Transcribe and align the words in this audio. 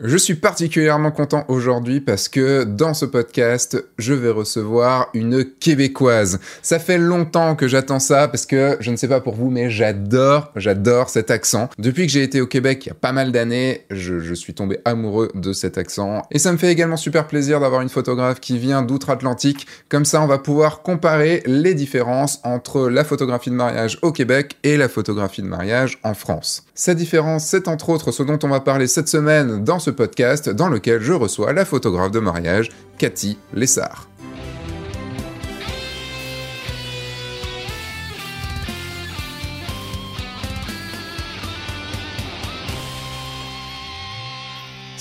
Je 0.00 0.16
suis 0.16 0.36
particulièrement 0.36 1.10
content 1.10 1.44
aujourd'hui 1.48 2.00
parce 2.00 2.28
que 2.28 2.62
dans 2.62 2.94
ce 2.94 3.04
podcast, 3.04 3.84
je 3.98 4.14
vais 4.14 4.30
recevoir 4.30 5.08
une 5.12 5.44
québécoise. 5.44 6.38
Ça 6.62 6.78
fait 6.78 6.98
longtemps 6.98 7.56
que 7.56 7.66
j'attends 7.66 7.98
ça 7.98 8.28
parce 8.28 8.46
que 8.46 8.76
je 8.78 8.92
ne 8.92 8.96
sais 8.96 9.08
pas 9.08 9.20
pour 9.20 9.34
vous, 9.34 9.50
mais 9.50 9.70
j'adore, 9.70 10.52
j'adore 10.54 11.08
cet 11.08 11.32
accent. 11.32 11.68
Depuis 11.78 12.06
que 12.06 12.12
j'ai 12.12 12.22
été 12.22 12.40
au 12.40 12.46
Québec 12.46 12.86
il 12.86 12.90
y 12.90 12.92
a 12.92 12.94
pas 12.94 13.10
mal 13.10 13.32
d'années, 13.32 13.86
je, 13.90 14.34
suis 14.34 14.54
tombé 14.54 14.78
amoureux 14.84 15.32
de 15.34 15.52
cet 15.52 15.78
accent. 15.78 16.22
Et 16.30 16.38
ça 16.38 16.52
me 16.52 16.58
fait 16.58 16.70
également 16.70 16.96
super 16.96 17.26
plaisir 17.26 17.58
d'avoir 17.58 17.80
une 17.80 17.88
photographe 17.88 18.38
qui 18.38 18.56
vient 18.56 18.82
d'outre-Atlantique. 18.82 19.66
Comme 19.88 20.04
ça, 20.04 20.22
on 20.22 20.28
va 20.28 20.38
pouvoir 20.38 20.82
comparer 20.82 21.42
les 21.44 21.74
différences 21.74 22.38
entre 22.44 22.88
la 22.88 23.02
photographie 23.02 23.50
de 23.50 23.56
mariage 23.56 23.98
au 24.02 24.12
Québec 24.12 24.58
et 24.62 24.76
la 24.76 24.88
photographie 24.88 25.42
de 25.42 25.48
mariage 25.48 25.98
en 26.04 26.14
France. 26.14 26.67
Cette 26.80 26.98
différence, 26.98 27.44
c'est 27.44 27.66
entre 27.66 27.88
autres 27.88 28.12
ce 28.12 28.22
dont 28.22 28.38
on 28.44 28.48
va 28.48 28.60
parler 28.60 28.86
cette 28.86 29.08
semaine 29.08 29.64
dans 29.64 29.80
ce 29.80 29.90
podcast 29.90 30.48
dans 30.48 30.68
lequel 30.68 31.02
je 31.02 31.12
reçois 31.12 31.52
la 31.52 31.64
photographe 31.64 32.12
de 32.12 32.20
mariage 32.20 32.68
Cathy 32.98 33.36
Lessard. 33.52 34.08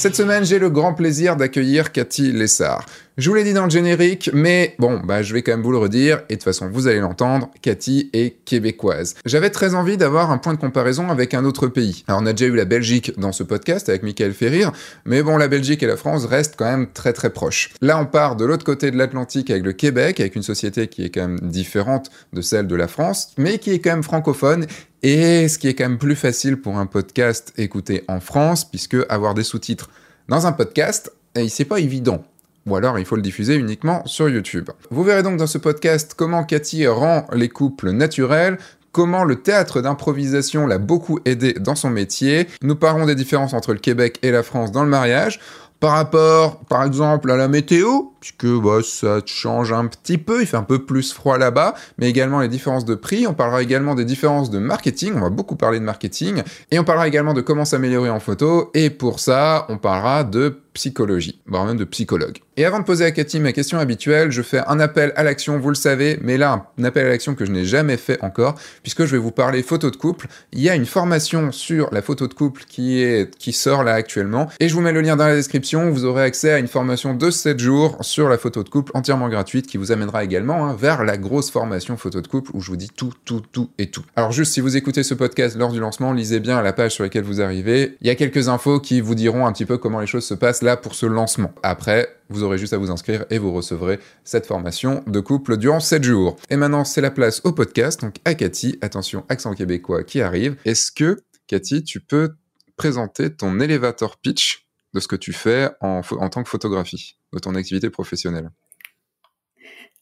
Cette 0.07 0.15
semaine, 0.15 0.45
j'ai 0.45 0.57
le 0.57 0.69
grand 0.69 0.93
plaisir 0.93 1.35
d'accueillir 1.35 1.91
Cathy 1.91 2.31
Lessard. 2.31 2.85
Je 3.17 3.29
vous 3.29 3.35
l'ai 3.35 3.43
dit 3.43 3.53
dans 3.53 3.63
le 3.63 3.71
générique, 3.71 4.29
mais 4.31 4.75
bon, 4.77 5.01
bah 5.03 5.23
je 5.23 5.33
vais 5.33 5.41
quand 5.41 5.51
même 5.51 5.63
vous 5.63 5.71
le 5.71 5.79
redire, 5.79 6.19
et 6.29 6.33
de 6.33 6.35
toute 6.35 6.43
façon 6.43 6.69
vous 6.71 6.87
allez 6.87 6.99
l'entendre, 6.99 7.49
Cathy 7.63 8.11
est 8.13 8.37
québécoise. 8.45 9.15
J'avais 9.25 9.49
très 9.49 9.73
envie 9.73 9.97
d'avoir 9.97 10.29
un 10.29 10.37
point 10.37 10.53
de 10.53 10.59
comparaison 10.59 11.09
avec 11.09 11.33
un 11.33 11.43
autre 11.43 11.65
pays. 11.65 12.03
Alors 12.07 12.21
on 12.21 12.27
a 12.27 12.33
déjà 12.33 12.45
eu 12.45 12.55
la 12.55 12.65
Belgique 12.65 13.19
dans 13.19 13.31
ce 13.31 13.41
podcast 13.41 13.89
avec 13.89 14.03
Michael 14.03 14.33
Ferrir, 14.33 14.71
mais 15.03 15.23
bon, 15.23 15.35
la 15.37 15.47
Belgique 15.47 15.81
et 15.81 15.87
la 15.87 15.97
France 15.97 16.25
restent 16.25 16.53
quand 16.57 16.69
même 16.69 16.91
très 16.93 17.11
très 17.11 17.31
proches. 17.31 17.71
Là 17.81 17.99
on 17.99 18.05
part 18.05 18.35
de 18.35 18.45
l'autre 18.45 18.63
côté 18.63 18.91
de 18.91 18.97
l'Atlantique 18.97 19.49
avec 19.49 19.63
le 19.63 19.73
Québec, 19.73 20.19
avec 20.19 20.35
une 20.35 20.43
société 20.43 20.87
qui 20.87 21.03
est 21.03 21.09
quand 21.09 21.27
même 21.27 21.39
différente 21.39 22.11
de 22.33 22.41
celle 22.41 22.67
de 22.67 22.75
la 22.75 22.87
France, 22.87 23.33
mais 23.39 23.57
qui 23.57 23.71
est 23.71 23.79
quand 23.79 23.89
même 23.89 24.03
francophone, 24.03 24.67
et 25.03 25.47
ce 25.47 25.57
qui 25.59 25.67
est 25.67 25.73
quand 25.73 25.87
même 25.87 25.97
plus 25.97 26.15
facile 26.15 26.57
pour 26.57 26.77
un 26.77 26.85
podcast 26.85 27.53
écouté 27.57 28.03
en 28.07 28.19
France, 28.19 28.65
puisque 28.65 28.97
avoir 29.09 29.33
des 29.33 29.43
sous-titres 29.43 29.89
dans 30.27 30.47
un 30.47 30.51
podcast, 30.51 31.11
eh, 31.35 31.49
c'est 31.49 31.65
pas 31.65 31.79
évident 31.79 32.23
ou 32.67 32.75
alors 32.75 32.99
il 32.99 33.05
faut 33.05 33.15
le 33.15 33.21
diffuser 33.21 33.55
uniquement 33.55 34.05
sur 34.05 34.29
YouTube. 34.29 34.69
Vous 34.91 35.03
verrez 35.03 35.23
donc 35.23 35.37
dans 35.37 35.47
ce 35.47 35.57
podcast 35.57 36.13
comment 36.15 36.43
Cathy 36.43 36.85
rend 36.85 37.25
les 37.33 37.49
couples 37.49 37.91
naturels, 37.91 38.57
comment 38.91 39.23
le 39.23 39.37
théâtre 39.37 39.81
d'improvisation 39.81 40.67
l'a 40.67 40.77
beaucoup 40.77 41.19
aidé 41.25 41.53
dans 41.53 41.75
son 41.75 41.89
métier. 41.89 42.47
Nous 42.61 42.75
parlons 42.75 43.05
des 43.05 43.15
différences 43.15 43.53
entre 43.53 43.71
le 43.71 43.79
Québec 43.79 44.19
et 44.21 44.31
la 44.31 44.43
France 44.43 44.71
dans 44.71 44.83
le 44.83 44.89
mariage. 44.89 45.39
Par 45.79 45.91
rapport, 45.91 46.59
par 46.65 46.83
exemple, 46.83 47.31
à 47.31 47.37
la 47.37 47.47
météo, 47.47 48.01
puisque 48.19 48.47
bah, 48.47 48.79
ça 48.83 49.19
change 49.25 49.71
un 49.71 49.87
petit 49.87 50.17
peu, 50.17 50.41
il 50.41 50.47
fait 50.47 50.57
un 50.57 50.63
peu 50.63 50.85
plus 50.85 51.13
froid 51.13 51.37
là-bas, 51.37 51.75
mais 51.97 52.09
également 52.09 52.39
les 52.39 52.47
différences 52.47 52.85
de 52.85 52.95
prix, 52.95 53.27
on 53.27 53.33
parlera 53.33 53.61
également 53.61 53.95
des 53.95 54.05
différences 54.05 54.49
de 54.49 54.59
marketing, 54.59 55.13
on 55.15 55.21
va 55.21 55.29
beaucoup 55.29 55.55
parler 55.55 55.79
de 55.79 55.85
marketing, 55.85 56.43
et 56.71 56.79
on 56.79 56.83
parlera 56.83 57.07
également 57.07 57.33
de 57.33 57.41
comment 57.41 57.65
s'améliorer 57.65 58.09
en 58.09 58.19
photo, 58.19 58.71
et 58.73 58.89
pour 58.89 59.19
ça, 59.19 59.65
on 59.69 59.77
parlera 59.77 60.23
de 60.23 60.59
psychologie, 60.77 61.41
voire 61.47 61.65
même 61.65 61.77
de 61.77 61.85
psychologue. 61.85 62.37
Et 62.55 62.63
avant 62.63 62.79
de 62.79 62.83
poser 62.83 63.03
à 63.03 63.11
Cathy 63.11 63.39
ma 63.39 63.51
question 63.51 63.79
habituelle, 63.79 64.29
je 64.29 64.43
fais 64.43 64.59
un 64.67 64.79
appel 64.79 65.11
à 65.15 65.23
l'action, 65.23 65.57
vous 65.59 65.69
le 65.69 65.75
savez, 65.75 66.19
mais 66.21 66.37
là, 66.37 66.67
un 66.79 66.83
appel 66.83 67.07
à 67.07 67.09
l'action 67.09 67.33
que 67.33 67.45
je 67.45 67.51
n'ai 67.51 67.65
jamais 67.65 67.97
fait 67.97 68.23
encore, 68.23 68.55
puisque 68.83 69.05
je 69.05 69.11
vais 69.13 69.17
vous 69.17 69.31
parler 69.31 69.63
photo 69.63 69.89
de 69.89 69.95
couple. 69.95 70.27
Il 70.53 70.61
y 70.61 70.69
a 70.69 70.75
une 70.75 70.85
formation 70.85 71.51
sur 71.51 71.89
la 71.91 72.03
photo 72.03 72.27
de 72.27 72.33
couple 72.35 72.63
qui, 72.67 73.01
est, 73.01 73.35
qui 73.37 73.53
sort 73.53 73.83
là 73.83 73.93
actuellement, 73.93 74.49
et 74.59 74.69
je 74.69 74.75
vous 74.75 74.81
mets 74.81 74.91
le 74.91 75.01
lien 75.01 75.15
dans 75.15 75.25
la 75.25 75.35
description, 75.35 75.89
vous 75.89 76.05
aurez 76.05 76.23
accès 76.23 76.51
à 76.51 76.59
une 76.59 76.67
formation 76.67 77.15
de 77.15 77.31
7 77.31 77.59
jours 77.59 77.97
sur 78.07 78.29
la 78.29 78.37
photo 78.37 78.63
de 78.63 78.69
couple 78.69 78.91
entièrement 78.93 79.29
gratuite, 79.29 79.67
qui 79.67 79.77
vous 79.77 79.91
amènera 79.91 80.23
également 80.23 80.67
hein, 80.67 80.75
vers 80.75 81.03
la 81.03 81.17
grosse 81.17 81.49
formation 81.49 81.97
photo 81.97 82.21
de 82.21 82.27
couple, 82.27 82.51
où 82.53 82.61
je 82.61 82.71
vous 82.71 82.77
dis 82.77 82.89
tout, 82.89 83.13
tout, 83.25 83.41
tout 83.51 83.69
et 83.77 83.89
tout. 83.89 84.03
Alors 84.15 84.31
juste, 84.31 84.53
si 84.53 84.61
vous 84.61 84.77
écoutez 84.77 85.03
ce 85.03 85.13
podcast 85.13 85.55
lors 85.55 85.71
du 85.71 85.79
lancement, 85.79 86.13
lisez 86.13 86.39
bien 86.39 86.61
la 86.61 86.73
page 86.73 86.93
sur 86.93 87.03
laquelle 87.03 87.23
vous 87.23 87.41
arrivez, 87.41 87.97
il 88.01 88.07
y 88.07 88.09
a 88.09 88.15
quelques 88.15 88.49
infos 88.49 88.79
qui 88.79 89.01
vous 89.01 89.15
diront 89.15 89.45
un 89.45 89.53
petit 89.53 89.65
peu 89.65 89.77
comment 89.77 89.99
les 89.99 90.07
choses 90.07 90.25
se 90.25 90.33
passent 90.33 90.63
pour 90.81 90.95
ce 90.95 91.05
lancement. 91.05 91.53
Après, 91.63 92.09
vous 92.29 92.43
aurez 92.43 92.57
juste 92.57 92.73
à 92.73 92.77
vous 92.77 92.91
inscrire 92.91 93.25
et 93.29 93.37
vous 93.37 93.53
recevrez 93.53 93.99
cette 94.23 94.45
formation 94.45 95.03
de 95.07 95.19
couple 95.19 95.57
durant 95.57 95.79
7 95.79 96.03
jours. 96.03 96.37
Et 96.49 96.57
maintenant, 96.57 96.83
c'est 96.83 97.01
la 97.01 97.11
place 97.11 97.41
au 97.43 97.51
podcast, 97.51 98.01
donc 98.01 98.15
à 98.25 98.33
Cathy, 98.33 98.77
attention, 98.81 99.23
accent 99.29 99.53
québécois 99.53 100.03
qui 100.03 100.21
arrive. 100.21 100.57
Est-ce 100.65 100.91
que, 100.91 101.21
Cathy, 101.47 101.83
tu 101.83 101.99
peux 101.99 102.35
présenter 102.75 103.33
ton 103.33 103.59
elevator 103.59 104.17
pitch? 104.17 104.66
De 104.97 105.01
ce 105.01 105.07
que 105.07 105.15
tu 105.15 105.31
fais 105.31 105.69
en, 105.79 106.01
en 106.11 106.29
tant 106.29 106.43
que 106.43 106.49
photographie, 106.49 107.17
de 107.31 107.39
ton 107.39 107.53
activité 107.53 107.91
professionnelle 107.91 108.49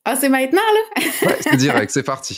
ah, 0.07 0.16
c'est 0.16 0.29
maintenant, 0.29 0.61
là? 0.61 1.03
ouais, 1.25 1.38
c'est 1.41 1.56
direct, 1.57 1.89
c'est 1.89 2.03
parti. 2.03 2.38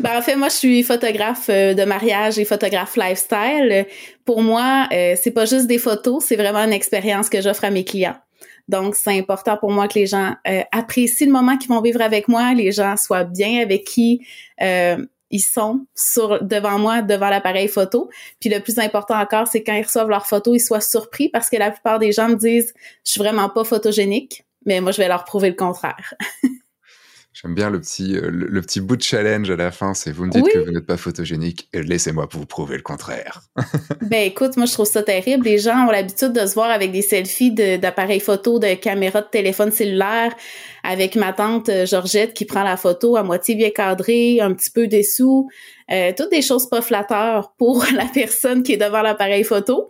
ben, 0.00 0.16
en 0.16 0.22
fait, 0.22 0.34
moi, 0.34 0.48
je 0.48 0.54
suis 0.54 0.82
photographe 0.82 1.50
euh, 1.50 1.74
de 1.74 1.84
mariage 1.84 2.38
et 2.38 2.46
photographe 2.46 2.96
lifestyle. 2.96 3.86
Pour 4.24 4.40
moi, 4.40 4.88
euh, 4.94 5.14
c'est 5.20 5.30
pas 5.30 5.44
juste 5.44 5.66
des 5.66 5.76
photos, 5.76 6.24
c'est 6.24 6.36
vraiment 6.36 6.60
une 6.60 6.72
expérience 6.72 7.28
que 7.28 7.42
j'offre 7.42 7.66
à 7.66 7.70
mes 7.70 7.84
clients. 7.84 8.16
Donc, 8.66 8.94
c'est 8.94 9.18
important 9.18 9.58
pour 9.58 9.72
moi 9.72 9.88
que 9.88 9.98
les 9.98 10.06
gens 10.06 10.36
euh, 10.48 10.62
apprécient 10.72 11.26
le 11.26 11.34
moment 11.34 11.58
qu'ils 11.58 11.68
vont 11.68 11.82
vivre 11.82 12.00
avec 12.00 12.28
moi, 12.28 12.54
les 12.54 12.72
gens 12.72 12.96
soient 12.96 13.24
bien 13.24 13.60
avec 13.60 13.84
qui 13.84 14.26
ils 15.32 15.40
sont 15.40 15.86
sur 15.94 16.44
devant 16.44 16.78
moi, 16.78 17.02
devant 17.02 17.30
l'appareil 17.30 17.66
photo. 17.66 18.10
Puis 18.38 18.50
le 18.50 18.60
plus 18.60 18.78
important 18.78 19.18
encore, 19.18 19.48
c'est 19.48 19.64
quand 19.64 19.74
ils 19.74 19.82
reçoivent 19.82 20.10
leurs 20.10 20.26
photos, 20.26 20.56
ils 20.56 20.64
soient 20.64 20.80
surpris 20.80 21.28
parce 21.28 21.50
que 21.50 21.56
la 21.56 21.70
plupart 21.70 21.98
des 21.98 22.12
gens 22.12 22.28
me 22.28 22.36
disent, 22.36 22.72
je 23.04 23.12
suis 23.12 23.20
vraiment 23.20 23.48
pas 23.48 23.64
photogénique, 23.64 24.44
mais 24.66 24.80
moi, 24.80 24.92
je 24.92 24.98
vais 24.98 25.08
leur 25.08 25.24
prouver 25.24 25.48
le 25.48 25.56
contraire. 25.56 26.14
J'aime 27.34 27.54
bien 27.54 27.70
le 27.70 27.80
petit, 27.80 28.14
euh, 28.16 28.28
le, 28.30 28.60
petit 28.60 28.82
bout 28.82 28.96
de 28.96 29.02
challenge 29.02 29.48
à 29.48 29.56
la 29.56 29.70
fin, 29.70 29.94
c'est 29.94 30.12
vous 30.12 30.26
me 30.26 30.30
dites 30.30 30.46
que 30.52 30.58
vous 30.58 30.70
n'êtes 30.70 30.84
pas 30.84 30.98
photogénique, 30.98 31.66
et 31.72 31.82
laissez-moi 31.82 32.28
vous 32.30 32.44
prouver 32.44 32.76
le 32.76 32.82
contraire. 32.82 33.40
ben 34.02 34.26
écoute, 34.26 34.58
moi 34.58 34.66
je 34.66 34.72
trouve 34.72 34.86
ça 34.86 35.02
terrible. 35.02 35.46
Les 35.46 35.56
gens 35.56 35.86
ont 35.86 35.90
l'habitude 35.90 36.32
de 36.32 36.46
se 36.46 36.52
voir 36.52 36.70
avec 36.70 36.92
des 36.92 37.00
selfies 37.00 37.50
d'appareils 37.50 38.20
photo, 38.20 38.58
de 38.58 38.74
caméras 38.74 39.22
de 39.22 39.28
téléphone 39.28 39.72
cellulaire, 39.72 40.34
avec 40.84 41.16
ma 41.16 41.32
tante 41.32 41.70
euh, 41.70 41.86
Georgette 41.86 42.34
qui 42.34 42.44
prend 42.44 42.64
la 42.64 42.76
photo 42.76 43.16
à 43.16 43.22
moitié 43.22 43.54
bien 43.54 43.70
cadrée, 43.70 44.40
un 44.42 44.52
petit 44.52 44.70
peu 44.70 44.86
dessous, 44.86 45.48
euh, 45.90 46.12
toutes 46.14 46.30
des 46.30 46.42
choses 46.42 46.68
pas 46.68 46.82
flatteurs 46.82 47.54
pour 47.56 47.86
la 47.94 48.06
personne 48.12 48.62
qui 48.62 48.74
est 48.74 48.78
devant 48.78 49.00
l'appareil 49.00 49.44
photo. 49.44 49.88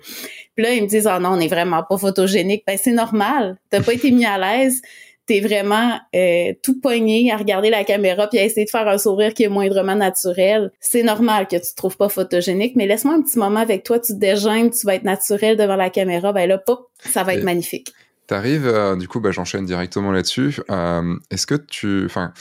Puis 0.54 0.64
là, 0.64 0.74
ils 0.74 0.82
me 0.82 0.88
disent, 0.88 1.10
oh 1.12 1.18
non, 1.18 1.30
on 1.30 1.36
n'est 1.38 1.48
vraiment 1.48 1.82
pas 1.82 1.98
photogénique. 1.98 2.62
Ben 2.68 2.78
c'est 2.80 2.92
normal, 2.92 3.56
t'as 3.68 3.82
pas 3.82 3.94
été 3.94 4.12
mis 4.12 4.26
à 4.26 4.38
l'aise 4.38 4.80
t'es 5.26 5.40
vraiment 5.40 5.98
euh, 6.14 6.52
tout 6.62 6.80
pogné 6.80 7.30
à 7.32 7.36
regarder 7.36 7.70
la 7.70 7.84
caméra 7.84 8.28
puis 8.28 8.38
à 8.38 8.44
essayer 8.44 8.64
de 8.64 8.70
faire 8.70 8.88
un 8.88 8.98
sourire 8.98 9.34
qui 9.34 9.44
est 9.44 9.48
moindrement 9.48 9.94
naturel. 9.94 10.70
C'est 10.80 11.02
normal 11.02 11.46
que 11.46 11.56
tu 11.56 11.62
te 11.62 11.76
trouves 11.76 11.96
pas 11.96 12.08
photogénique, 12.08 12.74
mais 12.76 12.86
laisse-moi 12.86 13.14
un 13.14 13.22
petit 13.22 13.38
moment 13.38 13.60
avec 13.60 13.84
toi, 13.84 13.98
tu 13.98 14.12
te 14.14 14.18
dégênes, 14.18 14.70
tu 14.70 14.86
vas 14.86 14.94
être 14.94 15.04
naturel 15.04 15.56
devant 15.56 15.76
la 15.76 15.90
caméra, 15.90 16.32
ben 16.32 16.48
là, 16.48 16.58
pop, 16.58 16.88
ça 16.98 17.22
va 17.22 17.34
être 17.34 17.44
magnifique. 17.44 17.92
T'arrives, 18.26 18.66
euh, 18.66 18.96
du 18.96 19.08
coup, 19.08 19.20
ben, 19.20 19.32
j'enchaîne 19.32 19.66
directement 19.66 20.12
là-dessus. 20.12 20.60
Euh, 20.70 21.16
est-ce 21.30 21.46
que 21.46 21.54
tu, 21.54 22.04
enfin, 22.06 22.32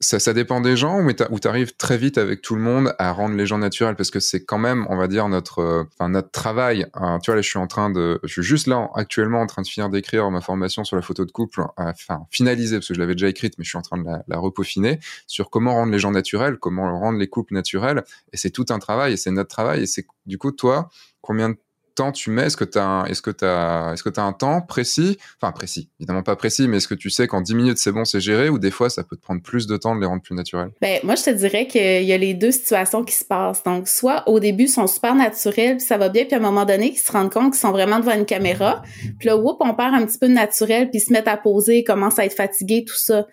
ça, 0.00 0.18
ça 0.18 0.34
dépend 0.34 0.60
des 0.60 0.76
gens 0.76 1.00
ou 1.00 1.40
tu 1.40 1.48
arrives 1.48 1.74
très 1.76 1.96
vite 1.96 2.18
avec 2.18 2.42
tout 2.42 2.54
le 2.54 2.60
monde 2.60 2.94
à 2.98 3.12
rendre 3.12 3.34
les 3.34 3.46
gens 3.46 3.58
naturels 3.58 3.96
parce 3.96 4.10
que 4.10 4.20
c'est 4.20 4.44
quand 4.44 4.58
même, 4.58 4.86
on 4.90 4.96
va 4.96 5.08
dire, 5.08 5.28
notre, 5.28 5.60
euh, 5.60 5.84
enfin, 5.94 6.10
notre 6.10 6.30
travail. 6.30 6.86
Hein. 6.94 7.18
tu 7.22 7.30
vois, 7.30 7.36
là, 7.36 7.42
je 7.42 7.48
suis 7.48 7.58
en 7.58 7.66
train 7.66 7.88
de, 7.88 8.20
je 8.22 8.32
suis 8.32 8.42
juste 8.42 8.66
là 8.66 8.90
actuellement 8.94 9.40
en 9.40 9.46
train 9.46 9.62
de 9.62 9.66
finir 9.66 9.88
d'écrire 9.88 10.30
ma 10.30 10.42
formation 10.42 10.84
sur 10.84 10.96
la 10.96 11.02
photo 11.02 11.24
de 11.24 11.30
couple, 11.30 11.62
enfin, 11.76 12.26
finaliser 12.30 12.76
parce 12.76 12.88
que 12.88 12.94
je 12.94 13.00
l'avais 13.00 13.14
déjà 13.14 13.28
écrite, 13.28 13.54
mais 13.58 13.64
je 13.64 13.70
suis 13.70 13.78
en 13.78 13.82
train 13.82 13.98
de 13.98 14.04
la, 14.04 14.22
la 14.28 14.38
repeaufiner 14.38 15.00
sur 15.26 15.48
comment 15.48 15.72
rendre 15.72 15.92
les 15.92 15.98
gens 15.98 16.10
naturels, 16.10 16.58
comment 16.58 16.98
rendre 16.98 17.18
les 17.18 17.28
couples 17.28 17.54
naturels. 17.54 18.04
Et 18.32 18.36
c'est 18.36 18.50
tout 18.50 18.66
un 18.68 18.78
travail 18.78 19.14
et 19.14 19.16
c'est 19.16 19.30
notre 19.30 19.50
travail. 19.50 19.82
Et 19.82 19.86
c'est, 19.86 20.06
du 20.26 20.36
coup, 20.36 20.52
toi, 20.52 20.90
combien 21.22 21.50
de 21.50 21.56
temps 21.96 22.12
tu 22.12 22.30
mets? 22.30 22.44
Est-ce 22.44 22.56
que 22.56 22.64
tu 22.64 22.78
as, 22.78 23.04
est-ce 23.08 23.22
que 23.22 23.30
as, 23.44 23.92
est-ce 23.92 24.02
que 24.02 24.20
as 24.20 24.22
un 24.22 24.32
temps 24.32 24.60
précis? 24.60 25.18
Enfin, 25.40 25.50
précis, 25.52 25.90
évidemment 25.98 26.22
pas 26.22 26.36
précis, 26.36 26.68
mais 26.68 26.76
est-ce 26.76 26.88
que 26.88 26.94
tu 26.94 27.10
sais 27.10 27.26
qu'en 27.26 27.40
10 27.40 27.54
minutes 27.54 27.78
c'est 27.78 27.92
bon, 27.92 28.04
c'est 28.04 28.20
géré? 28.20 28.48
Ou 28.48 28.58
des 28.58 28.70
fois 28.70 28.88
ça 28.88 29.02
peut 29.02 29.16
te 29.16 29.22
prendre 29.22 29.42
plus 29.42 29.66
de 29.66 29.76
temps 29.76 29.96
de 29.96 30.00
les 30.00 30.06
rendre 30.06 30.22
plus 30.22 30.34
naturels? 30.34 30.70
Ben, 30.80 31.00
moi, 31.02 31.14
je 31.14 31.24
te 31.24 31.30
dirais 31.30 31.66
qu'il 31.66 32.04
y 32.04 32.12
a 32.12 32.18
les 32.18 32.34
deux 32.34 32.52
situations 32.52 33.04
qui 33.04 33.14
se 33.14 33.24
passent. 33.24 33.62
Donc, 33.64 33.88
soit 33.88 34.28
au 34.28 34.40
début, 34.40 34.64
ils 34.64 34.68
sont 34.68 34.86
super 34.86 35.14
naturels, 35.14 35.78
puis 35.78 35.86
ça 35.86 35.96
va 35.96 36.08
bien, 36.08 36.24
puis 36.24 36.34
à 36.34 36.38
un 36.38 36.42
moment 36.42 36.64
donné, 36.64 36.92
ils 36.92 36.98
se 36.98 37.10
rendent 37.10 37.32
compte 37.32 37.52
qu'ils 37.52 37.60
sont 37.60 37.72
vraiment 37.72 37.98
devant 37.98 38.14
une 38.14 38.26
caméra. 38.26 38.82
Puis 39.18 39.28
là, 39.28 39.36
whoop, 39.36 39.56
on 39.60 39.74
perd 39.74 39.94
un 39.94 40.04
petit 40.06 40.18
peu 40.18 40.28
de 40.28 40.34
naturel, 40.34 40.90
puis 40.90 41.00
ils 41.00 41.04
se 41.04 41.12
mettent 41.12 41.28
à 41.28 41.36
poser, 41.36 41.84
commencent 41.84 42.18
à 42.18 42.24
être 42.24 42.36
fatigués, 42.36 42.84
tout 42.86 42.96
ça. 42.96 43.26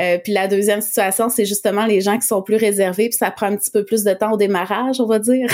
Euh, 0.00 0.18
puis 0.22 0.32
la 0.32 0.46
deuxième 0.46 0.80
situation, 0.80 1.28
c'est 1.28 1.44
justement 1.44 1.86
les 1.86 2.00
gens 2.00 2.18
qui 2.18 2.26
sont 2.26 2.42
plus 2.42 2.56
réservés, 2.56 3.08
puis 3.08 3.18
ça 3.18 3.30
prend 3.30 3.46
un 3.46 3.56
petit 3.56 3.70
peu 3.70 3.84
plus 3.84 4.04
de 4.04 4.12
temps 4.12 4.32
au 4.32 4.36
démarrage, 4.36 5.00
on 5.00 5.06
va 5.06 5.18
dire. 5.18 5.48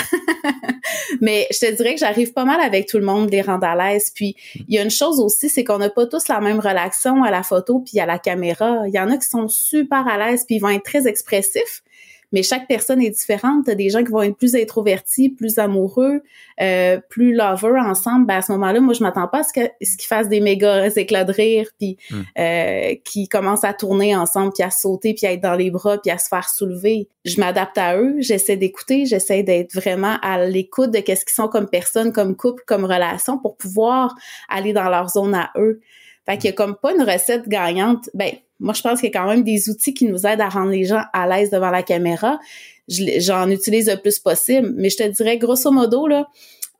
Mais 1.21 1.47
je 1.51 1.59
te 1.59 1.71
dirais 1.73 1.93
que 1.93 1.99
j'arrive 1.99 2.33
pas 2.33 2.45
mal 2.45 2.61
avec 2.61 2.87
tout 2.87 2.97
le 2.97 3.05
monde, 3.05 3.31
les 3.31 3.41
rendre 3.41 3.65
à 3.65 3.75
l'aise. 3.75 4.11
Puis 4.13 4.35
il 4.55 4.75
y 4.75 4.77
a 4.77 4.83
une 4.83 4.91
chose 4.91 5.19
aussi, 5.19 5.49
c'est 5.49 5.63
qu'on 5.63 5.79
n'a 5.79 5.89
pas 5.89 6.05
tous 6.05 6.27
la 6.27 6.39
même 6.41 6.59
relation 6.59 7.23
à 7.23 7.31
la 7.31 7.43
photo 7.43 7.79
puis 7.79 7.99
à 7.99 8.05
la 8.05 8.19
caméra. 8.19 8.83
Il 8.87 8.93
y 8.93 8.99
en 8.99 9.09
a 9.09 9.17
qui 9.17 9.27
sont 9.27 9.47
super 9.47 10.07
à 10.07 10.17
l'aise 10.17 10.43
puis 10.45 10.57
ils 10.57 10.59
vont 10.59 10.69
être 10.69 10.83
très 10.83 11.07
expressifs. 11.07 11.83
Mais 12.31 12.43
chaque 12.43 12.67
personne 12.67 13.01
est 13.01 13.09
différente. 13.09 13.65
T'as 13.65 13.75
des 13.75 13.89
gens 13.89 14.03
qui 14.03 14.11
vont 14.11 14.21
être 14.21 14.37
plus 14.37 14.55
introvertis, 14.55 15.29
plus 15.29 15.57
amoureux, 15.59 16.21
euh, 16.61 16.99
plus 17.09 17.33
lovers 17.33 17.83
ensemble. 17.85 18.25
Ben 18.25 18.37
à 18.37 18.41
ce 18.41 18.51
moment-là, 18.53 18.79
moi, 18.79 18.93
je 18.93 19.03
m'attends 19.03 19.27
pas 19.27 19.39
à 19.39 19.43
ce 19.43 19.53
qu'ils 19.53 20.07
fassent 20.07 20.29
des 20.29 20.41
méga 20.41 20.87
éclats 20.95 21.23
de 21.23 21.31
rire, 21.31 21.69
puis 21.79 21.97
mm. 22.09 22.21
euh, 22.39 22.95
qui 23.03 23.27
commencent 23.27 23.63
à 23.63 23.73
tourner 23.73 24.15
ensemble, 24.15 24.53
puis 24.53 24.63
à 24.63 24.71
sauter, 24.71 25.13
puis 25.13 25.27
à 25.27 25.33
être 25.33 25.41
dans 25.41 25.55
les 25.55 25.71
bras, 25.71 25.97
puis 25.97 26.11
à 26.11 26.17
se 26.17 26.27
faire 26.27 26.49
soulever. 26.49 27.09
Je 27.25 27.39
m'adapte 27.39 27.77
à 27.77 27.97
eux, 27.97 28.15
j'essaie 28.19 28.57
d'écouter, 28.57 29.05
j'essaie 29.05 29.43
d'être 29.43 29.73
vraiment 29.73 30.17
à 30.21 30.45
l'écoute 30.45 30.91
de 30.91 30.99
qu'est-ce 30.99 31.25
qu'ils 31.25 31.33
sont 31.35 31.47
comme 31.47 31.69
personne, 31.69 32.11
comme 32.11 32.35
couple, 32.35 32.63
comme 32.65 32.85
relation, 32.85 33.37
pour 33.37 33.57
pouvoir 33.57 34.15
aller 34.49 34.73
dans 34.73 34.89
leur 34.89 35.09
zone 35.09 35.35
à 35.35 35.51
eux. 35.57 35.81
Fait 36.25 36.37
qu'il 36.37 36.49
y 36.49 36.53
a 36.53 36.55
comme 36.55 36.75
pas 36.75 36.93
une 36.93 37.03
recette 37.03 37.47
gagnante. 37.47 38.09
Ben, 38.13 38.31
moi, 38.59 38.73
je 38.73 38.81
pense 38.81 38.99
qu'il 38.99 39.09
y 39.09 39.15
a 39.15 39.19
quand 39.19 39.27
même 39.27 39.43
des 39.43 39.69
outils 39.69 39.93
qui 39.93 40.05
nous 40.05 40.25
aident 40.25 40.41
à 40.41 40.49
rendre 40.49 40.71
les 40.71 40.85
gens 40.85 41.03
à 41.13 41.27
l'aise 41.27 41.49
devant 41.49 41.71
la 41.71 41.83
caméra. 41.83 42.39
J'en 42.87 43.49
utilise 43.49 43.89
le 43.89 43.97
plus 43.97 44.19
possible, 44.19 44.73
mais 44.75 44.89
je 44.89 44.97
te 44.97 45.07
dirais, 45.07 45.37
grosso 45.37 45.71
modo, 45.71 46.07
là, 46.07 46.27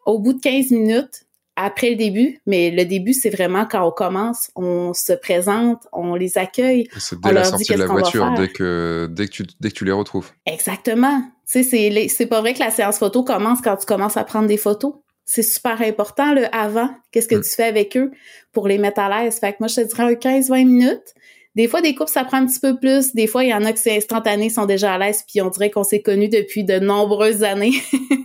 au 0.05 0.19
bout 0.19 0.33
de 0.33 0.39
15 0.39 0.71
minutes, 0.71 1.25
après 1.57 1.89
le 1.91 1.95
début, 1.95 2.41
mais 2.45 2.69
le 2.69 2.83
début, 2.85 3.13
c'est 3.13 3.29
vraiment 3.29 3.65
quand 3.65 3.87
on 3.87 3.91
commence, 3.91 4.51
on 4.55 4.93
se 4.93 5.13
présente, 5.13 5.87
on 5.93 6.15
les 6.15 6.37
accueille. 6.37 6.87
C'est 6.97 7.19
dès 7.21 7.31
la 7.31 7.45
sortie 7.45 7.73
de 7.73 7.79
la 7.79 7.85
voiture, 7.85 8.33
dès 8.35 8.49
que, 8.49 9.07
dès, 9.09 9.27
que 9.27 9.31
tu, 9.31 9.43
dès 9.61 9.69
que 9.69 9.75
tu 9.75 9.85
les 9.85 9.93
retrouves. 9.93 10.31
Exactement. 10.45 11.23
Tu 11.49 11.63
sais, 11.63 12.07
c'est 12.09 12.25
pas 12.25 12.41
vrai 12.41 12.53
que 12.53 12.59
la 12.59 12.71
séance 12.71 12.97
photo 12.97 13.23
commence 13.23 13.61
quand 13.61 13.77
tu 13.77 13.85
commences 13.85 14.17
à 14.17 14.25
prendre 14.25 14.47
des 14.47 14.57
photos 14.57 14.95
c'est 15.25 15.43
super 15.43 15.81
important 15.81 16.33
le 16.33 16.45
avant. 16.55 16.89
Qu'est-ce 17.11 17.27
que 17.27 17.35
mm. 17.35 17.41
tu 17.41 17.49
fais 17.49 17.63
avec 17.63 17.97
eux 17.97 18.11
pour 18.53 18.67
les 18.67 18.77
mettre 18.77 19.01
à 19.01 19.09
l'aise? 19.23 19.39
Fait 19.39 19.51
que 19.53 19.57
moi, 19.59 19.67
je 19.67 19.75
te 19.75 19.81
dirais 19.81 20.03
un 20.03 20.13
15-20 20.13 20.65
minutes. 20.65 21.14
Des 21.55 21.67
fois, 21.67 21.81
des 21.81 21.95
couples, 21.95 22.11
ça 22.11 22.25
prend 22.25 22.37
un 22.37 22.45
petit 22.45 22.59
peu 22.59 22.77
plus. 22.77 23.13
Des 23.13 23.27
fois, 23.27 23.43
il 23.43 23.49
y 23.49 23.53
en 23.53 23.63
a 23.63 23.71
qui 23.71 23.81
c'est 23.81 23.95
instantané, 23.95 24.49
sont 24.49 24.65
déjà 24.65 24.93
à 24.93 24.97
l'aise, 24.97 25.23
puis 25.27 25.41
on 25.41 25.49
dirait 25.49 25.71
qu'on 25.71 25.83
s'est 25.83 26.01
connus 26.01 26.29
depuis 26.29 26.63
de 26.63 26.79
nombreuses 26.79 27.43
années. 27.43 27.73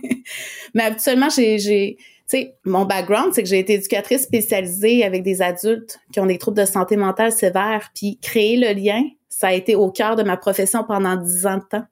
Mais 0.73 0.83
habituellement, 0.83 1.29
j'ai, 1.29 1.57
j'ai, 1.57 1.95
tu 1.97 2.05
sais, 2.37 2.55
mon 2.65 2.85
background, 2.85 3.33
c'est 3.33 3.43
que 3.43 3.49
j'ai 3.49 3.59
été 3.59 3.73
éducatrice 3.73 4.23
spécialisée 4.23 5.03
avec 5.03 5.23
des 5.23 5.41
adultes 5.41 5.99
qui 6.11 6.19
ont 6.19 6.25
des 6.25 6.37
troubles 6.37 6.57
de 6.57 6.65
santé 6.65 6.97
mentale 6.97 7.31
sévères, 7.31 7.89
puis 7.95 8.19
créer 8.21 8.57
le 8.57 8.73
lien, 8.73 9.01
ça 9.29 9.47
a 9.47 9.53
été 9.53 9.75
au 9.75 9.91
cœur 9.91 10.15
de 10.15 10.23
ma 10.23 10.37
profession 10.37 10.83
pendant 10.83 11.15
dix 11.15 11.45
ans 11.45 11.57
de 11.57 11.63
temps. 11.63 11.85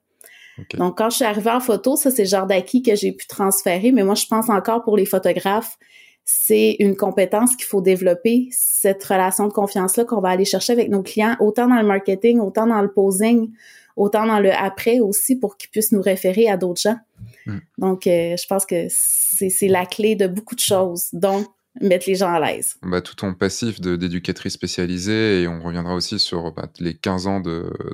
Donc, 0.74 0.98
quand 0.98 1.10
je 1.10 1.16
suis 1.16 1.24
arrivée 1.24 1.50
en 1.50 1.60
photo, 1.60 1.96
ça, 1.96 2.10
c'est 2.10 2.24
le 2.24 2.28
genre 2.28 2.46
d'acquis 2.46 2.82
que 2.82 2.94
j'ai 2.94 3.12
pu 3.12 3.26
transférer. 3.26 3.92
Mais 3.92 4.02
moi, 4.02 4.14
je 4.14 4.26
pense 4.26 4.50
encore 4.50 4.82
pour 4.82 4.96
les 4.96 5.06
photographes, 5.06 5.78
c'est 6.32 6.76
une 6.78 6.96
compétence 6.96 7.56
qu'il 7.56 7.66
faut 7.66 7.80
développer, 7.80 8.48
cette 8.52 9.02
relation 9.02 9.48
de 9.48 9.52
confiance-là 9.52 10.04
qu'on 10.04 10.20
va 10.20 10.28
aller 10.28 10.44
chercher 10.44 10.72
avec 10.72 10.88
nos 10.88 11.02
clients, 11.02 11.36
autant 11.40 11.66
dans 11.66 11.80
le 11.80 11.86
marketing, 11.86 12.38
autant 12.38 12.66
dans 12.66 12.80
le 12.80 12.90
posing, 12.90 13.50
autant 13.96 14.26
dans 14.26 14.38
le 14.38 14.52
après 14.52 15.00
aussi, 15.00 15.36
pour 15.36 15.56
qu'ils 15.56 15.70
puissent 15.70 15.92
nous 15.92 16.02
référer 16.02 16.48
à 16.48 16.56
d'autres 16.56 16.80
gens. 16.80 16.98
Hmm. 17.46 17.58
Donc, 17.78 18.06
euh, 18.06 18.36
je 18.36 18.46
pense 18.46 18.64
que 18.64 18.86
c'est 18.88 19.68
la 19.68 19.86
clé 19.86 20.14
de 20.14 20.28
beaucoup 20.28 20.54
de 20.54 20.60
choses. 20.60 21.08
Donc, 21.12 21.46
mettre 21.80 22.08
les 22.08 22.14
gens 22.14 22.32
à 22.32 22.40
l'aise. 22.40 22.76
Bah, 22.82 23.00
tout 23.00 23.14
ton 23.14 23.34
passif 23.34 23.80
d'éducatrice 23.80 24.52
spécialisée, 24.52 25.42
et 25.42 25.48
on 25.48 25.60
reviendra 25.62 25.94
aussi 25.94 26.18
sur 26.18 26.52
bah, 26.52 26.68
les 26.78 26.94
15 26.94 27.26
ans 27.26 27.42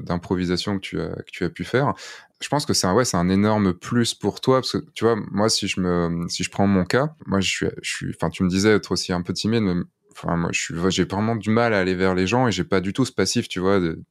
d'improvisation 0.03 0.77
que, 0.77 0.81
tu 0.81 1.01
as, 1.01 1.09
que 1.09 1.31
tu 1.31 1.45
as 1.45 1.51
pu 1.51 1.65
faire. 1.65 1.95
Je 2.41 2.49
pense 2.49 2.67
que 2.67 2.75
c'est 2.75 2.87
un, 2.87 2.95
ouais, 2.95 3.05
un 3.15 3.29
énorme 3.29 3.73
plus 3.73 4.15
pour 4.15 4.41
toi, 4.41 4.61
parce 4.61 4.73
que 4.73 4.85
tu 4.95 5.05
vois, 5.05 5.17
moi, 5.31 5.49
si 5.49 5.69
je, 5.69 5.81
me, 5.81 6.29
si 6.29 6.45
je 6.45 6.51
prends 6.51 6.67
mon 6.67 6.85
cas, 6.85 7.15
moi, 7.27 7.41
je 7.41 7.49
suis, 7.49 7.67
je 7.83 7.91
suis, 7.91 8.13
enfin, 8.15 8.29
tu 8.29 8.43
me 8.43 8.49
disais 8.49 8.75
être 8.75 8.93
aussi 8.93 9.13
un 9.13 9.23
peu 9.23 9.33
timide, 9.33 9.63
mais 9.63 9.83
enfin, 10.13 10.37
moi, 10.37 10.51
j'ai 10.53 11.05
vraiment 11.05 11.37
du 11.37 11.51
mal 11.51 11.73
à 11.73 11.79
aller 11.79 11.95
vers 11.95 12.15
les 12.15 12.27
gens 12.27 12.47
et 12.47 12.53
j'ai 12.53 12.65
pas 12.65 12.81
du 12.81 12.93
tout 12.93 13.07
ce 13.07 13.13
passif, 13.13 13.49
tu 13.49 13.59
vois, 13.59 13.81
de, 13.81 14.03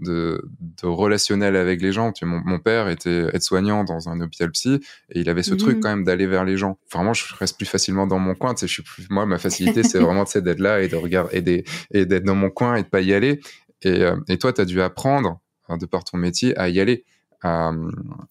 de, 0.00 0.42
de 0.82 0.86
relationnel 0.86 1.56
avec 1.56 1.80
les 1.80 1.92
gens. 1.92 2.12
Tu 2.12 2.24
mon, 2.24 2.40
mon, 2.44 2.58
père 2.58 2.88
était 2.88 3.28
aide-soignant 3.32 3.84
dans 3.84 4.08
un 4.08 4.20
hôpital 4.20 4.50
psy 4.50 4.80
et 5.10 5.20
il 5.20 5.28
avait 5.28 5.42
ce 5.42 5.54
truc 5.54 5.78
mmh. 5.78 5.80
quand 5.80 5.88
même 5.88 6.04
d'aller 6.04 6.26
vers 6.26 6.44
les 6.44 6.56
gens. 6.56 6.78
Vraiment, 6.92 7.14
je 7.14 7.24
reste 7.34 7.56
plus 7.56 7.66
facilement 7.66 8.06
dans 8.06 8.18
mon 8.18 8.34
coin. 8.34 8.54
Tu 8.54 8.60
sais, 8.60 8.66
je 8.66 8.72
suis 8.74 8.82
plus, 8.82 9.08
moi, 9.10 9.26
ma 9.26 9.38
facilité, 9.38 9.82
c'est 9.82 9.98
vraiment 9.98 10.24
tu 10.24 10.32
sais, 10.32 10.42
d'être 10.42 10.60
là 10.60 10.82
et 10.82 10.88
de 10.88 10.96
regarder 10.96 11.64
et 11.92 12.06
d'être 12.06 12.24
dans 12.24 12.34
mon 12.34 12.50
coin 12.50 12.76
et 12.76 12.82
de 12.82 12.88
pas 12.88 13.00
y 13.00 13.12
aller. 13.12 13.40
Et, 13.82 14.02
euh, 14.02 14.16
et 14.28 14.38
toi, 14.38 14.52
tu 14.52 14.60
as 14.60 14.64
dû 14.64 14.80
apprendre, 14.82 15.40
hein, 15.68 15.76
de 15.76 15.86
par 15.86 16.04
ton 16.04 16.18
métier, 16.18 16.56
à 16.58 16.68
y 16.68 16.80
aller. 16.80 17.04
À, 17.42 17.72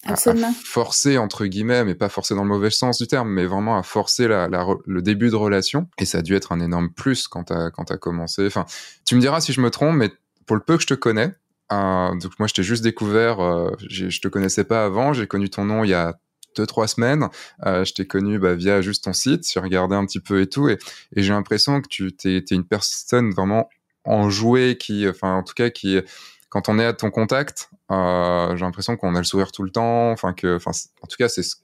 à, 0.05 0.15
forcer 0.63 1.17
entre 1.17 1.47
guillemets, 1.47 1.83
mais 1.83 1.95
pas 1.95 2.09
forcer 2.09 2.35
dans 2.35 2.43
le 2.43 2.49
mauvais 2.49 2.69
sens 2.69 2.99
du 2.99 3.07
terme, 3.07 3.29
mais 3.29 3.47
vraiment 3.47 3.75
à 3.75 3.81
forcer 3.81 4.27
la, 4.27 4.47
la, 4.47 4.67
le 4.85 5.01
début 5.01 5.29
de 5.29 5.35
relation. 5.35 5.87
Et 5.97 6.05
ça 6.05 6.19
a 6.19 6.21
dû 6.21 6.35
être 6.35 6.51
un 6.51 6.59
énorme 6.59 6.91
plus 6.91 7.27
quand 7.27 7.45
t'as 7.45 7.71
quand 7.71 7.89
as 7.89 7.97
commencé. 7.97 8.45
Enfin, 8.45 8.65
tu 9.05 9.15
me 9.15 9.19
diras 9.19 9.41
si 9.41 9.51
je 9.51 9.61
me 9.61 9.71
trompe, 9.71 9.95
mais 9.95 10.11
pour 10.45 10.55
le 10.55 10.61
peu 10.61 10.75
que 10.75 10.83
je 10.83 10.87
te 10.87 10.93
connais, 10.93 11.33
donc 11.69 12.39
moi, 12.39 12.47
je 12.47 12.53
t'ai 12.53 12.63
juste 12.63 12.83
découvert, 12.83 13.39
euh, 13.39 13.71
je 13.87 14.19
te 14.19 14.27
connaissais 14.27 14.63
pas 14.63 14.85
avant, 14.85 15.13
j'ai 15.13 15.27
connu 15.27 15.49
ton 15.49 15.65
nom 15.65 15.83
il 15.83 15.89
y 15.89 15.93
a 15.93 16.19
deux 16.55 16.65
trois 16.65 16.87
semaines. 16.87 17.29
Euh, 17.65 17.85
je 17.85 17.93
t'ai 17.93 18.07
connu 18.07 18.39
bah, 18.39 18.55
via 18.55 18.81
juste 18.81 19.03
ton 19.03 19.13
site, 19.13 19.49
j'ai 19.51 19.59
regardé 19.59 19.95
un 19.95 20.05
petit 20.05 20.19
peu 20.19 20.41
et 20.41 20.47
tout, 20.47 20.67
et, 20.69 20.77
et 21.15 21.21
j'ai 21.21 21.33
l'impression 21.33 21.81
que 21.81 21.87
tu 21.87 22.11
t'es, 22.11 22.37
es 22.37 22.55
une 22.55 22.65
personne 22.65 23.31
vraiment 23.31 23.69
enjouée, 24.03 24.77
qui, 24.77 25.07
enfin 25.07 25.35
en 25.35 25.43
tout 25.43 25.53
cas 25.53 25.69
qui, 25.69 25.99
quand 26.49 26.69
on 26.69 26.79
est 26.79 26.85
à 26.85 26.93
ton 26.93 27.11
contact, 27.11 27.69
euh, 27.91 28.55
j'ai 28.55 28.65
l'impression 28.65 28.97
qu'on 28.97 29.15
a 29.15 29.19
le 29.19 29.23
sourire 29.23 29.51
tout 29.51 29.63
le 29.63 29.71
temps, 29.71 30.11
enfin 30.11 30.33
que, 30.33 30.55
enfin 30.55 30.71
en 31.01 31.07
tout 31.07 31.17
cas 31.17 31.29
c'est 31.29 31.43
ce 31.43 31.55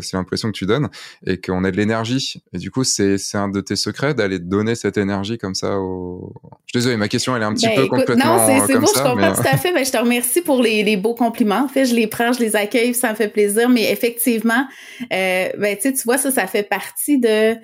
c'est 0.00 0.14
l'impression 0.14 0.48
que 0.48 0.56
tu 0.56 0.66
donnes 0.66 0.88
et 1.26 1.40
qu'on 1.40 1.64
a 1.64 1.70
de 1.70 1.76
l'énergie. 1.76 2.42
Et 2.52 2.58
du 2.58 2.70
coup, 2.70 2.84
c'est 2.84 3.18
un 3.34 3.48
de 3.48 3.60
tes 3.60 3.76
secrets 3.76 4.14
d'aller 4.14 4.38
donner 4.38 4.74
cette 4.74 4.96
énergie 4.96 5.38
comme 5.38 5.54
ça 5.54 5.78
au. 5.78 6.32
Je 6.66 6.72
suis 6.72 6.78
désolé, 6.78 6.96
ma 6.96 7.08
question 7.08 7.36
elle 7.36 7.42
est 7.42 7.46
un 7.46 7.54
petit 7.54 7.66
ben, 7.66 7.76
peu 7.76 7.86
complètement. 7.88 8.36
Non, 8.36 8.66
c'est 8.66 8.78
beau, 8.78 8.86
je 8.86 9.02
comprends 9.02 9.34
tout 9.34 9.48
à 9.48 9.56
fait. 9.56 9.72
Ben, 9.72 9.84
je 9.84 9.90
te 9.90 9.98
remercie 9.98 10.42
pour 10.42 10.62
les, 10.62 10.82
les, 10.82 10.96
beaux 10.96 11.14
compliments. 11.14 11.64
En 11.64 11.68
fait, 11.68 11.84
je 11.86 11.94
les 11.94 12.06
prends, 12.06 12.32
je 12.32 12.40
les 12.40 12.56
accueille, 12.56 12.94
ça 12.94 13.10
me 13.10 13.16
fait 13.16 13.28
plaisir. 13.28 13.68
Mais 13.68 13.90
effectivement, 13.90 14.66
euh, 15.12 15.48
ben, 15.58 15.76
tu 15.80 15.92
vois, 16.04 16.18
ça, 16.18 16.30
ça 16.30 16.46
fait 16.46 16.62
partie 16.62 17.18
de 17.18 17.56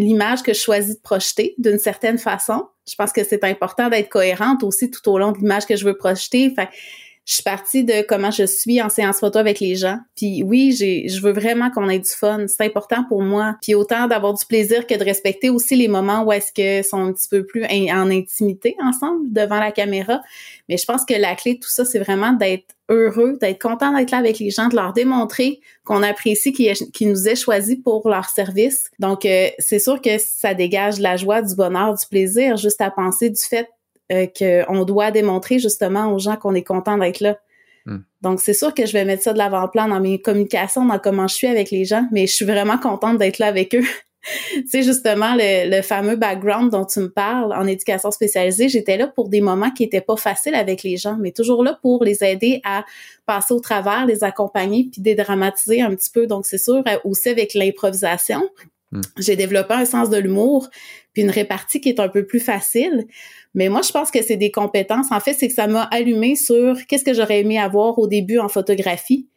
l'image 0.00 0.42
que 0.42 0.52
je 0.52 0.60
choisis 0.60 0.96
de 0.96 1.00
projeter 1.00 1.54
d'une 1.58 1.78
certaine 1.78 2.18
façon. 2.18 2.64
Je 2.88 2.94
pense 2.96 3.12
que 3.12 3.24
c'est 3.24 3.44
important 3.44 3.88
d'être 3.88 4.08
cohérente 4.08 4.62
aussi 4.62 4.90
tout 4.90 5.08
au 5.08 5.18
long 5.18 5.32
de 5.32 5.38
l'image 5.38 5.66
que 5.66 5.76
je 5.76 5.84
veux 5.84 5.96
projeter. 5.96 6.54
Je 7.30 7.36
suis 7.36 7.44
partie 7.44 7.84
de 7.84 8.04
comment 8.08 8.32
je 8.32 8.42
suis 8.42 8.82
en 8.82 8.88
séance 8.88 9.20
photo 9.20 9.38
avec 9.38 9.60
les 9.60 9.76
gens. 9.76 10.00
Puis 10.16 10.42
oui, 10.42 10.74
j'ai, 10.76 11.06
je 11.06 11.22
veux 11.22 11.30
vraiment 11.30 11.70
qu'on 11.70 11.88
ait 11.88 12.00
du 12.00 12.10
fun. 12.10 12.46
C'est 12.48 12.64
important 12.64 13.04
pour 13.08 13.22
moi. 13.22 13.54
Puis 13.62 13.76
autant 13.76 14.08
d'avoir 14.08 14.34
du 14.34 14.44
plaisir 14.44 14.84
que 14.84 14.96
de 14.96 15.04
respecter 15.04 15.48
aussi 15.48 15.76
les 15.76 15.86
moments 15.86 16.24
où 16.24 16.32
est-ce 16.32 16.52
que 16.52 16.84
sont 16.84 16.98
un 16.98 17.12
petit 17.12 17.28
peu 17.28 17.46
plus 17.46 17.62
en 17.62 18.10
intimité 18.10 18.74
ensemble 18.82 19.32
devant 19.32 19.60
la 19.60 19.70
caméra. 19.70 20.20
Mais 20.68 20.76
je 20.76 20.84
pense 20.84 21.04
que 21.04 21.14
la 21.14 21.36
clé 21.36 21.54
de 21.54 21.60
tout 21.60 21.68
ça, 21.68 21.84
c'est 21.84 22.00
vraiment 22.00 22.32
d'être 22.32 22.74
heureux, 22.88 23.38
d'être 23.40 23.62
content 23.62 23.96
d'être 23.96 24.10
là 24.10 24.18
avec 24.18 24.40
les 24.40 24.50
gens, 24.50 24.66
de 24.66 24.74
leur 24.74 24.92
démontrer 24.92 25.60
qu'on 25.84 26.02
apprécie 26.02 26.52
qu'ils 26.52 27.08
nous 27.08 27.28
aient 27.28 27.36
choisis 27.36 27.76
pour 27.76 28.08
leur 28.08 28.28
service. 28.28 28.90
Donc, 28.98 29.24
euh, 29.24 29.50
c'est 29.60 29.78
sûr 29.78 30.02
que 30.02 30.18
ça 30.18 30.54
dégage 30.54 30.98
la 30.98 31.16
joie, 31.16 31.42
du 31.42 31.54
bonheur, 31.54 31.94
du 31.94 32.04
plaisir, 32.06 32.56
juste 32.56 32.80
à 32.80 32.90
penser 32.90 33.30
du 33.30 33.40
fait 33.40 33.68
euh, 34.10 34.26
qu'on 34.26 34.84
doit 34.84 35.10
démontrer 35.10 35.58
justement 35.58 36.12
aux 36.12 36.18
gens 36.18 36.36
qu'on 36.36 36.54
est 36.54 36.64
content 36.64 36.98
d'être 36.98 37.20
là. 37.20 37.38
Hmm. 37.86 37.98
Donc, 38.22 38.40
c'est 38.40 38.54
sûr 38.54 38.74
que 38.74 38.86
je 38.86 38.92
vais 38.92 39.04
mettre 39.04 39.22
ça 39.22 39.32
de 39.32 39.38
l'avant-plan 39.38 39.88
dans 39.88 40.00
mes 40.00 40.20
communications, 40.20 40.84
dans 40.84 40.98
comment 40.98 41.28
je 41.28 41.34
suis 41.34 41.46
avec 41.46 41.70
les 41.70 41.84
gens, 41.84 42.06
mais 42.12 42.26
je 42.26 42.34
suis 42.34 42.44
vraiment 42.44 42.78
contente 42.78 43.18
d'être 43.18 43.38
là 43.38 43.46
avec 43.46 43.74
eux. 43.74 43.84
tu 44.54 44.68
sais, 44.68 44.82
justement, 44.82 45.34
le, 45.38 45.80
fameux 45.82 46.16
background 46.16 46.70
dont 46.70 46.84
tu 46.84 47.00
me 47.00 47.08
parles 47.08 47.52
en 47.52 47.66
éducation 47.66 48.10
spécialisée, 48.10 48.68
j'étais 48.68 48.96
là 48.96 49.06
pour 49.06 49.28
des 49.28 49.40
moments 49.40 49.70
qui 49.70 49.84
étaient 49.84 50.00
pas 50.00 50.16
faciles 50.16 50.54
avec 50.54 50.82
les 50.82 50.96
gens, 50.96 51.16
mais 51.18 51.32
toujours 51.32 51.64
là 51.64 51.78
pour 51.80 52.04
les 52.04 52.22
aider 52.22 52.60
à 52.64 52.84
passer 53.26 53.54
au 53.54 53.60
travers, 53.60 54.06
les 54.06 54.24
accompagner, 54.24 54.88
puis 54.90 55.00
dédramatiser 55.00 55.80
un 55.80 55.94
petit 55.94 56.10
peu. 56.10 56.26
Donc, 56.26 56.46
c'est 56.46 56.58
sûr, 56.58 56.82
euh, 56.86 56.98
aussi 57.04 57.28
avec 57.28 57.54
l'improvisation, 57.54 58.48
hmm. 58.92 59.00
j'ai 59.18 59.36
développé 59.36 59.74
un 59.74 59.84
sens 59.84 60.10
de 60.10 60.16
l'humour, 60.16 60.68
puis 61.12 61.22
une 61.22 61.30
répartie 61.30 61.80
qui 61.80 61.88
est 61.88 62.00
un 62.00 62.08
peu 62.08 62.26
plus 62.26 62.40
facile. 62.40 63.06
Mais 63.54 63.68
moi, 63.68 63.82
je 63.82 63.90
pense 63.90 64.10
que 64.10 64.22
c'est 64.22 64.36
des 64.36 64.50
compétences. 64.50 65.10
En 65.10 65.20
fait, 65.20 65.32
c'est 65.32 65.48
que 65.48 65.54
ça 65.54 65.66
m'a 65.66 65.82
allumé 65.84 66.36
sur 66.36 66.76
qu'est-ce 66.86 67.04
que 67.04 67.14
j'aurais 67.14 67.40
aimé 67.40 67.58
avoir 67.58 67.98
au 67.98 68.06
début 68.06 68.38
en 68.38 68.48
photographie. 68.48 69.28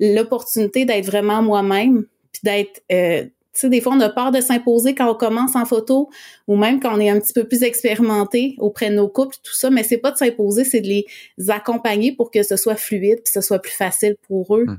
L'opportunité 0.00 0.84
d'être 0.84 1.06
vraiment 1.06 1.42
moi-même, 1.42 2.04
puis 2.32 2.40
d'être... 2.44 2.82
Euh, 2.92 3.24
tu 3.54 3.62
sais, 3.62 3.70
des 3.70 3.80
fois, 3.80 3.94
on 3.94 4.00
a 4.00 4.08
peur 4.08 4.30
de 4.30 4.40
s'imposer 4.40 4.94
quand 4.94 5.10
on 5.10 5.16
commence 5.16 5.56
en 5.56 5.64
photo 5.64 6.10
ou 6.46 6.54
même 6.54 6.78
quand 6.78 6.96
on 6.96 7.00
est 7.00 7.10
un 7.10 7.18
petit 7.18 7.32
peu 7.32 7.42
plus 7.42 7.64
expérimenté 7.64 8.54
auprès 8.58 8.88
de 8.88 8.94
nos 8.94 9.08
couples, 9.08 9.34
tout 9.42 9.54
ça. 9.54 9.68
Mais 9.68 9.82
c'est 9.82 9.98
pas 9.98 10.12
de 10.12 10.16
s'imposer, 10.16 10.62
c'est 10.62 10.80
de 10.80 10.86
les 10.86 11.06
accompagner 11.48 12.12
pour 12.12 12.30
que 12.30 12.44
ce 12.44 12.56
soit 12.56 12.76
fluide 12.76 13.16
puis 13.16 13.24
que 13.24 13.30
ce 13.30 13.40
soit 13.40 13.58
plus 13.58 13.72
facile 13.72 14.14
pour 14.28 14.56
eux. 14.56 14.66
Hum. 14.68 14.78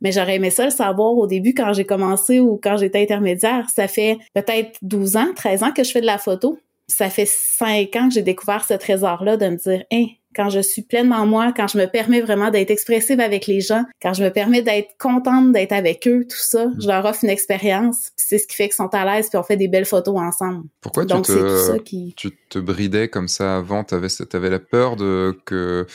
Mais 0.00 0.12
j'aurais 0.12 0.36
aimé 0.36 0.50
ça 0.50 0.64
le 0.64 0.70
savoir 0.70 1.14
au 1.14 1.26
début 1.26 1.54
quand 1.54 1.72
j'ai 1.72 1.84
commencé 1.84 2.40
ou 2.40 2.60
quand 2.62 2.76
j'étais 2.76 3.02
intermédiaire. 3.02 3.66
Ça 3.74 3.88
fait 3.88 4.18
peut-être 4.34 4.78
12 4.82 5.16
ans, 5.16 5.28
13 5.34 5.62
ans 5.62 5.72
que 5.72 5.84
je 5.84 5.90
fais 5.90 6.00
de 6.00 6.06
la 6.06 6.18
photo 6.18 6.58
ça 6.88 7.10
fait 7.10 7.26
cinq 7.26 7.96
ans 7.96 8.08
que 8.08 8.14
j'ai 8.14 8.22
découvert 8.22 8.64
ce 8.64 8.74
trésor-là 8.74 9.36
de 9.36 9.46
me 9.48 9.56
dire, 9.56 9.84
hein, 9.92 10.06
quand 10.34 10.50
je 10.50 10.60
suis 10.60 10.82
pleinement 10.82 11.26
moi, 11.26 11.52
quand 11.56 11.66
je 11.66 11.78
me 11.78 11.86
permets 11.86 12.20
vraiment 12.20 12.50
d'être 12.50 12.70
expressive 12.70 13.20
avec 13.20 13.46
les 13.46 13.60
gens, 13.60 13.84
quand 14.02 14.12
je 14.12 14.22
me 14.22 14.30
permets 14.30 14.62
d'être 14.62 14.90
contente 14.98 15.52
d'être 15.52 15.72
avec 15.72 16.06
eux, 16.06 16.26
tout 16.28 16.36
ça, 16.36 16.66
je 16.78 16.86
leur 16.86 17.04
offre 17.06 17.24
une 17.24 17.30
expérience. 17.30 18.10
c'est 18.16 18.38
ce 18.38 18.46
qui 18.46 18.54
fait 18.54 18.68
qu'ils 18.68 18.74
sont 18.74 18.94
à 18.94 19.04
l'aise 19.04 19.30
puis 19.30 19.38
on 19.38 19.42
fait 19.42 19.56
des 19.56 19.68
belles 19.68 19.86
photos 19.86 20.16
ensemble. 20.18 20.64
Pourquoi 20.80 21.06
tu, 21.06 21.22
te, 21.22 21.78
tu 22.14 22.36
te 22.48 22.58
bridais 22.58 23.08
comme 23.08 23.28
ça 23.28 23.56
avant? 23.56 23.82
T'avais, 23.82 24.08
avais 24.32 24.50
la 24.50 24.58
peur 24.60 24.96
de 24.96 25.36
que 25.46 25.86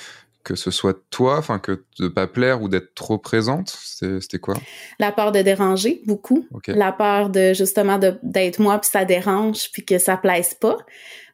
que 0.44 0.56
ce 0.56 0.72
soit 0.72 0.98
toi, 1.10 1.38
enfin 1.38 1.60
que 1.60 1.84
de 2.00 2.08
pas 2.08 2.28
plaire 2.28 2.62
ou 2.62 2.68
d'être 2.68 2.94
trop 2.96 3.18
présente 3.18 3.70
C'était 3.70 4.40
quoi? 4.40 4.56
La 5.00 5.12
peur 5.12 5.32
de 5.32 5.42
déranger 5.42 6.02
beaucoup, 6.06 6.48
la 6.68 6.92
peur 6.92 7.30
de 7.30 7.54
justement 7.54 8.00
d'être 8.24 8.60
moi 8.60 8.80
puis 8.80 8.90
ça 8.90 9.06
dérange 9.06 9.72
puis 9.72 9.86
que 9.86 9.98
ça 9.98 10.18
plaise 10.18 10.54
pas. 10.54 10.78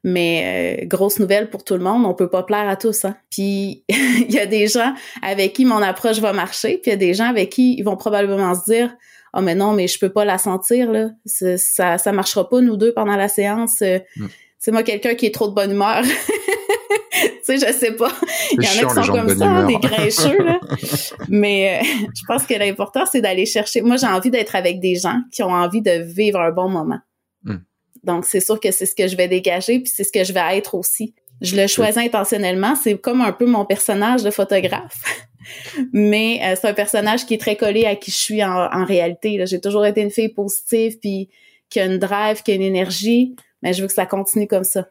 Mais 0.04 0.80
euh, 0.82 0.86
grosse 0.86 1.20
nouvelle 1.20 1.50
pour 1.50 1.64
tout 1.64 1.74
le 1.74 1.84
monde, 1.84 2.06
on 2.06 2.14
peut 2.14 2.30
pas 2.30 2.44
plaire 2.44 2.70
à 2.70 2.76
tous. 2.76 3.04
Hein. 3.04 3.18
Puis 3.30 3.84
il 3.90 4.32
y 4.32 4.40
a 4.40 4.46
des 4.46 4.68
gens 4.68 4.94
avec 5.22 5.54
qui 5.54 5.66
mon 5.66 5.82
approche 5.82 6.20
va 6.20 6.34
marcher, 6.34 6.78
puis 6.78 6.92
il 6.92 6.92
y 6.92 6.94
a 6.94 6.98
des 6.98 7.14
gens 7.14 7.30
avec 7.30 7.50
qui 7.50 7.76
ils 7.78 7.84
vont 7.84 7.98
probablement 7.98 8.54
se 8.56 8.72
dire 8.72 8.96
oh, 9.34 9.42
mais 9.42 9.56
non, 9.56 9.74
mais 9.74 9.88
je 9.88 10.00
peux 10.00 10.12
pas 10.12 10.24
la 10.24 10.38
sentir 10.38 10.92
là, 10.92 11.10
ça 11.26 11.98
ça 11.98 12.12
marchera 12.12 12.48
pas 12.48 12.62
nous 12.62 12.78
deux 12.78 12.94
pendant 12.94 13.16
la 13.16 13.28
séance. 13.28 13.82
Mm. 13.82 14.28
C'est 14.60 14.72
moi 14.72 14.84
quelqu'un 14.84 15.16
qui 15.16 15.26
est 15.26 15.34
trop 15.34 15.48
de 15.48 15.54
bonne 15.54 15.72
humeur. 15.72 16.04
tu 17.46 17.58
sais, 17.58 17.58
je 17.58 17.74
sais 17.74 17.92
pas. 17.92 18.12
Il 18.52 18.64
y 18.64 18.68
en 18.68 18.88
a 18.88 18.90
qui 18.90 19.06
sont 19.06 19.12
comme 19.12 19.38
ça, 19.38 19.64
des 19.64 19.78
grincheux, 19.78 20.44
là. 20.44 20.60
Mais 21.30 21.80
euh, 21.82 21.86
je 22.16 22.22
pense 22.28 22.46
que 22.46 22.54
l'important, 22.54 23.06
c'est 23.06 23.22
d'aller 23.22 23.46
chercher. 23.46 23.82
Moi, 23.82 23.98
j'ai 23.98 24.08
envie 24.08 24.32
d'être 24.32 24.56
avec 24.56 24.80
des 24.80 24.96
gens 24.96 25.20
qui 25.32 25.44
ont 25.44 25.52
envie 25.52 25.82
de 25.82 26.04
vivre 26.04 26.40
un 26.40 26.52
bon 26.52 26.70
moment. 26.70 27.00
Hmm. 27.44 27.58
Donc, 28.04 28.26
c'est 28.26 28.40
sûr 28.40 28.60
que 28.60 28.72
c'est 28.72 28.86
ce 28.86 28.96
que 28.96 29.08
je 29.08 29.16
vais 29.16 29.28
dégager, 29.28 29.80
puis 29.80 29.92
c'est 29.94 30.04
ce 30.04 30.12
que 30.12 30.24
je 30.24 30.34
vais 30.34 30.58
être 30.58 30.76
aussi. 30.76 31.14
Je 31.42 31.56
le 31.56 31.68
choisis 31.68 31.98
intentionnellement. 31.98 32.76
C'est 32.76 32.98
comme 32.98 33.22
un 33.22 33.32
peu 33.32 33.46
mon 33.46 33.66
personnage 33.66 34.24
de 34.24 34.32
photographe. 34.32 35.02
Mais 35.94 36.40
euh, 36.44 36.56
c'est 36.60 36.68
un 36.68 36.74
personnage 36.74 37.26
qui 37.26 37.36
est 37.36 37.40
très 37.40 37.56
collé 37.56 37.86
à 37.86 37.96
qui 37.96 38.12
je 38.12 38.18
suis 38.18 38.44
en, 38.44 38.86
réalité. 38.86 39.44
J'ai 39.46 39.62
toujours 39.62 39.86
été 39.86 40.02
une 40.02 40.12
fille 40.12 40.30
positive, 40.30 40.98
puis 41.00 41.30
qui 41.70 41.80
a 41.80 41.86
une 41.86 42.00
drive, 42.00 42.44
qui 42.44 42.52
a 42.52 42.56
une 42.56 42.62
énergie. 42.62 43.36
Mais 43.62 43.74
je 43.74 43.82
veux 43.82 43.88
que 43.88 43.94
ça 43.94 44.06
continue 44.06 44.48
comme 44.48 44.64
ça. 44.64 44.88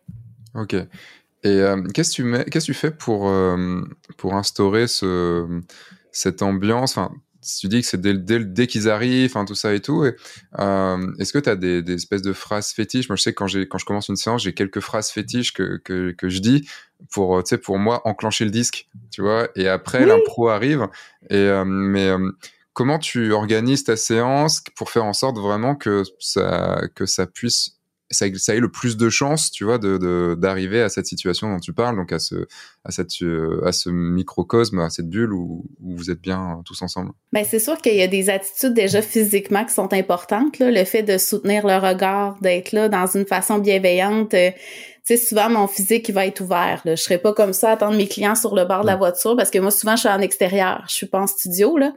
OK. 0.54 0.74
Et 1.46 1.60
euh, 1.60 1.80
qu'est-ce 1.94 2.10
que 2.10 2.14
tu 2.16 2.24
mets, 2.24 2.44
qu'est-ce 2.46 2.66
que 2.66 2.72
tu 2.72 2.78
fais 2.78 2.90
pour 2.90 3.28
euh, 3.28 3.80
pour 4.16 4.34
instaurer 4.34 4.88
ce 4.88 5.46
cette 6.10 6.42
ambiance? 6.42 6.98
Enfin, 6.98 7.12
tu 7.60 7.68
dis 7.68 7.82
que 7.82 7.86
c'est 7.86 8.00
dès, 8.00 8.14
dès, 8.14 8.40
dès 8.40 8.66
qu'ils 8.66 8.90
arrivent, 8.90 9.30
enfin 9.30 9.44
tout 9.44 9.54
ça 9.54 9.72
et 9.72 9.78
tout. 9.78 10.04
Euh, 10.58 11.12
est-ce 11.20 11.32
que 11.32 11.38
tu 11.38 11.48
as 11.48 11.54
des, 11.54 11.82
des, 11.82 11.92
espèces 11.92 12.22
de 12.22 12.32
phrases 12.32 12.72
fétiches? 12.72 13.08
Moi, 13.08 13.14
je 13.14 13.22
sais 13.22 13.30
que 13.30 13.36
quand 13.36 13.46
j'ai 13.46 13.68
quand 13.68 13.78
je 13.78 13.84
commence 13.84 14.08
une 14.08 14.16
séance, 14.16 14.42
j'ai 14.42 14.54
quelques 14.54 14.80
phrases 14.80 15.10
fétiches 15.10 15.52
que, 15.52 15.76
que, 15.84 16.10
que 16.10 16.28
je 16.28 16.40
dis 16.40 16.68
pour 17.12 17.40
tu 17.44 17.50
sais 17.50 17.58
pour 17.58 17.78
moi 17.78 18.02
enclencher 18.08 18.44
le 18.44 18.50
disque, 18.50 18.88
tu 19.12 19.22
vois. 19.22 19.48
Et 19.54 19.68
après 19.68 20.04
l'impro 20.04 20.48
arrive. 20.48 20.88
Et 21.30 21.48
mais 21.64 22.10
comment 22.72 22.98
tu 22.98 23.30
organises 23.30 23.84
ta 23.84 23.96
séance 23.96 24.64
pour 24.74 24.90
faire 24.90 25.04
en 25.04 25.12
sorte 25.12 25.38
vraiment 25.38 25.76
que 25.76 26.02
ça 26.18 26.82
que 26.96 27.06
ça 27.06 27.26
puisse 27.26 27.75
ça, 28.10 28.26
ça 28.36 28.54
ait 28.54 28.60
le 28.60 28.70
plus 28.70 28.96
de 28.96 29.08
chances, 29.08 29.50
tu 29.50 29.64
vois, 29.64 29.78
de 29.78 30.36
d'arriver 30.38 30.80
à 30.80 30.88
cette 30.88 31.06
situation 31.06 31.52
dont 31.52 31.58
tu 31.58 31.72
parles, 31.72 31.96
donc 31.96 32.12
à 32.12 32.18
ce 32.18 32.46
à 32.84 32.90
cette 32.90 33.10
euh, 33.22 33.60
à 33.66 33.72
ce 33.72 33.90
microcosme, 33.90 34.78
à 34.78 34.90
cette 34.90 35.08
bulle 35.08 35.32
où, 35.32 35.64
où 35.80 35.96
vous 35.96 36.10
êtes 36.10 36.20
bien 36.20 36.62
tous 36.64 36.80
ensemble. 36.82 37.10
Ben 37.32 37.44
c'est 37.48 37.58
sûr 37.58 37.78
qu'il 37.78 37.96
y 37.96 38.02
a 38.02 38.06
des 38.06 38.30
attitudes 38.30 38.74
déjà 38.74 39.02
physiquement 39.02 39.64
qui 39.64 39.74
sont 39.74 39.92
importantes, 39.92 40.58
là, 40.58 40.70
le 40.70 40.84
fait 40.84 41.02
de 41.02 41.18
soutenir 41.18 41.66
le 41.66 41.76
regard, 41.76 42.38
d'être 42.40 42.72
là 42.72 42.88
dans 42.88 43.06
une 43.06 43.26
façon 43.26 43.58
bienveillante. 43.58 44.34
Euh, 44.34 44.50
tu 45.06 45.16
sais, 45.16 45.24
souvent 45.24 45.48
mon 45.48 45.68
physique 45.68 46.08
il 46.08 46.12
va 46.12 46.26
être 46.26 46.40
ouvert. 46.40 46.82
Là. 46.84 46.96
Je 46.96 47.02
serai 47.02 47.18
pas 47.18 47.32
comme 47.32 47.52
ça 47.52 47.72
attendre 47.72 47.96
mes 47.96 48.08
clients 48.08 48.34
sur 48.34 48.54
le 48.54 48.64
bord 48.64 48.82
de 48.82 48.86
la 48.86 48.96
voiture 48.96 49.36
parce 49.36 49.50
que 49.50 49.58
moi 49.58 49.70
souvent 49.70 49.96
je 49.96 50.00
suis 50.00 50.08
en 50.08 50.20
extérieur, 50.20 50.84
je 50.88 50.94
suis 50.94 51.06
pas 51.06 51.20
en 51.20 51.26
studio 51.26 51.76
là. 51.76 51.92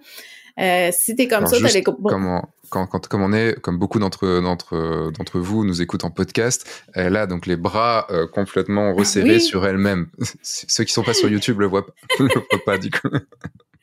Euh, 0.60 0.89
si 0.92 1.16
t'es 1.16 1.28
comme 1.28 1.48
ça, 1.48 1.58
t'as 1.60 1.72
les 1.72 1.84
comment 1.84 2.44
quand, 2.70 2.88
quand, 2.88 3.08
comme 3.08 3.22
on 3.22 3.34
est, 3.34 3.60
comme 3.60 3.78
beaucoup 3.78 4.00
d'entre 4.00 4.42
d'entre 4.42 5.12
d'entre 5.18 5.40
vous 5.40 5.66
nous 5.66 5.82
écoutent 5.82 6.06
en 6.06 6.12
podcast, 6.12 6.86
elle 6.94 7.16
a 7.16 7.28
donc 7.28 7.46
les 7.46 7.58
bras 7.58 8.08
euh, 8.12 8.28
complètement 8.28 8.94
resserrés 8.94 9.40
sur 9.40 9.66
elle-même. 9.66 10.08
Ceux 10.42 10.84
qui 10.84 10.94
sont 10.94 11.04
pas 11.04 11.14
sur 11.14 11.30
YouTube 11.30 11.60
le 11.60 11.68
voient, 11.68 11.86
le 12.20 12.28
voient 12.28 12.66
pas 12.66 12.78
du 12.78 12.92
coup. 12.92 13.10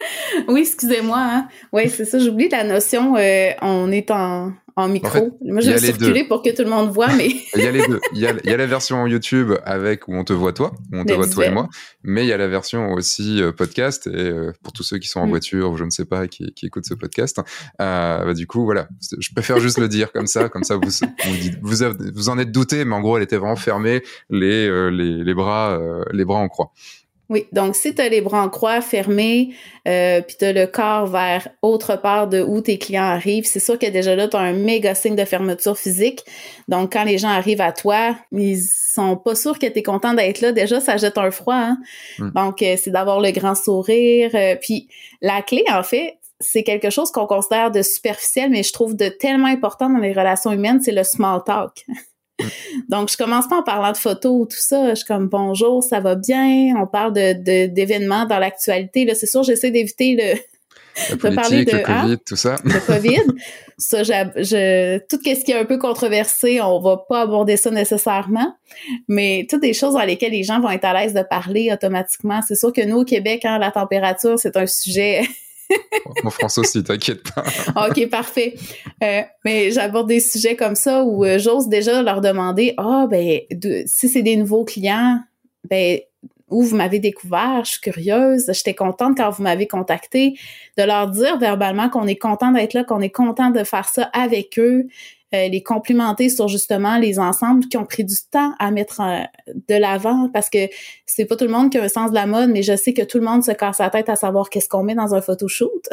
Oui, 0.48 0.60
excusez-moi. 0.60 1.18
Hein. 1.18 1.48
Oui, 1.72 1.88
c'est 1.88 2.04
ça. 2.04 2.18
J'oublie 2.18 2.48
la 2.48 2.64
notion. 2.64 3.16
Euh, 3.16 3.50
on 3.62 3.90
est 3.90 4.10
en, 4.10 4.52
en 4.76 4.88
micro. 4.88 5.38
Moi, 5.42 5.62
je 5.62 5.70
vais 5.70 5.78
circuler 5.78 6.24
pour 6.24 6.42
que 6.42 6.54
tout 6.54 6.62
le 6.62 6.68
monde 6.68 6.90
voit, 6.90 7.12
mais. 7.14 7.28
il 7.54 7.62
y 7.62 7.66
a 7.66 7.70
les 7.72 7.86
deux. 7.86 7.98
Il 8.12 8.20
y 8.20 8.26
a, 8.26 8.34
il 8.44 8.50
y 8.50 8.52
a, 8.52 8.56
la 8.58 8.66
version 8.66 9.06
YouTube 9.06 9.52
avec 9.64 10.06
où 10.06 10.14
on 10.14 10.22
te 10.22 10.34
voit 10.34 10.52
toi, 10.52 10.72
où 10.92 10.98
on 10.98 11.04
te 11.04 11.14
voit 11.14 11.26
toi 11.26 11.46
et 11.46 11.50
moi, 11.50 11.68
mais 12.02 12.24
il 12.24 12.28
y 12.28 12.32
a 12.32 12.36
la 12.36 12.46
version 12.46 12.92
aussi 12.92 13.42
euh, 13.42 13.52
podcast. 13.52 14.06
Et 14.06 14.10
euh, 14.10 14.52
pour 14.62 14.74
tous 14.74 14.82
ceux 14.82 14.98
qui 14.98 15.08
sont 15.08 15.20
en 15.20 15.26
mm. 15.26 15.30
voiture 15.30 15.70
ou 15.70 15.76
je 15.78 15.84
ne 15.84 15.90
sais 15.90 16.04
pas 16.04 16.28
qui, 16.28 16.52
qui 16.52 16.66
écoutent 16.66 16.84
ce 16.84 16.94
podcast, 16.94 17.40
euh, 17.80 18.24
bah, 18.24 18.34
du 18.34 18.46
coup, 18.46 18.64
voilà. 18.64 18.88
Je 19.18 19.30
préfère 19.32 19.58
juste 19.60 19.78
le 19.78 19.88
dire 19.88 20.12
comme 20.12 20.26
ça, 20.26 20.50
comme 20.50 20.64
ça 20.64 20.76
vous 20.76 20.90
vous, 21.62 21.76
vous, 22.14 22.28
en 22.28 22.38
êtes 22.38 22.52
douté, 22.52 22.84
mais 22.84 22.94
en 22.94 23.00
gros, 23.00 23.16
elle 23.16 23.22
était 23.22 23.38
vraiment 23.38 23.56
fermée, 23.56 24.02
les, 24.28 24.68
euh, 24.68 24.90
les, 24.90 25.24
les 25.24 25.34
bras, 25.34 25.80
les 26.12 26.24
bras 26.26 26.38
en 26.38 26.48
croix. 26.48 26.72
Oui, 27.28 27.46
donc 27.52 27.74
si 27.74 27.92
tu 27.94 28.00
as 28.00 28.08
les 28.08 28.20
bras 28.20 28.40
en 28.40 28.48
croix 28.48 28.80
fermés, 28.80 29.50
euh, 29.88 30.20
puis 30.20 30.36
tu 30.38 30.44
as 30.44 30.52
le 30.52 30.66
corps 30.66 31.06
vers 31.06 31.48
autre 31.60 31.96
part 31.96 32.28
de 32.28 32.40
où 32.40 32.60
tes 32.60 32.78
clients 32.78 33.02
arrivent, 33.02 33.46
c'est 33.46 33.60
sûr 33.60 33.78
que 33.78 33.86
déjà 33.86 34.14
là, 34.14 34.28
tu 34.28 34.36
as 34.36 34.40
un 34.40 34.52
méga 34.52 34.94
signe 34.94 35.16
de 35.16 35.24
fermeture 35.24 35.76
physique. 35.76 36.24
Donc, 36.68 36.92
quand 36.92 37.02
les 37.02 37.18
gens 37.18 37.28
arrivent 37.28 37.60
à 37.60 37.72
toi, 37.72 38.16
ils 38.30 38.60
sont 38.60 39.16
pas 39.16 39.34
sûrs 39.34 39.58
que 39.58 39.66
tu 39.66 39.78
es 39.78 39.82
content 39.82 40.14
d'être 40.14 40.40
là. 40.40 40.52
Déjà, 40.52 40.80
ça 40.80 40.96
jette 40.96 41.18
un 41.18 41.32
froid. 41.32 41.54
Hein? 41.54 41.78
Mm. 42.18 42.30
Donc, 42.30 42.62
euh, 42.62 42.76
c'est 42.80 42.90
d'avoir 42.90 43.20
le 43.20 43.32
grand 43.32 43.56
sourire. 43.56 44.30
Euh, 44.34 44.54
puis, 44.60 44.88
la 45.20 45.42
clé, 45.42 45.64
en 45.68 45.82
fait, 45.82 46.18
c'est 46.38 46.62
quelque 46.62 46.90
chose 46.90 47.10
qu'on 47.10 47.26
considère 47.26 47.70
de 47.70 47.82
superficiel, 47.82 48.50
mais 48.50 48.62
je 48.62 48.72
trouve 48.72 48.94
de 48.94 49.08
tellement 49.08 49.48
important 49.48 49.90
dans 49.90 49.98
les 49.98 50.12
relations 50.12 50.52
humaines, 50.52 50.80
c'est 50.80 50.92
le 50.92 51.02
small 51.02 51.42
talk. 51.44 51.84
Donc, 52.88 53.10
je 53.10 53.16
commence 53.16 53.48
pas 53.48 53.58
en 53.58 53.62
parlant 53.62 53.92
de 53.92 53.96
photos 53.96 54.32
ou 54.32 54.46
tout 54.46 54.58
ça. 54.58 54.90
Je 54.90 54.96
suis 54.96 55.04
comme 55.04 55.28
bonjour, 55.28 55.82
ça 55.82 56.00
va 56.00 56.14
bien? 56.14 56.74
On 56.76 56.86
parle 56.86 57.12
de 57.12 57.66
d'événements 57.66 58.26
dans 58.26 58.38
l'actualité. 58.38 59.04
Là, 59.04 59.14
c'est 59.14 59.26
sûr, 59.26 59.42
j'essaie 59.42 59.70
d'éviter 59.70 60.16
le 60.16 60.38
de 61.10 61.34
parler 61.34 61.64
de 61.64 61.72
le 61.72 61.82
COVID, 61.82 62.18
tout 62.26 62.36
ça. 62.36 62.56
Le 62.64 62.80
COVID. 62.86 63.22
ça, 63.76 64.02
je, 64.02 64.98
tout 65.08 65.18
ce 65.22 65.44
qui 65.44 65.50
est 65.50 65.58
un 65.58 65.64
peu 65.64 65.78
controversé, 65.78 66.60
on 66.62 66.80
va 66.80 67.04
pas 67.08 67.22
aborder 67.22 67.56
ça 67.56 67.70
nécessairement. 67.70 68.56
Mais 69.08 69.46
toutes 69.48 69.60
des 69.60 69.74
choses 69.74 69.94
dans 69.94 70.04
lesquelles 70.04 70.32
les 70.32 70.42
gens 70.42 70.60
vont 70.60 70.70
être 70.70 70.84
à 70.84 70.94
l'aise 70.94 71.14
de 71.14 71.22
parler 71.22 71.70
automatiquement. 71.72 72.40
C'est 72.46 72.54
sûr 72.54 72.72
que 72.72 72.80
nous, 72.82 72.98
au 72.98 73.04
Québec, 73.04 73.44
hein, 73.44 73.58
la 73.58 73.70
température, 73.70 74.38
c'est 74.38 74.56
un 74.56 74.66
sujet 74.66 75.22
en 76.24 76.30
France 76.30 76.58
aussi, 76.58 76.82
t'inquiète 76.82 77.22
pas. 77.32 77.44
OK, 77.88 78.08
parfait. 78.08 78.54
Euh, 79.02 79.22
mais 79.44 79.70
j'aborde 79.70 80.08
des 80.08 80.20
sujets 80.20 80.56
comme 80.56 80.74
ça 80.74 81.04
où 81.04 81.24
euh, 81.24 81.38
j'ose 81.38 81.68
déjà 81.68 82.02
leur 82.02 82.20
demander 82.20 82.74
Ah, 82.76 83.06
ben, 83.08 83.40
si 83.86 84.08
c'est 84.08 84.22
des 84.22 84.36
nouveaux 84.36 84.64
clients, 84.64 85.20
ben, 85.68 86.00
où 86.48 86.62
vous 86.62 86.76
m'avez 86.76 87.00
découvert, 87.00 87.64
je 87.64 87.72
suis 87.72 87.80
curieuse, 87.80 88.50
j'étais 88.52 88.74
contente 88.74 89.16
quand 89.16 89.30
vous 89.30 89.42
m'avez 89.42 89.66
contacté, 89.66 90.38
de 90.78 90.82
leur 90.84 91.10
dire 91.10 91.38
verbalement 91.38 91.88
qu'on 91.88 92.06
est 92.06 92.16
content 92.16 92.52
d'être 92.52 92.74
là, 92.74 92.84
qu'on 92.84 93.00
est 93.00 93.10
content 93.10 93.50
de 93.50 93.64
faire 93.64 93.88
ça 93.88 94.04
avec 94.12 94.58
eux, 94.58 94.86
euh, 95.34 95.48
les 95.48 95.62
complimenter 95.62 96.28
sur 96.28 96.46
justement 96.46 96.98
les 96.98 97.18
ensembles 97.18 97.66
qui 97.66 97.76
ont 97.76 97.84
pris 97.84 98.04
du 98.04 98.14
temps 98.30 98.54
à 98.60 98.70
mettre 98.70 99.00
euh, 99.00 99.24
de 99.68 99.74
l'avant 99.74 100.30
parce 100.32 100.48
que 100.48 100.68
c'est 101.04 101.24
pas 101.24 101.34
tout 101.34 101.44
le 101.46 101.50
monde 101.50 101.70
qui 101.70 101.78
a 101.78 101.82
un 101.82 101.88
sens 101.88 102.10
de 102.10 102.14
la 102.14 102.26
mode, 102.26 102.50
mais 102.50 102.62
je 102.62 102.76
sais 102.76 102.92
que 102.92 103.02
tout 103.02 103.18
le 103.18 103.24
monde 103.24 103.42
se 103.42 103.50
casse 103.50 103.78
la 103.78 103.90
tête 103.90 104.08
à 104.08 104.14
savoir 104.14 104.50
qu'est-ce 104.50 104.68
qu'on 104.68 104.84
met 104.84 104.94
dans 104.94 105.14
un 105.14 105.20
photoshoot. 105.20 105.88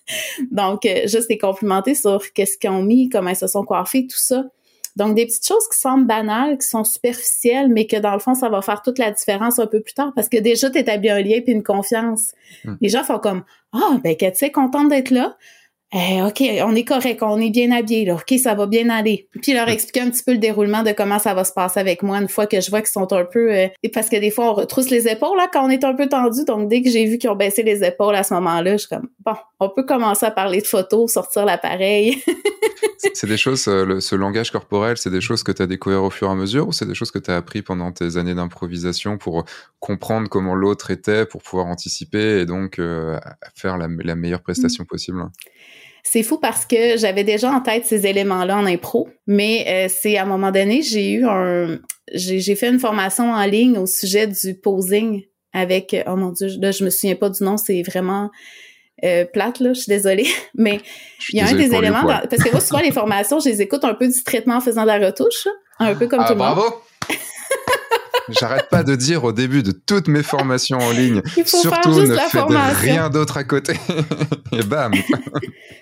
Donc, 0.52 0.86
euh, 0.86 1.08
juste 1.08 1.28
les 1.28 1.36
complimenter 1.36 1.96
sur 1.96 2.32
qu'est-ce 2.32 2.58
qu'ils 2.58 2.70
ont 2.70 2.82
mis, 2.82 3.08
comment 3.08 3.30
ils 3.30 3.36
se 3.36 3.48
sont 3.48 3.64
coiffés, 3.64 4.06
tout 4.06 4.18
ça. 4.18 4.44
Donc, 4.94 5.16
des 5.16 5.26
petites 5.26 5.46
choses 5.46 5.68
qui 5.68 5.78
semblent 5.78 6.06
banales, 6.06 6.56
qui 6.56 6.66
sont 6.66 6.84
superficielles, 6.84 7.68
mais 7.68 7.86
que 7.86 7.96
dans 7.96 8.14
le 8.14 8.20
fond, 8.20 8.34
ça 8.34 8.48
va 8.48 8.62
faire 8.62 8.82
toute 8.82 8.98
la 8.98 9.10
différence 9.10 9.58
un 9.58 9.66
peu 9.66 9.80
plus 9.80 9.94
tard 9.94 10.12
parce 10.14 10.28
que 10.28 10.38
déjà, 10.38 10.70
tu 10.70 10.78
établis 10.78 11.10
un 11.10 11.20
lien 11.20 11.40
puis 11.42 11.52
une 11.52 11.62
confiance. 11.62 12.32
Hmm. 12.64 12.76
Les 12.80 12.88
gens 12.88 13.02
font 13.02 13.18
comme 13.18 13.42
Ah, 13.72 13.90
oh, 13.90 13.98
ben, 14.02 14.16
tu 14.16 14.26
sais, 14.34 14.50
contente 14.50 14.88
d'être 14.88 15.10
là. 15.10 15.36
Eh, 15.92 16.20
OK, 16.20 16.42
on 16.64 16.74
est 16.74 16.84
correct, 16.84 17.22
on 17.22 17.40
est 17.40 17.50
bien 17.50 17.70
habillé, 17.70 18.04
là. 18.04 18.14
OK, 18.14 18.38
ça 18.40 18.54
va 18.54 18.66
bien 18.66 18.90
aller. 18.90 19.28
Puis 19.40 19.52
leur 19.52 19.68
expliquer 19.68 20.00
un 20.00 20.10
petit 20.10 20.24
peu 20.24 20.32
le 20.32 20.38
déroulement 20.38 20.82
de 20.82 20.90
comment 20.90 21.20
ça 21.20 21.32
va 21.32 21.44
se 21.44 21.52
passer 21.52 21.78
avec 21.78 22.02
moi 22.02 22.18
une 22.18 22.28
fois 22.28 22.46
que 22.46 22.60
je 22.60 22.70
vois 22.70 22.80
qu'ils 22.80 22.90
sont 22.90 23.12
un 23.12 23.24
peu... 23.24 23.52
Euh, 23.52 23.68
parce 23.94 24.08
que 24.08 24.16
des 24.16 24.32
fois, 24.32 24.50
on 24.50 24.54
retrousse 24.54 24.90
les 24.90 25.06
épaules 25.06 25.36
là, 25.36 25.48
quand 25.52 25.64
on 25.64 25.70
est 25.70 25.84
un 25.84 25.94
peu 25.94 26.08
tendu. 26.08 26.44
Donc, 26.44 26.68
dès 26.68 26.82
que 26.82 26.90
j'ai 26.90 27.06
vu 27.06 27.18
qu'ils 27.18 27.30
ont 27.30 27.36
baissé 27.36 27.62
les 27.62 27.84
épaules 27.84 28.16
à 28.16 28.24
ce 28.24 28.34
moment-là, 28.34 28.72
je 28.72 28.78
suis 28.78 28.88
comme, 28.88 29.08
bon, 29.24 29.34
on 29.60 29.68
peut 29.68 29.84
commencer 29.84 30.26
à 30.26 30.32
parler 30.32 30.60
de 30.60 30.66
photos, 30.66 31.12
sortir 31.12 31.44
l'appareil. 31.44 32.20
c'est 33.14 33.26
des 33.26 33.36
choses, 33.36 33.66
euh, 33.68 34.00
ce 34.00 34.16
langage 34.16 34.50
corporel, 34.50 34.96
c'est 34.96 35.10
des 35.10 35.20
choses 35.20 35.42
que 35.42 35.52
tu 35.52 35.62
as 35.62 35.66
découvert 35.66 36.02
au 36.02 36.10
fur 36.10 36.28
et 36.28 36.32
à 36.32 36.34
mesure 36.34 36.68
ou 36.68 36.72
c'est 36.72 36.86
des 36.86 36.94
choses 36.94 37.10
que 37.10 37.18
tu 37.18 37.30
as 37.30 37.36
appris 37.36 37.62
pendant 37.62 37.92
tes 37.92 38.16
années 38.16 38.34
d'improvisation 38.34 39.18
pour 39.18 39.44
comprendre 39.78 40.28
comment 40.28 40.54
l'autre 40.54 40.90
était, 40.90 41.26
pour 41.26 41.42
pouvoir 41.42 41.66
anticiper 41.66 42.40
et 42.40 42.46
donc 42.46 42.78
euh, 42.78 43.18
faire 43.54 43.78
la, 43.78 43.88
meilleure 43.88 44.42
prestation 44.42 44.84
mm. 44.84 44.86
possible? 44.86 45.24
C'est 46.08 46.22
fou 46.22 46.38
parce 46.38 46.64
que 46.64 46.96
j'avais 46.96 47.24
déjà 47.24 47.50
en 47.50 47.60
tête 47.60 47.84
ces 47.84 48.06
éléments-là 48.06 48.56
en 48.56 48.64
impro, 48.64 49.08
mais 49.26 49.64
euh, 49.66 49.92
c'est 49.92 50.16
à 50.16 50.22
un 50.22 50.26
moment 50.26 50.52
donné, 50.52 50.80
j'ai 50.82 51.10
eu 51.10 51.26
un 51.26 51.78
j'ai 52.14 52.54
fait 52.54 52.68
une 52.68 52.78
formation 52.78 53.32
en 53.32 53.44
ligne 53.44 53.76
au 53.76 53.86
sujet 53.86 54.28
du 54.28 54.54
posing 54.54 55.24
avec 55.52 55.96
oh 56.06 56.14
mon 56.14 56.30
dieu, 56.30 56.48
là 56.60 56.70
je 56.70 56.84
me 56.84 56.90
souviens 56.90 57.16
pas 57.16 57.28
du 57.28 57.42
nom, 57.42 57.56
c'est 57.56 57.82
vraiment 57.82 58.30
euh, 59.02 59.24
plate 59.24 59.58
là, 59.58 59.72
je 59.72 59.80
suis 59.80 59.90
désolée, 59.90 60.28
mais 60.54 60.80
il 61.32 61.40
y 61.40 61.42
a 61.42 61.48
un 61.48 61.54
des 61.54 61.74
éléments 61.74 62.04
parce 62.04 62.42
que 62.42 62.52
moi 62.52 62.60
souvent 62.60 62.80
les 62.80 62.92
formations, 62.92 63.40
je 63.40 63.48
les 63.48 63.62
écoute 63.62 63.82
un 63.82 63.94
peu 63.94 64.06
distraitement 64.06 64.58
en 64.58 64.60
faisant 64.60 64.82
de 64.82 64.86
la 64.86 64.98
retouche, 65.04 65.48
un 65.80 65.96
peu 65.96 66.06
comme 66.06 66.20
ah, 66.20 66.28
tout 66.28 66.34
le 66.34 66.38
monde. 66.38 66.54
Bravo. 66.54 66.74
J'arrête 68.28 68.68
pas 68.68 68.82
de 68.82 68.94
dire 68.96 69.24
au 69.24 69.32
début 69.32 69.62
de 69.62 69.72
toutes 69.72 70.08
mes 70.08 70.22
formations 70.22 70.78
en 70.78 70.90
ligne, 70.90 71.22
surtout 71.44 72.00
ne 72.00 72.16
faites 72.16 72.44
rien 72.80 73.08
d'autre 73.10 73.36
à 73.36 73.44
côté. 73.44 73.74
Et 74.52 74.62
bam. 74.62 74.92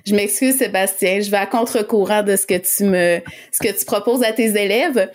je 0.06 0.14
m'excuse 0.14 0.56
Sébastien, 0.56 1.20
je 1.20 1.30
vais 1.30 1.36
à 1.36 1.46
contre-courant 1.46 2.22
de 2.22 2.36
ce 2.36 2.46
que 2.46 2.58
tu 2.58 2.84
me, 2.84 3.20
ce 3.52 3.66
que 3.66 3.78
tu 3.78 3.84
proposes 3.84 4.22
à 4.22 4.32
tes 4.32 4.48
élèves. 4.62 5.10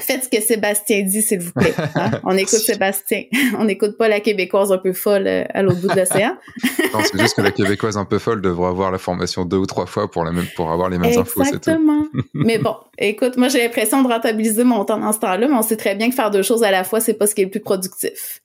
Faites 0.00 0.24
ce 0.24 0.28
que 0.28 0.42
Sébastien 0.42 1.02
dit, 1.02 1.22
s'il 1.22 1.40
vous 1.40 1.52
plaît. 1.52 1.74
Hein. 1.94 2.10
On 2.24 2.36
écoute 2.36 2.58
Sébastien. 2.58 3.24
On 3.58 3.64
n'écoute 3.64 3.96
pas 3.96 4.08
la 4.08 4.20
Québécoise 4.20 4.72
un 4.72 4.78
peu 4.78 4.92
folle 4.92 5.26
euh, 5.26 5.44
à 5.54 5.62
l'autre 5.62 5.80
bout 5.80 5.88
de 5.88 5.96
l'océan. 5.96 6.36
c'est 6.62 7.20
juste 7.20 7.36
que 7.36 7.42
la 7.42 7.50
Québécoise 7.50 7.96
un 7.96 8.04
peu 8.04 8.18
folle 8.18 8.42
devrait 8.42 8.68
avoir 8.68 8.90
la 8.90 8.98
formation 8.98 9.44
deux 9.44 9.56
ou 9.56 9.66
trois 9.66 9.86
fois 9.86 10.10
pour, 10.10 10.24
la 10.24 10.32
même, 10.32 10.46
pour 10.56 10.70
avoir 10.70 10.90
les 10.90 10.98
mêmes 10.98 11.18
infos. 11.18 11.42
Exactement. 11.42 12.04
mais 12.34 12.58
bon, 12.58 12.76
écoute, 12.98 13.36
moi 13.36 13.48
j'ai 13.48 13.62
l'impression 13.62 14.02
de 14.02 14.08
rentabiliser 14.08 14.64
mon 14.64 14.84
temps 14.84 14.98
dans 14.98 15.12
ce 15.12 15.18
temps-là, 15.18 15.48
mais 15.48 15.54
on 15.54 15.62
sait 15.62 15.76
très 15.76 15.94
bien 15.94 16.08
que 16.08 16.14
faire 16.14 16.30
deux 16.30 16.42
choses 16.42 16.62
à 16.62 16.70
la 16.70 16.84
fois, 16.84 17.00
c'est 17.00 17.14
pas 17.14 17.26
ce 17.26 17.34
qui 17.34 17.42
est 17.42 17.44
le 17.44 17.50
plus 17.50 17.60
productif. 17.60 18.40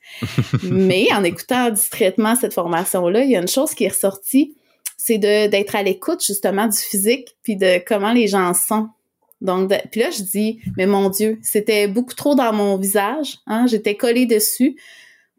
mais 0.63 1.07
en 1.13 1.23
écoutant 1.23 1.69
distraitement 1.69 2.35
cette 2.35 2.53
formation-là, 2.53 3.23
il 3.23 3.31
y 3.31 3.35
a 3.35 3.41
une 3.41 3.47
chose 3.47 3.73
qui 3.73 3.85
est 3.85 3.89
ressortie, 3.89 4.55
c'est 4.97 5.17
d'être 5.17 5.75
à 5.75 5.83
l'écoute 5.83 6.23
justement 6.25 6.67
du 6.67 6.77
physique, 6.77 7.35
puis 7.43 7.57
de 7.57 7.83
comment 7.85 8.13
les 8.13 8.27
gens 8.27 8.53
sont 8.53 8.89
donc, 9.43 9.73
puis 9.91 10.01
là, 10.01 10.09
je 10.09 10.23
dis, 10.23 10.61
mais 10.77 10.87
mon 10.87 11.09
Dieu, 11.09 11.37
c'était 11.43 11.87
beaucoup 11.87 12.15
trop 12.15 12.33
dans 12.33 12.53
mon 12.53 12.77
visage. 12.77 13.39
Hein? 13.45 13.67
J'étais 13.67 13.95
collée 13.95 14.25
dessus 14.25 14.77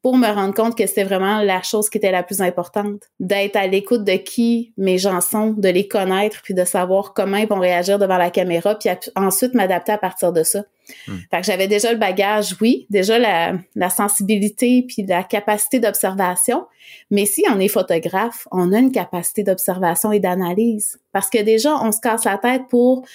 pour 0.03 0.19
me 0.19 0.29
rendre 0.29 0.53
compte 0.53 0.77
que 0.77 0.87
c'était 0.87 1.05
vraiment 1.05 1.41
la 1.41 1.63
chose 1.63 1.89
qui 1.89 1.97
était 1.97 2.11
la 2.11 2.23
plus 2.23 2.43
importante. 2.43 3.01
D'être 3.19 3.57
à 3.57 3.67
l'écoute 3.67 4.05
de 4.05 4.17
qui 4.17 4.75
mes 4.77 4.99
gens 4.99 5.23
sont, 5.23 5.53
de 5.53 5.71
les 5.71 5.89
connaître, 5.89 6.43
puis 6.43 6.53
de 6.53 6.67
savoir 6.67 7.15
comment 7.15 7.39
ils 7.39 7.49
vont 7.49 7.59
réagir 7.59 7.99
devant 7.99 8.19
la 8.19 8.29
caméra, 8.29 8.79
puis 8.79 8.91
ensuite 9.17 9.55
m'adapter 9.55 9.93
à 9.93 9.97
partir 9.97 10.35
de 10.35 10.43
ça. 10.43 10.65
Hmm. 11.09 11.17
Fait 11.31 11.41
que 11.41 11.47
j'avais 11.47 11.69
déjà 11.69 11.91
le 11.91 11.99
bagage, 11.99 12.55
oui, 12.61 12.87
déjà 12.91 13.19
la, 13.19 13.55
la 13.75 13.89
sensibilité, 13.89 14.85
puis 14.87 15.07
la 15.07 15.23
capacité 15.23 15.81
d'observation. 15.81 16.67
Mais 17.11 17.25
si 17.25 17.43
on 17.51 17.59
est 17.59 17.69
photographe, 17.69 18.47
on 18.53 18.75
a 18.75 18.79
une 18.81 18.93
capacité 18.93 19.43
d'observation 19.43 20.13
et 20.13 20.21
d'analyse. 20.21 20.99
Parce 21.13 21.31
que 21.31 21.43
déjà, 21.43 21.77
on 21.83 21.93
se 21.93 22.01
casse 22.03 22.25
la 22.25 22.37
tête 22.37 22.65
pour 22.69 23.07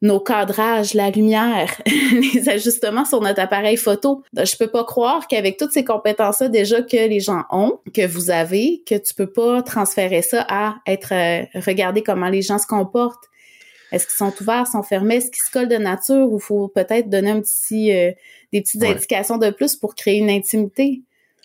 nos 0.00 0.20
cadrages, 0.20 0.94
la 0.94 1.10
lumière, 1.10 1.70
les 1.86 2.48
ajustements 2.48 3.04
sur 3.04 3.20
notre 3.20 3.40
appareil 3.40 3.76
photo. 3.76 4.22
Je 4.36 4.56
peux 4.56 4.68
pas 4.68 4.84
croire 4.84 5.26
qu'avec 5.26 5.56
toutes 5.56 5.72
ces 5.72 5.84
compétences-là 5.84 6.48
déjà 6.48 6.82
que 6.82 7.08
les 7.08 7.20
gens 7.20 7.44
ont, 7.50 7.80
que 7.94 8.06
vous 8.06 8.30
avez, 8.30 8.82
que 8.86 8.94
tu 8.94 9.14
peux 9.14 9.30
pas 9.30 9.62
transférer 9.62 10.22
ça 10.22 10.46
à 10.48 10.76
être 10.86 11.12
euh, 11.12 11.44
regarder 11.66 12.02
comment 12.02 12.28
les 12.28 12.42
gens 12.42 12.58
se 12.58 12.66
comportent. 12.66 13.24
Est-ce 13.90 14.06
qu'ils 14.06 14.16
sont 14.16 14.34
ouverts, 14.40 14.66
sont 14.66 14.82
fermés, 14.82 15.16
est-ce 15.16 15.30
qu'ils 15.30 15.42
se 15.42 15.50
collent 15.50 15.68
de 15.68 15.76
nature 15.76 16.30
ou 16.30 16.38
faut 16.38 16.68
peut-être 16.68 17.08
donner 17.08 17.30
un 17.30 17.40
petit 17.40 17.92
euh, 17.92 18.12
des 18.52 18.60
petites 18.60 18.82
indications 18.82 19.38
de 19.38 19.50
plus 19.50 19.76
pour 19.76 19.94
créer 19.94 20.18
une 20.18 20.30
intimité? 20.30 21.02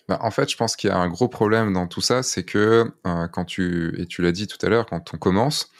Bah, 0.08 0.18
en 0.20 0.30
fait, 0.30 0.50
je 0.50 0.56
pense 0.56 0.76
qu'il 0.76 0.90
y 0.90 0.92
a 0.92 0.98
un 0.98 1.08
gros 1.08 1.28
problème 1.28 1.72
dans 1.72 1.86
tout 1.86 2.02
ça, 2.02 2.22
c'est 2.22 2.44
que 2.44 2.92
euh, 3.06 3.28
quand 3.28 3.46
tu 3.46 3.98
et 4.00 4.06
tu 4.06 4.20
l'as 4.20 4.32
dit 4.32 4.46
tout 4.46 4.58
à 4.64 4.68
l'heure, 4.68 4.84
quand 4.84 5.14
on 5.14 5.16
commence, 5.16 5.70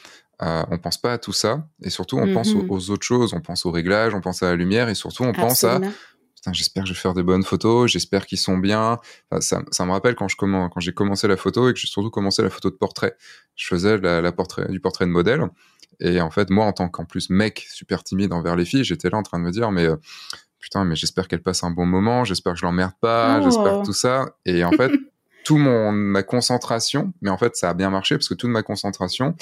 euh, 0.41 0.63
on 0.69 0.77
pense 0.77 0.97
pas 0.97 1.13
à 1.13 1.17
tout 1.17 1.33
ça 1.33 1.67
et 1.81 1.89
surtout 1.89 2.17
on 2.17 2.33
pense 2.33 2.53
mm-hmm. 2.53 2.67
aux, 2.69 2.89
autres 2.89 3.05
choses, 3.05 3.33
on 3.33 3.41
pense 3.41 3.65
au 3.65 3.71
réglage, 3.71 4.13
on 4.13 4.21
pense 4.21 4.43
à 4.43 4.47
la 4.47 4.55
lumière 4.55 4.89
et 4.89 4.95
surtout 4.95 5.23
on 5.23 5.33
pense 5.33 5.63
à 5.63 5.79
j'espère 6.53 6.83
que 6.83 6.89
je 6.89 6.93
vais 6.93 6.99
faire 6.99 7.13
des 7.13 7.23
bonnes 7.23 7.43
photos, 7.43 7.91
j'espère 7.91 8.25
qu'ils 8.25 8.37
sont 8.37 8.57
bien. 8.57 8.99
ça, 9.39 9.59
me 9.59 9.91
rappelle 9.91 10.15
quand 10.15 10.27
je 10.27 10.35
quand 10.35 10.79
j'ai 10.79 10.93
commencé 10.93 11.27
la 11.27 11.37
photo 11.37 11.69
et 11.69 11.73
que 11.73 11.79
j'ai 11.79 11.87
surtout 11.87 12.09
commencé 12.09 12.41
la 12.41 12.49
photo 12.49 12.69
de 12.69 12.75
portrait. 12.75 13.15
Je 13.55 13.67
faisais 13.67 13.97
la, 13.97 14.31
portrait 14.31 14.67
du 14.69 14.79
portrait 14.79 15.05
de 15.05 15.11
modèle 15.11 15.47
et 16.01 16.19
en 16.19 16.29
fait 16.29 16.49
moi 16.49 16.65
en 16.65 16.73
tant 16.73 16.89
qu'en 16.89 17.05
plus 17.05 17.29
mec 17.29 17.65
super 17.69 18.03
timide 18.03 18.33
envers 18.33 18.55
les 18.55 18.65
filles, 18.65 18.83
j'étais 18.83 19.09
là 19.09 19.17
en 19.17 19.23
train 19.23 19.39
de 19.39 19.43
me 19.43 19.51
dire 19.51 19.71
mais 19.71 19.85
euh, 19.85 19.95
putain 20.59 20.83
mais 20.83 20.95
j'espère 20.95 21.27
qu'elles 21.27 21.41
passent 21.41 21.63
un 21.63 21.71
bon 21.71 21.85
moment, 21.85 22.25
j'espère 22.25 22.53
que 22.53 22.59
je 22.59 22.65
l'emmerde 22.65 22.93
pas, 22.99 23.41
j'espère 23.41 23.79
oh. 23.79 23.83
tout 23.85 23.93
ça 23.93 24.25
et 24.45 24.63
en 24.65 24.71
fait 24.71 24.91
tout 25.45 25.57
mon 25.57 25.91
ma 25.91 26.23
concentration, 26.23 27.13
mais 27.21 27.29
en 27.29 27.37
fait 27.37 27.55
ça 27.55 27.69
a 27.69 27.73
bien 27.73 27.89
marché 27.89 28.15
parce 28.15 28.27
que 28.27 28.33
toute 28.33 28.49
ma 28.49 28.63
concentration, 28.63 29.35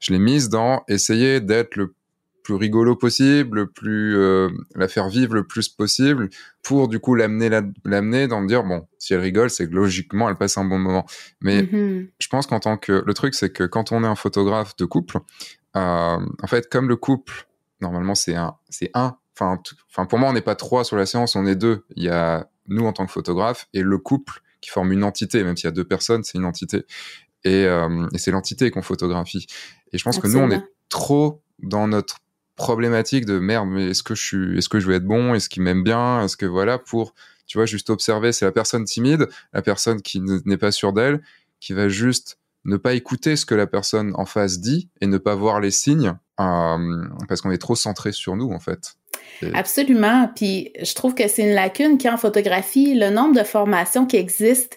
je 0.00 0.12
l'ai 0.12 0.18
mise 0.18 0.48
dans 0.48 0.82
essayer 0.88 1.40
d'être 1.40 1.76
le 1.76 1.94
plus 2.42 2.54
rigolo 2.54 2.96
possible, 2.96 3.60
le 3.60 3.66
plus 3.66 4.16
euh, 4.16 4.48
la 4.74 4.88
faire 4.88 5.08
vivre 5.08 5.34
le 5.34 5.46
plus 5.46 5.68
possible 5.68 6.30
pour 6.62 6.88
du 6.88 6.98
coup 6.98 7.14
l'amener 7.14 7.50
l'amener 7.84 8.28
dans 8.28 8.40
me 8.40 8.48
dire 8.48 8.64
bon 8.64 8.86
si 8.98 9.14
elle 9.14 9.20
rigole 9.20 9.50
c'est 9.50 9.68
que 9.68 9.74
logiquement 9.74 10.28
elle 10.28 10.36
passe 10.36 10.58
un 10.58 10.64
bon 10.64 10.78
moment. 10.78 11.06
Mais 11.40 11.62
mm-hmm. 11.62 12.08
je 12.18 12.28
pense 12.28 12.46
qu'en 12.46 12.60
tant 12.60 12.76
que 12.76 13.04
le 13.06 13.14
truc 13.14 13.34
c'est 13.34 13.50
que 13.50 13.64
quand 13.64 13.92
on 13.92 14.04
est 14.04 14.08
un 14.08 14.14
photographe 14.14 14.74
de 14.76 14.84
couple, 14.84 15.18
euh, 15.76 15.80
en 16.42 16.46
fait 16.46 16.68
comme 16.70 16.88
le 16.88 16.96
couple 16.96 17.46
normalement 17.80 18.14
c'est 18.14 18.34
un 18.34 18.56
c'est 18.68 18.90
un 18.94 19.16
enfin 19.36 19.60
enfin 19.90 20.06
pour 20.06 20.18
moi 20.18 20.30
on 20.30 20.32
n'est 20.32 20.40
pas 20.40 20.56
trois 20.56 20.84
sur 20.84 20.96
la 20.96 21.06
séance 21.06 21.36
on 21.36 21.46
est 21.46 21.56
deux. 21.56 21.84
Il 21.94 22.04
y 22.04 22.08
a 22.08 22.48
nous 22.68 22.86
en 22.86 22.92
tant 22.92 23.04
que 23.04 23.12
photographe 23.12 23.68
et 23.74 23.82
le 23.82 23.98
couple 23.98 24.40
qui 24.60 24.70
forme 24.70 24.92
une 24.92 25.04
entité 25.04 25.44
même 25.44 25.56
s'il 25.56 25.66
y 25.66 25.68
a 25.68 25.72
deux 25.72 25.84
personnes 25.84 26.24
c'est 26.24 26.38
une 26.38 26.44
entité 26.44 26.84
et, 27.44 27.64
euh, 27.64 28.06
et 28.12 28.18
c'est 28.18 28.30
l'entité 28.30 28.70
qu'on 28.70 28.82
photographie. 28.82 29.46
Et 29.92 29.98
je 29.98 30.04
pense 30.04 30.18
que 30.18 30.26
nous, 30.26 30.38
on 30.38 30.50
est 30.50 30.62
trop 30.88 31.40
dans 31.58 31.88
notre 31.88 32.18
problématique 32.56 33.24
de 33.24 33.38
merde, 33.38 33.68
mais 33.70 33.90
est-ce 33.90 34.02
que 34.02 34.14
je 34.14 34.22
suis, 34.22 34.58
est-ce 34.58 34.68
que 34.68 34.80
je 34.80 34.86
vais 34.86 34.96
être 34.96 35.06
bon, 35.06 35.34
est-ce 35.34 35.48
qu'il 35.48 35.62
m'aime 35.62 35.82
bien, 35.82 36.22
est-ce 36.24 36.36
que 36.36 36.46
voilà, 36.46 36.78
pour, 36.78 37.14
tu 37.46 37.56
vois, 37.58 37.66
juste 37.66 37.90
observer, 37.90 38.32
c'est 38.32 38.44
la 38.44 38.52
personne 38.52 38.84
timide, 38.84 39.28
la 39.52 39.62
personne 39.62 40.02
qui 40.02 40.20
n'est 40.20 40.58
pas 40.58 40.70
sûre 40.70 40.92
d'elle, 40.92 41.22
qui 41.58 41.72
va 41.72 41.88
juste 41.88 42.38
ne 42.64 42.76
pas 42.76 42.92
écouter 42.92 43.36
ce 43.36 43.46
que 43.46 43.54
la 43.54 43.66
personne 43.66 44.12
en 44.16 44.26
face 44.26 44.60
dit 44.60 44.90
et 45.00 45.06
ne 45.06 45.16
pas 45.16 45.34
voir 45.34 45.60
les 45.60 45.70
signes, 45.70 46.14
euh, 46.38 47.04
parce 47.28 47.40
qu'on 47.40 47.50
est 47.50 47.58
trop 47.58 47.76
centré 47.76 48.12
sur 48.12 48.36
nous, 48.36 48.50
en 48.50 48.60
fait. 48.60 48.96
Absolument. 49.54 50.30
Puis 50.34 50.72
je 50.82 50.94
trouve 50.94 51.14
que 51.14 51.26
c'est 51.28 51.42
une 51.42 51.54
lacune 51.54 51.98
qui 51.98 52.08
en 52.08 52.16
photographie, 52.16 52.94
le 52.94 53.10
nombre 53.10 53.38
de 53.38 53.44
formations 53.44 54.06
qui 54.06 54.16
existent 54.16 54.76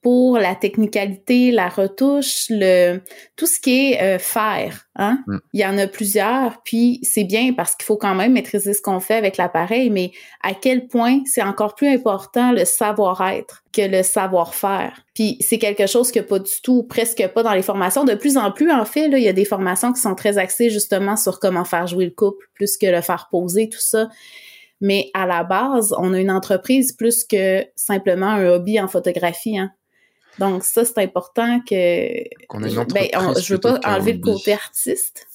pour 0.00 0.38
la 0.38 0.54
technicalité, 0.54 1.50
la 1.50 1.68
retouche, 1.68 2.46
le 2.50 3.00
tout 3.36 3.46
ce 3.46 3.58
qui 3.58 3.92
est 3.92 4.00
euh, 4.00 4.18
faire. 4.18 4.86
Hein? 4.94 5.18
Mm. 5.26 5.38
Il 5.54 5.60
y 5.60 5.66
en 5.66 5.76
a 5.76 5.88
plusieurs, 5.88 6.62
puis 6.62 7.00
c'est 7.02 7.24
bien 7.24 7.52
parce 7.52 7.74
qu'il 7.74 7.84
faut 7.84 7.96
quand 7.96 8.14
même 8.14 8.32
maîtriser 8.32 8.74
ce 8.74 8.80
qu'on 8.80 9.00
fait 9.00 9.16
avec 9.16 9.36
l'appareil, 9.36 9.90
mais 9.90 10.12
à 10.42 10.54
quel 10.54 10.86
point 10.86 11.20
c'est 11.26 11.42
encore 11.42 11.74
plus 11.74 11.88
important 11.88 12.52
le 12.52 12.64
savoir-être 12.64 13.64
que 13.72 13.82
le 13.82 14.04
savoir-faire. 14.04 15.04
Puis 15.14 15.36
c'est 15.40 15.58
quelque 15.58 15.86
chose 15.86 16.12
que 16.12 16.20
pas 16.20 16.38
du 16.38 16.52
tout, 16.62 16.84
presque 16.84 17.26
pas 17.34 17.42
dans 17.42 17.54
les 17.54 17.62
formations. 17.62 18.04
De 18.04 18.14
plus 18.14 18.36
en 18.36 18.52
plus, 18.52 18.70
en 18.70 18.84
fait, 18.84 19.08
là, 19.08 19.18
il 19.18 19.24
y 19.24 19.28
a 19.28 19.32
des 19.32 19.44
formations 19.44 19.92
qui 19.92 20.00
sont 20.00 20.14
très 20.14 20.38
axées 20.38 20.70
justement 20.70 21.16
sur 21.16 21.40
comment 21.40 21.64
faire 21.64 21.88
jouer 21.88 22.04
le 22.04 22.12
couple, 22.12 22.46
plus 22.54 22.76
que 22.76 22.86
le 22.86 23.00
faire 23.00 23.28
poser, 23.30 23.68
tout 23.68 23.80
ça. 23.80 24.08
Mais 24.80 25.10
à 25.12 25.26
la 25.26 25.42
base, 25.42 25.92
on 25.98 26.14
a 26.14 26.20
une 26.20 26.30
entreprise 26.30 26.92
plus 26.92 27.24
que 27.24 27.64
simplement 27.74 28.28
un 28.28 28.46
hobby 28.46 28.80
en 28.80 28.86
photographie. 28.86 29.58
Hein. 29.58 29.72
Donc 30.38 30.64
ça, 30.64 30.84
c'est 30.84 30.98
important 30.98 31.60
que... 31.60 32.22
Qu'on 32.46 32.62
ait 32.62 32.72
une 32.72 32.84
ben, 32.84 33.08
je 33.40 33.54
veux 33.54 33.60
pas 33.60 33.80
enlever 33.84 34.12
le 34.14 34.20
côté 34.20 34.52
artiste. 34.52 35.26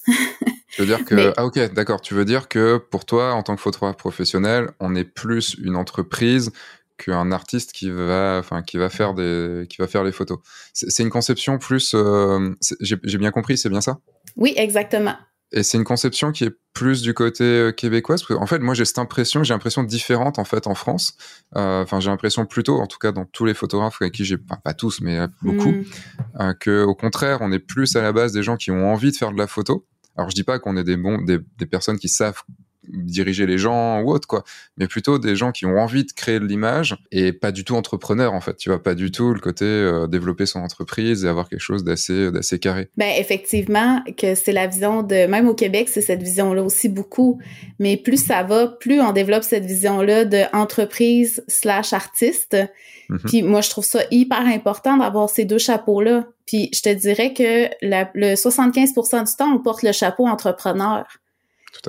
tu 0.70 0.82
veux 0.82 0.86
dire 0.86 1.04
que... 1.06 1.32
Ah 1.36 1.44
ok, 1.44 1.72
d'accord. 1.72 2.00
Tu 2.00 2.14
veux 2.14 2.24
dire 2.24 2.48
que 2.48 2.78
pour 2.78 3.04
toi, 3.04 3.32
en 3.34 3.42
tant 3.42 3.56
que 3.56 3.60
photographe 3.60 3.96
professionnel, 3.96 4.70
on 4.80 4.94
est 4.94 5.04
plus 5.04 5.56
une 5.62 5.76
entreprise 5.76 6.52
qu'un 6.96 7.32
artiste 7.32 7.72
qui 7.72 7.90
va, 7.90 8.38
enfin, 8.38 8.62
qui 8.62 8.78
va 8.78 8.88
faire 8.88 9.14
des, 9.14 9.66
qui 9.68 9.78
va 9.78 9.88
faire 9.88 10.04
les 10.04 10.12
photos. 10.12 10.38
C'est 10.72 11.02
une 11.02 11.10
conception 11.10 11.58
plus, 11.58 11.92
euh, 11.94 12.54
j'ai 12.80 13.18
bien 13.18 13.30
compris, 13.30 13.58
c'est 13.58 13.68
bien 13.68 13.80
ça? 13.80 13.98
Oui, 14.36 14.54
exactement. 14.56 15.16
Et 15.56 15.62
c'est 15.62 15.78
une 15.78 15.84
conception 15.84 16.32
qui 16.32 16.42
est 16.44 16.52
plus 16.72 17.00
du 17.00 17.14
côté 17.14 17.44
euh, 17.44 17.70
québécois. 17.70 18.16
Parce 18.16 18.26
que, 18.26 18.34
en 18.34 18.46
fait, 18.46 18.58
moi, 18.58 18.74
j'ai 18.74 18.84
cette 18.84 18.98
impression, 18.98 19.44
j'ai 19.44 19.54
l'impression 19.54 19.84
différente 19.84 20.40
en 20.40 20.44
fait 20.44 20.66
en 20.66 20.74
France. 20.74 21.16
Euh, 21.56 21.84
enfin, 21.84 22.00
j'ai 22.00 22.10
l'impression 22.10 22.44
plutôt, 22.44 22.80
en 22.80 22.88
tout 22.88 22.98
cas, 22.98 23.12
dans 23.12 23.24
tous 23.24 23.44
les 23.44 23.54
photographes 23.54 24.02
avec 24.02 24.14
qui 24.14 24.24
j'ai, 24.24 24.36
pas 24.36 24.74
tous, 24.74 25.00
mais 25.00 25.16
euh, 25.16 25.28
beaucoup, 25.42 25.70
mm. 25.70 26.54
que 26.58 26.82
au 26.82 26.96
contraire, 26.96 27.38
on 27.40 27.52
est 27.52 27.60
plus 27.60 27.94
à 27.94 28.02
la 28.02 28.12
base 28.12 28.32
des 28.32 28.42
gens 28.42 28.56
qui 28.56 28.72
ont 28.72 28.92
envie 28.92 29.12
de 29.12 29.16
faire 29.16 29.30
de 29.30 29.38
la 29.38 29.46
photo. 29.46 29.86
Alors, 30.16 30.28
je 30.28 30.34
dis 30.34 30.42
pas 30.42 30.58
qu'on 30.58 30.76
est 30.76 30.84
des 30.84 30.96
bons, 30.96 31.22
des, 31.22 31.38
des 31.56 31.66
personnes 31.66 31.98
qui 31.98 32.08
savent 32.08 32.42
diriger 32.88 33.46
les 33.46 33.58
gens 33.58 34.00
ou 34.00 34.10
autre 34.10 34.26
quoi. 34.26 34.44
Mais 34.76 34.86
plutôt 34.86 35.18
des 35.18 35.36
gens 35.36 35.52
qui 35.52 35.66
ont 35.66 35.78
envie 35.78 36.04
de 36.04 36.12
créer 36.12 36.40
de 36.40 36.44
l'image 36.44 36.96
et 37.10 37.32
pas 37.32 37.52
du 37.52 37.64
tout 37.64 37.74
entrepreneur 37.74 38.32
en 38.32 38.40
fait. 38.40 38.56
Tu 38.56 38.68
vois 38.68 38.82
pas 38.82 38.94
du 38.94 39.10
tout 39.10 39.32
le 39.32 39.40
côté 39.40 39.64
euh, 39.64 40.06
développer 40.06 40.46
son 40.46 40.60
entreprise 40.60 41.24
et 41.24 41.28
avoir 41.28 41.48
quelque 41.48 41.60
chose 41.60 41.84
d'assez 41.84 42.30
d'assez 42.30 42.58
carré. 42.58 42.88
Ben 42.96 43.12
effectivement 43.18 44.02
que 44.16 44.34
c'est 44.34 44.52
la 44.52 44.66
vision 44.66 45.02
de 45.02 45.26
même 45.26 45.48
au 45.48 45.54
Québec 45.54 45.88
c'est 45.88 46.00
cette 46.00 46.22
vision 46.22 46.54
là 46.54 46.62
aussi 46.62 46.88
beaucoup. 46.88 47.40
Mais 47.78 47.96
plus 47.96 48.24
ça 48.24 48.42
va 48.42 48.68
plus 48.68 49.00
on 49.00 49.12
développe 49.12 49.44
cette 49.44 49.64
vision 49.64 50.00
là 50.00 50.24
de 50.24 50.42
entreprise 50.52 51.44
slash 51.48 51.92
artiste. 51.92 52.56
Mhm. 53.10 53.18
puis 53.26 53.42
moi 53.42 53.60
je 53.60 53.68
trouve 53.68 53.84
ça 53.84 54.00
hyper 54.10 54.46
important 54.46 54.96
d'avoir 54.96 55.28
ces 55.28 55.44
deux 55.44 55.58
chapeaux 55.58 56.00
là 56.00 56.26
puis 56.46 56.70
je 56.74 56.80
te 56.80 56.88
dirais 56.88 57.34
que 57.34 57.68
le 57.82 58.34
75% 58.34 59.28
du 59.28 59.36
temps 59.36 59.52
on 59.52 59.58
porte 59.58 59.82
le 59.82 59.92
chapeau 59.92 60.26
entrepreneur 60.26 61.04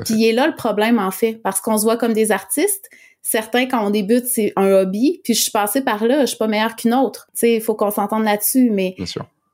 puis 0.03 0.15
il 0.15 0.25
est 0.25 0.33
là 0.33 0.47
le 0.47 0.55
problème, 0.55 0.99
en 0.99 1.11
fait, 1.11 1.33
parce 1.33 1.61
qu'on 1.61 1.77
se 1.77 1.83
voit 1.83 1.97
comme 1.97 2.13
des 2.13 2.31
artistes. 2.31 2.89
Certains, 3.21 3.65
quand 3.65 3.85
on 3.85 3.89
débute, 3.89 4.27
c'est 4.27 4.53
un 4.55 4.71
hobby, 4.71 5.21
puis 5.23 5.33
je 5.33 5.41
suis 5.41 5.51
passée 5.51 5.81
par 5.81 6.05
là, 6.05 6.21
je 6.21 6.27
suis 6.27 6.37
pas 6.37 6.47
meilleure 6.47 6.75
qu'une 6.75 6.93
autre. 6.93 7.27
Tu 7.31 7.39
sais, 7.39 7.55
il 7.55 7.61
faut 7.61 7.73
qu'on 7.73 7.91
s'entende 7.91 8.23
là-dessus, 8.23 8.69
mais 8.69 8.95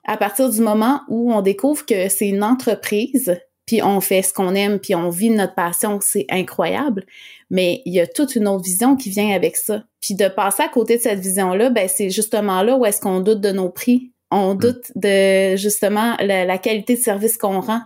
à 0.06 0.18
partir 0.18 0.50
du 0.50 0.62
moment 0.62 1.02
où 1.08 1.34
on 1.34 1.42
découvre 1.42 1.86
que 1.86 2.10
c'est 2.10 2.28
une 2.28 2.44
entreprise, 2.44 3.34
puis 3.66 3.82
on 3.82 4.02
fait 4.02 4.22
ce 4.22 4.34
qu'on 4.34 4.54
aime, 4.56 4.80
puis 4.80 4.96
on 4.96 5.10
vit 5.10 5.30
notre 5.30 5.56
passion, 5.56 6.00
c'est 6.02 6.26
incroyable. 6.30 7.06
Mais 7.50 7.82
il 7.86 7.94
y 7.94 8.00
a 8.00 8.08
toute 8.08 8.36
une 8.36 8.48
autre 8.48 8.64
vision 8.64 8.96
qui 8.98 9.10
vient 9.10 9.34
avec 9.34 9.56
ça. 9.56 9.84
Puis 10.02 10.16
de 10.16 10.28
passer 10.28 10.64
à 10.64 10.68
côté 10.68 10.98
de 10.98 11.02
cette 11.02 11.20
vision-là, 11.20 11.70
ben 11.70 11.88
c'est 11.88 12.10
justement 12.10 12.64
là 12.64 12.76
où 12.76 12.86
est-ce 12.86 13.00
qu'on 13.00 13.22
doute 13.22 13.40
de 13.40 13.52
nos 13.52 13.70
prix. 13.70 14.12
On 14.32 14.56
mm. 14.56 14.58
doute 14.58 14.92
de 14.96 15.56
justement 15.56 16.18
la, 16.20 16.58
qualité 16.58 16.96
de 16.96 17.02
service 17.02 17.38
qu'on 17.38 17.62
rend. 17.62 17.82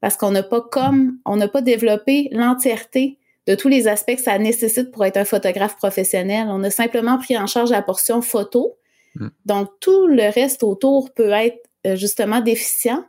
Parce 0.00 0.16
qu'on 0.16 0.30
n'a 0.30 0.42
pas 0.42 0.60
comme, 0.60 1.18
on 1.24 1.36
n'a 1.36 1.48
pas 1.48 1.62
développé 1.62 2.28
l'entièreté 2.32 3.18
de 3.46 3.54
tous 3.54 3.68
les 3.68 3.88
aspects 3.88 4.16
que 4.16 4.22
ça 4.22 4.38
nécessite 4.38 4.90
pour 4.90 5.04
être 5.04 5.16
un 5.16 5.24
photographe 5.24 5.76
professionnel. 5.76 6.48
On 6.50 6.62
a 6.64 6.70
simplement 6.70 7.18
pris 7.18 7.38
en 7.38 7.46
charge 7.46 7.70
la 7.70 7.82
portion 7.82 8.20
photo. 8.20 8.76
Mm. 9.14 9.28
Donc, 9.46 9.70
tout 9.80 10.06
le 10.06 10.32
reste 10.32 10.62
autour 10.62 11.12
peut 11.14 11.30
être 11.30 11.58
euh, 11.86 11.96
justement 11.96 12.40
déficient. 12.40 13.04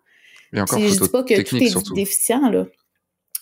Et 0.53 0.61
encore, 0.61 0.79
je 0.79 0.99
dis 0.99 1.09
pas 1.09 1.23
que 1.23 1.41
tout 1.41 1.57
est 1.57 1.93
déficient, 1.93 2.49
là. 2.49 2.65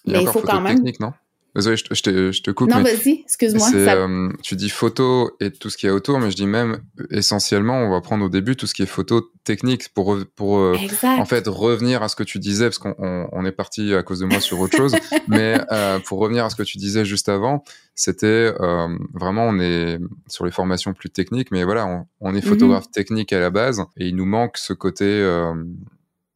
mais 0.06 0.22
il 0.22 0.28
faut 0.28 0.42
quand 0.42 0.62
même. 0.62 0.78
Technique, 0.78 1.00
non? 1.00 1.14
Désolé, 1.56 1.78
je, 1.78 1.84
te, 1.84 2.32
je 2.32 2.42
te 2.42 2.52
coupe. 2.52 2.70
Non, 2.70 2.84
vas-y, 2.84 3.22
excuse-moi. 3.24 3.70
Euh, 3.74 4.30
tu 4.44 4.58
dis 4.58 4.70
photo 4.70 5.32
et 5.40 5.52
tout 5.52 5.70
ce 5.70 5.78
qu'il 5.78 5.88
y 5.88 5.90
a 5.90 5.96
autour, 5.96 6.20
mais 6.20 6.30
je 6.30 6.36
dis 6.36 6.48
même 6.48 6.80
essentiellement, 7.12 7.78
on 7.78 7.90
va 7.90 8.02
prendre 8.02 8.26
au 8.26 8.30
début 8.30 8.58
tout 8.58 8.68
ce 8.68 8.74
qui 8.74 8.82
est 8.82 8.88
photo 8.88 9.32
technique 9.46 9.88
pour, 9.94 10.18
pour 10.36 10.58
euh, 10.58 10.76
en 11.04 11.26
fait 11.26 11.48
revenir 11.48 12.04
à 12.04 12.10
ce 12.10 12.18
que 12.18 12.24
tu 12.24 12.40
disais, 12.40 12.66
parce 12.66 12.80
qu'on 12.80 12.96
on, 13.32 13.46
est 13.46 13.54
parti 13.54 13.94
à 13.94 14.04
cause 14.04 14.20
de 14.20 14.26
moi 14.26 14.42
sur 14.42 14.60
autre 14.60 14.76
chose, 14.76 14.96
mais 15.30 15.62
euh, 15.72 16.00
pour 16.00 16.20
revenir 16.20 16.44
à 16.44 16.50
ce 16.50 16.56
que 16.56 16.64
tu 16.64 16.78
disais 16.78 17.06
juste 17.06 17.30
avant, 17.30 17.64
c'était 17.94 18.54
euh, 18.60 18.90
vraiment, 19.14 19.46
on 19.46 19.58
est 19.60 20.00
sur 20.28 20.46
les 20.46 20.52
formations 20.52 20.94
plus 20.94 21.10
techniques, 21.10 21.52
mais 21.52 21.64
voilà, 21.64 21.86
on, 21.86 22.06
on 22.20 22.36
est 22.36 22.40
mm-hmm. 22.40 22.50
photographe 22.50 22.92
technique 22.92 23.32
à 23.32 23.40
la 23.40 23.50
base 23.50 23.82
et 23.96 24.08
il 24.08 24.16
nous 24.16 24.26
manque 24.26 24.58
ce 24.58 24.74
côté 24.74 25.06
euh, 25.06 25.54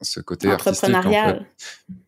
ce 0.02 0.20
côté 0.20 0.52
entrepreneurial. 0.52 1.46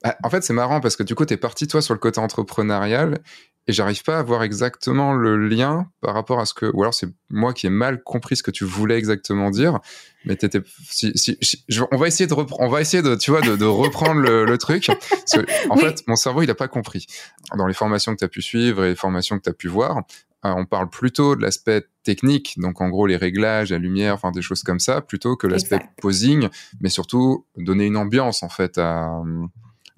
Bah, 0.03 0.17
en 0.23 0.29
fait, 0.29 0.43
c'est 0.43 0.53
marrant 0.53 0.79
parce 0.79 0.95
que 0.95 1.03
du 1.03 1.15
coup, 1.15 1.25
tu 1.25 1.33
es 1.33 1.37
parti 1.37 1.67
toi 1.67 1.81
sur 1.81 1.93
le 1.93 1.99
côté 1.99 2.19
entrepreneurial 2.19 3.19
et 3.67 3.73
j'arrive 3.73 4.03
pas 4.03 4.19
à 4.19 4.23
voir 4.23 4.43
exactement 4.43 5.13
le 5.13 5.37
lien 5.47 5.87
par 6.01 6.15
rapport 6.15 6.39
à 6.39 6.45
ce 6.45 6.53
que 6.53 6.65
ou 6.73 6.81
alors 6.81 6.93
c'est 6.93 7.07
moi 7.29 7.53
qui 7.53 7.67
ai 7.67 7.69
mal 7.69 8.01
compris 8.01 8.35
ce 8.35 8.43
que 8.43 8.49
tu 8.49 8.65
voulais 8.65 8.97
exactement 8.97 9.51
dire 9.51 9.79
mais 10.25 10.35
t'étais 10.35 10.61
si, 10.89 11.11
si, 11.15 11.63
on 11.91 11.97
va 11.97 12.07
essayer 12.07 12.25
de 12.25 12.33
reprendre 12.33 12.61
on 12.63 12.69
va 12.69 12.81
essayer 12.81 13.03
de 13.03 13.15
tu 13.15 13.29
vois 13.29 13.41
de, 13.41 13.55
de 13.55 13.65
reprendre 13.65 14.19
le, 14.19 14.45
le, 14.45 14.57
truc. 14.57 14.89
En 15.69 15.77
fait 15.77 16.03
mon 16.07 16.15
cerveau 16.15 16.41
il 16.41 16.49
a 16.49 16.55
pas 16.55 16.67
compris. 16.67 17.05
Dans 17.55 17.67
les 17.67 17.73
formations 17.73 18.13
que 18.13 18.17
tu 18.17 18.25
as 18.25 18.29
pu 18.29 18.41
suivre 18.41 18.83
et 18.83 18.89
les 18.89 18.95
formations 18.95 19.37
que 19.37 19.43
tu 19.43 19.49
as 19.49 19.53
pu 19.53 19.67
voir 19.67 20.01
euh, 20.43 20.53
on 20.57 20.65
parle 20.65 20.89
plutôt 20.89 21.35
de 21.35 21.43
l'aspect 21.43 21.85
technique, 22.03 22.55
donc 22.57 22.81
en 22.81 22.89
gros 22.89 23.07
les 23.07 23.17
réglages, 23.17 23.71
la 23.71 23.77
lumière, 23.77 24.15
enfin 24.15 24.31
des 24.31 24.41
choses 24.41 24.63
comme 24.63 24.79
ça, 24.79 25.01
plutôt 25.01 25.35
que 25.35 25.47
l'aspect 25.47 25.79
posing, 26.01 26.49
mais 26.79 26.89
surtout 26.89 27.45
donner 27.57 27.85
une 27.85 27.97
ambiance 27.97 28.43
en 28.43 28.49
fait 28.49 28.77
à, 28.77 29.21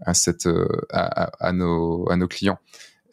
à 0.05 0.13
cette 0.13 0.47
euh, 0.47 0.67
à, 0.91 1.31
à, 1.39 1.51
nos 1.51 2.09
à 2.09 2.15
nos 2.15 2.27
clients. 2.27 2.59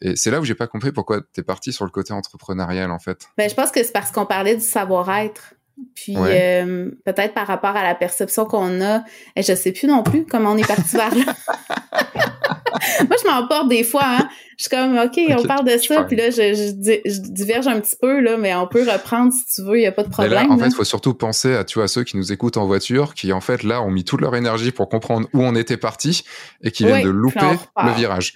Et 0.01 0.15
c'est 0.15 0.31
là 0.31 0.39
où 0.39 0.43
j'ai 0.43 0.55
pas 0.55 0.67
compris 0.67 0.91
pourquoi 0.91 1.21
tu 1.21 1.41
es 1.41 1.43
parti 1.43 1.71
sur 1.71 1.85
le 1.85 1.91
côté 1.91 2.11
entrepreneurial 2.11 2.91
en 2.91 2.99
fait. 2.99 3.27
Ben, 3.37 3.49
je 3.49 3.55
pense 3.55 3.71
que 3.71 3.83
c'est 3.83 3.93
parce 3.93 4.11
qu'on 4.11 4.25
parlait 4.25 4.55
du 4.55 4.63
savoir-être. 4.63 5.53
Puis 5.95 6.15
euh, 6.17 6.89
peut-être 7.05 7.33
par 7.33 7.47
rapport 7.47 7.75
à 7.75 7.83
la 7.83 7.95
perception 7.95 8.45
qu'on 8.45 8.81
a, 8.81 9.03
et 9.35 9.43
je 9.43 9.53
sais 9.53 9.71
plus 9.71 9.87
non 9.87 10.03
plus 10.03 10.25
comment 10.25 10.51
on 10.51 10.57
est 10.57 10.67
parti 10.67 10.95
vers 10.95 11.13
là. 11.15 11.23
Moi, 13.07 13.17
je 13.21 13.29
m'emporte 13.29 13.69
des 13.69 13.83
fois. 13.83 14.03
Hein. 14.05 14.29
Je 14.57 14.63
suis 14.63 14.69
comme, 14.69 14.97
OK, 14.97 15.19
on 15.39 15.47
parle 15.47 15.65
de 15.65 15.77
ça, 15.77 16.03
puis 16.03 16.15
là, 16.15 16.29
je, 16.29 16.53
je, 16.53 17.19
diverge 17.31 17.67
un 17.67 17.79
petit 17.79 17.95
peu, 17.99 18.19
là, 18.19 18.37
mais 18.37 18.53
on 18.55 18.67
peut 18.67 18.89
reprendre 18.89 19.31
si 19.33 19.45
tu 19.55 19.61
veux, 19.63 19.77
il 19.77 19.81
n'y 19.81 19.87
a 19.87 19.91
pas 19.91 20.03
de 20.03 20.09
problème. 20.09 20.47
là, 20.47 20.53
en 20.53 20.57
fait, 20.57 20.67
il 20.67 20.75
faut 20.75 20.83
surtout 20.83 21.13
penser 21.13 21.55
à, 21.55 21.63
tu 21.63 21.79
vois, 21.79 21.87
ceux 21.87 22.03
qui 22.03 22.17
nous 22.17 22.31
écoutent 22.31 22.57
en 22.57 22.65
voiture, 22.65 23.13
qui, 23.13 23.33
en 23.33 23.41
fait, 23.41 23.63
là, 23.63 23.81
ont 23.81 23.91
mis 23.91 24.03
toute 24.03 24.21
leur 24.21 24.35
énergie 24.35 24.71
pour 24.71 24.89
comprendre 24.89 25.27
où 25.33 25.41
on 25.41 25.55
était 25.55 25.77
parti 25.77 26.23
et 26.63 26.71
qui 26.71 26.85
viennent 26.85 27.03
de 27.03 27.09
louper 27.09 27.57
le 27.83 27.91
virage. 27.93 28.33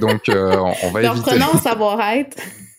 Donc, 0.00 0.28
euh, 0.28 0.56
on, 0.82 0.90
va 0.90 1.02
éviter. 1.02 1.30
Reprenons 1.30 1.58
savoir-être. 1.62 2.36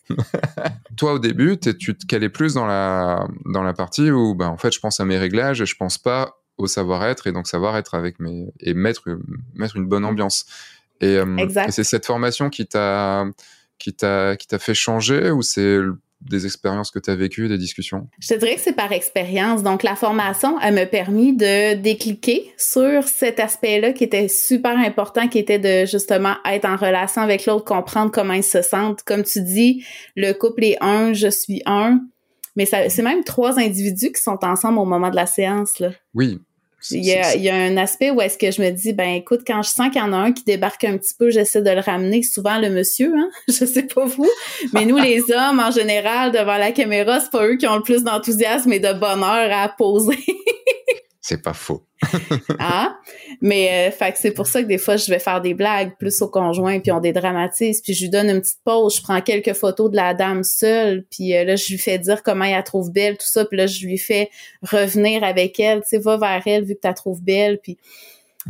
Toi, 0.97 1.13
au 1.13 1.19
début, 1.19 1.57
tu 1.57 1.95
te 1.95 2.05
calais 2.05 2.29
plus 2.29 2.53
dans 2.53 2.65
la, 2.65 3.27
dans 3.45 3.63
la 3.63 3.73
partie 3.73 4.11
où, 4.11 4.35
ben, 4.35 4.47
en 4.47 4.57
fait, 4.57 4.73
je 4.73 4.79
pense 4.79 4.99
à 4.99 5.05
mes 5.05 5.17
réglages 5.17 5.61
et 5.61 5.65
je 5.65 5.75
pense 5.75 5.97
pas 5.97 6.39
au 6.57 6.67
savoir-être 6.67 7.27
et 7.27 7.31
donc 7.31 7.47
savoir 7.47 7.75
être 7.75 7.95
avec 7.95 8.19
mes 8.19 8.47
et 8.61 8.73
mettre 8.73 9.03
mettre 9.53 9.75
une 9.75 9.87
bonne 9.87 10.05
ambiance. 10.05 10.45
Et, 11.01 11.17
euh, 11.17 11.37
et 11.37 11.71
c'est 11.71 11.83
cette 11.83 12.05
formation 12.05 12.49
qui 12.49 12.65
t'a 12.65 13.25
qui 13.77 13.93
t'a 13.93 14.37
qui 14.37 14.47
t'a 14.47 14.59
fait 14.59 14.73
changer 14.73 15.31
ou 15.31 15.41
c'est 15.41 15.79
des 16.21 16.45
expériences 16.45 16.91
que 16.91 16.99
tu 16.99 17.09
as 17.09 17.15
vécues, 17.15 17.47
des 17.47 17.57
discussions? 17.57 18.07
Je 18.19 18.29
te 18.29 18.39
dirais 18.39 18.55
que 18.55 18.61
c'est 18.61 18.75
par 18.75 18.91
expérience. 18.91 19.63
Donc, 19.63 19.83
la 19.83 19.95
formation, 19.95 20.59
elle 20.59 20.75
m'a 20.75 20.85
permis 20.85 21.35
de 21.35 21.75
décliquer 21.75 22.51
sur 22.57 23.07
cet 23.07 23.39
aspect-là 23.39 23.93
qui 23.93 24.03
était 24.03 24.27
super 24.27 24.77
important, 24.77 25.27
qui 25.27 25.39
était 25.39 25.59
de 25.59 25.85
justement 25.85 26.35
être 26.45 26.65
en 26.65 26.77
relation 26.77 27.21
avec 27.21 27.45
l'autre, 27.45 27.65
comprendre 27.65 28.11
comment 28.11 28.33
ils 28.33 28.43
se 28.43 28.61
sentent. 28.61 29.03
Comme 29.03 29.23
tu 29.23 29.41
dis, 29.41 29.85
le 30.15 30.33
couple 30.33 30.63
est 30.63 30.77
un, 30.81 31.13
je 31.13 31.27
suis 31.27 31.61
un. 31.65 32.01
Mais 32.55 32.65
c'est 32.65 33.01
même 33.01 33.23
trois 33.23 33.59
individus 33.59 34.13
qui 34.13 34.21
sont 34.21 34.39
ensemble 34.43 34.79
au 34.79 34.85
moment 34.85 35.09
de 35.09 35.15
la 35.15 35.25
séance. 35.25 35.79
Là. 35.79 35.91
Oui, 36.13 36.39
il 36.91 37.05
y, 37.05 37.13
a, 37.13 37.35
il 37.35 37.41
y, 37.41 37.49
a, 37.49 37.55
un 37.55 37.77
aspect 37.77 38.11
où 38.11 38.21
est-ce 38.21 38.37
que 38.37 38.51
je 38.51 38.61
me 38.61 38.69
dis, 38.69 38.93
ben 38.93 39.15
écoute, 39.15 39.41
quand 39.45 39.61
je 39.61 39.69
sens 39.69 39.89
qu'il 39.89 40.01
y 40.01 40.03
en 40.03 40.13
a 40.13 40.17
un 40.17 40.31
qui 40.31 40.43
débarque 40.43 40.83
un 40.83 40.97
petit 40.97 41.13
peu, 41.17 41.29
j'essaie 41.29 41.61
de 41.61 41.69
le 41.69 41.79
ramener. 41.79 42.23
Souvent 42.23 42.59
le 42.59 42.69
monsieur, 42.69 43.13
hein, 43.15 43.29
je 43.47 43.65
sais 43.65 43.83
pas 43.83 44.05
vous, 44.05 44.29
mais 44.73 44.85
nous 44.85 44.97
les 44.97 45.21
hommes 45.31 45.59
en 45.59 45.71
général 45.71 46.31
devant 46.31 46.57
la 46.57 46.71
caméra, 46.71 47.19
c'est 47.19 47.31
pas 47.31 47.45
eux 47.47 47.55
qui 47.55 47.67
ont 47.67 47.75
le 47.75 47.81
plus 47.81 48.03
d'enthousiasme 48.03 48.71
et 48.73 48.79
de 48.79 48.93
bonheur 48.93 49.51
à 49.51 49.69
poser. 49.69 50.17
C'est 51.27 51.41
pas 51.41 51.53
faux. 51.53 51.87
ah, 52.59 52.99
mais 53.41 53.89
euh, 53.89 54.11
c'est 54.13 54.29
pour 54.29 54.45
ça 54.45 54.61
que 54.61 54.67
des 54.67 54.77
fois 54.77 54.95
je 54.95 55.09
vais 55.09 55.17
faire 55.17 55.41
des 55.41 55.55
blagues 55.55 55.97
plus 55.97 56.21
au 56.21 56.27
conjoint 56.27 56.79
puis 56.79 56.91
on 56.91 56.99
dédramatise 56.99 57.81
puis 57.81 57.95
je 57.95 58.03
lui 58.03 58.09
donne 58.11 58.29
une 58.29 58.41
petite 58.41 58.59
pause, 58.63 58.97
je 58.97 59.01
prends 59.01 59.19
quelques 59.21 59.53
photos 59.53 59.89
de 59.89 59.95
la 59.95 60.13
dame 60.13 60.43
seule 60.43 61.03
puis 61.09 61.35
euh, 61.35 61.43
là 61.43 61.55
je 61.55 61.67
lui 61.69 61.79
fais 61.79 61.97
dire 61.97 62.21
comment 62.21 62.45
elle 62.45 62.51
la 62.51 62.61
trouve 62.61 62.91
belle 62.91 63.17
tout 63.17 63.25
ça 63.25 63.43
puis 63.43 63.57
là 63.57 63.65
je 63.65 63.87
lui 63.87 63.97
fais 63.97 64.29
revenir 64.61 65.23
avec 65.23 65.59
elle, 65.59 65.79
tu 65.79 65.87
sais 65.87 65.97
va 65.97 66.17
vers 66.17 66.43
elle 66.45 66.63
vu 66.63 66.75
que 66.75 66.81
tu 66.81 66.87
la 66.87 66.93
trouves 66.93 67.23
belle 67.23 67.57
puis 67.57 67.79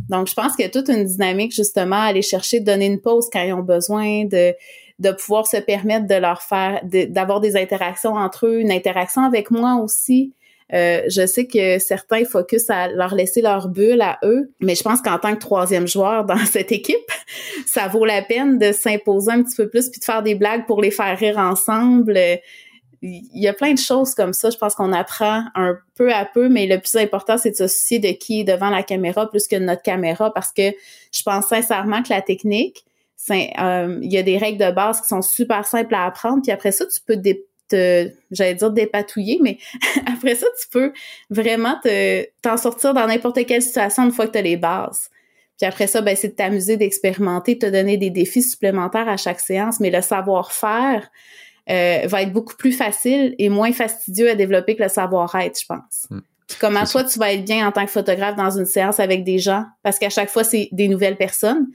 donc 0.09 0.27
je 0.27 0.33
pense 0.33 0.53
qu'il 0.57 0.65
y 0.65 0.67
a 0.67 0.71
toute 0.71 0.89
une 0.89 1.05
dynamique 1.05 1.55
justement 1.55 2.01
à 2.01 2.07
aller 2.07 2.23
chercher 2.23 2.59
de 2.59 2.65
donner 2.65 2.88
une 2.88 2.99
pause 2.99 3.29
quand 3.31 3.41
ils 3.41 3.53
ont 3.53 3.63
besoin 3.63 4.25
de 4.25 4.53
de 4.99 5.11
pouvoir 5.11 5.47
se 5.47 5.57
permettre 5.57 6.07
de 6.07 6.15
leur 6.15 6.41
faire 6.41 6.81
d'avoir 6.83 7.39
des 7.39 7.55
interactions 7.55 8.15
entre 8.15 8.47
eux, 8.47 8.59
une 8.59 8.71
interaction 8.71 9.21
avec 9.21 9.49
moi 9.49 9.75
aussi 9.81 10.33
euh, 10.73 11.01
je 11.10 11.28
sais 11.28 11.45
que 11.45 11.78
certains 11.78 12.25
focus 12.25 12.69
à 12.69 12.88
leur 12.88 13.13
laisser 13.13 13.41
leur 13.41 13.69
bulle 13.69 14.01
à 14.01 14.17
eux, 14.23 14.51
mais 14.60 14.73
je 14.73 14.82
pense 14.82 15.01
qu'en 15.01 15.19
tant 15.19 15.36
que 15.36 15.39
troisième 15.39 15.88
joueur 15.88 16.25
dans 16.25 16.38
cette 16.51 16.71
équipe, 16.71 16.97
ça 17.67 17.88
vaut 17.88 18.06
la 18.06 18.21
peine 18.21 18.58
de 18.58 18.71
s'imposer 18.71 19.32
un 19.32 19.43
petit 19.43 19.56
peu 19.56 19.69
plus 19.69 19.89
puis 19.89 19.99
de 19.99 20.06
faire 20.06 20.23
des 20.23 20.36
blagues 20.36 20.65
pour 20.65 20.82
les 20.82 20.91
faire 20.91 21.17
rire 21.17 21.38
ensemble. 21.38 22.19
Il 23.01 23.21
y 23.34 23.47
a 23.47 23.54
plein 23.54 23.73
de 23.73 23.80
choses 23.80 24.15
comme 24.15 24.34
ça. 24.34 24.49
Je 24.49 24.58
pense 24.58 24.73
qu'on 24.73 24.91
apprend 24.91 25.43
un 25.54 25.78
peu 25.93 26.12
à 26.12 26.25
peu, 26.25 26.49
mais 26.49 26.65
le 26.65 26.80
plus 26.80 26.95
important, 26.95 27.38
c'est 27.38 27.51
de 27.51 27.56
se 27.56 27.67
soucier 27.67 27.99
de 27.99 28.08
qui 28.10 28.39
est 28.39 28.43
devant 28.43 28.71
la 28.71 28.82
caméra 28.82 29.30
plus 29.30 29.47
que 29.47 29.56
de 29.58 29.63
notre 29.63 29.84
caméra 29.84 30.34
parce 30.34 30.51
que 30.51 30.71
je 31.13 31.21
pense 31.23 31.45
sincèrement 31.45 32.01
que 32.01 32.10
la 32.10 32.23
technique, 32.23 32.84
euh, 33.30 33.99
il 34.01 34.12
y 34.12 34.17
a 34.17 34.23
des 34.23 34.38
règles 34.39 34.65
de 34.65 34.71
base 34.71 35.01
qui 35.01 35.08
sont 35.08 35.21
super 35.21 35.65
simples 35.67 35.93
à 35.93 36.06
apprendre. 36.06 36.41
Puis 36.41 36.51
après 36.51 36.71
ça, 36.71 36.86
tu 36.88 36.99
peux 37.06 37.17
j'allais 37.71 38.56
dire 38.56 38.71
dépatouiller, 38.71 39.39
mais 39.41 39.58
après 40.06 40.36
ça, 40.36 40.47
tu 40.62 40.67
peux 40.69 40.93
vraiment 41.30 41.80
te, 41.84 42.25
t'en 42.41 42.58
sortir 42.58 42.93
dans 42.93 43.08
n'importe 43.08 43.45
quelle 43.45 43.62
situation 43.62 44.04
une 44.04 44.12
fois 44.12 44.28
que 44.28 44.34
tu 44.34 44.38
as 44.38 44.43
les 44.43 44.58
bases. 44.58 45.10
Puis 45.58 45.65
après 45.65 45.88
ça, 45.88 46.01
ben, 46.01 46.15
c'est 46.15 46.30
de 46.30 46.34
t'amuser, 46.34 46.78
d'expérimenter, 46.78 47.56
de 47.56 47.60
te 47.60 47.65
donner 47.67 47.97
des 47.97 48.10
défis 48.10 48.41
supplémentaires 48.41 49.08
à 49.08 49.17
chaque 49.17 49.39
séance, 49.39 49.80
mais 49.80 49.89
le 49.89 50.01
savoir-faire 50.01 51.10
euh, 51.69 52.01
va 52.06 52.21
être 52.21 52.34
beaucoup 52.34 52.56
plus 52.56 52.73
facile 52.73 53.36
et 53.39 53.49
moins 53.49 53.71
fastidieux 53.71 54.30
à 54.30 54.36
développer 54.36 54.75
que 54.75 54.84
le 54.84 54.89
savoir-être, 54.89 55.60
je 55.60 55.65
pense. 55.65 56.08
Mm. 56.10 56.19
Puis 56.47 56.58
comment 56.60 56.84
toi, 56.86 57.04
tu 57.04 57.17
vas 57.17 57.34
être 57.34 57.43
bien 57.43 57.67
en 57.67 57.71
tant 57.71 57.86
que 57.86 57.91
photographe 57.91 58.36
dans 58.36 58.51
une 58.51 58.65
séance 58.65 58.99
avec 58.99 59.23
des 59.23 59.39
gens, 59.39 59.65
parce 59.82 59.97
qu'à 59.97 60.10
chaque 60.10 60.30
fois, 60.30 60.43
c'est 60.43 60.69
des 60.71 60.88
nouvelles 60.88 61.17
personnes. 61.17 61.67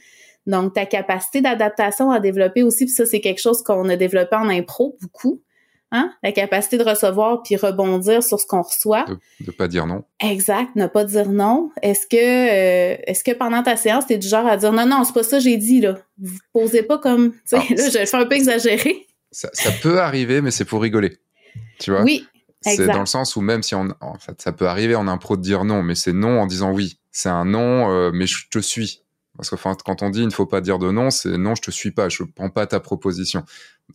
Donc, 0.46 0.74
ta 0.74 0.86
capacité 0.86 1.40
d'adaptation 1.40 2.10
à 2.10 2.20
développer 2.20 2.62
aussi, 2.62 2.84
puis 2.84 2.94
ça, 2.94 3.04
c'est 3.04 3.20
quelque 3.20 3.40
chose 3.40 3.62
qu'on 3.62 3.88
a 3.88 3.96
développé 3.96 4.36
en 4.36 4.48
impro 4.48 4.96
beaucoup. 5.00 5.42
Hein? 5.92 6.12
La 6.22 6.30
capacité 6.30 6.78
de 6.78 6.84
recevoir 6.84 7.42
puis 7.42 7.56
rebondir 7.56 8.22
sur 8.22 8.38
ce 8.38 8.46
qu'on 8.46 8.62
reçoit. 8.62 9.04
De, 9.06 9.18
ne 9.46 9.50
pas 9.50 9.66
dire 9.66 9.86
non. 9.86 10.04
Exact, 10.20 10.76
ne 10.76 10.86
pas 10.86 11.04
dire 11.04 11.28
non. 11.28 11.70
Est-ce 11.82 12.06
que 12.06 12.16
euh, 12.16 12.96
est-ce 13.06 13.24
que 13.24 13.32
pendant 13.32 13.62
ta 13.62 13.76
séance, 13.76 14.06
tu 14.06 14.12
es 14.12 14.18
du 14.18 14.28
genre 14.28 14.46
à 14.46 14.56
dire 14.56 14.72
non, 14.72 14.86
non, 14.86 15.02
c'est 15.04 15.12
pas 15.12 15.24
ça 15.24 15.40
j'ai 15.40 15.56
dit, 15.56 15.80
là. 15.80 15.98
Vous 16.18 16.38
posez 16.52 16.82
pas 16.84 16.98
comme. 16.98 17.32
Tu 17.32 17.38
sais, 17.46 17.56
ah, 17.58 17.74
là, 17.74 17.88
je 17.88 18.06
fais 18.06 18.16
un 18.16 18.26
peu 18.26 18.36
exagéré. 18.36 19.06
Ça, 19.32 19.48
ça 19.52 19.70
peut 19.82 20.00
arriver, 20.00 20.40
mais 20.40 20.50
c'est 20.50 20.64
pour 20.64 20.82
rigoler. 20.82 21.18
Tu 21.78 21.90
vois? 21.90 22.02
Oui. 22.02 22.26
C'est 22.62 22.86
dans 22.86 23.00
le 23.00 23.06
sens 23.06 23.36
où 23.36 23.40
même 23.40 23.62
si 23.62 23.74
on, 23.74 23.88
en 24.00 24.18
fait, 24.18 24.40
ça 24.40 24.52
peut 24.52 24.68
arriver 24.68 24.94
en 24.94 25.08
impro 25.08 25.36
de 25.36 25.42
dire 25.42 25.64
non, 25.64 25.82
mais 25.82 25.94
c'est 25.94 26.12
non 26.12 26.40
en 26.40 26.46
disant 26.46 26.72
oui. 26.72 26.98
C'est 27.10 27.28
un 27.28 27.44
non, 27.44 27.90
euh, 27.90 28.10
mais 28.12 28.26
je 28.26 28.48
te 28.48 28.58
suis. 28.58 29.02
Parce 29.40 29.48
que 29.48 29.56
quand 29.84 30.02
on 30.02 30.10
dit 30.10 30.20
il 30.20 30.26
ne 30.26 30.32
faut 30.32 30.44
pas 30.44 30.60
dire 30.60 30.78
de 30.78 30.90
non, 30.90 31.10
c'est 31.10 31.38
non, 31.38 31.54
je 31.54 31.62
te 31.62 31.70
suis 31.70 31.92
pas, 31.92 32.10
je 32.10 32.24
prends 32.24 32.50
pas 32.50 32.66
ta 32.66 32.78
proposition. 32.78 33.42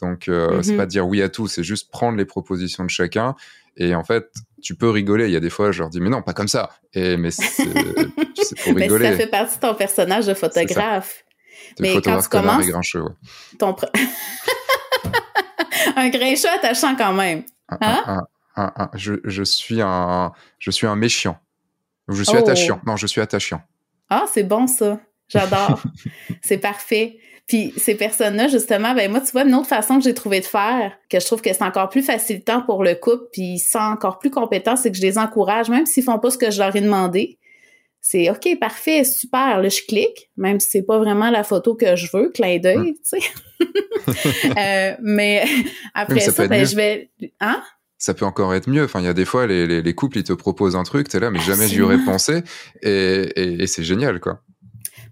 Donc 0.02 0.28
euh, 0.28 0.64
c'est 0.64 0.72
mhm. 0.72 0.78
pas 0.78 0.86
dire 0.88 1.08
oui 1.08 1.22
à 1.22 1.30
tout, 1.30 1.48
c'est 1.48 1.64
juste 1.64 1.92
prendre 1.92 2.18
les 2.18 2.26
propositions 2.26 2.84
de 2.84 2.90
chacun. 2.90 3.36
Et 3.78 3.94
en 3.94 4.04
fait, 4.04 4.32
tu 4.64 4.74
peux 4.74 4.90
rigoler. 4.90 5.26
Il 5.26 5.32
y 5.32 5.36
a 5.36 5.40
des 5.40 5.52
fois, 5.52 5.72
je 5.72 5.84
leur 5.84 5.90
dis, 5.90 6.02
mais 6.02 6.10
non, 6.10 6.24
pas 6.24 6.34
comme 6.34 6.48
ça. 6.48 6.72
Et 6.94 7.16
mais 7.16 7.30
c'est 7.30 7.44
pour 8.64 8.76
rigoler. 8.76 9.06
Mais 9.06 9.12
ça 9.12 9.18
fait 9.18 9.28
partie 9.28 9.58
de 9.58 9.62
ton 9.62 9.76
personnage 9.76 10.26
de 10.26 10.34
photographe. 10.34 11.24
Mais 11.80 12.02
quand 12.02 12.22
tu 12.22 12.30
commences, 12.30 12.66
grincheux, 12.66 13.04
ouais. 13.04 13.12
ton 13.60 13.76
un 15.96 16.10
grincheux 16.10 16.50
attachant 16.50 16.96
quand 16.96 17.14
même. 17.14 17.44
Hein? 17.70 18.24
je, 18.96 19.14
je, 19.24 19.44
suis 19.44 19.82
un, 19.82 20.32
je 20.58 20.72
suis 20.72 20.88
un 20.88 20.96
méchant. 20.96 21.38
Je 22.08 22.24
suis 22.24 22.36
oh. 22.36 22.40
attachant. 22.40 22.82
Non, 22.88 22.98
je 22.98 23.06
suis 23.06 23.22
attachant. 23.22 23.62
Ah, 24.10 24.26
c'est 24.32 24.44
bon 24.44 24.66
ça. 24.66 25.00
J'adore. 25.28 25.82
c'est 26.42 26.58
parfait. 26.58 27.18
Puis 27.48 27.74
ces 27.78 27.96
personnes-là, 27.96 28.48
justement, 28.48 28.96
ben 28.96 29.10
moi, 29.12 29.22
tu 29.22 29.32
vois, 29.32 29.44
une 29.44 29.54
autre 29.54 29.68
façon 29.68 30.00
que 30.00 30.04
j'ai 30.04 30.16
trouvé 30.16 30.40
de 30.40 30.46
faire, 30.46 30.98
que 31.10 31.20
je 31.20 31.26
trouve 31.26 31.42
que 31.42 31.54
c'est 31.54 31.64
encore 31.64 31.90
plus 31.90 32.02
facilitant 32.02 32.62
pour 32.62 32.84
le 32.84 32.96
couple, 32.96 33.26
puis 33.32 33.54
ils 33.54 33.60
sont 33.60 33.78
encore 33.78 34.18
plus 34.18 34.32
compétents, 34.32 34.76
c'est 34.76 34.92
que 34.92 34.98
je 34.98 35.02
les 35.04 35.18
encourage, 35.18 35.70
même 35.70 35.86
s'ils 35.86 36.04
font 36.04 36.18
pas 36.18 36.32
ce 36.32 36.38
que 36.38 36.50
je 36.50 36.60
leur 36.60 36.76
ai 36.76 36.82
demandé. 36.82 37.38
C'est 38.02 38.30
OK, 38.30 38.48
parfait, 38.60 39.04
super. 39.04 39.62
Là, 39.62 39.70
je 39.70 39.82
clique, 39.88 40.30
même 40.38 40.60
si 40.60 40.70
c'est 40.70 40.84
pas 40.84 40.98
vraiment 41.00 41.32
la 41.32 41.44
photo 41.44 41.76
que 41.76 41.96
je 41.96 42.08
veux, 42.16 42.30
clin 42.30 42.60
d'œil, 42.60 42.94
tu 42.94 43.20
sais. 43.20 43.20
euh, 44.58 44.96
mais 45.02 45.44
après 45.94 46.20
ça, 46.20 46.48
ben, 46.48 46.66
je 46.66 46.76
vais. 46.76 47.10
Hein? 47.40 47.62
ça 47.98 48.14
peut 48.14 48.26
encore 48.26 48.54
être 48.54 48.70
mieux. 48.70 48.84
Enfin, 48.84 49.00
il 49.00 49.06
y 49.06 49.10
a 49.10 49.14
des 49.14 49.26
fois, 49.26 49.48
les, 49.48 49.82
les, 49.82 49.96
couples, 49.96 50.20
ils 50.20 50.24
te 50.24 50.34
proposent 50.34 50.76
un 50.76 50.84
truc, 50.84 51.10
t'es 51.10 51.20
là, 51.20 51.32
mais 51.32 51.40
jamais 51.40 51.68
j'y 51.68 51.82
aurais 51.82 51.98
pensé. 51.98 52.44
Et, 52.84 53.62
et, 53.64 53.68
c'est 53.68 53.84
génial, 53.84 54.20
quoi. 54.20 54.42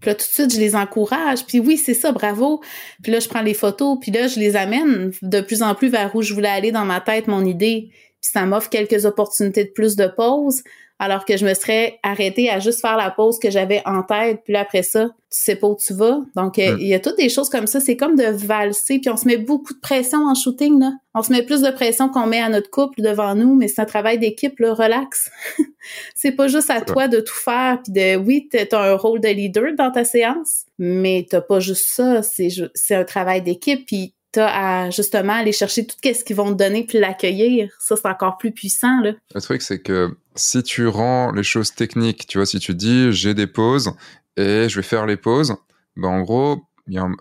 Puis 0.03 0.09
là, 0.09 0.15
tout 0.15 0.25
de 0.25 0.31
suite, 0.33 0.53
je 0.53 0.59
les 0.59 0.75
encourage. 0.75 1.45
Puis 1.45 1.61
oui, 1.61 1.77
c'est 1.77 1.93
ça, 1.93 2.11
bravo. 2.11 2.59
Puis 3.01 3.09
là, 3.09 3.21
je 3.21 3.29
prends 3.29 3.41
les 3.41 3.53
photos. 3.53 3.97
Puis 4.01 4.11
là, 4.11 4.27
je 4.27 4.37
les 4.37 4.57
amène 4.57 5.13
de 5.21 5.39
plus 5.39 5.63
en 5.63 5.75
plus 5.75 5.87
vers 5.87 6.13
où 6.13 6.21
je 6.21 6.33
voulais 6.33 6.49
aller 6.49 6.73
dans 6.73 6.83
ma 6.83 6.99
tête, 6.99 7.27
mon 7.27 7.45
idée. 7.45 7.87
Puis 7.89 8.31
ça 8.33 8.45
m'offre 8.45 8.69
quelques 8.69 9.05
opportunités 9.05 9.63
de 9.63 9.69
plus 9.69 9.95
de 9.95 10.07
pause 10.07 10.61
alors 11.03 11.25
que 11.25 11.35
je 11.35 11.45
me 11.45 11.53
serais 11.53 11.99
arrêtée 12.01 12.49
à 12.49 12.59
juste 12.59 12.79
faire 12.79 12.95
la 12.95 13.11
pause 13.11 13.37
que 13.37 13.51
j'avais 13.51 13.81
en 13.85 14.03
tête, 14.03 14.39
puis 14.45 14.53
là, 14.53 14.61
après 14.61 14.83
ça, 14.83 15.07
tu 15.07 15.13
sais 15.29 15.57
pas 15.57 15.67
où 15.67 15.75
tu 15.75 15.93
vas. 15.93 16.19
Donc, 16.33 16.57
euh, 16.57 16.75
mm. 16.75 16.79
il 16.79 16.87
y 16.87 16.93
a 16.93 16.99
toutes 17.01 17.17
des 17.17 17.27
choses 17.27 17.49
comme 17.49 17.67
ça. 17.67 17.81
C'est 17.81 17.97
comme 17.97 18.15
de 18.15 18.23
valser, 18.23 18.99
puis 18.99 19.09
on 19.09 19.17
se 19.17 19.27
met 19.27 19.35
beaucoup 19.35 19.73
de 19.73 19.79
pression 19.79 20.19
en 20.19 20.33
shooting, 20.33 20.79
là. 20.79 20.93
On 21.13 21.21
se 21.21 21.33
met 21.33 21.43
plus 21.43 21.61
de 21.61 21.71
pression 21.71 22.07
qu'on 22.07 22.25
met 22.25 22.39
à 22.39 22.47
notre 22.47 22.69
couple 22.69 23.01
devant 23.01 23.35
nous, 23.35 23.53
mais 23.53 23.67
c'est 23.67 23.81
un 23.81 23.85
travail 23.85 24.17
d'équipe, 24.17 24.57
là, 24.59 24.73
relax. 24.73 25.29
c'est 26.15 26.31
pas 26.31 26.47
juste 26.47 26.69
à 26.69 26.79
toi 26.79 27.09
de 27.09 27.19
tout 27.19 27.35
faire, 27.35 27.81
puis 27.83 27.91
de, 27.91 28.15
oui, 28.15 28.47
t'as 28.49 28.93
un 28.93 28.95
rôle 28.95 29.19
de 29.19 29.27
leader 29.27 29.73
dans 29.77 29.91
ta 29.91 30.05
séance, 30.05 30.63
mais 30.79 31.27
t'as 31.29 31.41
pas 31.41 31.59
juste 31.59 31.89
ça, 31.89 32.23
c'est, 32.23 32.47
c'est 32.75 32.95
un 32.95 33.03
travail 33.03 33.41
d'équipe, 33.41 33.85
puis 33.85 34.15
t'as 34.33 34.47
à 34.47 34.89
justement 34.89 35.33
aller 35.33 35.53
chercher 35.53 35.87
tout 35.87 35.95
ce 36.03 36.23
qu'ils 36.23 36.35
vont 36.35 36.49
te 36.51 36.57
donner 36.57 36.85
puis 36.85 36.99
l'accueillir. 36.99 37.71
Ça, 37.79 37.95
c'est 37.95 38.07
encore 38.07 38.37
plus 38.37 38.51
puissant. 38.51 38.99
Là. 39.01 39.13
Le 39.33 39.41
truc, 39.41 39.61
c'est 39.61 39.79
que 39.79 40.17
si 40.35 40.61
tu 40.63 40.87
rends 40.87 41.31
les 41.31 41.43
choses 41.43 41.73
techniques, 41.73 42.27
tu 42.27 42.39
vois, 42.39 42.45
si 42.45 42.59
tu 42.59 42.73
dis 42.75 43.11
j'ai 43.13 43.33
des 43.33 43.47
pauses 43.47 43.93
et 44.35 44.67
je 44.67 44.75
vais 44.75 44.83
faire 44.83 45.05
les 45.05 45.17
pauses, 45.17 45.55
ben 45.95 46.09
en 46.09 46.21
gros, 46.21 46.63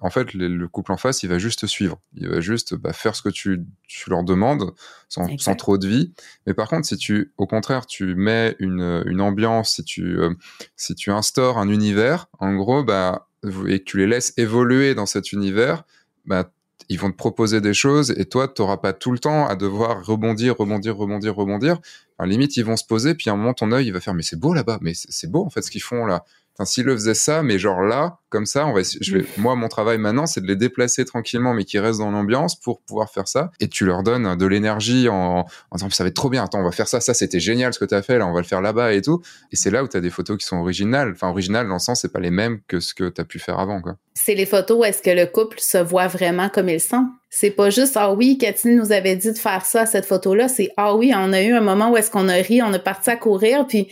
en 0.01 0.11
fait, 0.11 0.35
le, 0.35 0.67
couple 0.67 0.91
en 0.91 0.97
face, 0.97 1.23
il 1.23 1.29
va 1.29 1.39
juste 1.39 1.61
te 1.61 1.67
suivre. 1.67 2.01
Il 2.15 2.29
va 2.29 2.41
juste 2.41 2.75
bah, 2.75 2.93
faire 2.93 3.15
ce 3.15 3.23
que 3.23 3.29
tu, 3.29 3.61
tu 3.87 4.11
leur 4.11 4.25
demandes 4.25 4.73
sans, 5.09 5.29
sans, 5.39 5.55
trop 5.55 5.79
de 5.79 5.87
vie. 5.87 6.13
Mais 6.47 6.55
par 6.55 6.69
contre, 6.69 6.87
si 6.87 6.97
tu, 6.97 7.33
au 7.37 7.47
contraire, 7.47 7.87
tu 7.87 8.15
mets 8.17 8.57
une, 8.59 9.05
une 9.07 9.21
ambiance, 9.21 9.77
si 9.77 9.85
tu, 9.85 10.19
euh, 10.19 10.35
si 10.77 10.95
tu 10.95 11.13
instaures 11.13 11.59
un 11.59 11.69
univers, 11.69 12.27
en 12.41 12.55
gros, 12.57 12.83
bah, 12.83 13.29
et 13.69 13.81
que 13.81 13.85
tu 13.85 13.99
les 13.99 14.07
laisses 14.07 14.33
évoluer 14.37 14.95
dans 14.95 15.07
cet 15.07 15.33
univers, 15.33 15.85
bah, 16.25 16.51
ils 16.89 16.99
vont 16.99 17.11
te 17.11 17.17
proposer 17.17 17.61
des 17.61 17.75
choses 17.75 18.13
et 18.17 18.25
toi, 18.25 18.49
tu 18.49 18.63
n'auras 18.63 18.77
pas 18.77 18.93
tout 18.93 19.13
le 19.13 19.19
temps 19.19 19.47
à 19.47 19.57
devoir 19.57 20.05
rebondir, 20.05 20.57
rebondir, 20.57 20.97
rebondir, 20.97 21.35
rebondir. 21.35 21.79
Enfin, 22.19 22.29
limite, 22.29 22.57
ils 22.57 22.65
vont 22.65 22.77
se 22.77 22.85
poser, 22.85 23.15
puis 23.15 23.31
à 23.31 23.33
un 23.33 23.37
moment, 23.37 23.55
ton 23.55 23.73
œil, 23.73 23.87
il 23.87 23.93
va 23.93 24.01
faire, 24.01 24.15
mais 24.15 24.23
c'est 24.23 24.39
beau 24.39 24.55
là-bas, 24.55 24.79
mais 24.81 24.93
c'est 24.95 25.31
beau 25.31 25.45
en 25.45 25.51
fait 25.51 25.63
ce 25.63 25.71
qu'ils 25.71 25.83
font 25.83 26.07
là. 26.07 26.25
S'ils 26.65 26.85
le 26.85 26.95
faisaient 26.95 27.15
ça, 27.15 27.43
mais 27.43 27.59
genre 27.59 27.83
là, 27.83 28.19
comme 28.29 28.47
ça, 28.47 28.67
on 28.67 28.73
va, 28.73 28.83
je 28.83 29.17
vais, 29.17 29.25
moi, 29.37 29.57
mon 29.57 29.69
travail 29.69 29.99
maintenant, 29.99 30.27
c'est 30.27 30.41
de 30.41 30.47
les 30.47 30.55
déplacer 30.55 31.05
tranquillement, 31.05 31.55
mais 31.55 31.65
qui 31.65 31.79
restent 31.79 31.99
dans 31.99 32.11
l'ambiance 32.11 32.55
pour 32.59 32.81
pouvoir 32.83 33.11
faire 33.11 33.27
ça. 33.27 33.51
Et 33.59 33.69
tu 33.69 33.85
leur 33.85 34.03
donnes 34.03 34.37
de 34.37 34.47
l'énergie 34.47 35.09
en, 35.09 35.41
en 35.41 35.77
disant, 35.77 35.91
ça 35.91 36.05
va 36.05 36.09
être 36.09 36.15
trop 36.15 36.31
bien. 36.31 36.45
Attends, 36.45 36.61
on 36.61 36.65
va 36.65 36.71
faire 36.71 36.89
ça. 36.89 37.01
Ça, 37.01 37.15
c'était 37.15 37.41
génial 37.41 37.75
ce 37.75 37.79
que 37.79 37.85
tu 37.85 37.95
as 37.95 38.03
fait. 38.03 38.19
Là, 38.19 38.27
on 38.27 38.33
va 38.33 38.41
le 38.41 38.47
faire 38.47 38.61
là-bas 38.61 38.93
et 38.93 39.03
tout. 39.03 39.23
Et 39.51 39.57
c'est 39.57 39.71
là 39.71 39.83
où 39.83 39.89
tu 39.89 39.97
as 39.97 40.01
des 40.01 40.11
photos 40.11 40.39
qui 40.39 40.47
sont 40.47 40.59
originales. 40.59 41.13
Enfin, 41.13 41.29
originales 41.29 41.67
dans 41.67 41.75
le 41.75 41.81
sens, 41.81 42.01
c'est 42.03 42.13
pas 42.13 42.21
les 42.21 42.31
mêmes 42.31 42.61
que 42.69 42.81
ce 42.81 42.95
que 42.95 43.09
tu 43.09 43.21
as 43.21 43.25
pu 43.25 43.39
faire 43.39 43.59
avant, 43.59 43.81
quoi. 43.81 43.97
C'est 44.15 44.35
les 44.35 44.47
photos 44.47 44.79
où 44.79 44.85
est-ce 44.85 45.03
que 45.03 45.11
le 45.11 45.27
couple 45.27 45.59
se 45.59 45.79
voit 45.79 46.07
vraiment 46.07 46.49
comme 46.49 46.69
il 46.69 46.81
sent. 46.81 47.03
C'est 47.31 47.51
pas 47.51 47.71
juste, 47.71 47.97
ah 47.97 48.13
oui, 48.13 48.37
Cathy 48.39 48.75
nous 48.75 48.93
avait 48.93 49.17
dit 49.17 49.33
de 49.33 49.39
faire 49.39 49.65
ça, 49.65 49.87
cette 49.87 50.05
photo-là. 50.05 50.49
C'est, 50.49 50.71
ah 50.77 50.95
oui, 50.95 51.13
on 51.17 51.33
a 51.33 51.43
eu 51.43 51.55
un 51.55 51.63
moment 51.63 51.91
où 51.91 51.97
est-ce 51.97 52.11
qu'on 52.11 52.29
a 52.29 52.35
ri, 52.35 52.61
on 52.63 52.73
a 52.75 52.79
parti 52.79 53.09
à 53.09 53.17
courir, 53.17 53.67
puis 53.67 53.89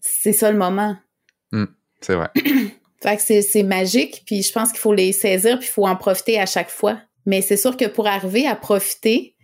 c'est 0.00 0.32
ça 0.32 0.50
le 0.50 0.58
moment. 0.58 0.96
Mmh. 1.52 1.66
C'est 2.04 2.14
vrai. 2.14 2.28
fait 3.02 3.16
que 3.16 3.42
c'est 3.42 3.62
magique, 3.62 4.22
puis 4.26 4.42
je 4.42 4.52
pense 4.52 4.70
qu'il 4.70 4.80
faut 4.80 4.94
les 4.94 5.12
saisir, 5.12 5.58
puis 5.58 5.68
il 5.68 5.72
faut 5.72 5.86
en 5.86 5.96
profiter 5.96 6.40
à 6.40 6.46
chaque 6.46 6.70
fois. 6.70 6.98
Mais 7.26 7.40
c'est 7.40 7.56
sûr 7.56 7.76
que 7.76 7.86
pour 7.86 8.06
arriver 8.06 8.46
à 8.46 8.54
profiter, 8.54 9.34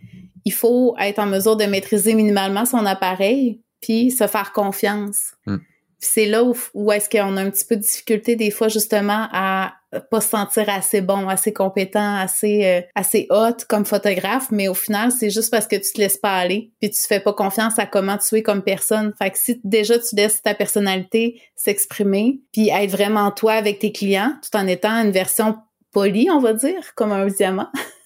il 0.45 0.53
faut 0.53 0.95
être 0.99 1.19
en 1.19 1.25
mesure 1.25 1.55
de 1.55 1.65
maîtriser 1.65 2.13
minimalement 2.13 2.65
son 2.65 2.85
appareil, 2.85 3.61
puis 3.81 4.11
se 4.11 4.27
faire 4.27 4.51
confiance. 4.51 5.33
Mm 5.45 5.57
c'est 6.01 6.25
là 6.25 6.43
où, 6.43 6.91
est-ce 6.91 7.09
qu'on 7.09 7.37
a 7.37 7.41
un 7.41 7.49
petit 7.51 7.63
peu 7.63 7.75
de 7.75 7.81
difficulté 7.81 8.35
des 8.35 8.51
fois 8.51 8.67
justement 8.67 9.27
à 9.31 9.75
pas 9.99 10.21
se 10.21 10.29
sentir 10.29 10.69
assez 10.69 11.01
bon, 11.01 11.27
assez 11.27 11.53
compétent, 11.53 12.15
assez 12.17 12.65
euh, 12.65 12.81
assez 12.95 13.27
hot 13.29 13.65
comme 13.67 13.85
photographe, 13.85 14.47
mais 14.51 14.67
au 14.67 14.73
final, 14.73 15.11
c'est 15.11 15.29
juste 15.29 15.51
parce 15.51 15.67
que 15.67 15.75
tu 15.75 15.93
te 15.93 15.99
laisses 15.99 16.17
pas 16.17 16.37
aller, 16.37 16.71
puis 16.79 16.89
tu 16.89 17.01
fais 17.01 17.19
pas 17.19 17.33
confiance 17.33 17.77
à 17.79 17.85
comment 17.85 18.17
tu 18.17 18.35
es 18.35 18.43
comme 18.43 18.63
personne. 18.63 19.13
Fait 19.17 19.31
que 19.31 19.37
si 19.37 19.59
déjà 19.63 19.99
tu 19.99 20.15
laisses 20.15 20.41
ta 20.41 20.53
personnalité 20.53 21.41
s'exprimer, 21.55 22.39
puis 22.53 22.69
être 22.69 22.91
vraiment 22.91 23.31
toi 23.31 23.53
avec 23.53 23.79
tes 23.79 23.91
clients, 23.91 24.33
tout 24.41 24.57
en 24.57 24.67
étant 24.67 25.03
une 25.03 25.11
version 25.11 25.57
polie, 25.91 26.29
on 26.31 26.39
va 26.39 26.53
dire, 26.53 26.93
comme 26.95 27.11
un 27.11 27.27
diamant. 27.27 27.69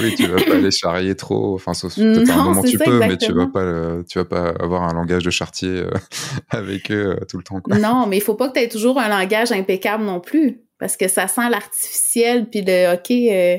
oui, 0.00 0.14
tu 0.16 0.26
vas 0.26 0.42
pas 0.42 0.56
les 0.56 0.70
charrier 0.70 1.14
trop. 1.14 1.54
Enfin, 1.54 1.74
sauf 1.74 1.94
peut-être 1.94 2.30
un 2.30 2.44
moment 2.44 2.62
tu 2.62 2.78
peux, 2.78 2.98
mais 2.98 3.16
tu 3.16 3.32
vas 3.32 3.46
pas, 3.46 4.02
tu 4.08 4.18
vas 4.18 4.24
pas 4.24 4.48
avoir 4.60 4.82
un 4.82 4.94
langage 4.94 5.24
de 5.24 5.30
chartier 5.30 5.68
euh, 5.68 5.90
avec 6.50 6.90
eux 6.90 7.16
euh, 7.20 7.24
tout 7.26 7.38
le 7.38 7.44
temps. 7.44 7.60
Quoi. 7.60 7.78
Non, 7.78 8.06
mais 8.06 8.16
il 8.16 8.22
faut 8.22 8.34
pas 8.34 8.48
que 8.48 8.54
tu 8.54 8.60
aies 8.60 8.68
toujours 8.68 8.98
un 8.98 9.08
langage 9.08 9.52
impeccable 9.52 10.04
non 10.04 10.20
plus, 10.20 10.60
parce 10.78 10.96
que 10.96 11.08
ça 11.08 11.28
sent 11.28 11.48
l'artificiel 11.50 12.48
puis 12.48 12.62
le 12.66 12.94
ok. 12.94 13.10
Euh, 13.10 13.58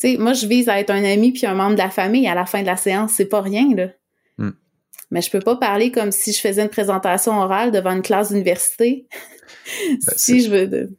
tu 0.00 0.12
sais, 0.12 0.16
moi 0.16 0.32
je 0.32 0.46
vise 0.46 0.68
à 0.68 0.80
être 0.80 0.90
un 0.90 1.04
ami 1.04 1.32
puis 1.32 1.46
un 1.46 1.54
membre 1.54 1.74
de 1.74 1.78
la 1.78 1.90
famille 1.90 2.26
à 2.26 2.34
la 2.34 2.46
fin 2.46 2.62
de 2.62 2.66
la 2.66 2.76
séance, 2.76 3.12
c'est 3.16 3.26
pas 3.26 3.40
rien 3.40 3.68
là. 3.74 3.88
Hmm. 4.38 4.52
Mais 5.10 5.20
je 5.20 5.30
peux 5.30 5.40
pas 5.40 5.56
parler 5.56 5.92
comme 5.92 6.12
si 6.12 6.32
je 6.32 6.40
faisais 6.40 6.62
une 6.62 6.68
présentation 6.68 7.38
orale 7.38 7.70
devant 7.70 7.92
une 7.92 8.02
classe 8.02 8.30
d'université. 8.30 9.06
Bah, 10.06 10.12
si 10.16 10.42
je 10.42 10.50
veux. 10.50 10.90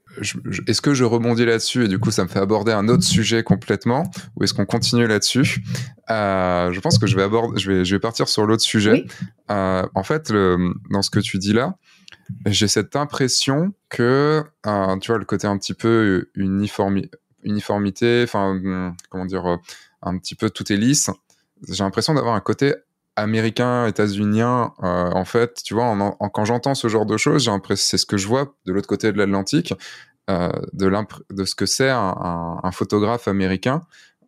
Est-ce 0.67 0.81
que 0.81 0.93
je 0.93 1.03
rebondis 1.03 1.45
là-dessus 1.45 1.85
et 1.85 1.87
du 1.87 1.99
coup 1.99 2.11
ça 2.11 2.23
me 2.23 2.29
fait 2.29 2.39
aborder 2.39 2.71
un 2.71 2.87
autre 2.87 3.03
sujet 3.03 3.43
complètement 3.43 4.03
ou 4.35 4.43
est-ce 4.43 4.53
qu'on 4.53 4.65
continue 4.65 5.07
là-dessus? 5.07 5.63
Euh, 6.09 6.71
Je 6.71 6.79
pense 6.79 6.99
que 6.99 7.07
je 7.07 7.15
vais 7.15 7.23
aborder, 7.23 7.59
je 7.59 7.71
vais, 7.71 7.85
je 7.85 7.95
vais 7.95 7.99
partir 7.99 8.27
sur 8.27 8.45
l'autre 8.45 8.63
sujet. 8.63 9.05
Euh, 9.49 9.83
en 9.95 10.03
fait, 10.03 10.31
dans 10.31 11.01
ce 11.01 11.09
que 11.09 11.19
tu 11.19 11.37
dis 11.37 11.53
là, 11.53 11.75
j'ai 12.45 12.67
cette 12.67 12.95
impression 12.95 13.73
que 13.89 14.43
euh, 14.65 14.97
tu 14.97 15.11
vois 15.11 15.19
le 15.19 15.25
côté 15.25 15.47
un 15.47 15.57
petit 15.57 15.73
peu 15.73 16.29
uniformité, 16.35 18.23
enfin 18.23 18.59
comment 19.09 19.25
dire, 19.25 19.57
un 20.01 20.17
petit 20.17 20.35
peu 20.35 20.49
tout 20.49 20.71
est 20.71 20.77
lisse. 20.77 21.09
J'ai 21.69 21.83
l'impression 21.83 22.13
d'avoir 22.13 22.35
un 22.35 22.41
côté 22.41 22.75
américain, 23.15 23.85
états-unien, 23.87 24.73
euh, 24.81 25.11
en 25.11 25.25
fait, 25.25 25.61
tu 25.63 25.73
vois, 25.73 25.95
quand 26.33 26.45
j'entends 26.45 26.75
ce 26.75 26.87
genre 26.87 27.05
de 27.05 27.17
choses, 27.17 27.43
j'ai 27.43 27.51
l'impression, 27.51 27.85
c'est 27.85 27.97
ce 27.97 28.05
que 28.05 28.17
je 28.17 28.27
vois 28.27 28.55
de 28.65 28.73
l'autre 28.73 28.87
côté 28.87 29.11
de 29.11 29.17
l'Atlantique, 29.17 29.73
euh, 30.29 30.49
de, 30.73 30.91
de 31.31 31.45
ce 31.45 31.55
que 31.55 31.65
c'est 31.65 31.89
un, 31.89 32.59
un, 32.63 32.71
photographe 32.71 33.27
américain, 33.27 33.83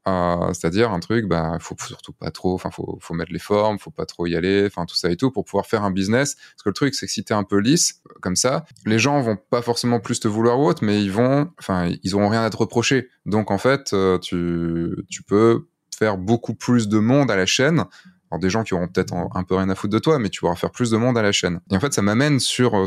euh, 0.08 0.54
c'est-à-dire 0.54 0.92
un 0.92 1.00
truc, 1.00 1.26
bah, 1.26 1.58
faut 1.60 1.76
surtout 1.80 2.14
pas 2.14 2.30
trop, 2.30 2.54
enfin, 2.54 2.70
faut, 2.70 3.00
faut 3.02 3.16
mettre 3.16 3.32
les 3.32 3.40
formes, 3.40 3.80
faut 3.80 3.92
pas 3.92 4.06
trop 4.06 4.28
y 4.28 4.36
aller, 4.36 4.66
enfin, 4.68 4.86
tout 4.86 4.96
ça 4.96 5.10
et 5.10 5.16
tout, 5.16 5.32
pour 5.32 5.46
pouvoir 5.46 5.66
faire 5.66 5.84
un 5.84 5.90
business. 5.90 6.36
Parce 6.36 6.64
que 6.64 6.70
le 6.70 6.74
truc, 6.74 6.94
c'est 6.94 7.08
que 7.08 7.12
si 7.12 7.24
t'es 7.24 7.34
un 7.34 7.44
peu 7.44 7.58
lisse, 7.58 8.04
comme 8.22 8.36
ça, 8.36 8.66
les 8.86 9.00
gens 9.00 9.20
vont 9.22 9.38
pas 9.38 9.64
forcément 9.64 10.00
plus 10.00 10.20
te 10.20 10.28
vouloir 10.28 10.60
ou 10.60 10.68
autre, 10.68 10.84
mais 10.84 11.02
ils 11.02 11.12
vont, 11.12 11.50
enfin, 11.60 11.92
ils 12.04 12.14
auront 12.14 12.30
rien 12.30 12.44
à 12.44 12.50
te 12.52 12.58
reprocher. 12.58 13.10
Donc, 13.26 13.50
en 13.50 13.58
fait, 13.58 13.94
euh, 13.94 14.20
tu, 14.20 14.96
tu 15.10 15.24
peux 15.24 15.68
faire 15.98 16.18
beaucoup 16.18 16.54
plus 16.54 16.88
de 16.88 17.00
monde 17.00 17.32
à 17.32 17.36
la 17.36 17.46
chaîne 17.48 17.86
alors 18.36 18.40
des 18.40 18.50
gens 18.50 18.64
qui 18.64 18.74
auront 18.74 18.88
peut-être 18.88 19.14
un 19.14 19.44
peu 19.44 19.56
rien 19.56 19.70
à 19.70 19.76
foutre 19.76 19.94
de 19.94 20.00
toi, 20.00 20.20
mais 20.20 20.30
tu 20.30 20.42
pourras 20.42 20.56
faire 20.56 20.72
plus 20.72 20.92
de 20.92 20.98
monde 20.98 21.18
à 21.18 21.22
la 21.22 21.32
chaîne. 21.32 21.62
Et 21.72 21.78
en 21.78 21.80
fait, 21.80 21.94
ça 21.94 22.02
m'amène 22.02 22.40
sur 22.40 22.76
euh, 22.76 22.86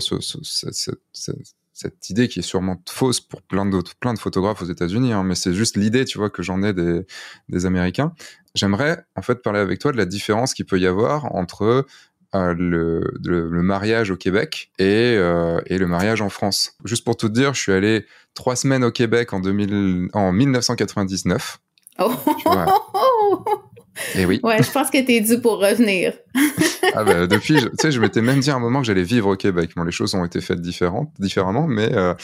cette 1.73 2.11
idée 2.11 2.29
qui 2.29 2.41
est 2.41 2.43
sûrement 2.43 2.77
fausse 2.89 3.21
pour 3.21 3.41
plein 3.43 3.65
d'autres, 3.65 3.95
plein 3.97 4.13
de 4.13 4.19
photographes 4.19 4.61
aux 4.61 4.67
États-Unis, 4.67 5.13
hein, 5.13 5.23
mais 5.23 5.35
c'est 5.35 5.55
juste 5.55 5.77
l'idée, 5.77 6.05
tu 6.05 6.19
vois, 6.19 6.29
que 6.29 6.43
j'en 6.43 6.63
ai 6.63 6.75
des, 6.75 7.07
des 7.49 7.67
Américains. 7.67 8.13
J'aimerais 8.55 9.05
en 9.17 9.23
fait 9.23 9.43
parler 9.43 9.61
avec 9.61 9.79
toi 9.79 9.93
de 9.93 9.97
la 9.97 10.05
différence 10.05 10.53
qu'il 10.53 10.67
peut 10.67 10.79
y 10.79 10.87
avoir 10.87 11.35
entre 11.35 11.87
euh, 12.35 12.55
le, 12.55 13.11
le, 13.25 13.63
mariage 13.63 14.11
au 14.11 14.17
Québec 14.17 14.71
et, 14.79 15.15
euh, 15.17 15.63
et 15.67 15.79
le 15.79 15.87
mariage 15.87 16.21
en 16.21 16.29
France. 16.29 16.75
Juste 16.85 17.05
pour 17.05 17.17
tout 17.17 17.29
te 17.29 17.33
dire, 17.33 17.55
je 17.55 17.63
suis 17.63 17.73
allé 17.73 18.05
trois 18.35 18.55
semaines 18.55 18.85
au 18.85 18.91
Québec 18.91 19.33
en, 19.33 19.41
2000, 19.41 20.11
en 20.13 20.33
1999. 20.33 21.59
Oh. 22.01 22.13
Et 24.15 24.21
eh 24.21 24.27
oui. 24.27 24.41
Ouais, 24.43 24.63
je 24.63 24.71
pense 24.71 24.91
que 24.91 25.05
t'es 25.05 25.21
dû 25.21 25.41
pour 25.41 25.59
revenir. 25.59 26.13
ah 26.95 27.05
ben, 27.05 27.27
depuis, 27.27 27.57
tu 27.57 27.69
sais, 27.81 27.91
je 27.91 28.01
m'étais 28.01 28.23
même 28.23 28.41
dit 28.41 28.51
à 28.51 28.55
un 28.55 28.59
moment 28.59 28.81
que 28.81 28.87
j'allais 28.87 29.03
vivre 29.03 29.31
au 29.31 29.37
Québec. 29.37 29.71
Bon, 29.77 29.85
les 29.85 29.93
choses 29.93 30.15
ont 30.15 30.25
été 30.25 30.41
faites 30.41 30.61
différentes, 30.61 31.11
différemment, 31.19 31.67
mais, 31.67 31.93
euh, 31.93 32.15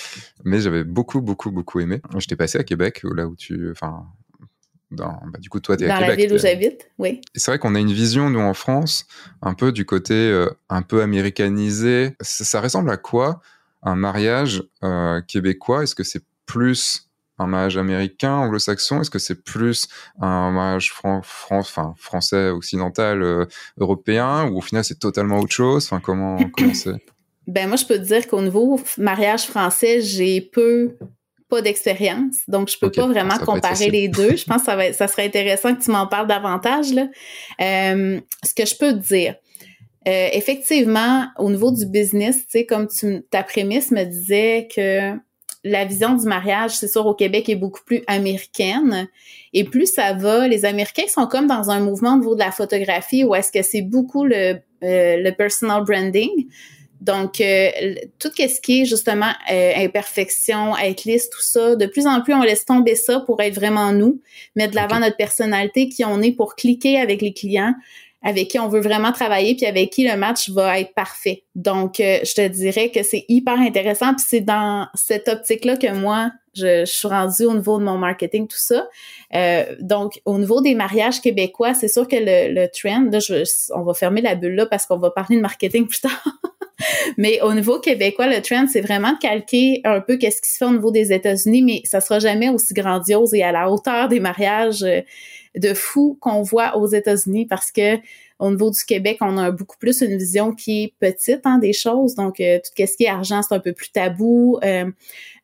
mais 0.45 0.61
j'avais 0.61 0.85
beaucoup, 0.85 1.21
beaucoup, 1.21 1.51
beaucoup 1.51 1.81
aimé. 1.81 2.01
J'étais 2.19 2.37
passé 2.37 2.59
à 2.59 2.65
Québec, 2.65 3.01
là 3.03 3.27
où 3.27 3.37
tu, 3.37 3.71
enfin, 3.71 4.07
dans, 4.91 5.21
bah, 5.27 5.39
du 5.39 5.49
coup, 5.49 5.61
toi, 5.61 5.77
tu 5.77 5.85
es 5.85 5.91
à 5.91 5.95
Québec. 5.95 6.03
Dans 6.03 6.09
la 6.09 6.17
ville 6.17 6.33
où 6.35 6.39
j'habite, 6.39 6.91
oui. 6.99 7.21
C'est 7.35 7.51
vrai 7.51 7.59
qu'on 7.59 7.75
a 7.75 7.81
une 7.81 7.93
vision, 7.93 8.31
nous, 8.31 8.41
en 8.41 8.55
France, 8.55 9.07
un 9.43 9.55
peu 9.55 9.73
du 9.73 9.85
côté 9.85 10.15
euh, 10.15 10.49
un 10.69 10.83
peu 10.83 11.03
américanisé. 11.03 12.17
Ça, 12.21 12.61
ressemble 12.61 12.91
à 12.91 12.97
quoi 12.97 13.41
un 13.83 13.97
mariage 13.97 14.63
euh, 14.83 15.21
québécois? 15.23 15.83
Est-ce 15.83 15.95
que 15.95 16.05
c'est 16.05 16.23
plus 16.47 17.11
un 17.38 17.47
mariage 17.47 17.77
américain, 17.77 18.35
anglo-saxon? 18.35 19.01
Est-ce 19.01 19.11
que 19.11 19.18
c'est 19.18 19.42
plus 19.42 19.88
un 20.20 20.51
mariage 20.51 20.92
fran 20.92 21.23
enfin, 21.51 21.94
français, 21.97 22.51
occidental, 22.51 23.23
euh, 23.23 23.47
européen 23.79 24.49
Ou 24.51 24.59
au 24.59 24.61
final, 24.61 24.85
c'est 24.85 24.99
totalement 24.99 25.38
autre 25.40 25.53
chose? 25.53 25.85
Enfin, 25.85 26.01
comment 26.01 26.38
comment 26.53 26.75
c'est? 26.75 27.05
Ben 27.47 27.68
moi, 27.68 27.77
je 27.77 27.85
peux 27.85 27.97
te 27.97 28.05
dire 28.05 28.27
qu'au 28.27 28.40
niveau 28.40 28.81
mariage 28.97 29.47
français, 29.47 30.01
j'ai 30.01 30.40
peu 30.40 30.97
pas 31.51 31.61
d'expérience, 31.61 32.37
donc 32.49 32.70
je 32.70 32.79
peux 32.79 32.90
pas 32.90 33.07
vraiment 33.07 33.38
comparer 33.38 33.90
les 33.90 34.09
deux. 34.09 34.37
Je 34.37 34.44
pense 34.47 34.61
que 34.61 34.66
ça, 34.66 34.77
va 34.77 34.92
ça 34.92 35.09
serait 35.09 35.27
intéressant 35.27 35.75
que 35.75 35.83
tu 35.83 35.90
m'en 35.90 36.07
parles 36.07 36.27
davantage. 36.27 36.92
Là. 36.94 37.09
Euh, 37.61 38.20
ce 38.42 38.55
que 38.55 38.64
je 38.64 38.75
peux 38.77 38.92
te 38.92 39.07
dire, 39.07 39.35
euh, 40.07 40.29
effectivement, 40.33 41.27
au 41.38 41.51
niveau 41.51 41.70
du 41.70 41.87
business, 41.87 42.38
tu 42.38 42.44
sais, 42.49 42.66
comme 42.66 42.88
tu, 42.88 43.23
ta 43.31 43.42
prémisse 43.42 43.90
me 43.90 44.05
disait 44.05 44.68
que 44.75 45.12
la 45.64 45.87
vision 45.87 46.14
du 46.14 46.27
mariage, 46.27 46.72
c'est 46.72 46.88
sûr, 46.88 47.07
au 47.07 47.14
Québec 47.14 47.48
est 47.48 47.57
beaucoup 47.57 47.81
plus 47.85 48.05
américaine. 48.07 49.09
Et 49.55 49.64
plus 49.64 49.87
ça 49.87 50.12
va, 50.12 50.46
les 50.46 50.66
Américains 50.66 51.09
sont 51.09 51.27
comme 51.27 51.46
dans 51.46 51.70
un 51.70 51.81
mouvement 51.81 52.14
au 52.14 52.18
niveau 52.18 52.35
de 52.35 52.40
la 52.40 52.53
photographie 52.53 53.24
où 53.24 53.35
est-ce 53.35 53.50
que 53.50 53.62
c'est 53.62 53.83
beaucoup 53.83 54.24
le, 54.24 54.59
euh, 54.83 55.16
le 55.16 55.31
personal 55.31 55.83
branding. 55.85 56.46
Donc, 57.00 57.40
euh, 57.40 57.70
tout 58.18 58.31
ce 58.35 58.61
qui 58.61 58.83
est 58.83 58.85
justement 58.87 59.31
euh, 59.50 59.72
imperfection, 59.77 60.77
être 60.77 61.05
liste, 61.05 61.33
tout 61.33 61.42
ça, 61.42 61.77
de 61.77 61.87
plus 61.87 62.07
en 62.07 62.22
plus, 62.22 62.33
on 62.33 62.42
laisse 62.42 62.64
tomber 62.64 62.94
ça 62.94 63.20
pour 63.20 63.42
être 63.42 63.55
vraiment 63.55 63.92
nous, 63.92 64.22
mettre 64.57 64.70
de 64.70 64.77
l'avant 64.77 65.00
notre 65.00 65.16
personnalité, 65.16 65.90
qui 65.90 66.05
on 66.05 66.22
est 66.22 66.33
pour 66.33 66.57
cliquer 66.57 66.98
avec 66.98 67.20
les 67.20 67.35
clients, 67.35 67.74
avec 68.25 68.49
qui 68.49 68.59
on 68.59 68.69
veut 68.69 68.81
vraiment 68.81 69.13
travailler, 69.13 69.55
puis 69.55 69.67
avec 69.67 69.91
qui 69.91 70.09
le 70.09 70.17
match 70.17 70.49
va 70.49 70.81
être 70.81 70.95
parfait. 70.95 71.45
Donc, 71.55 72.01
euh, 72.01 72.19
je 72.25 72.35
te 72.35 72.49
dirais 72.49 72.91
que 72.91 73.03
c'est 73.03 73.27
hyper 73.29 73.59
intéressant, 73.59 74.15
puis 74.15 74.25
c'est 74.27 74.41
dans 74.41 74.89
cette 74.95 75.29
optique-là 75.29 75.77
que 75.77 75.93
moi, 75.93 76.31
je, 76.55 76.87
suis 76.87 77.07
rendue 77.07 77.45
au 77.45 77.55
niveau 77.55 77.79
de 77.79 77.85
mon 77.85 77.99
marketing, 77.99 78.49
tout 78.49 78.57
ça. 78.59 78.89
Euh, 79.35 79.65
donc, 79.81 80.23
au 80.25 80.39
niveau 80.39 80.63
des 80.63 80.75
mariages 80.75 81.21
québécois, 81.21 81.75
c'est 81.75 81.89
sûr 81.89 82.09
que 82.09 82.17
le, 82.17 82.55
le 82.55 82.69
trend, 82.69 83.11
là, 83.13 83.19
je, 83.19 83.45
on 83.75 83.83
va 83.83 83.93
fermer 83.93 84.23
la 84.23 84.35
bulle 84.35 84.55
là 84.55 84.67
parce 84.67 84.87
qu'on 84.87 84.99
va 84.99 85.11
parler 85.11 85.37
de 85.37 85.43
marketing 85.43 85.87
plus 85.89 86.01
tard. 86.01 86.25
mais 87.19 87.43
au 87.43 87.53
niveau 87.53 87.79
québécois, 87.79 88.27
le 88.27 88.41
trend, 88.41 88.67
c'est 88.73 88.81
vraiment 88.81 89.13
de 89.13 89.19
calquer 89.19 89.83
un 89.85 90.01
peu 90.01 90.17
qu'est-ce 90.17 90.41
qui 90.41 90.51
se 90.51 90.57
fait 90.57 90.65
au 90.65 90.73
niveau 90.73 90.91
des 90.91 91.13
États-Unis, 91.13 91.63
mais 91.63 91.83
ça 91.85 92.01
sera 92.01 92.21
jamais 92.21 92.49
aussi 92.49 92.73
grandiose 92.73 93.35
et 93.35 93.43
à 93.43 93.53
la 93.53 93.71
hauteur 93.71 94.09
des 94.09 94.21
mariages 94.21 94.83
euh, 94.83 95.03
de 95.57 95.75
fous 95.75 96.19
qu'on 96.21 96.43
voit 96.43 96.77
aux 96.77 96.87
États-Unis 96.87 97.47
parce 97.47 97.71
que 97.71 97.99
au 98.40 98.51
niveau 98.51 98.71
du 98.71 98.85
Québec, 98.85 99.19
on 99.21 99.38
a 99.38 99.53
beaucoup 99.53 99.79
plus 99.79 100.01
une 100.01 100.19
vision 100.19 100.53
qui 100.53 100.85
est 100.85 100.95
petite 100.99 101.43
hein, 101.45 101.59
des 101.59 101.73
choses. 101.73 102.17
Donc, 102.17 102.40
euh, 102.40 102.59
tout 102.59 102.71
ce 102.77 102.97
qui 102.97 103.05
est 103.05 103.09
argent, 103.09 103.43
c'est 103.43 103.55
un 103.55 103.61
peu 103.61 103.73
plus 103.73 103.90
tabou. 103.93 104.59
Euh, 104.64 104.90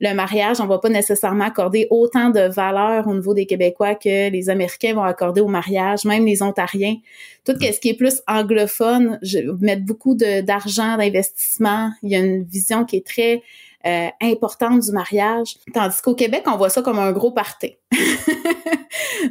le 0.01 0.15
mariage, 0.15 0.61
on 0.61 0.67
va 0.67 0.79
pas 0.79 0.89
nécessairement 0.89 1.45
accorder 1.45 1.87
autant 1.91 2.31
de 2.31 2.41
valeur 2.41 3.07
au 3.07 3.15
niveau 3.15 3.33
des 3.33 3.47
Québécois 3.47 3.95
que 3.95 4.29
les 4.31 4.51
Américains 4.51 4.95
vont 4.95 5.05
accorder 5.05 5.41
au 5.41 5.47
mariage, 5.47 6.05
même 6.05 6.27
les 6.27 6.43
Ontariens. 6.43 6.97
Tout 7.45 7.55
ce 7.61 7.79
qui 7.79 7.91
est 7.91 7.95
plus 7.95 8.23
anglophone, 8.27 9.19
je, 9.23 9.39
mettre 9.61 9.85
beaucoup 9.85 10.17
d'argent, 10.17 10.97
d'investissement. 10.97 11.93
Il 12.03 12.11
y 12.11 12.17
a 12.17 12.19
une 12.19 12.43
vision 12.43 12.85
qui 12.85 12.97
est 12.97 13.07
très 13.07 13.43
euh, 13.87 14.09
importante 14.21 14.81
du 14.81 14.93
mariage. 14.93 15.57
Tandis 15.73 16.01
qu'au 16.03 16.15
Québec, 16.15 16.43
on 16.47 16.57
voit 16.57 16.69
ça 16.71 16.83
comme 16.83 16.99
un 16.99 17.13
gros 17.13 17.31
party. 17.33 17.77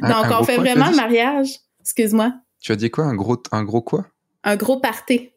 Donc, 0.02 0.26
on 0.30 0.44
fait 0.44 0.56
vraiment 0.56 0.90
le 0.90 0.96
mariage. 0.96 1.50
Excuse-moi. 1.80 2.32
Tu 2.60 2.72
as 2.72 2.76
dit 2.76 2.90
quoi? 2.90 3.04
Un 3.04 3.14
gros, 3.14 3.40
un 3.52 3.62
gros 3.64 3.82
quoi? 3.82 4.06
Un 4.44 4.56
gros 4.56 4.80
party. 4.80 5.30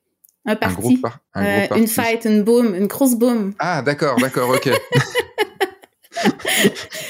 Un 0.46 0.56
party. 0.56 1.02
Euh, 1.38 1.68
une 1.76 1.88
fête, 1.88 2.26
une 2.26 2.44
boom, 2.44 2.76
une 2.76 2.88
grosse 2.88 3.16
boom. 3.16 3.54
Ah, 3.60 3.82
d'accord, 3.82 4.18
d'accord, 4.18 4.50
ok. 4.50 4.70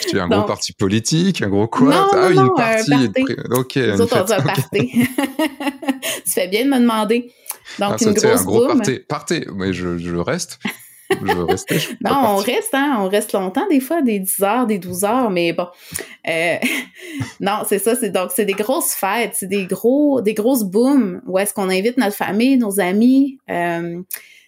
tu 0.08 0.20
as 0.20 0.24
un 0.24 0.28
gros 0.28 0.44
parti 0.44 0.74
politique, 0.74 1.42
un 1.42 1.50
gros 1.50 1.68
quoi? 1.68 1.90
Non, 1.90 2.08
Ah, 2.14 2.30
une 2.30 2.54
partie. 2.54 3.12
Ok. 3.52 3.76
Nous 3.78 4.02
autres, 4.02 4.22
on 4.22 4.24
dit 4.26 4.34
un 4.34 4.42
party. 4.44 5.08
tu 6.26 6.32
fais 6.32 6.48
bien 6.48 6.66
de 6.66 6.70
me 6.70 6.80
demander. 6.80 7.34
Donc, 7.80 7.94
ah, 7.94 8.04
une 8.04 8.14
grosse 8.14 8.42
un 8.42 8.44
gros 8.44 8.68
boom. 8.68 8.82
Party, 9.08 9.46
mais 9.56 9.74
je, 9.74 9.98
je 9.98 10.16
reste 10.16 10.60
non, 11.22 11.48
on 12.12 12.36
reste, 12.38 12.74
hein, 12.74 12.98
on 13.00 13.10
reste 13.10 13.34
longtemps 13.34 13.68
des 13.70 13.80
fois, 13.80 14.02
des 14.02 14.20
10 14.20 14.44
heures, 14.44 14.68
des 14.68 14.80
12 14.80 15.04
heures, 15.04 15.30
mais 15.30 15.54
bon. 15.54 15.68
Euh, 16.28 16.58
non, 17.40 17.64
c'est 17.68 17.80
ça, 17.80 17.96
c'est 17.96 18.10
donc 18.10 18.32
c'est 18.34 18.46
des 18.46 18.54
grosses 18.54 18.94
fêtes, 18.94 19.34
c'est 19.34 19.48
des 19.48 19.66
gros, 19.66 20.22
des 20.22 20.34
grosses 20.34 20.64
booms 20.64 21.22
où 21.28 21.38
est-ce 21.38 21.54
qu'on 21.54 21.70
invite 21.70 21.98
notre 21.98 22.16
famille, 22.16 22.58
nos 22.58 22.80
amis. 22.80 23.38
Euh, 23.50 24.02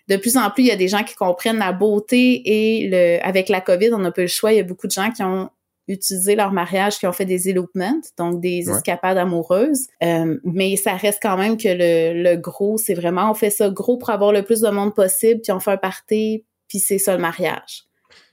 de 0.08 0.18
plus 0.18 0.38
en 0.38 0.50
plus, 0.52 0.63
il 0.63 0.68
y 0.68 0.72
a 0.72 0.76
des 0.76 0.88
gens 0.88 1.04
qui 1.04 1.15
comprennent 1.15 1.58
la 1.58 1.72
beauté 1.72 2.41
et 2.46 2.88
le, 2.88 3.26
avec 3.26 3.50
la 3.50 3.62
COVID, 3.62 3.89
on 3.94 4.00
n'a 4.00 4.12
pas 4.12 4.22
le 4.22 4.28
choix. 4.28 4.54
Il 4.54 4.58
y 4.58 4.60
a 4.60 4.63
beaucoup 4.63 4.88
de 4.88 4.91
gens 4.91 5.12
qui 5.12 5.24
ont 5.24 5.50
utilisé 5.88 6.36
leur 6.36 6.52
mariage, 6.52 6.98
qui 6.98 7.08
ont 7.08 7.13
fait 7.13 7.26
des 7.26 7.50
elopements, 7.50 8.02
donc 8.17 8.41
des 8.41 8.69
escapades 8.69 9.17
amoureuses. 9.17 9.88
Euh, 10.04 10.38
mais 10.43 10.76
ça 10.78 10.95
reste 10.95 11.19
quand 11.21 11.38
même 11.38 11.58
que 11.58 11.67
le, 11.67 12.24
le 12.24 12.36
gros, 12.38 12.78
c'est 12.78 12.95
vraiment, 12.95 13.32
on 13.32 13.34
fait 13.34 13.50
ça 13.50 13.69
gros 13.69 13.98
pour 13.98 14.10
avoir 14.10 14.32
le 14.32 14.43
plus 14.43 14.62
de 14.62 14.69
monde 14.69 14.95
possible, 14.95 15.41
puis 15.41 15.52
on 15.52 15.60
fait 15.60 15.71
un 15.71 15.78
party 15.78 16.43
puis 16.67 16.80
c'est 16.80 16.98
ça 16.98 17.15
le 17.15 17.21
mariage. 17.21 17.86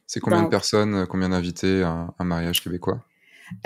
C'est 0.06 0.20
combien 0.20 0.42
de 0.42 0.48
personnes, 0.48 0.94
euh, 0.94 1.06
combien 1.06 1.28
d'invités 1.28 1.82
à 1.82 2.08
un 2.18 2.24
mariage 2.24 2.62
québécois? 2.62 3.00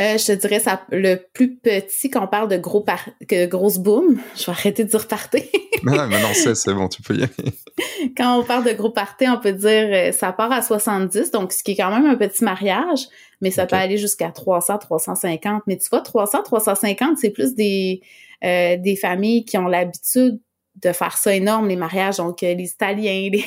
Euh, 0.00 0.18
je 0.18 0.26
te 0.26 0.32
dirais 0.32 0.60
ça 0.60 0.82
le 0.90 1.16
plus 1.16 1.56
petit 1.56 2.10
quand 2.10 2.24
on 2.24 2.26
parle 2.26 2.48
de 2.48 2.56
gros 2.56 2.80
par 2.80 3.08
que 3.28 3.46
grosse 3.46 3.78
boom. 3.78 4.20
Je 4.36 4.44
vais 4.46 4.52
arrêter 4.52 4.84
de 4.84 4.88
dire 4.88 5.06
party. 5.06 5.44
non, 5.82 6.06
mais 6.06 6.20
non, 6.20 6.28
c'est 6.34 6.74
bon, 6.74 6.88
tu 6.88 7.02
peux 7.02 7.14
y 7.14 7.22
aller. 7.22 7.52
quand 8.16 8.40
on 8.40 8.44
parle 8.44 8.64
de 8.64 8.72
gros 8.72 8.90
party, 8.90 9.26
on 9.28 9.38
peut 9.38 9.52
dire 9.52 9.88
euh, 9.92 10.12
ça 10.12 10.32
part 10.32 10.52
à 10.52 10.62
70, 10.62 11.30
donc 11.30 11.52
ce 11.52 11.62
qui 11.62 11.72
est 11.72 11.76
quand 11.76 11.90
même 11.90 12.06
un 12.06 12.16
petit 12.16 12.44
mariage, 12.44 13.06
mais 13.40 13.50
ça 13.50 13.66
peut 13.66 13.76
aller 13.76 13.98
jusqu'à 13.98 14.30
300, 14.30 14.78
350. 14.78 15.62
Mais 15.66 15.76
tu 15.76 15.88
vois, 15.88 16.00
300, 16.00 16.42
350, 16.42 17.18
c'est 17.18 17.30
plus 17.30 17.54
des 17.54 18.00
des 18.42 18.98
familles 19.00 19.44
qui 19.44 19.56
ont 19.58 19.66
l'habitude 19.66 20.38
de 20.76 20.92
faire 20.92 21.16
ça 21.16 21.34
énorme 21.34 21.68
les 21.68 21.74
mariages, 21.74 22.18
donc 22.18 22.42
les 22.42 22.70
Italiens, 22.70 23.30
les 23.32 23.44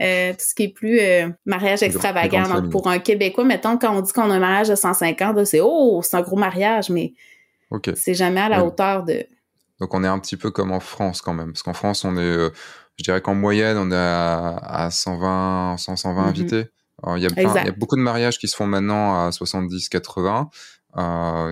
euh, 0.00 0.32
tout 0.32 0.40
ce 0.40 0.54
qui 0.54 0.64
est 0.64 0.68
plus 0.68 1.00
euh, 1.00 1.28
mariage 1.44 1.82
extravagant. 1.82 2.42
Donc, 2.48 2.70
pour 2.70 2.88
un 2.88 2.98
Québécois, 2.98 3.44
mettons, 3.44 3.78
quand 3.78 3.96
on 3.96 4.00
dit 4.00 4.12
qu'on 4.12 4.30
a 4.30 4.34
un 4.34 4.38
mariage 4.38 4.68
de 4.68 4.74
150, 4.74 5.44
c'est 5.44 5.60
oh, 5.62 6.00
c'est 6.02 6.16
un 6.16 6.22
gros 6.22 6.36
mariage, 6.36 6.90
mais 6.90 7.14
c'est 7.94 8.14
jamais 8.14 8.40
à 8.40 8.48
la 8.48 8.64
hauteur 8.64 9.04
de. 9.04 9.26
Donc, 9.80 9.94
on 9.94 10.02
est 10.04 10.08
un 10.08 10.18
petit 10.18 10.36
peu 10.36 10.50
comme 10.50 10.72
en 10.72 10.80
France 10.80 11.20
quand 11.20 11.34
même. 11.34 11.52
Parce 11.52 11.62
qu'en 11.62 11.74
France, 11.74 12.04
on 12.04 12.16
est, 12.16 12.20
euh, 12.20 12.50
je 12.98 13.04
dirais 13.04 13.20
qu'en 13.20 13.34
moyenne, 13.34 13.76
on 13.76 13.90
est 13.90 13.94
à, 13.94 14.88
120, 14.90 15.76
100, 15.78 15.96
120 15.96 16.22
invités. 16.22 16.64
il, 17.16 17.22
y 17.22 17.26
a 17.26 17.28
il 17.36 17.42
y 17.42 17.68
a 17.68 17.72
beaucoup 17.72 17.96
de 17.96 18.00
mariages 18.00 18.38
qui 18.38 18.48
se 18.48 18.56
font 18.56 18.66
maintenant 18.66 19.26
à 19.26 19.32
70, 19.32 19.88
80. 19.88 20.50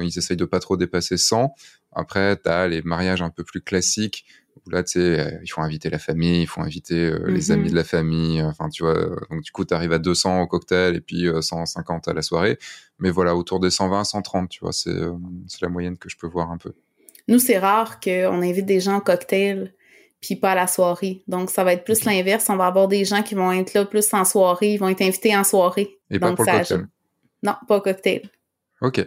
ils 0.02 0.12
essayent 0.16 0.36
de 0.36 0.44
pas 0.44 0.60
trop 0.60 0.76
dépasser 0.76 1.16
100. 1.16 1.54
Après, 1.94 2.36
tu 2.36 2.48
as 2.48 2.66
les 2.66 2.82
mariages 2.82 3.22
un 3.22 3.30
peu 3.30 3.44
plus 3.44 3.60
classiques 3.60 4.24
là, 4.66 4.82
tu 4.82 4.92
sais, 4.92 5.20
euh, 5.20 5.30
il 5.42 5.48
faut 5.48 5.60
inviter 5.60 5.90
la 5.90 5.98
famille, 5.98 6.42
il 6.42 6.46
faut 6.46 6.60
inviter 6.60 6.94
euh, 6.94 7.26
les 7.28 7.50
amis 7.50 7.70
de 7.70 7.74
la 7.74 7.84
famille. 7.84 8.42
Enfin, 8.42 8.68
tu 8.68 8.82
vois, 8.82 8.96
euh, 8.96 9.16
donc 9.30 9.42
du 9.42 9.50
coup, 9.50 9.64
tu 9.64 9.74
arrives 9.74 9.92
à 9.92 9.98
200 9.98 10.42
au 10.42 10.46
cocktail 10.46 10.96
et 10.96 11.00
puis 11.00 11.26
150 11.40 12.08
à 12.08 12.12
la 12.12 12.22
soirée. 12.22 12.58
Mais 12.98 13.10
voilà, 13.10 13.36
autour 13.36 13.60
des 13.60 13.70
120, 13.70 14.04
130, 14.04 14.48
tu 14.48 14.60
vois, 14.60 14.72
c'est 14.72 14.90
la 15.60 15.68
moyenne 15.68 15.98
que 15.98 16.08
je 16.08 16.16
peux 16.16 16.26
voir 16.26 16.50
un 16.50 16.58
peu. 16.58 16.72
Nous, 17.28 17.38
c'est 17.38 17.58
rare 17.58 18.00
qu'on 18.00 18.42
invite 18.42 18.66
des 18.66 18.80
gens 18.80 18.98
au 18.98 19.00
cocktail 19.00 19.72
puis 20.20 20.36
pas 20.36 20.52
à 20.52 20.54
la 20.54 20.66
soirée. 20.66 21.22
Donc, 21.28 21.50
ça 21.50 21.64
va 21.64 21.74
être 21.74 21.84
plus 21.84 22.04
l'inverse. 22.04 22.48
On 22.48 22.56
va 22.56 22.66
avoir 22.66 22.88
des 22.88 23.04
gens 23.04 23.22
qui 23.22 23.34
vont 23.34 23.52
être 23.52 23.74
là 23.74 23.84
plus 23.84 24.12
en 24.14 24.24
soirée, 24.24 24.72
ils 24.72 24.78
vont 24.78 24.88
être 24.88 25.02
invités 25.02 25.36
en 25.36 25.44
soirée. 25.44 25.98
Et 26.10 26.18
pas 26.18 26.32
pour 26.32 26.46
le 26.46 26.50
cocktail? 26.50 26.86
Non, 27.42 27.54
pas 27.68 27.76
au 27.76 27.80
cocktail. 27.82 28.22
Ok. 28.84 29.02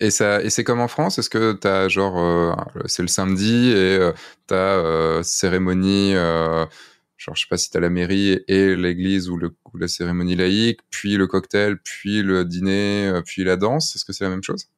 Et 0.00 0.10
ça, 0.10 0.42
et 0.42 0.48
c'est 0.48 0.64
comme 0.64 0.80
en 0.80 0.88
France? 0.88 1.18
Est-ce 1.18 1.28
que 1.28 1.52
tu 1.52 1.68
as 1.68 1.88
genre, 1.88 2.18
euh, 2.18 2.54
c'est 2.86 3.02
le 3.02 3.08
samedi 3.08 3.68
et 3.68 3.98
euh, 3.98 4.12
tu 4.46 4.54
as 4.54 4.56
euh, 4.56 5.22
cérémonie, 5.22 6.14
genre 6.14 7.34
je 7.34 7.42
sais 7.42 7.46
pas 7.50 7.58
si 7.58 7.70
tu 7.70 7.76
as 7.76 7.80
la 7.80 7.90
mairie 7.90 8.40
et 8.48 8.74
l'église 8.74 9.28
ou, 9.28 9.36
le, 9.36 9.54
la 9.78 9.86
cérémonie 9.86 10.34
laïque, 10.34 10.80
puis 10.88 11.18
le 11.18 11.26
cocktail, 11.26 11.76
puis 11.84 12.22
le 12.22 12.46
dîner, 12.46 13.20
puis 13.26 13.44
la 13.44 13.56
danse? 13.56 13.94
Est-ce 13.96 14.06
que 14.06 14.14
c'est 14.14 14.24
la 14.24 14.30
même 14.30 14.42
chose? 14.42 14.68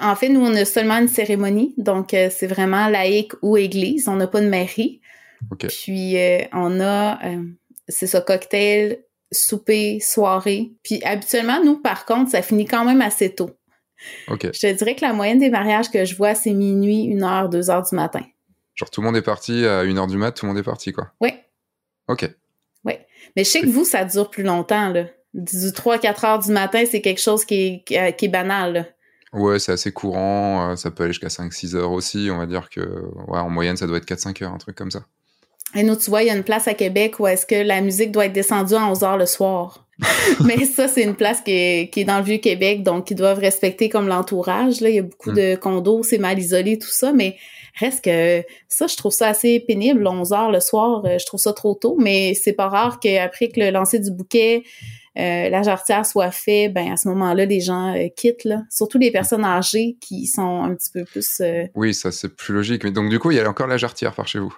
En 0.00 0.16
fait, 0.16 0.30
nous, 0.30 0.40
on 0.40 0.54
a 0.54 0.64
seulement 0.64 0.98
une 0.98 1.08
cérémonie, 1.08 1.74
donc 1.76 2.10
c'est 2.12 2.46
vraiment 2.46 2.88
laïque 2.88 3.32
ou 3.42 3.58
église. 3.58 4.08
On 4.08 4.16
n'a 4.16 4.26
pas 4.26 4.40
de 4.40 4.48
mairie. 4.48 5.02
Ok. 5.50 5.66
Puis 5.66 6.16
on 6.54 6.80
a, 6.80 7.18
c'est 7.88 8.06
ça, 8.06 8.22
cocktail, 8.22 9.00
souper, 9.32 10.00
soirée. 10.00 10.72
Puis 10.82 11.02
habituellement, 11.04 11.62
nous, 11.64 11.78
par 11.80 12.04
contre, 12.06 12.30
ça 12.30 12.42
finit 12.42 12.66
quand 12.66 12.84
même 12.84 13.00
assez 13.02 13.34
tôt. 13.34 13.50
Ok. 14.28 14.48
Je 14.52 14.60
te 14.60 14.72
dirais 14.72 14.94
que 14.94 15.04
la 15.04 15.12
moyenne 15.12 15.38
des 15.38 15.50
mariages 15.50 15.90
que 15.90 16.04
je 16.04 16.16
vois, 16.16 16.34
c'est 16.34 16.54
minuit, 16.54 17.14
1 17.14 17.22
heure, 17.22 17.48
2 17.48 17.70
heures 17.70 17.82
du 17.82 17.94
matin. 17.94 18.22
Genre 18.74 18.90
tout 18.90 19.02
le 19.02 19.06
monde 19.06 19.16
est 19.16 19.22
parti 19.22 19.66
à 19.66 19.84
1h 19.84 20.08
du 20.08 20.16
mat, 20.16 20.32
tout 20.32 20.46
le 20.46 20.52
monde 20.52 20.58
est 20.58 20.62
parti, 20.64 20.92
quoi. 20.92 21.12
Oui. 21.20 21.34
Ok. 22.08 22.28
Oui. 22.84 22.94
Mais 23.36 23.44
je 23.44 23.50
sais 23.50 23.60
que 23.60 23.68
vous, 23.68 23.84
ça 23.84 24.04
dure 24.04 24.30
plus 24.30 24.42
longtemps, 24.42 24.88
là. 24.88 25.04
Du 25.34 25.68
3-4 25.70 26.26
heures 26.26 26.38
du 26.38 26.50
matin, 26.50 26.82
c'est 26.90 27.02
quelque 27.02 27.20
chose 27.20 27.44
qui 27.44 27.84
est, 27.86 28.16
qui 28.16 28.24
est 28.24 28.28
banal, 28.28 28.72
là. 28.72 28.86
Ouais, 29.32 29.58
c'est 29.60 29.70
assez 29.72 29.92
courant. 29.92 30.70
euh, 30.70 30.76
Ça 30.76 30.90
peut 30.90 31.04
aller 31.04 31.12
jusqu'à 31.12 31.28
5-6 31.28 31.76
heures 31.76 31.92
aussi. 31.92 32.30
On 32.32 32.38
va 32.38 32.46
dire 32.46 32.68
que, 32.68 32.80
ouais, 32.80 33.38
en 33.38 33.48
moyenne, 33.50 33.76
ça 33.76 33.86
doit 33.86 33.98
être 33.98 34.06
4-5 34.08 34.42
heures, 34.42 34.52
un 34.52 34.58
truc 34.58 34.76
comme 34.76 34.90
ça. 34.90 35.04
Et 35.76 35.82
nous, 35.82 35.96
tu 35.96 36.10
vois, 36.10 36.22
il 36.22 36.26
y 36.26 36.30
a 36.30 36.34
une 36.36 36.42
place 36.44 36.66
à 36.68 36.74
Québec 36.74 37.20
où 37.20 37.26
est-ce 37.26 37.46
que 37.46 37.54
la 37.54 37.80
musique 37.80 38.10
doit 38.10 38.26
être 38.26 38.32
descendue 38.32 38.74
à 38.74 38.86
11 38.88 39.04
heures 39.04 39.16
le 39.16 39.26
soir. 39.26 39.86
Mais 40.44 40.64
ça, 40.64 40.88
c'est 40.88 41.02
une 41.02 41.14
place 41.14 41.42
qui 41.42 41.50
est, 41.52 41.90
qui 41.92 42.00
est 42.00 42.04
dans 42.04 42.18
le 42.18 42.24
Vieux-Québec, 42.24 42.82
donc 42.82 43.10
ils 43.10 43.14
doivent 43.14 43.38
respecter 43.38 43.88
comme 43.90 44.08
l'entourage. 44.08 44.80
Là, 44.80 44.88
il 44.88 44.94
y 44.96 44.98
a 44.98 45.02
beaucoup 45.02 45.30
Mm. 45.30 45.34
de 45.36 45.54
condos, 45.56 46.02
c'est 46.02 46.18
mal 46.18 46.38
isolé, 46.38 46.78
tout 46.78 46.88
ça, 46.88 47.12
mais 47.12 47.36
reste 47.78 48.02
que 48.04 48.42
ça, 48.66 48.86
je 48.86 48.96
trouve 48.96 49.12
ça 49.12 49.28
assez 49.28 49.60
pénible, 49.60 50.06
11 50.06 50.32
heures 50.32 50.50
le 50.50 50.60
soir, 50.60 51.04
euh, 51.04 51.18
je 51.18 51.26
trouve 51.26 51.38
ça 51.38 51.52
trop 51.52 51.74
tôt, 51.74 51.96
mais 52.00 52.32
c'est 52.34 52.54
pas 52.54 52.68
rare 52.68 52.98
qu'après 52.98 53.48
que 53.48 53.60
le 53.60 53.70
lancer 53.70 53.98
du 53.98 54.10
bouquet, 54.10 54.62
euh, 55.18 55.48
la 55.50 55.62
jarretière 55.62 56.06
soit 56.06 56.30
fait, 56.30 56.68
ben 56.70 56.92
à 56.92 56.96
ce 56.96 57.06
moment-là, 57.08 57.44
les 57.44 57.60
gens 57.60 57.94
euh, 57.94 58.08
quittent, 58.16 58.44
là. 58.44 58.62
Surtout 58.70 58.96
les 58.98 59.10
personnes 59.10 59.44
âgées 59.44 59.96
qui 60.00 60.26
sont 60.26 60.62
un 60.62 60.74
petit 60.74 60.90
peu 60.94 61.04
plus... 61.04 61.40
euh, 61.42 61.64
Oui, 61.74 61.92
ça, 61.92 62.10
c'est 62.10 62.34
plus 62.34 62.54
logique. 62.54 62.84
Mais 62.84 62.90
donc, 62.90 63.10
du 63.10 63.18
coup, 63.18 63.30
il 63.32 63.36
y 63.36 63.40
a 63.40 63.48
encore 63.48 63.66
la 63.66 63.76
jarretière 63.76 64.14
par 64.14 64.26
chez 64.26 64.38
vous? 64.38 64.54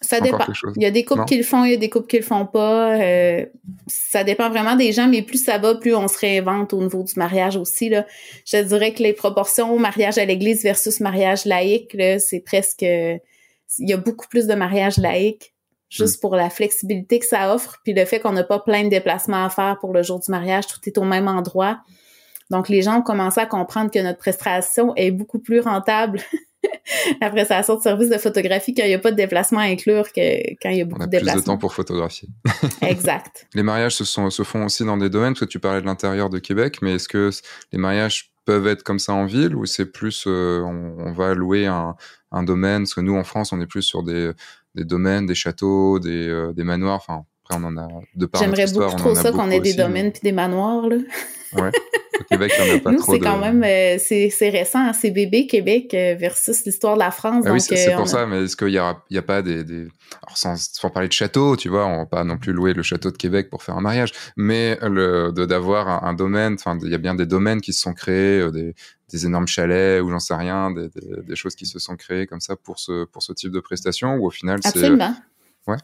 Ça 0.00 0.20
dépend. 0.20 0.46
Il 0.76 0.82
y 0.82 0.86
a 0.86 0.90
des 0.90 1.04
couples 1.04 1.20
Non? 1.20 1.26
qui 1.26 1.36
le 1.36 1.42
font, 1.42 1.64
il 1.64 1.70
y 1.70 1.74
a 1.74 1.78
des 1.78 1.88
couples 1.88 2.06
qui 2.06 2.18
le 2.18 2.22
font 2.22 2.46
pas. 2.46 3.00
euh, 3.00 3.46
ça 3.86 4.24
dépend 4.24 4.50
vraiment 4.50 4.76
des 4.76 4.92
gens, 4.92 5.08
mais 5.08 5.22
plus 5.22 5.42
ça 5.42 5.58
va, 5.58 5.74
plus 5.74 5.94
on 5.94 6.06
se 6.08 6.18
réinvente 6.18 6.72
au 6.74 6.82
niveau 6.82 7.02
du 7.02 7.14
mariage 7.16 7.56
aussi. 7.56 7.88
Là. 7.88 8.04
Je 8.44 8.58
dirais 8.62 8.92
que 8.92 9.02
les 9.02 9.12
proportions 9.12 9.78
mariage 9.78 10.18
à 10.18 10.24
l'église 10.24 10.62
versus 10.62 11.00
mariage 11.00 11.44
laïque, 11.44 11.94
là, 11.94 12.18
c'est 12.18 12.40
presque... 12.40 12.82
Il 12.82 13.88
y 13.88 13.92
a 13.92 13.96
beaucoup 13.96 14.28
plus 14.28 14.46
de 14.46 14.54
mariages 14.54 14.96
laïques, 14.96 15.54
juste 15.88 16.20
pour 16.20 16.36
la 16.36 16.50
flexibilité 16.50 17.18
que 17.18 17.26
ça 17.26 17.54
offre, 17.54 17.78
puis 17.82 17.94
le 17.94 18.04
fait 18.04 18.20
qu'on 18.20 18.32
n'a 18.32 18.44
pas 18.44 18.60
plein 18.60 18.84
de 18.84 18.88
déplacements 18.88 19.44
à 19.44 19.50
faire 19.50 19.78
pour 19.80 19.92
le 19.92 20.02
jour 20.02 20.20
du 20.20 20.30
mariage, 20.30 20.66
tout 20.66 20.78
est 20.86 20.98
au 20.98 21.04
même 21.04 21.26
endroit. 21.26 21.80
Donc, 22.50 22.68
les 22.68 22.82
gens 22.82 22.98
ont 22.98 23.02
commencé 23.02 23.40
à 23.40 23.46
comprendre 23.46 23.90
que 23.90 23.98
notre 23.98 24.18
prestation 24.18 24.94
est 24.94 25.10
beaucoup 25.10 25.40
plus 25.40 25.60
rentable 25.60 26.20
la 27.20 27.30
prestation 27.30 27.76
de 27.76 27.80
service 27.82 28.08
de 28.10 28.18
photographie 28.18 28.74
quand 28.74 28.84
il 28.84 28.88
n'y 28.88 28.94
a 28.94 28.98
pas 28.98 29.10
de 29.10 29.16
déplacement 29.16 29.60
à 29.60 29.64
inclure 29.64 30.12
que 30.12 30.54
quand 30.62 30.70
il 30.70 30.78
y 30.78 30.80
a 30.82 30.84
On 30.84 30.88
beaucoup 30.88 31.02
a 31.02 31.06
de 31.06 31.10
plus 31.10 31.20
de 31.20 31.24
déplacements. 31.26 31.42
temps 31.54 31.58
pour 31.58 31.74
photographier. 31.74 32.28
Exact. 32.82 33.46
Les 33.54 33.62
mariages 33.62 33.94
se, 33.96 34.04
sont, 34.04 34.30
se 34.30 34.42
font 34.42 34.64
aussi 34.66 34.84
dans 34.84 34.96
des 34.96 35.08
domaines, 35.10 35.32
parce 35.34 35.40
que 35.40 35.44
tu 35.46 35.58
parlais 35.60 35.80
de 35.80 35.86
l'intérieur 35.86 36.30
de 36.30 36.38
Québec, 36.38 36.78
mais 36.82 36.94
est-ce 36.94 37.08
que 37.08 37.30
les 37.72 37.78
mariages 37.78 38.32
peuvent 38.44 38.66
être 38.66 38.82
comme 38.82 38.98
ça 38.98 39.12
en 39.12 39.26
ville 39.26 39.54
ou 39.56 39.66
c'est 39.66 39.86
plus 39.86 40.24
euh, 40.26 40.60
on, 40.62 41.06
on 41.08 41.12
va 41.12 41.34
louer 41.34 41.66
un, 41.66 41.96
un 42.32 42.42
domaine? 42.42 42.82
Parce 42.82 42.94
que 42.94 43.00
nous, 43.00 43.14
en 43.16 43.24
France, 43.24 43.52
on 43.52 43.60
est 43.60 43.66
plus 43.66 43.82
sur 43.82 44.02
des, 44.02 44.30
des 44.74 44.84
domaines, 44.84 45.26
des 45.26 45.34
châteaux, 45.34 45.98
des, 45.98 46.28
euh, 46.28 46.52
des 46.52 46.64
manoirs. 46.64 46.96
Enfin, 46.96 47.24
après, 47.44 47.60
on 47.62 47.66
en 47.66 47.76
a 47.76 47.88
de 48.14 48.26
par 48.26 48.40
J'aimerais 48.42 48.66
beaucoup 48.72 48.84
on 48.92 48.96
trop 48.96 49.14
ça 49.14 49.30
qu'on 49.32 49.50
ait 49.50 49.60
des 49.60 49.70
aussi, 49.70 49.78
mais- 49.78 49.84
domaines 49.84 50.12
puis 50.12 50.20
des 50.22 50.32
manoirs. 50.32 50.88
Là. 50.88 50.96
Ouais. 51.52 51.70
Au 52.18 52.24
Québec, 52.24 52.52
il 52.58 52.64
n'y 52.64 52.70
en 52.70 52.76
a 52.76 52.78
pas 52.80 52.92
Nous, 52.92 52.98
trop 52.98 53.12
c'est 53.12 53.18
de... 53.18 53.24
quand 53.24 53.38
même 53.38 53.62
euh, 53.62 53.98
c'est 53.98 54.30
c'est 54.30 54.48
récent, 54.48 54.78
hein, 54.80 54.92
c'est 54.94 55.10
bébé 55.10 55.46
Québec 55.46 55.92
euh, 55.92 56.14
versus 56.18 56.64
l'histoire 56.64 56.94
de 56.94 57.00
la 57.00 57.10
France. 57.10 57.44
Ah 57.46 57.52
oui, 57.52 57.60
c'est 57.60 57.76
c'est 57.76 57.92
euh, 57.92 57.96
pour 57.96 58.04
on 58.04 58.08
a- 58.08 58.10
ça, 58.10 58.26
mais 58.26 58.44
est-ce 58.44 58.56
qu'il 58.56 58.68
n'y 58.68 58.78
a, 58.78 58.96
y 59.10 59.18
a 59.18 59.22
pas 59.22 59.42
des... 59.42 59.64
des... 59.64 59.86
Alors, 60.26 60.36
sans, 60.36 60.56
sans 60.56 60.88
parler 60.90 61.08
de 61.08 61.12
château, 61.12 61.56
tu 61.56 61.68
vois, 61.68 61.86
on 61.86 61.98
va 61.98 62.06
pas 62.06 62.24
non 62.24 62.38
plus 62.38 62.52
louer 62.52 62.72
le 62.72 62.82
château 62.82 63.10
de 63.10 63.16
Québec 63.16 63.50
pour 63.50 63.62
faire 63.62 63.76
un 63.76 63.82
mariage, 63.82 64.12
mais 64.36 64.78
le, 64.82 65.30
de 65.30 65.44
d'avoir 65.44 65.88
un, 65.88 66.08
un 66.08 66.14
domaine, 66.14 66.54
enfin, 66.54 66.78
il 66.82 66.90
y 66.90 66.94
a 66.94 66.98
bien 66.98 67.14
des 67.14 67.26
domaines 67.26 67.60
qui 67.60 67.72
se 67.74 67.82
sont 67.82 67.92
créés, 67.92 68.50
des, 68.50 68.74
des 69.12 69.26
énormes 69.26 69.46
chalets 69.46 70.02
ou 70.02 70.10
j'en 70.10 70.18
sais 70.18 70.34
rien, 70.34 70.70
des, 70.70 70.88
des, 70.88 71.22
des 71.22 71.36
choses 71.36 71.54
qui 71.54 71.66
se 71.66 71.78
sont 71.78 71.96
créées 71.96 72.26
comme 72.26 72.40
ça 72.40 72.56
pour 72.56 72.78
ce, 72.78 73.04
pour 73.04 73.22
ce 73.22 73.34
type 73.34 73.52
de 73.52 73.60
prestation, 73.60 74.14
ou 74.16 74.26
au 74.26 74.30
final, 74.30 74.60
c'est... 74.62 74.70
Absolument. 74.70 75.14
Ouais. 75.66 75.76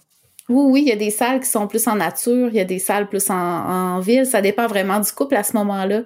Oui, 0.53 0.64
oui, 0.70 0.82
il 0.82 0.88
y 0.88 0.92
a 0.92 0.96
des 0.96 1.11
salles 1.11 1.40
qui 1.40 1.48
sont 1.48 1.66
plus 1.66 1.86
en 1.88 1.96
nature, 1.96 2.48
il 2.48 2.57
y 2.57 2.61
a 2.61 2.64
des 2.64 2.78
salles 2.78 3.09
plus 3.09 3.30
en, 3.30 3.34
en 3.34 4.00
ville. 4.00 4.26
Ça 4.26 4.40
dépend 4.40 4.66
vraiment 4.66 5.00
du 5.00 5.11
couple 5.12 5.36
à 5.36 5.42
ce 5.42 5.57
moment-là. 5.57 6.03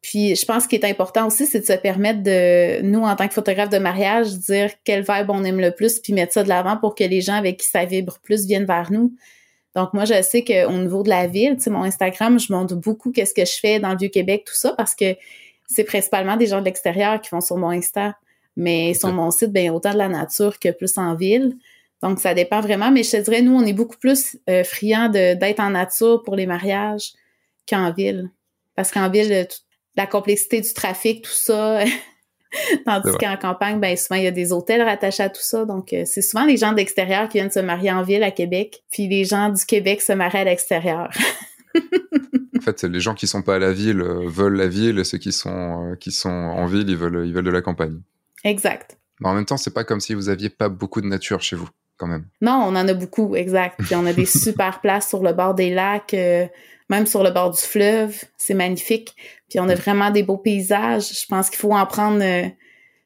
Puis, 0.00 0.36
je 0.36 0.44
pense 0.44 0.66
qu'il 0.66 0.78
est 0.78 0.88
important 0.88 1.26
aussi, 1.26 1.46
c'est 1.46 1.60
de 1.60 1.64
se 1.66 1.72
permettre 1.72 2.22
de, 2.22 2.82
nous, 2.82 3.02
en 3.02 3.16
tant 3.16 3.26
que 3.26 3.34
photographe 3.34 3.68
de 3.68 3.78
mariage, 3.78 4.28
dire 4.38 4.70
quel 4.84 5.00
vibe 5.00 5.28
on 5.28 5.42
aime 5.44 5.60
le 5.60 5.72
plus, 5.72 5.98
puis 5.98 6.12
mettre 6.12 6.32
ça 6.32 6.44
de 6.44 6.48
l'avant 6.48 6.76
pour 6.76 6.94
que 6.94 7.04
les 7.04 7.20
gens 7.20 7.34
avec 7.34 7.58
qui 7.58 7.66
ça 7.66 7.84
vibre 7.84 8.18
plus 8.22 8.46
viennent 8.46 8.64
vers 8.64 8.92
nous. 8.92 9.14
Donc, 9.74 9.94
moi, 9.94 10.04
je 10.04 10.22
sais 10.22 10.44
qu'au 10.44 10.72
niveau 10.72 11.02
de 11.02 11.08
la 11.08 11.26
ville, 11.26 11.56
tu 11.56 11.64
sais, 11.64 11.70
mon 11.70 11.82
Instagram, 11.82 12.38
je 12.38 12.52
montre 12.52 12.74
beaucoup 12.76 13.10
qu'est-ce 13.10 13.34
que 13.34 13.44
je 13.44 13.58
fais 13.60 13.80
dans 13.80 13.90
le 13.90 13.98
Vieux-Québec, 13.98 14.44
tout 14.46 14.54
ça, 14.54 14.72
parce 14.76 14.94
que 14.94 15.16
c'est 15.66 15.84
principalement 15.84 16.36
des 16.36 16.46
gens 16.46 16.60
de 16.60 16.64
l'extérieur 16.64 17.20
qui 17.20 17.30
vont 17.30 17.40
sur 17.40 17.56
mon 17.56 17.70
Insta. 17.70 18.16
Mais 18.56 18.92
sur 18.94 19.12
mon 19.12 19.30
site, 19.30 19.52
ben 19.52 19.70
autant 19.70 19.92
de 19.92 19.98
la 19.98 20.08
nature 20.08 20.58
que 20.58 20.70
plus 20.70 20.98
en 20.98 21.14
ville. 21.14 21.56
Donc, 22.02 22.20
ça 22.20 22.34
dépend 22.34 22.60
vraiment. 22.60 22.90
Mais 22.90 23.02
je 23.02 23.10
te 23.12 23.16
dirais, 23.18 23.42
nous, 23.42 23.54
on 23.56 23.64
est 23.64 23.72
beaucoup 23.72 23.96
plus 23.98 24.36
euh, 24.48 24.62
friands 24.64 25.08
de- 25.08 25.34
d'être 25.34 25.60
en 25.60 25.70
nature 25.70 26.22
pour 26.24 26.36
les 26.36 26.46
mariages 26.46 27.12
qu'en 27.68 27.92
ville. 27.92 28.30
Parce 28.76 28.90
qu'en 28.92 29.10
ville, 29.10 29.32
euh, 29.32 29.44
tout- 29.44 29.58
la 29.96 30.06
complexité 30.06 30.60
du 30.60 30.72
trafic, 30.72 31.22
tout 31.24 31.30
ça. 31.32 31.80
Tandis 32.86 33.10
qu'en 33.20 33.36
campagne, 33.36 33.78
ben 33.80 33.96
souvent, 33.96 34.16
il 34.16 34.24
y 34.24 34.26
a 34.28 34.30
des 34.30 34.52
hôtels 34.52 34.80
rattachés 34.82 35.24
à 35.24 35.28
tout 35.28 35.42
ça. 35.42 35.64
Donc, 35.64 35.92
euh, 35.92 36.04
c'est 36.06 36.22
souvent 36.22 36.44
les 36.46 36.56
gens 36.56 36.72
d'extérieur 36.72 37.28
qui 37.28 37.38
viennent 37.38 37.50
se 37.50 37.58
marier 37.60 37.90
en 37.92 38.02
ville 38.02 38.22
à 38.22 38.30
Québec. 38.30 38.82
Puis 38.90 39.06
les 39.08 39.24
gens 39.24 39.50
du 39.50 39.64
Québec 39.66 40.00
se 40.00 40.12
marient 40.12 40.38
à 40.38 40.44
l'extérieur. 40.44 41.10
En 42.56 42.60
fait, 42.60 42.82
les 42.84 43.00
gens 43.00 43.14
qui 43.14 43.26
sont 43.26 43.40
pas 43.42 43.54
à 43.54 43.58
la 43.58 43.72
ville 43.72 44.02
veulent 44.02 44.56
la 44.56 44.66
ville, 44.66 44.98
et 44.98 45.04
ceux 45.04 45.18
qui 45.18 45.32
sont, 45.32 45.92
euh, 45.92 45.94
qui 45.94 46.10
sont 46.10 46.28
en 46.28 46.66
ville, 46.66 46.88
ils 46.88 46.96
veulent, 46.96 47.24
ils 47.26 47.32
veulent 47.32 47.44
de 47.44 47.50
la 47.50 47.62
campagne. 47.62 48.00
exact. 48.44 48.98
Mais 49.20 49.28
en 49.28 49.34
même 49.34 49.44
temps, 49.46 49.56
c'est 49.56 49.72
pas 49.72 49.84
comme 49.84 50.00
si 50.00 50.12
vous 50.14 50.28
aviez 50.28 50.48
pas 50.50 50.68
beaucoup 50.68 51.00
de 51.00 51.06
nature 51.06 51.40
chez 51.40 51.56
vous, 51.56 51.68
quand 51.98 52.06
même. 52.06 52.24
Non, 52.40 52.52
on 52.64 52.76
en 52.76 52.88
a 52.88 52.94
beaucoup, 52.94 53.36
exact. 53.36 53.78
Puis 53.84 53.94
on 53.94 54.06
a 54.06 54.12
des 54.14 54.24
super 54.44 54.80
places 54.80 55.08
sur 55.08 55.22
le 55.22 55.32
bord 55.34 55.54
des 55.54 55.70
lacs, 55.70 56.14
euh, 56.14 56.46
même 56.88 57.06
sur 57.06 57.22
le 57.22 57.30
bord 57.30 57.50
du 57.50 57.60
fleuve. 57.60 58.16
C'est 58.38 58.54
magnifique. 58.54 59.14
Puis 59.50 59.60
on 59.60 59.68
a 59.68 59.74
vraiment 59.74 60.10
des 60.10 60.22
beaux 60.22 60.38
paysages. 60.38 61.08
Je 61.20 61.26
pense 61.28 61.50
qu'il 61.50 61.58
faut 61.58 61.72
en 61.72 61.84
prendre, 61.86 62.22
euh, 62.22 62.48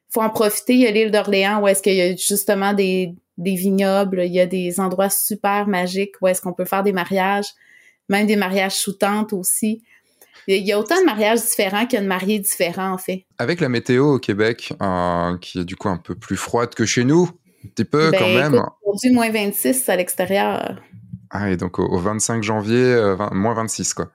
faut 0.09 0.21
en 0.21 0.29
profiter. 0.29 0.73
Il 0.75 0.79
y 0.81 0.87
a 0.87 0.91
l'île 0.91 1.11
d'Orléans 1.11 1.61
où 1.61 1.67
est-ce 1.67 1.81
qu'il 1.81 1.95
y 1.95 2.01
a 2.01 2.15
justement 2.15 2.73
des, 2.73 3.13
des 3.37 3.55
vignobles. 3.55 4.23
Il 4.25 4.33
y 4.33 4.39
a 4.39 4.45
des 4.45 4.79
endroits 4.79 5.09
super 5.09 5.67
magiques 5.67 6.15
où 6.21 6.27
est-ce 6.27 6.41
qu'on 6.41 6.53
peut 6.53 6.65
faire 6.65 6.83
des 6.83 6.93
mariages, 6.93 7.47
même 8.09 8.27
des 8.27 8.35
mariages 8.35 8.75
sous 8.75 8.93
tente 8.93 9.33
aussi. 9.33 9.81
Il 10.47 10.55
y 10.55 10.57
a- 10.57 10.61
il 10.61 10.67
y 10.67 10.71
a 10.73 10.79
autant 10.79 10.99
de 10.99 11.05
mariages 11.05 11.41
différents 11.41 11.85
qu'il 11.85 11.93
y 11.97 11.99
a 11.99 12.01
de 12.03 12.07
mariés 12.07 12.39
différents, 12.39 12.91
en 12.91 12.97
fait. 12.97 13.25
Avec 13.37 13.61
la 13.61 13.69
météo 13.69 14.15
au 14.15 14.19
Québec, 14.19 14.73
euh, 14.81 15.37
qui 15.37 15.59
est 15.59 15.63
du 15.65 15.75
coup 15.77 15.87
un 15.89 15.97
peu 15.97 16.15
plus 16.15 16.35
froide 16.35 16.73
que 16.75 16.85
chez 16.85 17.05
nous, 17.05 17.29
un 17.65 17.69
petit 17.69 17.85
peu 17.85 18.11
Ben, 18.11 18.19
quand 18.19 18.27
même. 18.27 18.53
écoute, 18.55 18.69
Aujourd'hui, 18.83 19.11
moins 19.11 19.29
26 19.31 19.89
à 19.89 19.95
l'extérieur. 19.95 20.81
Ah, 21.29 21.49
et 21.49 21.57
donc 21.57 21.79
au, 21.79 21.83
au 21.85 21.97
25 21.99 22.43
janvier, 22.43 22.83
euh, 22.83 23.15
20 23.15 23.33
moins 23.33 23.53
26, 23.53 23.93
quoi. 23.93 24.11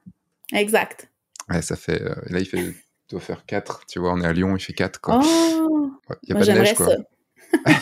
Exact. 0.52 1.10
Ouais, 1.50 1.62
ça 1.62 1.76
fait. 1.76 2.00
euh, 2.02 2.14
là, 2.28 2.38
il 2.40 2.46
fait. 2.46 2.74
Doit 3.10 3.20
faire 3.20 3.44
4, 3.46 3.84
tu 3.88 3.98
vois, 4.00 4.12
on 4.12 4.20
est 4.20 4.26
à 4.26 4.32
Lyon, 4.34 4.54
il 4.56 4.60
fait 4.60 4.74
4, 4.74 5.00
quoi. 5.00 5.20
Oh! 5.24 5.90
Ouais, 6.10 6.16
y 6.28 6.32
a 6.32 6.34
Moi, 6.36 6.44
pas 6.46 6.52
de 6.52 6.58
neige, 6.58 6.74
quoi. 6.74 6.86
ça. 6.86 6.96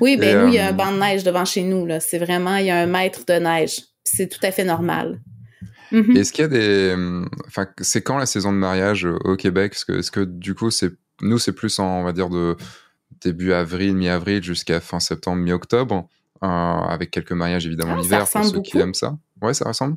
oui, 0.00 0.16
ben 0.16 0.36
Et, 0.38 0.40
nous, 0.42 0.48
il 0.48 0.54
y 0.54 0.58
a 0.58 0.66
euh, 0.66 0.70
un 0.70 0.72
banc 0.72 0.92
de 0.92 0.98
neige 0.98 1.24
devant 1.24 1.44
chez 1.44 1.62
nous. 1.62 1.84
Là. 1.86 2.00
C'est 2.00 2.18
vraiment, 2.18 2.56
il 2.56 2.66
y 2.66 2.70
a 2.70 2.78
un 2.80 2.86
mètre 2.86 3.24
de 3.26 3.34
neige. 3.34 3.80
C'est 4.04 4.28
tout 4.28 4.40
à 4.42 4.50
fait 4.50 4.64
normal. 4.64 5.20
Mhm. 5.92 6.16
Est-ce 6.16 6.32
qu'il 6.32 6.42
y 6.42 6.44
a 6.46 6.48
des. 6.48 6.92
hum, 6.94 7.28
Enfin, 7.46 7.66
c'est 7.80 8.02
quand 8.02 8.18
la 8.18 8.26
saison 8.26 8.52
de 8.52 8.56
mariage 8.58 9.04
euh, 9.06 9.18
au 9.24 9.36
Québec? 9.36 9.72
Est-ce 9.74 9.84
que, 9.84 9.92
est-ce 9.98 10.10
que 10.10 10.20
du 10.20 10.54
coup, 10.54 10.70
c'est 10.70 10.90
nous, 11.20 11.38
c'est 11.38 11.52
plus 11.52 11.78
en, 11.78 12.00
on 12.00 12.04
va 12.04 12.12
dire, 12.12 12.28
de 12.30 12.56
début 13.20 13.52
avril, 13.52 13.94
mi-avril 13.94 14.42
jusqu'à 14.42 14.80
fin 14.80 15.00
septembre, 15.00 15.42
mi-octobre, 15.42 16.08
euh, 16.42 16.46
avec 16.46 17.10
quelques 17.10 17.32
mariages 17.32 17.66
évidemment 17.66 17.94
Ah, 17.96 18.00
l'hiver 18.00 18.28
pour 18.30 18.44
ceux 18.44 18.62
qui 18.62 18.78
aiment 18.78 18.94
ça. 18.94 19.16
Ouais, 19.42 19.54
ça 19.54 19.66
ressemble. 19.66 19.96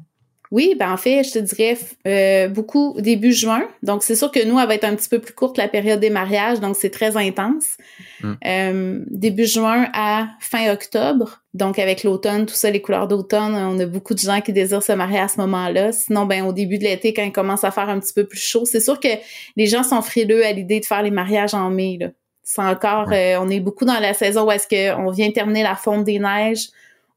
Oui, 0.51 0.75
ben 0.77 0.91
en 0.91 0.97
fait, 0.97 1.23
je 1.23 1.31
te 1.31 1.39
dirais 1.39 1.77
euh, 2.05 2.49
beaucoup 2.49 2.93
début 2.99 3.31
juin. 3.31 3.63
Donc, 3.83 4.03
c'est 4.03 4.17
sûr 4.17 4.29
que 4.31 4.45
nous, 4.45 4.59
elle 4.59 4.67
va 4.67 4.75
être 4.75 4.83
un 4.83 4.95
petit 4.97 5.07
peu 5.07 5.19
plus 5.19 5.33
courte 5.33 5.57
la 5.57 5.69
période 5.69 6.01
des 6.01 6.09
mariages, 6.09 6.59
donc 6.59 6.75
c'est 6.75 6.89
très 6.89 7.15
intense. 7.15 7.77
Mm. 8.21 8.33
Euh, 8.45 8.99
début 9.07 9.45
juin 9.45 9.87
à 9.93 10.27
fin 10.41 10.69
octobre. 10.73 11.41
Donc, 11.53 11.79
avec 11.79 12.03
l'automne, 12.03 12.45
tout 12.45 12.53
ça, 12.53 12.69
les 12.69 12.81
couleurs 12.81 13.07
d'automne, 13.07 13.55
on 13.55 13.79
a 13.79 13.85
beaucoup 13.85 14.13
de 14.13 14.19
gens 14.19 14.41
qui 14.41 14.51
désirent 14.51 14.83
se 14.83 14.91
marier 14.91 15.19
à 15.19 15.29
ce 15.29 15.39
moment-là. 15.39 15.93
Sinon, 15.93 16.25
ben 16.25 16.45
au 16.45 16.51
début 16.51 16.77
de 16.77 16.83
l'été, 16.83 17.13
quand 17.13 17.23
il 17.23 17.31
commence 17.31 17.63
à 17.63 17.71
faire 17.71 17.87
un 17.87 17.99
petit 18.01 18.13
peu 18.13 18.25
plus 18.25 18.41
chaud, 18.41 18.65
c'est 18.65 18.81
sûr 18.81 18.99
que 18.99 19.07
les 19.55 19.67
gens 19.67 19.83
sont 19.83 20.01
frileux 20.01 20.45
à 20.45 20.51
l'idée 20.51 20.81
de 20.81 20.85
faire 20.85 21.01
les 21.01 21.11
mariages 21.11 21.53
en 21.53 21.69
mai. 21.69 21.97
Là. 21.97 22.07
C'est 22.43 22.61
encore, 22.61 23.11
euh, 23.11 23.37
on 23.39 23.49
est 23.49 23.59
beaucoup 23.59 23.85
dans 23.85 23.99
la 23.99 24.13
saison 24.13 24.47
où 24.47 24.51
est-ce 24.51 24.67
qu'on 24.67 25.11
vient 25.11 25.31
terminer 25.31 25.63
la 25.63 25.75
fonte 25.75 26.03
des 26.03 26.19
neiges 26.19 26.69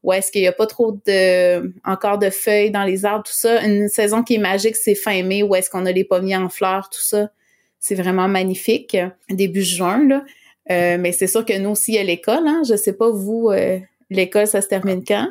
où 0.05 0.13
est-ce 0.13 0.31
qu'il 0.31 0.41
n'y 0.41 0.47
a 0.47 0.51
pas 0.51 0.67
trop 0.67 0.99
de 1.07 1.73
encore 1.83 2.19
de 2.19 2.29
feuilles 2.29 2.69
dans 2.69 2.83
les 2.83 3.05
arbres, 3.05 3.23
tout 3.23 3.33
ça. 3.33 3.65
Une 3.65 3.89
saison 3.89 4.21
qui 4.21 4.35
est 4.35 4.39
magique, 4.39 4.75
c'est 4.75 4.93
fin 4.93 5.23
mai, 5.23 5.41
où 5.41 5.55
est-ce 5.55 5.67
qu'on 5.67 5.87
a 5.87 5.91
les 5.91 6.03
pommiers 6.03 6.37
en 6.37 6.47
fleurs, 6.47 6.91
tout 6.91 7.01
ça. 7.01 7.31
C'est 7.79 7.95
vraiment 7.95 8.27
magnifique. 8.27 8.95
Début 9.31 9.63
juin, 9.63 10.07
là. 10.07 10.23
Euh, 10.69 10.97
mais 10.99 11.11
c'est 11.11 11.25
sûr 11.25 11.43
que 11.43 11.57
nous 11.57 11.71
aussi, 11.71 11.93
il 11.93 11.95
y 11.95 11.97
a 11.97 12.03
l'école. 12.03 12.47
Hein? 12.47 12.61
Je 12.69 12.75
sais 12.75 12.93
pas, 12.93 13.09
vous, 13.09 13.49
euh, 13.49 13.79
l'école, 14.11 14.45
ça 14.45 14.61
se 14.61 14.67
termine 14.67 15.03
quand? 15.03 15.27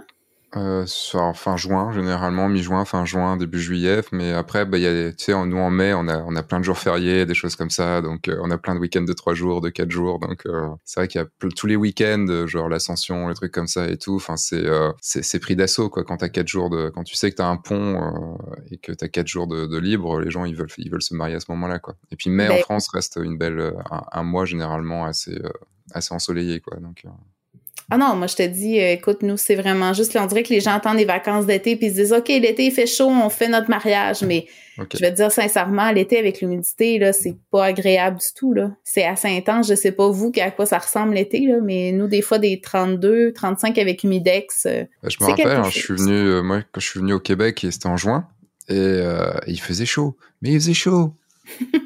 Euh, 0.56 0.86
fin 1.34 1.56
juin, 1.56 1.92
généralement, 1.92 2.48
mi-juin, 2.48 2.84
fin 2.84 3.04
juin, 3.04 3.36
début 3.36 3.60
juillet. 3.60 4.00
Mais 4.12 4.32
après, 4.32 4.64
bah, 4.64 4.78
y 4.78 4.86
a, 4.86 5.12
tu 5.12 5.24
sais, 5.24 5.46
nous 5.46 5.56
en 5.56 5.70
mai, 5.70 5.94
on 5.94 6.06
a, 6.08 6.18
on 6.18 6.36
a 6.36 6.42
plein 6.42 6.60
de 6.60 6.64
jours 6.64 6.78
fériés, 6.78 7.26
des 7.26 7.34
choses 7.34 7.56
comme 7.56 7.70
ça. 7.70 8.00
Donc, 8.00 8.28
euh, 8.28 8.38
on 8.42 8.50
a 8.50 8.58
plein 8.58 8.74
de 8.74 8.80
week-ends 8.80 9.02
de 9.02 9.12
trois 9.12 9.34
jours, 9.34 9.60
de 9.60 9.70
quatre 9.70 9.90
jours. 9.90 10.18
Donc, 10.20 10.46
euh, 10.46 10.68
c'est 10.84 11.00
vrai 11.00 11.08
qu'il 11.08 11.20
y 11.20 11.24
a 11.24 11.48
tous 11.56 11.66
les 11.66 11.76
week-ends, 11.76 12.26
euh, 12.28 12.46
genre 12.46 12.68
l'ascension, 12.68 13.28
les 13.28 13.34
trucs 13.34 13.52
comme 13.52 13.66
ça 13.66 13.88
et 13.88 13.96
tout. 13.96 14.16
Enfin, 14.16 14.36
c'est, 14.36 14.64
c'est, 15.00 15.38
pris 15.40 15.56
d'assaut, 15.56 15.90
quoi. 15.90 16.04
Quand 16.04 16.18
t'as 16.18 16.28
quatre 16.28 16.48
jours 16.48 16.70
de, 16.70 16.90
quand 16.90 17.04
tu 17.04 17.16
sais 17.16 17.30
que 17.30 17.36
t'as 17.36 17.48
un 17.48 17.56
pont 17.56 18.38
et 18.70 18.78
que 18.78 18.92
t'as 18.92 19.08
quatre 19.08 19.28
jours 19.28 19.46
de, 19.46 19.66
de, 19.66 19.78
libre, 19.78 20.20
les 20.20 20.30
gens, 20.30 20.44
ils 20.44 20.54
veulent, 20.54 20.70
ils 20.78 20.90
veulent 20.90 21.02
se 21.02 21.14
marier 21.14 21.36
à 21.36 21.40
ce 21.40 21.50
moment-là, 21.50 21.78
quoi. 21.78 21.96
Et 22.10 22.16
puis, 22.16 22.30
mai 22.30 22.48
en 22.48 22.54
ben 22.54 22.62
France 22.62 22.88
reste 22.88 23.18
une 23.22 23.38
belle, 23.38 23.74
un, 23.90 24.02
un 24.12 24.22
mois 24.22 24.44
généralement 24.44 25.04
assez, 25.04 25.40
assez 25.92 26.14
ensoleillé, 26.14 26.60
quoi. 26.60 26.78
Donc, 26.78 27.04
ah 27.90 27.98
non, 27.98 28.16
moi 28.16 28.26
je 28.26 28.36
te 28.36 28.46
dis, 28.46 28.80
euh, 28.80 28.92
écoute, 28.92 29.22
nous 29.22 29.36
c'est 29.36 29.54
vraiment 29.54 29.92
juste, 29.92 30.16
on 30.16 30.26
dirait 30.26 30.42
que 30.42 30.52
les 30.52 30.60
gens 30.60 30.74
attendent 30.74 30.96
les 30.96 31.04
vacances 31.04 31.46
d'été 31.46 31.76
puis 31.76 31.86
ils 31.86 31.90
se 31.90 31.96
disent, 31.96 32.12
ok, 32.12 32.28
l'été 32.28 32.66
il 32.66 32.72
fait 32.72 32.86
chaud, 32.86 33.08
on 33.08 33.28
fait 33.28 33.48
notre 33.48 33.68
mariage, 33.68 34.22
mais 34.22 34.46
je 34.76 34.98
vais 34.98 35.10
te 35.10 35.16
dire 35.16 35.30
sincèrement, 35.30 35.90
l'été 35.90 36.18
avec 36.18 36.40
l'humidité 36.40 36.98
là, 36.98 37.12
c'est 37.12 37.36
pas 37.50 37.66
agréable 37.66 38.18
du 38.18 38.26
tout 38.34 38.54
là. 38.54 38.70
C'est 38.82 39.04
assez 39.04 39.28
intense. 39.28 39.68
Je 39.68 39.74
sais 39.74 39.92
pas 39.92 40.08
vous 40.08 40.32
à 40.40 40.50
quoi 40.50 40.66
ça 40.66 40.78
ressemble 40.78 41.14
l'été 41.14 41.40
là, 41.46 41.56
mais 41.62 41.92
nous 41.92 42.08
des 42.08 42.22
fois 42.22 42.38
des 42.38 42.60
32, 42.60 43.32
35 43.32 43.78
avec 43.78 44.02
humidex. 44.02 44.66
Euh, 44.66 44.84
ben, 45.02 45.10
je 45.10 45.16
me 45.20 45.30
rappelle, 45.30 45.46
hein, 45.48 45.70
je 45.70 45.78
suis 45.78 45.94
venu, 45.94 46.12
euh, 46.12 46.42
moi 46.42 46.62
quand 46.72 46.80
je 46.80 46.88
suis 46.88 47.00
venu 47.00 47.12
au 47.12 47.20
Québec, 47.20 47.66
c'était 47.70 47.86
en 47.86 47.96
juin 47.96 48.26
et 48.68 49.02
il 49.46 49.60
faisait 49.60 49.86
chaud, 49.86 50.16
mais 50.40 50.52
il 50.52 50.60
faisait 50.60 50.74
chaud. 50.74 51.14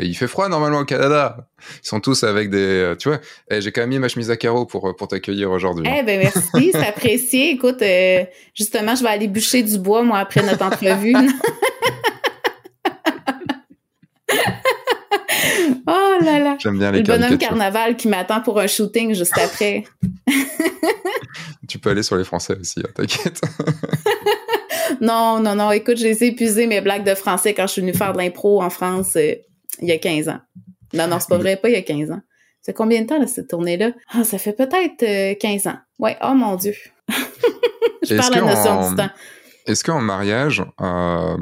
il 0.00 0.14
fait 0.14 0.26
froid 0.26 0.48
normalement 0.48 0.80
au 0.80 0.84
Canada. 0.84 1.48
Ils 1.82 1.88
sont 1.88 2.00
tous 2.00 2.24
avec 2.24 2.50
des, 2.50 2.58
euh, 2.58 2.96
tu 2.96 3.08
vois. 3.08 3.20
Eh, 3.50 3.60
j'ai 3.60 3.72
quand 3.72 3.82
même 3.82 3.90
mis 3.90 3.98
ma 3.98 4.08
chemise 4.08 4.30
à 4.30 4.36
carreaux 4.36 4.66
pour 4.66 4.88
euh, 4.88 4.92
pour 4.92 5.08
t'accueillir 5.08 5.50
aujourd'hui. 5.50 5.86
Eh 5.86 6.02
ben 6.02 6.20
merci, 6.20 6.70
c'est 6.72 6.86
apprécié. 6.86 7.50
Écoute, 7.50 7.82
euh, 7.82 8.24
justement, 8.54 8.94
je 8.94 9.02
vais 9.02 9.10
aller 9.10 9.28
bûcher 9.28 9.62
du 9.62 9.78
bois 9.78 10.02
moi 10.02 10.18
après 10.18 10.42
notre 10.42 10.64
entrevue. 10.64 11.14
oh 15.86 16.14
là 16.22 16.38
là. 16.38 16.56
J'aime 16.58 16.78
bien 16.78 16.92
les 16.92 16.98
Le 16.98 17.04
bonhomme 17.04 17.38
carnaval 17.38 17.96
qui 17.96 18.08
m'attend 18.08 18.40
pour 18.40 18.58
un 18.60 18.66
shooting 18.66 19.14
juste 19.14 19.38
après. 19.38 19.84
tu 21.68 21.78
peux 21.78 21.90
aller 21.90 22.02
sur 22.02 22.16
les 22.16 22.24
Français 22.24 22.56
aussi, 22.58 22.80
hein, 22.80 22.90
t'inquiète. 22.94 23.40
non, 25.00 25.40
non, 25.40 25.54
non. 25.54 25.70
Écoute, 25.72 25.96
j'ai 25.96 26.10
épuisé 26.24 26.66
mes 26.66 26.80
blagues 26.80 27.04
de 27.04 27.14
français 27.14 27.54
quand 27.54 27.66
je 27.66 27.72
suis 27.72 27.80
venue 27.80 27.94
faire 27.94 28.12
de 28.12 28.18
l'impro 28.18 28.62
en 28.62 28.70
France 28.70 29.16
il 29.80 29.88
y 29.88 29.92
a 29.92 29.98
15 29.98 30.28
ans. 30.28 30.40
Non, 30.92 31.08
non, 31.08 31.18
c'est 31.20 31.28
pas 31.28 31.38
vrai, 31.38 31.56
pas 31.56 31.68
il 31.68 31.72
y 31.72 31.76
a 31.76 31.82
15 31.82 32.10
ans. 32.10 32.20
C'est 32.62 32.72
combien 32.72 33.02
de 33.02 33.06
temps, 33.06 33.18
là, 33.18 33.26
cette 33.26 33.48
tournée-là? 33.48 33.92
Ah, 34.12 34.24
ça 34.24 34.38
fait 34.38 34.52
peut-être 34.52 35.38
15 35.38 35.66
euh, 35.66 35.70
ans. 35.70 35.78
Ouais, 35.98 36.16
oh 36.22 36.34
mon 36.34 36.56
Dieu. 36.56 36.74
je 38.02 38.16
parle 38.16 38.34
la 38.34 38.40
notion 38.40 38.90
du 38.90 38.96
temps. 38.96 39.10
Est-ce 39.66 39.84
qu'en 39.84 40.00
mariage, 40.00 40.64
euh, 40.80 41.36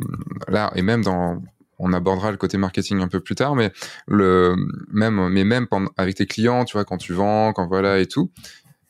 là, 0.49 0.72
et 0.74 0.83
même 0.83 1.03
dans, 1.03 1.41
on 1.78 1.93
abordera 1.93 2.30
le 2.30 2.37
côté 2.37 2.57
marketing 2.57 3.01
un 3.01 3.09
peu 3.09 3.20
plus 3.20 3.35
tard, 3.35 3.55
mais 3.57 3.72
le 4.07 4.55
même, 4.89 5.28
mais 5.28 5.45
même 5.45 5.66
avec 5.97 6.16
tes 6.16 6.26
clients, 6.26 6.64
tu 6.64 6.74
vois, 6.74 6.85
quand 6.85 6.99
tu 6.99 7.12
vends, 7.12 7.53
quand 7.53 7.66
voilà 7.66 7.99
et 7.99 8.07
tout, 8.07 8.30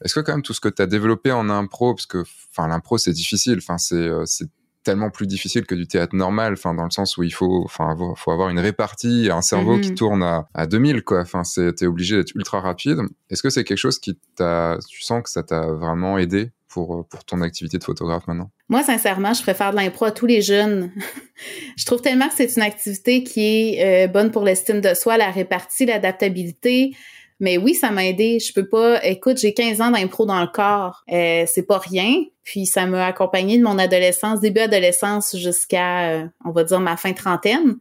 est-ce 0.04 0.14
que 0.14 0.20
quand 0.20 0.32
même 0.32 0.42
tout 0.42 0.52
ce 0.52 0.60
que 0.60 0.68
tu 0.68 0.82
as 0.82 0.86
développé 0.86 1.32
en 1.32 1.48
impro, 1.48 1.94
parce 1.94 2.06
que, 2.06 2.24
enfin, 2.50 2.68
l'impro 2.68 2.98
c'est 2.98 3.12
difficile, 3.12 3.58
enfin, 3.58 3.78
c'est, 3.78 3.94
euh, 3.94 4.24
c'est 4.26 4.48
tellement 4.82 5.10
plus 5.10 5.26
difficile 5.26 5.64
que 5.64 5.74
du 5.74 5.86
théâtre 5.86 6.14
normal, 6.14 6.54
enfin 6.54 6.74
dans 6.74 6.84
le 6.84 6.90
sens 6.90 7.16
où 7.16 7.22
il 7.22 7.32
faut, 7.32 7.62
enfin 7.64 7.96
faut 8.16 8.30
avoir 8.30 8.48
une 8.48 8.58
répartie, 8.58 9.28
un 9.30 9.42
cerveau 9.42 9.78
qui 9.78 9.90
mhm. 9.90 9.96
tourne 9.96 10.22
à, 10.22 10.48
à 10.54 10.66
2000 10.66 11.02
quoi. 11.02 11.20
Enfin 11.20 11.42
t'es 11.76 11.86
obligé 11.86 12.16
d'être 12.16 12.34
ultra 12.34 12.60
rapide. 12.60 12.98
Est-ce 13.30 13.42
que 13.42 13.50
c'est 13.50 13.64
quelque 13.64 13.78
chose 13.78 13.98
qui 13.98 14.18
t'a, 14.36 14.78
tu 14.88 15.02
sens 15.02 15.22
que 15.22 15.30
ça 15.30 15.42
t'a 15.42 15.66
vraiment 15.66 16.18
aidé 16.18 16.50
pour 16.68 17.06
pour 17.08 17.24
ton 17.24 17.42
activité 17.42 17.78
de 17.78 17.84
photographe 17.84 18.26
maintenant? 18.26 18.50
Moi 18.68 18.82
sincèrement, 18.82 19.34
je 19.34 19.42
préfère 19.42 19.70
de 19.72 19.76
l'impro 19.76 20.06
à 20.06 20.10
tous 20.10 20.26
les 20.26 20.42
jeunes. 20.42 20.90
je 21.76 21.84
trouve 21.84 22.00
tellement 22.00 22.28
que 22.28 22.34
c'est 22.34 22.56
une 22.56 22.62
activité 22.62 23.22
qui 23.22 23.40
est 23.44 24.06
euh, 24.06 24.08
bonne 24.08 24.30
pour 24.30 24.42
l'estime 24.42 24.80
de 24.80 24.94
soi, 24.94 25.16
la 25.16 25.30
répartie, 25.30 25.86
l'adaptabilité. 25.86 26.94
Mais 27.42 27.58
oui, 27.58 27.74
ça 27.74 27.90
m'a 27.90 28.06
aidé. 28.06 28.38
Je 28.38 28.52
peux 28.52 28.68
pas. 28.68 29.04
Écoute, 29.04 29.36
j'ai 29.36 29.52
15 29.52 29.80
ans 29.80 29.90
d'impro 29.90 30.24
dans 30.24 30.40
le 30.40 30.46
corps. 30.46 31.02
Euh, 31.10 31.42
c'est 31.48 31.66
pas 31.66 31.78
rien. 31.78 32.22
Puis 32.44 32.66
ça 32.66 32.86
m'a 32.86 33.04
accompagné 33.04 33.58
de 33.58 33.64
mon 33.64 33.78
adolescence, 33.78 34.40
début 34.40 34.60
adolescence 34.60 35.36
jusqu'à, 35.36 36.10
euh, 36.10 36.26
on 36.44 36.52
va 36.52 36.62
dire, 36.62 36.78
ma 36.78 36.96
fin 36.96 37.12
trentaine. 37.12 37.78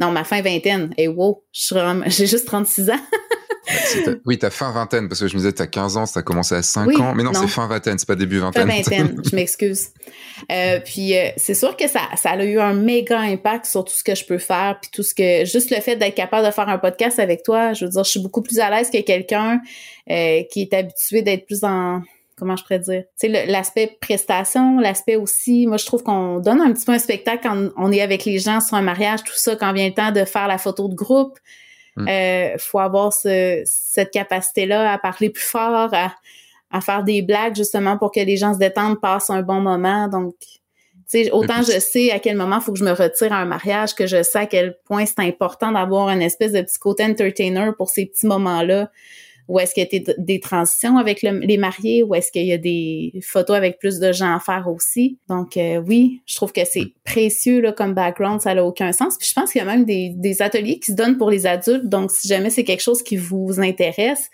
Non, 0.00 0.10
ma 0.10 0.24
fin 0.24 0.42
vingtaine. 0.42 0.92
Et 0.98 1.08
wow, 1.08 1.44
j'ai 1.52 2.26
juste 2.26 2.46
36 2.46 2.90
ans. 2.90 3.00
oui, 4.26 4.38
t'as 4.38 4.50
fin 4.50 4.70
vingtaine, 4.72 5.08
parce 5.08 5.20
que 5.20 5.28
je 5.28 5.34
me 5.34 5.38
disais, 5.38 5.52
t'as 5.52 5.66
15 5.66 5.96
ans, 5.96 6.04
t'as 6.06 6.22
commencé 6.22 6.54
à 6.54 6.62
5 6.62 6.98
ans. 7.00 7.14
Mais 7.14 7.22
non, 7.22 7.32
c'est 7.32 7.48
fin 7.48 7.66
vingtaine, 7.66 7.98
c'est 7.98 8.06
pas 8.06 8.14
début 8.14 8.38
vingtaine. 8.38 8.68
Fin 8.68 8.76
vingtaine, 8.76 9.22
je 9.30 9.34
m'excuse. 9.34 9.88
Euh, 10.52 10.80
puis 10.80 11.16
euh, 11.16 11.30
c'est 11.36 11.54
sûr 11.54 11.76
que 11.76 11.88
ça, 11.88 12.00
ça 12.16 12.30
a 12.30 12.44
eu 12.44 12.58
un 12.58 12.74
méga 12.74 13.20
impact 13.20 13.66
sur 13.66 13.84
tout 13.84 13.94
ce 13.94 14.04
que 14.04 14.14
je 14.14 14.24
peux 14.24 14.38
faire, 14.38 14.78
puis 14.80 14.90
tout 14.92 15.02
ce 15.02 15.14
que... 15.14 15.44
Juste 15.44 15.70
le 15.70 15.80
fait 15.80 15.96
d'être 15.96 16.14
capable 16.14 16.46
de 16.46 16.52
faire 16.52 16.68
un 16.68 16.78
podcast 16.78 17.18
avec 17.18 17.42
toi, 17.42 17.72
je 17.72 17.84
veux 17.84 17.90
dire, 17.90 18.04
je 18.04 18.10
suis 18.10 18.20
beaucoup 18.20 18.42
plus 18.42 18.58
à 18.58 18.70
l'aise 18.70 18.90
que 18.90 19.00
quelqu'un 19.00 19.60
euh, 20.10 20.42
qui 20.50 20.62
est 20.62 20.74
habitué 20.74 21.22
d'être 21.22 21.46
plus 21.46 21.64
en 21.64 22.02
comment 22.36 22.56
je 22.56 22.62
pourrais 22.62 22.78
dire, 22.78 23.04
tu 23.20 23.30
sais, 23.30 23.46
l'aspect 23.46 23.96
prestation, 24.00 24.78
l'aspect 24.78 25.16
aussi, 25.16 25.66
moi 25.66 25.76
je 25.76 25.86
trouve 25.86 26.02
qu'on 26.02 26.38
donne 26.38 26.60
un 26.60 26.72
petit 26.72 26.84
peu 26.84 26.92
un 26.92 26.98
spectacle 26.98 27.48
quand 27.48 27.70
on 27.76 27.92
est 27.92 28.00
avec 28.00 28.24
les 28.24 28.38
gens 28.38 28.60
sur 28.60 28.76
un 28.76 28.82
mariage, 28.82 29.22
tout 29.24 29.36
ça, 29.36 29.56
quand 29.56 29.72
vient 29.72 29.88
le 29.88 29.94
temps 29.94 30.12
de 30.12 30.24
faire 30.24 30.48
la 30.48 30.58
photo 30.58 30.88
de 30.88 30.94
groupe, 30.94 31.38
il 31.96 32.02
mm. 32.02 32.08
euh, 32.08 32.58
faut 32.58 32.80
avoir 32.80 33.12
ce, 33.12 33.62
cette 33.64 34.10
capacité-là 34.10 34.92
à 34.92 34.98
parler 34.98 35.30
plus 35.30 35.44
fort, 35.44 35.94
à, 35.94 36.12
à, 36.70 36.80
faire 36.80 37.04
des 37.04 37.22
blagues 37.22 37.54
justement 37.54 37.98
pour 37.98 38.10
que 38.10 38.20
les 38.20 38.36
gens 38.36 38.54
se 38.54 38.58
détendent, 38.58 39.00
passent 39.00 39.30
un 39.30 39.42
bon 39.42 39.60
moment. 39.60 40.08
Donc, 40.08 40.34
sais, 41.06 41.30
autant 41.30 41.62
je 41.62 41.78
sais 41.78 42.10
à 42.10 42.18
quel 42.18 42.36
moment 42.36 42.56
il 42.56 42.62
faut 42.62 42.72
que 42.72 42.78
je 42.78 42.84
me 42.84 42.92
retire 42.92 43.32
à 43.32 43.36
un 43.36 43.44
mariage, 43.44 43.94
que 43.94 44.06
je 44.06 44.22
sais 44.22 44.38
à 44.38 44.46
quel 44.46 44.76
point 44.84 45.06
c'est 45.06 45.20
important 45.20 45.72
d'avoir 45.72 46.08
une 46.08 46.22
espèce 46.22 46.52
de 46.52 46.62
petit 46.62 46.78
côté 46.78 47.04
entertainer 47.04 47.70
pour 47.76 47.88
ces 47.90 48.06
petits 48.06 48.26
moments-là. 48.26 48.90
Ou 49.46 49.60
est-ce 49.60 49.74
qu'il 49.74 49.86
y 49.90 49.96
a 49.96 50.14
des 50.16 50.40
transitions 50.40 50.96
avec 50.96 51.20
les 51.22 51.56
mariés? 51.58 52.02
Ou 52.02 52.14
est-ce 52.14 52.32
qu'il 52.32 52.46
y 52.46 52.52
a 52.52 52.58
des 52.58 53.12
photos 53.22 53.56
avec 53.56 53.78
plus 53.78 53.98
de 53.98 54.10
gens 54.10 54.34
à 54.34 54.40
faire 54.40 54.68
aussi? 54.68 55.18
Donc 55.28 55.56
euh, 55.56 55.82
oui, 55.86 56.22
je 56.24 56.36
trouve 56.36 56.52
que 56.52 56.64
c'est 56.64 56.94
précieux 57.04 57.60
là, 57.60 57.72
comme 57.72 57.92
background, 57.92 58.40
ça 58.40 58.54
n'a 58.54 58.64
aucun 58.64 58.92
sens. 58.92 59.18
Puis 59.18 59.28
je 59.28 59.34
pense 59.34 59.52
qu'il 59.52 59.58
y 59.58 59.62
a 59.62 59.66
même 59.66 59.84
des, 59.84 60.12
des 60.16 60.40
ateliers 60.40 60.78
qui 60.78 60.92
se 60.92 60.96
donnent 60.96 61.18
pour 61.18 61.30
les 61.30 61.46
adultes. 61.46 61.86
Donc 61.86 62.10
si 62.10 62.26
jamais 62.26 62.48
c'est 62.48 62.64
quelque 62.64 62.82
chose 62.82 63.02
qui 63.02 63.16
vous 63.16 63.60
intéresse, 63.60 64.30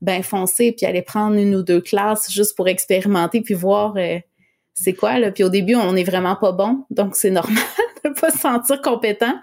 ben 0.00 0.22
foncez 0.22 0.70
puis 0.72 0.86
allez 0.86 1.02
prendre 1.02 1.36
une 1.36 1.54
ou 1.56 1.62
deux 1.62 1.80
classes 1.80 2.30
juste 2.30 2.56
pour 2.56 2.68
expérimenter 2.68 3.40
puis 3.40 3.54
voir 3.54 3.96
euh, 3.96 4.18
c'est 4.74 4.92
quoi 4.92 5.18
là. 5.18 5.32
Puis 5.32 5.42
au 5.42 5.48
début, 5.48 5.74
on 5.74 5.96
est 5.96 6.04
vraiment 6.04 6.36
pas 6.36 6.52
bon, 6.52 6.84
donc 6.90 7.16
c'est 7.16 7.30
normal 7.30 7.62
de 8.04 8.10
pas 8.20 8.30
se 8.30 8.38
sentir 8.38 8.80
compétent. 8.82 9.34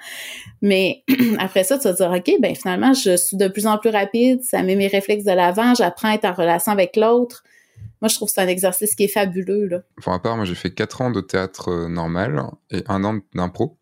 Mais 0.62 1.03
après 1.39 1.64
ça, 1.64 1.78
tu 1.78 1.88
vas 1.88 1.93
dire, 1.93 2.12
OK, 2.12 2.34
ben 2.39 2.55
finalement, 2.55 2.93
je 2.93 3.18
suis 3.18 3.38
de 3.38 3.47
plus 3.47 3.68
en 3.68 3.78
plus 3.78 3.89
rapide, 3.89 4.43
ça 4.43 4.64
met 4.64 4.76
mes 4.76 4.88
réflexes 4.88 5.26
de 5.26 5.32
l'avant, 5.32 5.74
j'apprends 5.76 6.09
à 6.09 6.16
être 6.16 6.26
en 6.26 6.34
relation 6.34 6.72
avec 6.72 6.95
l'autre. 6.95 7.43
Moi, 8.01 8.09
je 8.09 8.16
trouve 8.16 8.30
que 8.30 8.34
c'est 8.34 8.41
un 8.41 8.47
exercice 8.47 8.95
qui 8.95 9.03
est 9.03 9.07
fabuleux. 9.07 9.68
Là. 9.68 9.82
Pour 10.01 10.12
ma 10.12 10.20
part, 10.20 10.36
moi, 10.36 10.45
j'ai 10.45 10.55
fait 10.55 10.72
quatre 10.72 11.01
ans 11.01 11.12
de 11.12 11.22
théâtre 11.22 11.70
euh, 11.70 11.88
normal 11.88 12.43
et 12.72 12.84
un 12.88 13.03
an 13.03 13.20
d'impro. 13.36 13.78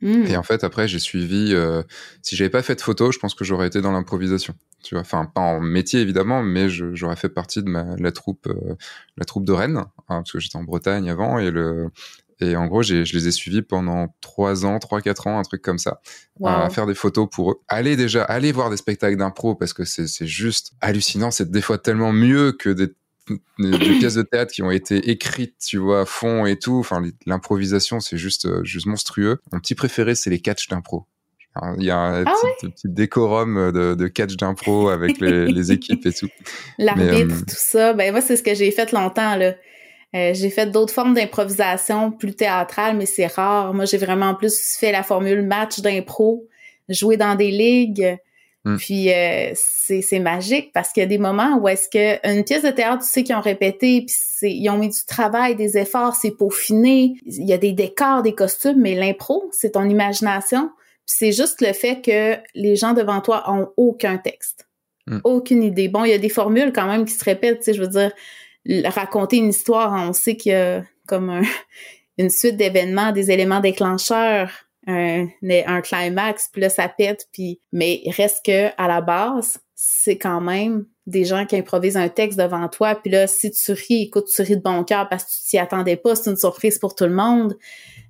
Hmm. 0.00 0.26
Et 0.26 0.36
en 0.36 0.44
fait, 0.44 0.62
après, 0.62 0.86
j'ai 0.86 1.00
suivi. 1.00 1.52
Euh, 1.52 1.82
si 2.22 2.36
j'avais 2.36 2.50
pas 2.50 2.62
fait 2.62 2.76
de 2.76 2.80
photo, 2.80 3.10
je 3.10 3.18
pense 3.18 3.34
que 3.34 3.44
j'aurais 3.44 3.66
été 3.66 3.80
dans 3.80 3.90
l'improvisation. 3.90 4.54
Tu 4.84 4.94
vois, 4.94 5.02
enfin 5.02 5.24
pas 5.24 5.40
en 5.40 5.60
métier 5.60 6.00
évidemment, 6.00 6.42
mais 6.42 6.68
j'aurais 6.68 7.16
fait 7.16 7.28
partie 7.28 7.64
de 7.64 7.68
ma, 7.68 7.96
la 7.98 8.12
troupe, 8.12 8.46
euh, 8.46 8.76
la 9.16 9.24
troupe 9.24 9.44
de 9.44 9.52
Rennes, 9.52 9.78
hein, 9.78 9.86
parce 10.06 10.30
que 10.30 10.38
j'étais 10.38 10.56
en 10.56 10.62
Bretagne 10.62 11.10
avant 11.10 11.40
et 11.40 11.50
le 11.50 11.90
et 12.40 12.56
en 12.56 12.66
gros, 12.66 12.82
je 12.82 12.94
les 13.02 13.28
ai 13.28 13.30
suivis 13.32 13.62
pendant 13.62 14.14
trois 14.20 14.64
ans, 14.64 14.78
trois, 14.78 15.00
quatre 15.00 15.26
ans, 15.26 15.38
un 15.38 15.42
truc 15.42 15.60
comme 15.60 15.78
ça, 15.78 16.00
à 16.44 16.70
faire 16.70 16.86
des 16.86 16.94
photos 16.94 17.28
pour 17.30 17.52
eux. 17.52 17.60
Allez 17.66 17.96
déjà, 17.96 18.22
allez 18.22 18.52
voir 18.52 18.70
des 18.70 18.76
spectacles 18.76 19.16
d'impro 19.16 19.54
parce 19.56 19.72
que 19.72 19.84
c'est 19.84 20.26
juste 20.26 20.72
hallucinant. 20.80 21.30
C'est 21.30 21.50
des 21.50 21.62
fois 21.62 21.78
tellement 21.78 22.12
mieux 22.12 22.52
que 22.52 22.70
des, 22.70 22.88
pièces 23.98 24.14
de 24.14 24.22
théâtre 24.22 24.52
qui 24.52 24.62
ont 24.62 24.70
été 24.70 25.10
écrites, 25.10 25.56
tu 25.58 25.78
vois, 25.78 26.02
à 26.02 26.04
fond 26.04 26.46
et 26.46 26.58
tout. 26.58 26.78
Enfin, 26.78 27.02
l'improvisation, 27.26 27.98
c'est 27.98 28.18
juste, 28.18 28.46
euh, 28.46 28.62
juste 28.62 28.86
monstrueux. 28.86 29.40
Mon 29.52 29.58
petit 29.58 29.74
préféré, 29.74 30.14
c'est 30.14 30.30
les 30.30 30.40
catchs 30.40 30.68
d'impro. 30.68 31.06
Il 31.78 31.84
y 31.84 31.90
a 31.90 31.98
un 31.98 32.24
ah 32.24 32.32
petit, 32.60 32.72
décorum 32.84 33.72
de, 33.72 33.94
de 33.94 34.06
catch 34.06 34.36
d'impro 34.36 34.90
avec 34.90 35.18
les, 35.20 35.46
les, 35.46 35.72
équipes 35.72 36.06
et 36.06 36.12
tout. 36.12 36.28
L'arbitre, 36.78 37.34
euh, 37.34 37.40
tout 37.40 37.56
ça. 37.56 37.94
Ben 37.94 38.12
moi, 38.12 38.20
c'est 38.20 38.36
ce 38.36 38.44
que 38.44 38.54
j'ai 38.54 38.70
fait 38.70 38.92
longtemps 38.92 39.34
là. 39.34 39.54
Euh, 40.16 40.32
j'ai 40.32 40.50
fait 40.50 40.66
d'autres 40.66 40.92
formes 40.92 41.14
d'improvisation 41.14 42.10
plus 42.10 42.34
théâtrales, 42.34 42.96
mais 42.96 43.06
c'est 43.06 43.26
rare. 43.26 43.74
Moi, 43.74 43.84
j'ai 43.84 43.98
vraiment 43.98 44.34
plus 44.34 44.76
fait 44.78 44.92
la 44.92 45.02
formule 45.02 45.42
match 45.42 45.80
d'impro, 45.80 46.46
jouer 46.88 47.16
dans 47.16 47.34
des 47.34 47.50
ligues. 47.50 48.18
Hmm. 48.64 48.76
Puis 48.76 49.12
euh, 49.12 49.52
c'est 49.54 50.18
magique 50.18 50.72
parce 50.72 50.92
qu'il 50.92 51.02
y 51.02 51.04
a 51.04 51.08
des 51.08 51.18
moments 51.18 51.58
où 51.58 51.68
est-ce 51.68 51.88
que 51.88 52.26
une 52.28 52.42
pièce 52.42 52.62
de 52.62 52.70
théâtre, 52.70 53.04
tu 53.04 53.10
sais 53.10 53.22
qu'ils 53.22 53.36
ont 53.36 53.40
répété, 53.40 54.04
puis 54.04 54.16
ils 54.42 54.68
ont 54.68 54.78
mis 54.78 54.88
du 54.88 55.04
travail, 55.06 55.54
des 55.54 55.78
efforts, 55.78 56.16
c'est 56.16 56.32
peaufiné. 56.32 57.14
Il 57.24 57.46
y 57.46 57.52
a 57.52 57.58
des 57.58 57.72
décors, 57.72 58.22
des 58.22 58.34
costumes, 58.34 58.80
mais 58.80 58.94
l'impro, 58.94 59.48
c'est 59.52 59.72
ton 59.72 59.88
imagination. 59.88 60.70
c'est 61.06 61.32
juste 61.32 61.60
le 61.60 61.72
fait 61.72 62.02
que 62.02 62.36
les 62.54 62.76
gens 62.76 62.94
devant 62.94 63.20
toi 63.20 63.44
ont 63.46 63.68
aucun 63.76 64.18
texte, 64.18 64.66
hmm. 65.06 65.20
aucune 65.22 65.62
idée. 65.62 65.88
Bon, 65.88 66.04
il 66.04 66.10
y 66.10 66.14
a 66.14 66.18
des 66.18 66.28
formules 66.28 66.72
quand 66.72 66.86
même 66.86 67.04
qui 67.04 67.12
se 67.12 67.24
répètent. 67.24 67.58
Tu 67.58 67.64
sais, 67.66 67.74
je 67.74 67.80
veux 67.80 67.88
dire, 67.88 68.10
raconter 68.86 69.38
une 69.38 69.48
histoire, 69.48 69.92
on 69.92 70.12
sait 70.12 70.36
qu'il 70.36 70.52
y 70.52 70.54
a 70.54 70.84
comme 71.06 71.42
une 72.18 72.30
suite 72.30 72.56
d'événements, 72.56 73.12
des 73.12 73.30
éléments 73.30 73.60
déclencheurs, 73.60 74.50
un, 74.86 75.28
un 75.42 75.80
climax, 75.80 76.48
puis 76.52 76.62
là 76.62 76.68
ça 76.68 76.88
pète, 76.88 77.26
puis 77.32 77.60
mais 77.72 78.02
reste 78.16 78.44
que 78.44 78.68
à 78.76 78.88
la 78.88 79.00
base, 79.00 79.58
c'est 79.80 80.18
quand 80.18 80.40
même 80.40 80.86
des 81.06 81.24
gens 81.24 81.46
qui 81.46 81.54
improvisent 81.54 81.96
un 81.96 82.08
texte 82.08 82.36
devant 82.36 82.66
toi, 82.68 82.96
puis 82.96 83.12
là 83.12 83.28
si 83.28 83.52
tu 83.52 83.70
ris, 83.70 84.02
écoute, 84.02 84.26
tu 84.26 84.42
ris 84.42 84.56
de 84.56 84.60
bon 84.60 84.82
cœur 84.82 85.08
parce 85.08 85.22
que 85.22 85.30
tu 85.30 85.50
t'y 85.50 85.58
attendais 85.58 85.94
pas, 85.94 86.16
c'est 86.16 86.30
une 86.30 86.36
surprise 86.36 86.80
pour 86.80 86.96
tout 86.96 87.04
le 87.04 87.14
monde. 87.14 87.56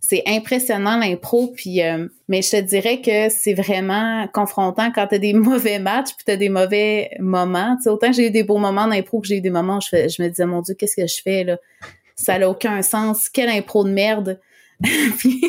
C'est 0.00 0.22
impressionnant 0.26 0.96
l'impro, 0.96 1.48
puis 1.48 1.82
euh, 1.82 2.08
mais 2.26 2.40
je 2.40 2.52
te 2.52 2.60
dirais 2.62 3.02
que 3.02 3.28
c'est 3.28 3.52
vraiment 3.52 4.26
confrontant 4.32 4.90
quand 4.90 5.08
t'as 5.08 5.18
des 5.18 5.32
mauvais 5.34 5.78
matchs 5.78 6.14
puis 6.16 6.24
t'as 6.24 6.36
des 6.36 6.48
mauvais 6.48 7.10
moments. 7.18 7.76
sais 7.82 7.90
autant 7.90 8.12
j'ai 8.12 8.28
eu 8.28 8.30
des 8.30 8.44
beaux 8.44 8.56
moments 8.56 8.88
d'impro 8.88 9.20
que 9.20 9.26
j'ai 9.26 9.36
eu 9.36 9.42
des 9.42 9.50
moments 9.50 9.76
où 9.76 9.82
je, 9.82 10.08
je 10.08 10.22
me 10.22 10.28
disais 10.28 10.46
mon 10.46 10.62
Dieu 10.62 10.74
qu'est-ce 10.74 10.96
que 10.96 11.06
je 11.06 11.20
fais 11.22 11.44
là, 11.44 11.58
ça 12.16 12.38
n'a 12.38 12.48
aucun 12.48 12.80
sens, 12.80 13.28
quelle 13.28 13.50
impro 13.50 13.84
de 13.84 13.90
merde. 13.90 14.40
puis 15.18 15.42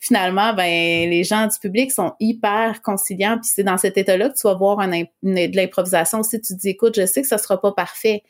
finalement, 0.00 0.54
ben 0.54 1.10
les 1.10 1.24
gens 1.24 1.46
du 1.46 1.58
public 1.58 1.90
sont 1.92 2.14
hyper 2.20 2.80
conciliants. 2.82 3.38
Puis 3.38 3.50
c'est 3.54 3.64
dans 3.64 3.76
cet 3.76 3.98
état-là 3.98 4.30
que 4.30 4.34
tu 4.34 4.46
vas 4.46 4.54
voir 4.54 4.80
un, 4.80 4.90
de 4.90 5.56
l'improvisation 5.56 6.20
aussi. 6.20 6.40
Tu 6.40 6.54
te 6.54 6.58
dis, 6.58 6.70
écoute, 6.70 6.94
je 6.96 7.06
sais 7.06 7.22
que 7.22 7.28
ça 7.28 7.38
sera 7.38 7.60
pas 7.60 7.72
parfait, 7.72 8.22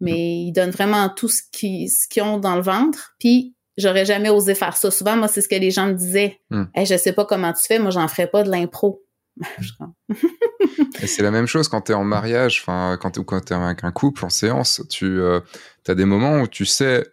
mais 0.00 0.42
ils 0.42 0.52
donnent 0.52 0.70
vraiment 0.70 1.08
tout 1.08 1.28
ce 1.28 1.42
qu'ils 1.50 1.88
ce 1.90 2.08
qu'ils 2.08 2.22
ont 2.22 2.38
dans 2.38 2.56
le 2.56 2.62
ventre. 2.62 3.14
Puis 3.18 3.54
j'aurais 3.76 4.04
jamais 4.04 4.30
osé 4.30 4.54
faire 4.54 4.76
ça. 4.76 4.90
Souvent, 4.90 5.16
moi, 5.16 5.28
c'est 5.28 5.40
ce 5.40 5.48
que 5.48 5.54
les 5.54 5.70
gens 5.70 5.86
me 5.86 5.94
disaient. 5.94 6.40
Hmm. 6.50 6.64
je 6.76 6.96
sais 6.96 7.12
pas 7.12 7.24
comment 7.24 7.52
tu 7.52 7.66
fais, 7.66 7.78
moi, 7.78 7.90
j'en 7.90 8.08
ferais 8.08 8.28
pas 8.28 8.42
de 8.42 8.50
l'impro. 8.50 9.02
Et 11.02 11.06
c'est 11.06 11.22
la 11.22 11.30
même 11.30 11.46
chose 11.46 11.68
quand 11.68 11.82
tu 11.82 11.92
es 11.92 11.94
en 11.94 12.04
mariage, 12.04 12.60
enfin 12.62 12.98
quand, 13.00 13.18
quand 13.24 13.40
tu 13.40 13.52
es 13.52 13.56
avec 13.56 13.82
un 13.82 13.90
couple 13.90 14.24
en 14.24 14.30
séance, 14.30 14.82
tu 14.88 15.20
euh, 15.20 15.40
as 15.88 15.94
des 15.94 16.04
moments 16.04 16.40
où 16.40 16.46
tu 16.46 16.66
sais, 16.66 17.04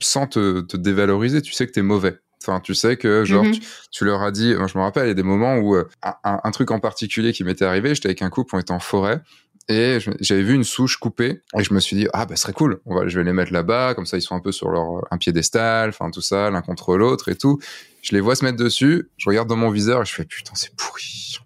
sans 0.00 0.26
te, 0.26 0.60
te 0.60 0.76
dévaloriser, 0.76 1.42
tu 1.42 1.52
sais 1.52 1.66
que 1.66 1.72
tu 1.72 1.80
es 1.80 1.82
mauvais. 1.82 2.18
Enfin, 2.42 2.60
tu 2.60 2.74
sais 2.74 2.96
que 2.96 3.24
genre 3.24 3.44
mhm. 3.44 3.54
tu, 3.90 4.04
leur 4.04 4.22
as 4.22 4.30
dit, 4.30 4.54
moi 4.54 4.66
je 4.66 4.78
me 4.78 4.82
rappelle, 4.82 5.04
il 5.04 5.08
y 5.08 5.10
a 5.10 5.14
des 5.14 5.22
moments 5.22 5.56
où 5.56 5.76
euh, 5.76 5.86
un, 6.02 6.40
un, 6.42 6.50
truc 6.52 6.70
en 6.70 6.80
particulier 6.80 7.32
qui 7.32 7.44
m'était 7.44 7.66
arrivé, 7.66 7.94
j'étais 7.94 8.08
avec 8.08 8.22
un 8.22 8.30
couple, 8.30 8.56
on 8.56 8.58
était 8.58 8.72
en 8.72 8.80
forêt 8.80 9.20
et 9.70 9.98
j'avais 10.20 10.42
vu 10.42 10.54
une 10.54 10.64
souche 10.64 10.96
coupée 10.96 11.42
et 11.56 11.62
je 11.62 11.72
me 11.72 11.80
suis 11.80 11.96
dit 11.96 12.08
ah 12.12 12.26
bah 12.26 12.34
ce 12.34 12.42
serait 12.42 12.52
cool 12.52 12.80
on 12.86 12.94
va 12.96 13.06
je 13.06 13.18
vais 13.18 13.24
les 13.24 13.32
mettre 13.32 13.52
là-bas 13.52 13.94
comme 13.94 14.04
ça 14.04 14.16
ils 14.16 14.22
sont 14.22 14.34
un 14.34 14.40
peu 14.40 14.50
sur 14.50 14.68
leur 14.68 15.06
un 15.12 15.18
piédestal 15.18 15.90
enfin 15.90 16.10
tout 16.10 16.20
ça 16.22 16.50
l'un 16.50 16.60
contre 16.60 16.96
l'autre 16.96 17.28
et 17.28 17.36
tout 17.36 17.60
je 18.02 18.12
les 18.12 18.20
vois 18.20 18.34
se 18.34 18.44
mettre 18.44 18.56
dessus 18.56 19.10
je 19.16 19.28
regarde 19.28 19.48
dans 19.48 19.56
mon 19.56 19.70
viseur 19.70 20.02
et 20.02 20.04
je 20.04 20.12
fais 20.12 20.24
putain 20.24 20.52
c'est 20.56 20.74
pourri 20.74 21.38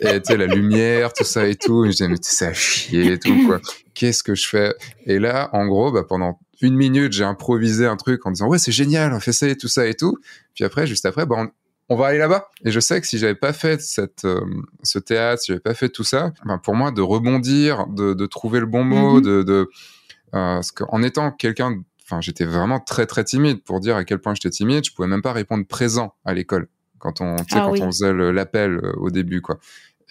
et 0.00 0.20
tu 0.20 0.32
sais 0.32 0.36
la 0.36 0.46
lumière 0.46 1.12
tout 1.12 1.24
ça 1.24 1.48
et 1.48 1.56
tout 1.56 1.84
et 1.84 1.90
je 1.90 1.96
dis 1.96 2.08
mais 2.08 2.16
c'est 2.20 2.46
à 2.46 2.54
chier 2.54 3.14
et 3.14 3.18
tout 3.18 3.46
quoi 3.46 3.60
qu'est-ce 3.94 4.22
que 4.22 4.34
je 4.34 4.48
fais? 4.48 4.74
Et 5.06 5.18
là 5.18 5.50
en 5.52 5.66
gros 5.66 5.90
bah 5.90 6.04
pendant 6.08 6.38
une 6.60 6.74
minute 6.74 7.12
j'ai 7.12 7.24
improvisé 7.24 7.86
un 7.86 7.96
truc 7.96 8.26
en 8.26 8.30
disant 8.30 8.48
ouais 8.48 8.58
c'est 8.58 8.72
génial 8.72 9.12
on 9.12 9.20
fait 9.20 9.32
ça 9.32 9.48
et 9.48 9.56
tout 9.56 9.68
ça 9.68 9.86
et 9.86 9.94
tout 9.94 10.18
puis 10.54 10.64
après 10.64 10.86
juste 10.86 11.06
après 11.06 11.26
bah 11.26 11.50
on 11.88 11.96
va 11.96 12.06
aller 12.06 12.18
là-bas. 12.18 12.48
Et 12.64 12.70
je 12.70 12.80
sais 12.80 13.00
que 13.00 13.06
si 13.06 13.18
j'avais 13.18 13.34
pas 13.34 13.52
fait 13.52 13.80
cette, 13.80 14.24
euh, 14.24 14.40
ce 14.82 14.98
théâtre, 14.98 15.42
si 15.42 15.48
j'avais 15.48 15.60
pas 15.60 15.74
fait 15.74 15.88
tout 15.88 16.04
ça, 16.04 16.32
ben 16.44 16.58
pour 16.58 16.74
moi, 16.74 16.90
de 16.90 17.02
rebondir, 17.02 17.86
de, 17.88 18.14
de 18.14 18.26
trouver 18.26 18.60
le 18.60 18.66
bon 18.66 18.84
mot, 18.84 19.16
mhm. 19.16 19.22
de, 19.22 19.42
de 19.42 19.52
euh, 19.52 20.54
parce 20.56 20.72
qu'en 20.72 21.02
étant 21.02 21.30
quelqu'un, 21.30 21.78
enfin, 22.02 22.20
j'étais 22.20 22.44
vraiment 22.44 22.80
très 22.80 23.06
très 23.06 23.24
timide 23.24 23.62
pour 23.62 23.80
dire 23.80 23.96
à 23.96 24.04
quel 24.04 24.18
point 24.18 24.34
j'étais 24.34 24.50
timide. 24.50 24.84
Je 24.84 24.94
pouvais 24.94 25.08
même 25.08 25.22
pas 25.22 25.32
répondre 25.32 25.66
présent 25.66 26.14
à 26.24 26.32
l'école 26.32 26.68
quand 26.98 27.20
on, 27.20 27.36
ah 27.36 27.44
quand 27.50 27.80
on 27.80 27.86
faisait 27.86 28.12
l'appel 28.32 28.80
euh, 28.82 28.92
au 28.96 29.10
début, 29.10 29.42
quoi 29.42 29.58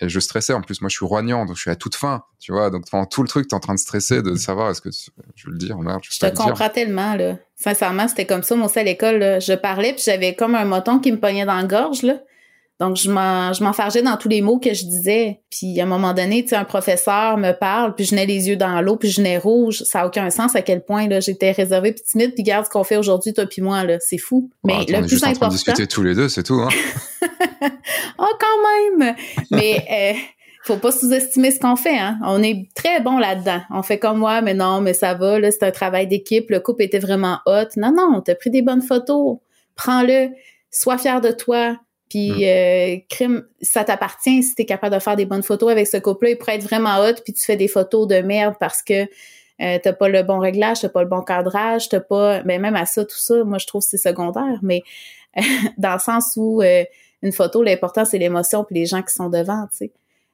et 0.04 0.10
je 0.10 0.20
stressais. 0.20 0.54
En 0.54 0.62
plus, 0.62 0.82
moi, 0.82 0.90
je 0.90 0.96
suis 0.96 1.06
roignant, 1.06 1.46
donc 1.46 1.56
je 1.56 1.62
suis 1.62 1.72
à 1.72 1.76
toute 1.76 1.96
fin, 1.96 2.24
tu 2.40 2.52
vois. 2.52 2.70
Donc, 2.70 2.90
pendant 2.90 3.06
tout 3.06 3.22
le 3.22 3.28
truc, 3.28 3.48
t'es 3.48 3.56
en 3.56 3.60
train 3.60 3.74
de 3.74 3.80
stresser, 3.80 4.22
de 4.22 4.36
savoir 4.50 4.72
est-ce 4.72 4.82
que 4.82 4.90
je 5.36 5.46
veux 5.46 5.54
le 5.54 5.58
dire, 5.58 5.78
merde. 5.78 6.02
Je, 6.04 6.20
te 6.20 6.36
comprends 6.36 6.70
tellement, 6.70 7.16
là. 7.16 7.38
Sincèrement, 7.56 8.08
c'était 8.08 8.26
comme 8.26 8.44
ça, 8.44 8.56
moi 8.56 8.68
aussi, 8.68 8.80
à 8.80 8.84
l'école, 8.84 9.20
Je 9.42 9.54
parlais, 9.54 9.94
puis 9.94 10.04
j'avais 10.06 10.36
comme 10.36 10.56
un 10.56 10.66
moton 10.66 11.00
qui 11.00 11.12
me 11.12 11.20
pognait 11.20 11.46
dans 11.46 11.56
la 11.56 11.64
gorge, 11.64 12.02
là. 12.04 12.16
Donc, 12.84 12.98
je 12.98 13.10
m'en, 13.10 13.52
m'enfargeais 13.62 14.02
dans 14.02 14.18
tous 14.18 14.28
les 14.28 14.42
mots 14.42 14.60
que 14.60 14.74
je 14.74 14.84
disais. 14.84 15.40
Puis, 15.50 15.80
à 15.80 15.84
un 15.84 15.86
moment 15.86 16.14
donné, 16.14 16.44
tu 16.44 16.50
sais, 16.50 16.58
un 16.58 16.66
professeur 16.66 17.38
me 17.38 17.54
parle, 17.54 17.96
puis 17.96 18.04
je 18.04 18.14
n'ai 18.14 18.26
les 18.26 18.50
yeux 18.50 18.58
dans 18.58 18.82
l'eau, 18.82 18.98
puis 18.98 19.10
je 19.10 19.22
n'ai 19.22 19.38
rouge. 19.38 19.84
Ça 19.84 20.02
a 20.02 20.08
aucun 20.08 20.30
sens 20.30 20.54
à 20.54 20.62
quel 20.62 20.84
point, 20.84 21.08
là, 21.08 21.22
j'étais 21.22 21.52
réservée 21.52 21.94
puis 21.94 22.04
timide. 22.04 22.34
Puis, 22.34 22.44
regarde 22.44 22.66
ce 22.66 22.70
qu'on 22.70 22.84
fait 22.84 22.98
aujourd'hui, 22.98 23.32
toi 23.32 23.46
puis 23.46 23.62
moi, 23.62 23.86
là. 23.86 24.00
C'est 24.02 24.18
fou. 24.18 24.50
Mais 24.66 24.80
le 24.90 25.00
plus 25.00 25.12
juste 25.12 25.24
important... 25.24 25.46
En 25.46 25.48
train 25.48 25.48
de 25.48 25.54
discuter 25.54 25.88
tous 25.88 26.04
les 26.04 26.14
deux, 26.14 26.28
c'est 26.28 26.44
tout, 26.44 26.56
hein? 26.56 26.68
oh, 28.20 28.26
quand 28.40 29.00
même! 29.00 29.16
Mais... 29.52 29.86
Euh, 29.94 30.14
faut 30.64 30.78
pas 30.78 30.94
sous-estimer 30.94 31.52
ce 31.52 31.60
qu'on 31.60 31.76
fait. 31.76 31.98
Hein? 31.98 32.18
On 32.24 32.42
est 32.42 32.70
très 32.74 33.02
bon 33.02 33.18
là-dedans. 33.18 33.62
On 33.70 33.84
fait 33.84 34.00
comme 34.00 34.20
moi, 34.20 34.42
mais 34.42 34.54
non, 34.54 34.80
mais 34.80 34.94
ça 34.94 35.14
va. 35.14 35.38
Là, 35.38 35.52
c'est 35.52 35.64
un 35.64 35.72
travail 35.72 36.08
d'équipe. 36.08 36.50
Le 36.50 36.62
couple 36.62 36.84
était 36.84 37.00
vraiment 37.00 37.40
hot. 37.46 37.68
Non, 37.76 37.94
non, 37.94 38.22
t'as 38.22 38.36
pris 38.36 38.50
des 38.50 38.62
bonnes 38.62 38.82
photos. 38.82 39.40
Prends-le. 39.76 40.30
Sois 40.72 40.98
fier 40.98 41.20
de 41.20 41.32
toi. 41.32 41.78
Puis, 42.14 42.30
mm. 42.30 42.44
euh, 42.44 42.98
crime, 43.10 43.44
ça 43.64 43.84
t'appartient 43.84 44.44
si 44.44 44.54
t'es 44.54 44.66
capable 44.66 44.94
de 44.94 45.00
faire 45.00 45.16
des 45.16 45.26
bonnes 45.26 45.42
photos 45.42 45.72
avec 45.72 45.88
ce 45.88 45.98
couple-là. 45.98 46.32
Il 46.32 46.38
pourrait 46.38 46.58
être 46.58 46.64
vraiment 46.64 47.00
hot, 47.00 47.16
puis 47.24 47.34
tu 47.34 47.44
fais 47.44 47.56
des 47.56 47.68
photos 47.68 48.08
de 48.08 48.22
merde 48.22 48.54
parce 48.60 48.84
que 48.84 49.08
euh, 49.62 49.80
t'as 49.82 49.94
pas 49.94 50.10
le 50.10 50.22
bon 50.22 50.38
réglage, 50.38 50.82
t'as 50.82 50.90
pas 50.90 51.02
le 51.02 51.10
bon 51.10 51.24
cadrage, 51.24 51.90
t'as 51.90 52.02
pas... 52.02 52.44
Mais 52.44 52.60
ben, 52.60 52.62
même 52.62 52.76
à 52.76 52.86
ça, 52.86 53.04
tout 53.04 53.18
ça, 53.18 53.44
moi, 53.44 53.58
je 53.58 53.66
trouve 53.66 53.82
que 53.82 53.88
c'est 53.88 53.98
secondaire. 53.98 54.60
Mais 54.62 54.84
dans 55.80 55.94
le 55.94 56.00
sens 56.00 56.34
où 56.36 56.62
euh, 56.62 56.84
une 57.24 57.32
photo, 57.32 57.64
l'important, 57.64 58.06
c'est 58.06 58.20
l'émotion 58.20 58.64
puis 58.64 58.76
les 58.76 58.86
gens 58.86 59.02
qui 59.02 59.14
sont 59.14 59.30
devant, 59.30 59.66
tu 59.72 59.78
sais. 59.78 59.92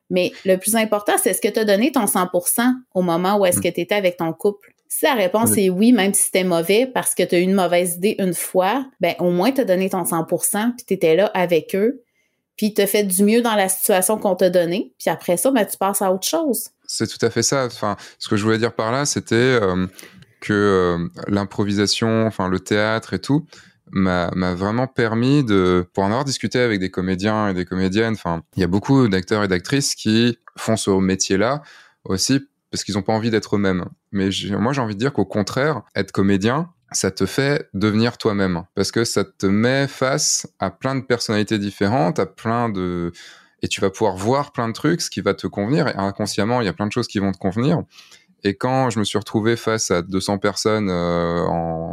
Mais 0.10 0.34
le 0.44 0.58
plus 0.58 0.76
important, 0.76 1.14
c'est 1.22 1.30
est-ce 1.30 1.42
que 1.42 1.48
tu 1.48 1.60
as 1.60 1.66
donné 1.66 1.94
ton 1.94 2.06
100% 2.06 2.74
au 2.94 3.02
moment 3.02 3.38
où 3.38 3.46
est-ce 3.46 3.60
mm. 3.60 3.64
que 3.64 3.70
tu 3.70 3.80
étais 3.80 3.96
avec 3.96 4.18
ton 4.18 4.34
couple? 4.34 4.74
Si 4.92 5.06
la 5.06 5.14
réponse 5.14 5.56
est 5.56 5.70
oui, 5.70 5.92
même 5.92 6.16
si 6.16 6.24
c'était 6.24 6.44
mauvais 6.44 6.88
parce 6.88 7.14
que 7.14 7.22
tu 7.22 7.36
as 7.36 7.40
eu 7.40 7.44
une 7.44 7.54
mauvaise 7.54 7.96
idée 7.96 8.16
une 8.18 8.34
fois, 8.34 8.86
ben 9.00 9.14
au 9.20 9.30
moins 9.30 9.52
tu 9.52 9.62
as 9.62 9.66
donné 9.66 9.90
ton 9.90 10.04
100% 10.04 10.76
puis 10.76 10.86
tu 10.86 10.94
étais 10.96 11.16
là 11.16 11.28
avec 11.36 11.76
eux, 11.76 12.02
puis 12.58 12.74
tu 12.74 12.82
as 12.82 12.88
fait 12.88 13.04
du 13.04 13.24
mieux 13.24 13.42
dans 13.42 13.56
la 13.56 13.70
situation 13.70 14.18
qu'on 14.18 14.36
t'a 14.36 14.50
donnée, 14.50 14.94
puis 14.98 15.12
après 15.12 15.38
ça 15.38 15.52
ben 15.52 15.64
tu 15.64 15.78
passes 15.78 16.02
à 16.02 16.12
autre 16.12 16.28
chose. 16.28 16.70
C'est 16.88 17.06
tout 17.06 17.24
à 17.24 17.30
fait 17.30 17.44
ça. 17.44 17.68
Enfin, 17.68 17.98
ce 18.18 18.28
que 18.28 18.36
je 18.36 18.44
voulais 18.44 18.58
dire 18.58 18.74
par 18.74 18.92
là, 18.92 19.06
c'était 19.06 19.36
euh, 19.36 19.86
que 20.42 20.54
euh, 20.54 21.08
l'improvisation, 21.28 22.26
enfin 22.26 22.50
le 22.50 22.60
théâtre 22.60 23.14
et 23.14 23.20
tout, 23.20 23.46
m'a 23.92 24.54
vraiment 24.56 24.88
permis 24.88 25.44
de, 25.44 25.88
pour 25.94 26.04
en 26.04 26.08
avoir 26.08 26.26
discuté 26.26 26.60
avec 26.60 26.80
des 26.80 26.90
comédiens 26.90 27.50
et 27.50 27.54
des 27.54 27.66
comédiennes, 27.66 28.14
enfin, 28.14 28.44
il 28.56 28.62
y 28.62 28.64
a 28.64 28.68
beaucoup 28.68 29.08
d'acteurs 29.08 29.44
et 29.44 29.48
d'actrices 29.48 29.96
qui 29.96 30.38
font 30.58 30.78
ce 30.78 30.92
métier-là 30.92 31.62
aussi 32.06 32.40
parce 32.72 32.84
qu'ils 32.84 32.96
n'ont 32.96 33.02
pas 33.02 33.14
envie 33.14 33.30
d'être 33.30 33.56
eux-mêmes. 33.56 33.86
Mais 34.12 34.30
moi, 34.52 34.74
j'ai 34.74 34.82
envie 34.82 34.96
de 34.96 35.00
dire 35.00 35.14
qu'au 35.14 35.26
contraire, 35.26 35.84
être 35.96 36.12
comédien, 36.12 36.70
ça 36.92 37.12
te 37.12 37.26
fait 37.26 37.70
devenir 37.74 38.18
toi-même 38.18 38.64
parce 38.74 38.92
que 38.92 39.04
ça 39.04 39.24
te 39.24 39.46
met 39.46 39.88
face 39.88 40.48
à 40.60 40.72
plein 40.72 40.96
de 40.96 41.02
personnalités 41.02 41.60
différentes, 41.60 42.20
à 42.20 42.26
plein 42.26 42.70
de 42.70 43.12
et 43.62 43.68
tu 43.68 43.82
vas 43.82 43.90
pouvoir 43.90 44.16
voir 44.16 44.52
plein 44.52 44.68
de 44.70 44.74
trucs, 44.74 45.02
ce 45.02 45.10
qui 45.10 45.22
va 45.22 45.34
te 45.34 45.46
convenir. 45.46 45.88
Et 45.90 45.96
inconsciemment, 45.96 46.62
il 46.62 46.66
y 46.66 46.70
a 46.70 46.74
plein 46.74 46.88
de 46.88 46.92
choses 46.92 47.08
qui 47.08 47.20
vont 47.20 47.32
te 47.32 47.38
convenir. 47.38 47.84
Et 48.44 48.56
quand 48.56 48.90
je 48.90 49.00
me 49.00 49.04
suis 49.04 49.18
retrouvé 49.18 49.58
face 49.58 49.92
à 49.92 50.02
200 50.02 50.38
personnes 50.38 50.90
euh, 50.90 51.46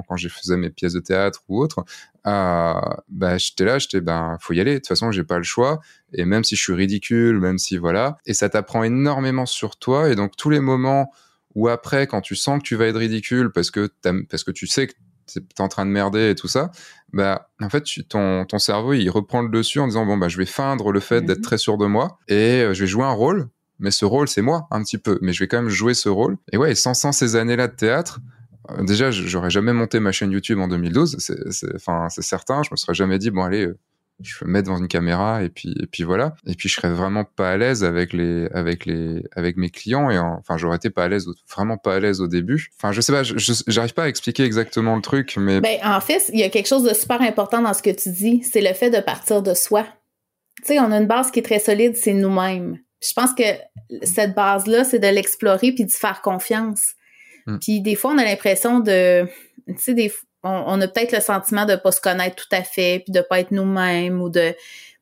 quand 0.09 0.17
je 0.17 0.29
faisais 0.29 0.57
mes 0.57 0.71
pièces 0.71 0.93
de 0.93 1.01
théâtre 1.01 1.43
ou 1.49 1.61
autre, 1.61 1.85
euh, 2.27 2.75
bah, 3.09 3.37
j'étais 3.37 3.65
là, 3.65 3.79
j'étais 3.79 4.01
ben 4.01 4.37
faut 4.41 4.53
y 4.53 4.61
aller. 4.61 4.75
De 4.75 4.79
toute 4.79 4.87
façon, 4.87 5.11
j'ai 5.11 5.25
pas 5.25 5.39
le 5.39 5.43
choix. 5.43 5.81
Et 6.13 6.25
même 6.25 6.45
si 6.45 6.55
je 6.55 6.63
suis 6.63 6.73
ridicule, 6.73 7.41
même 7.41 7.59
si 7.59 7.77
voilà, 7.79 8.19
et 8.27 8.35
ça 8.35 8.49
t'apprend 8.49 8.85
énormément 8.85 9.47
sur 9.47 9.77
toi. 9.77 10.09
Et 10.09 10.15
donc 10.15 10.37
tous 10.37 10.51
les 10.51 10.61
moments 10.61 11.11
où 11.57 11.67
après, 11.69 12.07
quand 12.07 12.21
tu 12.21 12.37
sens 12.37 12.61
que 12.61 12.65
tu 12.65 12.77
vas 12.77 12.87
être 12.87 12.99
ridicule 12.99 13.51
parce 13.51 13.73
que 13.73 13.91
parce 14.31 14.45
que 14.45 14.53
tu 14.53 14.69
sais 14.69 14.87
que 14.87 14.93
t'es 15.27 15.61
en 15.61 15.67
train 15.67 15.85
de 15.85 15.91
merder 15.91 16.31
et 16.31 16.35
tout 16.37 16.47
ça, 16.47 16.71
bah 17.13 17.51
en 17.61 17.69
fait 17.69 17.83
tu, 17.83 18.05
ton 18.05 18.45
ton 18.45 18.61
cerveau 18.61 18.93
il 18.93 19.09
reprend 19.11 19.43
le 19.43 19.49
dessus 19.49 19.81
en 19.81 19.89
disant 19.89 20.07
bon 20.07 20.17
bah 20.17 20.29
je 20.29 20.37
vais 20.37 20.47
feindre 20.47 20.93
le 20.93 21.01
fait 21.01 21.23
d'être 21.23 21.41
mmh 21.41 21.43
très 21.43 21.59
sûr 21.59 21.79
de 21.79 21.87
moi 21.87 22.19
et 22.29 22.63
euh, 22.63 22.75
je 22.75 22.83
vais 22.83 22.87
jouer 22.87 23.05
un 23.05 23.13
rôle 23.13 23.49
mais 23.79 23.91
ce 23.91 24.05
rôle, 24.05 24.29
c'est 24.29 24.43
moi, 24.43 24.67
un 24.71 24.83
petit 24.83 24.99
peu. 24.99 25.19
Mais 25.23 25.33
je 25.33 25.43
vais 25.43 25.49
quand 25.49 25.61
même 25.61 25.69
jouer 25.69 25.95
ce 25.95 26.09
rôle. 26.09 26.39
Et 26.53 26.57
ouais, 26.57 26.75
sans, 26.75 26.95
sans 26.95 27.13
ces 27.13 27.37
années-là 27.37 27.69
de 27.69 27.75
théâtre, 27.75 28.21
euh, 28.71 28.83
déjà, 28.85 29.11
j'aurais 29.11 29.51
jamais 29.51 29.73
monté 29.73 30.01
ma 30.01 30.13
chaîne 30.13 30.31
YouTube 30.33 30.59
en 30.59 30.69
2012. 30.69 31.17
C'est, 31.19 31.75
enfin, 31.75 32.09
c'est 32.09 32.23
certain. 32.23 32.63
Je 32.63 32.71
me 32.73 32.77
serais 32.77 32.95
jamais 32.95 33.19
dit, 33.19 33.31
bon, 33.31 33.43
allez, 33.43 33.67
euh, 33.67 33.79
je 34.21 34.45
me 34.45 34.51
mettre 34.51 34.69
devant 34.69 34.79
une 34.79 34.89
caméra 34.89 35.43
et 35.43 35.49
puis, 35.49 35.75
et 35.81 35.87
puis 35.87 36.03
voilà. 36.03 36.35
Et 36.47 36.55
puis, 36.55 36.69
je 36.69 36.75
serais 36.75 36.91
vraiment 36.91 37.25
pas 37.25 37.51
à 37.51 37.57
l'aise 37.57 37.85
avec 37.85 38.13
les, 38.13 38.47
avec 38.53 38.87
les, 38.87 39.23
avec 39.33 39.57
mes 39.57 39.71
clients. 39.71 40.11
Et 40.11 40.19
enfin, 40.19 40.57
j'aurais 40.57 40.77
été 40.77 40.91
pas 40.91 41.05
à 41.05 41.09
l'aise, 41.09 41.27
vraiment 41.51 41.77
pas 41.77 41.97
à 41.97 42.01
l'aise 42.01 42.21
au 42.21 42.29
début. 42.29 42.71
Enfin, 42.79 42.93
je 42.93 43.01
sais 43.01 43.13
pas, 43.13 43.23
j'arrive 43.23 43.95
pas 43.95 44.05
à 44.05 44.09
expliquer 44.09 44.45
exactement 44.45 44.97
le 44.97 45.03
truc, 45.03 45.37
mais. 45.37 45.61
Ben, 45.61 45.79
en 45.85 46.01
fait, 46.01 46.31
il 46.33 46.41
y 46.41 46.45
a 46.45 46.49
quelque 46.49 46.69
chose 46.69 46.85
de 46.85 46.95
super 46.95 47.21
important 47.21 47.61
dans 47.61 47.75
ce 47.75 47.83
que 47.83 47.91
tu 47.91 48.11
dis. 48.11 48.43
C'est 48.43 48.63
le 48.63 48.73
fait 48.73 48.91
de 48.91 49.01
partir 49.01 49.43
de 49.43 49.55
soi. 49.55 49.87
Tu 50.59 50.69
sais, 50.69 50.81
on 50.81 50.91
a 50.91 50.97
une 50.99 51.07
base 51.07 51.31
qui 51.31 51.41
est 51.41 51.43
très 51.43 51.59
solide, 51.59 51.97
c'est 51.97 52.15
nous-mêmes 52.15 52.79
je 53.03 53.13
pense 53.13 53.35
que 53.35 53.43
cette 54.03 54.35
base-là, 54.35 54.85
c'est 54.85 54.99
de 54.99 55.09
l'explorer 55.09 55.73
puis 55.73 55.85
de 55.85 55.93
faire 55.93 56.23
confiance. 56.23 56.95
Hmm. 57.47 57.59
Puis 57.59 57.81
des 57.81 57.95
fois, 57.95 58.13
on 58.13 58.19
a 58.19 58.25
l'impression 58.25 58.81
de, 58.81 59.27
tu 59.69 59.79
sais, 59.79 59.95
des, 59.95 60.13
on, 60.47 60.81
a 60.81 60.89
peut-être 60.89 61.13
le 61.13 61.21
sentiment 61.21 61.65
de 61.65 61.77
pas 61.77 61.93
se 61.93 62.01
connaître 62.01 62.37
tout 62.37 62.55
à 62.55 62.63
fait, 62.63 63.01
puis 63.01 63.13
de 63.13 63.21
pas 63.21 63.41
être 63.41 63.51
nous-mêmes 63.51 64.21
ou 64.21 64.29
de, 64.29 64.55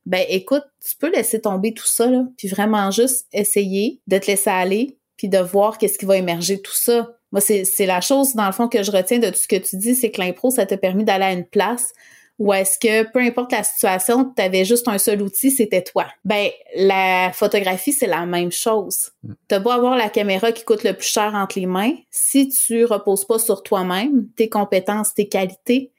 ben 0.07 0.25
écoute, 0.29 0.65
tu 0.87 0.97
peux 0.97 1.11
laisser 1.11 1.41
tomber 1.41 1.73
tout 1.75 1.87
ça 1.87 2.07
là, 2.07 2.25
puis 2.37 2.49
vraiment 2.49 2.91
juste 2.91 3.27
essayer 3.33 4.01
de 4.07 4.19
te 4.19 4.27
laisser 4.27 4.51
aller, 4.51 4.99
puis 5.17 5.29
de 5.29 5.39
voir 5.39 5.79
qu'est-ce 5.79 5.99
qui 5.99 6.05
va 6.05 6.17
émerger 6.17 6.61
tout 6.61 6.75
ça. 6.75 7.11
Moi, 7.33 7.41
c'est 7.41 7.87
la 7.87 8.01
chose, 8.01 8.35
dans 8.35 8.47
le 8.47 8.53
fond, 8.53 8.69
que 8.69 8.83
je 8.83 8.93
retiens 8.93 9.19
de 9.19 9.29
tout 9.29 9.39
ce 9.39 9.49
que 9.49 9.57
tu 9.57 9.77
dis, 9.77 9.95
c'est 9.95 10.11
que 10.11 10.21
l'impro, 10.21 10.51
ça 10.51 10.67
t'a 10.67 10.77
permis 10.77 11.05
d'aller 11.05 11.25
à 11.25 11.33
une 11.33 11.47
place 11.47 11.93
ou 12.39 12.53
est-ce 12.53 12.79
que 12.79 13.11
peu 13.13 13.21
importe 13.21 13.53
la 13.53 13.63
situation, 13.63 14.33
tu 14.37 14.43
avais 14.43 14.65
juste 14.65 14.89
un 14.89 14.99
seul 14.99 15.23
outil, 15.23 15.51
c'était 15.53 15.83
toi? 15.83 16.07
Ben, 16.25 16.49
la 16.75 17.31
photographie, 17.33 17.93
c'est 17.93 18.09
la 18.09 18.27
même 18.27 18.51
chose. 18.51 19.13
Mm. 19.23 19.33
Tu 19.49 19.59
beau 19.61 19.71
avoir 19.71 19.97
la 19.97 20.09
caméra 20.09 20.51
qui 20.51 20.65
coûte 20.65 20.83
le 20.83 20.95
plus 20.95 21.07
cher 21.07 21.33
entre 21.35 21.59
les 21.59 21.67
mains, 21.67 21.95
si 22.11 22.49
tu 22.49 22.85
reposes 22.85 23.25
pas 23.25 23.39
sur 23.39 23.63
toi-même, 23.63 24.29
tes 24.37 24.49
compétences, 24.49 25.15
tes 25.15 25.29
qualités, 25.29 25.93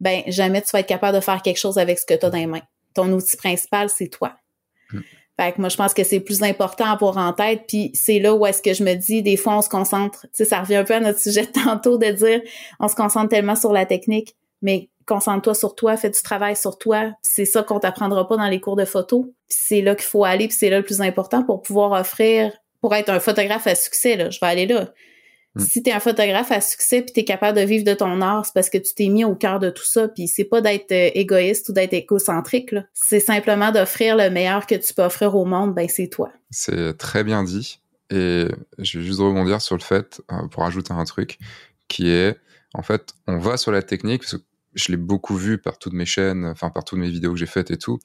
ben 0.00 0.22
jamais 0.26 0.60
tu 0.60 0.68
vas 0.72 0.80
être 0.80 0.86
capable 0.86 1.16
de 1.16 1.22
faire 1.22 1.40
quelque 1.42 1.58
chose 1.58 1.78
avec 1.78 1.98
ce 1.98 2.04
que 2.04 2.14
tu 2.14 2.26
as 2.26 2.30
dans 2.30 2.38
les 2.38 2.46
mains. 2.46 2.62
Ton 2.92 3.10
outil 3.12 3.36
principal, 3.36 3.88
c'est 3.88 4.08
toi. 4.08 4.34
Mm. 4.92 5.00
Fait 5.40 5.52
que 5.52 5.60
moi, 5.60 5.68
je 5.70 5.76
pense 5.76 5.94
que 5.94 6.04
c'est 6.04 6.20
plus 6.20 6.42
important 6.42 6.84
à 6.84 6.92
avoir 6.92 7.16
en 7.16 7.32
tête. 7.32 7.62
Puis 7.66 7.92
c'est 7.94 8.18
là 8.18 8.34
où 8.34 8.44
est-ce 8.44 8.60
que 8.60 8.74
je 8.74 8.82
me 8.82 8.94
dis, 8.94 9.22
des 9.22 9.36
fois, 9.36 9.56
on 9.56 9.62
se 9.62 9.68
concentre, 9.68 10.22
tu 10.22 10.28
sais, 10.32 10.44
ça 10.44 10.60
revient 10.60 10.76
un 10.76 10.84
peu 10.84 10.94
à 10.94 11.00
notre 11.00 11.20
sujet 11.20 11.46
de 11.46 11.52
tantôt 11.64 11.96
de 11.96 12.10
dire, 12.10 12.42
on 12.78 12.88
se 12.88 12.94
concentre 12.94 13.28
tellement 13.28 13.56
sur 13.56 13.72
la 13.72 13.86
technique, 13.86 14.36
mais 14.60 14.90
concentre-toi 15.08 15.54
sur 15.54 15.74
toi, 15.74 15.96
fais 15.96 16.10
du 16.10 16.22
travail 16.22 16.54
sur 16.54 16.78
toi. 16.78 17.12
C'est 17.22 17.44
ça 17.44 17.62
qu'on 17.62 17.80
t'apprendra 17.80 18.28
pas 18.28 18.36
dans 18.36 18.48
les 18.48 18.60
cours 18.60 18.76
de 18.76 18.84
photo. 18.84 19.32
c'est 19.48 19.80
là 19.80 19.94
qu'il 19.94 20.06
faut 20.06 20.24
aller, 20.24 20.48
puis 20.48 20.56
c'est 20.56 20.70
là 20.70 20.78
le 20.78 20.84
plus 20.84 21.00
important 21.00 21.42
pour 21.42 21.62
pouvoir 21.62 21.92
offrir, 21.92 22.52
pour 22.80 22.94
être 22.94 23.08
un 23.08 23.20
photographe 23.20 23.66
à 23.66 23.74
succès. 23.74 24.16
Là, 24.16 24.30
je 24.30 24.38
vais 24.40 24.46
aller 24.46 24.66
là. 24.66 24.92
Mm. 25.54 25.60
Si 25.60 25.82
tu 25.82 25.90
es 25.90 25.92
un 25.92 26.00
photographe 26.00 26.52
à 26.52 26.60
succès 26.60 27.02
puis 27.02 27.12
tu 27.12 27.20
es 27.20 27.24
capable 27.24 27.58
de 27.58 27.64
vivre 27.64 27.84
de 27.84 27.94
ton 27.94 28.20
art, 28.20 28.46
c'est 28.46 28.54
parce 28.54 28.70
que 28.70 28.78
tu 28.78 28.94
t'es 28.94 29.08
mis 29.08 29.24
au 29.24 29.34
cœur 29.34 29.58
de 29.58 29.70
tout 29.70 29.84
ça. 29.84 30.08
Puis 30.08 30.28
c'est 30.28 30.44
pas 30.44 30.60
d'être 30.60 30.92
euh, 30.92 31.10
égoïste 31.14 31.68
ou 31.68 31.72
d'être 31.72 31.94
égocentrique. 31.94 32.74
C'est 32.94 33.20
simplement 33.20 33.72
d'offrir 33.72 34.16
le 34.16 34.30
meilleur 34.30 34.66
que 34.66 34.74
tu 34.74 34.94
peux 34.94 35.02
offrir 35.02 35.34
au 35.34 35.44
monde, 35.44 35.74
ben 35.74 35.88
c'est 35.88 36.08
toi. 36.08 36.30
C'est 36.50 36.96
très 36.98 37.24
bien 37.24 37.42
dit. 37.42 37.80
Et 38.10 38.46
je 38.78 38.98
vais 38.98 39.04
juste 39.04 39.20
rebondir 39.20 39.60
sur 39.60 39.76
le 39.76 39.82
fait, 39.82 40.22
euh, 40.32 40.46
pour 40.48 40.64
ajouter 40.64 40.92
un 40.92 41.04
truc, 41.04 41.38
qui 41.88 42.08
est, 42.08 42.36
en 42.74 42.82
fait, 42.82 43.12
on 43.26 43.38
va 43.38 43.56
sur 43.56 43.70
la 43.70 43.82
technique, 43.82 44.22
parce 44.22 44.36
que 44.36 44.42
je 44.74 44.92
l'ai 44.92 44.96
beaucoup 44.96 45.36
vu 45.36 45.58
par 45.58 45.78
toutes 45.78 45.92
mes 45.92 46.06
chaînes, 46.06 46.44
enfin 46.46 46.70
par 46.70 46.84
toutes 46.84 46.98
mes 46.98 47.10
vidéos 47.10 47.32
que 47.32 47.38
j'ai 47.38 47.46
faites 47.46 47.70
et 47.70 47.78
tout. 47.78 47.98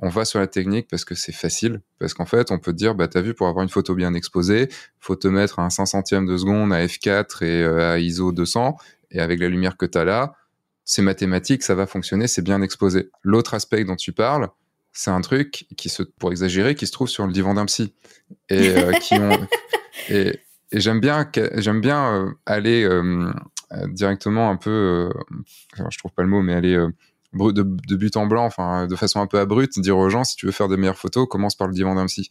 On 0.00 0.08
va 0.08 0.24
sur 0.24 0.38
la 0.38 0.46
technique 0.46 0.88
parce 0.88 1.04
que 1.04 1.14
c'est 1.14 1.32
facile, 1.32 1.80
parce 1.98 2.14
qu'en 2.14 2.26
fait, 2.26 2.50
on 2.50 2.58
peut 2.58 2.72
te 2.72 2.76
dire, 2.76 2.94
bah 2.94 3.08
t'as 3.08 3.20
vu, 3.20 3.34
pour 3.34 3.48
avoir 3.48 3.62
une 3.62 3.68
photo 3.68 3.94
bien 3.94 4.14
exposée, 4.14 4.68
faut 4.98 5.16
te 5.16 5.28
mettre 5.28 5.58
à 5.58 5.64
un 5.64 5.68
500e 5.68 6.26
de 6.26 6.36
seconde 6.36 6.72
à 6.72 6.84
f4 6.84 7.44
et 7.44 7.62
euh, 7.62 7.92
à 7.92 7.98
ISO 7.98 8.32
200, 8.32 8.76
et 9.12 9.20
avec 9.20 9.40
la 9.40 9.48
lumière 9.48 9.76
que 9.76 9.86
t'as 9.86 10.04
là, 10.04 10.34
c'est 10.84 11.02
mathématique, 11.02 11.62
ça 11.62 11.74
va 11.74 11.86
fonctionner, 11.86 12.26
c'est 12.26 12.42
bien 12.42 12.62
exposé. 12.62 13.10
L'autre 13.22 13.54
aspect 13.54 13.84
dont 13.84 13.96
tu 13.96 14.12
parles, 14.12 14.48
c'est 14.92 15.10
un 15.10 15.20
truc 15.20 15.66
qui 15.76 15.88
se, 15.88 16.02
pour 16.02 16.32
exagérer, 16.32 16.74
qui 16.74 16.86
se 16.86 16.92
trouve 16.92 17.08
sur 17.08 17.26
le 17.26 17.32
divan 17.32 17.54
d'un 17.54 17.66
psy 17.66 17.94
et 18.48 18.70
euh, 18.70 18.92
qui 18.92 19.14
ont 19.14 19.46
et, 20.08 20.40
et 20.72 20.80
j'aime 20.80 21.00
bien 21.00 21.30
j'aime 21.54 21.80
bien 21.80 22.12
euh, 22.12 22.30
aller 22.46 22.84
euh, 22.84 23.32
directement 23.88 24.50
un 24.50 24.56
peu, 24.56 24.70
euh, 24.70 25.84
je 25.90 25.98
trouve 25.98 26.12
pas 26.12 26.22
le 26.22 26.28
mot, 26.28 26.42
mais 26.42 26.54
aller 26.54 26.74
euh, 26.74 26.90
de, 27.34 27.62
de, 27.62 27.96
but 27.96 28.16
en 28.16 28.26
blanc, 28.26 28.44
enfin 28.44 28.86
de 28.86 28.96
façon 28.96 29.20
un 29.20 29.26
peu 29.26 29.38
abrupte, 29.38 29.78
dire 29.78 29.96
aux 29.96 30.10
gens 30.10 30.24
si 30.24 30.36
tu 30.36 30.46
veux 30.46 30.52
faire 30.52 30.68
de 30.68 30.76
meilleures 30.76 30.98
photos, 30.98 31.28
commence 31.28 31.54
par 31.54 31.68
le 31.68 31.74
divan 31.74 31.94
d'un 31.94 32.06
psy. 32.06 32.28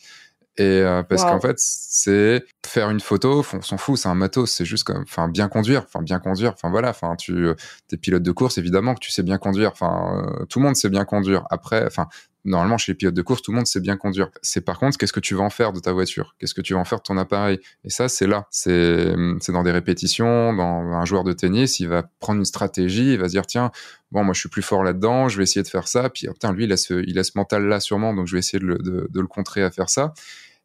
Et 0.58 0.84
parce 1.08 1.24
qu'en 1.24 1.40
fait, 1.40 1.56
c'est 1.58 2.44
faire 2.66 2.90
une 2.90 3.00
photo, 3.00 3.46
on 3.54 3.62
s'en 3.62 3.78
fout, 3.78 3.98
c'est 3.98 4.10
un 4.10 4.16
matos, 4.16 4.52
c'est 4.52 4.66
juste 4.66 4.84
comme, 4.84 5.04
enfin, 5.04 5.30
bien 5.30 5.48
conduire, 5.48 5.86
enfin, 5.86 6.02
bien 6.02 6.20
conduire, 6.20 6.52
enfin, 6.52 6.70
voilà, 6.70 6.90
enfin, 6.90 7.16
tu, 7.16 7.48
t'es 7.88 7.96
pilote 7.96 8.24
de 8.24 8.32
course, 8.34 8.58
évidemment 8.58 8.94
que 8.94 9.00
tu 9.00 9.10
sais 9.10 9.24
bien 9.24 9.38
conduire, 9.38 9.72
enfin, 9.72 10.22
tout 10.50 10.60
le 10.60 10.66
monde 10.66 10.76
sait 10.76 10.90
bien 10.90 11.06
conduire. 11.06 11.46
Après, 11.50 11.86
enfin, 11.86 12.10
normalement, 12.46 12.78
chez 12.78 12.92
les 12.92 12.96
pilotes 12.96 13.14
de 13.14 13.22
course, 13.22 13.42
tout 13.42 13.52
le 13.52 13.58
monde 13.58 13.68
sait 13.68 13.80
bien 13.80 13.98
conduire. 13.98 14.30
C'est 14.42 14.62
par 14.62 14.80
contre, 14.80 14.98
qu'est-ce 14.98 15.14
que 15.14 15.20
tu 15.20 15.36
vas 15.36 15.44
en 15.44 15.50
faire 15.50 15.74
de 15.74 15.80
ta 15.80 15.92
voiture? 15.92 16.36
Qu'est-ce 16.40 16.54
que 16.54 16.62
tu 16.62 16.74
vas 16.74 16.80
en 16.80 16.86
faire 16.86 17.00
de 17.00 17.04
ton 17.04 17.18
appareil? 17.18 17.60
Et 17.84 17.90
ça, 17.90 18.08
c'est 18.08 18.28
là. 18.28 18.48
C'est 18.52 19.14
dans 19.50 19.64
des 19.64 19.72
répétitions, 19.72 20.54
dans 20.54 20.94
un 20.94 21.06
joueur 21.06 21.24
de 21.24 21.34
tennis, 21.34 21.80
il 21.80 21.90
va 21.90 22.04
prendre 22.20 22.40
une 22.40 22.46
stratégie, 22.46 23.14
il 23.14 23.20
va 23.20 23.26
se 23.26 23.32
dire, 23.32 23.46
tiens, 23.46 23.72
bon, 24.12 24.24
moi, 24.24 24.34
je 24.34 24.40
suis 24.40 24.50
plus 24.50 24.62
fort 24.62 24.84
là-dedans, 24.84 25.30
je 25.30 25.38
vais 25.38 25.44
essayer 25.44 25.64
de 25.64 25.68
faire 25.68 25.88
ça. 25.88 26.10
Puis, 26.10 26.28
putain, 26.28 26.54
lui, 26.54 26.64
il 26.64 26.72
a 26.72 26.78
ce, 26.78 27.04
il 27.08 27.20
a 27.20 27.24
ce 27.24 27.32
mental-là 27.36 27.80
sûrement, 27.80 28.14
donc 28.14 28.28
je 28.28 28.34
vais 28.34 28.40
essayer 28.40 28.60
de 28.60 28.66
le, 28.66 28.78
de, 28.78 29.20
le 29.20 29.28
contrer 29.28 29.64
à 29.64 29.72
faire 29.72 29.90
ça. 29.90 30.14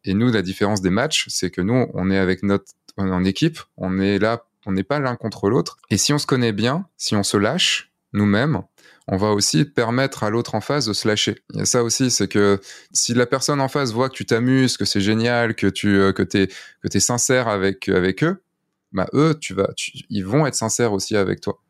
Et 0.03 0.13
nous, 0.13 0.31
la 0.31 0.41
différence 0.41 0.81
des 0.81 0.89
matchs, 0.91 1.25
c'est 1.29 1.49
que 1.49 1.61
nous, 1.61 1.87
on 1.93 2.11
est 2.11 2.17
avec 2.17 2.43
notre, 2.43 2.65
en 2.97 3.23
équipe, 3.23 3.59
on 3.77 3.99
est 3.99 4.19
là, 4.19 4.43
on 4.65 4.71
n'est 4.71 4.83
pas 4.83 4.99
l'un 4.99 5.15
contre 5.15 5.49
l'autre. 5.49 5.77
Et 5.89 5.97
si 5.97 6.13
on 6.13 6.17
se 6.17 6.27
connaît 6.27 6.53
bien, 6.53 6.87
si 6.97 7.15
on 7.15 7.23
se 7.23 7.37
lâche, 7.37 7.91
nous-mêmes, 8.13 8.61
on 9.07 9.17
va 9.17 9.31
aussi 9.31 9.65
permettre 9.65 10.23
à 10.23 10.29
l'autre 10.29 10.55
en 10.55 10.61
face 10.61 10.85
de 10.85 10.93
se 10.93 11.07
lâcher. 11.07 11.43
Ça 11.63 11.83
aussi, 11.83 12.09
c'est 12.09 12.27
que 12.27 12.59
si 12.91 13.13
la 13.13 13.25
personne 13.25 13.61
en 13.61 13.67
face 13.67 13.91
voit 13.91 14.09
que 14.09 14.15
tu 14.15 14.25
t'amuses, 14.25 14.77
que 14.77 14.85
c'est 14.85 15.01
génial, 15.01 15.55
que 15.55 15.67
tu 15.67 15.97
euh, 15.99 16.11
que 16.11 16.23
t'es 16.23 16.47
que 16.81 16.87
t'es 16.87 16.99
sincère 16.99 17.47
avec 17.47 17.87
avec 17.89 18.23
eux, 18.23 18.43
bah 18.91 19.07
eux, 19.13 19.37
tu 19.39 19.53
vas, 19.53 19.69
ils 20.09 20.25
vont 20.25 20.47
être 20.47 20.55
sincères 20.55 20.93
aussi 20.93 21.15
avec 21.15 21.41
toi. 21.41 21.61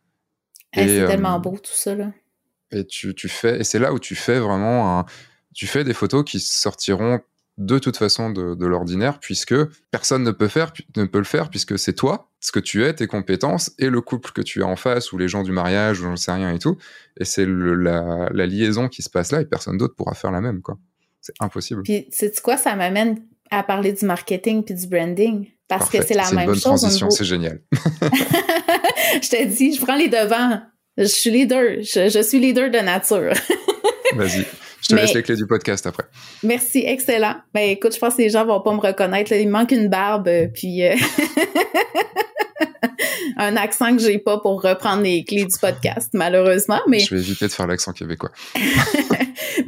c'est 0.73 1.01
euh, 1.01 1.07
tellement 1.07 1.39
beau 1.39 1.57
tout 1.57 1.73
ça 1.73 1.95
là. 1.95 2.11
Et 2.71 2.85
tu, 2.85 3.13
tu 3.13 3.29
fais, 3.29 3.59
et 3.59 3.63
c'est 3.63 3.79
là 3.79 3.93
où 3.93 3.99
tu 3.99 4.15
fais 4.15 4.39
vraiment 4.39 4.99
un, 4.99 5.05
tu 5.53 5.67
fais 5.67 5.83
des 5.83 5.93
photos 5.93 6.23
qui 6.25 6.39
sortiront 6.39 7.21
de 7.57 7.79
toute 7.79 7.97
façon 7.97 8.31
de, 8.31 8.65
l'ordinaire, 8.65 9.19
puisque 9.19 9.55
personne 9.91 10.23
ne 10.23 10.31
peut, 10.31 10.47
faire, 10.47 10.73
ne 10.97 11.05
peut 11.05 11.19
le 11.19 11.25
faire, 11.25 11.49
puisque 11.49 11.79
c'est 11.79 11.93
toi, 11.93 12.29
ce 12.41 12.51
que 12.51 12.59
tu 12.59 12.83
es, 12.83 12.93
tes 12.93 13.07
compétences, 13.07 13.71
et 13.79 13.89
le 13.89 14.01
couple 14.01 14.31
que 14.31 14.41
tu 14.41 14.61
as 14.61 14.67
en 14.67 14.75
face, 14.75 15.13
ou 15.13 15.17
les 15.17 15.27
gens 15.27 15.43
du 15.43 15.51
mariage, 15.51 16.01
ou 16.01 16.03
j'en 16.03 16.15
sais 16.15 16.33
rien 16.33 16.53
et 16.53 16.59
tout. 16.59 16.77
Et 17.19 17.25
c'est 17.25 17.45
la, 17.45 18.29
liaison 18.45 18.89
qui 18.89 19.01
se 19.01 19.09
passe 19.09 19.31
là, 19.31 19.41
et 19.41 19.45
personne 19.45 19.77
d'autre 19.77 19.95
pourra 19.95 20.13
faire 20.13 20.31
la 20.31 20.41
même, 20.41 20.61
quoi. 20.61 20.77
C'est 21.21 21.33
impossible. 21.39 21.83
Puis, 21.83 22.07
c'est 22.11 22.39
quoi, 22.41 22.57
ça 22.57 22.75
m'amène 22.75 23.23
à 23.49 23.63
parler 23.63 23.93
du 23.93 24.05
marketing 24.05 24.63
puis 24.63 24.75
du 24.75 24.87
branding? 24.87 25.47
Parce 25.67 25.89
que 25.89 26.05
c'est 26.05 26.13
la 26.13 26.29
même 26.31 26.31
chose. 26.31 26.35
C'est 26.35 26.41
une 26.41 26.45
bonne 26.45 26.59
transition, 26.59 27.09
c'est 27.09 27.25
génial. 27.25 27.61
je 27.71 29.29
te 29.29 29.45
dis, 29.45 29.73
je 29.73 29.81
prends 29.81 29.95
les 29.95 30.09
devants. 30.09 30.61
Je 30.97 31.05
suis 31.05 31.31
leader. 31.31 31.81
je 31.81 32.21
suis 32.21 32.39
leader 32.39 32.69
de 32.69 32.79
nature. 32.79 33.33
Vas-y. 34.15 34.45
Je 34.87 34.95
te 34.95 35.01
laisse 35.01 35.15
les 35.15 35.23
clés 35.23 35.35
du 35.35 35.47
podcast 35.47 35.87
après. 35.87 36.03
Merci, 36.43 36.83
excellent. 36.85 37.37
Ben 37.55 37.71
écoute, 37.71 37.95
je 37.95 37.99
pense 37.99 38.15
que 38.15 38.21
les 38.21 38.29
gens 38.29 38.45
vont 38.45 38.61
pas 38.61 38.71
me 38.71 38.79
reconnaître. 38.79 39.33
Il 39.33 39.49
manque 39.49 39.71
une 39.71 39.87
barbe, 39.87 40.27
euh, 40.27 40.47
puis 40.47 40.83
euh, 40.83 40.93
un 43.37 43.57
accent 43.57 43.95
que 43.95 44.03
j'ai 44.03 44.19
pas 44.19 44.37
pour 44.37 44.61
reprendre 44.61 45.01
les 45.01 45.23
clés 45.23 45.45
du 45.45 45.59
podcast, 45.59 46.11
malheureusement. 46.13 46.79
Mais 46.87 46.99
je 46.99 47.15
vais 47.15 47.19
éviter 47.19 47.47
de 47.47 47.51
faire 47.51 47.65
l'accent 47.65 47.93
québécois. 47.93 48.29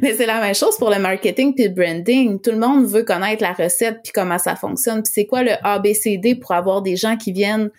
mais 0.00 0.14
c'est 0.14 0.26
la 0.26 0.40
même 0.40 0.54
chose 0.54 0.78
pour 0.78 0.90
le 0.90 1.00
marketing 1.00 1.52
puis 1.52 1.64
le 1.64 1.70
branding. 1.70 2.40
Tout 2.40 2.52
le 2.52 2.58
monde 2.58 2.86
veut 2.86 3.02
connaître 3.02 3.42
la 3.42 3.54
recette 3.54 3.98
puis 4.04 4.12
comment 4.12 4.38
ça 4.38 4.54
fonctionne. 4.54 5.02
Puis 5.02 5.10
c'est 5.12 5.26
quoi 5.26 5.42
le 5.42 5.54
ABCD 5.64 6.36
pour 6.36 6.52
avoir 6.52 6.80
des 6.80 6.94
gens 6.94 7.16
qui 7.16 7.32
viennent 7.32 7.70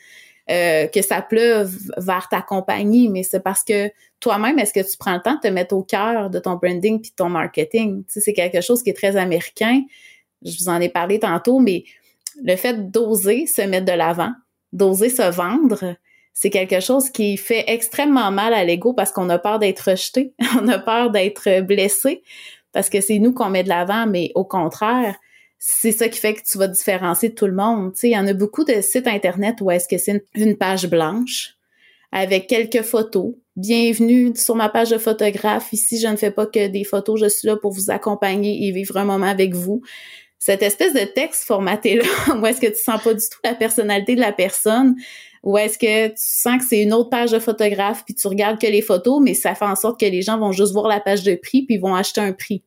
euh, 0.50 0.88
que 0.88 1.02
ça 1.02 1.22
pleuve 1.22 1.74
vers 1.96 2.28
ta 2.28 2.42
compagnie, 2.42 3.08
mais 3.08 3.24
c'est 3.24 3.40
parce 3.40 3.64
que 3.64 3.90
toi-même, 4.20 4.60
est-ce 4.60 4.74
que 4.74 4.80
tu 4.80 4.98
prends 4.98 5.16
le 5.16 5.22
temps 5.22 5.36
de 5.36 5.40
te 5.40 5.48
mettre 5.48 5.76
au 5.76 5.84
cœur 5.84 6.30
de 6.30 6.40
ton 6.40 6.56
branding 6.56 7.02
puis 7.02 7.12
de 7.12 7.16
ton 7.16 7.30
marketing? 7.30 8.04
Tu 8.06 8.14
sais, 8.14 8.20
c'est 8.22 8.34
quelque 8.34 8.62
chose 8.62 8.84
qui 8.84 8.90
est 8.90 8.98
très 8.98 9.16
américain. 9.16 9.84
Je 10.44 10.58
vous 10.58 10.70
en 10.70 10.80
ai 10.80 10.90
parlé 10.90 11.20
tantôt, 11.20 11.60
mais 11.60 11.84
le 12.44 12.56
fait 12.56 12.92
d'oser 12.92 13.46
se 13.46 13.62
mettre 13.62 13.86
de 13.86 13.98
l'avant, 13.98 14.32
d'oser 14.74 15.10
se 15.10 15.30
vendre, 15.30 15.96
c'est 16.34 16.50
quelque 16.50 16.80
chose 16.80 17.10
qui 17.10 17.36
fait 17.36 17.66
extrêmement 17.68 18.32
mal 18.32 18.54
à 18.54 18.64
l'ego 18.64 18.94
parce 18.94 19.12
qu'on 19.12 19.30
a 19.30 19.38
peur 19.38 19.60
d'être 19.60 19.92
rejeté, 19.92 20.34
on 20.62 20.68
a 20.70 20.80
peur 20.80 21.12
d'être 21.12 21.62
blessé 21.62 22.24
parce 22.72 22.90
que 22.90 23.02
c'est 23.02 23.20
nous 23.20 23.34
qu'on 23.34 23.50
met 23.50 23.64
de 23.64 23.70
l'avant, 23.70 24.06
mais 24.06 24.32
au 24.36 24.46
contraire, 24.46 25.16
c'est 25.58 25.92
ça 25.92 26.08
qui 26.08 26.20
fait 26.20 26.36
que 26.36 26.42
tu 26.50 26.58
vas 26.58 26.68
différencier 26.68 27.30
de 27.30 27.36
tout 27.36 27.48
le 27.48 27.54
monde. 27.54 27.94
Tu 27.94 28.00
sais, 28.00 28.10
il 28.10 28.14
y 28.14 28.18
en 28.18 28.28
a 28.28 28.34
beaucoup 28.34 28.64
de 28.64 28.80
sites 28.82 29.08
internet 29.08 29.58
où 29.60 29.70
est-ce 29.70 29.88
que 29.88 29.98
c'est 29.98 30.24
une, 30.34 30.56
page 30.56 30.88
blanche 30.88 31.56
avec 32.12 32.48
quelques 32.48 32.82
photos. 32.82 33.34
Bienvenue 33.56 34.32
sur 34.36 34.56
ma 34.56 34.70
page 34.70 34.90
de 34.90 34.98
photographe. 34.98 35.72
Ici, 35.74 36.00
je 36.00 36.08
ne 36.08 36.16
fais 36.16 36.32
pas 36.32 36.46
que 36.46 36.68
des 36.68 36.84
photos. 36.84 37.20
Je 37.20 37.28
suis 37.28 37.48
là 37.48 37.58
pour 37.58 37.72
vous 37.72 37.92
accompagner 37.92 38.68
et 38.68 38.72
vivre 38.72 38.98
un 38.98 39.06
moment 39.06 39.28
avec 39.28 39.54
vous. 39.54 39.82
Cette 40.38 40.64
espèce 40.64 40.94
de 40.94 41.04
texte 41.04 41.44
formaté-là, 41.44 42.06
où 42.40 42.46
est-ce 42.46 42.62
que 42.62 42.68
tu 42.68 42.82
sens 42.82 43.02
pas 43.04 43.14
du 43.14 43.20
tout 43.20 43.40
la 43.44 43.56
personnalité 43.56 44.16
de 44.16 44.22
la 44.22 44.32
personne, 44.32 44.96
ou 45.44 45.58
est-ce 45.58 45.78
que 45.78 46.08
tu 46.08 46.16
sens 46.18 46.60
que 46.60 46.64
c'est 46.68 46.82
une 46.82 46.94
autre 46.94 47.10
page 47.10 47.32
de 47.32 47.40
photographe, 47.40 48.04
puis 48.06 48.16
tu 48.16 48.28
regardes 48.28 48.60
que 48.60 48.68
les 48.68 48.82
photos, 48.82 49.22
mais 49.22 49.34
ça 49.34 49.54
fait 49.56 49.66
en 49.66 49.76
sorte 49.76 50.00
que 50.00 50.06
les 50.06 50.22
gens 50.22 50.38
vont 50.38 50.52
juste 50.52 50.72
voir 50.72 50.88
la 50.88 51.00
page 51.00 51.24
de 51.24 51.36
prix, 51.36 51.66
puis 51.66 51.76
ils 51.76 51.82
vont 51.82 51.96
acheter 51.96 52.22
un 52.22 52.32
prix. 52.32 52.64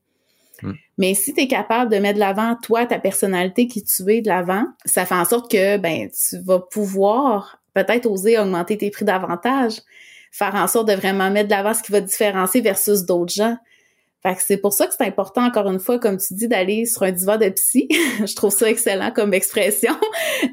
Mm. 0.62 0.72
Mais 0.98 1.14
si 1.14 1.32
tu 1.32 1.40
es 1.40 1.48
capable 1.48 1.90
de 1.90 1.98
mettre 1.98 2.14
de 2.14 2.20
l'avant, 2.20 2.56
toi, 2.62 2.86
ta 2.86 2.98
personnalité 2.98 3.66
qui 3.66 3.82
tu 3.82 4.10
es 4.12 4.20
de 4.20 4.28
l'avant, 4.28 4.64
ça 4.84 5.06
fait 5.06 5.14
en 5.14 5.24
sorte 5.24 5.50
que 5.50 5.78
ben 5.78 6.10
tu 6.10 6.38
vas 6.42 6.60
pouvoir 6.60 7.61
peut-être 7.74 8.06
oser 8.06 8.38
augmenter 8.38 8.78
tes 8.78 8.90
prix 8.90 9.04
davantage, 9.04 9.80
faire 10.30 10.54
en 10.54 10.66
sorte 10.66 10.88
de 10.88 10.94
vraiment 10.94 11.30
mettre 11.30 11.48
de 11.48 11.54
l'avant 11.54 11.74
ce 11.74 11.82
qui 11.82 11.92
va 11.92 12.00
te 12.00 12.06
différencier 12.06 12.60
versus 12.60 13.04
d'autres 13.04 13.32
gens. 13.32 13.56
Fait 14.22 14.36
c'est 14.38 14.56
pour 14.56 14.72
ça 14.72 14.86
que 14.86 14.94
c'est 14.96 15.04
important, 15.04 15.44
encore 15.44 15.68
une 15.68 15.80
fois, 15.80 15.98
comme 15.98 16.16
tu 16.16 16.34
dis, 16.34 16.46
d'aller 16.46 16.86
sur 16.86 17.02
un 17.02 17.10
divan 17.10 17.38
de 17.38 17.48
psy. 17.48 17.88
je 18.24 18.34
trouve 18.36 18.52
ça 18.52 18.70
excellent 18.70 19.10
comme 19.10 19.34
expression. 19.34 19.94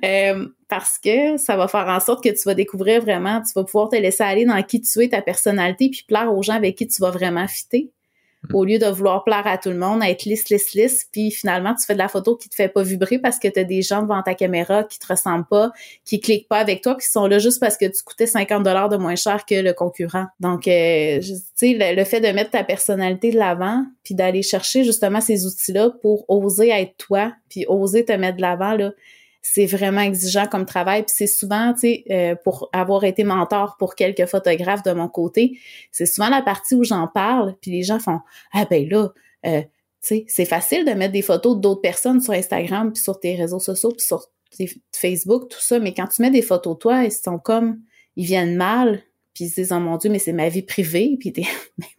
Euh, 0.06 0.48
parce 0.68 1.00
que 1.00 1.38
ça 1.38 1.58
va 1.58 1.68
faire 1.68 1.88
en 1.88 2.00
sorte 2.00 2.24
que 2.24 2.30
tu 2.30 2.44
vas 2.46 2.54
découvrir 2.54 3.02
vraiment, 3.02 3.42
tu 3.42 3.52
vas 3.56 3.64
pouvoir 3.64 3.90
te 3.90 3.96
laisser 3.96 4.24
aller 4.24 4.46
dans 4.46 4.62
qui 4.62 4.82
tu 4.82 5.04
es, 5.04 5.10
ta 5.10 5.22
personnalité, 5.22 5.90
puis 5.90 6.06
plaire 6.08 6.32
aux 6.32 6.44
gens 6.44 6.54
avec 6.54 6.78
qui 6.78 6.88
tu 6.88 7.02
vas 7.02 7.10
vraiment 7.10 7.48
fitter. 7.48 7.92
Au 8.54 8.66
lieu 8.66 8.80
de 8.80 8.88
vouloir 8.88 9.24
plaire 9.24 9.46
à 9.46 9.58
tout 9.58 9.70
le 9.70 9.78
monde, 9.78 10.02
être 10.04 10.26
lisse, 10.26 10.50
lisse, 10.50 10.74
lisse, 10.74 11.08
puis 11.12 11.32
finalement, 11.32 11.76
tu 11.76 11.86
fais 11.86 11.94
de 11.94 12.00
la 12.00 12.08
photo 12.08 12.36
qui 12.36 12.50
te 12.50 12.56
fait 12.56 12.70
pas 12.70 12.84
vibrer 12.84 13.20
parce 13.20 13.40
que 13.40 13.48
tu 13.48 13.60
as 13.60 13.64
des 13.64 13.82
gens 13.82 14.02
devant 14.02 14.22
ta 14.24 14.34
caméra 14.34 14.84
qui 14.84 15.00
te 15.00 15.08
ressemblent 15.08 15.48
pas, 15.48 15.72
qui 16.06 16.20
cliquent 16.20 16.48
pas 16.48 16.60
avec 16.60 16.82
toi, 16.82 16.96
qui 16.96 17.08
sont 17.08 17.28
là 17.28 17.40
juste 17.40 17.60
parce 17.60 17.78
que 17.78 17.86
tu 17.86 18.04
coûtais 18.04 18.26
50 18.28 18.64
dollars 18.64 18.90
de 18.90 18.98
moins 18.98 19.16
cher 19.16 19.46
que 19.46 19.56
le 19.56 19.74
concurrent. 19.74 20.26
Donc, 20.40 20.68
euh, 20.68 21.20
tu 21.20 21.36
sais, 21.56 21.96
le, 21.96 22.04
fait 22.04 22.22
de 22.22 22.28
mettre 22.28 22.52
ta 22.52 22.64
personnalité 22.64 23.32
de 23.32 23.38
l'avant, 23.38 23.86
puis 24.04 24.16
d'aller 24.16 24.42
chercher 24.42 24.84
justement 24.84 25.22
ces 25.22 25.46
outils-là 25.46 25.92
pour 26.02 26.26
oser 26.30 26.70
être 26.70 26.98
toi, 26.98 27.34
puis 27.50 27.66
oser 27.68 28.06
te 28.06 28.14
mettre 28.14 28.38
de 28.38 28.42
l'avant, 28.42 28.74
là, 28.74 28.92
c'est 29.42 29.66
vraiment 29.66 30.02
exigeant 30.02 30.48
comme 30.48 30.66
travail. 30.66 31.04
Puis 31.04 31.14
c'est 31.16 31.28
souvent, 31.28 31.74
tu 31.74 31.80
sais, 31.80 32.04
euh, 32.12 32.36
pour 32.44 32.70
avoir 32.74 33.04
été 33.04 33.24
mentor 33.24 33.78
pour 33.78 33.96
quelques 33.96 34.26
photographes 34.26 34.84
de 34.84 34.92
mon 34.92 35.08
côté, 35.08 35.60
c'est 35.92 36.06
souvent 36.06 36.30
la 36.30 36.42
partie 36.42 36.76
où 36.76 36.84
j'en 36.84 37.08
parle, 37.08 37.56
puis 37.62 37.72
les 37.72 37.84
gens 37.84 38.00
font 38.00 38.20
ah 38.54 38.66
ben 38.70 38.88
là, 38.90 39.10
euh, 39.46 39.62
tu 39.62 39.68
sais, 40.02 40.26
c'est 40.28 40.46
facile 40.46 40.86
de 40.86 40.92
mettre 40.92 41.14
des 41.14 41.22
photos 41.22 41.58
d'autres 41.58 41.82
personnes 41.82 42.22
sur 42.22 42.34
Instagram, 42.34 42.92
puis 42.94 43.02
sur 43.02 43.20
tes 43.20 43.36
réseaux 43.36 43.60
sociaux, 43.60 43.92
puis 43.92 44.06
sur 44.06 44.26
Facebook, 44.94 45.50
tout 45.50 45.62
ça, 45.62 45.80
mais 45.80 45.94
quand 45.94 46.08
tu 46.08 46.22
mets 46.22 46.32
des 46.32 46.42
photos 46.42 46.76
de 46.76 46.80
toi, 46.80 47.04
ils 47.04 47.12
sont 47.12 47.40
comme, 47.40 47.82
ils 48.16 48.26
viennent 48.26 48.56
mal, 48.56 49.04
puis 49.34 49.46
ils 49.46 49.52
disent 49.52 49.72
oh 49.72 49.80
mon 49.80 49.98
Dieu, 49.98 50.10
mais 50.10 50.20
c'est 50.20 50.34
ma 50.34 50.50
vie 50.50 50.64
privée, 50.64 51.18
puis 51.20 51.32
t'es 51.32 51.44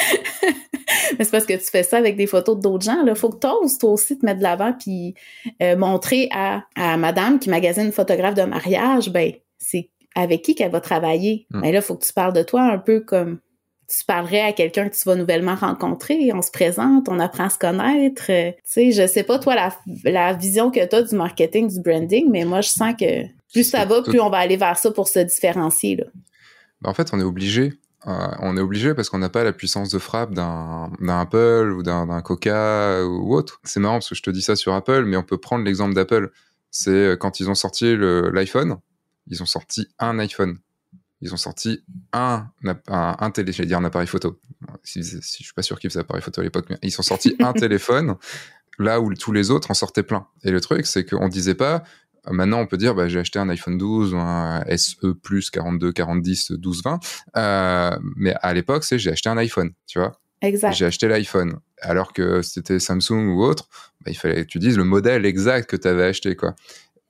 Mais 1.18 1.24
c'est 1.24 1.30
parce 1.30 1.46
que 1.46 1.54
tu 1.54 1.64
fais 1.64 1.82
ça 1.82 1.98
avec 1.98 2.16
des 2.16 2.26
photos 2.26 2.58
d'autres 2.58 2.84
gens. 2.84 3.04
Il 3.06 3.14
faut 3.14 3.30
que 3.30 3.38
tu 3.38 3.46
oses 3.46 3.78
toi 3.78 3.90
aussi 3.90 4.18
te 4.18 4.24
mettre 4.24 4.38
de 4.38 4.42
l'avant 4.42 4.72
puis 4.72 5.14
euh, 5.62 5.76
montrer 5.76 6.28
à, 6.32 6.64
à 6.76 6.96
madame 6.96 7.38
qui 7.38 7.50
magasine 7.50 7.86
une 7.86 7.92
photographe 7.92 8.34
de 8.34 8.42
mariage, 8.42 9.10
ben 9.10 9.32
c'est 9.58 9.90
avec 10.14 10.42
qui 10.42 10.54
qu'elle 10.54 10.70
va 10.70 10.80
travailler. 10.80 11.46
Mais 11.50 11.58
hmm. 11.58 11.62
ben 11.62 11.72
là, 11.72 11.78
il 11.78 11.82
faut 11.82 11.96
que 11.96 12.04
tu 12.04 12.12
parles 12.12 12.32
de 12.32 12.42
toi 12.42 12.62
un 12.62 12.78
peu 12.78 13.00
comme 13.00 13.38
tu 13.90 14.04
parlerais 14.04 14.42
à 14.42 14.52
quelqu'un 14.52 14.88
que 14.88 14.94
tu 14.94 15.02
vas 15.04 15.16
nouvellement 15.16 15.56
rencontrer, 15.56 16.30
on 16.32 16.42
se 16.42 16.50
présente, 16.52 17.08
on 17.08 17.18
apprend 17.18 17.46
à 17.46 17.50
se 17.50 17.58
connaître. 17.58 18.30
Euh, 18.30 18.52
tu 18.52 18.58
sais, 18.64 18.92
je 18.92 19.06
sais 19.06 19.24
pas 19.24 19.38
toi 19.40 19.56
la, 19.56 19.76
la 20.04 20.32
vision 20.32 20.70
que 20.70 20.84
tu 20.84 20.94
as 20.94 21.02
du 21.02 21.16
marketing, 21.16 21.68
du 21.68 21.80
branding, 21.80 22.28
mais 22.30 22.44
moi 22.44 22.60
je 22.60 22.68
sens 22.68 22.94
que 22.98 23.24
plus 23.52 23.64
ça 23.64 23.84
va, 23.84 24.02
plus 24.02 24.20
on 24.20 24.30
va 24.30 24.38
aller 24.38 24.56
vers 24.56 24.78
ça 24.78 24.92
pour 24.92 25.08
se 25.08 25.18
différencier. 25.18 25.96
Là. 25.96 26.04
Ben, 26.82 26.90
en 26.90 26.94
fait, 26.94 27.08
on 27.12 27.18
est 27.18 27.24
obligé. 27.24 27.72
Euh, 28.06 28.28
on 28.38 28.56
est 28.56 28.60
obligé 28.60 28.94
parce 28.94 29.10
qu'on 29.10 29.18
n'a 29.18 29.28
pas 29.28 29.44
la 29.44 29.52
puissance 29.52 29.90
de 29.90 29.98
frappe 29.98 30.32
d'un 30.32 30.90
Apple 31.08 31.72
ou 31.76 31.82
d'un 31.82 32.22
Coca 32.22 33.04
ou 33.04 33.34
autre. 33.34 33.60
C'est 33.64 33.80
marrant 33.80 33.96
parce 33.96 34.08
que 34.08 34.14
je 34.14 34.22
te 34.22 34.30
dis 34.30 34.42
ça 34.42 34.56
sur 34.56 34.72
Apple, 34.72 35.04
mais 35.04 35.16
on 35.16 35.22
peut 35.22 35.38
prendre 35.38 35.64
l'exemple 35.64 35.94
d'Apple. 35.94 36.30
C'est 36.70 36.90
euh, 36.90 37.16
quand 37.16 37.40
ils 37.40 37.50
ont 37.50 37.54
sorti 37.54 37.96
l'iPhone, 37.96 38.78
ils 39.26 39.42
ont 39.42 39.46
sorti 39.46 39.88
un 39.98 40.18
iPhone. 40.18 40.58
Ils 41.22 41.34
ont 41.34 41.38
sorti 41.38 41.84
un, 42.14 42.46
un, 42.64 43.16
un 43.18 43.30
télé, 43.30 43.52
j'allais 43.52 43.66
dire 43.66 43.78
un 43.78 43.84
appareil 43.84 44.08
photo. 44.08 44.40
Si, 44.82 45.04
si, 45.04 45.18
je 45.20 45.44
suis 45.44 45.52
pas 45.52 45.62
sûr 45.62 45.78
qu'ils 45.78 45.90
faisaient 45.90 46.00
appareil 46.00 46.22
photo 46.22 46.40
à 46.40 46.44
l'époque, 46.44 46.66
mais 46.70 46.78
ils 46.82 46.98
ont 46.98 47.02
sorti 47.02 47.36
un 47.40 47.52
téléphone 47.52 48.16
là 48.78 49.00
où 49.00 49.12
tous 49.12 49.32
les 49.32 49.50
autres 49.50 49.70
en 49.70 49.74
sortaient 49.74 50.02
plein. 50.02 50.26
Et 50.42 50.50
le 50.50 50.60
truc, 50.60 50.86
c'est 50.86 51.04
qu'on 51.04 51.28
disait 51.28 51.54
pas, 51.54 51.84
Maintenant, 52.28 52.60
on 52.60 52.66
peut 52.66 52.76
dire, 52.76 52.94
bah, 52.94 53.08
j'ai 53.08 53.18
acheté 53.18 53.38
un 53.38 53.48
iPhone 53.48 53.78
12 53.78 54.14
ou 54.14 54.18
un 54.18 54.62
SE 54.76 55.12
Plus 55.22 55.50
42, 55.50 55.92
40, 55.92 56.22
10, 56.22 56.52
12, 56.52 56.82
20. 56.84 57.00
Euh, 57.36 57.98
mais 58.16 58.34
à 58.42 58.52
l'époque, 58.52 58.84
c'est 58.84 58.98
j'ai 58.98 59.10
acheté 59.10 59.28
un 59.28 59.36
iPhone, 59.38 59.70
tu 59.86 59.98
vois. 59.98 60.20
Exact. 60.42 60.72
J'ai 60.72 60.86
acheté 60.86 61.08
l'iPhone. 61.08 61.58
Alors 61.82 62.12
que 62.12 62.42
c'était 62.42 62.78
Samsung 62.78 63.28
ou 63.28 63.42
autre, 63.42 63.68
bah, 64.04 64.10
il 64.10 64.16
fallait 64.16 64.44
que 64.44 64.50
tu 64.50 64.58
dises 64.58 64.76
le 64.76 64.84
modèle 64.84 65.26
exact 65.26 65.68
que 65.68 65.76
tu 65.76 65.88
avais 65.88 66.04
acheté, 66.04 66.36
quoi. 66.36 66.54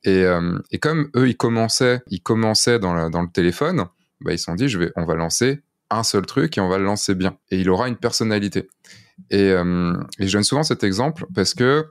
Et, 0.03 0.23
euh, 0.25 0.57
et, 0.71 0.79
comme 0.79 1.09
eux, 1.15 1.29
ils 1.29 1.37
commençaient, 1.37 2.01
ils 2.07 2.21
commençaient 2.21 2.79
dans, 2.79 3.09
dans 3.09 3.21
le 3.21 3.29
téléphone, 3.29 3.85
bah, 4.21 4.33
ils 4.33 4.39
se 4.39 4.45
sont 4.45 4.55
dit, 4.55 4.67
je 4.67 4.79
vais, 4.79 4.91
on 4.95 5.05
va 5.05 5.15
lancer 5.15 5.61
un 5.89 6.03
seul 6.03 6.25
truc 6.25 6.57
et 6.57 6.61
on 6.61 6.69
va 6.69 6.77
le 6.77 6.85
lancer 6.85 7.15
bien. 7.15 7.37
Et 7.51 7.59
il 7.59 7.69
aura 7.69 7.87
une 7.87 7.97
personnalité. 7.97 8.67
Et, 9.29 9.51
euh, 9.51 9.93
et 10.19 10.27
je 10.27 10.33
donne 10.33 10.43
souvent 10.43 10.63
cet 10.63 10.83
exemple 10.83 11.25
parce 11.35 11.53
que 11.53 11.85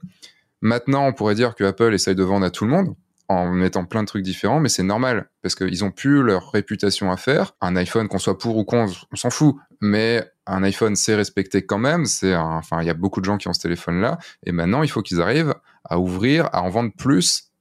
maintenant, 0.61 1.07
on 1.07 1.13
pourrait 1.13 1.35
dire 1.35 1.55
que 1.55 1.65
Apple 1.65 1.95
essaye 1.95 2.15
de 2.15 2.25
vendre 2.25 2.45
à 2.45 2.51
tout 2.51 2.65
le 2.65 2.71
monde 2.71 2.95
en 3.31 3.53
mettant 3.53 3.85
plein 3.85 4.03
de 4.03 4.09
trucs 4.09 4.25
différents, 4.25 4.59
mais 4.59 4.69
c'est 4.69 4.83
normal 4.83 5.31
parce 5.41 5.55
qu'ils 5.55 5.85
ont 5.85 5.93
plus 5.93 6.25
leur 6.25 6.51
réputation 6.51 7.13
à 7.13 7.17
faire. 7.17 7.53
Un 7.61 7.77
iPhone, 7.77 8.09
qu'on 8.09 8.19
soit 8.19 8.37
pour 8.37 8.57
ou 8.57 8.65
contre, 8.65 9.07
on 9.13 9.17
s'en 9.17 9.31
fout, 9.31 9.55
mais 9.81 10.29
un 10.47 10.65
iPhone, 10.65 10.97
c'est 10.97 11.15
respecté 11.15 11.65
quand 11.65 11.79
même. 11.79 12.07
C'est 12.07 12.35
enfin, 12.35 12.83
il 12.83 12.89
y 12.89 12.91
a 12.91 12.95
beaucoup 12.95 13.21
de 13.21 13.25
gens 13.25 13.39
qui 13.39 13.47
ont 13.47 13.53
ce 13.53 13.61
téléphone-là, 13.61 14.19
et 14.45 14.51
maintenant, 14.51 14.83
il 14.83 14.91
faut 14.91 15.01
qu'ils 15.01 15.21
arrivent 15.21 15.55
à 15.85 16.01
ouvrir, 16.01 16.49
à 16.53 16.63
en 16.63 16.71
vendre 16.71 16.91
plus. 16.99 17.53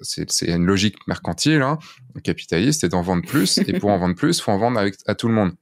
C'est 0.00 0.46
une 0.46 0.64
logique 0.64 0.96
mercantile, 1.08 1.60
hein, 1.60 1.80
capitaliste, 2.22 2.84
et 2.84 2.88
d'en 2.88 3.02
vendre 3.02 3.26
plus. 3.26 3.58
et 3.58 3.80
pour 3.80 3.90
en 3.90 3.98
vendre 3.98 4.14
plus, 4.14 4.40
faut 4.40 4.52
en 4.52 4.58
vendre 4.58 4.78
avec, 4.78 4.94
à 5.08 5.16
tout 5.16 5.26
le 5.26 5.34
monde. 5.34 5.54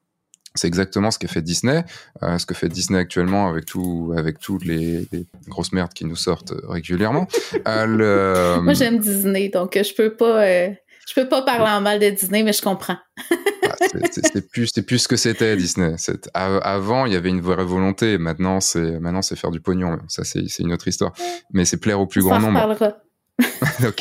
C'est 0.57 0.69
exactement 0.69 1.11
ce 1.11 1.19
que 1.19 1.27
fait 1.27 1.43
Disney, 1.43 1.85
euh, 2.23 2.39
ce 2.39 2.47
que 2.47 2.55
fait 2.55 2.69
Disney 2.69 2.97
actuellement 2.97 3.49
avec 3.49 3.65
tout, 3.65 4.15
avec 4.17 4.39
toutes 4.39 4.65
les, 4.65 5.09
grosses 5.49 5.73
merdes 5.73 5.93
qui 5.93 6.05
nous 6.05 6.17
sortent 6.17 6.55
régulièrement. 6.69 7.27
Euh, 7.67 8.61
Moi, 8.61 8.75
j'aime 8.75 8.99
Disney, 8.99 9.49
donc 9.49 9.75
je 9.75 9.95
peux 9.95 10.15
pas, 10.15 10.45
euh, 10.45 10.69
je 11.09 11.15
peux 11.15 11.29
pas 11.29 11.43
parler 11.43 11.71
en 11.71 11.81
mal 11.81 11.99
de 11.99 12.11
Disney, 12.11 12.43
mais 12.43 12.53
je 12.53 12.63
comprends. 12.63 12.99
Ah, 13.31 13.75
c'est 14.11 14.49
plus, 14.51 14.71
plus 14.73 14.99
ce 14.99 15.09
que 15.09 15.17
c'était 15.17 15.57
Disney. 15.57 15.95
Avant, 16.35 17.07
il 17.07 17.15
y 17.15 17.17
avait 17.17 17.31
une 17.31 17.41
vraie 17.41 17.65
volonté. 17.65 18.19
Maintenant, 18.19 18.61
c'est, 18.61 19.01
maintenant, 19.01 19.23
c'est 19.23 19.37
faire 19.37 19.51
du 19.51 19.61
pognon. 19.61 19.99
Ça, 20.09 20.25
c'est, 20.25 20.47
une 20.59 20.73
autre 20.73 20.87
histoire. 20.87 21.13
Mais 21.53 21.65
c'est 21.65 21.79
plaire 21.79 22.01
au 22.01 22.07
plus 22.07 22.23
grand 22.23 22.39
nombre. 22.39 22.59
Parlera. 22.59 22.99
ok. 23.89 24.01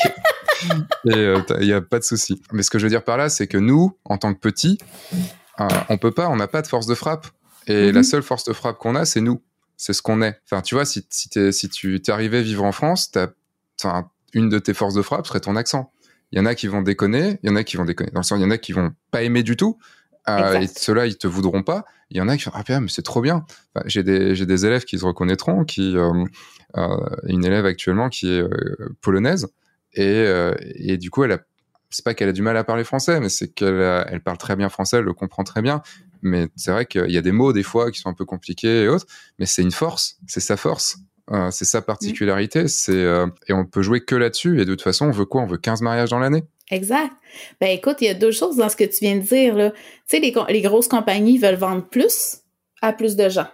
il 1.06 1.66
n'y 1.66 1.72
a 1.72 1.80
pas 1.80 1.98
de 1.98 2.04
souci. 2.04 2.42
Mais 2.52 2.62
ce 2.62 2.70
que 2.70 2.78
je 2.78 2.84
veux 2.84 2.90
dire 2.90 3.02
par 3.02 3.16
là, 3.16 3.28
c'est 3.28 3.46
que 3.46 3.58
nous, 3.58 3.96
en 4.04 4.18
tant 4.18 4.34
que 4.34 4.40
petits, 4.40 4.78
on 5.58 5.98
peut 5.98 6.10
pas, 6.10 6.28
on 6.28 6.36
n'a 6.36 6.48
pas 6.48 6.62
de 6.62 6.66
force 6.66 6.86
de 6.86 6.94
frappe. 6.94 7.26
Et 7.66 7.92
la 7.92 8.00
mhm. 8.00 8.04
seule 8.04 8.22
force 8.22 8.44
de 8.44 8.52
frappe 8.52 8.78
qu'on 8.78 8.94
a, 8.94 9.04
c'est 9.04 9.20
nous. 9.20 9.42
C'est 9.76 9.92
ce 9.92 10.02
qu'on 10.02 10.22
est. 10.22 10.38
Enfin, 10.44 10.62
tu 10.62 10.74
vois, 10.74 10.84
si, 10.84 11.06
si, 11.10 11.28
si 11.52 11.68
tu 11.68 12.00
t'es 12.00 12.12
arrivé 12.12 12.38
à 12.38 12.42
vivre 12.42 12.64
en 12.64 12.72
France, 12.72 13.10
as, 13.16 14.04
une 14.32 14.48
de 14.48 14.58
tes 14.58 14.74
forces 14.74 14.94
de 14.94 15.02
frappe 15.02 15.26
serait 15.26 15.40
ton 15.40 15.56
accent. 15.56 15.92
Il 16.32 16.38
y 16.38 16.40
en 16.40 16.46
a 16.46 16.54
qui 16.54 16.66
vont 16.66 16.82
déconner, 16.82 17.38
il 17.42 17.48
y 17.48 17.52
en 17.52 17.56
a 17.56 17.64
qui 17.64 17.76
vont 17.76 17.84
déconner. 17.84 18.10
Dans 18.10 18.20
le 18.20 18.24
sens, 18.24 18.38
il 18.38 18.42
y 18.42 18.44
en 18.44 18.50
a 18.50 18.58
qui 18.58 18.72
vont 18.72 18.92
pas 19.10 19.22
aimer 19.22 19.42
du 19.42 19.56
tout. 19.56 19.78
Euh, 20.28 20.60
et 20.60 20.66
ceux-là, 20.66 21.06
ils 21.06 21.16
te 21.16 21.26
voudront 21.26 21.62
pas. 21.62 21.84
Il 22.10 22.16
y 22.16 22.20
en 22.20 22.28
a 22.28 22.36
qui 22.36 22.44
vont 22.44 22.52
ah 22.54 22.80
mais 22.80 22.88
c'est 22.88 23.02
trop 23.02 23.20
bien. 23.20 23.44
j'ai 23.86 24.02
des 24.02 24.34
j'ai 24.34 24.46
des 24.46 24.66
élèves 24.66 24.84
qui 24.84 24.98
se 24.98 25.04
reconnaîtront. 25.04 25.64
Qui 25.64 25.96
euh, 25.96 26.24
euh 26.76 26.96
une 27.28 27.44
élève 27.44 27.66
actuellement 27.66 28.08
qui 28.08 28.32
est 28.32 28.40
euh, 28.40 28.96
polonaise 29.00 29.48
et, 29.92 30.24
et 30.74 30.96
du 30.98 31.10
coup 31.10 31.22
elle 31.22 31.32
a 31.32 31.38
c'est 31.94 32.04
pas 32.04 32.14
qu'elle 32.14 32.28
a 32.28 32.32
du 32.32 32.42
mal 32.42 32.56
à 32.56 32.64
parler 32.64 32.84
français, 32.84 33.20
mais 33.20 33.28
c'est 33.28 33.48
qu'elle 33.48 34.06
elle 34.08 34.20
parle 34.20 34.38
très 34.38 34.56
bien 34.56 34.68
français, 34.68 34.98
elle 34.98 35.04
le 35.04 35.14
comprend 35.14 35.44
très 35.44 35.62
bien. 35.62 35.82
Mais 36.22 36.48
c'est 36.56 36.72
vrai 36.72 36.86
qu'il 36.86 37.10
y 37.10 37.18
a 37.18 37.22
des 37.22 37.32
mots 37.32 37.52
des 37.52 37.62
fois 37.62 37.90
qui 37.90 38.00
sont 38.00 38.08
un 38.08 38.14
peu 38.14 38.24
compliqués 38.24 38.82
et 38.82 38.88
autres, 38.88 39.06
mais 39.38 39.46
c'est 39.46 39.62
une 39.62 39.70
force, 39.70 40.18
c'est 40.26 40.40
sa 40.40 40.56
force. 40.56 40.98
Euh, 41.30 41.50
c'est 41.50 41.64
sa 41.64 41.80
particularité, 41.80 42.68
c'est 42.68 42.92
euh, 42.92 43.26
et 43.48 43.54
on 43.54 43.64
peut 43.64 43.80
jouer 43.82 44.04
que 44.04 44.14
là-dessus. 44.14 44.60
Et 44.60 44.64
de 44.64 44.72
toute 44.72 44.82
façon, 44.82 45.06
on 45.06 45.10
veut 45.10 45.24
quoi? 45.24 45.42
On 45.42 45.46
veut 45.46 45.56
15 45.56 45.80
mariages 45.80 46.10
dans 46.10 46.18
l'année. 46.18 46.42
Exact. 46.70 47.12
Ben 47.60 47.68
écoute, 47.68 47.96
il 48.00 48.06
y 48.06 48.10
a 48.10 48.14
deux 48.14 48.30
choses 48.30 48.56
dans 48.56 48.68
ce 48.68 48.76
que 48.76 48.84
tu 48.84 48.98
viens 49.00 49.16
de 49.16 49.22
dire 49.22 49.54
là. 49.54 49.70
Tu 49.70 49.78
sais, 50.06 50.20
les, 50.20 50.34
les 50.50 50.60
grosses 50.60 50.88
compagnies 50.88 51.38
veulent 51.38 51.54
vendre 51.54 51.86
plus 51.88 52.38
à 52.82 52.92
plus 52.92 53.16
de 53.16 53.28
gens. 53.28 53.46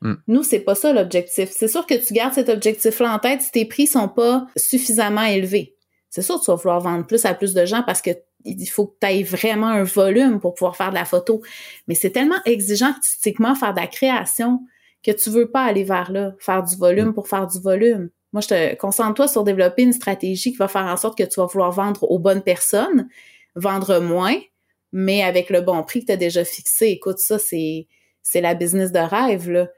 Hmm. 0.00 0.14
Nous, 0.28 0.42
c'est 0.42 0.60
pas 0.60 0.74
ça 0.74 0.92
l'objectif. 0.92 1.50
C'est 1.50 1.68
sûr 1.68 1.84
que 1.84 1.94
tu 1.94 2.14
gardes 2.14 2.32
cet 2.32 2.48
objectif-là 2.48 3.14
en 3.14 3.18
tête 3.18 3.42
si 3.42 3.50
tes 3.50 3.66
prix 3.66 3.86
sont 3.86 4.08
pas 4.08 4.46
suffisamment 4.56 5.24
élevés 5.24 5.74
c'est 6.10 6.22
sûr 6.22 6.40
que 6.40 6.44
tu 6.44 6.50
vas 6.50 6.56
vouloir 6.56 6.80
vendre 6.80 7.06
plus 7.06 7.24
à 7.24 7.34
plus 7.34 7.54
de 7.54 7.64
gens 7.64 7.82
parce 7.84 8.02
que 8.02 8.10
il 8.44 8.66
faut 8.66 8.86
que 8.86 8.96
tu 9.00 9.06
aies 9.06 9.22
vraiment 9.22 9.68
un 9.68 9.84
volume 9.84 10.40
pour 10.40 10.54
pouvoir 10.54 10.76
faire 10.76 10.90
de 10.90 10.94
la 10.94 11.04
photo. 11.04 11.42
Mais 11.86 11.94
c'est 11.94 12.10
tellement 12.10 12.40
exigeant 12.46 12.88
artistiquement 12.88 13.54
faire 13.54 13.74
de 13.74 13.80
la 13.80 13.86
création 13.86 14.60
que 15.02 15.10
tu 15.10 15.30
veux 15.30 15.50
pas 15.50 15.64
aller 15.64 15.84
vers 15.84 16.10
là, 16.10 16.34
faire 16.38 16.62
du 16.62 16.76
volume 16.76 17.12
pour 17.14 17.28
faire 17.28 17.46
du 17.46 17.60
volume. 17.60 18.10
Moi, 18.32 18.40
je 18.40 18.48
te 18.48 18.74
concentre-toi 18.76 19.28
sur 19.28 19.44
développer 19.44 19.82
une 19.82 19.92
stratégie 19.92 20.52
qui 20.52 20.58
va 20.58 20.68
faire 20.68 20.86
en 20.86 20.96
sorte 20.96 21.18
que 21.18 21.24
tu 21.24 21.40
vas 21.40 21.46
vouloir 21.46 21.70
vendre 21.70 22.10
aux 22.10 22.18
bonnes 22.18 22.42
personnes, 22.42 23.08
vendre 23.54 24.00
moins, 24.00 24.36
mais 24.92 25.22
avec 25.22 25.50
le 25.50 25.60
bon 25.60 25.82
prix 25.82 26.00
que 26.00 26.06
tu 26.06 26.12
as 26.12 26.16
déjà 26.16 26.44
fixé. 26.44 26.86
Écoute, 26.86 27.18
ça, 27.18 27.38
c'est, 27.38 27.88
c'est 28.22 28.40
la 28.40 28.54
business 28.54 28.90
de 28.92 28.98
rêve, 28.98 29.50
là 29.50 29.68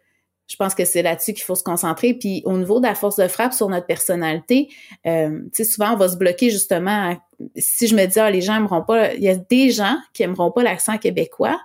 je 0.52 0.56
pense 0.56 0.74
que 0.74 0.84
c'est 0.84 1.00
là-dessus 1.00 1.32
qu'il 1.32 1.44
faut 1.44 1.54
se 1.54 1.64
concentrer. 1.64 2.12
Puis 2.12 2.42
au 2.44 2.58
niveau 2.58 2.78
de 2.78 2.86
la 2.86 2.94
force 2.94 3.16
de 3.16 3.26
frappe 3.26 3.54
sur 3.54 3.68
notre 3.70 3.86
personnalité, 3.86 4.68
euh, 5.06 5.40
tu 5.46 5.50
sais, 5.52 5.64
souvent 5.64 5.94
on 5.94 5.96
va 5.96 6.08
se 6.08 6.16
bloquer 6.16 6.50
justement. 6.50 7.16
si 7.56 7.88
je 7.88 7.96
me 7.96 8.04
dis 8.04 8.18
ah 8.20 8.30
les 8.30 8.42
gens 8.42 8.56
aimeront 8.56 8.82
pas, 8.82 9.14
il 9.14 9.22
y 9.22 9.30
a 9.30 9.36
des 9.36 9.70
gens 9.70 9.96
qui 10.12 10.22
aimeront 10.22 10.50
pas 10.50 10.62
l'accent 10.62 10.98
québécois. 10.98 11.58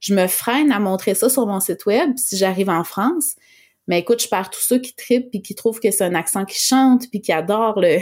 Je 0.00 0.14
me 0.14 0.26
freine 0.26 0.72
à 0.72 0.78
montrer 0.78 1.14
ça 1.14 1.28
sur 1.28 1.46
mon 1.46 1.60
site 1.60 1.84
web 1.84 2.12
si 2.16 2.38
j'arrive 2.38 2.70
en 2.70 2.82
France. 2.84 3.36
Mais 3.86 3.98
écoute, 3.98 4.22
je 4.22 4.28
perds 4.28 4.48
tous 4.48 4.60
ceux 4.60 4.78
qui 4.78 4.94
tripent 4.94 5.30
puis 5.30 5.42
qui 5.42 5.54
trouvent 5.54 5.80
que 5.80 5.90
c'est 5.90 6.04
un 6.04 6.14
accent 6.14 6.46
qui 6.46 6.58
chante 6.58 7.10
puis 7.10 7.20
qui 7.20 7.32
adorent 7.32 7.78
le 7.78 7.98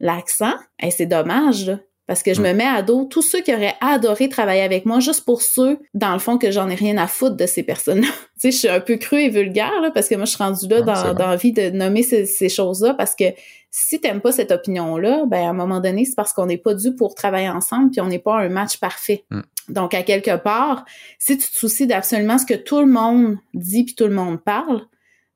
l'accent. 0.00 0.54
Et 0.82 0.90
c'est 0.90 1.06
dommage. 1.06 1.72
Parce 2.12 2.22
que 2.22 2.34
je 2.34 2.42
me 2.42 2.52
mets 2.52 2.66
à 2.66 2.82
dos 2.82 3.06
tous 3.06 3.22
ceux 3.22 3.40
qui 3.40 3.54
auraient 3.54 3.74
adoré 3.80 4.28
travailler 4.28 4.60
avec 4.60 4.84
moi, 4.84 5.00
juste 5.00 5.24
pour 5.24 5.40
ceux, 5.40 5.78
dans 5.94 6.12
le 6.12 6.18
fond, 6.18 6.36
que 6.36 6.50
j'en 6.50 6.68
ai 6.68 6.74
rien 6.74 6.98
à 6.98 7.06
foutre 7.06 7.36
de 7.36 7.46
ces 7.46 7.62
personnes-là. 7.62 8.06
tu 8.34 8.36
sais, 8.36 8.50
je 8.50 8.56
suis 8.58 8.68
un 8.68 8.80
peu 8.80 8.96
cru 8.96 9.22
et 9.22 9.30
vulgaire, 9.30 9.80
là, 9.80 9.90
parce 9.90 10.10
que 10.10 10.16
moi, 10.16 10.26
je 10.26 10.32
suis 10.32 10.42
rendue 10.42 10.68
là 10.68 10.82
dans, 10.82 11.14
dans 11.14 11.28
l'envie 11.28 11.52
de 11.52 11.70
nommer 11.70 12.02
ces, 12.02 12.26
ces 12.26 12.50
choses-là, 12.50 12.92
parce 12.92 13.14
que 13.14 13.24
si 13.70 13.98
t'aimes 13.98 14.20
pas 14.20 14.30
cette 14.30 14.52
opinion-là, 14.52 15.24
ben 15.26 15.46
à 15.46 15.48
un 15.48 15.52
moment 15.54 15.80
donné, 15.80 16.04
c'est 16.04 16.14
parce 16.14 16.34
qu'on 16.34 16.44
n'est 16.44 16.58
pas 16.58 16.74
dû 16.74 16.94
pour 16.94 17.14
travailler 17.14 17.48
ensemble, 17.48 17.90
puis 17.90 18.02
on 18.02 18.08
n'est 18.08 18.18
pas 18.18 18.40
un 18.40 18.50
match 18.50 18.76
parfait. 18.76 19.24
Mm. 19.30 19.40
Donc, 19.70 19.94
à 19.94 20.02
quelque 20.02 20.36
part, 20.36 20.84
si 21.18 21.38
tu 21.38 21.48
te 21.48 21.58
soucies 21.58 21.86
d'absolument 21.86 22.36
ce 22.36 22.44
que 22.44 22.52
tout 22.52 22.80
le 22.80 22.88
monde 22.88 23.38
dit 23.54 23.84
puis 23.84 23.94
tout 23.94 24.06
le 24.06 24.14
monde 24.14 24.38
parle, 24.44 24.82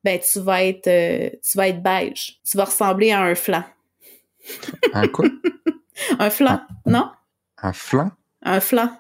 ben 0.05 0.21
tu 0.21 0.41
vas 0.41 0.63
être 0.63 0.89
euh, 0.89 1.31
tu 1.43 1.57
vas 1.57 1.69
être 1.69 1.83
beige. 1.83 2.39
Tu 2.45 2.59
vas 2.59 2.65
ressembler 2.65 3.13
à 3.13 3.23
un 3.23 3.35
flan. 3.35 3.65
Un 4.93 5.09
quoi? 5.09 5.25
un 6.19 6.31
flan, 6.31 6.61
non? 6.85 7.11
Un 7.63 7.73
flan? 7.73 8.13
Un 8.43 8.61
flan. 8.61 8.91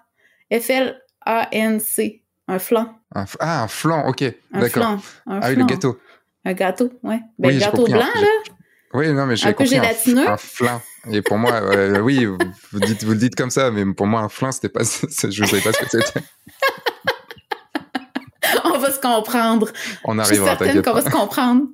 F-L-A-N-C. 0.51 2.23
Un 2.49 2.59
flan. 2.59 2.99
ah, 3.15 3.63
un 3.63 3.69
flan, 3.69 4.07
ok. 4.09 4.25
D'accord. 4.53 4.99
Ah 5.27 5.41
oui, 5.49 5.57
le 5.57 5.65
gâteau. 5.65 5.99
Un 6.45 6.53
gâteau, 6.53 6.93
ouais. 7.03 7.21
Ben, 7.39 7.49
oui, 7.49 7.59
gâteau 7.59 7.87
blanc, 7.87 7.99
là. 7.99 8.29
Oui, 8.95 9.13
non, 9.13 9.27
mais 9.27 9.37
j'ai 9.37 9.53
compris. 9.53 9.77
Un, 9.79 10.33
un 10.33 10.37
flan. 10.37 10.81
Et 11.11 11.21
pour 11.21 11.39
moi, 11.39 11.53
euh, 11.53 12.01
oui, 12.01 12.25
vous, 12.25 12.81
dites, 12.81 13.05
vous 13.05 13.13
le 13.13 13.19
dites 13.19 13.35
comme 13.35 13.51
ça, 13.51 13.71
mais 13.71 13.85
pour 13.93 14.07
moi, 14.07 14.21
un 14.21 14.29
flan, 14.29 14.53
c'était 14.53 14.69
pas, 14.69 14.83
je 14.85 15.07
ne 15.43 15.47
savais 15.47 15.61
pas 15.63 15.73
ce 15.73 15.79
que 15.79 15.89
c'était. 15.91 16.21
On 18.65 18.79
va 18.79 18.91
se 18.93 19.01
comprendre. 19.01 19.69
On 20.05 20.19
arrivera, 20.19 20.57
certaine 20.57 20.83
qu'on 20.83 20.93
va 20.93 21.03
se 21.03 21.11
comprendre. 21.11 21.65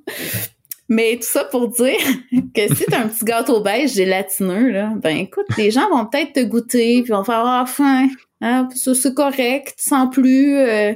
Mais 0.89 1.15
tout 1.15 1.27
ça 1.27 1.45
pour 1.45 1.69
dire 1.69 1.97
que 2.53 2.75
si 2.75 2.85
t'as 2.85 2.99
un 2.99 3.07
petit 3.07 3.25
gâteau 3.25 3.61
beige 3.61 3.93
gélatineux, 3.93 4.69
là, 4.69 4.91
ben 4.97 5.17
écoute, 5.17 5.45
les 5.57 5.71
gens 5.71 5.89
vont 5.89 6.05
peut-être 6.05 6.33
te 6.33 6.43
goûter, 6.43 7.01
puis 7.03 7.11
vont 7.11 7.23
faire 7.23 7.43
ah, 7.45 7.61
enfin, 7.63 8.07
hein, 8.41 8.67
c'est 8.73 9.13
correct, 9.13 9.75
sans 9.77 10.07
plus, 10.07 10.57
euh, 10.57 10.93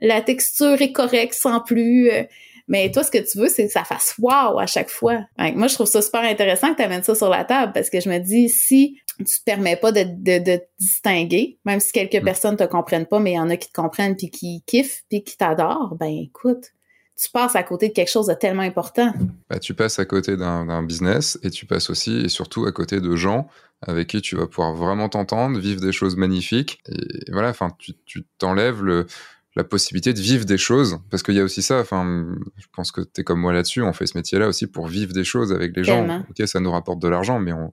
la 0.00 0.20
texture 0.20 0.80
est 0.82 0.92
correcte, 0.92 1.34
sans 1.34 1.60
plus. 1.60 2.10
Euh, 2.10 2.24
mais 2.68 2.90
toi, 2.90 3.02
ce 3.02 3.10
que 3.10 3.18
tu 3.18 3.38
veux, 3.38 3.48
c'est 3.48 3.66
que 3.66 3.72
ça 3.72 3.84
fasse 3.84 4.14
wow 4.18 4.58
à 4.58 4.66
chaque 4.66 4.88
fois. 4.88 5.20
moi, 5.54 5.66
je 5.66 5.74
trouve 5.74 5.86
ça 5.86 6.00
super 6.00 6.22
intéressant 6.22 6.72
que 6.72 6.76
tu 6.76 6.82
amènes 6.82 7.02
ça 7.02 7.14
sur 7.14 7.28
la 7.28 7.44
table 7.44 7.72
parce 7.72 7.90
que 7.90 8.00
je 8.00 8.08
me 8.08 8.18
dis, 8.18 8.48
si 8.48 8.98
tu 9.18 9.24
te 9.24 9.44
permets 9.44 9.76
pas 9.76 9.92
de, 9.92 10.04
de, 10.04 10.60
distinguer, 10.78 11.58
même 11.64 11.80
si 11.80 11.92
quelques 11.92 12.20
mm. 12.20 12.24
personnes 12.24 12.56
te 12.56 12.64
comprennent 12.64 13.06
pas, 13.06 13.18
mais 13.18 13.32
il 13.32 13.36
y 13.36 13.38
en 13.38 13.50
a 13.50 13.56
qui 13.56 13.68
te 13.68 13.80
comprennent 13.80 14.16
puis 14.16 14.30
qui 14.30 14.62
kiffent 14.66 15.02
puis 15.10 15.22
qui 15.22 15.36
t'adorent, 15.36 15.96
ben 15.96 16.06
écoute, 16.06 16.72
tu 17.16 17.30
passes 17.30 17.56
à 17.56 17.62
côté 17.62 17.88
de 17.88 17.92
quelque 17.92 18.10
chose 18.10 18.26
de 18.26 18.34
tellement 18.34 18.62
important. 18.62 19.12
Bah, 19.48 19.58
tu 19.58 19.74
passes 19.74 19.98
à 19.98 20.04
côté 20.04 20.36
d'un 20.36 20.82
business 20.82 21.38
et 21.42 21.50
tu 21.50 21.66
passes 21.66 21.90
aussi 21.90 22.16
et 22.16 22.28
surtout 22.28 22.66
à 22.66 22.72
côté 22.72 23.00
de 23.00 23.16
gens 23.16 23.48
avec 23.82 24.08
qui 24.08 24.20
tu 24.20 24.36
vas 24.36 24.46
pouvoir 24.46 24.74
vraiment 24.74 25.08
t'entendre, 25.08 25.58
vivre 25.58 25.80
des 25.80 25.92
choses 25.92 26.16
magnifiques. 26.16 26.80
Et 26.88 27.32
voilà, 27.32 27.50
enfin, 27.50 27.68
tu 27.78 28.24
t'enlèves 28.38 28.82
le, 28.82 29.06
la 29.54 29.64
possibilité 29.64 30.12
de 30.12 30.20
vivre 30.20 30.44
des 30.44 30.56
choses 30.56 30.98
parce 31.10 31.22
qu'il 31.22 31.34
y 31.34 31.40
a 31.40 31.44
aussi 31.44 31.62
ça 31.62 31.80
enfin 31.80 32.26
je 32.56 32.66
pense 32.72 32.90
que 32.90 33.02
tu 33.02 33.20
es 33.20 33.24
comme 33.24 33.40
moi 33.40 33.52
là-dessus 33.52 33.82
on 33.82 33.92
fait 33.92 34.06
ce 34.06 34.16
métier 34.16 34.38
là 34.38 34.48
aussi 34.48 34.66
pour 34.66 34.86
vivre 34.86 35.12
des 35.12 35.24
choses 35.24 35.52
avec 35.52 35.76
les 35.76 35.84
gens 35.84 36.24
ok 36.30 36.46
ça 36.46 36.60
nous 36.60 36.70
rapporte 36.70 37.00
de 37.00 37.08
l'argent 37.08 37.38
mais 37.38 37.52
on, 37.52 37.72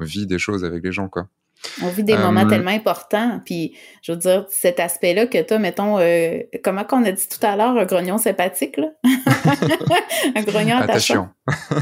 vit 0.00 0.28
des 0.28 0.38
choses 0.38 0.64
avec 0.64 0.84
les 0.84 0.92
gens 0.92 1.08
quoi 1.08 1.26
on 1.82 1.88
vit 1.88 2.04
des 2.04 2.16
moments 2.16 2.44
euh, 2.44 2.48
tellement 2.48 2.70
importants 2.70 3.40
puis 3.44 3.76
je 4.02 4.12
veux 4.12 4.18
dire 4.18 4.46
cet 4.48 4.80
aspect 4.80 5.14
là 5.14 5.26
que 5.26 5.42
tu 5.42 5.58
mettons 5.58 5.98
euh, 5.98 6.38
comment 6.62 6.84
qu'on 6.84 7.04
a 7.04 7.12
dit 7.12 7.28
tout 7.28 7.44
à 7.44 7.56
l'heure 7.56 7.76
un 7.76 7.84
grognon 7.84 8.18
sympathique 8.18 8.76
là? 8.76 8.88
Un 10.34 10.42
grognon 10.42 10.76
attachant. 10.76 11.28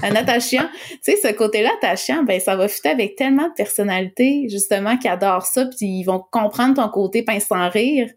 Un 0.02 0.14
attachant. 0.14 0.68
Tu 1.04 1.12
sais 1.12 1.16
ce 1.16 1.32
côté 1.32 1.62
là 1.62 1.70
attachant 1.78 2.22
ben 2.22 2.40
ça 2.40 2.56
va 2.56 2.68
fitter 2.68 2.90
avec 2.90 3.16
tellement 3.16 3.48
de 3.48 3.54
personnalités 3.54 4.48
justement 4.50 4.96
qui 4.96 5.08
adorent 5.08 5.46
ça 5.46 5.66
puis 5.66 5.86
ils 5.86 6.04
vont 6.04 6.22
comprendre 6.30 6.74
ton 6.74 6.88
côté 6.88 7.22
pince 7.22 7.46
sans 7.46 7.68
rire. 7.68 8.08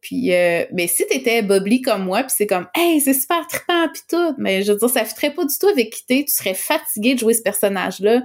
Puis, 0.00 0.32
euh, 0.32 0.64
mais 0.72 0.86
si 0.86 1.04
t'étais 1.06 1.42
bubbly 1.42 1.82
comme 1.82 2.04
moi, 2.04 2.22
puis 2.22 2.32
c'est 2.36 2.46
comme, 2.46 2.68
hey, 2.74 3.00
c'est 3.00 3.14
super 3.14 3.46
trippant, 3.48 3.88
puis 3.92 4.02
tout, 4.08 4.34
mais 4.38 4.62
je 4.62 4.72
veux 4.72 4.78
dire, 4.78 4.88
ça 4.88 5.04
fitterait 5.04 5.34
pas 5.34 5.44
du 5.44 5.54
tout 5.58 5.66
avec 5.66 5.90
quitter. 5.90 6.24
Tu 6.24 6.32
serais 6.32 6.54
fatigué 6.54 7.14
de 7.14 7.18
jouer 7.18 7.34
ce 7.34 7.42
personnage-là. 7.42 8.22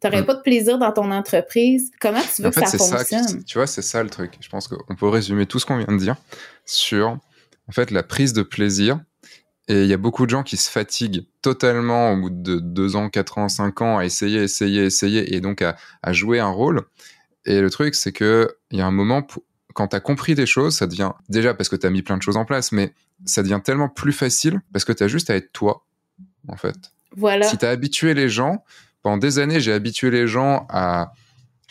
T'aurais 0.00 0.22
mm. 0.22 0.26
pas 0.26 0.34
de 0.34 0.42
plaisir 0.42 0.78
dans 0.78 0.92
ton 0.92 1.10
entreprise? 1.10 1.90
Comment 2.00 2.20
tu 2.34 2.42
veux 2.42 2.50
que 2.50 2.60
ça 2.66 2.78
fonctionne? 2.78 3.44
tu 3.44 3.58
vois, 3.58 3.66
c'est 3.66 3.82
ça 3.82 4.02
le 4.02 4.10
truc. 4.10 4.34
Je 4.40 4.48
pense 4.48 4.68
qu'on 4.68 4.94
peut 4.94 5.08
résumer 5.08 5.46
tout 5.46 5.58
ce 5.58 5.66
qu'on 5.66 5.78
vient 5.78 5.86
de 5.86 5.98
dire 5.98 6.16
sur, 6.64 7.18
en 7.68 7.72
fait, 7.72 7.90
la 7.90 8.02
prise 8.02 8.32
de 8.32 8.42
plaisir. 8.42 9.00
Et 9.68 9.82
il 9.82 9.88
y 9.88 9.94
a 9.94 9.96
beaucoup 9.96 10.26
de 10.26 10.30
gens 10.30 10.44
qui 10.44 10.56
se 10.56 10.70
fatiguent 10.70 11.26
totalement 11.42 12.12
au 12.12 12.16
bout 12.16 12.30
de 12.30 12.60
deux 12.60 12.94
ans, 12.94 13.08
quatre 13.08 13.38
ans, 13.38 13.48
cinq 13.48 13.82
ans 13.82 13.98
à 13.98 14.04
essayer, 14.04 14.42
essayer, 14.42 14.84
essayer, 14.84 15.34
et 15.34 15.40
donc 15.40 15.60
à, 15.60 15.76
à 16.02 16.12
jouer 16.12 16.38
un 16.38 16.50
rôle. 16.50 16.82
Et 17.46 17.60
le 17.60 17.70
truc, 17.70 17.94
c'est 17.96 18.12
que 18.12 18.56
il 18.70 18.78
y 18.78 18.80
a 18.80 18.86
un 18.86 18.92
moment 18.92 19.22
pour, 19.22 19.42
quand 19.76 19.88
tu 19.88 19.96
as 19.96 20.00
compris 20.00 20.34
des 20.34 20.46
choses, 20.46 20.76
ça 20.76 20.86
devient 20.86 21.12
déjà 21.28 21.52
parce 21.52 21.68
que 21.68 21.76
tu 21.76 21.86
as 21.86 21.90
mis 21.90 22.02
plein 22.02 22.16
de 22.16 22.22
choses 22.22 22.36
en 22.36 22.44
place, 22.44 22.72
mais 22.72 22.94
ça 23.26 23.42
devient 23.42 23.60
tellement 23.62 23.88
plus 23.88 24.12
facile 24.12 24.60
parce 24.72 24.84
que 24.84 24.92
tu 24.92 25.02
as 25.02 25.08
juste 25.08 25.30
à 25.30 25.36
être 25.36 25.52
toi, 25.52 25.84
en 26.48 26.56
fait. 26.56 26.76
Voilà. 27.14 27.46
Si 27.46 27.58
tu 27.58 27.64
as 27.66 27.70
habitué 27.70 28.14
les 28.14 28.28
gens, 28.28 28.64
pendant 29.06 29.18
des 29.18 29.38
années, 29.38 29.60
j'ai 29.60 29.72
habitué 29.72 30.10
les 30.10 30.26
gens 30.26 30.66
à, 30.68 31.12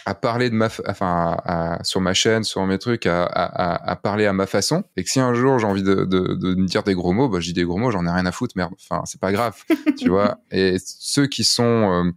à 0.05 0.15
parler 0.15 0.49
de 0.49 0.55
ma, 0.55 0.69
enfin, 0.87 1.35
sur 1.83 1.99
ma 1.99 2.13
chaîne, 2.13 2.45
sur 2.45 2.65
mes 2.65 2.79
trucs, 2.79 3.05
à, 3.07 3.25
à, 3.25 3.95
parler 3.97 4.25
à 4.25 4.31
ma 4.31 4.45
façon. 4.45 4.85
Et 4.95 5.03
que 5.03 5.09
si 5.09 5.19
un 5.19 5.33
jour 5.33 5.59
j'ai 5.59 5.67
envie 5.67 5.83
de, 5.83 6.05
de, 6.05 6.33
de, 6.33 6.55
me 6.55 6.65
dire 6.65 6.83
des 6.83 6.93
gros 6.93 7.11
mots, 7.11 7.27
bah, 7.27 7.41
je 7.41 7.47
dis 7.47 7.53
des 7.53 7.65
gros 7.65 7.75
mots, 7.75 7.91
j'en 7.91 8.07
ai 8.07 8.09
rien 8.09 8.25
à 8.25 8.31
foutre, 8.31 8.53
merde. 8.55 8.71
Enfin, 8.79 9.03
c'est 9.03 9.19
pas 9.19 9.33
grave, 9.33 9.53
tu 9.99 10.07
vois. 10.07 10.37
Et 10.49 10.77
ceux 10.79 11.27
qui 11.27 11.43
sont, 11.43 12.05
euh, 12.05 12.09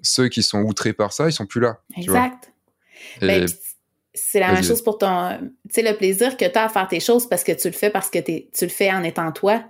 ceux 0.00 0.28
qui 0.28 0.42
sont 0.42 0.62
outrés 0.62 0.94
par 0.94 1.12
ça, 1.12 1.28
ils 1.28 1.34
sont 1.34 1.44
plus 1.44 1.60
là. 1.60 1.76
Exact. 1.94 2.50
Ben, 3.20 3.44
c'est 4.14 4.40
la 4.40 4.54
même 4.54 4.64
chose 4.64 4.82
pour 4.82 4.96
ton, 4.96 5.36
tu 5.38 5.74
sais, 5.74 5.82
le 5.82 5.94
plaisir 5.98 6.38
que 6.38 6.46
tu 6.46 6.58
as 6.58 6.64
à 6.64 6.68
faire 6.70 6.88
tes 6.88 7.00
choses 7.00 7.28
parce 7.28 7.44
que 7.44 7.52
tu 7.52 7.68
le 7.68 7.74
fais 7.74 7.90
parce 7.90 8.08
que 8.08 8.20
tu 8.20 8.64
le 8.64 8.70
fais 8.70 8.90
en 8.90 9.02
étant 9.02 9.32
toi. 9.32 9.62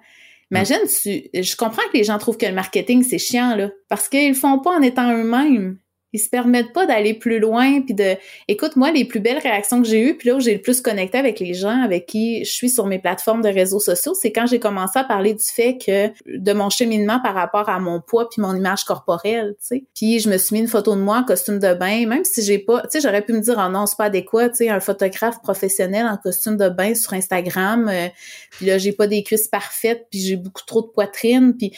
Imagine, 0.52 0.80
tu, 0.86 1.30
je 1.32 1.56
comprends 1.56 1.82
que 1.90 1.96
les 1.96 2.04
gens 2.04 2.18
trouvent 2.18 2.36
que 2.36 2.44
le 2.44 2.52
marketing, 2.52 3.02
c'est 3.02 3.16
chiant, 3.16 3.56
là, 3.56 3.70
parce 3.88 4.10
qu'ils 4.10 4.28
le 4.28 4.34
font 4.34 4.58
pas 4.58 4.76
en 4.76 4.82
étant 4.82 5.10
eux-mêmes 5.10 5.78
ils 6.12 6.18
se 6.18 6.28
permettent 6.28 6.72
pas 6.72 6.86
d'aller 6.86 7.14
plus 7.14 7.38
loin 7.38 7.80
puis 7.80 7.94
de 7.94 8.16
écoute 8.48 8.76
moi 8.76 8.90
les 8.90 9.04
plus 9.04 9.20
belles 9.20 9.38
réactions 9.38 9.80
que 9.82 9.88
j'ai 9.88 10.00
eues 10.00 10.16
puis 10.16 10.28
là 10.28 10.36
où 10.36 10.40
j'ai 10.40 10.54
le 10.54 10.60
plus 10.60 10.80
connecté 10.80 11.18
avec 11.18 11.40
les 11.40 11.54
gens 11.54 11.82
avec 11.82 12.06
qui 12.06 12.44
je 12.44 12.50
suis 12.50 12.70
sur 12.70 12.86
mes 12.86 12.98
plateformes 12.98 13.42
de 13.42 13.48
réseaux 13.48 13.80
sociaux 13.80 14.14
c'est 14.14 14.32
quand 14.32 14.46
j'ai 14.46 14.60
commencé 14.60 14.98
à 14.98 15.04
parler 15.04 15.34
du 15.34 15.44
fait 15.44 15.78
que 15.78 16.08
de 16.26 16.52
mon 16.52 16.70
cheminement 16.70 17.20
par 17.20 17.34
rapport 17.34 17.68
à 17.68 17.78
mon 17.78 18.00
poids 18.00 18.28
puis 18.28 18.42
mon 18.42 18.54
image 18.54 18.84
corporelle 18.84 19.54
tu 19.60 19.66
sais. 19.66 19.84
Puis 19.94 20.20
je 20.20 20.28
me 20.28 20.36
suis 20.36 20.54
mis 20.54 20.60
une 20.60 20.68
photo 20.68 20.94
de 20.94 21.00
moi 21.00 21.18
en 21.18 21.24
costume 21.24 21.58
de 21.58 21.74
bain 21.74 22.06
même 22.06 22.24
si 22.24 22.42
j'ai 22.42 22.58
pas 22.58 22.82
tu 22.82 22.88
sais 22.90 23.00
j'aurais 23.00 23.22
pu 23.22 23.32
me 23.32 23.40
dire 23.40 23.62
oh 23.64 23.70
non 23.70 23.86
c'est 23.86 23.96
pas 23.96 24.04
adéquat 24.04 24.50
tu 24.50 24.56
sais 24.56 24.68
un 24.68 24.80
photographe 24.80 25.40
professionnel 25.42 26.06
en 26.06 26.16
costume 26.16 26.56
de 26.56 26.68
bain 26.68 26.94
sur 26.94 27.12
Instagram 27.14 27.88
euh, 27.88 28.08
puis 28.50 28.66
là 28.66 28.78
j'ai 28.78 28.92
pas 28.92 29.06
des 29.06 29.22
cuisses 29.22 29.48
parfaites 29.48 30.06
puis 30.10 30.20
j'ai 30.20 30.36
beaucoup 30.36 30.62
trop 30.66 30.82
de 30.82 30.88
poitrine 30.88 31.54
puis 31.56 31.72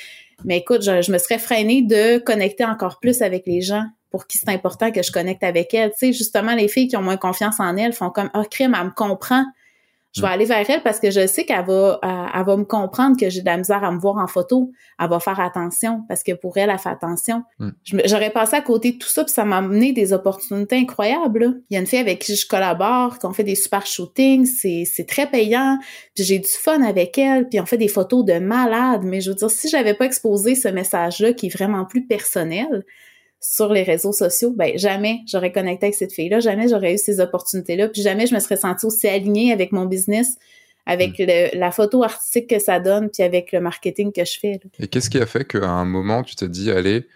mais 0.45 0.59
écoute, 0.59 0.83
je, 0.83 1.01
je, 1.01 1.13
me 1.13 1.19
serais 1.19 1.39
freinée 1.39 1.83
de 1.83 2.19
connecter 2.19 2.65
encore 2.65 2.99
plus 3.01 3.23
avec 3.23 3.47
les 3.47 3.61
gens 3.61 3.85
pour 4.15 4.29
qui 4.29 4.39
c'est 4.39 4.49
important 4.51 4.93
que 4.93 5.03
je 5.03 5.11
connecte 5.11 5.43
avec 5.43 5.75
elle. 5.75 5.91
Tu 5.91 5.97
sais, 5.99 6.13
justement, 6.13 6.55
les 6.55 6.69
filles 6.69 6.87
qui 6.87 6.97
ont 6.97 7.03
moins 7.03 7.17
confiance 7.17 7.59
en 7.59 7.77
elles 7.77 7.93
font 7.93 8.11
comme, 8.11 8.31
ah, 8.33 8.43
oh, 8.45 8.49
crème, 8.49 8.73
elle 8.79 8.87
me 8.87 8.91
comprend. 8.93 9.45
Je 10.13 10.21
vais 10.21 10.29
mm. 10.29 10.31
aller 10.31 10.45
vers 10.45 10.71
elle 10.71 10.83
parce 10.85 11.01
que 11.01 11.11
je 11.11 11.27
sais 11.27 11.45
qu'elle 11.45 11.67
va, 11.67 11.99
elle, 12.33 12.45
va 12.45 12.57
me 12.57 12.63
comprendre 12.63 13.17
que 13.19 13.29
j'ai 13.29 13.41
de 13.41 13.47
la 13.47 13.57
misère 13.57 13.83
à 13.83 13.91
me 13.91 13.99
voir 13.99 14.19
en 14.19 14.29
photo. 14.29 14.71
Elle 15.01 15.09
va 15.09 15.19
faire 15.19 15.41
attention 15.41 16.05
parce 16.07 16.23
que 16.23 16.31
pour 16.31 16.57
elle, 16.59 16.71
elle 16.71 16.79
fait 16.79 16.91
attention. 16.91 17.43
Mm. 17.59 17.71
J'aurais 18.05 18.31
passé 18.31 18.55
à 18.55 18.61
côté 18.61 18.93
de 18.93 18.99
tout 18.99 19.09
ça 19.09 19.25
puis 19.25 19.33
ça 19.33 19.45
m'a 19.45 19.57
amené 19.57 19.93
des 19.93 20.13
opportunités 20.13 20.77
incroyables. 20.77 21.63
Il 21.69 21.75
y 21.75 21.77
a 21.77 21.81
une 21.81 21.87
fille 21.89 21.99
avec 21.99 22.21
qui 22.21 22.37
je 22.37 22.47
collabore, 22.47 23.19
qu'on 23.19 23.33
fait 23.33 23.43
des 23.43 23.57
super 23.57 23.85
shootings, 23.85 24.47
c'est 24.47 25.07
très 25.09 25.29
payant. 25.29 25.77
Puis 26.15 26.23
j'ai 26.23 26.39
du 26.39 26.49
fun 26.49 26.83
avec 26.83 27.19
elle, 27.19 27.49
puis 27.49 27.59
on 27.59 27.67
fait 27.67 27.79
des 27.79 27.89
photos 27.89 28.25
de 28.25 28.39
malades. 28.39 29.03
Mais 29.03 29.21
je 29.21 29.31
veux 29.31 29.37
dire, 29.37 29.51
si 29.51 29.69
j'avais 29.69 29.95
pas 29.95 30.05
exposé 30.05 30.55
ce 30.55 30.69
message-là 30.69 31.33
qui 31.33 31.47
est 31.47 31.53
vraiment 31.53 31.85
plus 31.85 32.07
personnel, 32.07 32.85
sur 33.45 33.73
les 33.73 33.83
réseaux 33.83 34.13
sociaux, 34.13 34.53
ben 34.57 34.77
jamais 34.77 35.21
j'aurais 35.27 35.53
connecté 35.53 35.87
avec 35.87 35.95
cette 35.95 36.13
fille-là, 36.13 36.41
jamais 36.41 36.69
j'aurais 36.69 36.95
eu 36.95 36.99
ces 36.99 37.21
opportunités-là, 37.21 37.89
puis 37.89 38.03
jamais 38.03 38.27
je 38.27 38.35
me 38.35 38.41
serais 38.41 38.57
sentie 38.57 38.87
aussi 38.87 39.07
alignée 39.07 39.53
avec 39.53 39.71
mon 39.73 39.85
business, 39.85 40.37
avec 40.87 41.19
mm. 41.19 41.59
la 41.59 41.71
photo 41.71 42.03
artistique 42.03 42.49
que 42.49 42.59
ça 42.59 42.81
donne, 42.81 43.11
puis 43.11 43.23
avec 43.23 43.53
le 43.53 43.61
marketing 43.61 44.13
que 44.13 44.25
je 44.25 44.39
fais. 44.41 44.61
Et 44.79 44.89
qu'est-ce 44.89 45.11
qui 45.11 45.19
a 45.19 45.27
fait 45.27 45.45
qu'à 45.45 45.69
un 45.69 45.85
moment 45.85 46.23
tu 46.23 46.37
t'es 46.37 46.49
dit 46.49 46.71
allez, 46.71 47.07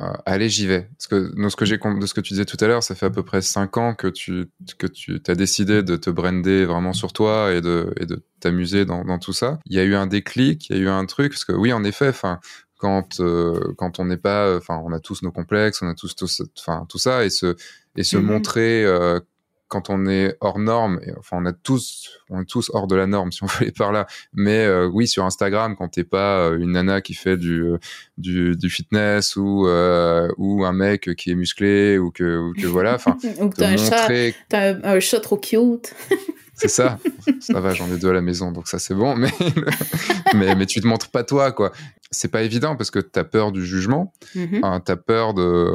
euh, 0.00 0.12
allez 0.24 0.48
j'y 0.48 0.66
vais? 0.66 0.88
Parce 0.96 1.08
que 1.08 1.34
de 1.36 1.48
ce 1.50 1.56
que 1.56 1.66
j'ai 1.66 1.76
de 1.76 2.06
ce 2.06 2.14
que 2.14 2.20
tu 2.22 2.32
disais 2.32 2.46
tout 2.46 2.56
à 2.60 2.66
l'heure, 2.66 2.82
ça 2.82 2.94
fait 2.94 3.06
à 3.06 3.10
peu 3.10 3.22
près 3.22 3.42
cinq 3.42 3.76
ans 3.76 3.94
que 3.94 4.08
tu 4.08 4.46
que 4.78 4.86
tu 4.86 5.20
as 5.28 5.34
décidé 5.34 5.82
de 5.82 5.96
te 5.96 6.08
brander 6.08 6.64
vraiment 6.64 6.94
sur 6.94 7.12
toi 7.12 7.52
et 7.52 7.60
de 7.60 7.92
et 8.00 8.06
de 8.06 8.22
t'amuser 8.40 8.86
dans, 8.86 9.04
dans 9.04 9.18
tout 9.18 9.34
ça. 9.34 9.58
Il 9.66 9.76
y 9.76 9.80
a 9.80 9.84
eu 9.84 9.94
un 9.94 10.06
déclic, 10.06 10.70
il 10.70 10.76
y 10.76 10.78
a 10.78 10.82
eu 10.82 10.88
un 10.88 11.04
truc 11.04 11.32
parce 11.32 11.44
que 11.44 11.52
oui 11.52 11.72
en 11.72 11.84
effet, 11.84 12.08
enfin 12.08 12.40
quand 12.76 13.20
euh, 13.20 13.74
quand 13.76 13.98
on 13.98 14.04
n'est 14.04 14.16
pas 14.16 14.56
enfin 14.56 14.80
on 14.84 14.92
a 14.92 15.00
tous 15.00 15.22
nos 15.22 15.32
complexes 15.32 15.82
on 15.82 15.88
a 15.88 15.94
tous 15.94 16.14
tous 16.14 16.42
enfin 16.58 16.86
tout 16.88 16.98
ça 16.98 17.24
et 17.24 17.30
se 17.30 17.56
et 17.96 18.04
se 18.04 18.16
mm-hmm. 18.16 18.20
montrer 18.20 18.84
euh, 18.84 19.20
quand 19.68 19.90
on 19.90 20.06
est 20.06 20.36
hors 20.40 20.58
norme, 20.58 21.00
et, 21.04 21.12
enfin 21.18 21.38
on 21.40 21.46
a 21.46 21.52
tous, 21.52 22.20
on 22.30 22.42
est 22.42 22.44
tous 22.44 22.70
hors 22.72 22.86
de 22.86 22.94
la 22.94 23.06
norme 23.06 23.32
si 23.32 23.42
on 23.42 23.46
veut 23.46 23.62
aller 23.62 23.72
par 23.72 23.92
là. 23.92 24.06
Mais 24.32 24.64
euh, 24.64 24.88
oui, 24.92 25.08
sur 25.08 25.24
Instagram, 25.24 25.76
quand 25.76 25.88
t'es 25.88 26.04
pas 26.04 26.40
euh, 26.40 26.58
une 26.58 26.72
nana 26.72 27.00
qui 27.00 27.14
fait 27.14 27.36
du 27.36 27.62
euh, 27.62 27.78
du, 28.18 28.56
du 28.56 28.70
fitness 28.70 29.36
ou 29.36 29.66
ou 29.66 30.64
un 30.64 30.72
mec 30.72 31.14
qui 31.16 31.30
est 31.30 31.34
musclé 31.34 31.98
ou 31.98 32.10
que, 32.10 32.38
ou 32.38 32.52
que 32.54 32.66
voilà, 32.66 32.94
enfin, 32.94 33.16
ou 33.40 33.48
que 33.48 33.56
t'as 33.56 33.70
un, 33.70 33.76
chat, 33.76 34.08
un, 34.52 34.84
un 34.84 35.00
chat 35.00 35.20
trop 35.20 35.36
cute. 35.36 35.94
c'est 36.54 36.68
ça. 36.68 36.98
Ça 37.40 37.60
va, 37.60 37.74
j'en 37.74 37.92
ai 37.92 37.98
deux 37.98 38.10
à 38.10 38.12
la 38.12 38.22
maison, 38.22 38.52
donc 38.52 38.68
ça 38.68 38.78
c'est 38.78 38.94
bon. 38.94 39.16
Mais, 39.16 39.30
mais, 40.34 40.54
mais 40.54 40.66
tu 40.66 40.80
te 40.80 40.86
montres 40.86 41.10
pas 41.10 41.24
toi, 41.24 41.52
quoi. 41.52 41.72
C'est 42.10 42.30
pas 42.30 42.42
évident 42.42 42.76
parce 42.76 42.90
que 42.90 43.00
t'as 43.00 43.24
peur 43.24 43.50
du 43.52 43.64
jugement, 43.66 44.12
mm 44.34 44.44
-hmm. 44.44 44.82
t'as 44.84 44.96
peur 44.96 45.34
de 45.34 45.72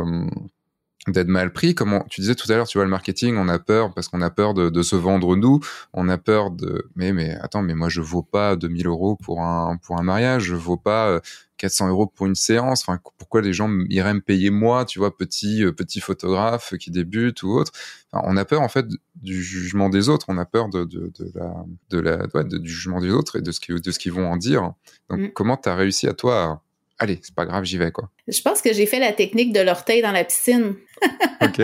d'être 1.07 1.27
mal 1.27 1.51
pris. 1.51 1.73
Comme 1.73 2.03
tu 2.09 2.21
disais 2.21 2.35
tout 2.35 2.51
à 2.51 2.55
l'heure, 2.55 2.67
tu 2.67 2.77
vois, 2.77 2.85
le 2.85 2.91
marketing, 2.91 3.35
on 3.37 3.47
a 3.47 3.59
peur 3.59 3.93
parce 3.93 4.07
qu'on 4.07 4.21
a 4.21 4.29
peur 4.29 4.53
de, 4.53 4.69
de, 4.69 4.83
se 4.83 4.95
vendre 4.95 5.35
nous. 5.35 5.59
On 5.93 6.07
a 6.09 6.17
peur 6.17 6.51
de, 6.51 6.89
mais, 6.95 7.11
mais 7.11 7.35
attends, 7.41 7.63
mais 7.63 7.73
moi, 7.73 7.89
je 7.89 8.01
vaux 8.01 8.21
pas 8.21 8.55
2000 8.55 8.87
euros 8.87 9.15
pour 9.15 9.41
un, 9.41 9.77
pour 9.77 9.99
un 9.99 10.03
mariage. 10.03 10.43
Je 10.43 10.55
vaux 10.55 10.77
pas 10.77 11.19
400 11.57 11.85
euh, 11.85 11.89
euros 11.89 12.05
pour 12.05 12.27
une 12.27 12.35
séance. 12.35 12.83
Enfin, 12.85 12.99
pourquoi 13.17 13.41
les 13.41 13.53
gens 13.53 13.69
iraient 13.89 14.13
me 14.13 14.21
payer 14.21 14.51
moi, 14.51 14.85
tu 14.85 14.99
vois, 14.99 15.15
petit, 15.15 15.63
euh, 15.63 15.71
petit 15.71 16.01
photographe 16.01 16.75
qui 16.77 16.91
débute 16.91 17.41
ou 17.43 17.51
autre. 17.53 17.71
Enfin, 18.11 18.23
on 18.27 18.37
a 18.37 18.45
peur, 18.45 18.61
en 18.61 18.69
fait, 18.69 18.85
du 19.15 19.41
jugement 19.41 19.89
des 19.89 20.07
autres. 20.07 20.27
On 20.29 20.37
a 20.37 20.45
peur 20.45 20.69
de, 20.69 20.83
de, 20.83 21.11
de 21.17 21.31
la, 21.33 21.65
de 21.89 21.99
la, 21.99 22.17
ouais, 22.35 22.43
du 22.43 22.69
jugement 22.69 23.01
des 23.01 23.09
autres 23.09 23.37
et 23.37 23.41
de 23.41 23.51
ce 23.51 23.59
qu'ils, 23.59 23.81
de 23.81 23.91
ce 23.91 23.97
qu'ils 23.97 24.13
vont 24.13 24.31
en 24.31 24.37
dire. 24.37 24.73
Donc, 25.09 25.19
mm. 25.19 25.31
comment 25.33 25.57
tu 25.57 25.67
as 25.67 25.75
réussi 25.75 26.07
à 26.07 26.13
toi 26.13 26.43
à, 26.43 26.61
allez, 27.01 27.19
c'est 27.23 27.33
pas 27.35 27.45
grave, 27.45 27.63
j'y 27.65 27.77
vais, 27.77 27.91
quoi. 27.91 28.09
Je 28.27 28.41
pense 28.41 28.61
que 28.61 28.71
j'ai 28.73 28.85
fait 28.85 28.99
la 28.99 29.11
technique 29.11 29.51
de 29.51 29.59
l'orteil 29.59 30.01
dans 30.01 30.11
la 30.11 30.23
piscine. 30.23 30.75
OK. 31.41 31.61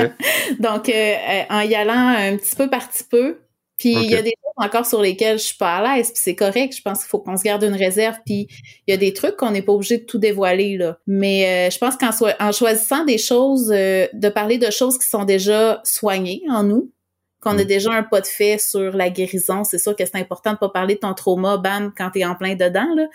Donc, 0.60 0.90
euh, 0.90 0.94
euh, 0.94 1.44
en 1.50 1.62
y 1.62 1.76
allant 1.76 2.08
un 2.08 2.38
petit 2.38 2.56
peu 2.56 2.70
par 2.70 2.90
petit 2.90 3.04
peu, 3.04 3.40
puis 3.78 3.94
il 3.94 4.10
y 4.10 4.16
a 4.16 4.22
des 4.22 4.32
choses 4.32 4.66
encore 4.66 4.86
sur 4.88 5.02
lesquelles 5.02 5.38
je 5.38 5.44
suis 5.44 5.58
pas 5.58 5.78
à 5.78 5.98
l'aise, 5.98 6.08
puis 6.08 6.20
c'est 6.22 6.36
correct. 6.36 6.76
Je 6.76 6.82
pense 6.82 7.00
qu'il 7.00 7.10
faut 7.10 7.20
qu'on 7.20 7.38
se 7.38 7.44
garde 7.44 7.64
une 7.64 7.76
réserve, 7.76 8.18
puis 8.26 8.48
il 8.88 8.92
y 8.92 8.94
a 8.94 8.98
des 8.98 9.14
trucs 9.14 9.36
qu'on 9.36 9.52
n'est 9.52 9.62
pas 9.62 9.74
obligé 9.74 10.00
de 10.00 10.04
tout 10.04 10.18
dévoiler 10.18 10.78
là. 10.78 10.98
Mais 11.06 11.68
euh, 11.68 11.72
je 11.72 11.78
pense 11.78 11.96
qu'en 11.96 12.10
en 12.40 12.52
choisissant 12.52 13.06
des 13.06 13.20
choses, 13.20 13.68
de 13.68 14.30
parler 14.30 14.58
de 14.58 14.72
choses 14.72 14.98
qui 14.98 15.08
sont 15.08 15.26
déjà 15.26 15.82
soignées 15.84 16.42
en 16.50 16.64
nous, 16.64 16.92
qu'on 17.40 17.58
a 17.58 17.64
mm. 17.64 17.68
déjà 17.68 17.92
un 17.92 18.04
pas 18.04 18.22
de 18.22 18.26
fait 18.26 18.58
sur 18.58 18.96
la 18.96 19.12
guérison, 19.12 19.64
c'est 19.64 19.78
sûr 19.78 19.96
que 19.96 20.06
c'est 20.06 20.18
important 20.18 20.54
de 20.54 20.58
pas 20.58 20.70
parler 20.70 20.96
de 20.96 21.00
ton 21.02 21.14
trauma, 21.14 21.58
bam, 21.58 21.94
quand 21.96 22.10
tu 22.12 22.20
es 22.20 22.26
en 22.26 22.36
plein 22.36 22.56
dedans 22.56 22.88
là. 22.96 23.06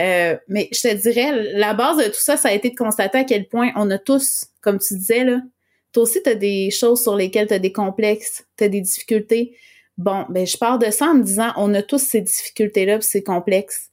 Euh, 0.00 0.36
mais 0.46 0.68
je 0.72 0.80
te 0.80 0.94
dirais, 0.94 1.52
la 1.54 1.74
base 1.74 1.98
de 1.98 2.04
tout 2.04 2.20
ça, 2.20 2.36
ça 2.36 2.48
a 2.48 2.52
été 2.52 2.70
de 2.70 2.76
constater 2.76 3.18
à 3.18 3.24
quel 3.24 3.48
point 3.48 3.70
on 3.76 3.90
a 3.90 3.98
tous, 3.98 4.46
comme 4.60 4.78
tu 4.78 4.94
disais, 4.94 5.24
là, 5.24 5.40
toi 5.92 6.04
aussi, 6.04 6.22
tu 6.22 6.30
as 6.30 6.34
des 6.34 6.70
choses 6.70 7.02
sur 7.02 7.16
lesquelles 7.16 7.48
tu 7.48 7.54
as 7.54 7.58
des 7.58 7.72
complexes, 7.72 8.44
tu 8.56 8.64
as 8.64 8.68
des 8.68 8.80
difficultés. 8.80 9.56
Bon, 9.96 10.26
ben 10.28 10.46
je 10.46 10.56
pars 10.56 10.78
de 10.78 10.90
ça 10.90 11.06
en 11.06 11.14
me 11.14 11.22
disant, 11.22 11.52
on 11.56 11.74
a 11.74 11.82
tous 11.82 11.98
ces 11.98 12.20
difficultés-là, 12.20 13.00
ces 13.00 13.22
complexes. 13.22 13.90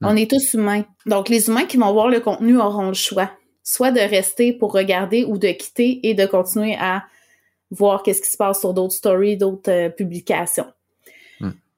Hmm. 0.00 0.06
On 0.08 0.16
est 0.16 0.28
tous 0.28 0.54
humains. 0.54 0.84
Donc, 1.06 1.28
les 1.28 1.48
humains 1.48 1.66
qui 1.66 1.76
vont 1.76 1.92
voir 1.92 2.08
le 2.08 2.20
contenu 2.20 2.58
auront 2.58 2.88
le 2.88 2.94
choix, 2.94 3.30
soit 3.62 3.92
de 3.92 4.00
rester 4.00 4.52
pour 4.52 4.72
regarder 4.72 5.24
ou 5.24 5.38
de 5.38 5.48
quitter 5.48 6.00
et 6.08 6.14
de 6.14 6.26
continuer 6.26 6.76
à 6.80 7.04
voir 7.70 8.02
qu'est-ce 8.02 8.22
qui 8.22 8.30
se 8.30 8.36
passe 8.36 8.60
sur 8.60 8.74
d'autres 8.74 8.94
stories, 8.94 9.36
d'autres 9.36 9.70
euh, 9.70 9.88
publications. 9.88 10.66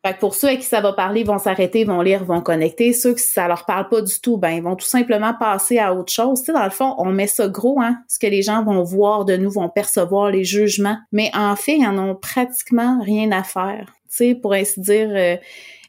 Fait 0.07 0.15
que 0.15 0.21
pour 0.21 0.37
ceux 0.37 0.49
à 0.49 0.57
qui 0.57 0.63
ça 0.63 0.81
va 0.81 0.93
parler, 0.93 1.23
ils 1.23 1.27
vont 1.27 1.41
s'arrêter, 1.41 1.83
vont 1.83 2.01
lire, 2.01 2.25
vont 2.25 2.41
connecter. 2.41 2.93
Ceux 2.93 3.15
qui 3.15 3.25
ça 3.25 3.49
leur 3.49 3.67
parle 3.67 3.89
pas 3.89 4.03
du 4.03 4.21
tout, 4.21 4.37
ben 4.37 4.51
ils 4.51 4.63
vont 4.63 4.77
tout 4.77 4.87
simplement 4.87 5.35
passer 5.35 5.79
à 5.79 5.93
autre 5.93 6.13
chose. 6.13 6.39
Tu 6.41 6.47
sais, 6.47 6.53
dans 6.53 6.63
le 6.63 6.71
fond, 6.71 6.95
on 6.99 7.07
met 7.07 7.27
ça 7.27 7.49
gros, 7.49 7.81
hein, 7.81 7.99
ce 8.07 8.21
que 8.21 8.29
les 8.29 8.43
gens 8.43 8.63
vont 8.63 8.85
voir 8.85 9.25
de 9.25 9.37
nous, 9.37 9.51
vont 9.51 9.69
percevoir 9.69 10.31
les 10.31 10.45
jugements. 10.45 10.97
Mais 11.11 11.33
en 11.35 11.57
fait, 11.57 11.79
ils 11.79 11.87
en 11.87 11.99
ont 11.99 12.15
pratiquement 12.15 13.01
rien 13.03 13.33
à 13.33 13.43
faire. 13.43 13.95
Tu 14.09 14.17
sais, 14.17 14.35
pour 14.37 14.53
ainsi 14.53 14.81
dire, 14.81 15.09
euh, 15.11 15.37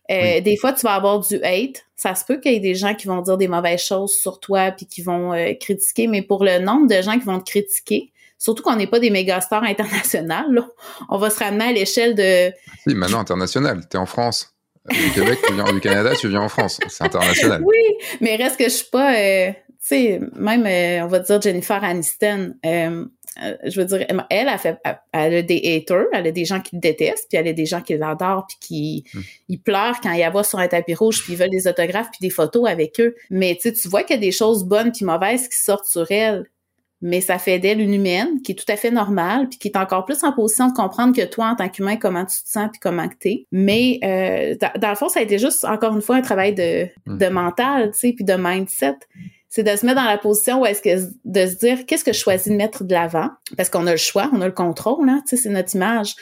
euh, 0.10 0.42
des 0.42 0.58
fois, 0.58 0.74
tu 0.74 0.82
vas 0.82 0.96
avoir 0.96 1.20
du 1.20 1.36
hate. 1.44 1.86
Ça 1.96 2.16
se 2.16 2.26
peut 2.26 2.40
qu'il 2.40 2.54
y 2.54 2.56
ait 2.56 2.60
des 2.60 2.74
gens 2.74 2.96
qui 2.96 3.06
vont 3.06 3.22
dire 3.22 3.38
des 3.38 3.48
mauvaises 3.48 3.84
choses 3.84 4.16
sur 4.16 4.40
toi 4.40 4.72
puis 4.72 4.88
qui 4.88 5.04
vont 5.04 5.34
euh, 5.34 5.54
critiquer, 5.60 6.08
mais 6.08 6.24
pour 6.24 6.44
le 6.44 6.58
nombre 6.58 6.88
de 6.88 7.04
gens 7.04 7.20
qui 7.20 7.26
vont 7.26 7.40
te 7.40 7.52
critiquer, 7.52 8.12
Surtout 8.38 8.64
qu'on 8.64 8.76
n'est 8.76 8.88
pas 8.88 9.00
des 9.00 9.10
méga 9.10 9.42
stars 9.42 9.64
internationales. 9.68 10.64
On 11.10 11.18
va 11.18 11.30
se 11.30 11.40
ramener 11.40 11.66
à 11.66 11.72
l'échelle 11.72 12.16
de. 12.16 12.52
Oui, 12.86 12.96
maintenant 12.96 13.20
international. 13.20 13.82
Tu 13.90 13.98
es 13.98 14.00
en 14.00 14.06
France. 14.06 14.54
Du 14.90 15.12
Québec, 15.12 15.40
tu 15.46 15.54
viens 15.54 15.66
du 15.66 15.82
Canada, 15.82 16.16
tu 16.16 16.30
viens 16.30 16.42
en 16.42 16.50
France. 16.50 16.80
C'est 16.88 17.04
international. 17.04 17.62
Oui, 17.66 17.76
mais 18.22 18.38
reste 18.38 18.58
que 18.58 18.66
je 18.66 18.70
suis 18.70 18.90
pas. 18.90 19.18
Euh, 19.18 19.52
tu 19.52 19.76
sais, 19.80 20.22
même, 20.36 20.66
euh, 20.66 21.04
on 21.04 21.08
va 21.08 21.20
dire 21.20 21.42
Jennifer 21.42 21.84
Aniston. 21.84 22.54
Euh, 22.66 23.06
je 23.66 23.80
veux 23.80 23.86
dire, 23.86 24.06
elle 24.30 24.48
a 24.48 24.58
fait, 24.58 24.78
elle 25.12 25.36
a 25.36 25.42
des 25.42 25.62
haters, 25.64 26.08
elle 26.14 26.28
a 26.28 26.32
des 26.32 26.46
gens 26.46 26.60
qui 26.60 26.76
le 26.76 26.82
détestent, 26.82 27.28
puis 27.30 27.38
elle 27.38 27.48
a 27.48 27.54
des 27.54 27.66
gens 27.66 27.82
qui 27.82 27.96
l'adorent, 27.96 28.48
puis 28.48 28.58
qui 28.60 29.04
hmm. 29.14 29.22
ils 29.50 29.62
pleurent 29.62 30.00
quand 30.02 30.12
ils 30.12 30.22
la 30.22 30.30
voient 30.30 30.44
sur 30.44 30.58
un 30.60 30.68
tapis 30.68 30.96
rouge, 30.96 31.24
puis 31.24 31.34
ils 31.34 31.40
veulent 31.40 31.52
des 31.52 31.68
autographes, 31.68 32.10
puis 32.10 32.20
des 32.22 32.30
photos 32.30 32.68
avec 32.68 33.00
eux. 33.00 33.16
Mais 33.30 33.58
tu 33.62 33.74
tu 33.74 33.90
vois 33.90 34.04
qu'il 34.04 34.16
y 34.16 34.20
a 34.20 34.22
des 34.22 34.32
choses 34.32 34.64
bonnes 34.64 34.92
puis 34.92 35.06
mauvaises 35.06 35.48
qui 35.48 35.60
sortent 35.60 35.86
sur 35.86 36.10
elle 36.10 36.46
mais 37.02 37.22
ça 37.22 37.38
fait 37.38 37.60
d'elle 37.60 37.80
une 37.80 37.94
humaine 37.94 38.42
qui 38.42 38.54
est 38.54 38.56
tout 38.56 38.72
à 38.72 38.76
fait 38.76 38.90
normale, 38.90 39.48
puis 39.50 39.60
qui 39.60 39.68
est 39.68 39.78
encore 39.78 40.06
plus 40.06 40.24
en 40.24 40.32
position 40.32 40.68
de 40.68 40.74
comprendre 40.74 41.16
que 41.16 41.26
toi, 41.26 41.50
en 41.50 41.56
tant 41.56 41.70
qu'humain, 41.70 41.96
comment 41.96 42.26
tu 42.26 42.42
te 42.44 42.50
sens, 42.50 42.70
puis 42.72 42.80
comment 42.80 43.08
tu 43.08 43.30
es. 43.30 43.48
Mais 43.52 44.00
euh, 44.04 44.56
dans, 44.80 44.90
le 44.90 44.96
fond, 44.96 45.08
ça 45.08 45.20
a 45.20 45.24
été 45.24 45.38
juste, 45.38 45.64
encore 45.64 45.96
une 45.96 46.02
fois, 46.02 46.16
un 46.16 46.22
travail 46.22 46.56
de, 46.56 46.88
mm. 47.06 47.18
de 47.18 47.28
mental, 47.28 47.92
tu 47.92 48.00
sais, 48.00 48.14
puis 48.14 48.26
de 48.26 48.34
mindset. 48.34 48.98
C'est 49.50 49.64
de 49.64 49.76
se 49.76 49.86
mettre 49.86 50.02
dans 50.02 50.08
la 50.08 50.18
position 50.18 50.62
où 50.62 50.66
est-ce 50.66 50.82
que 50.82 51.10
de 51.24 51.48
se 51.48 51.56
dire 51.56 51.86
qu'est-ce 51.86 52.04
que 52.04 52.14
je 52.14 52.20
choisis 52.20 52.52
de 52.52 52.58
mettre 52.58 52.84
de 52.84 52.94
l'avant, 52.94 53.30
parce 53.56 53.70
qu'on 53.70 53.88
a 53.88 53.92
le 53.92 53.98
choix, 53.98 54.30
on 54.34 54.42
a 54.42 54.46
le 54.46 54.52
contrôle, 54.52 55.08
hein, 55.08 55.22
tu 55.28 55.36
sais, 55.36 55.44
c'est 55.44 55.50
notre 55.50 55.76
image. 55.76 56.16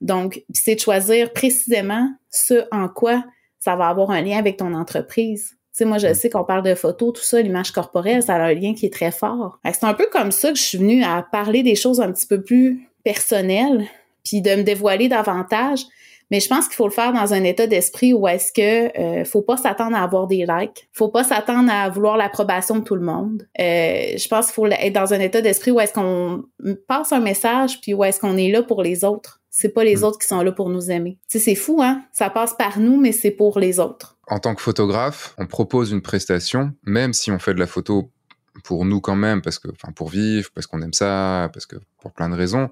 Donc, 0.00 0.42
c'est 0.54 0.76
de 0.76 0.80
choisir 0.80 1.32
précisément 1.32 2.10
ce 2.30 2.64
en 2.70 2.88
quoi 2.88 3.24
ça 3.58 3.76
va 3.76 3.88
avoir 3.88 4.10
un 4.10 4.22
lien 4.22 4.38
avec 4.38 4.56
ton 4.56 4.72
entreprise 4.74 5.56
sais, 5.72 5.84
moi, 5.84 5.98
je 5.98 6.12
sais 6.14 6.30
qu'on 6.30 6.44
parle 6.44 6.62
de 6.62 6.74
photos, 6.74 7.12
tout 7.12 7.22
ça, 7.22 7.40
l'image 7.40 7.72
corporelle, 7.72 8.22
ça 8.22 8.34
a 8.34 8.42
un 8.42 8.54
lien 8.54 8.74
qui 8.74 8.86
est 8.86 8.92
très 8.92 9.10
fort. 9.10 9.58
C'est 9.64 9.84
un 9.84 9.94
peu 9.94 10.06
comme 10.10 10.32
ça 10.32 10.50
que 10.50 10.58
je 10.58 10.62
suis 10.62 10.78
venue 10.78 11.04
à 11.04 11.26
parler 11.30 11.62
des 11.62 11.74
choses 11.74 12.00
un 12.00 12.12
petit 12.12 12.26
peu 12.26 12.42
plus 12.42 12.88
personnelles, 13.04 13.86
puis 14.24 14.42
de 14.42 14.50
me 14.50 14.62
dévoiler 14.62 15.08
davantage. 15.08 15.84
Mais 16.30 16.38
je 16.38 16.48
pense 16.48 16.66
qu'il 16.66 16.76
faut 16.76 16.86
le 16.86 16.92
faire 16.92 17.12
dans 17.12 17.34
un 17.34 17.42
état 17.42 17.66
d'esprit 17.66 18.14
où 18.14 18.28
est-ce 18.28 18.52
que 18.52 18.98
euh, 18.98 19.24
faut 19.24 19.42
pas 19.42 19.56
s'attendre 19.56 19.96
à 19.96 20.02
avoir 20.02 20.28
des 20.28 20.46
likes, 20.46 20.88
faut 20.92 21.08
pas 21.08 21.24
s'attendre 21.24 21.70
à 21.72 21.88
vouloir 21.88 22.16
l'approbation 22.16 22.76
de 22.76 22.84
tout 22.84 22.94
le 22.94 23.04
monde. 23.04 23.48
Euh, 23.58 24.16
je 24.16 24.28
pense 24.28 24.46
qu'il 24.46 24.54
faut 24.54 24.66
être 24.66 24.92
dans 24.92 25.12
un 25.12 25.18
état 25.18 25.40
d'esprit 25.40 25.72
où 25.72 25.80
est-ce 25.80 25.92
qu'on 25.92 26.44
passe 26.86 27.12
un 27.12 27.20
message 27.20 27.80
puis 27.80 27.94
où 27.94 28.04
est-ce 28.04 28.20
qu'on 28.20 28.36
est 28.36 28.50
là 28.50 28.62
pour 28.62 28.82
les 28.82 29.04
autres. 29.04 29.39
C'est 29.60 29.68
pas 29.68 29.84
les 29.84 29.96
mm. 29.96 30.04
autres 30.04 30.18
qui 30.18 30.26
sont 30.26 30.42
là 30.42 30.52
pour 30.52 30.70
nous 30.70 30.90
aimer. 30.90 31.18
Tu 31.28 31.38
sais, 31.38 31.44
c'est 31.44 31.54
fou, 31.54 31.80
hein? 31.82 32.02
Ça 32.12 32.30
passe 32.30 32.54
par 32.54 32.78
nous, 32.78 33.00
mais 33.00 33.12
c'est 33.12 33.30
pour 33.30 33.58
les 33.58 33.78
autres 33.78 34.16
en 34.30 34.38
tant 34.38 34.54
que 34.54 34.62
photographe, 34.62 35.34
on 35.38 35.46
propose 35.46 35.90
une 35.90 36.02
prestation, 36.02 36.72
même 36.84 37.12
si 37.12 37.32
on 37.32 37.40
fait 37.40 37.52
de 37.52 37.58
la 37.58 37.66
photo 37.66 38.12
pour 38.62 38.84
nous 38.84 39.00
quand 39.00 39.16
même, 39.16 39.42
parce 39.42 39.58
que, 39.58 39.68
enfin, 39.68 39.92
pour 39.92 40.08
vivre, 40.08 40.50
parce 40.54 40.68
qu'on 40.68 40.80
aime 40.82 40.92
ça, 40.92 41.50
parce 41.52 41.66
que 41.66 41.76
pour 42.00 42.12
plein 42.12 42.28
de 42.28 42.36
raisons, 42.36 42.70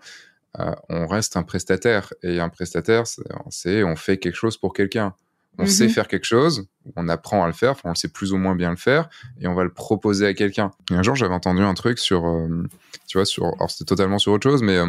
euh, 0.61 0.73
on 0.89 1.07
reste 1.09 1.37
un 1.37 1.43
prestataire. 1.43 2.13
Et 2.23 2.39
un 2.39 2.49
prestataire, 2.49 3.05
c'est 3.51 3.83
on 3.83 3.97
fait 3.97 4.19
quelque 4.19 4.37
chose 4.37 4.57
pour 4.57 4.73
quelqu'un. 4.73 5.15
On 5.59 5.67
sait 5.67 5.85
mhm. 5.85 5.91
faire 5.91 6.09
quelque 6.09 6.25
chose, 6.25 6.67
on 6.97 7.09
apprend 7.09 7.43
à 7.43 7.49
le 7.49 7.53
faire, 7.53 7.75
on 7.85 7.95
sait 7.95 8.09
plus 8.09 8.33
ou 8.33 8.37
moins 8.37 8.55
bien 8.55 8.71
le 8.71 8.77
faire, 8.77 9.09
et 9.41 9.49
on 9.49 9.55
va 9.55 9.65
le 9.65 9.73
proposer 9.73 10.27
à 10.27 10.35
quelqu'un. 10.35 10.71
un 10.91 11.03
jour, 11.03 11.17
j'avais 11.17 11.35
entendu 11.35 11.63
un 11.63 11.75
truc 11.75 11.99
sur, 11.99 12.27
euh, 12.27 12.65
tu 13.09 13.19
vois, 13.19 13.25
sur, 13.25 13.47
alors 13.47 13.71
c'était 13.71 13.85
totalement 13.85 14.19
sur 14.19 14.33
autre 14.33 14.49
chose, 14.49 14.63
mais 14.63 14.77
euh, 14.77 14.87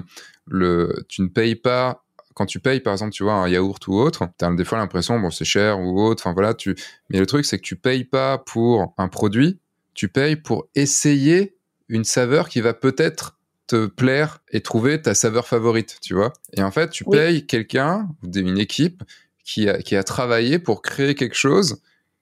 le, 0.47 1.05
tu 1.09 1.23
ne 1.23 1.27
payes 1.27 1.55
pas 1.55 2.03
quand 2.35 2.45
tu 2.45 2.61
payes, 2.61 2.79
par 2.79 2.93
exemple, 2.93 3.11
tu 3.11 3.23
vois, 3.23 3.33
un 3.33 3.49
yaourt 3.49 3.85
ou 3.87 3.95
autre, 3.95 4.29
tu 4.37 4.45
as 4.45 4.51
des 4.51 4.63
fois 4.63 4.77
l'impression, 4.77 5.19
bon, 5.19 5.29
c'est 5.29 5.43
cher 5.43 5.79
ou 5.79 6.01
autre, 6.01 6.23
enfin 6.25 6.33
voilà, 6.33 6.53
tu... 6.53 6.73
mais 7.09 7.19
le 7.19 7.25
truc, 7.25 7.43
c'est 7.43 7.57
que 7.57 7.63
tu 7.63 7.75
payes 7.75 8.05
pas 8.05 8.37
pour 8.37 8.93
un 8.97 9.09
produit, 9.09 9.59
tu 9.93 10.07
payes 10.07 10.37
pour 10.37 10.69
essayer 10.73 11.57
une 11.89 12.05
saveur 12.05 12.47
qui 12.47 12.61
va 12.61 12.73
peut-être 12.73 13.37
te 13.67 13.87
plaire 13.87 14.39
et 14.51 14.61
trouver 14.61 15.01
ta 15.01 15.13
saveur 15.15 15.47
favorite, 15.47 15.97
tu 16.01 16.13
vois. 16.13 16.31
Et 16.53 16.63
en 16.63 16.71
fait, 16.71 16.89
tu 16.89 17.03
payes 17.03 17.45
quelqu'un, 17.45 18.07
une 18.33 18.57
équipe, 18.57 19.03
qui 19.49 19.95
a, 19.95 20.03
travaillé 20.03 20.59
pour 20.59 20.81
créer 20.81 21.15
quelque 21.15 21.35
chose 21.35 21.81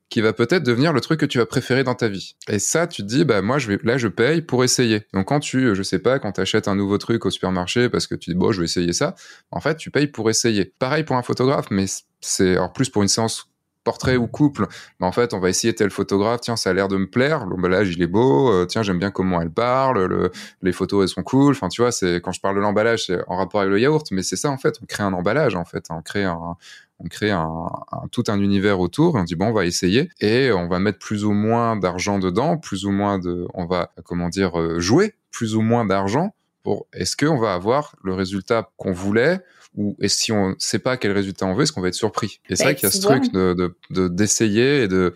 qui 0.10 0.22
va 0.22 0.32
peut-être 0.32 0.64
devenir 0.64 0.94
le 0.94 1.02
truc 1.02 1.20
que 1.20 1.26
tu 1.26 1.38
vas 1.38 1.46
préférer 1.46 1.84
dans 1.84 1.94
ta 1.94 2.08
vie. 2.08 2.38
Et 2.48 2.60
ça, 2.60 2.88
tu 2.88 3.02
te 3.02 3.08
dis, 3.08 3.26
bah 3.26 3.42
moi, 3.42 3.58
je 3.58 3.68
vais, 3.68 3.78
là, 3.84 3.98
je 3.98 4.08
paye 4.08 4.42
pour 4.42 4.64
essayer. 4.64 5.06
Donc 5.14 5.28
quand 5.28 5.42
tu, 5.42 5.76
je 5.76 5.84
sais 5.84 6.00
pas, 6.00 6.20
quand 6.20 6.32
tu 6.32 6.42
achètes 6.42 6.70
un 6.70 6.76
nouveau 6.76 6.98
truc 6.98 7.26
au 7.26 7.30
supermarché 7.30 7.90
parce 7.90 8.08
que 8.08 8.16
tu 8.16 8.30
dis, 8.30 8.36
bon, 8.36 8.54
je 8.54 8.62
vais 8.62 8.66
essayer 8.66 8.94
ça, 8.94 9.16
en 9.52 9.60
fait, 9.60 9.76
tu 9.76 9.92
payes 9.92 10.08
pour 10.08 10.30
essayer. 10.30 10.74
Pareil 10.80 11.04
pour 11.04 11.18
un 11.18 11.24
photographe, 11.24 11.68
mais 11.70 11.86
c'est 12.22 12.58
en 12.58 12.70
plus 12.70 12.90
pour 12.90 13.02
une 13.02 13.10
séance 13.10 13.50
portrait 13.84 14.18
ou 14.18 14.28
couple, 14.28 14.68
mais 15.00 15.08
en 15.08 15.14
fait, 15.14 15.34
on 15.34 15.40
va 15.40 15.50
essayer 15.50 15.74
tel 15.74 15.90
photographe, 15.90 16.42
tiens, 16.42 16.58
ça 16.58 16.72
a 16.72 16.74
l'air 16.74 16.90
de 16.90 16.98
me 16.98 17.10
plaire, 17.10 17.46
l'emballage, 17.46 17.90
il 17.90 18.02
est 18.02 18.08
beau, 18.08 18.52
euh, 18.52 18.66
tiens, 18.66 18.84
j'aime 18.84 19.00
bien 19.00 19.12
comment 19.12 19.42
elle 19.42 19.50
parle, 19.50 20.08
le, 20.08 20.32
les 20.62 20.74
photos, 20.74 21.04
elles 21.04 21.08
sont 21.08 21.24
cool, 21.24 21.52
enfin, 21.52 21.70
tu 21.70 21.82
vois, 21.82 21.94
c'est, 21.94 22.20
quand 22.20 22.34
je 22.34 22.42
parle 22.42 22.58
de 22.58 22.60
l'emballage, 22.60 23.06
c'est 23.06 23.22
en 23.28 23.38
rapport 23.38 23.62
avec 23.62 23.72
le 23.72 23.80
yaourt, 23.80 24.06
mais 24.12 24.24
c'est 24.24 24.36
ça, 24.36 24.50
en 24.50 24.58
fait, 24.58 24.76
on 24.82 24.86
crée 24.86 25.04
un 25.04 25.14
emballage, 25.14 25.56
en 25.56 25.64
fait, 25.64 25.86
on 25.90 26.02
crée 26.02 26.26
un, 26.26 26.58
on 27.00 27.08
crée 27.08 27.32
un, 27.32 27.48
tout 28.12 28.24
un 28.28 28.40
univers 28.40 28.80
autour 28.80 29.18
et 29.18 29.22
on 29.22 29.24
dit 29.24 29.36
bon 29.36 29.48
on 29.48 29.54
va 29.54 29.66
essayer 29.66 30.10
et 30.20 30.52
on 30.52 30.68
va 30.68 30.80
mettre 30.80 31.00
plus 31.00 31.26
ou 31.26 31.32
moins 31.32 31.76
d'argent 31.76 32.18
dedans 32.20 32.58
plus 32.58 32.86
ou 32.86 32.92
moins 32.92 33.20
de 33.20 33.46
on 33.54 33.66
va 33.66 33.92
comment 34.04 34.30
dire 34.30 34.60
euh, 34.60 34.80
jouer 34.80 35.14
plus 35.32 35.56
ou 35.56 35.62
moins 35.62 35.86
d'argent 35.86 36.34
pour 36.64 36.88
est-ce 36.94 37.16
qu'on 37.16 37.38
va 37.38 37.54
avoir 37.54 37.96
le 38.04 38.14
résultat 38.14 38.70
qu'on 38.78 38.92
voulait 38.94 39.40
ou 39.76 39.96
et 40.02 40.08
si 40.08 40.32
on 40.32 40.50
ne 40.50 40.56
sait 40.58 40.80
pas 40.80 40.98
quel 40.98 41.12
résultat 41.12 41.46
on 41.46 41.54
veut, 41.54 41.64
est-ce 41.64 41.72
qu'on 41.72 41.82
va 41.82 41.90
être 41.90 41.94
surpris? 41.94 42.40
Et 42.50 42.56
c'est 42.56 42.64
Ben, 42.64 42.70
vrai 42.72 42.76
qu'il 42.76 42.84
y 42.86 42.88
a 42.88 42.92
ce 42.92 43.02
truc 43.02 43.32
de 43.32 43.76
de- 43.92 44.08
d'essayer 44.08 44.82
et 44.84 44.88
de 44.88 45.14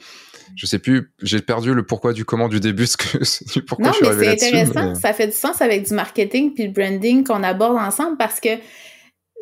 je 0.56 0.66
sais 0.66 0.80
plus, 0.80 1.12
j'ai 1.22 1.42
perdu 1.42 1.74
le 1.74 1.84
pourquoi 1.84 2.12
du 2.14 2.26
comment 2.26 2.48
du 2.50 2.60
début, 2.60 2.86
ce 2.86 2.98
que, 2.98 3.18
du 3.54 3.64
pourquoi 3.66 3.88
Non, 3.88 3.92
je 3.94 4.06
suis 4.06 4.16
mais 4.18 4.38
c'est 4.38 4.48
intéressant. 4.48 4.90
mais- 4.90 4.96
Ça 4.96 5.14
fait 5.14 5.28
du 5.28 5.34
sens 5.34 5.62
avec 5.62 5.88
du 5.88 5.94
marketing 5.96 6.54
puis 6.54 6.68
le 6.68 6.74
branding 6.74 7.24
qu'on 7.24 7.42
aborde 7.42 7.78
ensemble 7.78 8.18
parce 8.18 8.40
que, 8.40 8.50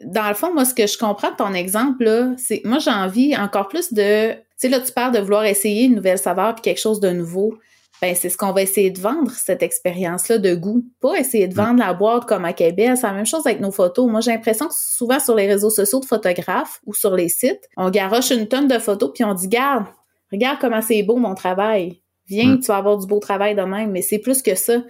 dans 0.05 0.27
le 0.27 0.33
fond, 0.33 0.53
moi, 0.53 0.65
ce 0.65 0.73
que 0.73 0.87
je 0.87 0.97
comprends 0.97 1.31
de 1.31 1.35
ton 1.35 1.53
exemple, 1.53 2.03
là, 2.03 2.31
c'est, 2.37 2.61
moi, 2.65 2.79
j'ai 2.79 2.91
envie 2.91 3.35
encore 3.35 3.67
plus 3.67 3.93
de, 3.93 4.31
tu 4.33 4.37
sais, 4.57 4.69
là, 4.69 4.79
tu 4.79 4.91
parles 4.91 5.13
de 5.13 5.19
vouloir 5.19 5.45
essayer 5.45 5.85
une 5.85 5.95
nouvelle 5.95 6.17
saveur 6.17 6.55
puis 6.55 6.61
quelque 6.61 6.79
chose 6.79 6.99
de 6.99 7.09
nouveau. 7.09 7.57
Ben, 8.01 8.15
c'est 8.15 8.29
ce 8.29 8.37
qu'on 8.37 8.53
va 8.53 8.61
essayer 8.61 8.91
de 8.91 8.99
vendre, 8.99 9.29
cette 9.31 9.61
expérience-là 9.61 10.37
de 10.37 10.55
goût. 10.55 10.85
Pas 11.01 11.15
essayer 11.19 11.49
de 11.49 11.53
vendre 11.53 11.79
la 11.79 11.93
boîte 11.93 12.25
comme 12.25 12.45
à 12.45 12.53
Québec. 12.53 12.91
C'est 12.95 13.05
la 13.05 13.11
même 13.11 13.25
chose 13.25 13.45
avec 13.45 13.59
nos 13.59 13.71
photos. 13.71 14.09
Moi, 14.09 14.21
j'ai 14.21 14.31
l'impression 14.31 14.67
que 14.69 14.73
souvent 14.73 15.19
sur 15.19 15.35
les 15.35 15.47
réseaux 15.47 15.69
sociaux 15.69 15.99
de 15.99 16.05
photographes 16.05 16.79
ou 16.85 16.93
sur 16.93 17.13
les 17.13 17.27
sites, 17.27 17.67
on 17.75 17.89
garoche 17.89 18.31
une 18.31 18.47
tonne 18.47 18.69
de 18.69 18.79
photos 18.79 19.11
puis 19.13 19.25
on 19.25 19.33
dit, 19.33 19.49
garde, 19.49 19.85
regarde 20.31 20.59
comment 20.61 20.81
c'est 20.81 21.03
beau 21.03 21.17
mon 21.17 21.35
travail. 21.35 21.99
Viens, 22.27 22.55
Mm. 22.55 22.59
tu 22.61 22.67
vas 22.67 22.77
avoir 22.77 22.97
du 22.97 23.05
beau 23.05 23.19
travail 23.19 23.53
de 23.55 23.63
même. 23.63 23.91
Mais 23.91 24.01
c'est 24.01 24.19
plus 24.19 24.41
que 24.41 24.55
ça. 24.55 24.81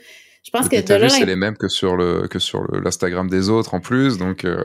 Je 0.44 0.52
pense 0.52 0.69
que 0.69 0.80
de 0.80 0.94
là, 0.94 1.10
c'est 1.10 1.26
les 1.26 1.36
mêmes 1.36 1.57
que 1.57 1.68
sur 1.68 1.98
le 1.98 2.27
que 2.27 2.40
sur 2.40 2.64
l'Instagram 2.72 3.27
des 3.27 3.49
autres 3.49 3.73
en 3.73 3.80
plus, 3.80 4.18
donc 4.18 4.45
euh, 4.45 4.64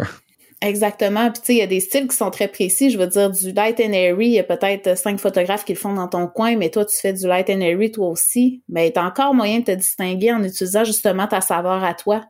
Exactement. 0.65 1.31
Puis 1.31 1.41
tu 1.41 1.47
sais, 1.47 1.55
il 1.55 1.59
y 1.59 1.63
a 1.63 1.67
des 1.67 1.81
styles 1.81 2.09
qui 2.09 2.17
sont 2.17 2.31
très 2.31 2.49
précis. 2.49 2.89
Je 2.89 2.97
veux 2.97 3.07
dire, 3.07 3.31
du 3.31 3.53
light 3.53 3.79
and 3.81 3.93
airy, 3.93 4.29
il 4.29 4.33
y 4.33 4.39
a 4.39 4.45
peut-être 4.45 4.97
cinq 4.97 5.21
photographes 5.21 5.67
qui 5.67 5.75
le 5.75 5.79
font 5.79 5.93
dans 5.93 6.09
ton 6.09 6.27
coin, 6.27 6.57
mais 6.57 6.71
toi, 6.71 6.87
tu 6.87 6.97
fais 6.97 7.13
du 7.13 7.27
light 7.27 7.51
and 7.51 7.61
airy 7.61 7.93
toi 7.93 8.09
aussi. 8.09 8.63
Mais 8.71 8.91
t'as 8.91 9.05
encore 9.05 9.35
moyen 9.35 9.59
de 9.59 9.65
te 9.65 9.73
distinguer 9.73 10.33
en 10.33 10.43
utilisant 10.43 10.85
justement 10.85 11.27
ta 11.27 11.43
saveur 11.43 11.85
à 11.85 11.93
toi. 11.93 12.25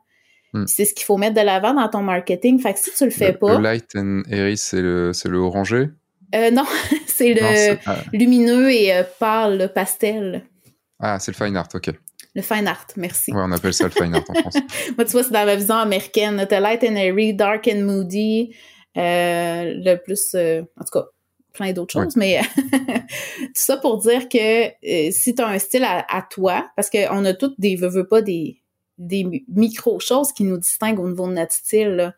Hmm. 0.53 0.67
C'est 0.67 0.85
ce 0.85 0.95
qu'il 0.95 1.05
faut 1.05 1.17
mettre 1.17 1.37
de 1.37 1.47
l'avant 1.47 1.75
dans 1.75 1.89
ton 1.89 2.03
marketing. 2.03 2.61
Fait 2.61 2.75
que 2.75 2.81
si 2.81 2.91
tu 2.97 3.05
le 3.05 3.11
fais 3.13 3.33
le, 3.33 3.39
pas, 3.39 3.57
le 3.57 3.63
light 3.63 3.91
and 3.95 4.23
airy, 4.29 4.57
c'est 4.57 4.83
le 4.83 5.13
c'est 5.13 5.29
le 5.29 5.39
orangé? 5.39 5.91
euh, 6.35 6.51
non, 6.51 6.65
c'est 7.07 7.35
le 7.35 7.77
lumineux 8.13 8.73
et 8.73 8.93
euh, 8.93 9.05
pâle, 9.21 9.59
le 9.59 9.69
pastel. 9.69 10.43
ah, 10.99 11.21
c'est 11.21 11.37
le 11.39 11.45
fine 11.45 11.57
art, 11.57 11.69
ok. 11.73 11.93
Le 12.35 12.43
fine 12.43 12.67
art, 12.67 12.87
merci. 12.97 13.33
Ouais, 13.33 13.41
on 13.43 13.53
appelle 13.53 13.73
ça 13.75 13.85
le 13.85 13.91
fine 13.91 14.15
art 14.15 14.25
en 14.29 14.35
France. 14.35 14.57
Moi, 14.97 15.05
tu 15.05 15.13
vois, 15.13 15.23
c'est 15.23 15.31
dans 15.31 15.45
ma 15.45 15.55
vision 15.55 15.77
américaine. 15.77 16.45
T'as 16.49 16.61
light 16.61 16.83
and 16.83 16.97
airy, 16.97 17.33
dark 17.35 17.69
and 17.73 17.83
moody, 17.83 18.55
euh, 18.97 19.75
le 19.77 19.97
plus, 19.97 20.35
euh, 20.35 20.63
en 20.81 20.85
tout 20.85 20.99
cas, 20.99 21.07
plein 21.53 21.73
d'autres 21.73 21.93
choses, 21.93 22.17
mais 22.17 22.41
tout 22.73 23.49
ça 23.55 23.77
pour 23.77 23.99
dire 23.99 24.29
que 24.29 24.67
euh, 24.67 25.11
si 25.13 25.35
tu 25.35 25.43
as 25.43 25.47
un 25.47 25.59
style 25.61 25.85
à, 25.85 26.05
à 26.09 26.23
toi, 26.23 26.69
parce 26.75 26.91
qu'on 26.91 27.25
a 27.25 27.35
toutes 27.35 27.59
des, 27.61 27.77
veux, 27.77 27.89
veux 27.89 28.07
pas, 28.09 28.23
des, 28.23 28.61
des 28.99 29.23
mi- 29.23 29.45
micro-choses 29.49 30.33
qui 30.33 30.43
nous 30.43 30.59
distinguent 30.59 30.99
au 31.01 31.09
niveau 31.09 31.29
de 31.29 31.35
notre 31.35 31.53
style, 31.53 31.89
là. 31.91 32.15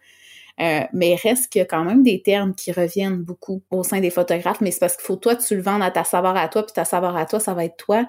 Euh, 0.58 0.80
mais 0.94 1.10
il 1.10 1.16
reste 1.16 1.52
qu'il 1.52 1.58
y 1.58 1.62
a 1.62 1.66
quand 1.66 1.84
même 1.84 2.02
des 2.02 2.22
termes 2.22 2.54
qui 2.54 2.72
reviennent 2.72 3.18
beaucoup 3.18 3.60
au 3.70 3.84
sein 3.84 4.00
des 4.00 4.08
photographes, 4.08 4.62
mais 4.62 4.70
c'est 4.70 4.78
parce 4.78 4.96
qu'il 4.96 5.04
faut 5.04 5.16
toi, 5.16 5.36
tu 5.36 5.54
le 5.54 5.60
vends 5.60 5.82
à 5.82 5.90
ta 5.90 6.02
saveur 6.02 6.34
à 6.34 6.48
toi, 6.48 6.64
puis 6.64 6.72
ta 6.72 6.86
saveur 6.86 7.14
à 7.14 7.26
toi, 7.26 7.38
ça 7.40 7.52
va 7.52 7.66
être 7.66 7.76
toi. 7.76 8.06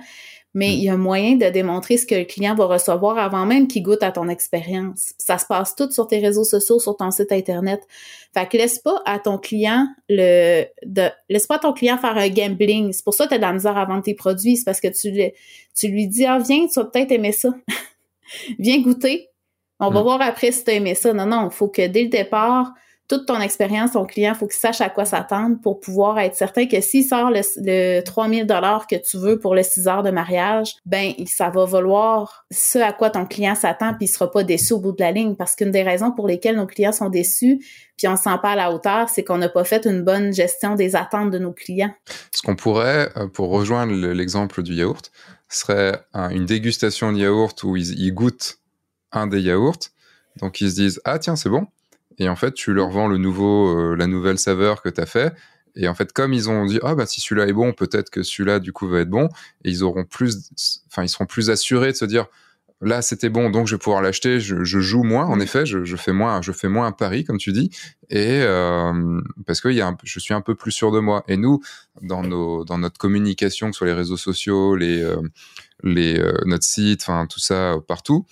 Mais 0.60 0.70
Mm. 0.70 0.80
il 0.80 0.84
y 0.86 0.90
a 0.90 0.98
moyen 0.98 1.36
de 1.36 1.48
démontrer 1.50 1.98
ce 1.98 2.06
que 2.08 2.16
le 2.16 2.24
client 2.26 2.56
va 2.56 2.66
recevoir 2.66 3.18
avant 3.20 3.46
même 3.46 3.68
qu'il 3.68 3.84
goûte 3.84 4.02
à 4.02 4.12
ton 4.12 4.28
expérience. 4.28 5.14
Ça 5.20 5.38
se 5.38 5.46
passe 5.46 5.76
tout 5.76 5.92
sur 5.92 6.08
tes 6.08 6.18
réseaux 6.20 6.44
sociaux, 6.44 6.80
sur 6.80 6.96
ton 6.98 7.12
site 7.12 7.32
internet. 7.32 7.82
Fait 8.34 8.48
que 8.50 8.58
laisse 8.58 8.80
pas 8.80 9.02
à 9.06 9.20
ton 9.20 9.38
client 9.38 9.88
le 10.10 10.64
de 10.84 11.10
laisse 11.30 11.46
pas 11.48 11.56
à 11.58 11.60
ton 11.60 11.74
client 11.74 11.98
faire 12.00 12.18
un 12.18 12.30
gambling. 12.30 12.92
C'est 12.92 13.04
pour 13.04 13.14
ça 13.14 13.26
que 13.26 13.30
tu 13.30 13.36
as 13.36 13.38
de 13.38 13.44
la 13.44 13.54
misère 13.54 13.78
à 13.78 13.86
vendre 13.86 14.04
tes 14.04 14.16
produits, 14.16 14.58
c'est 14.58 14.66
parce 14.66 14.82
que 14.82 14.88
tu 14.88 15.12
lui, 15.12 15.32
tu 15.76 15.90
lui 15.90 16.08
dis 16.08 16.26
"Ah 16.26 16.40
viens, 16.40 16.66
tu 16.68 16.80
vas 16.80 16.86
peut-être 16.86 17.12
aimer 17.12 17.34
ça. 17.34 17.50
viens 18.60 18.82
goûter. 18.82 19.30
On 19.80 19.92
va 19.92 20.00
Mm. 20.00 20.04
voir 20.04 20.22
après 20.22 20.52
si 20.52 20.64
tu 20.64 20.72
as 20.72 20.74
aimé 20.76 20.96
ça." 20.96 21.14
Non 21.14 21.26
non, 21.28 21.50
il 21.50 21.54
faut 21.54 21.68
que 21.68 21.86
dès 21.88 22.04
le 22.04 22.10
départ 22.10 22.74
toute 23.08 23.26
ton 23.26 23.40
expérience, 23.40 23.92
ton 23.94 24.06
client, 24.06 24.34
faut 24.36 24.48
qu'il 24.48 24.60
sache 24.60 24.82
à 24.82 24.90
quoi 24.90 25.06
s'attendre 25.06 25.58
pour 25.62 25.80
pouvoir 25.80 26.20
être 26.20 26.36
certain 26.36 26.66
que 26.68 26.82
s'il 26.82 27.06
sort 27.06 27.32
le, 27.32 27.40
le 27.58 28.02
3000 28.02 28.46
dollars 28.46 28.86
que 28.88 28.96
tu 28.98 29.18
veux 29.18 29.40
pour 29.40 29.56
le 29.56 29.64
6 29.64 29.88
heures 29.88 30.04
de 30.04 30.12
mariage, 30.12 30.76
ben 30.86 31.14
ça 31.26 31.50
va 31.50 31.64
valoir 31.66 32.46
ce 32.52 32.80
à 32.80 32.92
quoi 32.92 33.10
ton 33.10 33.26
client 33.26 33.56
s'attend 33.56 33.94
puis 33.94 34.06
il 34.06 34.08
sera 34.10 34.30
pas 34.30 34.44
déçu 34.44 34.74
au 34.74 34.80
bout 34.80 34.92
de 34.92 35.02
la 35.02 35.12
ligne 35.14 35.36
parce 35.36 35.56
qu'une 35.56 35.72
des 35.72 35.84
raisons 35.84 36.12
pour 36.12 36.28
lesquelles 36.28 36.58
nos 36.58 36.66
clients 36.68 36.92
sont 36.92 37.10
déçus 37.10 37.60
puis 37.98 38.08
on 38.08 38.16
se 38.18 38.24
sent 38.24 38.38
pas 38.42 38.52
à 38.52 38.56
la 38.56 38.72
hauteur, 38.72 39.10
c'est 39.10 39.24
qu'on 39.24 39.38
n'a 39.40 39.50
pas 39.50 39.64
fait 39.64 39.86
une 39.86 40.04
bonne 40.04 40.32
gestion 40.34 40.76
des 40.76 40.96
attentes 40.96 41.32
de 41.32 41.40
nos 41.40 41.52
clients. 41.54 41.94
Ce 42.32 42.42
qu'on 42.44 42.56
pourrait, 42.56 43.10
euh, 43.18 43.28
pour 43.28 43.50
rejoindre 43.50 43.94
le- 43.94 44.14
l'exemple 44.14 44.62
du 44.62 44.74
yaourt, 44.76 45.12
serait 45.50 46.00
un- 46.14 46.30
une 46.30 46.46
dégustation 46.46 47.12
de 47.14 47.18
yaourt 47.20 47.64
où 47.64 47.76
ils 47.78 48.12
goûtent 48.14 48.60
un 49.14 49.26
des 49.28 49.40
yaourts. 49.42 49.80
Donc 50.42 50.62
ils 50.62 50.70
se 50.70 50.76
disent 50.76 51.02
ah 51.06 51.18
tiens 51.18 51.36
c'est 51.36 51.50
bon. 51.50 51.66
Et 52.20 52.30
en 52.30 52.36
fait 52.36 52.54
tu 52.54 52.74
leur 52.74 52.90
vends 52.90 53.08
le 53.08 53.18
nouveau, 53.18 53.78
euh, 53.78 53.96
la 53.96 54.08
nouvelle 54.08 54.38
saveur 54.40 54.82
que 54.82 54.90
tu 54.90 55.02
as 55.02 55.06
fait. 55.06 55.34
Et 55.76 55.88
en 55.88 55.94
fait 55.96 56.12
comme 56.14 56.34
ils 56.34 56.50
ont 56.50 56.66
dit 56.66 56.80
ah 56.84 56.96
bah 56.96 57.06
si 57.06 57.22
celui-là 57.22 57.48
est 57.48 57.54
bon 57.54 57.74
peut-être 57.74 58.10
que 58.10 58.24
celui-là 58.24 58.60
du 58.60 58.74
coup 58.74 58.88
va 58.88 59.02
être 59.02 59.10
bon. 59.10 59.30
Et 59.64 59.70
ils 59.70 59.84
auront 59.84 60.06
plus, 60.06 60.50
enfin 60.88 61.04
ils 61.04 61.10
seront 61.10 61.26
plus 61.28 61.50
assurés 61.50 61.92
de 61.92 61.98
se 61.98 62.06
dire 62.06 62.26
là 62.82 63.02
c'était 63.02 63.30
bon 63.30 63.50
donc 63.50 63.68
je 63.68 63.76
vais 63.76 63.80
pouvoir 63.80 64.02
l'acheter. 64.02 64.40
Je, 64.40 64.64
je 64.64 64.80
joue 64.80 65.04
moins 65.04 65.26
en 65.26 65.38
Mm. 65.38 65.42
effet. 65.42 65.66
Je, 65.68 65.84
je 65.84 65.96
fais 65.96 66.14
moins, 66.14 66.42
je 66.42 66.52
fais 66.52 66.68
moins 66.70 66.88
un 66.88 66.92
pari 66.92 67.24
comme 67.24 67.38
tu 67.38 67.52
dis. 67.52 67.70
Et 68.10 68.42
euh, 68.42 69.22
parce 69.46 69.62
que 69.62 69.70
il 69.70 69.76
y 69.76 69.82
a 69.82 69.88
un, 69.88 69.98
je 70.04 70.20
suis 70.20 70.34
un 70.34 70.42
peu 70.42 70.56
plus 70.56 70.72
sûr 70.72 70.92
de 70.92 71.00
moi. 71.00 71.24
Et 71.28 71.38
nous 71.38 71.62
dans 72.02 72.24
nos 72.24 72.66
dans 72.66 72.78
notre 72.80 72.98
communication, 72.98 73.68
que 73.68 73.74
ce 73.74 73.80
soit 73.80 73.88
les 73.88 73.94
réseaux 73.94 74.18
sociaux, 74.18 74.76
les 74.76 75.02
euh, 75.04 75.18
les 75.84 76.20
euh, 76.20 76.34
notre 76.46 76.64
site, 76.66 77.02
enfin 77.04 77.28
tout 77.28 77.40
ça 77.40 77.74
euh, 77.74 77.82
partout. 77.82 78.26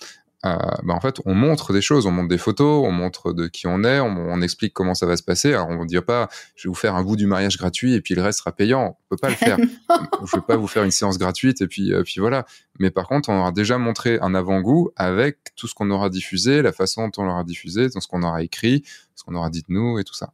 Euh, 0.44 0.56
bah, 0.82 0.94
en 0.94 1.00
fait, 1.00 1.20
on 1.24 1.34
montre 1.34 1.72
des 1.72 1.80
choses, 1.80 2.06
on 2.06 2.10
montre 2.10 2.28
des 2.28 2.38
photos, 2.38 2.84
on 2.86 2.92
montre 2.92 3.32
de 3.32 3.48
qui 3.48 3.66
on 3.66 3.82
est, 3.84 4.00
on, 4.00 4.08
on 4.08 4.42
explique 4.42 4.74
comment 4.74 4.94
ça 4.94 5.06
va 5.06 5.16
se 5.16 5.22
passer. 5.22 5.54
Alors, 5.54 5.68
on 5.68 5.82
ne 5.82 5.86
dit 5.86 6.00
pas, 6.00 6.28
je 6.54 6.68
vais 6.68 6.70
vous 6.70 6.74
faire 6.74 6.94
un 6.94 7.02
bout 7.02 7.16
du 7.16 7.26
mariage 7.26 7.56
gratuit 7.56 7.94
et 7.94 8.00
puis 8.00 8.14
le 8.14 8.22
reste 8.22 8.40
sera 8.40 8.52
payant. 8.52 8.98
On 9.00 9.08
peut 9.08 9.16
pas 9.16 9.30
le 9.30 9.34
faire. 9.34 9.56
je 10.24 10.36
vais 10.36 10.42
pas 10.42 10.56
vous 10.56 10.66
faire 10.66 10.84
une 10.84 10.90
séance 10.90 11.18
gratuite 11.18 11.62
et 11.62 11.66
puis, 11.66 11.92
euh, 11.92 12.02
puis 12.02 12.20
voilà. 12.20 12.44
Mais 12.78 12.90
par 12.90 13.08
contre, 13.08 13.30
on 13.30 13.38
aura 13.38 13.52
déjà 13.52 13.78
montré 13.78 14.18
un 14.20 14.34
avant-goût 14.34 14.90
avec 14.96 15.38
tout 15.56 15.66
ce 15.66 15.74
qu'on 15.74 15.90
aura 15.90 16.10
diffusé, 16.10 16.62
la 16.62 16.72
façon 16.72 17.08
dont 17.08 17.22
on 17.22 17.24
l'aura 17.24 17.44
diffusé, 17.44 17.90
tout 17.90 18.00
ce 18.00 18.06
qu'on 18.06 18.22
aura 18.22 18.42
écrit, 18.42 18.84
ce 19.14 19.24
qu'on 19.24 19.34
aura 19.34 19.50
dit 19.50 19.62
de 19.62 19.72
nous 19.72 19.98
et 19.98 20.04
tout 20.04 20.14
ça. 20.14 20.32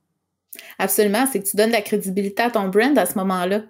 Absolument, 0.79 1.27
c'est 1.31 1.43
que 1.43 1.49
tu 1.49 1.57
donnes 1.57 1.69
de 1.69 1.75
la 1.75 1.83
crédibilité 1.83 2.43
à 2.43 2.51
ton 2.51 2.69
brand 2.69 2.97
à 2.99 3.07
ce 3.07 3.17
moment-là. 3.19 3.63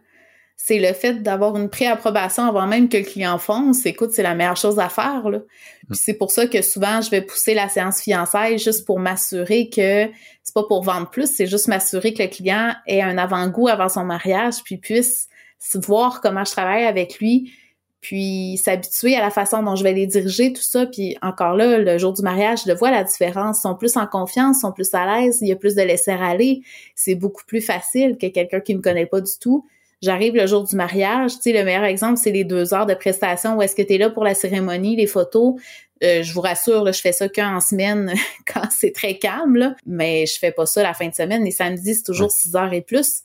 C'est 0.57 0.79
le 0.79 0.93
fait 0.93 1.23
d'avoir 1.23 1.57
une 1.57 1.69
préapprobation 1.69 2.45
avant 2.45 2.66
même 2.66 2.89
que 2.89 2.97
le 2.97 3.03
client 3.03 3.39
fonce. 3.39 3.85
Écoute, 3.85 4.12
c'est 4.12 4.23
la 4.23 4.35
meilleure 4.35 4.57
chose 4.57 4.79
à 4.79 4.89
faire. 4.89 5.29
Là. 5.29 5.41
Puis 5.89 5.99
c'est 5.99 6.15
pour 6.15 6.31
ça 6.31 6.47
que 6.47 6.62
souvent, 6.62 7.01
je 7.01 7.11
vais 7.11 7.20
pousser 7.20 7.55
la 7.55 7.69
séance 7.69 8.01
fiançailles 8.01 8.59
juste 8.59 8.87
pour 8.87 9.01
m'assurer 9.01 9.69
que 9.69 10.09
c'est 10.43 10.55
pas 10.55 10.65
pour 10.65 10.83
vendre 10.83 11.11
plus, 11.11 11.27
c'est 11.27 11.47
juste 11.47 11.69
m'assurer 11.69 12.15
que 12.15 12.23
le 12.23 12.29
client 12.29 12.74
ait 12.87 13.03
un 13.03 13.19
avant-goût 13.19 13.69
avant 13.69 13.89
son 13.89 14.05
mariage, 14.05 14.62
puis 14.65 14.77
puisse 14.77 15.29
voir 15.74 16.20
comment 16.20 16.45
je 16.45 16.53
travaille 16.53 16.85
avec 16.85 17.19
lui, 17.19 17.53
puis 18.01 18.61
s'habituer 18.62 19.15
à 19.15 19.20
la 19.20 19.31
façon 19.31 19.62
dont 19.62 19.77
je 19.77 19.85
vais 19.85 19.93
les 19.93 20.09
diriger, 20.09 20.53
tout 20.53 20.62
ça. 20.62 20.87
Puis 20.87 21.16
encore 21.23 21.55
là, 21.55 21.79
le 21.79 21.99
jour 21.99 22.12
du 22.12 22.23
mariage, 22.23 22.65
je 22.65 22.69
le 22.69 22.77
vois 22.77 22.91
la 22.91 23.05
différence. 23.05 23.59
Ils 23.59 23.62
sont 23.62 23.77
plus 23.77 23.97
en 23.97 24.09
confiance, 24.09 24.57
ils 24.59 24.61
sont 24.61 24.73
plus 24.73 24.93
à 24.93 25.07
l'aise, 25.07 25.39
il 25.41 25.49
y 25.49 25.53
a 25.53 25.57
plus 25.57 25.77
de 25.77 25.83
laisser 25.83 26.11
aller. 26.11 26.62
C'est 26.97 27.15
beaucoup 27.15 27.45
plus 27.47 27.61
facile 27.61 28.19
que 28.19 28.27
quelqu'un 28.27 28.59
qui 28.59 28.74
me 28.74 28.83
connaît 28.83 29.07
pas 29.07 29.20
du 29.20 29.31
tout. 29.41 29.65
J'arrive 30.03 30.35
le 30.35 30.47
jour 30.47 30.65
du 30.65 30.74
mariage, 30.77 31.33
tu 31.37 31.43
sais, 31.43 31.53
le 31.53 31.65
meilleur 31.65 31.85
exemple, 31.85 32.19
c'est 32.23 32.33
les 32.33 32.45
deux 32.45 32.74
heures 32.74 32.87
de 32.87 32.95
prestation 32.95 33.57
où 33.57 33.62
est-ce 33.62 33.77
que 33.77 33.83
tu 33.83 33.95
es 33.95 33.99
là 33.99 34.11
pour 34.11 34.24
la 34.24 34.35
cérémonie, 34.35 34.97
les 34.97 35.07
photos. 35.07 35.55
Euh, 36.03 36.23
je 36.24 36.33
vous 36.35 36.41
rassure, 36.41 36.83
là, 36.83 36.91
je 36.91 37.01
fais 37.01 37.12
ça 37.12 37.29
qu'en 37.29 37.61
semaine 37.61 38.12
quand 38.53 38.69
c'est 38.70 38.91
très 38.93 39.19
calme, 39.19 39.55
là, 39.57 39.77
mais 39.87 40.27
je 40.27 40.39
fais 40.39 40.51
pas 40.51 40.66
ça 40.66 40.83
la 40.83 40.93
fin 40.95 41.09
de 41.09 41.15
semaine. 41.15 41.45
Les 41.45 41.53
samedis, 41.53 41.95
c'est 41.95 42.03
toujours 42.03 42.33
6 42.33 42.57
heures 42.57 42.73
et 42.73 42.81
plus 42.83 43.23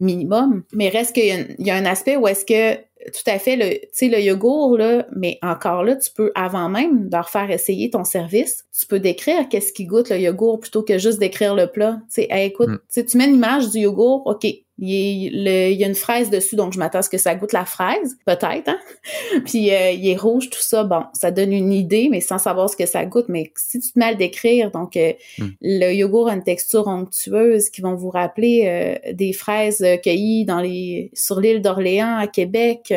minimum. 0.00 0.64
Mais 0.72 0.88
reste 0.88 1.14
qu'il 1.14 1.26
y, 1.26 1.30
a 1.30 1.36
un- 1.36 1.44
il 1.58 1.66
y 1.66 1.70
a 1.70 1.74
un 1.76 1.84
aspect 1.86 2.16
où 2.16 2.26
est-ce 2.28 2.44
que 2.44 2.76
tout 3.12 3.22
à 3.30 3.38
fait 3.38 3.56
le 3.56 3.70
tu 3.70 3.88
sais 3.92 4.08
le 4.08 4.20
yogourt 4.20 4.76
là 4.76 5.06
mais 5.14 5.38
encore 5.40 5.84
là 5.84 5.94
tu 5.96 6.10
peux 6.10 6.32
avant 6.34 6.68
même 6.68 7.08
de 7.08 7.14
leur 7.16 7.30
faire 7.30 7.48
essayer 7.50 7.90
ton 7.90 8.02
service 8.02 8.64
tu 8.78 8.86
peux 8.86 8.98
décrire 8.98 9.48
qu'est-ce 9.48 9.72
qui 9.72 9.84
goûte 9.86 10.10
le 10.10 10.18
yogourt 10.18 10.58
plutôt 10.58 10.82
que 10.82 10.98
juste 10.98 11.20
décrire 11.20 11.54
le 11.54 11.68
plat 11.68 11.98
tu 12.08 12.14
sais 12.22 12.26
hey, 12.28 12.48
écoute 12.48 12.68
Mm. 12.68 13.02
tu 13.06 13.16
mets 13.16 13.28
l'image 13.28 13.70
du 13.70 13.78
yogourt 13.78 14.26
ok 14.26 14.46
il, 14.78 14.92
est- 14.94 15.30
le- 15.32 15.72
il 15.72 15.78
y 15.80 15.84
a 15.84 15.88
une 15.88 15.94
fraise 15.94 16.30
dessus 16.30 16.56
donc 16.56 16.72
je 16.72 16.78
m'attends 16.78 17.00
à 17.00 17.02
ce 17.02 17.10
que 17.10 17.18
ça 17.18 17.34
goûte 17.34 17.52
la 17.52 17.64
fraise 17.64 18.16
peut-être 18.24 18.68
hein. 18.68 18.78
Puis 19.44 19.72
euh, 19.72 19.90
il 19.90 20.08
est 20.08 20.16
rouge 20.16 20.50
tout 20.50 20.60
ça. 20.62 20.84
Bon 20.84 21.02
ça 21.14 21.30
donne 21.30 21.52
une 21.52 21.72
idée 21.72 22.08
mais 22.10 22.20
sans 22.20 22.38
savoir 22.38 22.70
ce 22.70 22.76
que 22.76 22.86
ça 22.86 23.04
goûte. 23.04 23.26
Mais 23.28 23.52
si 23.56 23.80
tu 23.80 23.92
te 23.92 23.98
mets 23.98 24.06
à 24.06 24.10
le 24.12 24.16
décrire 24.16 24.70
donc 24.70 24.96
euh, 24.96 25.12
Mm. 25.38 25.46
le 25.60 25.92
yogourt 25.92 26.28
a 26.28 26.34
une 26.34 26.42
texture 26.42 26.86
onctueuse 26.86 27.70
qui 27.70 27.80
vont 27.80 27.94
vous 27.94 28.10
rappeler 28.10 28.64
euh, 29.06 29.12
des 29.12 29.32
fraises 29.32 29.82
euh, 29.82 29.96
cueillies 29.96 30.44
dans 30.44 30.60
les 30.60 31.10
sur 31.14 31.40
l'île 31.40 31.60
d'Orléans 31.62 32.16
à 32.18 32.26
Québec 32.26 32.92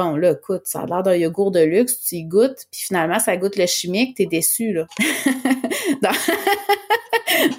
Bon, 0.00 0.14
là, 0.16 0.30
écoute, 0.30 0.62
ça 0.66 0.82
a 0.82 0.86
l'air 0.86 1.02
d'un 1.02 1.16
yogourt 1.16 1.50
de 1.50 1.58
luxe, 1.58 1.98
tu 2.04 2.14
y 2.14 2.22
goûtes, 2.24 2.66
puis 2.70 2.82
finalement, 2.82 3.18
ça 3.18 3.36
goûte 3.36 3.56
le 3.56 3.66
chimique, 3.66 4.16
t'es 4.16 4.26
déçu, 4.26 4.72
là. 4.72 4.86
Dans- 6.02 6.10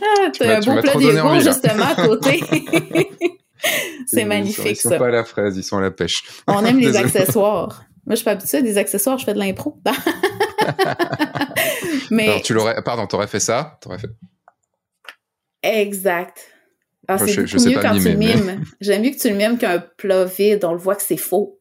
Ah, 0.01 0.29
T'as 0.37 0.57
un 0.57 0.59
beau 0.61 0.81
plat 0.81 0.93
yogourt, 0.93 1.39
justement, 1.41 1.83
à 1.83 1.95
côté. 1.95 2.39
Ils 2.51 4.05
C'est 4.07 4.21
sont- 4.21 4.27
magnifique, 4.27 4.65
Ils 4.71 4.75
sont 4.77 4.89
ça. 4.89 4.97
pas 4.97 5.07
à 5.07 5.11
la 5.11 5.25
fraise, 5.25 5.57
ils 5.57 5.63
sont 5.63 5.77
à 5.79 5.81
la 5.81 5.91
pêche. 5.91 6.23
On 6.47 6.63
aime 6.63 6.79
les 6.79 6.95
accessoires. 6.95 7.83
Moi, 8.05 8.15
je 8.15 8.15
suis 8.15 8.23
pas 8.25 8.31
habituée 8.31 8.59
à 8.59 8.61
des 8.61 8.77
accessoires, 8.77 9.17
je 9.17 9.25
fais 9.25 9.33
de 9.33 9.39
l'impro. 9.39 9.77
Mais. 12.11 12.41
tu 12.41 12.53
l'aurais, 12.53 12.81
pardon, 12.83 13.05
t'aurais 13.05 13.27
fait 13.27 13.39
ça? 13.41 13.77
T'aurais 13.81 13.99
fait. 13.99 14.09
Exact. 15.61 16.37
C'est 17.17 17.37
mieux 17.67 17.79
quand 17.81 17.97
tu 17.97 18.15
mimes. 18.15 18.63
J'aime 18.79 19.01
mieux 19.01 19.09
que 19.11 19.17
tu 19.17 19.29
le 19.29 19.35
mimes 19.35 19.57
qu'un 19.57 19.79
plat 19.79 20.25
vide, 20.25 20.63
on 20.63 20.71
le 20.73 20.77
voit 20.77 20.95
que 20.95 21.01
c'est 21.03 21.17
faux. 21.17 21.59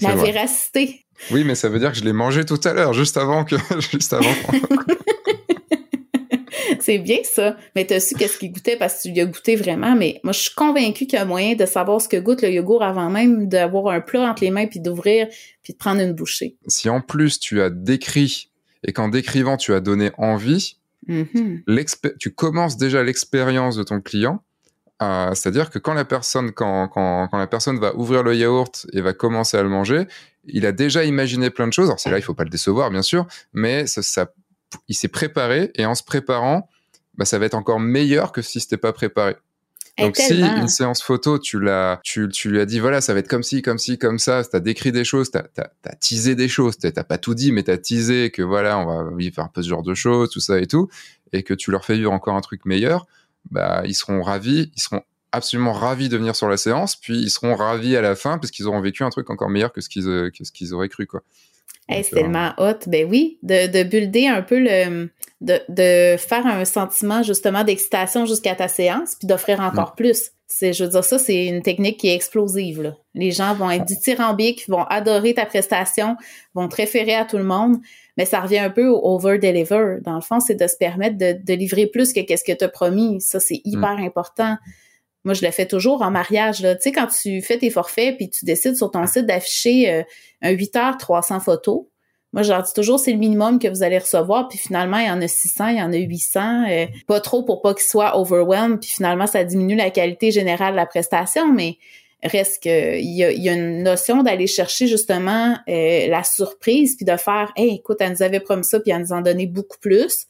La 0.00 0.14
véracité. 0.14 1.04
Oui, 1.30 1.44
mais 1.44 1.54
ça 1.54 1.68
veut 1.68 1.78
dire 1.78 1.92
que 1.92 1.98
je 1.98 2.04
l'ai 2.04 2.12
mangé 2.12 2.44
tout 2.44 2.60
à 2.64 2.72
l'heure, 2.72 2.92
juste 2.92 3.16
avant 3.16 3.44
que. 3.44 3.56
juste 3.92 4.12
avant. 4.12 4.28
c'est 6.80 6.98
bien 6.98 7.18
ça. 7.22 7.56
Mais 7.74 7.86
tu 7.86 7.94
as 7.94 8.00
su 8.00 8.14
qu'est-ce 8.14 8.38
qu'il 8.38 8.52
goûtait 8.52 8.76
parce 8.76 8.94
que 8.94 9.02
tu 9.02 9.12
lui 9.12 9.20
as 9.20 9.26
goûté 9.26 9.56
vraiment. 9.56 9.94
Mais 9.94 10.20
moi, 10.24 10.32
je 10.32 10.40
suis 10.40 10.54
convaincue 10.54 11.06
qu'il 11.06 11.18
y 11.18 11.22
a 11.22 11.24
moyen 11.24 11.54
de 11.54 11.66
savoir 11.66 12.00
ce 12.00 12.08
que 12.08 12.16
goûte 12.16 12.42
le 12.42 12.50
yogourt 12.50 12.82
avant 12.82 13.10
même 13.10 13.48
d'avoir 13.48 13.94
un 13.94 14.00
plat 14.00 14.30
entre 14.30 14.42
les 14.42 14.50
mains 14.50 14.66
puis 14.66 14.80
d'ouvrir 14.80 15.28
puis 15.62 15.72
de 15.72 15.78
prendre 15.78 16.00
une 16.00 16.12
bouchée. 16.12 16.56
Si 16.66 16.88
en 16.88 17.00
plus 17.00 17.38
tu 17.38 17.60
as 17.60 17.70
décrit 17.70 18.50
et 18.84 18.92
qu'en 18.92 19.08
décrivant 19.08 19.56
tu 19.56 19.74
as 19.74 19.80
donné 19.80 20.10
envie, 20.18 20.78
mm-hmm. 21.08 22.16
tu 22.18 22.32
commences 22.32 22.76
déjà 22.76 23.02
l'expérience 23.02 23.76
de 23.76 23.82
ton 23.82 24.00
client. 24.00 24.42
Euh, 25.00 25.32
c'est-à-dire 25.34 25.70
que 25.70 25.78
quand 25.78 25.94
la 25.94 26.04
personne 26.04 26.50
quand, 26.52 26.88
quand, 26.88 27.28
quand 27.28 27.38
la 27.38 27.46
personne 27.46 27.78
va 27.78 27.94
ouvrir 27.94 28.24
le 28.24 28.34
yaourt 28.34 28.86
et 28.92 29.00
va 29.00 29.12
commencer 29.12 29.56
à 29.56 29.62
le 29.62 29.68
manger, 29.68 30.08
il 30.44 30.66
a 30.66 30.72
déjà 30.72 31.04
imaginé 31.04 31.50
plein 31.50 31.68
de 31.68 31.72
choses. 31.72 31.86
Alors 31.86 32.00
c'est 32.00 32.10
là, 32.10 32.18
il 32.18 32.22
faut 32.22 32.34
pas 32.34 32.44
le 32.44 32.50
décevoir, 32.50 32.90
bien 32.90 33.02
sûr, 33.02 33.26
mais 33.52 33.86
ça, 33.86 34.02
ça 34.02 34.32
il 34.88 34.94
s'est 34.94 35.08
préparé 35.08 35.70
et 35.76 35.86
en 35.86 35.94
se 35.94 36.02
préparant, 36.02 36.68
bah, 37.14 37.24
ça 37.24 37.38
va 37.38 37.46
être 37.46 37.54
encore 37.54 37.80
meilleur 37.80 38.32
que 38.32 38.42
si 38.42 38.60
c'était 38.60 38.76
pas 38.76 38.92
préparé. 38.92 39.36
Donc 39.98 40.16
si 40.16 40.40
une 40.40 40.68
séance 40.68 41.02
photo, 41.02 41.40
tu 41.40 41.58
l'as, 41.58 42.00
tu, 42.04 42.28
tu 42.28 42.50
lui 42.50 42.60
as 42.60 42.66
dit 42.66 42.78
voilà, 42.78 43.00
ça 43.00 43.14
va 43.14 43.18
être 43.18 43.28
comme 43.28 43.42
ci, 43.42 43.62
comme 43.62 43.78
ci, 43.78 43.98
comme 43.98 44.20
ça, 44.20 44.44
t'as 44.44 44.60
décrit 44.60 44.92
des 44.92 45.04
choses, 45.04 45.32
t'as 45.32 45.42
as, 45.56 45.96
teasé 45.96 46.36
des 46.36 46.46
choses, 46.46 46.78
t'as 46.78 47.02
pas 47.02 47.18
tout 47.18 47.34
dit, 47.34 47.50
mais 47.50 47.64
t'as 47.64 47.78
teasé 47.78 48.30
que 48.30 48.42
voilà, 48.42 48.78
on 48.78 48.86
va 48.86 49.16
vivre 49.16 49.42
un 49.42 49.48
peu 49.48 49.60
ce 49.60 49.68
genre 49.68 49.82
de 49.82 49.94
choses, 49.94 50.30
tout 50.30 50.40
ça 50.40 50.60
et 50.60 50.66
tout, 50.66 50.88
et 51.32 51.42
que 51.42 51.52
tu 51.52 51.72
leur 51.72 51.84
fais 51.84 51.94
vivre 51.94 52.12
encore 52.12 52.36
un 52.36 52.40
truc 52.40 52.64
meilleur, 52.64 53.06
bah 53.50 53.82
ils 53.86 53.94
seront 53.94 54.22
ravis, 54.22 54.70
ils 54.76 54.80
seront 54.80 55.02
absolument 55.32 55.72
ravis 55.72 56.08
de 56.08 56.16
venir 56.16 56.34
sur 56.34 56.48
la 56.48 56.56
séance, 56.56 56.96
puis 56.96 57.18
ils 57.18 57.30
seront 57.30 57.54
ravis 57.54 57.96
à 57.96 58.00
la 58.00 58.16
fin 58.16 58.38
parce 58.38 58.50
qu'ils 58.50 58.66
auront 58.66 58.80
vécu 58.80 59.04
un 59.04 59.10
truc 59.10 59.30
encore 59.30 59.50
meilleur 59.50 59.72
que 59.72 59.80
ce 59.80 59.88
qu'ils 59.88 60.30
que 60.36 60.44
ce 60.44 60.52
qu'ils 60.52 60.74
auraient 60.74 60.88
cru 60.88 61.06
quoi. 61.06 61.22
c'est 61.88 62.14
euh, 62.14 62.16
tellement 62.16 62.52
hot. 62.58 62.78
Ben 62.86 63.06
oui, 63.08 63.38
de, 63.42 63.66
de 63.66 63.82
builder 63.82 64.26
un 64.26 64.42
peu 64.42 64.58
le, 64.58 65.10
de, 65.40 65.60
de 65.68 66.16
faire 66.18 66.46
un 66.46 66.64
sentiment 66.64 67.22
justement 67.22 67.64
d'excitation 67.64 68.26
jusqu'à 68.26 68.54
ta 68.54 68.68
séance, 68.68 69.14
puis 69.16 69.28
d'offrir 69.28 69.60
encore 69.60 69.94
plus. 69.94 70.32
C'est, 70.50 70.72
je 70.72 70.84
veux 70.84 70.90
dire, 70.90 71.04
ça, 71.04 71.18
c'est 71.18 71.44
une 71.44 71.60
technique 71.60 72.00
qui 72.00 72.08
est 72.08 72.14
explosive. 72.14 72.80
Là. 72.80 72.96
Les 73.14 73.32
gens 73.32 73.54
vont 73.54 73.70
être 73.70 73.84
dithyrambiques, 73.84 74.66
vont 74.66 74.84
adorer 74.84 75.34
ta 75.34 75.44
prestation, 75.44 76.16
vont 76.54 76.68
te 76.68 76.76
référer 76.76 77.14
à 77.14 77.26
tout 77.26 77.36
le 77.36 77.44
monde, 77.44 77.76
mais 78.18 78.24
ça 78.24 78.40
revient 78.40 78.58
un 78.58 78.70
peu 78.70 78.88
au 78.88 79.14
over-deliver. 79.14 79.98
Dans 80.02 80.16
le 80.16 80.20
fond, 80.20 80.40
c'est 80.40 80.56
de 80.56 80.66
se 80.66 80.76
permettre 80.76 81.16
de, 81.16 81.38
de 81.40 81.54
livrer 81.54 81.86
plus 81.86 82.12
que 82.12 82.20
qu'est-ce 82.20 82.44
que 82.44 82.52
tu 82.52 82.64
as 82.64 82.68
promis. 82.68 83.20
Ça, 83.20 83.38
c'est 83.38 83.62
mm. 83.64 83.70
hyper 83.70 83.96
important. 83.98 84.56
Moi, 85.24 85.34
je 85.34 85.44
le 85.44 85.52
fais 85.52 85.66
toujours 85.66 86.02
en 86.02 86.10
mariage. 86.10 86.58
Tu 86.58 86.66
sais, 86.80 86.92
quand 86.92 87.06
tu 87.06 87.40
fais 87.40 87.58
tes 87.58 87.70
forfaits 87.70 88.16
puis 88.16 88.28
tu 88.28 88.44
décides 88.44 88.76
sur 88.76 88.90
ton 88.90 89.06
site 89.06 89.24
d'afficher 89.26 89.92
euh, 89.92 90.02
un 90.42 90.50
8 90.50 90.76
heures 90.76 90.96
300 90.98 91.38
photos, 91.38 91.84
moi, 92.32 92.42
je 92.42 92.50
leur 92.50 92.62
dis 92.62 92.72
toujours, 92.74 92.98
c'est 92.98 93.12
le 93.12 93.18
minimum 93.18 93.58
que 93.58 93.68
vous 93.68 93.82
allez 93.82 93.98
recevoir. 93.98 94.48
Puis 94.48 94.58
finalement, 94.58 94.98
il 94.98 95.06
y 95.06 95.10
en 95.10 95.22
a 95.22 95.28
600, 95.28 95.68
il 95.68 95.78
y 95.78 95.82
en 95.82 95.92
a 95.92 95.96
800. 95.96 96.64
Euh, 96.68 96.86
pas 97.06 97.20
trop 97.20 97.44
pour 97.44 97.62
pas 97.62 97.72
qu'ils 97.72 97.88
soient 97.88 98.18
overwhelmed. 98.18 98.80
Puis 98.80 98.90
finalement, 98.90 99.26
ça 99.26 99.44
diminue 99.44 99.76
la 99.76 99.90
qualité 99.90 100.30
générale 100.32 100.72
de 100.72 100.76
la 100.76 100.86
prestation. 100.86 101.52
Mais 101.52 101.78
reste 102.22 102.62
que 102.62 102.98
il 102.98 103.14
y 103.14 103.48
a, 103.48 103.52
une 103.52 103.82
notion 103.82 104.22
d'aller 104.22 104.46
chercher 104.46 104.86
justement 104.86 105.56
euh, 105.68 106.08
la 106.08 106.24
surprise 106.24 106.96
puis 106.96 107.04
de 107.04 107.16
faire, 107.16 107.52
hey, 107.56 107.76
écoute, 107.76 107.98
elle 108.00 108.12
nous 108.12 108.22
avait 108.22 108.40
promis 108.40 108.64
ça 108.64 108.80
puis 108.80 108.90
elle 108.90 109.00
nous 109.00 109.12
en 109.12 109.20
donnait 109.20 109.46
beaucoup 109.46 109.78
plus. 109.78 110.26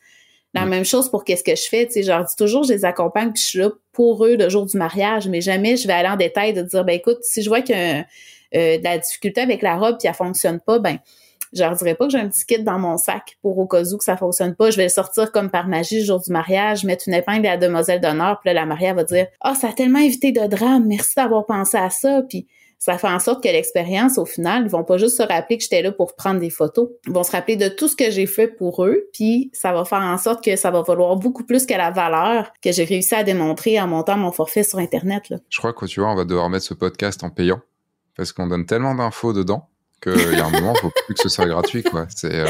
La 0.54 0.64
mm. 0.64 0.68
même 0.68 0.84
chose 0.84 1.10
pour 1.10 1.24
qu'est-ce 1.24 1.44
que 1.44 1.56
je 1.56 1.68
fais, 1.68 1.86
tu 1.86 1.94
sais, 1.94 2.02
je 2.02 2.08
leur 2.08 2.24
dis 2.24 2.36
toujours, 2.36 2.64
je 2.64 2.72
les 2.72 2.84
accompagne 2.84 3.32
puis 3.32 3.42
je 3.42 3.48
suis 3.48 3.58
là 3.58 3.70
pour 3.92 4.24
eux 4.24 4.36
le 4.36 4.48
jour 4.48 4.66
du 4.66 4.76
mariage, 4.76 5.28
mais 5.28 5.40
jamais 5.40 5.76
je 5.76 5.86
vais 5.86 5.94
aller 5.94 6.08
en 6.08 6.16
détail 6.16 6.52
de 6.52 6.62
dire, 6.62 6.84
ben 6.84 6.94
écoute, 6.94 7.18
si 7.22 7.42
je 7.42 7.48
vois 7.48 7.62
qu'il 7.62 7.76
y 7.76 7.80
a 7.80 8.06
euh, 8.54 8.78
de 8.78 8.84
la 8.84 8.98
difficulté 8.98 9.40
avec 9.40 9.62
la 9.62 9.76
robe 9.76 9.96
puis 9.98 10.08
elle 10.08 10.14
fonctionne 10.14 10.60
pas, 10.60 10.78
ben 10.78 10.98
je 11.52 11.62
leur 11.62 11.74
dirais 11.74 11.94
pas 11.94 12.06
que 12.06 12.12
j'ai 12.12 12.18
un 12.18 12.28
petit 12.28 12.44
kit 12.46 12.62
dans 12.62 12.78
mon 12.78 12.96
sac 12.96 13.38
pour 13.42 13.58
au 13.58 13.66
cas 13.66 13.82
où 13.82 13.98
que 13.98 14.04
ça 14.04 14.16
fonctionne 14.16 14.54
pas. 14.54 14.70
Je 14.70 14.76
vais 14.76 14.84
le 14.84 14.88
sortir 14.88 15.32
comme 15.32 15.50
par 15.50 15.66
magie 15.68 16.00
le 16.00 16.04
jour 16.04 16.20
du 16.20 16.32
mariage, 16.32 16.84
mettre 16.84 17.04
une 17.08 17.14
épingle 17.14 17.46
à 17.46 17.50
la 17.52 17.56
demoiselle 17.56 18.00
d'honneur, 18.00 18.40
puis 18.40 18.48
là, 18.48 18.54
la 18.54 18.66
mariée 18.66 18.92
va 18.92 19.04
dire 19.04 19.26
«Ah, 19.40 19.52
oh, 19.52 19.58
ça 19.58 19.68
a 19.68 19.72
tellement 19.72 20.00
évité 20.00 20.32
de 20.32 20.46
drame, 20.46 20.86
merci 20.86 21.14
d'avoir 21.16 21.46
pensé 21.46 21.76
à 21.76 21.90
ça.» 21.90 22.22
Puis 22.28 22.46
ça 22.78 22.96
fait 22.96 23.08
en 23.08 23.18
sorte 23.18 23.42
que 23.42 23.48
l'expérience, 23.48 24.18
au 24.18 24.24
final, 24.24 24.62
ils 24.64 24.70
vont 24.70 24.84
pas 24.84 24.98
juste 24.98 25.16
se 25.16 25.22
rappeler 25.22 25.56
que 25.56 25.64
j'étais 25.64 25.82
là 25.82 25.90
pour 25.90 26.14
prendre 26.14 26.38
des 26.38 26.50
photos. 26.50 26.88
Ils 27.06 27.12
vont 27.12 27.24
se 27.24 27.32
rappeler 27.32 27.56
de 27.56 27.68
tout 27.68 27.88
ce 27.88 27.96
que 27.96 28.10
j'ai 28.10 28.26
fait 28.26 28.46
pour 28.46 28.84
eux, 28.84 29.08
puis 29.12 29.50
ça 29.52 29.72
va 29.72 29.84
faire 29.84 30.00
en 30.00 30.16
sorte 30.16 30.44
que 30.44 30.54
ça 30.54 30.70
va 30.70 30.82
valoir 30.82 31.16
beaucoup 31.16 31.44
plus 31.44 31.66
que 31.66 31.74
la 31.74 31.90
valeur 31.90 32.52
que 32.62 32.70
j'ai 32.70 32.84
réussi 32.84 33.14
à 33.14 33.24
démontrer 33.24 33.80
en 33.80 33.88
montant 33.88 34.16
mon 34.16 34.30
forfait 34.30 34.62
sur 34.62 34.78
Internet. 34.78 35.24
Je 35.48 35.58
crois 35.58 35.72
que 35.72 35.86
tu 35.86 36.00
vois, 36.00 36.10
on 36.10 36.14
va 36.14 36.24
devoir 36.24 36.48
mettre 36.50 36.66
ce 36.66 36.74
podcast 36.74 37.24
en 37.24 37.30
payant 37.30 37.60
parce 38.16 38.32
qu'on 38.32 38.46
donne 38.46 38.66
tellement 38.66 38.94
d'infos 38.94 39.32
dedans 39.32 39.68
qu'il 40.00 40.32
y 40.32 40.40
a 40.40 40.46
un 40.46 40.50
moment, 40.50 40.74
il 40.76 40.80
faut 40.80 40.92
plus 41.06 41.14
que 41.14 41.22
ce 41.22 41.28
soit 41.28 41.46
gratuit, 41.46 41.82
quoi. 41.82 42.06
C'est, 42.14 42.34
euh, 42.34 42.46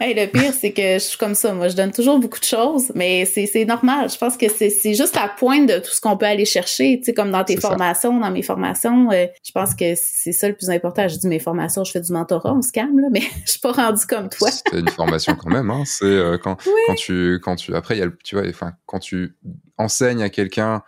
le 0.00 0.26
pire, 0.26 0.52
c'est 0.52 0.72
que 0.72 0.94
je 0.94 0.98
suis 0.98 1.18
comme 1.18 1.34
ça. 1.34 1.52
Moi, 1.54 1.68
je 1.68 1.76
donne 1.76 1.92
toujours 1.92 2.18
beaucoup 2.18 2.40
de 2.40 2.44
choses, 2.44 2.92
mais 2.94 3.24
c'est 3.24 3.64
normal. 3.64 4.10
Je 4.10 4.18
pense 4.18 4.36
que 4.36 4.46
c'est 4.48 4.94
juste 4.94 5.14
la 5.14 5.28
pointe 5.28 5.68
de 5.68 5.78
tout 5.78 5.90
ce 5.90 6.00
qu'on 6.00 6.16
peut 6.16 6.26
aller 6.26 6.44
chercher, 6.44 6.98
tu 6.98 7.04
sais, 7.04 7.14
comme 7.14 7.30
dans 7.30 7.44
tes 7.44 7.56
formations, 7.56 8.18
dans 8.18 8.30
mes 8.30 8.42
formations. 8.42 9.10
Euh, 9.12 9.26
je 9.44 9.52
pense 9.52 9.74
que 9.74 9.94
c'est 9.96 10.32
ça 10.32 10.48
le 10.48 10.54
plus 10.54 10.70
important. 10.70 11.06
Je 11.08 11.16
dis 11.16 11.28
mes 11.28 11.38
formations, 11.38 11.84
je 11.84 11.92
fais 11.92 12.00
du 12.00 12.12
mentorat, 12.12 12.52
on 12.52 12.62
se 12.62 12.72
calme, 12.72 12.98
là, 12.98 13.08
mais 13.12 13.22
je 13.44 13.52
suis 13.52 13.60
pas 13.60 13.72
rendu 13.72 14.04
comme 14.06 14.28
toi. 14.28 14.50
c'est 14.50 14.78
une 14.78 14.88
formation 14.88 15.34
quand 15.34 15.50
même, 15.50 15.70
hein. 15.70 15.82
C'est 15.86 16.04
euh, 16.04 16.38
quand, 16.38 16.56
quand 16.86 16.94
tu, 16.94 17.38
quand 17.42 17.56
tu, 17.56 17.74
après, 17.74 17.96
il 17.96 18.00
y 18.00 18.02
a 18.02 18.08
tu 18.24 18.36
vois, 18.36 18.48
enfin, 18.48 18.72
quand 18.86 18.98
tu 18.98 19.36
enseignes 19.78 20.22
à 20.22 20.28
quelqu'un 20.28 20.82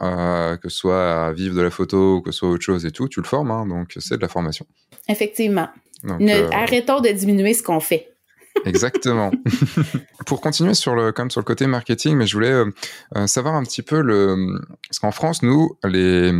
euh, 0.00 0.56
que 0.56 0.68
ce 0.68 0.76
soit 0.76 1.26
à 1.26 1.32
vivre 1.32 1.56
de 1.56 1.62
la 1.62 1.70
photo 1.70 2.16
ou 2.16 2.22
que 2.22 2.30
ce 2.30 2.38
soit 2.38 2.50
autre 2.50 2.62
chose 2.62 2.86
et 2.86 2.90
tout, 2.90 3.08
tu 3.08 3.20
le 3.20 3.26
formes, 3.26 3.50
hein, 3.50 3.66
donc 3.66 3.94
c'est 3.98 4.16
de 4.16 4.22
la 4.22 4.28
formation. 4.28 4.66
Effectivement. 5.08 5.68
Euh, 6.04 6.48
arrêtons 6.52 7.00
de 7.00 7.08
diminuer 7.08 7.54
ce 7.54 7.62
qu'on 7.62 7.80
fait. 7.80 8.08
Exactement. 8.64 9.30
Pour 10.26 10.40
continuer 10.40 10.74
sur 10.74 10.94
le, 10.94 11.12
comme 11.12 11.30
sur 11.30 11.40
le 11.40 11.44
côté 11.44 11.66
marketing, 11.66 12.16
mais 12.16 12.26
je 12.26 12.34
voulais 12.34 12.52
euh, 13.16 13.26
savoir 13.26 13.54
un 13.54 13.62
petit 13.62 13.82
peu 13.82 14.00
le, 14.00 14.60
parce 14.88 14.98
qu'en 14.98 15.12
France, 15.12 15.42
nous, 15.42 15.76
les, 15.84 16.32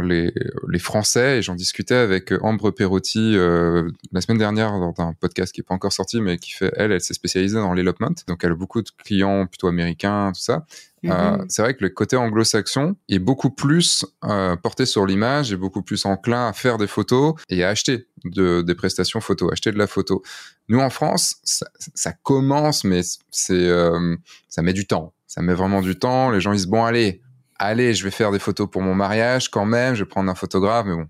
les, 0.00 0.32
les 0.68 0.78
Français, 0.78 1.38
et 1.38 1.42
j'en 1.42 1.54
discutais 1.54 1.94
avec 1.94 2.32
Ambre 2.42 2.70
Perotti 2.70 3.36
la 3.36 4.20
semaine 4.20 4.38
dernière 4.38 4.72
dans 4.72 4.94
un 4.98 5.12
podcast 5.14 5.52
qui 5.52 5.60
est 5.60 5.64
pas 5.64 5.74
encore 5.74 5.92
sorti, 5.92 6.20
mais 6.20 6.38
qui 6.38 6.52
fait, 6.52 6.72
elle, 6.76 6.92
elle 6.92 7.00
s'est 7.00 7.14
spécialisée 7.14 7.56
dans 7.56 7.74
l'elopement, 7.74 8.12
donc 8.28 8.44
elle 8.44 8.52
a 8.52 8.54
beaucoup 8.54 8.82
de 8.82 8.90
clients 9.04 9.46
plutôt 9.46 9.68
américains, 9.68 10.32
tout 10.34 10.40
ça, 10.40 10.64
euh, 11.06 11.36
mhm. 11.38 11.46
c'est 11.48 11.62
vrai 11.62 11.74
que 11.74 11.82
le 11.82 11.90
côté 11.90 12.16
anglo-saxon 12.16 12.94
est 13.08 13.18
beaucoup 13.18 13.50
plus 13.50 14.06
euh, 14.24 14.54
porté 14.56 14.86
sur 14.86 15.04
l'image 15.04 15.52
et 15.52 15.56
beaucoup 15.56 15.82
plus 15.82 16.04
enclin 16.06 16.48
à 16.48 16.52
faire 16.52 16.78
des 16.78 16.86
photos 16.86 17.34
et 17.48 17.64
à 17.64 17.70
acheter 17.70 18.06
de, 18.24 18.62
des 18.62 18.74
prestations 18.74 19.20
photos, 19.20 19.50
acheter 19.52 19.72
de 19.72 19.78
la 19.78 19.88
photo. 19.88 20.22
Nous 20.68 20.78
en 20.78 20.90
France, 20.90 21.36
ça, 21.42 21.66
ça 21.94 22.12
commence, 22.12 22.84
mais 22.84 23.00
c'est 23.30 23.52
euh, 23.52 24.16
ça 24.48 24.62
met 24.62 24.72
du 24.72 24.86
temps. 24.86 25.12
Ça 25.26 25.42
met 25.42 25.54
vraiment 25.54 25.80
du 25.80 25.98
temps. 25.98 26.30
Les 26.30 26.40
gens 26.40 26.52
ils 26.52 26.56
disent 26.56 26.66
bon 26.66 26.84
allez, 26.84 27.20
allez, 27.62 27.94
je 27.94 28.04
vais 28.04 28.10
faire 28.10 28.30
des 28.30 28.38
photos 28.38 28.68
pour 28.70 28.82
mon 28.82 28.94
mariage 28.94 29.50
quand 29.50 29.64
même. 29.64 29.94
Je 29.94 30.04
vais 30.04 30.08
prendre 30.08 30.30
un 30.30 30.34
photographe, 30.34 30.86
mais 30.86 30.94
bon, 30.94 31.08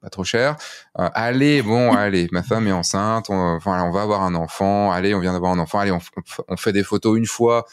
pas 0.00 0.10
trop 0.10 0.24
cher. 0.24 0.56
Euh, 0.98 1.08
allez, 1.14 1.62
bon, 1.62 1.92
allez, 1.96 2.28
ma 2.32 2.42
femme 2.42 2.66
est 2.66 2.72
enceinte, 2.72 3.26
on, 3.30 3.58
on 3.64 3.90
va 3.90 4.02
avoir 4.02 4.22
un 4.22 4.34
enfant. 4.34 4.92
Allez, 4.92 5.14
on 5.14 5.20
vient 5.20 5.32
d'avoir 5.32 5.52
un 5.52 5.58
enfant. 5.58 5.78
Allez, 5.78 5.92
on, 5.92 6.00
on 6.48 6.56
fait 6.56 6.72
des 6.72 6.84
photos 6.84 7.18
une 7.18 7.26
fois 7.26 7.66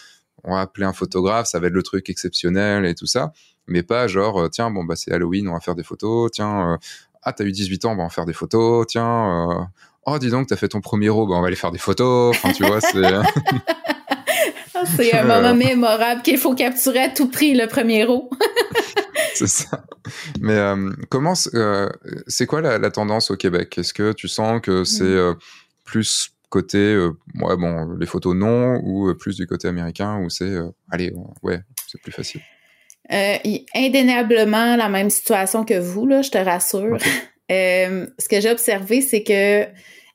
on 0.44 0.56
va 0.56 0.62
appeler 0.62 0.86
un 0.86 0.94
photographe, 0.94 1.48
ça 1.48 1.60
va 1.60 1.68
être 1.68 1.74
le 1.74 1.84
truc 1.84 2.10
exceptionnel 2.10 2.86
et 2.86 2.95
tout 2.95 3.06
ça, 3.06 3.32
mais 3.68 3.84
pas 3.84 4.08
genre, 4.08 4.41
euh, 4.41 4.49
tiens, 4.49 4.72
bon, 4.72 4.84
bah, 4.84 4.95
c'est 4.95 5.12
Halloween, 5.12 5.48
on 5.48 5.53
va 5.53 5.60
faire 5.60 5.76
des 5.76 5.84
photos, 5.84 6.32
tiens, 6.32 6.74
euh, 6.74 6.78
ah, 7.24 7.34
t'as 7.34 7.44
eu 7.44 7.52
18 7.52 7.86
ans, 7.86 7.91
on 7.94 7.98
va 7.98 8.03
en 8.03 8.10
faire 8.10 8.26
des 8.26 8.34
photos, 8.34 8.88
tiens, 8.88 9.49
euh, 9.52 9.64
oh, 10.06 10.20
dis 10.20 10.30
donc, 10.30 10.48
t'as 10.48 10.56
fait 10.56 10.70
ton 10.70 10.82
premier 10.82 11.10
row, 11.10 11.28
bah, 11.28 11.36
on 11.36 11.41
va 11.41 11.48
aller 11.48 11.56
faire 11.56 11.72
des 11.72 11.78
photos, 11.78 12.36
enfin, 12.36 12.52
tu 12.53 12.66
vois, 12.66 12.82
c'est... 12.82 13.02
C'est 14.98 15.14
un 15.14 15.24
moment 15.24 15.54
mémorable 15.54 16.22
qu'il 16.22 16.38
faut 16.38 16.56
capturer 16.56 17.00
à 17.00 17.10
tout 17.10 17.30
prix, 17.30 17.54
le 17.54 17.68
premier 17.68 18.04
row. 18.04 18.30
c'est 19.34 19.48
ça. 19.48 19.84
Mais 20.40 20.58
comment, 21.10 21.34
c'est 21.36 22.46
quoi 22.46 22.62
la, 22.62 22.92
tendance 22.92 23.32
au 23.32 23.36
Québec? 23.36 23.78
Est-ce 23.78 23.94
que 23.94 24.14
tu 24.14 24.28
sens 24.28 24.62
que 24.62 24.84
c'est 24.84 25.04
mm. 25.04 25.36
plus 25.86 26.32
côté, 26.52 26.78
euh, 26.78 27.18
ouais, 27.42 27.58
bon, 27.58 27.96
les 28.00 28.06
photos 28.06 28.36
non, 28.36 28.80
ou 28.84 29.10
euh, 29.10 29.16
plus 29.16 29.38
du 29.38 29.48
côté 29.48 29.68
américain 29.68 30.20
où 30.20 30.30
c'est, 30.30 30.44
euh, 30.44 30.70
allez, 30.92 31.12
ouais, 31.42 31.62
c'est 31.88 32.00
plus 32.00 32.12
facile? 32.12 32.42
indéniablement 33.76 34.78
la 34.78 34.88
même 34.88 35.10
situation 35.10 35.66
que 35.66 35.78
vous, 35.78 36.08
là, 36.08 36.22
je 36.22 36.30
te 36.30 36.38
rassure. 36.38 36.98
ce 37.50 38.30
que 38.30 38.40
j'ai 38.40 38.50
observé, 38.50 39.02
c'est 39.02 39.24
que, 39.24 39.66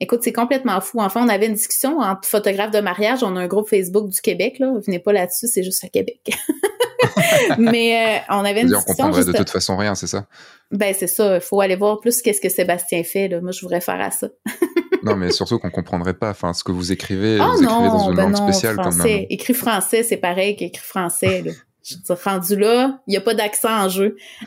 écoute, 0.00 0.20
c'est 0.22 0.32
complètement 0.32 0.80
fou. 0.80 1.00
Enfin, 1.00 1.24
on 1.24 1.28
avait 1.28 1.46
une 1.46 1.54
discussion 1.54 1.98
entre 2.00 2.28
photographes 2.28 2.70
de 2.70 2.80
mariage. 2.80 3.22
On 3.22 3.36
a 3.36 3.40
un 3.40 3.46
groupe 3.46 3.68
Facebook 3.68 4.08
du 4.08 4.20
Québec, 4.20 4.58
là. 4.58 4.72
Venez 4.84 4.98
pas 4.98 5.12
là-dessus, 5.12 5.46
c'est 5.48 5.62
juste 5.62 5.84
à 5.84 5.88
Québec. 5.88 6.20
Mais 7.58 8.20
euh, 8.20 8.34
on 8.34 8.44
avait 8.44 8.62
une 8.62 8.74
On 8.74 8.80
comprendrait 8.80 9.24
de 9.24 9.32
toute 9.32 9.50
façon 9.50 9.76
rien, 9.76 9.94
c'est 9.94 10.06
ça? 10.06 10.26
Ben, 10.70 10.94
c'est 10.96 11.06
ça. 11.06 11.36
Il 11.36 11.40
faut 11.40 11.60
aller 11.60 11.76
voir 11.76 12.00
plus 12.00 12.22
qu'est-ce 12.22 12.40
que 12.40 12.48
Sébastien 12.48 13.02
fait. 13.04 13.28
Là. 13.28 13.40
Moi, 13.40 13.52
je 13.52 13.60
voudrais 13.60 13.80
faire 13.80 14.00
à 14.00 14.10
ça. 14.10 14.28
non, 15.02 15.16
mais 15.16 15.30
surtout 15.30 15.58
qu'on 15.58 15.70
comprendrait 15.70 16.14
pas. 16.14 16.30
Enfin, 16.30 16.52
ce 16.52 16.64
que 16.64 16.72
vous 16.72 16.92
écrivez, 16.92 17.38
oh, 17.40 17.44
vous 17.52 17.62
écrivez 17.62 17.88
dans 17.88 18.10
une 18.10 18.16
ben 18.16 18.30
langue 18.30 18.36
spéciale 18.36 18.76
quand 18.76 18.94
même. 18.96 19.26
Écrit 19.30 19.54
français, 19.54 20.02
c'est 20.02 20.16
pareil 20.16 20.56
qu'écrit 20.56 20.84
français. 20.84 21.44
Je 21.86 21.94
suis 21.94 22.24
rendu 22.24 22.56
là, 22.56 22.98
il 23.06 23.12
n'y 23.12 23.16
a 23.16 23.20
pas 23.20 23.34
d'accent 23.34 23.84
en 23.84 23.88
jeu. 23.88 24.16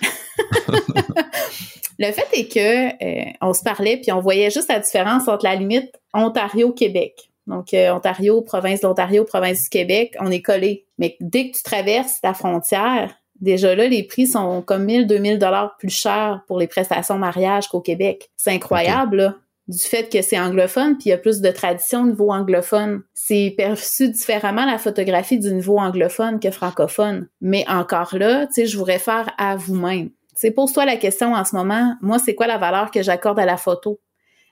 Le 1.99 2.11
fait 2.11 2.27
est 2.33 2.47
que 2.47 3.03
euh, 3.03 3.31
on 3.41 3.53
se 3.53 3.63
parlait 3.63 3.97
puis 3.97 4.11
on 4.11 4.19
voyait 4.19 4.49
juste 4.49 4.69
la 4.69 4.79
différence 4.79 5.27
entre 5.27 5.45
la 5.45 5.55
limite 5.55 5.91
Ontario-Québec. 6.13 7.29
Donc 7.47 7.73
euh, 7.73 7.93
Ontario, 7.93 8.41
province 8.41 8.81
d'Ontario, 8.81 9.23
province 9.23 9.63
du 9.63 9.69
Québec, 9.69 10.15
on 10.19 10.31
est 10.31 10.41
collé. 10.41 10.85
Mais 10.97 11.15
dès 11.19 11.49
que 11.49 11.57
tu 11.57 11.63
traverses 11.63 12.19
la 12.23 12.33
frontière, 12.33 13.15
déjà 13.39 13.73
là 13.73 13.87
les 13.87 14.03
prix 14.03 14.27
sont 14.27 14.61
comme 14.61 14.83
1000 14.83 15.07
2000 15.07 15.39
dollars 15.39 15.75
plus 15.77 15.89
chers 15.89 16.41
pour 16.47 16.59
les 16.59 16.67
prestations 16.67 17.17
mariage 17.17 17.67
qu'au 17.67 17.81
Québec. 17.81 18.29
C'est 18.37 18.51
incroyable 18.51 19.17
là 19.17 19.35
du 19.69 19.77
fait 19.77 20.11
que 20.11 20.23
c'est 20.23 20.39
anglophone, 20.39 20.97
puis 20.97 21.05
il 21.05 21.09
y 21.09 21.13
a 21.13 21.17
plus 21.17 21.41
de 21.41 21.51
tradition 21.51 22.01
au 22.01 22.07
niveau 22.07 22.31
anglophone. 22.31 23.03
C'est 23.13 23.53
perçu 23.55 24.09
différemment 24.09 24.65
la 24.65 24.79
photographie 24.79 25.37
du 25.37 25.53
niveau 25.53 25.77
anglophone 25.77 26.39
que 26.39 26.49
francophone. 26.49 27.27
Mais 27.39 27.63
encore 27.69 28.17
là, 28.17 28.47
tu 28.47 28.53
sais, 28.53 28.65
je 28.65 28.77
vous 28.77 28.83
réfère 28.83 29.31
à 29.37 29.55
vous-même. 29.55 30.09
C'est 30.33 30.49
pose-toi 30.49 30.85
la 30.85 30.97
question 30.97 31.35
en 31.35 31.45
ce 31.45 31.55
moment, 31.55 31.95
moi, 32.01 32.17
c'est 32.17 32.33
quoi 32.33 32.47
la 32.47 32.57
valeur 32.57 32.89
que 32.89 33.03
j'accorde 33.03 33.39
à 33.39 33.45
la 33.45 33.57
photo? 33.57 33.99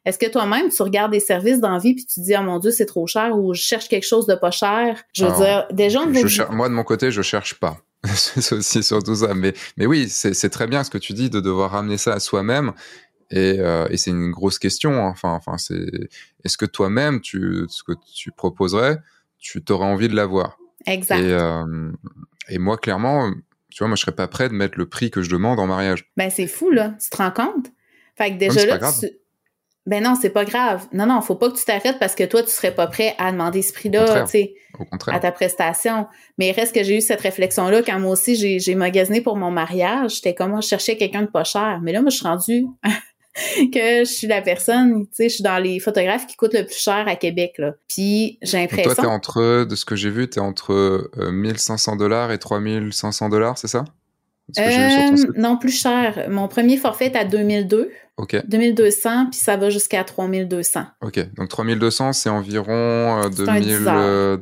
Est-ce 0.05 0.19
que 0.19 0.29
toi-même, 0.29 0.69
tu 0.69 0.83
regardes 0.83 1.11
des 1.11 1.19
services 1.19 1.59
d'envie 1.59 1.95
puis 1.95 2.05
tu 2.05 2.21
dis, 2.21 2.33
oh 2.37 2.43
mon 2.43 2.59
Dieu, 2.59 2.71
c'est 2.71 2.85
trop 2.85 3.07
cher 3.07 3.35
ou 3.37 3.53
je 3.55 3.61
cherche 3.61 3.89
quelque 3.89 4.05
chose 4.05 4.27
de 4.27 4.35
pas 4.35 4.51
cher? 4.51 5.03
Je 5.13 5.25
veux 5.25 5.43
dire, 5.43 5.65
déjà, 5.71 6.05
Moi, 6.51 6.69
de 6.69 6.73
mon 6.73 6.83
côté, 6.83 7.09
je 7.09 7.21
cherche 7.23 7.55
pas. 7.55 7.77
c'est 8.15 8.55
aussi 8.55 8.83
surtout 8.83 9.15
ça. 9.15 9.33
Mais, 9.33 9.53
mais 9.75 9.85
oui, 9.85 10.07
c'est 10.09 10.49
très 10.49 10.67
bien 10.67 10.83
ce 10.83 10.89
que 10.89 10.97
tu 10.97 11.13
dis 11.13 11.29
de 11.29 11.39
devoir 11.39 11.71
ramener 11.71 11.97
ça 11.97 12.13
à 12.13 12.19
soi-même. 12.19 12.73
Et, 13.29 13.59
euh, 13.59 13.87
et 13.89 13.97
c'est 13.97 14.11
une 14.11 14.31
grosse 14.31 14.57
question. 14.59 14.91
Hein. 14.91 15.09
Enfin, 15.09 15.33
enfin, 15.33 15.57
c'est 15.57 15.89
est-ce 16.43 16.57
que 16.57 16.65
toi-même, 16.65 17.21
tu, 17.21 17.65
ce 17.67 17.83
que 17.83 17.91
tu 18.13 18.31
proposerais, 18.31 18.99
tu 19.37 19.63
t'aurais 19.63 19.85
envie 19.85 20.07
de 20.07 20.15
l'avoir? 20.15 20.57
Exact. 20.85 21.19
Et, 21.19 21.33
euh, 21.33 21.91
et 22.49 22.57
moi, 22.57 22.77
clairement, 22.77 23.31
tu 23.69 23.79
vois, 23.79 23.87
moi, 23.87 23.95
je 23.95 24.01
serais 24.01 24.15
pas 24.15 24.27
prêt 24.27 24.47
de 24.47 24.53
mettre 24.53 24.77
le 24.77 24.87
prix 24.87 25.11
que 25.11 25.21
je 25.21 25.29
demande 25.29 25.59
en 25.59 25.67
mariage. 25.67 26.09
Ben, 26.15 26.29
c'est 26.29 26.47
fou, 26.47 26.71
là. 26.71 26.95
Tu 27.01 27.09
te 27.09 27.17
rends 27.17 27.31
compte? 27.31 27.67
Fait 28.15 28.31
que 28.31 28.37
déjà 28.37 28.65
là, 28.65 28.79
tu... 28.99 29.09
Ben 29.85 30.03
non, 30.03 30.15
c'est 30.21 30.31
pas 30.31 30.43
grave. 30.43 30.85
Non, 30.91 31.05
non, 31.05 31.21
faut 31.21 31.35
pas 31.35 31.49
que 31.49 31.57
tu 31.57 31.63
t'arrêtes 31.63 31.97
parce 31.97 32.13
que 32.13 32.25
toi, 32.25 32.43
tu 32.43 32.49
serais 32.49 32.75
pas 32.75 32.87
prêt 32.87 33.15
à 33.17 33.31
demander 33.31 33.61
ce 33.61 33.71
prix-là, 33.71 34.23
tu 34.23 34.31
sais, 34.31 34.55
à 35.07 35.17
ta 35.19 35.31
prestation. 35.31 36.07
Mais 36.37 36.49
il 36.49 36.51
reste 36.51 36.75
que 36.75 36.83
j'ai 36.83 36.97
eu 36.97 37.01
cette 37.01 37.21
réflexion-là 37.21 37.83
quand 37.83 37.97
moi 37.97 38.11
aussi, 38.11 38.59
j'ai 38.59 38.75
magasiné 38.75 39.21
pour 39.21 39.37
mon 39.37 39.49
mariage. 39.49 40.15
J'étais 40.15 40.35
comme, 40.35 40.51
moi, 40.51 40.59
je 40.59 40.67
cherchais 40.67 40.97
quelqu'un 40.97 41.21
de 41.21 41.27
pas 41.27 41.45
cher. 41.45 41.79
Mais 41.83 41.93
là, 41.93 42.01
moi, 42.01 42.09
je 42.09 42.17
suis 42.17 42.27
rendue 42.27 42.65
que 43.73 43.99
je 43.99 44.11
suis 44.11 44.27
la 44.27 44.41
personne, 44.41 45.05
tu 45.07 45.13
sais, 45.13 45.29
je 45.29 45.35
suis 45.35 45.43
dans 45.43 45.57
les 45.57 45.79
photographes 45.79 46.27
qui 46.27 46.35
coûtent 46.35 46.53
le 46.53 46.65
plus 46.65 46.79
cher 46.79 47.05
à 47.07 47.15
Québec, 47.15 47.55
là. 47.57 47.73
Puis 47.87 48.39
j'ai 48.41 48.57
l'impression... 48.57 48.93
Toi, 48.93 49.03
t'es 49.03 49.09
entre, 49.09 49.65
de 49.65 49.75
ce 49.75 49.85
que 49.85 49.95
j'ai 49.95 50.09
vu, 50.09 50.29
t'es 50.29 50.39
entre 50.39 51.09
1500 51.17 51.93
euh, 51.93 51.97
dollars 51.97 52.31
et 52.31 52.37
3500 52.37 53.29
dollars, 53.29 53.57
c'est 53.57 53.67
ça? 53.67 53.85
Euh, 54.57 55.15
non, 55.35 55.57
plus 55.57 55.77
cher. 55.77 56.27
Mon 56.29 56.47
premier 56.47 56.77
forfait 56.77 57.07
est 57.07 57.17
à 57.17 57.25
2002. 57.25 57.91
OK. 58.17 58.35
2200, 58.47 59.27
puis 59.31 59.39
ça 59.39 59.57
va 59.57 59.69
jusqu'à 59.69 60.03
3200. 60.03 60.85
OK. 61.01 61.19
Donc 61.35 61.49
3200, 61.49 62.13
c'est 62.13 62.29
environ 62.29 63.29
2000, 63.29 64.39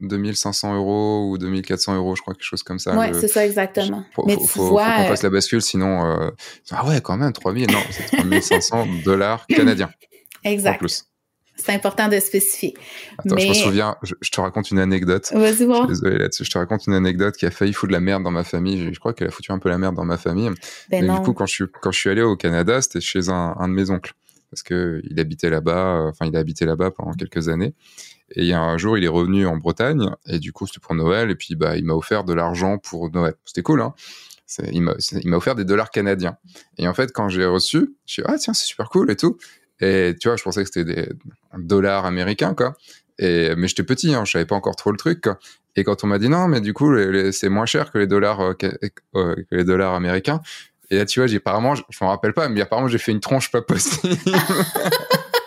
2500 0.00 0.74
euros 0.74 1.30
ou 1.30 1.38
2400 1.38 1.96
euros, 1.96 2.16
je 2.16 2.22
crois, 2.22 2.34
quelque 2.34 2.42
chose 2.42 2.64
comme 2.64 2.80
ça. 2.80 2.96
Oui, 2.98 3.06
c'est 3.12 3.28
ça, 3.28 3.46
exactement. 3.46 4.04
Mais 4.26 4.34
faut, 4.34 4.40
tu 4.40 4.48
faut, 4.48 4.66
vois, 4.66 4.84
faut 4.84 5.02
qu'on 5.02 5.08
fasse 5.08 5.22
la 5.22 5.30
bascule, 5.30 5.62
sinon... 5.62 6.04
Euh... 6.04 6.30
Ah 6.72 6.86
ouais, 6.86 7.00
quand 7.00 7.16
même, 7.16 7.32
3000, 7.32 7.70
non, 7.70 7.78
c'est 7.90 8.16
3500 8.16 8.86
dollars 9.04 9.46
canadiens. 9.46 9.90
Exact. 10.44 10.74
En 10.74 10.78
plus. 10.78 11.04
C'est 11.64 11.72
important 11.72 12.08
de 12.08 12.18
spécifier. 12.18 12.74
Attends, 13.18 13.36
je 13.36 13.48
me 13.48 13.54
souviens, 13.54 13.96
je, 14.02 14.30
te 14.30 14.40
raconte 14.40 14.70
une 14.70 14.78
anecdote. 14.78 15.30
Vas-y, 15.32 15.64
voir. 15.64 15.82
Je 15.82 15.94
suis 15.94 16.02
désolé 16.02 16.18
là-dessus. 16.18 16.44
Je 16.44 16.50
te 16.50 16.58
raconte 16.58 16.86
une 16.86 16.94
anecdote 16.94 17.36
qui 17.36 17.46
a 17.46 17.50
failli 17.50 17.72
foutre 17.72 17.92
la 17.92 18.00
merde 18.00 18.22
dans 18.24 18.30
ma 18.30 18.44
famille. 18.44 18.92
Je, 18.92 18.98
crois 18.98 19.12
qu'elle 19.12 19.28
a 19.28 19.30
foutu 19.30 19.52
un 19.52 19.58
peu 19.58 19.68
la 19.68 19.78
merde 19.78 19.94
dans 19.94 20.04
ma 20.04 20.18
famille. 20.18 20.50
Ben 20.90 21.06
du 21.06 21.20
coup, 21.22 21.32
quand 21.32 21.46
je 21.46 21.52
suis, 21.52 21.64
quand 21.80 21.92
je 21.92 21.98
suis 21.98 22.10
allé 22.10 22.22
au 22.22 22.36
Canada, 22.36 22.82
c'était 22.82 23.00
chez 23.00 23.28
un, 23.28 23.54
un 23.58 23.68
de 23.68 23.74
mes 23.74 23.90
oncles. 23.90 24.14
Parce 24.50 24.62
que 24.62 25.00
il 25.08 25.18
habitait 25.20 25.50
là-bas, 25.50 25.96
euh, 25.96 26.10
enfin, 26.10 26.26
il 26.26 26.36
a 26.36 26.40
habité 26.40 26.66
là-bas 26.66 26.90
pendant 26.90 27.12
quelques 27.12 27.48
années. 27.48 27.74
Et 28.34 28.42
il 28.42 28.46
y 28.46 28.52
a 28.52 28.60
un 28.60 28.76
jour, 28.76 28.98
il 28.98 29.04
est 29.04 29.08
revenu 29.08 29.46
en 29.46 29.56
Bretagne, 29.56 30.10
et 30.26 30.38
du 30.38 30.52
coup, 30.52 30.66
c'était 30.66 30.80
pour 30.80 30.94
Noël, 30.94 31.30
et 31.30 31.34
puis 31.34 31.54
bah, 31.54 31.76
il 31.76 31.84
m'a 31.84 31.94
offert 31.94 32.24
de 32.24 32.32
l'argent 32.32 32.78
pour 32.78 33.10
Noël. 33.10 33.34
C'était 33.44 33.62
cool, 33.62 33.82
hein 33.82 33.94
il 34.72 34.82
m'a 34.82 35.36
offert 35.36 35.54
des 35.54 35.64
dollars 35.64 35.90
canadiens. 35.90 36.36
Et 36.78 36.88
en 36.88 36.94
fait, 36.94 37.12
quand 37.12 37.28
j'ai 37.28 37.44
reçu, 37.44 37.96
je 38.06 38.12
suis 38.12 38.22
ah 38.26 38.36
tiens, 38.38 38.54
c'est 38.54 38.66
super 38.66 38.88
cool 38.88 39.10
et 39.10 39.16
tout. 39.16 39.38
Et 39.80 40.14
tu 40.20 40.28
vois, 40.28 40.36
je 40.36 40.42
pensais 40.42 40.62
que 40.64 40.70
c'était 40.72 40.84
des 40.84 41.08
dollars 41.58 42.06
américains, 42.06 42.54
quoi. 42.54 42.74
Et, 43.18 43.54
mais 43.56 43.68
j'étais 43.68 43.82
petit, 43.82 44.14
hein, 44.14 44.24
je 44.24 44.32
savais 44.32 44.46
pas 44.46 44.54
encore 44.54 44.76
trop 44.76 44.90
le 44.90 44.96
truc, 44.96 45.22
quoi. 45.22 45.38
Et 45.76 45.84
quand 45.84 46.04
on 46.04 46.06
m'a 46.06 46.18
dit 46.18 46.28
non, 46.28 46.48
mais 46.48 46.60
du 46.60 46.74
coup, 46.74 46.94
c'est 47.32 47.48
moins 47.48 47.66
cher 47.66 47.90
que 47.90 47.98
les 47.98 48.06
dollars, 48.06 48.40
euh, 48.40 48.52
euh, 48.62 49.34
que, 49.34 49.44
les 49.50 49.64
dollars 49.64 49.94
américains. 49.94 50.40
Et 50.90 50.96
là, 50.96 51.06
tu 51.06 51.20
vois, 51.20 51.26
j'ai 51.26 51.38
apparemment, 51.38 51.74
je, 51.74 51.82
je 51.88 51.98
m'en 52.02 52.10
rappelle 52.10 52.34
pas, 52.34 52.48
mais 52.48 52.60
apparemment, 52.60 52.88
j'ai 52.88 52.98
fait 52.98 53.12
une 53.12 53.20
tronche 53.20 53.50
pas 53.50 53.62
possible. 53.62 54.16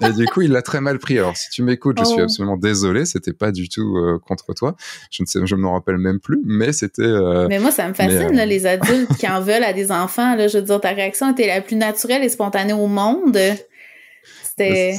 et 0.00 0.12
du 0.12 0.26
coup, 0.26 0.42
il 0.42 0.52
l'a 0.52 0.62
très 0.62 0.80
mal 0.80 0.98
pris. 0.98 1.18
Alors, 1.18 1.36
si 1.36 1.50
tu 1.50 1.62
m'écoutes, 1.62 1.98
je 1.98 2.04
suis 2.04 2.20
oh. 2.20 2.24
absolument 2.24 2.56
désolé. 2.56 3.04
C'était 3.04 3.32
pas 3.32 3.52
du 3.52 3.68
tout 3.68 3.96
euh, 3.96 4.18
contre 4.18 4.54
toi. 4.54 4.76
Je 5.10 5.22
ne 5.22 5.26
sais, 5.26 5.40
je 5.44 5.54
me 5.54 5.68
rappelle 5.68 5.98
même 5.98 6.20
plus, 6.20 6.40
mais 6.44 6.72
c'était. 6.72 7.02
Euh, 7.02 7.46
mais 7.48 7.58
moi, 7.58 7.70
ça 7.70 7.88
me 7.88 7.94
fascine, 7.94 8.34
là, 8.34 8.42
euh, 8.42 8.46
les 8.46 8.66
adultes 8.66 9.16
qui 9.16 9.28
en 9.28 9.40
veulent 9.42 9.64
à 9.64 9.72
des 9.72 9.92
enfants. 9.92 10.34
Là, 10.36 10.48
je 10.48 10.58
veux 10.58 10.64
dire, 10.64 10.80
ta 10.80 10.90
réaction 10.90 11.30
était 11.30 11.46
la 11.46 11.60
plus 11.60 11.76
naturelle 11.76 12.22
et 12.22 12.28
spontanée 12.28 12.72
au 12.72 12.86
monde. 12.86 13.38
C'est 14.56 14.94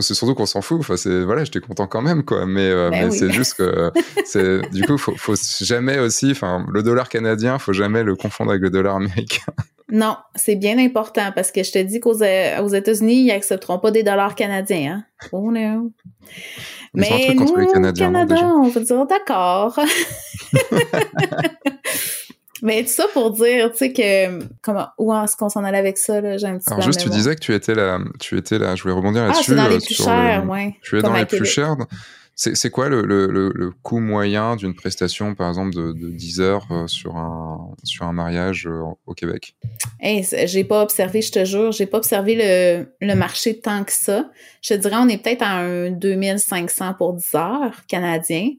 surtout 0.00 0.34
qu'on 0.34 0.46
s'en 0.46 0.60
fout. 0.60 0.80
Enfin, 0.80 0.96
c'est 0.96 1.24
voilà, 1.24 1.44
j'étais 1.44 1.60
content 1.60 1.86
quand 1.86 2.02
même, 2.02 2.24
quoi. 2.24 2.46
Mais, 2.46 2.70
ben 2.72 2.90
mais 2.90 3.10
c'est 3.10 3.30
juste 3.30 3.54
que 3.54 3.90
c'est 4.24 4.60
du 4.70 4.82
coup, 4.84 4.98
faut, 4.98 5.14
faut 5.16 5.34
jamais 5.60 5.98
aussi. 5.98 6.32
Enfin, 6.32 6.66
le 6.70 6.82
dollar 6.82 7.08
canadien, 7.08 7.58
faut 7.58 7.72
jamais 7.72 8.02
le 8.02 8.16
confondre 8.16 8.50
avec 8.50 8.62
le 8.62 8.70
dollar 8.70 8.96
américain. 8.96 9.52
Non, 9.90 10.16
c'est 10.36 10.56
bien 10.56 10.78
important 10.78 11.32
parce 11.34 11.50
que 11.50 11.62
je 11.62 11.72
te 11.72 11.78
dis 11.78 12.00
qu'aux 12.00 12.22
euh, 12.22 12.62
aux 12.62 12.68
États-Unis, 12.68 13.24
ils 13.24 13.30
accepteront 13.30 13.78
pas 13.78 13.90
des 13.90 14.02
dollars 14.02 14.34
canadiens. 14.34 15.02
Hein? 15.02 15.04
Oh 15.32 15.50
non. 15.50 15.90
Mais 16.94 17.34
nous, 17.34 17.46
au 17.46 17.72
Canada, 17.72 18.08
on 18.08 18.68
va 18.68 18.80
dire 18.80 19.06
d'accord. 19.06 19.78
Mais 22.62 22.82
tout 22.82 22.90
ça 22.90 23.04
pour 23.14 23.30
dire, 23.30 23.70
tu 23.70 23.78
sais 23.78 23.92
que 23.92 24.44
comment 24.60 24.88
où 24.98 25.14
est-ce 25.14 25.34
qu'on 25.34 25.48
s'en 25.48 25.64
allait 25.64 25.78
avec 25.78 25.96
ça 25.96 26.20
là, 26.20 26.36
j'ai 26.36 26.46
un 26.46 26.58
petit 26.58 26.70
Alors 26.70 26.82
juste 26.82 27.00
tu 27.00 27.08
disais 27.08 27.34
que 27.34 27.40
tu 27.40 27.54
étais 27.54 27.74
là, 27.74 27.98
tu 28.18 28.36
étais 28.36 28.58
là, 28.58 28.76
je 28.76 28.82
voulais 28.82 28.94
rebondir 28.94 29.22
là-dessus. 29.22 29.40
Ah, 29.40 29.44
c'est 29.46 29.54
dans 29.54 29.68
les 29.68 29.76
euh, 29.76 29.86
plus 29.86 29.94
chers, 29.94 30.46
ouais. 30.48 30.76
Tu 30.82 30.98
es 30.98 31.02
dans 31.02 31.14
les 31.14 31.24
plus 31.24 31.46
chers. 31.46 31.76
C'est 32.42 32.70
quoi 32.70 32.88
le, 32.88 33.02
le, 33.02 33.26
le, 33.26 33.70
coût 33.82 34.00
moyen 34.00 34.56
d'une 34.56 34.72
prestation, 34.74 35.34
par 35.34 35.50
exemple, 35.50 35.74
de, 35.74 35.92
de 35.92 36.08
10 36.08 36.40
heures 36.40 36.66
euh, 36.70 36.86
sur, 36.86 37.18
un, 37.18 37.74
sur 37.84 38.06
un 38.06 38.14
mariage 38.14 38.66
euh, 38.66 38.80
au 39.04 39.12
Québec? 39.12 39.54
Hey, 40.00 40.26
j'ai 40.46 40.64
pas 40.64 40.82
observé, 40.82 41.20
je 41.20 41.32
te 41.32 41.44
jure, 41.44 41.70
j'ai 41.70 41.84
pas 41.84 41.98
observé 41.98 42.36
le, 42.36 42.86
le 43.06 43.14
marché 43.14 43.60
tant 43.60 43.84
que 43.84 43.92
ça. 43.92 44.30
Je 44.62 44.72
te 44.72 44.78
dirais, 44.80 44.96
on 44.98 45.08
est 45.08 45.22
peut-être 45.22 45.42
à 45.42 45.58
un 45.58 45.90
2500 45.90 46.94
pour 46.94 47.12
10 47.12 47.34
heures 47.34 47.86
canadien. 47.86 48.52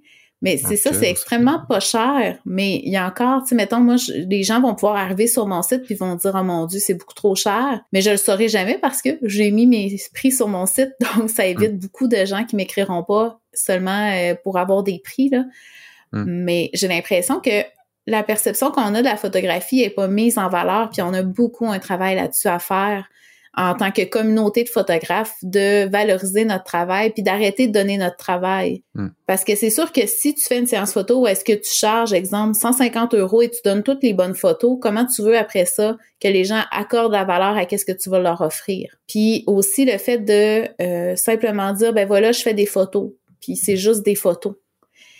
Mais 0.43 0.57
c'est 0.57 0.75
ça, 0.75 0.93
c'est 0.93 1.09
extrêmement 1.09 1.63
pas 1.67 1.79
cher. 1.79 2.37
Mais 2.45 2.81
il 2.83 2.91
y 2.91 2.97
a 2.97 3.07
encore, 3.07 3.41
tu 3.41 3.49
sais, 3.49 3.55
mettons, 3.55 3.79
moi, 3.79 3.95
les 4.15 4.43
gens 4.43 4.61
vont 4.61 4.75
pouvoir 4.75 4.95
arriver 4.95 5.25
sur 5.25 5.47
mon 5.47 5.63
site 5.63 5.83
puis 5.83 5.95
vont 5.95 6.15
dire, 6.15 6.33
oh 6.35 6.43
mon 6.43 6.65
Dieu, 6.65 6.79
c'est 6.79 6.95
beaucoup 6.95 7.13
trop 7.13 7.35
cher. 7.35 7.81
Mais 7.93 8.01
je 8.01 8.11
le 8.11 8.17
saurai 8.17 8.47
jamais 8.47 8.77
parce 8.79 9.01
que 9.01 9.09
j'ai 9.23 9.49
mis 9.49 9.65
mes 9.65 9.95
prix 10.13 10.31
sur 10.31 10.47
mon 10.47 10.67
site. 10.67 10.91
Donc, 11.15 11.31
ça 11.31 11.45
évite 11.45 11.79
beaucoup 11.79 12.07
de 12.07 12.25
gens 12.25 12.45
qui 12.45 12.55
m'écriront 12.55 13.03
pas 13.03 13.40
seulement 13.53 14.11
euh, 14.11 14.35
pour 14.43 14.57
avoir 14.57 14.83
des 14.83 14.99
prix, 14.99 15.29
là. 15.29 15.45
Hmm. 16.11 16.25
Mais 16.27 16.69
j'ai 16.73 16.87
l'impression 16.87 17.39
que 17.39 17.63
la 18.07 18.23
perception 18.23 18.71
qu'on 18.71 18.95
a 18.95 18.99
de 18.99 19.05
la 19.05 19.17
photographie 19.17 19.81
est 19.81 19.91
pas 19.91 20.07
mise 20.07 20.37
en 20.37 20.49
valeur 20.49 20.89
puis 20.89 21.01
on 21.01 21.13
a 21.13 21.21
beaucoup 21.21 21.67
un 21.67 21.79
travail 21.79 22.15
là-dessus 22.15 22.47
à 22.47 22.59
faire 22.59 23.07
en 23.55 23.75
tant 23.75 23.91
que 23.91 24.03
communauté 24.03 24.63
de 24.63 24.69
photographes 24.69 25.35
de 25.41 25.85
valoriser 25.89 26.45
notre 26.45 26.63
travail 26.63 27.09
puis 27.09 27.21
d'arrêter 27.21 27.67
de 27.67 27.73
donner 27.73 27.97
notre 27.97 28.15
travail. 28.15 28.83
Hmm. 28.95 29.09
Parce 29.27 29.43
que 29.43 29.55
c'est 29.55 29.69
sûr 29.69 29.91
que 29.91 30.07
si 30.07 30.33
tu 30.33 30.43
fais 30.43 30.57
une 30.57 30.67
séance 30.67 30.93
photo 30.93 31.21
où 31.21 31.27
est-ce 31.27 31.43
que 31.43 31.53
tu 31.53 31.69
charges, 31.69 32.13
exemple, 32.13 32.55
150 32.55 33.13
euros 33.13 33.41
et 33.41 33.49
tu 33.49 33.59
donnes 33.65 33.83
toutes 33.83 34.03
les 34.03 34.13
bonnes 34.13 34.35
photos, 34.35 34.77
comment 34.81 35.05
tu 35.05 35.21
veux 35.21 35.37
après 35.37 35.65
ça 35.65 35.97
que 36.21 36.29
les 36.29 36.45
gens 36.45 36.61
accordent 36.71 37.11
la 37.11 37.25
valeur 37.25 37.57
à 37.57 37.65
qu'est-ce 37.65 37.85
que 37.85 37.91
tu 37.91 38.09
vas 38.09 38.19
leur 38.19 38.39
offrir? 38.39 38.95
Puis 39.07 39.43
aussi 39.47 39.83
le 39.83 39.97
fait 39.97 40.19
de 40.19 40.67
euh, 40.81 41.15
simplement 41.17 41.73
dire, 41.73 41.91
ben 41.91 42.07
voilà, 42.07 42.31
je 42.31 42.41
fais 42.41 42.53
des 42.53 42.65
photos, 42.65 43.11
puis 43.41 43.55
c'est 43.55 43.77
juste 43.77 44.03
des 44.03 44.15
photos. 44.15 44.55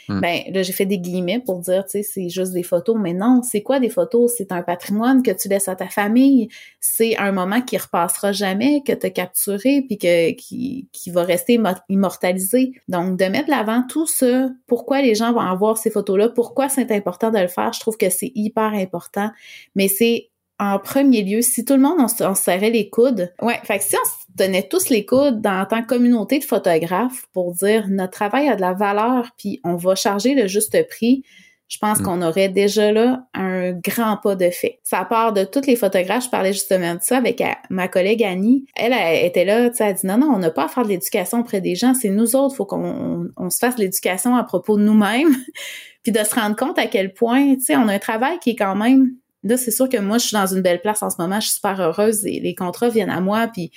Hmm. 0.07 0.19
Ben 0.19 0.41
là, 0.52 0.64
j'ai 0.64 0.73
fait 0.73 0.85
des 0.85 0.98
guillemets 0.98 1.39
pour 1.39 1.60
dire, 1.60 1.85
tu 1.85 1.91
sais, 1.91 2.03
c'est 2.03 2.30
juste 2.30 2.53
des 2.53 2.64
photos, 2.64 2.98
mais 2.99 3.14
non, 3.14 3.41
c'est 3.43 3.61
quoi 3.61 3.80
des 3.80 3.89
photos? 3.89 4.34
C'est 4.35 4.52
un 4.52 4.61
patrimoine 4.61 5.23
que 5.23 5.31
tu 5.31 5.48
laisses 5.48 5.68
à 5.68 5.76
ta 5.76 5.88
famille. 5.88 6.49
C'est 6.80 7.18
un 7.18 7.31
moment 7.31 7.61
qui 7.61 7.77
repassera 7.77 8.31
jamais, 8.31 8.81
que 8.85 8.93
tu 8.93 9.06
as 9.06 9.10
capturé, 9.10 9.84
puis 9.88 9.98
que, 9.98 10.31
qui, 10.31 10.89
qui 10.91 11.11
va 11.11 11.23
rester 11.23 11.60
immortalisé. 11.89 12.73
Donc, 12.88 13.18
de 13.18 13.26
mettre 13.26 13.45
de 13.45 13.52
l'avant 13.52 13.84
tout 13.88 14.07
ça, 14.07 14.49
pourquoi 14.68 15.02
les 15.02 15.15
gens 15.15 15.34
vont 15.34 15.39
avoir 15.39 15.77
ces 15.77 15.91
photos-là, 15.91 16.30
pourquoi 16.30 16.68
c'est 16.68 16.91
important 16.91 17.31
de 17.31 17.39
le 17.39 17.48
faire, 17.48 17.72
je 17.73 17.80
trouve 17.80 17.98
que 17.98 18.10
c'est 18.10 18.31
hyper 18.35 18.73
important. 18.73 19.30
Mais 19.76 19.88
c'est 19.88 20.31
en 20.61 20.77
premier 20.77 21.23
lieu, 21.23 21.41
si 21.41 21.65
tout 21.65 21.73
le 21.73 21.79
monde 21.79 21.97
on, 21.99 22.07
se 22.07 22.41
serrait 22.41 22.69
les 22.69 22.88
coudes, 22.88 23.33
ouais, 23.41 23.59
fait 23.63 23.79
que 23.79 23.83
si 23.83 23.95
on 23.95 24.05
se 24.05 24.35
donnait 24.35 24.67
tous 24.67 24.89
les 24.89 25.05
coudes 25.07 25.41
dans, 25.41 25.61
en 25.61 25.65
tant 25.65 25.81
que 25.81 25.88
communauté 25.88 26.38
de 26.38 26.43
photographes 26.43 27.25
pour 27.33 27.53
dire 27.53 27.88
notre 27.89 28.13
travail 28.13 28.47
a 28.47 28.55
de 28.55 28.61
la 28.61 28.73
valeur, 28.73 29.31
puis 29.39 29.59
on 29.63 29.75
va 29.75 29.95
charger 29.95 30.35
le 30.35 30.45
juste 30.45 30.77
prix, 30.88 31.23
je 31.67 31.79
pense 31.79 31.99
mm. 31.99 32.03
qu'on 32.03 32.21
aurait 32.21 32.49
déjà 32.49 32.91
là 32.91 33.25
un 33.33 33.71
grand 33.71 34.17
pas 34.17 34.35
de 34.35 34.51
fait. 34.51 34.79
Ça 34.83 35.03
part 35.03 35.33
de 35.33 35.45
toutes 35.45 35.65
les 35.65 35.75
photographes. 35.75 36.25
Je 36.25 36.29
parlais 36.29 36.53
justement 36.53 36.93
de 36.93 37.01
ça 37.01 37.17
avec 37.17 37.41
ma 37.71 37.88
collègue 37.88 38.23
Annie. 38.23 38.65
Elle, 38.75 38.93
était 39.25 39.45
là, 39.45 39.67
tu 39.71 39.77
sais, 39.77 39.85
elle 39.85 39.95
dit 39.95 40.05
non, 40.05 40.19
non, 40.19 40.27
on 40.27 40.38
n'a 40.38 40.51
pas 40.51 40.65
à 40.65 40.67
faire 40.67 40.83
de 40.83 40.89
l'éducation 40.89 41.39
auprès 41.39 41.59
des 41.59 41.73
gens. 41.73 41.95
C'est 41.95 42.09
nous 42.09 42.35
autres, 42.35 42.55
faut 42.55 42.65
qu'on 42.65 43.29
on, 43.35 43.49
se 43.49 43.57
fasse 43.57 43.79
l'éducation 43.79 44.35
à 44.35 44.43
propos 44.43 44.77
de 44.77 44.83
nous-mêmes. 44.83 45.35
puis 46.03 46.11
de 46.11 46.23
se 46.23 46.35
rendre 46.35 46.55
compte 46.55 46.77
à 46.79 46.88
quel 46.88 47.13
point, 47.13 47.55
tu 47.55 47.61
sais, 47.61 47.75
on 47.75 47.88
a 47.88 47.93
un 47.93 47.99
travail 47.99 48.38
qui 48.39 48.51
est 48.51 48.55
quand 48.55 48.75
même 48.75 49.15
Là, 49.43 49.57
c'est 49.57 49.72
sûr 49.72 49.89
que 49.89 49.97
moi, 49.97 50.18
je 50.18 50.27
suis 50.27 50.35
dans 50.35 50.47
une 50.47 50.61
belle 50.61 50.81
place 50.81 51.01
en 51.03 51.09
ce 51.09 51.15
moment, 51.19 51.39
je 51.39 51.47
suis 51.47 51.55
super 51.55 51.80
heureuse 51.80 52.26
et 52.26 52.39
les 52.39 52.55
contrats 52.55 52.89
viennent 52.89 53.09
à 53.09 53.22
moi, 53.22 53.47
puis 53.47 53.72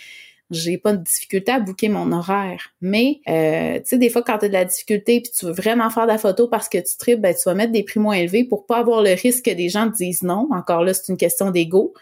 j'ai 0.50 0.78
pas 0.78 0.92
de 0.92 1.02
difficulté 1.02 1.52
à 1.52 1.60
bouquer 1.60 1.88
mon 1.88 2.12
horaire. 2.12 2.72
Mais, 2.80 3.20
euh, 3.28 3.78
tu 3.78 3.82
sais, 3.86 3.98
des 3.98 4.10
fois, 4.10 4.22
quand 4.22 4.38
tu 4.38 4.44
as 4.44 4.48
de 4.48 4.52
la 4.52 4.64
difficulté 4.64 5.20
puis 5.20 5.32
tu 5.36 5.46
veux 5.46 5.52
vraiment 5.52 5.88
faire 5.90 6.04
de 6.04 6.12
la 6.12 6.18
photo 6.18 6.48
parce 6.48 6.68
que 6.68 6.78
tu 6.78 6.96
tripes, 6.98 7.20
ben, 7.20 7.34
tu 7.34 7.42
vas 7.46 7.54
mettre 7.54 7.72
des 7.72 7.82
prix 7.82 8.00
moins 8.00 8.14
élevés 8.14 8.44
pour 8.44 8.66
pas 8.66 8.78
avoir 8.78 9.02
le 9.02 9.12
risque 9.14 9.46
que 9.46 9.50
des 9.50 9.68
gens 9.68 9.90
te 9.90 9.96
disent 9.96 10.22
non. 10.22 10.48
Encore 10.52 10.84
là, 10.84 10.92
c'est 10.92 11.10
une 11.10 11.16
question 11.16 11.50
d'ego. 11.50 11.94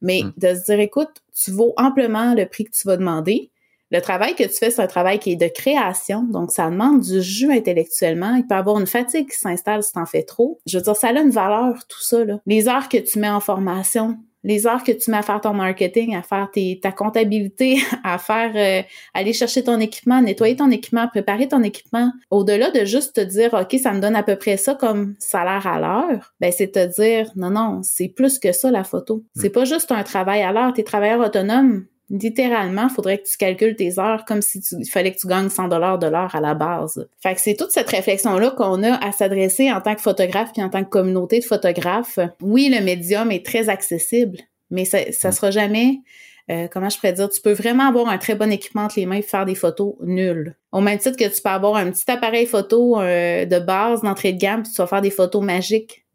Mais 0.00 0.22
mm. 0.22 0.32
de 0.36 0.54
se 0.54 0.64
dire, 0.64 0.80
écoute, 0.80 1.10
tu 1.34 1.50
vaux 1.50 1.74
amplement 1.76 2.34
le 2.34 2.46
prix 2.46 2.64
que 2.64 2.70
tu 2.70 2.86
vas 2.86 2.96
demander. 2.96 3.50
Le 3.90 4.00
travail 4.00 4.34
que 4.34 4.44
tu 4.44 4.54
fais, 4.54 4.70
c'est 4.70 4.82
un 4.82 4.86
travail 4.86 5.18
qui 5.18 5.32
est 5.32 5.36
de 5.36 5.48
création, 5.48 6.22
donc 6.22 6.50
ça 6.50 6.68
demande 6.68 7.00
du 7.00 7.22
jus 7.22 7.50
intellectuellement. 7.50 8.34
Il 8.34 8.46
peut 8.46 8.54
y 8.54 8.58
avoir 8.58 8.78
une 8.78 8.86
fatigue 8.86 9.30
qui 9.30 9.38
s'installe 9.38 9.82
si 9.82 9.92
t'en 9.92 10.04
fais 10.04 10.24
trop. 10.24 10.60
Je 10.66 10.76
veux 10.76 10.84
dire, 10.84 10.96
ça 10.96 11.08
a 11.08 11.12
une 11.12 11.30
valeur, 11.30 11.74
tout 11.88 12.02
ça. 12.02 12.24
Là. 12.24 12.38
Les 12.46 12.68
heures 12.68 12.88
que 12.88 12.98
tu 12.98 13.18
mets 13.18 13.30
en 13.30 13.40
formation, 13.40 14.18
les 14.44 14.66
heures 14.66 14.84
que 14.84 14.92
tu 14.92 15.10
mets 15.10 15.16
à 15.16 15.22
faire 15.22 15.40
ton 15.40 15.52
marketing, 15.52 16.14
à 16.14 16.22
faire 16.22 16.48
ta 16.82 16.92
comptabilité, 16.92 17.78
à 18.04 18.18
faire 18.18 18.52
euh, 18.54 18.82
aller 19.14 19.32
chercher 19.32 19.64
ton 19.64 19.80
équipement, 19.80 20.20
nettoyer 20.20 20.56
ton 20.56 20.70
équipement, 20.70 21.08
préparer 21.08 21.48
ton 21.48 21.62
équipement, 21.62 22.12
au-delà 22.30 22.70
de 22.70 22.84
juste 22.84 23.16
te 23.16 23.20
dire 23.20 23.54
OK, 23.54 23.78
ça 23.80 23.92
me 23.92 24.00
donne 24.00 24.16
à 24.16 24.22
peu 24.22 24.36
près 24.36 24.56
ça 24.56 24.74
comme 24.74 25.14
salaire 25.18 25.66
à 25.66 25.80
l'heure, 25.80 26.34
ben 26.40 26.52
c'est 26.52 26.72
te 26.72 26.86
dire 27.00 27.30
non 27.36 27.50
non, 27.50 27.80
c'est 27.82 28.08
plus 28.08 28.38
que 28.38 28.52
ça 28.52 28.70
la 28.70 28.84
photo. 28.84 29.24
C'est 29.34 29.50
pas 29.50 29.64
juste 29.64 29.92
un 29.92 30.02
travail 30.02 30.42
à 30.42 30.52
l'heure, 30.52 30.72
t'es 30.72 30.84
travailleur 30.84 31.20
autonome, 31.20 31.86
littéralement, 32.10 32.88
il 32.88 32.94
faudrait 32.94 33.18
que 33.18 33.28
tu 33.28 33.36
calcules 33.36 33.76
tes 33.76 33.98
heures 33.98 34.24
comme 34.24 34.42
si 34.42 34.60
tu, 34.60 34.76
il 34.78 34.88
fallait 34.88 35.12
que 35.12 35.18
tu 35.18 35.26
gagnes 35.26 35.48
100 35.48 35.68
dollars 35.68 35.98
de 35.98 36.06
l'heure 36.06 36.34
à 36.34 36.40
la 36.40 36.54
base. 36.54 37.08
Fait 37.22 37.34
que 37.34 37.40
c'est 37.40 37.54
toute 37.54 37.70
cette 37.70 37.88
réflexion-là 37.88 38.50
qu'on 38.52 38.82
a 38.82 38.94
à 39.04 39.12
s'adresser 39.12 39.70
en 39.70 39.80
tant 39.80 39.94
que 39.94 40.00
photographe 40.00 40.52
puis 40.52 40.62
en 40.62 40.70
tant 40.70 40.84
que 40.84 40.88
communauté 40.88 41.40
de 41.40 41.44
photographes. 41.44 42.18
Oui, 42.40 42.72
le 42.74 42.84
médium 42.84 43.30
est 43.30 43.44
très 43.44 43.68
accessible, 43.68 44.38
mais 44.70 44.84
ça, 44.84 44.98
ça 45.12 45.32
sera 45.32 45.50
jamais 45.50 46.00
euh, 46.50 46.66
comment 46.70 46.88
je 46.88 46.96
pourrais 46.96 47.12
dire, 47.12 47.28
tu 47.28 47.40
peux 47.40 47.52
vraiment 47.52 47.88
avoir 47.88 48.08
un 48.08 48.16
très 48.16 48.34
bon 48.34 48.50
équipement 48.50 48.84
entre 48.84 48.98
les 48.98 49.06
mains 49.06 49.16
et 49.16 49.22
faire 49.22 49.44
des 49.44 49.54
photos 49.54 49.94
nulles. 50.00 50.56
Au 50.72 50.80
même 50.80 50.98
titre 50.98 51.16
que 51.16 51.28
tu 51.28 51.42
peux 51.42 51.50
avoir 51.50 51.76
un 51.76 51.90
petit 51.90 52.10
appareil 52.10 52.46
photo 52.46 53.00
euh, 53.00 53.44
de 53.44 53.58
base 53.58 54.02
d'entrée 54.02 54.32
de 54.32 54.38
gamme 54.38 54.62
puis 54.62 54.72
tu 54.72 54.80
vas 54.80 54.86
faire 54.86 55.02
des 55.02 55.10
photos 55.10 55.42
magiques. 55.42 56.06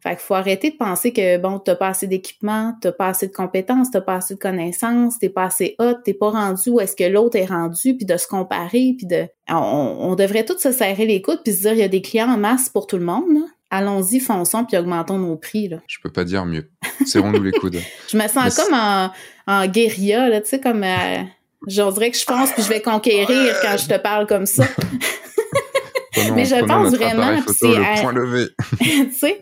Fait 0.00 0.10
qu'il 0.10 0.20
faut 0.20 0.34
arrêter 0.34 0.70
de 0.70 0.76
penser 0.76 1.12
que, 1.12 1.38
bon, 1.38 1.58
t'as 1.58 1.74
pas 1.74 1.88
assez 1.88 2.06
d'équipement, 2.06 2.74
t'as 2.80 2.92
pas 2.92 3.08
assez 3.08 3.26
de 3.26 3.32
compétences, 3.32 3.90
t'as 3.90 4.00
pas 4.00 4.16
assez 4.16 4.34
de 4.34 4.38
connaissances, 4.38 5.18
t'es 5.18 5.28
pas 5.28 5.44
assez 5.44 5.74
hot, 5.80 5.94
t'es 6.04 6.14
pas 6.14 6.30
rendu 6.30 6.70
où 6.70 6.80
est-ce 6.80 6.94
que 6.94 7.04
l'autre 7.04 7.36
est 7.36 7.46
rendu, 7.46 7.96
puis 7.96 8.06
de 8.06 8.16
se 8.16 8.28
comparer, 8.28 8.94
puis 8.96 9.06
de... 9.06 9.26
On, 9.48 10.14
devrait 10.14 10.44
tous 10.44 10.58
se 10.58 10.72
serrer 10.72 11.06
les 11.06 11.20
coudes 11.20 11.40
puis 11.42 11.52
se 11.52 11.62
dire, 11.62 11.72
il 11.72 11.78
y 11.80 11.82
a 11.82 11.88
des 11.88 12.02
clients 12.02 12.28
en 12.28 12.36
masse 12.36 12.68
pour 12.68 12.86
tout 12.86 12.98
le 12.98 13.04
monde, 13.04 13.44
Allons-y, 13.70 14.18
fonçons, 14.18 14.64
puis 14.64 14.78
augmentons 14.78 15.18
nos 15.18 15.36
prix, 15.36 15.68
là. 15.68 15.76
Je 15.86 15.98
peux 16.02 16.10
pas 16.10 16.24
dire 16.24 16.46
mieux. 16.46 16.70
Serrons-nous 17.04 17.42
les 17.42 17.52
coudes. 17.52 17.78
Je 18.10 18.16
me 18.16 18.26
sens 18.26 18.56
comme 18.56 18.72
en, 18.72 19.10
en 19.46 19.66
guérilla, 19.66 20.30
là, 20.30 20.40
tu 20.40 20.48
sais, 20.48 20.60
comme... 20.60 20.84
Euh, 20.84 21.22
je 21.66 21.92
dirais 21.92 22.10
que 22.10 22.16
je 22.16 22.24
pense 22.24 22.52
puis 22.52 22.62
je 22.62 22.68
vais 22.68 22.80
conquérir 22.80 23.54
quand 23.60 23.76
je 23.76 23.88
te 23.88 23.98
parle 23.98 24.26
comme 24.26 24.46
ça. 24.46 24.64
Mais 26.34 26.44
je 26.44 26.64
pense 26.64 26.94
vraiment 26.94 27.40
c'est... 27.46 27.66
Le 27.66 28.00
point 28.00 28.12
levé. 28.12 28.46
tu 28.80 29.12
sais? 29.12 29.40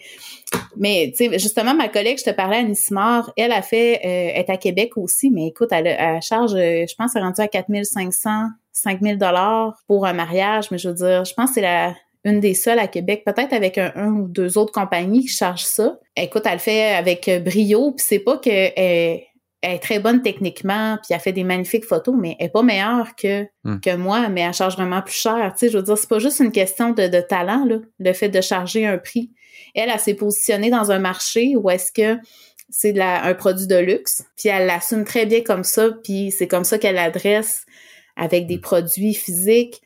Mais 0.76 1.12
tu 1.16 1.28
sais, 1.28 1.38
justement, 1.38 1.74
ma 1.74 1.88
collègue, 1.88 2.18
je 2.18 2.24
te 2.24 2.30
parlais, 2.30 2.58
Anismar, 2.58 3.32
elle 3.36 3.52
a 3.52 3.62
fait, 3.62 4.00
euh, 4.04 4.38
est 4.38 4.50
à 4.50 4.56
Québec 4.56 4.96
aussi, 4.96 5.30
mais 5.30 5.48
écoute, 5.48 5.68
elle, 5.72 5.86
elle 5.86 6.22
charge, 6.22 6.54
euh, 6.54 6.84
je 6.88 6.94
pense, 6.94 7.16
elle 7.16 7.22
est 7.22 7.24
rendue 7.24 7.40
à 7.40 7.48
4500, 7.48 8.30
5000 8.72 9.18
dollars 9.18 9.76
pour 9.86 10.06
un 10.06 10.12
mariage, 10.12 10.70
mais 10.70 10.78
je 10.78 10.88
veux 10.88 10.94
dire, 10.94 11.24
je 11.24 11.34
pense 11.34 11.50
que 11.50 11.54
c'est 11.54 11.60
la 11.62 11.94
une 12.24 12.40
des 12.40 12.54
seules 12.54 12.80
à 12.80 12.88
Québec, 12.88 13.22
peut-être 13.24 13.52
avec 13.52 13.78
un, 13.78 14.08
ou 14.08 14.26
deux 14.26 14.58
autres 14.58 14.72
compagnies 14.72 15.20
qui 15.20 15.28
chargent 15.28 15.62
ça. 15.62 16.00
Écoute, 16.16 16.42
elle 16.44 16.54
le 16.54 16.58
fait 16.58 16.92
avec 16.94 17.30
brio, 17.44 17.92
puis 17.92 18.04
c'est 18.04 18.18
pas 18.18 18.36
que 18.36 18.50
elle, 18.50 19.20
est 19.62 19.78
très 19.78 20.00
bonne 20.00 20.22
techniquement, 20.22 20.98
puis 21.04 21.14
elle 21.14 21.20
fait 21.20 21.32
des 21.32 21.44
magnifiques 21.44 21.84
photos, 21.84 22.16
mais 22.18 22.34
elle 22.40 22.46
est 22.46 22.50
pas 22.50 22.62
meilleure 22.62 23.14
que, 23.14 23.44
hmm. 23.62 23.78
que 23.78 23.94
moi, 23.94 24.28
mais 24.28 24.40
elle 24.40 24.52
charge 24.52 24.74
vraiment 24.74 25.02
plus 25.02 25.14
cher. 25.14 25.52
Tu 25.52 25.66
sais, 25.66 25.72
je 25.72 25.78
veux 25.78 25.84
dire, 25.84 25.96
c'est 25.96 26.08
pas 26.08 26.18
juste 26.18 26.40
une 26.40 26.50
question 26.50 26.90
de, 26.90 27.06
de 27.06 27.20
talent, 27.20 27.64
là, 27.64 27.76
le 28.00 28.12
fait 28.12 28.28
de 28.28 28.40
charger 28.40 28.86
un 28.86 28.98
prix 28.98 29.30
elle, 29.74 29.90
elle 29.90 30.00
s'est 30.00 30.14
positionnée 30.14 30.70
dans 30.70 30.90
un 30.90 30.98
marché 30.98 31.54
où 31.56 31.70
est-ce 31.70 31.92
que 31.92 32.20
c'est 32.68 32.98
un 33.00 33.34
produit 33.34 33.66
de 33.66 33.76
luxe, 33.76 34.24
puis 34.36 34.48
elle 34.48 34.66
l'assume 34.66 35.04
très 35.04 35.24
bien 35.24 35.42
comme 35.42 35.64
ça, 35.64 35.90
puis 36.02 36.32
c'est 36.36 36.48
comme 36.48 36.64
ça 36.64 36.78
qu'elle 36.78 36.98
adresse 36.98 37.64
avec 38.16 38.46
des 38.46 38.58
produits 38.58 39.14
physiques. 39.14 39.82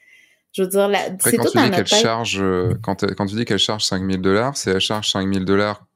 Je 0.52 0.62
veux 0.62 0.68
dire, 0.68 0.90
c'est 1.20 1.36
tout 1.36 1.52
dans 1.54 1.68
notre 1.68 1.86
charge, 1.86 2.38
euh, 2.40 2.74
quand, 2.82 3.04
quand, 3.14 3.26
tu 3.26 3.36
dis 3.36 3.44
qu'elle 3.44 3.58
charge 3.58 3.84
5000 3.84 4.20
dollars, 4.20 4.56
c'est 4.56 4.72
elle 4.72 4.80
charge 4.80 5.10
5000 5.10 5.44
dollars 5.44 5.86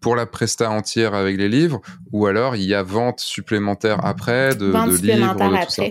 pour 0.00 0.16
la 0.16 0.26
presta 0.26 0.70
entière 0.70 1.14
avec 1.14 1.38
les 1.38 1.48
livres, 1.48 1.80
ou 2.10 2.26
alors 2.26 2.56
il 2.56 2.64
y 2.64 2.74
a 2.74 2.82
vente 2.82 3.20
supplémentaire 3.20 4.04
après 4.04 4.54
de, 4.54 4.66
vente 4.66 4.90
de 4.90 4.96
livres, 4.96 5.34
de 5.34 5.64
tout 5.64 5.70
ça? 5.70 5.84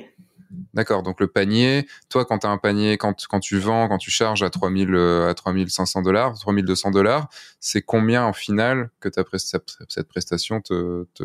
D'accord, 0.74 1.04
donc 1.04 1.20
le 1.20 1.28
panier, 1.28 1.88
toi 2.10 2.26
quand 2.26 2.40
tu 2.40 2.48
as 2.48 2.50
un 2.50 2.58
panier, 2.58 2.98
quand, 2.98 3.26
quand 3.30 3.40
tu 3.40 3.58
vends, 3.58 3.88
quand 3.88 3.98
tu 3.98 4.12
charges 4.12 4.44
à 4.44 4.50
3000 4.50 4.94
euh, 4.94 5.30
à 5.30 5.34
3500 5.34 6.02
dollars, 6.02 6.38
3200 6.40 6.92
dollars, 6.92 7.30
c'est 7.60 7.82
combien 7.82 8.26
en 8.26 8.34
final 8.34 8.90
que 9.00 9.10
ta 9.10 9.24
cette 9.88 10.08
prestation 10.08 10.62
te, 10.62 11.06
te, 11.14 11.24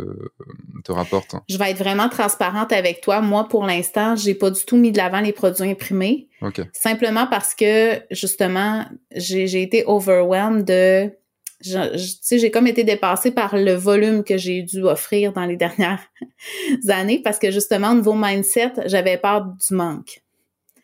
te, 0.85 0.93
rapporte? 0.93 1.35
Je 1.48 1.59
vais 1.59 1.70
être 1.70 1.78
vraiment 1.78 2.09
transparente 2.09 2.73
avec 2.73 3.01
toi. 3.01 3.20
Moi, 3.20 3.48
pour 3.48 3.65
l'instant, 3.65 4.16
j'ai 4.16 4.35
pas 4.35 4.51
du 4.51 4.65
tout 4.65 4.77
mis 4.77 4.93
de 4.93 4.98
l'avant 4.98 5.20
les 5.20 5.32
produits 5.32 5.69
imprimés. 5.69 6.28
Simplement 6.73 7.27
parce 7.27 7.55
que, 7.55 8.01
justement, 8.11 8.85
j'ai 9.15 9.62
été 9.62 9.85
overwhelmed 9.86 10.65
de 10.65 11.11
j'ai 11.61 12.51
comme 12.51 12.66
été 12.66 12.85
dépassée 12.85 13.31
par 13.31 13.57
le 13.57 13.73
volume 13.73 14.24
que 14.24 14.37
j'ai 14.37 14.62
dû 14.62 14.83
offrir 14.83 15.33
dans 15.33 15.47
les 15.47 15.57
dernières 15.57 16.07
années 16.89 17.20
parce 17.23 17.39
que 17.39 17.51
justement, 17.51 17.93
au 17.93 17.95
niveau 17.95 18.15
mindset, 18.15 18.73
j'avais 18.87 19.19
peur 19.19 19.45
du 19.47 19.74
manque. 19.74 20.23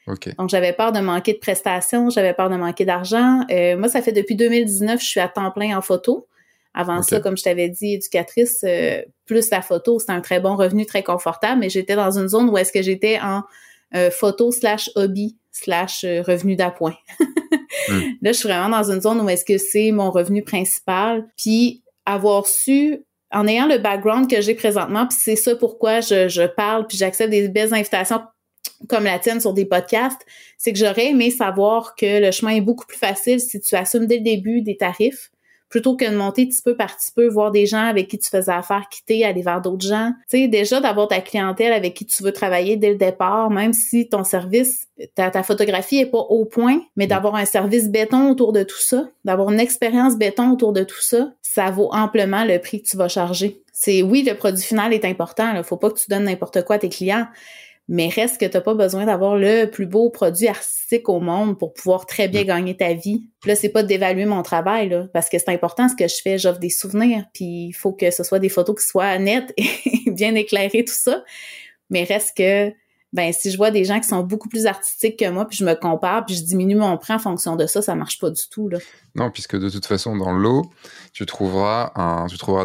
Donc, 0.06 0.48
j'avais 0.48 0.72
peur 0.72 0.90
de 0.90 0.98
manquer 0.98 1.34
de 1.34 1.38
prestations, 1.38 2.10
j'avais 2.10 2.34
peur 2.34 2.50
de 2.50 2.56
manquer 2.56 2.84
d'argent. 2.84 3.42
Euh, 3.50 3.76
moi, 3.76 3.88
ça 3.88 4.02
fait 4.02 4.10
depuis 4.12 4.34
2019, 4.34 5.00
je 5.00 5.06
suis 5.06 5.20
à 5.20 5.28
temps 5.28 5.50
plein 5.52 5.76
en 5.76 5.80
photo. 5.80 6.26
Avant 6.74 7.02
ça, 7.02 7.20
comme 7.20 7.36
je 7.36 7.42
t'avais 7.42 7.68
dit, 7.68 7.94
éducatrice, 7.94 8.64
euh, 8.64 9.02
plus 9.26 9.50
la 9.50 9.60
photo, 9.60 9.98
c'était 9.98 10.12
un 10.12 10.22
très 10.22 10.40
bon 10.40 10.56
revenu, 10.56 10.86
très 10.86 11.02
confortable, 11.02 11.60
mais 11.60 11.68
j'étais 11.68 11.96
dans 11.96 12.18
une 12.18 12.28
zone 12.28 12.48
où 12.48 12.56
est-ce 12.56 12.72
que 12.72 12.82
j'étais 12.82 13.20
en 13.20 13.42
euh, 13.94 14.10
photo 14.10 14.50
slash 14.50 14.90
hobby 14.96 15.36
slash 15.50 16.04
revenu 16.04 16.56
d'appoint. 16.56 16.96
Mm. 17.88 18.00
Là, 18.20 18.32
je 18.32 18.38
suis 18.38 18.48
vraiment 18.48 18.68
dans 18.68 18.90
une 18.90 19.00
zone 19.00 19.20
où 19.20 19.28
est-ce 19.28 19.44
que 19.44 19.58
c'est 19.58 19.92
mon 19.92 20.10
revenu 20.10 20.42
principal. 20.42 21.26
Puis 21.36 21.82
avoir 22.04 22.46
su 22.46 23.04
en 23.32 23.46
ayant 23.46 23.66
le 23.66 23.78
background 23.78 24.28
que 24.30 24.40
j'ai 24.40 24.54
présentement, 24.54 25.06
puis 25.06 25.18
c'est 25.20 25.36
ça 25.36 25.56
pourquoi 25.56 26.00
je, 26.00 26.28
je 26.28 26.42
parle, 26.42 26.86
puis 26.86 26.98
j'accepte 26.98 27.30
des 27.30 27.48
belles 27.48 27.72
invitations 27.72 28.20
comme 28.88 29.04
la 29.04 29.18
tienne 29.18 29.40
sur 29.40 29.54
des 29.54 29.64
podcasts, 29.64 30.20
c'est 30.58 30.72
que 30.72 30.78
j'aurais 30.78 31.06
aimé 31.06 31.30
savoir 31.30 31.94
que 31.94 32.20
le 32.20 32.30
chemin 32.30 32.52
est 32.52 32.60
beaucoup 32.60 32.86
plus 32.86 32.98
facile 32.98 33.40
si 33.40 33.60
tu 33.60 33.74
assumes 33.74 34.06
dès 34.06 34.18
le 34.18 34.24
début 34.24 34.62
des 34.62 34.76
tarifs 34.76 35.31
plutôt 35.72 35.96
que 35.96 36.04
de 36.04 36.14
monter 36.14 36.44
petit 36.46 36.60
peu 36.60 36.76
par 36.76 36.94
petit 36.94 37.10
peu, 37.16 37.26
voir 37.28 37.50
des 37.50 37.64
gens 37.64 37.86
avec 37.86 38.06
qui 38.06 38.18
tu 38.18 38.28
faisais 38.28 38.52
affaire 38.52 38.88
quitter, 38.90 39.24
aller 39.24 39.40
vers 39.40 39.62
d'autres 39.62 39.86
gens. 39.86 40.12
Tu 40.28 40.36
sais, 40.36 40.48
déjà 40.48 40.80
d'avoir 40.80 41.08
ta 41.08 41.22
clientèle 41.22 41.72
avec 41.72 41.94
qui 41.94 42.04
tu 42.04 42.22
veux 42.22 42.30
travailler 42.30 42.76
dès 42.76 42.90
le 42.90 42.96
départ, 42.96 43.48
même 43.48 43.72
si 43.72 44.06
ton 44.06 44.22
service, 44.22 44.86
ta, 45.14 45.30
ta 45.30 45.42
photographie 45.42 45.96
est 45.96 46.10
pas 46.10 46.18
au 46.18 46.44
point, 46.44 46.82
mais 46.94 47.06
d'avoir 47.06 47.36
un 47.36 47.46
service 47.46 47.88
béton 47.88 48.30
autour 48.30 48.52
de 48.52 48.64
tout 48.64 48.80
ça, 48.80 49.08
d'avoir 49.24 49.50
une 49.50 49.60
expérience 49.60 50.18
béton 50.18 50.50
autour 50.50 50.74
de 50.74 50.84
tout 50.84 51.00
ça, 51.00 51.32
ça 51.40 51.70
vaut 51.70 51.88
amplement 51.90 52.44
le 52.44 52.58
prix 52.58 52.82
que 52.82 52.88
tu 52.88 52.98
vas 52.98 53.08
charger. 53.08 53.62
C'est 53.72 54.02
oui, 54.02 54.22
le 54.28 54.34
produit 54.34 54.62
final 54.62 54.92
est 54.92 55.06
important. 55.06 55.54
Il 55.56 55.64
faut 55.64 55.78
pas 55.78 55.88
que 55.88 55.98
tu 55.98 56.10
donnes 56.10 56.24
n'importe 56.24 56.62
quoi 56.64 56.76
à 56.76 56.80
tes 56.80 56.90
clients, 56.90 57.26
mais 57.88 58.08
reste 58.08 58.40
que 58.40 58.46
t'as 58.46 58.60
pas 58.60 58.74
besoin 58.74 59.06
d'avoir 59.06 59.36
le 59.36 59.66
plus 59.66 59.86
beau 59.86 60.08
produit 60.10 60.48
artistique 60.48 61.08
au 61.08 61.20
monde 61.20 61.58
pour 61.58 61.74
pouvoir 61.74 62.06
très 62.06 62.28
bien 62.28 62.44
gagner 62.44 62.76
ta 62.76 62.94
vie. 62.94 63.28
Puis 63.40 63.50
là, 63.50 63.56
c'est 63.56 63.68
pas 63.68 63.82
d'évaluer 63.82 64.24
mon 64.24 64.42
travail, 64.42 64.88
là, 64.88 65.08
parce 65.12 65.28
que 65.28 65.38
c'est 65.38 65.50
important 65.50 65.88
ce 65.88 65.96
que 65.96 66.08
je 66.08 66.22
fais. 66.22 66.38
J'offre 66.38 66.60
des 66.60 66.70
souvenirs, 66.70 67.24
puis 67.34 67.68
il 67.68 67.72
faut 67.72 67.92
que 67.92 68.10
ce 68.10 68.22
soit 68.22 68.38
des 68.38 68.48
photos 68.48 68.80
qui 68.80 68.86
soient 68.86 69.18
nettes 69.18 69.52
et 69.56 70.10
bien 70.10 70.34
éclairées, 70.34 70.84
tout 70.84 70.94
ça. 70.94 71.24
Mais 71.90 72.04
reste 72.04 72.36
que 72.36 72.72
ben 73.12 73.30
si 73.32 73.50
je 73.50 73.56
vois 73.58 73.70
des 73.70 73.84
gens 73.84 74.00
qui 74.00 74.08
sont 74.08 74.22
beaucoup 74.22 74.48
plus 74.48 74.66
artistiques 74.66 75.18
que 75.18 75.28
moi, 75.28 75.46
puis 75.46 75.58
je 75.58 75.64
me 75.64 75.74
compare, 75.74 76.24
puis 76.24 76.34
je 76.34 76.42
diminue 76.42 76.76
mon 76.76 76.96
prix 76.96 77.12
en 77.12 77.18
fonction 77.18 77.56
de 77.56 77.66
ça, 77.66 77.82
ça 77.82 77.94
marche 77.94 78.18
pas 78.18 78.30
du 78.30 78.42
tout 78.50 78.68
là. 78.68 78.78
Non, 79.14 79.30
puisque 79.30 79.58
de 79.58 79.68
toute 79.68 79.84
façon 79.84 80.16
dans 80.16 80.32
l'eau, 80.32 80.62
tu 81.12 81.26
trouveras 81.26 81.92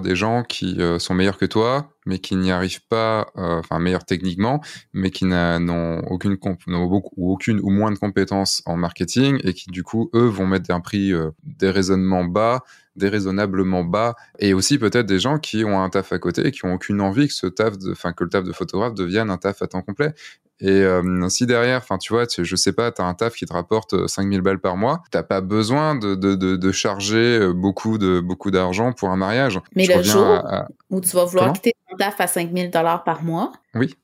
des 0.02 0.16
gens 0.16 0.44
qui 0.44 0.80
euh, 0.80 0.98
sont 0.98 1.14
meilleurs 1.14 1.38
que 1.38 1.46
toi, 1.46 1.92
mais 2.06 2.20
qui 2.20 2.38
n'y 2.38 2.52
arrivent 2.52 2.86
pas, 2.88 3.28
euh, 3.38 3.60
enfin 3.60 3.80
meilleurs 3.80 4.06
techniquement, 4.06 4.62
mais 4.94 5.12
qui 5.12 5.26
n'ont 5.26 6.00
aucune 6.08 7.60
ou 7.62 7.70
moins 7.70 7.92
de 7.92 7.98
compétences 7.98 8.64
en 8.66 8.78
marketing 8.78 9.40
et 9.44 9.54
qui 9.54 9.72
du 9.72 9.84
coup 9.84 10.10
eux 10.14 10.28
vont 10.28 10.48
mettre 10.48 10.72
un 10.72 10.80
prix 10.80 11.12
euh, 11.12 11.32
déraisonnement 11.44 12.24
bas 12.24 12.64
déraisonnablement 12.96 13.84
bas 13.84 14.16
et 14.40 14.56
aussi 14.56 14.80
peut-être 14.80 15.06
des 15.06 15.20
gens 15.20 15.38
qui 15.38 15.64
ont 15.64 15.82
un 15.82 15.90
taf 15.90 16.12
à 16.14 16.20
côté 16.20 16.48
et 16.48 16.52
qui 16.52 16.66
ont 16.66 16.74
aucune 16.74 17.00
envie 17.00 17.28
que 17.28 17.34
que 17.48 18.24
le 18.24 18.30
taf 18.30 18.44
de 18.44 18.52
photographe 18.54 18.96
devienne 18.96 19.30
un 19.30 19.38
taf 19.38 19.62
à 19.62 19.68
temps 19.68 19.84
complet 19.84 20.16
et 20.60 20.70
euh, 20.70 21.30
si 21.30 21.46
derrière, 21.46 21.78
enfin 21.78 21.98
tu 21.98 22.14
vois, 22.14 22.26
tu, 22.28 22.44
je 22.44 22.56
sais 22.56 22.74
pas, 22.74 22.92
tu 22.92 23.02
as 23.02 23.06
un 23.06 23.14
taf 23.14 23.36
qui 23.36 23.46
te 23.46 23.54
rapporte 23.54 24.08
5000 24.08 24.42
balles 24.42 24.60
par 24.60 24.78
mois, 24.78 25.04
t'as 25.12 25.24
pas 25.24 25.42
besoin 25.42 25.96
de, 25.96 26.16
de, 26.16 26.36
de, 26.36 26.56
de, 26.56 26.72
charger 26.72 27.52
beaucoup 27.54 27.98
de 27.98 28.20
beaucoup 28.20 28.52
d'argent 28.52 28.94
pour 28.94 29.10
un 29.10 29.18
mariage. 29.18 29.60
Mais 29.76 29.86
le 29.86 30.02
jour 30.02 30.44
où 30.90 31.02
tu 31.02 31.10
vas 31.10 31.26
vouloir 31.26 31.54
quitter 31.54 31.74
ton 31.90 31.98
taf 31.98 32.20
à 32.20 32.28
5000 32.28 32.72
dollars 32.72 33.04
par 33.04 33.24
mois, 33.24 33.52
oui. 33.76 33.96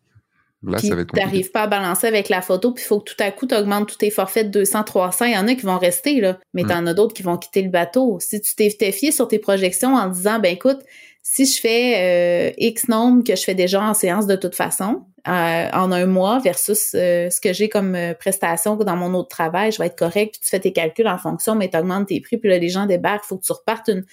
Là, 0.65 0.77
ça 0.77 0.95
va 0.95 1.01
être 1.01 1.11
t'arrives 1.11 1.51
pas 1.51 1.63
à 1.63 1.67
balancer 1.67 2.07
avec 2.07 2.30
la 2.30 2.41
photo, 2.41 2.71
puis 2.71 2.84
il 2.84 2.88
faut 2.88 2.99
que 2.99 3.11
tout 3.11 3.21
à 3.21 3.31
coup, 3.31 3.45
tu 3.45 3.55
augmentes 3.55 3.89
tous 3.89 3.97
tes 3.97 4.09
forfaits 4.09 4.47
de 4.47 4.59
200, 4.59 4.84
300. 4.84 5.25
Il 5.25 5.34
y 5.34 5.38
en 5.38 5.47
a 5.47 5.55
qui 5.55 5.65
vont 5.65 5.77
rester, 5.77 6.21
là, 6.21 6.39
mais 6.53 6.63
mm. 6.63 6.67
t'en 6.67 6.85
as 6.88 6.93
d'autres 6.93 7.13
qui 7.13 7.23
vont 7.23 7.38
quitter 7.38 7.61
le 7.61 7.69
bateau. 7.69 8.17
Si 8.21 8.39
tu 8.39 8.55
t'es 8.55 8.91
fié 8.91 9.11
sur 9.11 9.27
tes 9.27 9.39
projections 9.39 9.95
en 9.95 10.07
disant, 10.07 10.39
ben 10.39 10.53
écoute, 10.53 10.80
si 11.21 11.45
je 11.45 11.59
fais 11.59 12.51
euh, 12.51 12.53
X 12.57 12.88
nombre 12.88 13.23
que 13.23 13.35
je 13.35 13.43
fais 13.43 13.55
déjà 13.55 13.81
en 13.81 13.93
séance 13.93 14.25
de 14.25 14.35
toute 14.35 14.55
façon, 14.55 15.03
euh, 15.27 15.69
en 15.71 15.91
un 15.91 16.05
mois 16.05 16.39
versus 16.39 16.93
euh, 16.95 17.29
ce 17.29 17.39
que 17.39 17.53
j'ai 17.53 17.69
comme 17.69 17.97
prestation 18.19 18.75
dans 18.75 18.95
mon 18.95 19.13
autre 19.13 19.29
travail, 19.29 19.71
je 19.71 19.77
vais 19.77 19.87
être 19.87 19.97
correct, 19.97 20.33
puis 20.33 20.41
tu 20.41 20.49
fais 20.49 20.59
tes 20.59 20.73
calculs 20.73 21.07
en 21.07 21.17
fonction, 21.17 21.55
mais 21.55 21.69
tu 21.69 21.77
augmentes 21.77 22.07
tes 22.07 22.19
prix, 22.19 22.37
puis 22.37 22.49
là, 22.49 22.57
les 22.57 22.69
gens 22.69 22.85
débarquent, 22.85 23.25
faut 23.25 23.37
que 23.37 23.45
tu 23.45 23.51
repartes 23.53 23.87
une... 23.87 24.05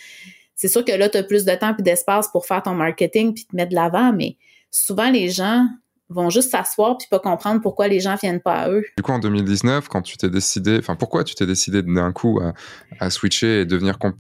C'est 0.55 0.69
sûr 0.69 0.85
que 0.85 0.93
là, 0.93 1.09
tu 1.09 1.17
as 1.17 1.23
plus 1.23 1.45
de 1.45 1.55
temps 1.55 1.73
puis 1.73 1.83
d'espace 1.83 2.29
pour 2.29 2.47
faire 2.47 2.63
ton 2.63 2.75
marketing 2.75 3.33
puis 3.33 3.47
te 3.47 3.57
mettre 3.57 3.71
de 3.71 3.75
l'avant, 3.75 4.13
mais 4.13 4.37
souvent, 4.71 5.11
les 5.11 5.31
gens 5.31 5.67
vont 6.11 6.29
juste 6.29 6.51
s'asseoir 6.51 6.99
puis 6.99 7.07
pas 7.09 7.21
comprendre 7.21 7.61
pourquoi 7.63 7.89
les 7.89 8.01
gens 8.01 8.17
viennent 8.17 8.41
pas 8.41 8.55
à 8.55 8.71
eux. 8.71 8.85
Du 8.97 9.03
coup, 9.03 9.13
en 9.13 9.21
2019, 9.21 9.89
quand 9.89 10.03
tu 10.03 10.17
t'es 10.17 10.29
décidé, 10.29 10.79
enfin, 10.79 10.97
pourquoi 10.97 11.25
tu 11.25 11.35
t'es 11.35 11.47
décidé 11.47 11.83
d'un 11.83 12.13
coup 12.13 12.41
à, 12.99 13.11
switcher 13.11 13.61
et 13.61 13.65
devenir 13.65 13.97
euh, 14.05 14.11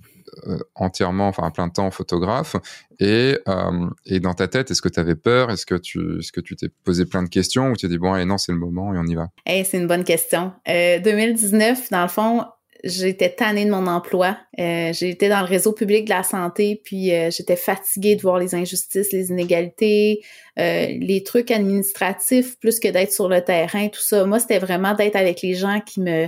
entièrement, 0.75 1.29
enfin, 1.29 1.45
à 1.45 1.51
plein 1.51 1.69
temps 1.69 1.91
photographe 1.91 2.57
et, 2.99 3.39
euh, 3.49 3.87
et 4.07 4.21
dans 4.21 4.35
ta 4.35 4.49
tête, 4.49 4.71
est-ce 4.71 4.83
que 4.83 4.89
tu 4.89 5.01
avais 5.01 5.15
peur? 5.15 5.51
Est-ce 5.51 5.67
que 5.67 5.75
tu 5.75 6.19
est-ce 6.19 6.33
que 6.33 6.41
tu 6.41 6.57
t'es 6.57 6.69
posé 6.85 7.07
plein 7.07 7.23
de 7.23 7.29
questions 7.29 7.71
ou 7.71 7.77
tu 7.77 7.87
t'es 7.87 7.93
dit 7.93 7.99
bon, 7.99 8.13
allez, 8.13 8.25
non, 8.25 8.39
c'est 8.39 8.53
le 8.53 8.59
moment 8.59 8.95
et 8.95 8.99
on 8.99 9.07
y 9.07 9.15
va? 9.15 9.29
Hey, 9.47 9.65
C'est 9.65 9.79
une 9.79 9.87
bonne 9.87 10.05
question. 10.05 10.53
Euh, 10.69 10.99
2019, 11.01 11.91
dans 11.91 12.03
le 12.03 12.09
fond, 12.09 12.45
j'étais 12.85 13.31
tannée 13.31 13.65
de 13.65 13.71
mon 13.71 13.87
emploi. 13.87 14.39
Euh, 14.59 14.93
j'étais 14.93 15.29
dans 15.29 15.41
le 15.41 15.47
réseau 15.47 15.73
public 15.73 16.05
de 16.05 16.11
la 16.11 16.23
santé, 16.23 16.81
puis 16.83 17.13
euh, 17.13 17.31
j'étais 17.31 17.57
fatiguée 17.57 18.17
de 18.17 18.23
voir 18.23 18.39
les 18.39 18.55
injustices, 18.55 19.13
les 19.13 19.31
inégalités, 19.31 20.21
euh, 20.59 20.87
les 21.01 21.23
trucs 21.25 21.51
administratifs, 21.51 22.59
plus 22.59 22.81
que 22.81 22.89
d'être 22.89 23.13
sur 23.13 23.29
le 23.29 23.43
terrain, 23.43 23.89
tout 23.89 24.01
ça. 24.01 24.25
Moi, 24.25 24.39
c'était 24.39 24.59
vraiment 24.59 24.95
d'être 24.95 25.17
avec 25.17 25.43
les 25.43 25.55
gens 25.55 25.81
qui 25.85 26.01
me 26.01 26.27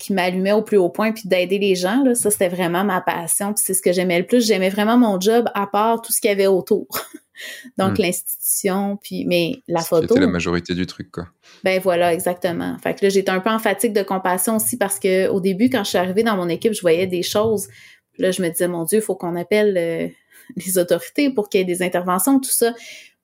qui 0.00 0.14
m'allumaient 0.14 0.52
au 0.52 0.62
plus 0.62 0.78
haut 0.78 0.88
point, 0.88 1.12
puis 1.12 1.28
d'aider 1.28 1.58
les 1.58 1.74
gens. 1.74 2.02
Là, 2.02 2.14
ça, 2.14 2.30
c'était 2.30 2.48
vraiment 2.48 2.84
ma 2.84 3.02
passion, 3.02 3.52
puis 3.52 3.62
c'est 3.64 3.74
ce 3.74 3.82
que 3.82 3.92
j'aimais 3.92 4.18
le 4.18 4.26
plus. 4.26 4.44
J'aimais 4.44 4.70
vraiment 4.70 4.96
mon 4.96 5.20
job, 5.20 5.48
à 5.54 5.66
part 5.66 6.00
tout 6.00 6.10
ce 6.10 6.20
qu'il 6.20 6.30
y 6.30 6.32
avait 6.32 6.46
autour. 6.46 6.86
Donc, 7.78 7.98
hmm. 7.98 8.02
l'institution, 8.02 8.98
puis, 9.02 9.26
mais 9.26 9.62
la 9.68 9.82
photo. 9.82 10.08
C'était 10.08 10.20
la 10.20 10.26
majorité 10.26 10.74
du 10.74 10.86
truc, 10.86 11.10
quoi. 11.10 11.26
Ben 11.64 11.80
voilà, 11.80 12.14
exactement. 12.14 12.76
Fait 12.82 12.94
que 12.94 13.04
là, 13.04 13.08
j'étais 13.10 13.30
un 13.30 13.40
peu 13.40 13.50
en 13.50 13.58
fatigue 13.58 13.92
de 13.92 14.02
compassion 14.02 14.56
aussi 14.56 14.78
parce 14.78 14.98
que 14.98 15.28
au 15.28 15.40
début, 15.40 15.68
quand 15.68 15.84
je 15.84 15.90
suis 15.90 15.98
arrivée 15.98 16.22
dans 16.22 16.36
mon 16.36 16.48
équipe, 16.48 16.72
je 16.72 16.80
voyais 16.80 17.06
des 17.06 17.22
choses. 17.22 17.68
là, 18.18 18.30
je 18.30 18.40
me 18.42 18.48
disais, 18.48 18.68
mon 18.68 18.84
Dieu, 18.84 19.00
il 19.00 19.04
faut 19.04 19.16
qu'on 19.16 19.36
appelle 19.36 19.76
euh, 19.76 20.08
les 20.56 20.78
autorités 20.78 21.28
pour 21.30 21.50
qu'il 21.50 21.60
y 21.60 21.62
ait 21.62 21.66
des 21.66 21.82
interventions, 21.82 22.40
tout 22.40 22.50
ça. 22.50 22.74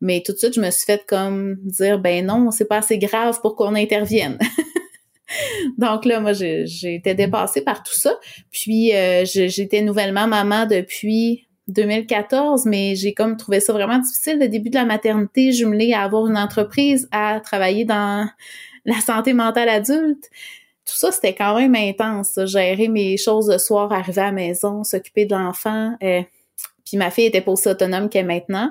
Mais 0.02 0.22
tout 0.24 0.32
de 0.32 0.38
suite, 0.38 0.54
je 0.54 0.60
me 0.60 0.70
suis 0.70 0.84
fait 0.84 1.02
comme 1.06 1.56
dire, 1.62 1.98
ben 1.98 2.26
non, 2.26 2.50
c'est 2.50 2.66
pas 2.66 2.78
assez 2.78 2.98
grave 2.98 3.40
pour 3.40 3.56
qu'on 3.56 3.74
intervienne. 3.74 4.38
Donc 5.78 6.04
là, 6.04 6.20
moi, 6.20 6.32
j'ai 6.32 6.94
été 6.94 7.14
dépassée 7.14 7.62
par 7.62 7.82
tout 7.82 7.94
ça. 7.94 8.18
Puis, 8.50 8.94
euh, 8.94 9.24
j'étais 9.24 9.82
nouvellement 9.82 10.26
maman 10.26 10.66
depuis 10.66 11.46
2014, 11.68 12.64
mais 12.66 12.94
j'ai 12.94 13.12
comme 13.12 13.36
trouvé 13.36 13.60
ça 13.60 13.72
vraiment 13.72 13.98
difficile 13.98 14.38
le 14.38 14.48
début 14.48 14.70
de 14.70 14.76
la 14.76 14.84
maternité, 14.84 15.52
jumelé 15.52 15.92
à 15.92 16.02
avoir 16.02 16.26
une 16.26 16.38
entreprise, 16.38 17.08
à 17.10 17.40
travailler 17.40 17.84
dans 17.84 18.28
la 18.84 19.00
santé 19.00 19.32
mentale 19.32 19.68
adulte. 19.68 20.30
Tout 20.84 20.94
ça, 20.94 21.10
c'était 21.10 21.34
quand 21.34 21.58
même 21.58 21.74
intense. 21.74 22.38
Gérer 22.44 22.86
mes 22.88 23.16
choses 23.16 23.50
le 23.50 23.58
soir, 23.58 23.92
arriver 23.92 24.22
à 24.22 24.26
la 24.26 24.32
maison, 24.32 24.84
s'occuper 24.84 25.26
de 25.26 25.34
l'enfant. 25.34 25.96
Euh, 26.02 26.22
puis 26.84 26.96
ma 26.96 27.10
fille 27.10 27.26
était 27.26 27.40
pas 27.40 27.50
aussi 27.50 27.68
autonome 27.68 28.08
qu'elle 28.08 28.26
est 28.26 28.28
maintenant. 28.28 28.70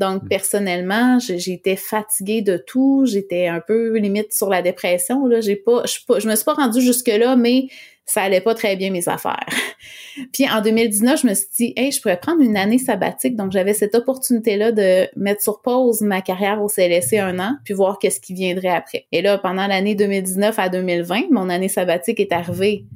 Donc, 0.00 0.24
mm. 0.24 0.28
personnellement, 0.28 1.18
j'étais 1.20 1.76
fatiguée 1.76 2.42
de 2.42 2.56
tout. 2.56 3.04
J'étais 3.06 3.46
un 3.46 3.60
peu 3.60 3.96
limite 3.98 4.32
sur 4.32 4.48
la 4.48 4.62
dépression. 4.62 5.26
Là, 5.26 5.40
j'ai 5.40 5.56
pas, 5.56 5.84
je, 5.86 5.98
je 6.18 6.28
me 6.28 6.34
suis 6.34 6.44
pas 6.44 6.54
rendue 6.54 6.80
jusque 6.80 7.08
là, 7.08 7.36
mais 7.36 7.68
ça 8.06 8.22
allait 8.22 8.40
pas 8.40 8.54
très 8.54 8.74
bien 8.74 8.90
mes 8.90 9.08
affaires. 9.08 9.46
Puis 10.32 10.48
en 10.48 10.60
2019, 10.60 11.20
je 11.22 11.26
me 11.28 11.34
suis 11.34 11.46
dit, 11.56 11.72
hey, 11.76 11.92
je 11.92 12.00
pourrais 12.00 12.18
prendre 12.18 12.40
une 12.40 12.56
année 12.56 12.78
sabbatique. 12.78 13.36
Donc 13.36 13.52
j'avais 13.52 13.74
cette 13.74 13.94
opportunité-là 13.94 14.72
de 14.72 15.06
mettre 15.16 15.42
sur 15.42 15.62
pause 15.62 16.00
ma 16.00 16.20
carrière 16.20 16.60
au 16.60 16.68
CLSC 16.68 17.14
un 17.14 17.38
an, 17.38 17.56
puis 17.64 17.74
voir 17.74 17.98
qu'est-ce 17.98 18.20
qui 18.20 18.34
viendrait 18.34 18.70
après. 18.70 19.06
Et 19.12 19.22
là, 19.22 19.38
pendant 19.38 19.66
l'année 19.66 19.94
2019 19.94 20.58
à 20.58 20.68
2020, 20.68 21.30
mon 21.30 21.48
année 21.48 21.68
sabbatique 21.68 22.18
est 22.18 22.32
arrivée 22.32 22.86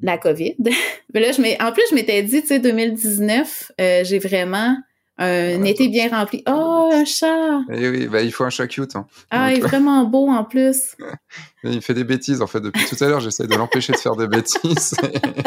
la 0.00 0.16
COVID. 0.16 0.56
Mais 1.14 1.20
là, 1.20 1.32
je 1.32 1.62
en 1.62 1.72
plus, 1.72 1.82
je 1.90 1.94
m'étais 1.94 2.22
dit, 2.22 2.40
tu 2.40 2.48
sais, 2.48 2.58
2019, 2.58 3.72
euh, 3.80 4.04
j'ai 4.04 4.18
vraiment 4.18 4.76
un 5.20 5.64
été 5.64 5.88
bien 5.88 6.08
rempli. 6.08 6.42
Oh, 6.48 6.90
un 6.92 7.04
chat! 7.04 7.60
Eh 7.72 7.88
oui, 7.88 8.06
bah, 8.06 8.22
il 8.22 8.32
faut 8.32 8.44
un 8.44 8.50
chat 8.50 8.66
cute. 8.66 8.96
Hein. 8.96 9.06
Ah, 9.30 9.52
il 9.52 9.58
est 9.58 9.60
vraiment 9.60 10.04
beau 10.04 10.28
en 10.28 10.44
plus. 10.44 10.96
il 11.64 11.82
fait 11.82 11.94
des 11.94 12.04
bêtises 12.04 12.40
en 12.40 12.46
fait. 12.46 12.60
Depuis 12.60 12.84
tout 12.86 13.02
à 13.02 13.08
l'heure, 13.08 13.20
j'essaie 13.20 13.46
de 13.46 13.54
l'empêcher 13.54 13.92
de 13.92 13.98
faire 13.98 14.16
des 14.16 14.26
bêtises. 14.26 14.94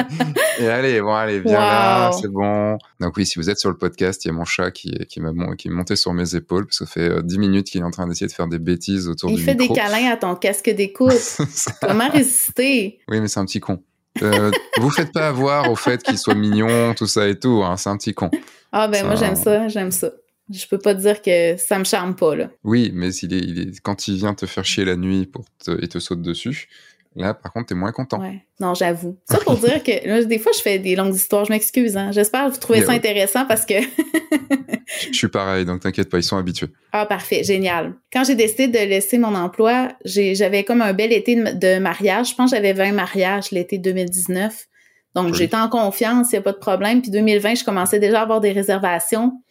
et 0.60 0.68
allez, 0.68 1.02
bon, 1.02 1.14
allez, 1.14 1.40
viens 1.40 1.60
là, 1.60 2.12
c'est 2.12 2.28
bon. 2.28 2.78
Donc 3.00 3.18
oui, 3.18 3.26
si 3.26 3.40
vous 3.40 3.50
êtes 3.50 3.60
sur 3.60 3.70
le 3.70 3.78
podcast, 3.78 4.24
il 4.26 4.28
y 4.30 4.32
a 4.32 4.34
mon 4.34 4.46
chat 4.46 4.72
qui, 4.72 4.92
qui 5.10 5.20
m'a 5.20 5.32
qui 5.56 5.68
est 5.68 5.72
monté 5.72 5.96
sur 5.96 6.14
mes 6.14 6.36
épaules 6.36 6.66
parce 6.66 6.80
que 6.80 6.86
ça 6.86 6.92
fait 6.92 7.24
10 7.24 7.36
euh, 7.36 7.40
minutes 7.40 7.68
qu'il 7.68 7.82
est 7.82 7.86
en 7.86 7.92
train 7.92 8.08
d'essayer 8.08 8.28
de 8.28 8.32
faire 8.32 8.48
des 8.48 8.60
bêtises 8.60 9.08
autour 9.08 9.32
il 9.32 9.38
du 9.38 9.42
micro. 9.42 9.54
Il 9.54 9.68
fait 9.68 9.68
des 9.68 9.74
câlins 9.74 10.12
à 10.12 10.18
ton 10.18 10.36
casque 10.36 10.70
d'écoute. 10.70 11.38
Comment 11.82 12.10
résister? 12.10 13.00
Oui, 13.08 13.20
mais 13.20 13.28
c'est 13.28 13.40
un 13.40 13.46
petit 13.46 13.60
con. 13.60 13.82
Euh, 14.22 14.52
vous 14.80 14.90
faites 14.92 15.12
pas 15.12 15.28
avoir 15.28 15.72
au 15.72 15.76
fait 15.76 16.04
qu'il 16.04 16.18
soit 16.18 16.36
mignon, 16.36 16.94
tout 16.94 17.08
ça 17.08 17.28
et 17.28 17.38
tout. 17.38 17.64
Hein, 17.64 17.78
c'est 17.78 17.90
un 17.90 17.98
petit 17.98 18.14
con. 18.14 18.30
Ah 18.72 18.88
ben 18.88 19.06
moi 19.06 19.16
j'aime 19.16 19.36
ça, 19.36 19.68
j'aime 19.68 19.92
ça. 19.92 20.12
Je 20.52 20.68
peux 20.68 20.78
pas 20.78 20.94
dire 20.94 21.22
que 21.22 21.56
ça 21.58 21.80
me 21.80 21.84
charme 21.84 22.16
pas 22.16 22.36
là. 22.36 22.50
Oui, 22.64 22.92
mais 22.94 23.14
il 23.16 23.34
est, 23.34 23.40
il 23.40 23.60
est, 23.60 23.80
quand 23.82 24.08
il 24.08 24.18
vient 24.18 24.34
te 24.34 24.46
faire 24.46 24.66
chier 24.66 24.84
la 24.86 24.98
nuit 24.98 25.26
pour 25.26 25.46
te, 25.64 25.72
et 25.84 25.88
te 25.88 26.00
saute 26.00 26.22
dessus, 26.22 26.68
Là, 27.16 27.34
par 27.34 27.54
contre, 27.54 27.68
t'es 27.68 27.76
moins 27.76 27.92
content. 27.92 28.20
Ouais. 28.20 28.46
Non, 28.60 28.74
j'avoue. 28.74 29.18
Ça 29.30 29.38
pour 29.38 29.56
dire 29.56 29.84
que 29.84 30.24
des 30.24 30.40
fois, 30.40 30.52
je 30.56 30.62
fais 30.62 30.80
des 30.80 30.96
longues 30.96 31.14
histoires. 31.14 31.46
Je 31.46 31.52
m'excuse. 31.52 31.96
Hein. 31.96 32.12
J'espère 32.12 32.48
que 32.48 32.52
vous 32.52 32.60
trouvez 32.60 32.84
ça 32.84 32.92
intéressant 32.92 33.46
parce 33.46 33.66
que. 33.66 33.76
je 35.12 35.16
suis 35.16 35.28
pareil, 35.28 35.66
donc 35.66 35.82
t'inquiète 35.82 36.10
pas, 36.10 36.18
ils 36.18 36.24
sont 36.24 36.38
habitués. 36.38 36.70
Ah, 36.92 37.06
parfait. 37.06 37.44
Génial. 37.44 37.94
Quand 38.12 38.24
j'ai 38.24 38.36
décidé 38.36 38.68
de 38.68 38.78
laisser 38.78 39.18
mon 39.18 39.36
emploi, 39.36 39.90
j'avais 40.06 40.64
comme 40.64 40.82
un 40.82 40.94
bel 40.94 41.14
été 41.14 41.36
de, 41.36 41.80
mariage. 41.80 42.32
Je 42.32 42.36
pense 42.36 42.52
que 42.52 42.58
j'avais 42.58 42.74
20 42.74 42.94
mariages 42.94 43.52
l'été 43.52 43.78
2019. 43.78 44.68
Donc, 45.16 45.36
j'étais 45.36 45.58
en 45.58 45.70
confiance, 45.70 46.32
il 46.32 46.36
n'y 46.36 46.40
a 46.40 46.42
pas 46.42 46.54
de 46.54 46.58
problème. 46.58 47.04
Puis 47.04 47.12
2020, 47.12 47.56
je 47.56 47.64
commençais 47.64 48.00
déjà 48.00 48.22
à 48.22 48.24
avoir 48.24 48.42
des 48.42 48.52
réservations. 48.52 49.43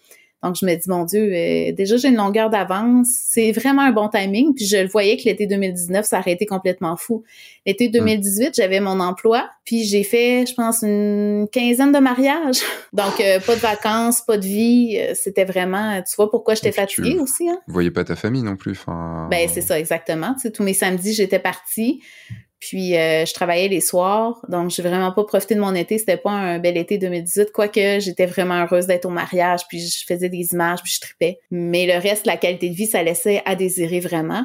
Donc, 0.42 0.56
je 0.60 0.66
me 0.66 0.74
dis, 0.74 0.88
mon 0.88 1.04
Dieu, 1.04 1.22
euh, 1.22 1.72
déjà, 1.72 1.96
j'ai 1.96 2.08
une 2.08 2.16
longueur 2.16 2.50
d'avance. 2.50 3.08
C'est 3.28 3.52
vraiment 3.52 3.82
un 3.82 3.92
bon 3.92 4.08
timing. 4.08 4.54
Puis, 4.54 4.66
je 4.66 4.76
le 4.76 4.88
voyais 4.88 5.16
que 5.16 5.24
l'été 5.24 5.46
2019, 5.46 6.04
ça 6.04 6.18
aurait 6.18 6.32
été 6.32 6.46
complètement 6.46 6.96
fou. 6.96 7.22
L'été 7.64 7.88
2018, 7.88 8.48
hmm. 8.48 8.50
j'avais 8.56 8.80
mon 8.80 8.98
emploi. 8.98 9.48
Puis, 9.64 9.84
j'ai 9.84 10.02
fait, 10.02 10.44
je 10.46 10.54
pense, 10.54 10.82
une 10.82 11.46
quinzaine 11.52 11.92
de 11.92 11.98
mariages. 11.98 12.60
Donc, 12.92 13.20
euh, 13.20 13.38
pas 13.40 13.54
de 13.54 13.60
vacances, 13.60 14.20
pas 14.20 14.36
de 14.36 14.44
vie. 14.44 14.98
Euh, 14.98 15.12
c'était 15.14 15.44
vraiment, 15.44 16.02
tu 16.02 16.16
vois 16.16 16.30
pourquoi 16.30 16.54
j'étais 16.54 16.72
fatiguée 16.72 17.18
aussi. 17.20 17.48
Hein? 17.48 17.60
Vous 17.68 17.72
voyez 17.72 17.90
pas 17.90 18.04
ta 18.04 18.16
famille 18.16 18.42
non 18.42 18.56
plus. 18.56 18.72
Enfin... 18.72 19.28
Ben, 19.30 19.48
c'est 19.48 19.60
ça, 19.60 19.78
exactement. 19.78 20.34
Tu 20.34 20.40
sais, 20.40 20.50
tous 20.50 20.64
mes 20.64 20.74
samedis, 20.74 21.14
j'étais 21.14 21.38
partie. 21.38 22.00
Puis 22.62 22.96
euh, 22.96 23.26
je 23.26 23.34
travaillais 23.34 23.66
les 23.66 23.80
soirs, 23.80 24.40
donc 24.48 24.70
j'ai 24.70 24.84
vraiment 24.84 25.10
pas 25.10 25.24
profité 25.24 25.56
de 25.56 25.60
mon 25.60 25.74
été. 25.74 25.98
C'était 25.98 26.16
pas 26.16 26.30
un 26.30 26.60
bel 26.60 26.76
été 26.76 26.96
2018, 26.96 27.50
quoique 27.50 27.98
j'étais 27.98 28.24
vraiment 28.24 28.62
heureuse 28.62 28.86
d'être 28.86 29.04
au 29.04 29.10
mariage, 29.10 29.62
puis 29.68 29.80
je 29.80 30.04
faisais 30.06 30.28
des 30.28 30.46
images, 30.52 30.80
puis 30.80 30.92
je 30.92 31.00
tripais. 31.00 31.40
Mais 31.50 31.86
le 31.86 32.00
reste, 32.00 32.24
la 32.24 32.36
qualité 32.36 32.68
de 32.70 32.74
vie, 32.76 32.86
ça 32.86 33.02
laissait 33.02 33.42
à 33.46 33.56
désirer 33.56 33.98
vraiment. 33.98 34.44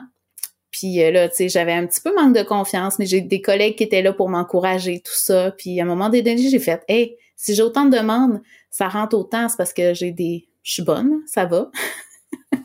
Puis 0.71 1.03
euh, 1.03 1.11
là, 1.11 1.29
tu 1.29 1.35
sais, 1.35 1.49
j'avais 1.49 1.73
un 1.73 1.85
petit 1.85 2.01
peu 2.01 2.11
manque 2.15 2.35
de 2.35 2.41
confiance, 2.41 2.97
mais 2.97 3.05
j'ai 3.05 3.21
des 3.21 3.39
collègues 3.39 3.75
qui 3.75 3.83
étaient 3.83 4.01
là 4.01 4.13
pour 4.13 4.29
m'encourager, 4.29 4.99
tout 4.99 5.13
ça. 5.13 5.51
Puis 5.55 5.79
à 5.79 5.83
un 5.83 5.85
moment 5.85 6.09
donné, 6.09 6.37
j'ai 6.39 6.59
fait, 6.59 6.81
hey, 6.87 7.15
si 7.35 7.53
j'ai 7.53 7.61
autant 7.61 7.85
de 7.85 7.95
demandes, 7.95 8.41
ça 8.71 8.87
rentre 8.87 9.15
autant, 9.15 9.47
c'est 9.47 9.57
parce 9.57 9.73
que 9.73 9.93
j'ai 9.93 10.09
des, 10.09 10.47
je 10.63 10.71
suis 10.71 10.83
bonne, 10.83 11.21
ça 11.27 11.45
va. 11.45 11.69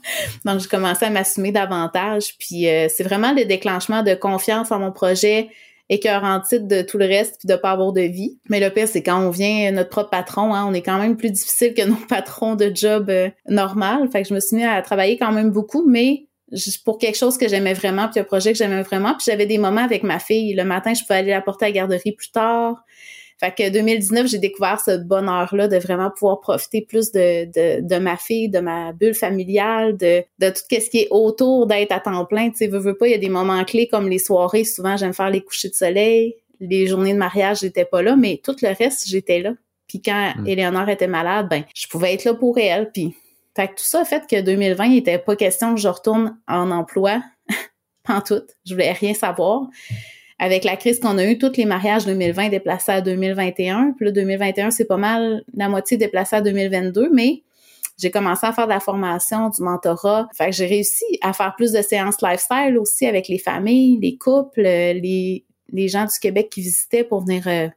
Donc, 0.45 0.61
j'ai 0.61 0.69
commencé 0.69 1.05
à 1.05 1.11
m'assumer 1.11 1.53
davantage. 1.53 2.37
Puis, 2.39 2.69
euh, 2.69 2.89
c'est 2.89 3.05
vraiment 3.05 3.33
le 3.33 3.45
déclenchement 3.45 4.03
de 4.03 4.15
confiance 4.15 4.71
en 4.73 4.79
mon 4.79 4.93
projet 4.93 5.49
écœurant 5.89 6.41
titre 6.41 6.67
de 6.67 6.81
tout 6.81 6.97
le 6.97 7.05
reste 7.05 7.39
puis 7.39 7.49
de 7.49 7.55
pas 7.55 7.73
avoir 7.73 7.93
de 7.93 8.01
vie. 8.01 8.39
Mais 8.49 8.61
le 8.61 8.71
pire, 8.71 8.89
c'est 8.89 9.03
quand 9.03 9.21
on 9.21 9.31
vient 9.31 9.71
notre 9.73 9.91
propre 9.91 10.11
patron, 10.11 10.55
hein, 10.55 10.65
on 10.67 10.73
est 10.73 10.83
quand 10.83 10.99
même 10.99 11.17
plus 11.17 11.31
difficile 11.31 11.75
que 11.75 11.83
nos 11.87 11.97
patrons 12.09 12.55
de 12.55 12.71
job 12.75 13.11
euh, 13.11 13.29
normal. 13.49 14.09
Fait 14.11 14.23
que 14.23 14.29
je 14.29 14.35
me 14.35 14.41
suis 14.41 14.57
mis 14.57 14.65
à 14.65 14.81
travailler 14.83 15.19
quand 15.19 15.33
même 15.33 15.51
beaucoup, 15.51 15.87
mais 15.87 16.27
pour 16.85 16.99
quelque 16.99 17.17
chose 17.17 17.39
que 17.39 17.49
j'aimais 17.49 17.75
vraiment, 17.75 18.09
puis 18.09 18.21
un 18.21 18.25
projet 18.25 18.53
que 18.53 18.59
j'aimais 18.59 18.83
vraiment. 18.83 19.15
Puis 19.15 19.25
j'avais 19.27 19.47
des 19.47 19.59
moments 19.59 19.85
avec 19.85 20.03
ma 20.03 20.19
fille. 20.19 20.55
Le 20.55 20.65
matin, 20.65 20.93
je 20.95 21.03
pouvais 21.03 21.17
aller 21.17 21.31
la 21.31 21.41
porter 21.41 21.67
à 21.67 21.69
la 21.69 21.73
garderie 21.73 22.13
plus 22.13 22.31
tard. 22.31 22.85
Fait 23.43 23.51
que 23.51 23.71
2019, 23.71 24.29
j'ai 24.29 24.39
découvert 24.39 24.79
ce 24.79 24.99
bonheur-là 24.99 25.67
de 25.67 25.77
vraiment 25.77 26.11
pouvoir 26.11 26.39
profiter 26.39 26.81
plus 26.81 27.11
de, 27.11 27.47
de, 27.47 27.81
de, 27.81 27.99
ma 27.99 28.17
fille, 28.17 28.49
de 28.49 28.61
ma 28.61 28.93
bulle 28.93 29.15
familiale, 29.15 29.97
de, 29.97 30.23
de 30.39 30.51
tout 30.51 30.63
ce 30.71 30.89
qui 30.89 30.99
est 30.99 31.09
autour 31.11 31.67
d'être 31.67 31.91
à 31.91 31.99
temps 31.99 32.25
plein. 32.25 32.51
Tu 32.51 32.59
sais, 32.59 32.67
veux, 32.69 32.79
veux 32.79 32.97
pas, 32.97 33.09
il 33.09 33.11
y 33.11 33.15
a 33.15 33.19
des 33.19 33.29
moments 33.29 33.65
clés 33.65 33.89
comme 33.89 34.09
les 34.09 34.21
soirées. 34.21 34.63
Souvent, 34.63 34.97
j'aime 34.97 35.13
faire 35.13 35.29
les 35.29 35.41
couchers 35.41 35.71
de 35.71 35.75
soleil. 35.75 36.37
Les 36.61 36.87
journées 36.87 37.15
de 37.15 37.19
mariage, 37.19 37.59
j'étais 37.63 37.85
pas 37.85 38.01
là, 38.01 38.15
mais 38.15 38.41
tout 38.45 38.55
le 38.63 38.69
reste, 38.69 39.09
j'étais 39.09 39.41
là. 39.41 39.55
Puis 39.89 40.01
quand 40.01 40.35
mm. 40.37 40.47
Éléonore 40.47 40.89
était 40.91 41.09
malade, 41.09 41.49
ben, 41.51 41.65
je 41.75 41.89
pouvais 41.89 42.15
être 42.15 42.25
là 42.25 42.35
pour 42.35 42.59
elle. 42.59 42.93
Puis, 42.93 43.13
fait 43.57 43.67
que 43.67 43.73
tout 43.73 43.85
ça 43.85 44.03
a 44.03 44.05
fait 44.05 44.25
que 44.31 44.41
2020, 44.41 44.85
il 44.85 44.99
était 44.99 45.19
pas 45.19 45.35
question 45.35 45.75
que 45.75 45.81
je 45.81 45.89
retourne 45.89 46.39
en 46.47 46.71
emploi. 46.71 47.21
en 48.09 48.21
tout. 48.21 48.43
Je 48.65 48.75
voulais 48.75 48.93
rien 48.93 49.15
savoir 49.15 49.67
avec 50.43 50.65
la 50.65 50.77
crise 50.77 50.99
qu'on 50.99 51.19
a 51.19 51.25
eue, 51.25 51.39
tous 51.39 51.57
les 51.57 51.67
mariages 51.67 52.05
2020 52.05 52.49
déplacés 52.49 52.91
à 52.91 53.01
2021. 53.01 53.93
Puis 53.97 54.07
là, 54.07 54.11
2021, 54.11 54.73
c'est 54.73 54.87
pas 54.87 54.97
mal 54.97 55.45
la 55.55 55.69
moitié 55.69 55.97
déplacé 55.97 56.35
à 56.35 56.41
2022, 56.41 57.11
mais 57.13 57.45
j'ai 57.97 58.11
commencé 58.11 58.45
à 58.45 58.53
faire 58.53 58.65
de 58.65 58.73
la 58.73 58.81
formation, 58.81 59.51
du 59.51 59.63
mentorat. 59.63 60.29
Fait 60.37 60.47
que 60.47 60.51
j'ai 60.51 60.67
réussi 60.67 61.05
à 61.21 61.33
faire 61.33 61.55
plus 61.57 61.71
de 61.71 61.81
séances 61.81 62.17
lifestyle 62.21 62.77
aussi 62.77 63.07
avec 63.07 63.29
les 63.29 63.39
familles, 63.39 64.01
les 64.03 64.17
couples, 64.17 64.63
les, 64.63 65.45
les 65.73 65.89
gens 65.89 66.07
du 66.07 66.19
Québec 66.21 66.49
qui 66.51 66.63
visitaient 66.63 67.05
pour 67.05 67.21
venir 67.21 67.47
euh, 67.47 67.69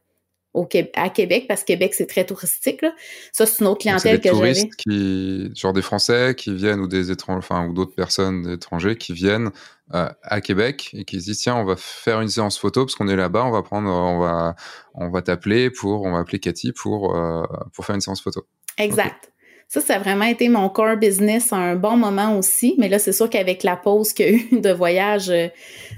au, 0.56 0.68
à 0.94 1.10
Québec, 1.10 1.44
parce 1.46 1.60
que 1.60 1.66
Québec, 1.66 1.94
c'est 1.94 2.06
très 2.06 2.24
touristique. 2.24 2.82
Là. 2.82 2.94
Ça, 3.30 3.44
c'est 3.46 3.60
une 3.60 3.68
autre 3.68 3.80
clientèle 3.80 4.20
que 4.20 4.34
j'avais. 4.34 4.68
qui, 4.78 5.50
genre 5.54 5.72
des 5.72 5.82
Français 5.82 6.34
qui 6.34 6.54
viennent 6.54 6.80
ou 6.80 6.88
des 6.88 7.10
étrangers, 7.10 7.38
enfin, 7.38 7.66
ou 7.66 7.74
d'autres 7.74 7.94
personnes 7.94 8.48
étrangers 8.48 8.96
qui 8.96 9.12
viennent 9.12 9.50
euh, 9.94 10.08
à 10.22 10.40
Québec 10.40 10.90
et 10.94 11.04
qui 11.04 11.20
se 11.20 11.26
disent 11.26 11.38
tiens, 11.38 11.56
on 11.56 11.64
va 11.64 11.76
faire 11.76 12.20
une 12.20 12.28
séance 12.28 12.58
photo 12.58 12.84
parce 12.84 12.94
qu'on 12.94 13.08
est 13.08 13.16
là-bas, 13.16 13.44
on 13.44 13.50
va 13.50 13.62
prendre, 13.62 13.90
on 13.90 14.18
va, 14.18 14.56
on 14.94 15.10
va 15.10 15.22
t'appeler 15.22 15.70
pour, 15.70 16.02
on 16.02 16.12
va 16.12 16.20
appeler 16.20 16.40
Cathy 16.40 16.72
pour, 16.72 17.14
euh, 17.14 17.44
pour 17.72 17.84
faire 17.84 17.94
une 17.94 18.00
séance 18.00 18.22
photo. 18.22 18.46
Exact. 18.78 19.30
Ça, 19.68 19.80
ça 19.80 19.96
a 19.96 19.98
vraiment 19.98 20.26
été 20.26 20.48
mon 20.48 20.68
core 20.68 20.96
business 20.96 21.52
à 21.52 21.56
un 21.56 21.74
bon 21.74 21.96
moment 21.96 22.38
aussi. 22.38 22.76
Mais 22.78 22.88
là, 22.88 23.00
c'est 23.00 23.12
sûr 23.12 23.28
qu'avec 23.28 23.64
la 23.64 23.76
pause 23.76 24.12
qu'il 24.12 24.26
y 24.26 24.28
a 24.28 24.32
eu 24.32 24.60
de 24.60 24.70
voyage, 24.70 25.28
euh, 25.28 25.48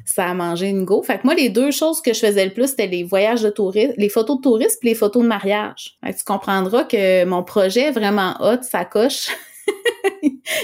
ça 0.07 0.25
a 0.25 0.35
mangé 0.35 0.69
une 0.69 0.87
go. 0.87 1.03
Fait 1.03 1.19
que 1.19 1.25
moi, 1.25 1.35
les 1.35 1.51
deux 1.51 1.71
choses 1.71 2.01
que 2.01 2.15
je 2.15 2.21
faisais 2.21 2.47
le 2.47 2.53
plus, 2.53 2.69
c'était 2.69 2.87
les 2.87 3.05
voyages 3.05 3.43
de 3.43 3.51
tourisme, 3.51 3.93
les 3.99 4.09
photos 4.09 4.39
de 4.39 4.43
tourisme 4.43 4.79
et 4.83 4.89
les 4.89 4.95
photos 4.95 5.23
de 5.23 5.29
mariage. 5.29 5.99
tu 6.03 6.25
comprendras 6.25 6.85
que 6.85 7.25
mon 7.25 7.43
projet 7.43 7.89
est 7.89 7.93
vraiment 7.93 8.35
hot, 8.41 8.63
ça 8.63 8.87
coche. 8.87 9.29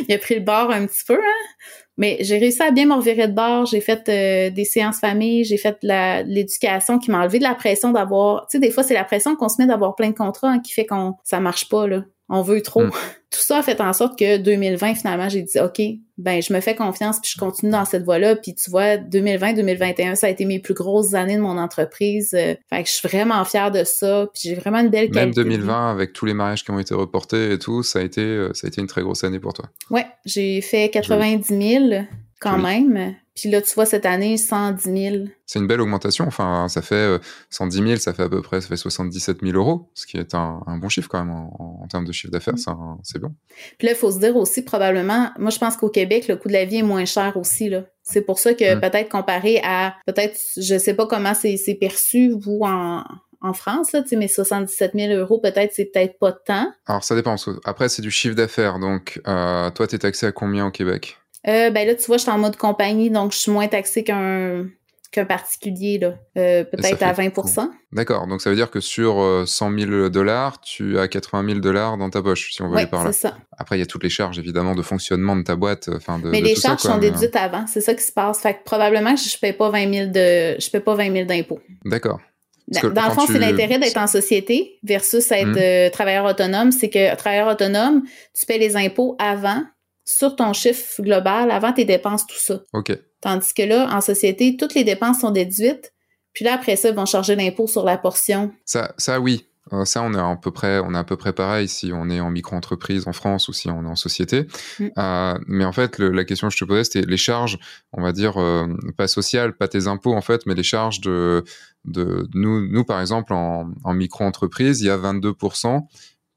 Il 0.09 0.15
a 0.15 0.19
pris 0.19 0.37
le 0.37 0.41
bord 0.41 0.71
un 0.71 0.87
petit 0.87 1.05
peu, 1.07 1.19
hein? 1.19 1.67
Mais 1.97 2.17
j'ai 2.21 2.39
réussi 2.39 2.63
à 2.63 2.71
bien 2.73 2.87
me 2.87 2.95
revirer 2.95 3.29
de 3.29 3.35
bord. 3.35 3.67
J'ai 3.67 3.81
fait 3.81 4.09
euh, 4.09 4.51
des 4.51 4.65
séances 4.65 4.99
famille, 4.99 5.45
j'ai 5.45 5.59
fait 5.59 5.77
l'éducation 5.83 6.99
qui 6.99 7.11
m'a 7.11 7.21
enlevé 7.21 7.39
de 7.39 7.45
la 7.45 7.55
pression 7.55 7.93
d'avoir. 7.93 8.47
Tu 8.49 8.57
sais, 8.57 8.59
des 8.59 8.71
fois, 8.71 8.83
c'est 8.83 8.95
la 8.95 9.05
pression 9.05 9.37
qu'on 9.37 9.49
se 9.49 9.61
met 9.61 9.69
d'avoir 9.69 9.95
plein 9.95 10.09
de 10.09 10.17
contrats 10.17 10.49
hein, 10.49 10.59
qui 10.59 10.73
fait 10.73 10.87
qu'on 10.87 11.15
ça 11.23 11.39
marche 11.39 11.69
pas 11.69 11.87
là 11.87 12.03
on 12.35 12.43
veut 12.43 12.63
trop. 12.63 12.83
Hmm. 12.83 12.91
Tout 13.31 13.41
ça 13.41 13.59
a 13.59 13.63
fait 13.63 13.81
en 13.81 13.93
sorte 13.93 14.17
que 14.17 14.37
2020, 14.37 14.95
finalement, 14.95 15.29
j'ai 15.29 15.43
dit, 15.43 15.59
OK, 15.59 15.81
ben, 16.19 16.41
je 16.41 16.53
me 16.53 16.61
fais 16.61 16.77
confiance 16.77 17.19
puis 17.21 17.33
je 17.35 17.39
continue 17.39 17.73
dans 17.73 17.85
cette 17.85 18.05
voie-là. 18.05 18.37
Puis 18.37 18.55
tu 18.55 18.71
vois, 18.71 18.97
2020, 18.97 19.55
2021, 19.55 20.15
ça 20.15 20.29
a 20.29 20.31
été 20.31 20.45
mes 20.45 20.61
plus 20.61 20.75
grosses 20.75 21.15
années 21.15 21.35
de 21.35 21.41
mon 21.41 21.59
entreprise. 21.59 22.33
Euh, 22.35 22.55
fait 22.71 22.83
que 22.85 22.89
je 22.89 22.95
suis 22.95 23.09
vraiment 23.09 23.45
fière 23.45 23.73
de 23.73 23.83
ça. 23.83 24.29
Puis 24.33 24.43
j'ai 24.45 24.55
vraiment 24.55 24.79
une 24.79 24.89
belle 24.89 25.11
Même 25.13 25.35
2020, 25.35 25.91
avec 25.91 26.13
tous 26.13 26.27
les 26.27 26.35
mariages 26.35 26.63
qui 26.63 26.71
ont 26.71 26.79
été 26.79 26.95
reportés 26.95 27.53
et 27.53 27.59
tout, 27.59 27.83
ça 27.83 27.99
a 27.99 28.03
été, 28.03 28.21
euh, 28.21 28.53
ça 28.55 28.67
a 28.67 28.69
été 28.69 28.81
une 28.81 28.87
très 28.87 29.03
grosse 29.03 29.25
année 29.25 29.41
pour 29.41 29.53
toi. 29.53 29.65
Ouais, 29.91 30.07
j'ai 30.25 30.61
fait 30.61 30.91
90 30.91 31.49
000 31.49 32.05
quand 32.41 32.59
même. 32.59 33.15
Puis 33.35 33.51
là, 33.51 33.61
tu 33.61 33.75
vois, 33.75 33.85
cette 33.85 34.07
année, 34.07 34.37
110 34.37 34.83
000. 34.85 35.25
C'est 35.45 35.59
une 35.59 35.67
belle 35.67 35.81
augmentation. 35.81 36.25
Enfin, 36.27 36.69
ça 36.69 36.83
fait 36.83 37.19
110 37.51 37.81
euh, 37.81 37.87
000, 37.87 37.97
ça 37.97 38.15
fait 38.15 38.23
à 38.23 38.29
peu 38.29 38.43
près 38.43 38.61
ça 38.61 38.69
fait 38.69 38.77
77 38.77 39.39
000 39.43 39.57
euros, 39.57 39.91
ce 39.95 40.07
qui 40.07 40.19
est 40.19 40.35
un, 40.35 40.61
bon 40.81 40.89
chiffre 40.89 41.09
quand 41.09 41.25
même 41.25 41.35
en, 41.35 41.87
termes 41.89 42.05
de 42.05 42.13
chiffre 42.13 42.33
d'affaires. 42.33 42.55
Mm. 42.55 42.99
C'est 43.03 43.19
bon. 43.19 43.33
Puis 43.79 43.87
là, 43.87 43.93
il 43.93 43.97
faut 43.97 44.13
se 44.13 44.21
dire 44.21 44.37
aussi, 44.37 44.63
probablement, 44.63 45.31
moi, 45.39 45.51
je 45.51 45.59
pense 45.59 45.77
qu'au 45.77 45.89
Québec, 45.89 46.29
le 46.29 46.37
coût 46.37 46.49
de 46.49 46.53
la 46.53 46.65
vie 46.65 46.77
est 46.77 46.83
moins 46.83 47.05
cher 47.05 47.37
aussi. 47.37 47.69
là. 47.69 47.85
C'est 48.03 48.23
pour 48.23 48.39
ça 48.39 48.55
que 48.55 48.77
mm. 48.77 48.81
peut-être 48.81 49.09
comparé 49.09 49.61
à, 49.65 49.97
peut-être, 50.07 50.39
je 50.57 50.79
sais 50.79 50.95
pas 50.95 51.07
comment 51.07 51.35
c'est 51.35 51.79
perçu, 51.81 52.31
vous, 52.31 52.61
en, 52.63 53.03
en 53.45 53.53
France, 53.53 53.93
là, 53.93 54.03
mais 54.17 54.27
77 54.27 54.93
000 54.95 55.13
euros, 55.13 55.39
peut-être, 55.39 55.73
c'est 55.75 55.85
peut-être 55.85 56.19
pas 56.19 56.33
tant. 56.33 56.73
Alors, 56.87 57.05
ça 57.05 57.15
dépend. 57.15 57.37
Après, 57.65 57.91
c'est 57.91 58.01
du 58.01 58.11
chiffre 58.11 58.35
d'affaires. 58.35 58.79
Donc, 58.79 59.21
euh, 59.27 59.71
toi, 59.71 59.87
tu 59.87 59.97
es 59.97 59.99
taxé 59.99 60.27
à 60.27 60.33
combien 60.33 60.67
au 60.67 60.71
Québec? 60.71 61.19
Euh, 61.47 61.71
ben 61.71 61.87
là, 61.87 61.95
tu 61.95 62.05
vois, 62.07 62.17
je 62.17 62.23
suis 62.23 62.31
en 62.31 62.39
mode 62.39 62.57
compagnie, 62.57 63.11
donc 63.11 63.33
je 63.33 63.39
suis 63.39 63.53
moins 63.53 63.69
taxée 63.69 64.05
qu'un 64.05 64.67
qu'un 65.15 65.25
particulier, 65.25 65.99
là. 65.99 66.15
Euh, 66.37 66.65
peut-être 66.65 67.03
à 67.05 67.13
20% 67.13 67.71
D'accord. 67.93 68.27
Donc, 68.27 68.43
ça 68.43 68.51
veut 68.51 68.57
dire 68.57 68.71
que 68.71 68.81
sur 68.81 69.45
100 69.47 69.73
euh, 69.73 69.79
000 69.79 70.09
dollars, 70.09 70.61
tu 70.61 70.99
as 70.99 71.07
80 71.07 71.47
000 71.47 71.61
dollars 71.61 71.97
dans 71.97 72.11
ta 72.11 72.21
poche, 72.21 72.53
si 72.53 72.61
on 72.63 72.69
veut 72.69 72.75
ouais, 72.75 72.87
par 72.87 73.05
là. 73.05 73.13
c'est 73.13 73.29
ça. 73.29 73.37
Après, 73.57 73.77
il 73.77 73.79
y 73.79 73.83
a 73.83 73.87
toutes 73.87 74.03
les 74.03 74.11
charges, 74.11 74.41
évidemment, 74.41 74.75
de 74.75 74.83
fonctionnement 74.83 75.37
de 75.37 75.43
ta 75.43 75.55
boîte. 75.55 75.89
Enfin, 75.95 76.19
de, 76.19 76.31
mais 76.31 76.41
les 76.41 76.57
charges 76.57 76.81
sont 76.81 76.99
déduites 76.99 77.37
avant. 77.37 77.65
C'est 77.69 77.81
ça 77.81 77.95
qui 77.95 78.03
se 78.03 78.11
passe. 78.11 78.41
Fait 78.41 78.55
que 78.55 78.65
probablement 78.65 79.15
que 79.15 79.21
je 79.21 79.37
ne 79.37 79.41
paie 79.41 79.53
pas 79.53 79.71
20 79.71 79.95
000 79.95 80.07
de, 80.11 80.61
je 80.61 80.71
paie 80.71 80.81
pas 80.81 80.97
20 80.97 81.13
000 81.13 81.27
d'impôts. 81.27 81.61
D'accord. 81.85 82.19
Dans, 82.67 82.81
le 82.83 83.11
fond, 83.11 83.27
c'est 83.27 83.39
l'intérêt 83.39 83.79
d'être 83.79 83.99
en 83.99 84.07
société 84.07 84.79
versus 84.83 85.31
être 85.31 85.89
hmm. 85.89 85.91
travailleur 85.93 86.25
autonome. 86.25 86.73
C'est 86.73 86.89
que 86.89 87.15
travailleur 87.15 87.47
autonome, 87.47 88.03
tu 88.37 88.47
paies 88.47 88.59
les 88.59 88.77
impôts 88.77 89.17
avant 89.21 89.63
sur 90.05 90.37
ton 90.37 90.53
chiffre 90.53 91.03
global 91.03 91.51
avant 91.51 91.73
tes 91.73 91.85
dépenses, 91.85 92.27
tout 92.27 92.39
ça. 92.39 92.61
OK. 92.73 92.93
Tandis 93.21 93.55
que 93.55 93.63
là, 93.63 93.89
en 93.91 94.01
société, 94.01 94.57
toutes 94.57 94.75
les 94.75 94.85
dépenses 94.85 95.21
sont 95.21 95.31
déduites. 95.31 95.93
Puis 96.35 96.45
là, 96.45 96.55
après 96.55 96.77
ça, 96.77 96.91
ils 96.91 96.95
vont 96.95 97.07
charger 97.07 97.37
l'impôt 97.37 97.67
sur 97.67 97.85
la 97.85 97.97
portion. 97.97 98.53
Ça, 98.65 98.93
ça 98.99 99.21
oui. 99.21 99.47
Euh, 99.73 99.85
ça, 99.85 100.03
on 100.03 100.13
est 100.13 100.19
à 100.19 100.37
peu 100.37 100.51
près, 100.51 100.79
on 100.81 100.95
est 100.95 100.99
à 100.99 101.05
peu 101.05 101.17
près 101.17 101.33
pareil 101.33 101.69
si 101.69 101.91
on 101.95 102.11
est 102.11 102.21
en 102.21 102.31
micro-entreprise 102.31 103.09
en 103.09 103.13
France 103.13 103.49
ou 103.49 103.53
si 103.53 103.71
on 103.71 103.83
est 103.85 103.89
en 103.89 103.97
société. 103.97 104.47
Mm. 104.79 104.87
Euh, 104.99 105.39
mais 105.47 105.65
en 105.65 105.73
fait, 105.73 105.99
la 105.99 106.25
question 106.25 106.49
que 106.49 106.55
je 106.55 106.59
te 106.59 106.69
posais, 106.69 106.85
c'était 106.85 107.03
les 107.03 107.17
charges, 107.17 107.59
on 107.93 108.03
va 108.03 108.13
dire 108.13 108.37
euh, 108.37 108.67
pas 108.99 109.09
sociales, 109.09 109.57
pas 109.57 109.69
tes 109.69 109.87
impôts 109.87 110.13
en 110.13 110.21
fait, 110.21 110.45
mais 110.45 110.55
les 110.55 110.63
charges 110.63 111.01
de, 111.01 111.45
de 111.87 112.29
nous, 112.35 112.69
nous 112.69 112.85
par 112.85 113.01
exemple 113.01 113.33
en, 113.33 113.71
en 113.85 113.95
micro-entreprise, 113.95 114.83
il 114.83 114.89
y 114.89 114.91
a 114.91 114.99
22% 114.99 115.87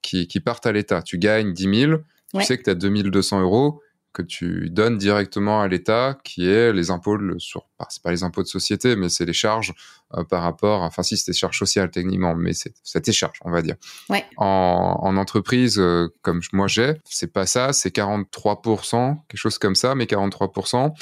qui, 0.02 0.28
qui 0.28 0.40
partent 0.40 0.66
à 0.66 0.72
l'État. 0.72 1.02
Tu 1.02 1.18
gagnes 1.18 1.52
10 1.52 1.80
000, 1.80 2.02
tu 2.34 2.44
sais 2.44 2.58
que 2.58 2.64
tu 2.64 2.70
as 2.70 2.76
2200 2.76 3.42
euros 3.42 3.82
que 4.18 4.24
tu 4.24 4.70
donnes 4.72 4.98
directement 4.98 5.62
à 5.62 5.68
l'État, 5.68 6.18
qui 6.24 6.50
est 6.50 6.74
les 6.74 6.90
impôts 6.90 7.20
sur, 7.38 7.68
bah, 7.78 7.86
c'est 7.90 8.02
pas 8.02 8.10
les 8.10 8.24
impôts 8.24 8.42
de 8.42 8.48
société, 8.48 8.96
mais 8.96 9.10
c'est 9.10 9.26
les 9.26 9.34
charges 9.34 9.76
euh, 10.16 10.24
par 10.24 10.42
rapport, 10.42 10.82
enfin 10.82 11.04
si 11.04 11.18
c'est 11.18 11.32
des 11.32 11.38
charges 11.38 11.60
sociales 11.60 11.92
techniquement, 11.92 12.34
mais 12.34 12.54
c'est 12.54 13.02
tes 13.02 13.12
charges, 13.12 13.38
on 13.46 13.52
va 13.52 13.62
dire. 13.62 13.76
Ouais. 14.10 14.26
En, 14.38 14.98
en, 15.02 15.18
entreprise, 15.18 15.78
euh, 15.78 16.08
comme 16.24 16.42
moi 16.52 16.68
j'ai, 16.68 16.96
c'est 17.04 17.32
pas 17.32 17.46
ça, 17.46 17.74
c'est 17.74 17.96
43%, 17.96 19.18
quelque 19.28 19.40
chose 19.40 19.60
comme 19.60 19.76
ça, 19.76 19.94
mais 19.94 20.06
43%. 20.06 20.94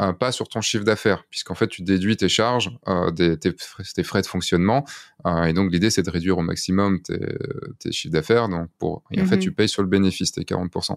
Euh, 0.00 0.12
pas 0.12 0.32
sur 0.32 0.48
ton 0.48 0.60
chiffre 0.60 0.84
d'affaires, 0.84 1.24
puisqu'en 1.30 1.54
fait, 1.54 1.68
tu 1.68 1.82
déduis 1.82 2.16
tes 2.16 2.28
charges, 2.28 2.70
euh, 2.88 3.12
des, 3.12 3.38
tes, 3.38 3.52
frais 4.02 4.22
de 4.22 4.26
fonctionnement. 4.26 4.84
Euh, 5.24 5.44
et 5.44 5.52
donc, 5.52 5.70
l'idée, 5.70 5.90
c'est 5.90 6.02
de 6.02 6.10
réduire 6.10 6.38
au 6.38 6.42
maximum 6.42 7.00
tes, 7.00 7.18
tes 7.78 7.92
chiffres 7.92 8.12
d'affaires. 8.12 8.48
Donc, 8.48 8.68
pour, 8.78 9.04
et 9.12 9.22
en 9.22 9.26
fait, 9.26 9.36
mhm. 9.36 9.42
tu 9.42 9.52
payes 9.52 9.68
sur 9.68 9.82
le 9.82 9.88
bénéfice, 9.88 10.32
tes 10.32 10.42
40%. 10.42 10.96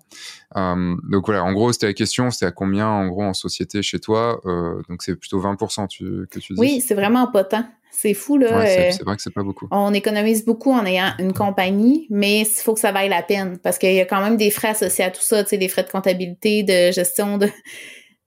donc, 1.10 1.26
voilà, 1.26 1.44
en 1.44 1.54
gros, 1.54 1.72
c'était 1.72 1.88
la 1.88 1.94
question, 1.94 2.32
c'était 2.32 2.48
à 2.48 2.52
combien, 2.52 2.88
en 2.88 3.08
gros, 3.08 3.24
en 3.24 3.34
société 3.34 3.84
chez 3.84 4.00
toi 4.00 4.42
Donc, 4.90 5.04
c'est 5.04 5.16
plutôt 5.16 5.42
20% 5.42 5.88
tu, 5.88 6.26
que 6.32 6.40
tu 6.40 6.54
dis. 6.54 6.60
Oui, 6.60 6.82
c'est 6.86 6.96
vraiment 6.96 7.28
pas 7.28 7.44
tant. 7.44 7.66
C'est 7.92 8.14
fou, 8.14 8.38
là. 8.38 8.66
c'est 8.66 9.04
vrai 9.04 9.16
que 9.16 9.22
c'est 9.22 9.34
pas 9.34 9.44
beaucoup. 9.44 9.68
On 9.72 9.92
économise 9.94 10.46
beaucoup 10.46 10.72
en 10.72 10.86
ayant 10.86 11.14
une 11.20 11.34
compagnie, 11.34 12.06
mais 12.10 12.42
il 12.42 12.46
faut 12.46 12.74
que 12.74 12.80
ça 12.80 12.92
vaille 12.92 13.10
la 13.10 13.24
peine 13.24 13.58
parce 13.58 13.80
qu'il 13.80 13.94
y 13.94 14.00
a 14.00 14.06
quand 14.06 14.22
même 14.22 14.38
des 14.38 14.52
frais 14.52 14.70
associés 14.70 15.06
à 15.06 15.10
tout 15.10 15.22
ça, 15.22 15.44
tu 15.44 15.52
sais, 15.52 15.58
des 15.58 15.68
frais 15.68 15.84
de 15.84 15.90
comptabilité, 15.90 16.62
de 16.62 16.92
gestion 16.92 17.40
de 17.40 17.50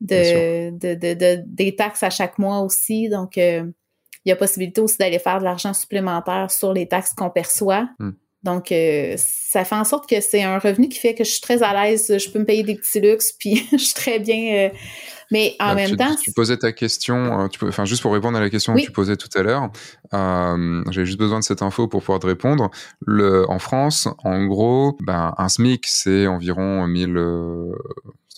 de, 0.01 0.71
de, 0.71 0.95
de, 1.15 1.43
des 1.47 1.77
taxes 1.77 2.03
à 2.03 2.11
chaque 2.11 2.39
mois 2.39 2.61
aussi. 2.61 3.09
Donc, 3.09 3.37
euh, 3.39 3.65
il 4.25 4.29
y 4.29 4.33
a 4.33 4.37
possibilité 4.37 4.81
aussi 4.81 4.99
d'aller 4.99 5.19
faire 5.19 5.39
de 5.39 5.45
l'argent 5.45 5.73
supplémentaire 5.73 6.51
sur 6.51 6.73
les 6.73 6.87
taxes 6.87 7.13
qu'on 7.15 7.31
perçoit. 7.31 7.89
Hmm. 7.99 8.11
Donc, 8.43 8.73
euh, 8.73 9.15
ça 9.19 9.65
fait 9.65 9.75
en 9.75 9.85
sorte 9.85 10.09
que 10.09 10.21
c'est 10.23 10.43
un 10.43 10.59
revenu 10.59 10.89
qui 10.89 10.99
fait 10.99 11.15
que 11.15 11.25
je 11.25 11.31
suis 11.31 11.43
très 11.43 11.63
à 11.63 11.75
l'aise, 11.75 12.07
je 12.17 12.31
peux 12.31 12.39
me 12.39 12.47
payer 12.47 12.63
des 12.63 12.75
petits 12.75 13.01
luxes, 13.01 13.33
puis 13.39 13.67
je 13.73 13.77
suis 13.77 13.95
très 13.95 14.19
bien. 14.19 14.55
Euh, 14.55 14.69
mais 15.31 15.57
en 15.61 15.69
Bah, 15.69 15.75
même 15.75 15.91
tu, 15.91 15.97
temps, 15.97 16.15
tu 16.17 16.33
posais 16.33 16.57
ta 16.57 16.73
question, 16.73 17.49
tu 17.49 17.59
peux, 17.59 17.69
enfin 17.69 17.85
juste 17.85 18.01
pour 18.03 18.13
répondre 18.15 18.39
à 18.39 18.41
la 18.41 18.49
question 18.51 18.73
Oui. 18.73 18.81
que 18.83 18.87
tu 18.87 18.93
posais 18.93 19.17
tout 19.17 19.29
à 19.37 19.43
l'heure, 19.43 19.71
euh, 20.15 20.83
j'avais 20.91 21.07
juste 21.07 21.19
besoin 21.19 21.39
de 21.39 21.45
cette 21.45 21.61
info 21.63 21.87
pour 21.87 22.01
pouvoir 22.01 22.19
te 22.19 22.27
répondre. 22.27 22.71
Le, 23.07 23.49
en 23.51 23.59
France, 23.59 24.09
en 24.25 24.47
gros, 24.47 24.97
ben, 25.03 25.35
un 25.37 25.49
SMIC 25.49 25.87
c'est 25.87 26.27
environ 26.27 26.87
1000, 26.87 27.17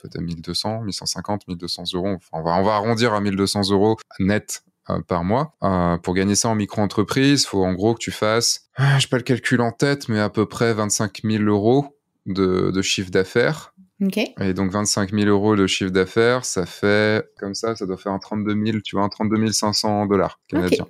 euh, 0.03 0.09
ça 0.09 0.09
doit 0.09 0.11
être 0.11 0.19
à 0.19 0.21
1200, 0.21 0.83
1150, 0.83 1.49
1200 1.49 1.85
euros. 1.95 2.15
Enfin, 2.17 2.29
on 2.33 2.43
va, 2.43 2.57
on 2.57 2.63
va 2.63 2.75
arrondir 2.75 3.13
à 3.15 3.21
1200 3.21 3.71
euros 3.71 3.97
net 4.19 4.65
euh, 4.91 5.01
par 5.01 5.25
mois. 5.25 5.55
Euh, 5.63 5.97
pour 5.99 6.15
gagner 6.15 6.35
ça 6.35 6.49
en 6.49 6.55
micro-entreprise, 6.55 7.47
faut 7.47 7.65
en 7.65 7.73
gros 7.73 7.95
que 7.95 8.01
tu 8.01 8.11
fasses, 8.11 8.69
ah, 8.77 8.99
je 8.99 9.09
pas 9.09 9.17
le 9.17 9.23
calcul 9.23 9.61
en 9.61 9.73
tête, 9.73 10.09
mais 10.09 10.21
à 10.21 10.31
peu 10.31 10.47
près 10.47 10.75
25 10.75 11.21
000 11.25 11.45
euros 11.45 11.99
de, 12.27 12.71
de 12.71 12.83
chiffre 12.83 13.11
d'affaires. 13.11 13.75
OK. 14.01 14.19
Et 14.41 14.55
donc 14.55 14.73
25 14.73 15.13
000 15.13 15.27
euros 15.27 15.55
de 15.55 15.67
chiffre 15.67 15.93
d'affaires, 15.93 16.45
ça 16.45 16.67
fait 16.67 17.31
comme 17.39 17.55
ça, 17.55 17.77
ça 17.77 17.87
doit 17.87 17.97
faire 17.97 18.13
un 18.13 18.19
32 18.19 18.55
000, 18.65 18.79
tu 18.85 18.97
vois, 18.97 19.05
un 19.05 19.09
32 19.09 19.53
500 19.53 20.07
dollars 20.07 20.41
canadiens. 20.49 20.87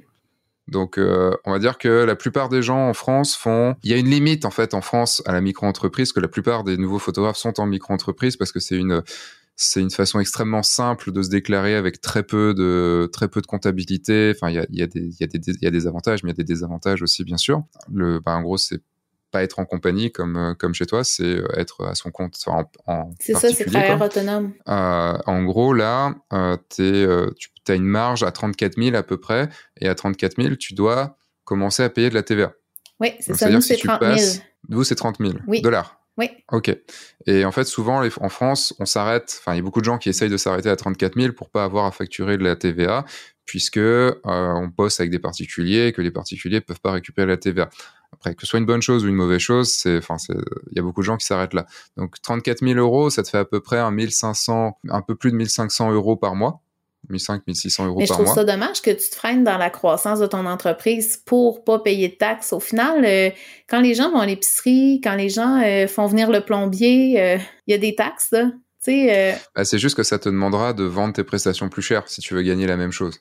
Donc 0.68 0.98
euh, 0.98 1.36
on 1.44 1.52
va 1.52 1.58
dire 1.58 1.78
que 1.78 1.88
la 1.88 2.16
plupart 2.16 2.48
des 2.48 2.62
gens 2.62 2.88
en 2.88 2.94
France 2.94 3.34
font. 3.34 3.74
Il 3.82 3.90
y 3.90 3.94
a 3.94 3.96
une 3.96 4.08
limite 4.08 4.44
en 4.44 4.50
fait 4.50 4.74
en 4.74 4.80
France 4.80 5.22
à 5.26 5.32
la 5.32 5.40
micro-entreprise 5.40 6.12
que 6.12 6.20
la 6.20 6.28
plupart 6.28 6.64
des 6.64 6.76
nouveaux 6.76 6.98
photographes 6.98 7.36
sont 7.36 7.58
en 7.60 7.66
micro-entreprise 7.66 8.36
parce 8.36 8.52
que 8.52 8.60
c'est 8.60 8.76
une 8.76 9.02
c'est 9.56 9.80
une 9.80 9.90
façon 9.90 10.18
extrêmement 10.18 10.62
simple 10.62 11.12
de 11.12 11.22
se 11.22 11.28
déclarer 11.28 11.74
avec 11.74 12.00
très 12.00 12.22
peu 12.22 12.54
de 12.54 13.10
très 13.12 13.28
peu 13.28 13.40
de 13.40 13.46
comptabilité. 13.46 14.32
Enfin 14.34 14.50
il 14.50 14.54
y 14.54 14.58
a, 14.58 14.66
y 14.70 14.82
a 14.82 14.86
y 14.94 15.56
y 15.60 15.66
a 15.66 15.70
des 15.70 15.86
avantages 15.86 16.22
mais 16.22 16.30
il 16.30 16.32
y 16.32 16.36
a 16.40 16.42
des 16.42 16.44
désavantages 16.44 17.02
aussi 17.02 17.24
bien 17.24 17.36
sûr. 17.36 17.62
Le 17.92 18.20
bah, 18.20 18.36
en 18.36 18.42
gros 18.42 18.56
c'est 18.56 18.80
pas 19.32 19.42
être 19.42 19.58
en 19.58 19.64
compagnie 19.64 20.12
comme 20.12 20.36
euh, 20.36 20.54
comme 20.54 20.74
chez 20.74 20.86
toi, 20.86 21.02
c'est 21.02 21.24
euh, 21.24 21.48
être 21.56 21.84
à 21.86 21.94
son 21.96 22.10
compte 22.12 22.36
enfin, 22.46 22.64
en, 22.86 22.92
en 22.92 23.10
C'est 23.18 23.32
ça, 23.32 23.48
c'est 23.50 23.64
travailleur 23.64 23.96
quoi. 23.98 24.06
autonome. 24.06 24.52
Euh, 24.68 25.18
en 25.26 25.42
gros, 25.42 25.72
là, 25.74 26.14
euh, 26.32 26.56
tu 26.68 27.08
as 27.68 27.74
une 27.74 27.84
marge 27.84 28.22
à 28.22 28.30
34 28.30 28.74
000 28.80 28.94
à 28.94 29.02
peu 29.02 29.16
près, 29.16 29.48
et 29.80 29.88
à 29.88 29.94
34 29.96 30.40
000, 30.40 30.54
tu 30.56 30.74
dois 30.74 31.16
commencer 31.44 31.82
à 31.82 31.90
payer 31.90 32.10
de 32.10 32.14
la 32.14 32.22
TVA. 32.22 32.52
Oui, 33.00 33.14
c'est 33.20 33.34
ça. 33.34 33.50
Nous, 33.50 33.60
si 33.60 33.68
c'est 33.68 33.76
tu 33.76 33.88
30 33.88 34.00
000. 34.00 34.12
passes- 34.14 34.42
Vous, 34.68 34.84
c'est 34.84 34.94
30 34.94 35.16
000 35.18 35.32
Oui. 35.48 35.60
dollars. 35.60 35.98
Oui. 36.18 36.28
Ok. 36.52 36.70
Et 37.26 37.44
en 37.46 37.52
fait, 37.52 37.64
souvent, 37.64 38.00
les- 38.00 38.10
en 38.20 38.28
France, 38.28 38.74
on 38.78 38.84
s'arrête. 38.84 39.38
Enfin, 39.40 39.54
il 39.54 39.56
y 39.56 39.60
a 39.60 39.62
beaucoup 39.62 39.80
de 39.80 39.84
gens 39.86 39.96
qui 39.98 40.08
essayent 40.10 40.28
de 40.28 40.36
s'arrêter 40.36 40.68
à 40.68 40.76
34 40.76 41.14
000 41.18 41.32
pour 41.32 41.48
pas 41.50 41.64
avoir 41.64 41.86
à 41.86 41.90
facturer 41.90 42.36
de 42.36 42.44
la 42.44 42.54
TVA, 42.54 43.04
puisque 43.46 43.78
euh, 43.78 44.12
on 44.26 44.66
bosse 44.68 45.00
avec 45.00 45.10
des 45.10 45.18
particuliers 45.18 45.86
et 45.86 45.92
que 45.92 46.02
les 46.02 46.10
particuliers 46.10 46.60
peuvent 46.60 46.80
pas 46.80 46.92
récupérer 46.92 47.26
la 47.28 47.38
TVA. 47.38 47.70
Après, 48.22 48.36
que 48.36 48.42
ce 48.42 48.46
soit 48.46 48.60
une 48.60 48.66
bonne 48.66 48.82
chose 48.82 49.04
ou 49.04 49.08
une 49.08 49.16
mauvaise 49.16 49.40
chose, 49.40 49.72
c'est, 49.72 49.98
enfin, 49.98 50.16
c'est, 50.16 50.32
il 50.70 50.76
y 50.76 50.78
a 50.78 50.82
beaucoup 50.82 51.00
de 51.00 51.06
gens 51.06 51.16
qui 51.16 51.26
s'arrêtent 51.26 51.54
là. 51.54 51.66
Donc, 51.96 52.22
34 52.22 52.60
000 52.64 52.78
euros, 52.78 53.10
ça 53.10 53.24
te 53.24 53.28
fait 53.28 53.38
à 53.38 53.44
peu 53.44 53.58
près 53.58 53.78
un 53.78 53.90
1500, 53.90 54.78
un 54.90 55.02
peu 55.02 55.16
plus 55.16 55.32
de 55.32 55.36
1500 55.36 55.90
euros 55.90 56.14
par 56.14 56.36
mois. 56.36 56.60
1500, 57.08 57.40
1600 57.48 57.86
euros 57.86 57.98
Mais 57.98 58.04
je 58.04 58.10
par 58.10 58.18
trouve 58.18 58.26
mois. 58.26 58.34
ça 58.36 58.44
dommage 58.44 58.80
que 58.80 58.90
tu 58.92 59.10
te 59.10 59.16
freines 59.16 59.42
dans 59.42 59.58
la 59.58 59.70
croissance 59.70 60.20
de 60.20 60.26
ton 60.26 60.46
entreprise 60.46 61.16
pour 61.16 61.64
pas 61.64 61.80
payer 61.80 62.10
de 62.10 62.14
taxes. 62.14 62.52
Au 62.52 62.60
final, 62.60 63.04
euh, 63.04 63.30
quand 63.68 63.80
les 63.80 63.94
gens 63.94 64.12
vont 64.12 64.20
à 64.20 64.26
l'épicerie, 64.26 65.00
quand 65.02 65.16
les 65.16 65.28
gens 65.28 65.60
euh, 65.60 65.88
font 65.88 66.06
venir 66.06 66.30
le 66.30 66.42
plombier, 66.42 67.20
euh, 67.20 67.38
il 67.66 67.72
y 67.72 67.74
a 67.74 67.78
des 67.78 67.96
taxes, 67.96 68.28
là. 68.30 68.52
Euh, 68.88 69.32
Bah, 69.54 69.64
c'est 69.64 69.78
juste 69.78 69.96
que 69.96 70.02
ça 70.02 70.18
te 70.18 70.28
demandera 70.28 70.72
de 70.72 70.84
vendre 70.84 71.14
tes 71.14 71.24
prestations 71.24 71.68
plus 71.68 71.82
chères 71.82 72.08
si 72.08 72.20
tu 72.20 72.34
veux 72.34 72.42
gagner 72.42 72.66
la 72.66 72.76
même 72.76 72.92
chose. 72.92 73.20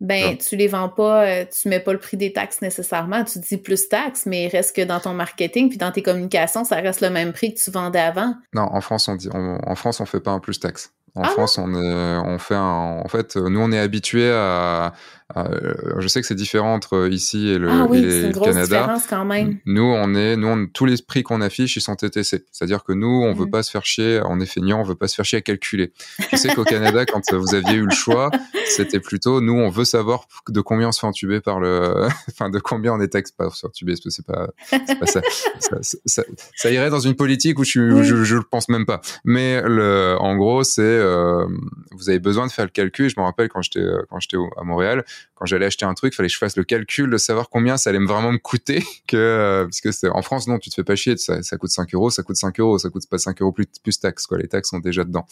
Ben, 0.00 0.30
Non. 0.32 0.36
tu 0.36 0.56
les 0.56 0.68
vends 0.68 0.88
pas, 0.88 1.24
euh, 1.24 1.44
tu 1.44 1.68
mets 1.68 1.80
pas 1.80 1.92
le 1.92 1.98
prix 1.98 2.16
des 2.16 2.32
taxes 2.32 2.62
nécessairement. 2.62 3.24
Tu 3.24 3.38
dis 3.40 3.56
plus 3.56 3.88
taxes, 3.88 4.26
mais 4.26 4.44
il 4.44 4.48
reste 4.48 4.74
que 4.76 4.82
dans 4.82 5.00
ton 5.00 5.12
marketing 5.14 5.68
puis 5.68 5.78
dans 5.78 5.90
tes 5.92 6.02
communications, 6.02 6.64
ça 6.64 6.76
reste 6.76 7.00
le 7.00 7.10
même 7.10 7.32
prix 7.32 7.54
que 7.54 7.60
tu 7.60 7.70
vendais 7.70 7.98
avant. 8.00 8.34
Non, 8.54 8.62
en 8.72 8.80
France, 8.80 9.08
on 9.08 9.16
dit, 9.16 9.28
on- 9.34 9.58
en 9.66 9.74
France, 9.74 10.00
on 10.00 10.06
fait 10.06 10.20
pas 10.20 10.30
un 10.30 10.40
plus 10.40 10.60
taxe. 10.60 10.92
En 11.14 11.22
Ah 11.22 11.28
France, 11.30 11.58
on 11.58 11.74
est, 11.74 12.16
on 12.24 12.38
fait 12.38 12.54
un, 12.54 13.00
en 13.04 13.08
fait, 13.08 13.36
euh, 13.36 13.48
nous, 13.48 13.60
on 13.60 13.72
est 13.72 13.78
habitué 13.78 14.30
à, 14.30 14.92
je 15.34 16.08
sais 16.08 16.20
que 16.20 16.26
c'est 16.26 16.34
différent 16.34 16.74
entre 16.74 17.08
ici 17.10 17.48
et 17.48 17.58
le, 17.58 17.68
ah 17.70 17.84
et 17.84 17.90
oui, 17.90 17.98
une 18.00 18.28
le 18.28 18.32
Canada. 18.32 18.62
différence 18.66 19.06
quand 19.06 19.24
même. 19.24 19.58
Nous, 19.66 19.82
on 19.82 20.14
est, 20.14 20.36
nous, 20.36 20.48
on- 20.48 20.66
tous 20.66 20.86
les 20.86 20.96
prix 21.06 21.22
qu'on 21.22 21.40
affiche, 21.40 21.76
ils 21.76 21.80
sont 21.80 21.94
TTC. 21.96 22.44
C'est-à-dire 22.50 22.82
que 22.84 22.92
nous, 22.92 23.06
on 23.24 23.34
veut 23.34 23.46
Mm. 23.46 23.50
pas 23.50 23.62
se 23.62 23.70
faire 23.70 23.84
chier, 23.84 24.20
on 24.26 24.40
est 24.40 24.46
feignant, 24.46 24.80
on 24.80 24.84
veut 24.84 24.94
pas 24.94 25.06
se 25.08 25.14
faire 25.14 25.24
chier 25.24 25.38
à 25.38 25.42
calculer. 25.42 25.92
Je 26.32 26.36
sais 26.36 26.48
qu'au 26.54 26.64
Canada, 26.64 27.04
quand 27.04 27.20
vous 27.32 27.54
aviez 27.54 27.74
eu 27.76 27.84
le 27.84 27.90
choix, 27.94 28.30
c'était 28.66 29.00
plutôt, 29.00 29.40
nous, 29.40 29.52
on 29.54 29.68
veut 29.68 29.84
savoir 29.84 30.26
de 30.48 30.60
combien 30.60 30.88
on 30.88 30.92
se 30.92 31.00
fait 31.00 31.06
entuber 31.06 31.40
par 31.40 31.60
le, 31.60 32.06
enfin, 32.30 32.48
de 32.50 32.58
combien 32.58 32.94
on 32.94 33.00
est 33.00 33.08
taxe 33.08 33.30
pas 33.30 33.50
se 33.50 33.66
entuber, 33.66 33.92
parce 33.92 34.00
que 34.00 34.10
c'est 34.10 34.26
pas, 34.26 34.48
pas 34.70 35.06
ça. 35.06 35.20
ça, 35.60 35.76
ça- 35.82 35.98
ça- 36.06 36.22
ça 36.56 36.70
irait 36.70 36.90
dans 36.90 37.00
une 37.00 37.14
politique 37.14 37.58
où 37.58 37.64
je, 37.64 37.80
où 37.80 37.98
Oui. 37.98 38.04
je, 38.04 38.24
je 38.24 38.36
le 38.36 38.42
pense 38.42 38.68
même 38.68 38.86
pas. 38.86 39.00
Mais 39.24 39.60
le, 39.62 40.16
en 40.20 40.36
gros, 40.36 40.64
c'est, 40.64 40.82
euh, 40.82 41.46
vous 41.92 42.08
avez 42.08 42.18
besoin 42.18 42.46
de 42.46 42.52
faire 42.52 42.64
le 42.64 42.70
calcul. 42.70 43.08
Je 43.10 43.14
me 43.18 43.24
rappelle 43.24 43.48
quand 43.48 43.62
j'étais, 43.62 43.80
euh, 43.80 44.02
quand 44.10 44.20
j'étais 44.20 44.36
à 44.56 44.64
Montréal, 44.64 45.04
quand 45.34 45.46
j'allais 45.46 45.66
acheter 45.66 45.84
un 45.84 45.94
truc, 45.94 46.14
fallait 46.14 46.28
que 46.28 46.32
je 46.32 46.38
fasse 46.38 46.56
le 46.56 46.64
calcul 46.64 47.08
de 47.08 47.16
savoir 47.16 47.48
combien 47.48 47.76
ça 47.76 47.90
allait 47.90 48.00
me 48.00 48.08
vraiment 48.08 48.32
me 48.32 48.38
coûter. 48.38 48.82
Que 49.06 49.16
euh, 49.16 49.64
parce 49.64 49.80
que 49.80 49.90
c'est 49.92 50.08
en 50.08 50.20
France, 50.20 50.48
non, 50.48 50.58
tu 50.58 50.68
te 50.68 50.74
fais 50.74 50.84
pas 50.84 50.96
chier, 50.96 51.16
ça, 51.16 51.42
ça 51.42 51.56
coûte 51.56 51.70
5 51.70 51.94
euros, 51.94 52.10
ça 52.10 52.22
coûte 52.22 52.36
5 52.36 52.58
euros, 52.60 52.76
ça 52.78 52.90
coûte 52.90 53.08
pas 53.08 53.16
5 53.18 53.40
euros 53.40 53.52
plus 53.52 53.66
plus 53.82 53.98
taxes 54.00 54.26
quoi. 54.26 54.36
Les 54.38 54.48
taxes 54.48 54.68
sont 54.70 54.80
déjà 54.80 55.04
dedans. 55.04 55.24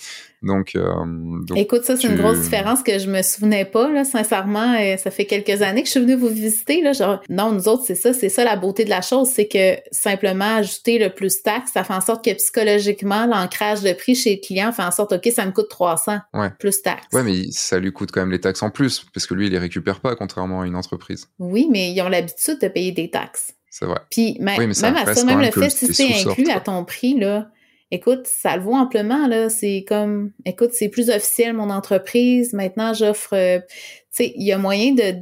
Donc, 0.42 0.76
euh, 0.76 0.84
donc 1.04 1.58
Écoute, 1.58 1.84
ça, 1.84 1.96
c'est 1.96 2.06
une 2.08 2.16
grosse 2.16 2.40
différence 2.40 2.82
que 2.82 2.98
je 2.98 3.10
me 3.10 3.20
souvenais 3.22 3.64
pas, 3.66 3.90
là, 3.90 4.04
sincèrement. 4.04 4.76
Ça 4.96 5.10
fait 5.10 5.26
quelques 5.26 5.60
années 5.62 5.82
que 5.82 5.86
je 5.88 5.92
suis 5.92 6.00
venue 6.00 6.14
vous 6.14 6.28
visiter, 6.28 6.80
là. 6.82 6.92
Genre, 6.92 7.20
non, 7.28 7.52
nous 7.52 7.68
autres, 7.68 7.84
c'est 7.86 7.94
ça, 7.96 8.12
c'est 8.14 8.28
ça 8.28 8.44
la 8.44 8.56
beauté 8.56 8.84
de 8.84 8.90
la 8.90 9.02
chose, 9.02 9.28
c'est 9.28 9.48
que 9.48 9.76
simplement 9.90 10.56
ajouter 10.56 10.98
le 10.98 11.10
plus 11.10 11.42
taxe, 11.42 11.72
ça 11.74 11.84
fait 11.84 11.92
en 11.94 12.00
sorte 12.00 12.24
que 12.24 12.32
psychologiquement, 12.34 13.26
l'ancrage 13.26 13.82
de 13.82 13.92
prix 13.92 14.14
chez 14.14 14.36
le 14.36 14.46
client 14.46 14.72
fait 14.72 14.82
en 14.82 14.90
sorte, 14.90 15.12
OK, 15.12 15.28
ça 15.34 15.44
me 15.44 15.50
coûte 15.52 15.68
300 15.68 16.18
Ouais. 16.32 16.50
plus 16.58 16.80
taxe. 16.82 17.04
ouais, 17.12 17.22
mais 17.22 17.50
ça 17.50 17.78
lui 17.78 17.92
coûte 17.92 18.10
quand 18.12 18.20
même 18.20 18.30
les 18.30 18.40
taxes 18.40 18.62
en 18.62 18.70
plus 18.70 19.04
parce 19.12 19.26
que 19.26 19.34
lui, 19.34 19.46
il 19.46 19.52
les 19.52 19.58
récupère 19.76 20.00
pas, 20.00 20.16
contrairement 20.16 20.62
à 20.62 20.66
une 20.66 20.76
entreprise. 20.76 21.28
Oui, 21.38 21.68
mais 21.70 21.92
ils 21.92 22.00
ont 22.02 22.08
l'habitude 22.08 22.58
de 22.60 22.68
payer 22.68 22.92
des 22.92 23.10
taxes. 23.10 23.52
C'est 23.70 23.84
vrai. 23.84 24.00
Puis 24.10 24.38
même, 24.40 24.58
Oui, 24.58 24.66
mais 24.68 24.74
ça 24.74 24.90
même 24.90 25.06
à 25.06 25.14
ça, 25.14 25.24
même 25.24 25.40
le 25.40 25.50
fait 25.50 25.70
si 25.70 25.92
c'est 25.92 26.28
inclus 26.28 26.50
à 26.50 26.60
ton 26.60 26.84
prix, 26.84 27.18
là, 27.18 27.50
écoute, 27.90 28.26
ça 28.26 28.56
le 28.56 28.62
vaut 28.62 28.74
amplement, 28.74 29.26
là. 29.28 29.50
C'est 29.50 29.84
comme, 29.86 30.32
écoute, 30.44 30.70
c'est 30.72 30.88
plus 30.88 31.10
officiel, 31.10 31.54
mon 31.54 31.70
entreprise. 31.70 32.52
Maintenant, 32.52 32.94
j'offre, 32.94 33.34
euh, 33.34 33.58
tu 33.60 33.66
sais, 34.10 34.32
il 34.34 34.46
y 34.46 34.52
a 34.52 34.58
moyen 34.58 34.94
de, 34.94 35.14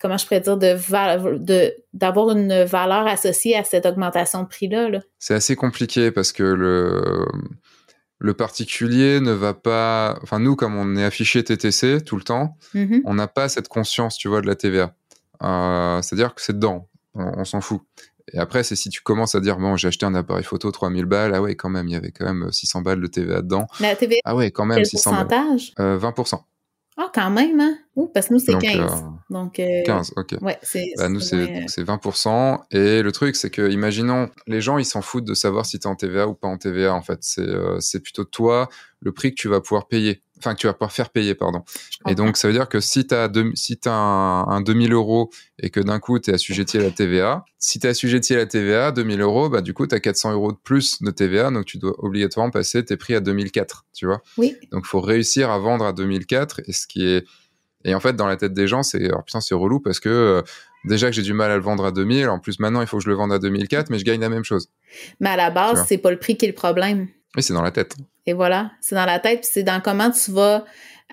comment 0.00 0.16
je 0.16 0.24
pourrais 0.24 0.40
dire, 0.40 0.56
de, 0.56 0.72
val- 0.72 1.44
de, 1.44 1.74
d'avoir 1.92 2.30
une 2.30 2.64
valeur 2.64 3.06
associée 3.06 3.54
à 3.56 3.64
cette 3.64 3.84
augmentation 3.84 4.42
de 4.44 4.48
prix-là, 4.48 4.88
là. 4.88 5.00
C'est 5.18 5.34
assez 5.34 5.54
compliqué 5.54 6.10
parce 6.10 6.32
que 6.32 6.42
le, 6.42 7.26
le 8.22 8.34
particulier 8.34 9.18
ne 9.20 9.32
va 9.32 9.54
pas. 9.54 10.18
Enfin, 10.22 10.38
nous, 10.38 10.54
comme 10.54 10.76
on 10.76 10.94
est 10.96 11.04
affiché 11.04 11.42
TTC 11.42 12.02
tout 12.04 12.16
le 12.16 12.22
temps, 12.22 12.56
Mhm. 12.74 13.00
on 13.04 13.14
n'a 13.14 13.26
pas 13.26 13.48
cette 13.48 13.68
conscience, 13.68 14.16
tu 14.18 14.28
vois, 14.28 14.40
de 14.42 14.46
la 14.46 14.54
TVA. 14.54 14.94
Euh, 15.42 16.02
C'est-à-dire 16.02 16.34
que 16.34 16.42
c'est 16.42 16.52
dedans, 16.52 16.86
on, 17.14 17.40
on 17.40 17.44
s'en 17.44 17.60
fout. 17.60 17.80
Et 18.32 18.38
après, 18.38 18.62
c'est 18.62 18.76
si 18.76 18.90
tu 18.90 19.00
commences 19.00 19.34
à 19.34 19.40
dire, 19.40 19.56
bon, 19.56 19.76
j'ai 19.76 19.88
acheté 19.88 20.06
un 20.06 20.14
appareil 20.14 20.44
photo 20.44 20.70
3000 20.70 21.04
balles, 21.06 21.34
ah 21.34 21.42
ouais, 21.42 21.56
quand 21.56 21.70
même, 21.70 21.88
il 21.88 21.92
y 21.92 21.96
avait 21.96 22.12
quand 22.12 22.26
même 22.26 22.52
600 22.52 22.82
balles 22.82 23.00
de 23.00 23.06
TVA 23.08 23.42
dedans. 23.42 23.66
La 23.80 23.96
TVA, 23.96 24.18
Ah 24.24 24.36
ouais, 24.36 24.50
quand 24.52 24.66
même, 24.66 24.76
quel 24.76 24.86
600 24.86 25.10
balles. 25.12 25.26
pourcentage? 25.26 25.72
Euh, 25.80 25.98
20%. 25.98 26.44
Ah, 27.02 27.10
quand 27.14 27.30
même, 27.30 27.58
hein? 27.60 27.78
Ouh, 27.96 28.08
parce 28.08 28.28
que 28.28 28.34
nous, 28.34 28.40
c'est 28.40 28.52
Donc, 28.52 28.60
15. 28.60 28.76
euh, 28.78 29.06
Donc, 29.30 29.58
euh, 29.58 29.82
15, 29.86 30.12
ok. 30.16 30.34
ouais, 30.42 30.58
c'est, 30.62 30.84
Bah, 30.98 31.08
nous, 31.08 31.18
c'est 31.20 31.28
c'est 31.30 31.36
moins, 31.50 31.62
euh, 31.62 31.64
c'est 31.68 31.82
20%. 31.82 32.60
Et 32.70 33.00
le 33.00 33.10
truc, 33.10 33.36
c'est 33.36 33.48
que, 33.48 33.70
imaginons, 33.70 34.28
les 34.46 34.60
gens, 34.60 34.76
ils 34.76 34.84
s'en 34.84 35.00
foutent 35.00 35.24
de 35.24 35.32
savoir 35.32 35.64
si 35.64 35.78
tu 35.78 35.88
es 35.88 35.90
en 35.90 35.96
TVA 35.96 36.28
ou 36.28 36.34
pas 36.34 36.48
en 36.48 36.58
TVA, 36.58 36.92
en 36.92 37.00
fait. 37.00 37.18
C'est 37.22 37.40
euh, 37.40 37.80
c'est 37.80 38.00
plutôt 38.00 38.24
toi, 38.24 38.68
le 39.00 39.12
prix 39.12 39.30
que 39.34 39.40
tu 39.40 39.48
vas 39.48 39.62
pouvoir 39.62 39.88
payer. 39.88 40.22
Enfin, 40.40 40.54
que 40.54 40.60
tu 40.60 40.66
vas 40.66 40.72
pouvoir 40.72 40.92
faire 40.92 41.10
payer, 41.10 41.34
pardon. 41.34 41.62
Et 42.08 42.14
donc, 42.14 42.36
ça 42.36 42.48
veut 42.48 42.54
dire 42.54 42.68
que 42.68 42.80
si 42.80 43.06
tu 43.06 43.14
as, 43.14 43.30
si 43.54 43.78
as 43.84 43.92
un, 43.92 44.48
un 44.48 44.60
2000 44.60 44.92
euros 44.92 45.30
et 45.58 45.70
que 45.70 45.80
d'un 45.80 45.98
coup, 46.00 46.18
tu 46.18 46.30
es 46.30 46.34
assujetti 46.34 46.78
à 46.78 46.82
la 46.82 46.90
TVA, 46.90 47.44
si 47.58 47.78
tu 47.78 47.86
es 47.86 47.90
assujetti 47.90 48.34
à 48.34 48.38
la 48.38 48.46
TVA, 48.46 48.90
2000 48.90 49.20
euros, 49.20 49.48
bah, 49.48 49.60
du 49.60 49.74
coup, 49.74 49.86
tu 49.86 49.94
as 49.94 50.00
400 50.00 50.32
euros 50.32 50.52
de 50.52 50.56
plus 50.56 51.02
de 51.02 51.10
TVA. 51.10 51.50
Donc, 51.50 51.66
tu 51.66 51.78
dois 51.78 51.94
obligatoirement 51.98 52.50
passer 52.50 52.84
tes 52.84 52.96
prix 52.96 53.14
à 53.14 53.20
2004, 53.20 53.86
tu 53.94 54.06
vois. 54.06 54.22
Oui. 54.38 54.56
Donc, 54.72 54.86
faut 54.86 55.00
réussir 55.00 55.50
à 55.50 55.58
vendre 55.58 55.84
à 55.84 55.92
2004. 55.92 56.62
Et 56.66 56.72
ce 56.72 56.86
qui 56.86 57.06
est, 57.06 57.26
et 57.84 57.94
en 57.94 58.00
fait, 58.00 58.14
dans 58.14 58.26
la 58.26 58.36
tête 58.36 58.52
des 58.52 58.66
gens, 58.66 58.82
c'est, 58.82 59.10
putain, 59.26 59.40
c'est 59.40 59.54
relou 59.54 59.80
parce 59.80 60.00
que, 60.00 60.08
euh, 60.08 60.42
déjà 60.84 61.08
que 61.08 61.12
j'ai 61.12 61.22
du 61.22 61.32
mal 61.32 61.50
à 61.50 61.56
le 61.56 61.62
vendre 61.62 61.84
à 61.84 61.92
2000. 61.92 62.28
En 62.28 62.38
plus, 62.38 62.58
maintenant, 62.58 62.80
il 62.80 62.86
faut 62.86 62.98
que 62.98 63.04
je 63.04 63.08
le 63.08 63.14
vende 63.14 63.32
à 63.32 63.38
2004, 63.38 63.90
mais 63.90 63.98
je 63.98 64.04
gagne 64.04 64.20
la 64.20 64.28
même 64.28 64.44
chose. 64.44 64.68
Mais 65.20 65.30
à 65.30 65.36
la 65.36 65.50
base, 65.50 65.84
c'est 65.86 65.98
pas 65.98 66.10
le 66.10 66.18
prix 66.18 66.36
qui 66.36 66.46
est 66.46 66.48
le 66.48 66.54
problème. 66.54 67.08
Oui, 67.36 67.42
c'est 67.42 67.54
dans 67.54 67.62
la 67.62 67.70
tête. 67.70 67.94
Et 68.26 68.32
voilà, 68.32 68.72
c'est 68.80 68.94
dans 68.94 69.06
la 69.06 69.18
tête, 69.18 69.40
puis 69.40 69.50
c'est 69.52 69.62
dans 69.62 69.80
comment 69.80 70.10
tu 70.10 70.30
vas 70.30 70.64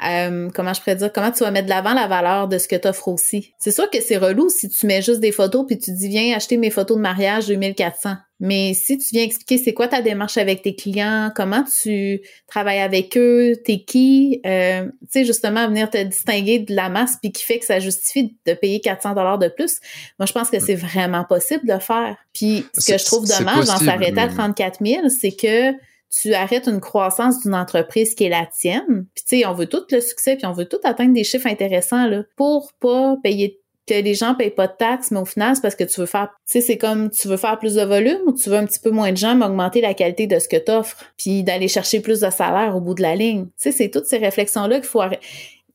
euh, 0.05 0.49
comment 0.53 0.73
je 0.73 0.79
pourrais 0.79 0.95
dire, 0.95 1.11
comment 1.11 1.31
tu 1.31 1.43
vas 1.43 1.49
mettre 1.49 1.65
de 1.65 1.69
l'avant 1.71 1.93
la 1.93 2.07
valeur 2.07 2.47
de 2.47 2.57
ce 2.57 2.67
que 2.67 2.75
tu 2.75 2.87
offres 2.87 3.07
aussi. 3.07 3.53
C'est 3.57 3.71
sûr 3.71 3.89
que 3.89 3.99
c'est 3.99 4.17
relou 4.17 4.49
si 4.49 4.69
tu 4.69 4.85
mets 4.85 5.01
juste 5.01 5.19
des 5.19 5.31
photos 5.31 5.65
puis 5.65 5.77
tu 5.79 5.91
dis 5.91 6.07
viens 6.07 6.35
acheter 6.35 6.57
mes 6.57 6.69
photos 6.69 6.97
de 6.97 7.01
mariage 7.01 7.47
2400. 7.47 8.15
Mais 8.39 8.75
si 8.75 8.99
tu 8.99 9.07
viens 9.13 9.23
expliquer 9.23 9.57
c'est 9.57 9.73
quoi 9.73 9.87
ta 9.87 10.03
démarche 10.03 10.37
avec 10.37 10.61
tes 10.61 10.75
clients, 10.75 11.31
comment 11.35 11.63
tu 11.63 12.21
travailles 12.45 12.81
avec 12.81 13.17
eux, 13.17 13.53
t'es 13.65 13.79
qui, 13.79 14.39
euh, 14.45 14.85
tu 14.85 15.07
sais 15.09 15.25
justement 15.25 15.67
venir 15.67 15.89
te 15.89 16.01
distinguer 16.03 16.59
de 16.59 16.75
la 16.75 16.89
masse 16.89 17.17
puis 17.19 17.31
qui 17.31 17.43
fait 17.43 17.57
que 17.57 17.65
ça 17.65 17.79
justifie 17.79 18.37
de 18.45 18.53
payer 18.53 18.79
400 18.79 19.15
dollars 19.15 19.39
de 19.39 19.47
plus. 19.47 19.79
Moi 20.19 20.27
je 20.27 20.33
pense 20.33 20.51
que 20.51 20.59
c'est 20.59 20.75
vraiment 20.75 21.23
possible 21.23 21.67
de 21.67 21.79
faire. 21.79 22.15
Puis 22.33 22.67
ce 22.77 22.91
que 22.91 22.99
je 22.99 23.05
trouve 23.05 23.27
dommage 23.27 23.65
dans 23.65 23.77
s'arrêter 23.77 24.19
à 24.19 24.27
34 24.27 24.77
000, 24.85 25.09
c'est 25.09 25.31
que 25.31 25.73
tu 26.09 26.33
arrêtes 26.33 26.67
une 26.67 26.79
croissance 26.79 27.41
d'une 27.41 27.55
entreprise 27.55 28.15
qui 28.15 28.25
est 28.25 28.29
la 28.29 28.45
tienne. 28.45 29.05
Puis 29.13 29.23
tu 29.27 29.37
sais, 29.39 29.45
on 29.45 29.53
veut 29.53 29.67
tout 29.67 29.83
le 29.91 30.01
succès, 30.01 30.35
puis 30.35 30.45
on 30.45 30.53
veut 30.53 30.65
tout 30.65 30.79
atteindre 30.83 31.13
des 31.13 31.23
chiffres 31.23 31.47
intéressants 31.47 32.07
là, 32.07 32.23
pour 32.35 32.73
pas 32.79 33.17
payer 33.21 33.59
que 33.87 33.93
les 33.93 34.13
gens 34.13 34.35
payent 34.35 34.51
pas 34.51 34.67
de 34.67 34.73
taxes, 34.77 35.11
mais 35.11 35.19
au 35.19 35.25
final, 35.25 35.55
c'est 35.55 35.61
parce 35.61 35.75
que 35.75 35.85
tu 35.85 35.99
veux 36.01 36.05
faire, 36.05 36.27
tu 36.45 36.59
sais, 36.59 36.61
c'est 36.61 36.77
comme 36.77 37.09
tu 37.09 37.27
veux 37.27 37.37
faire 37.37 37.57
plus 37.57 37.75
de 37.75 37.81
volume 37.83 38.19
ou 38.25 38.33
tu 38.33 38.49
veux 38.49 38.57
un 38.57 38.65
petit 38.65 38.81
peu 38.81 38.91
moins 38.91 39.11
de 39.11 39.17
gens, 39.17 39.33
mais 39.35 39.45
augmenter 39.45 39.79
la 39.79 39.93
qualité 39.93 40.27
de 40.27 40.39
ce 40.39 40.49
que 40.49 40.57
tu 40.57 40.71
offres, 40.71 40.97
puis 41.17 41.43
d'aller 41.43 41.69
chercher 41.69 42.01
plus 42.01 42.19
de 42.19 42.29
salaire 42.29 42.75
au 42.75 42.81
bout 42.81 42.93
de 42.93 43.01
la 43.01 43.15
ligne. 43.15 43.45
Tu 43.45 43.51
sais, 43.57 43.71
c'est 43.71 43.89
toutes 43.89 44.05
ces 44.05 44.17
réflexions-là 44.17 44.79
qu'il 44.79 44.89
faut 44.89 45.01
arrêter. 45.01 45.25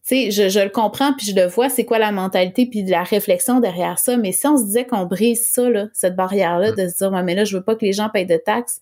Tu 0.06 0.30
sais, 0.30 0.30
je, 0.30 0.48
je, 0.48 0.60
le 0.60 0.68
comprends 0.68 1.14
puis 1.14 1.26
je 1.26 1.34
le 1.34 1.46
vois, 1.46 1.68
c'est 1.68 1.84
quoi 1.84 1.98
la 1.98 2.12
mentalité 2.12 2.66
puis 2.66 2.82
la 2.84 3.04
réflexion 3.04 3.60
derrière 3.60 3.98
ça. 3.98 4.16
Mais 4.16 4.32
si 4.32 4.46
on 4.46 4.58
se 4.58 4.64
disait 4.64 4.84
qu'on 4.84 5.06
brise 5.06 5.48
ça, 5.48 5.70
là, 5.70 5.86
cette 5.94 6.16
barrière-là, 6.16 6.72
de 6.72 6.88
se 6.88 6.96
dire, 6.98 7.10
mais 7.22 7.34
là, 7.34 7.44
je 7.44 7.56
veux 7.56 7.62
pas 7.62 7.76
que 7.76 7.84
les 7.84 7.92
gens 7.92 8.10
payent 8.10 8.26
de 8.26 8.36
taxes, 8.36 8.80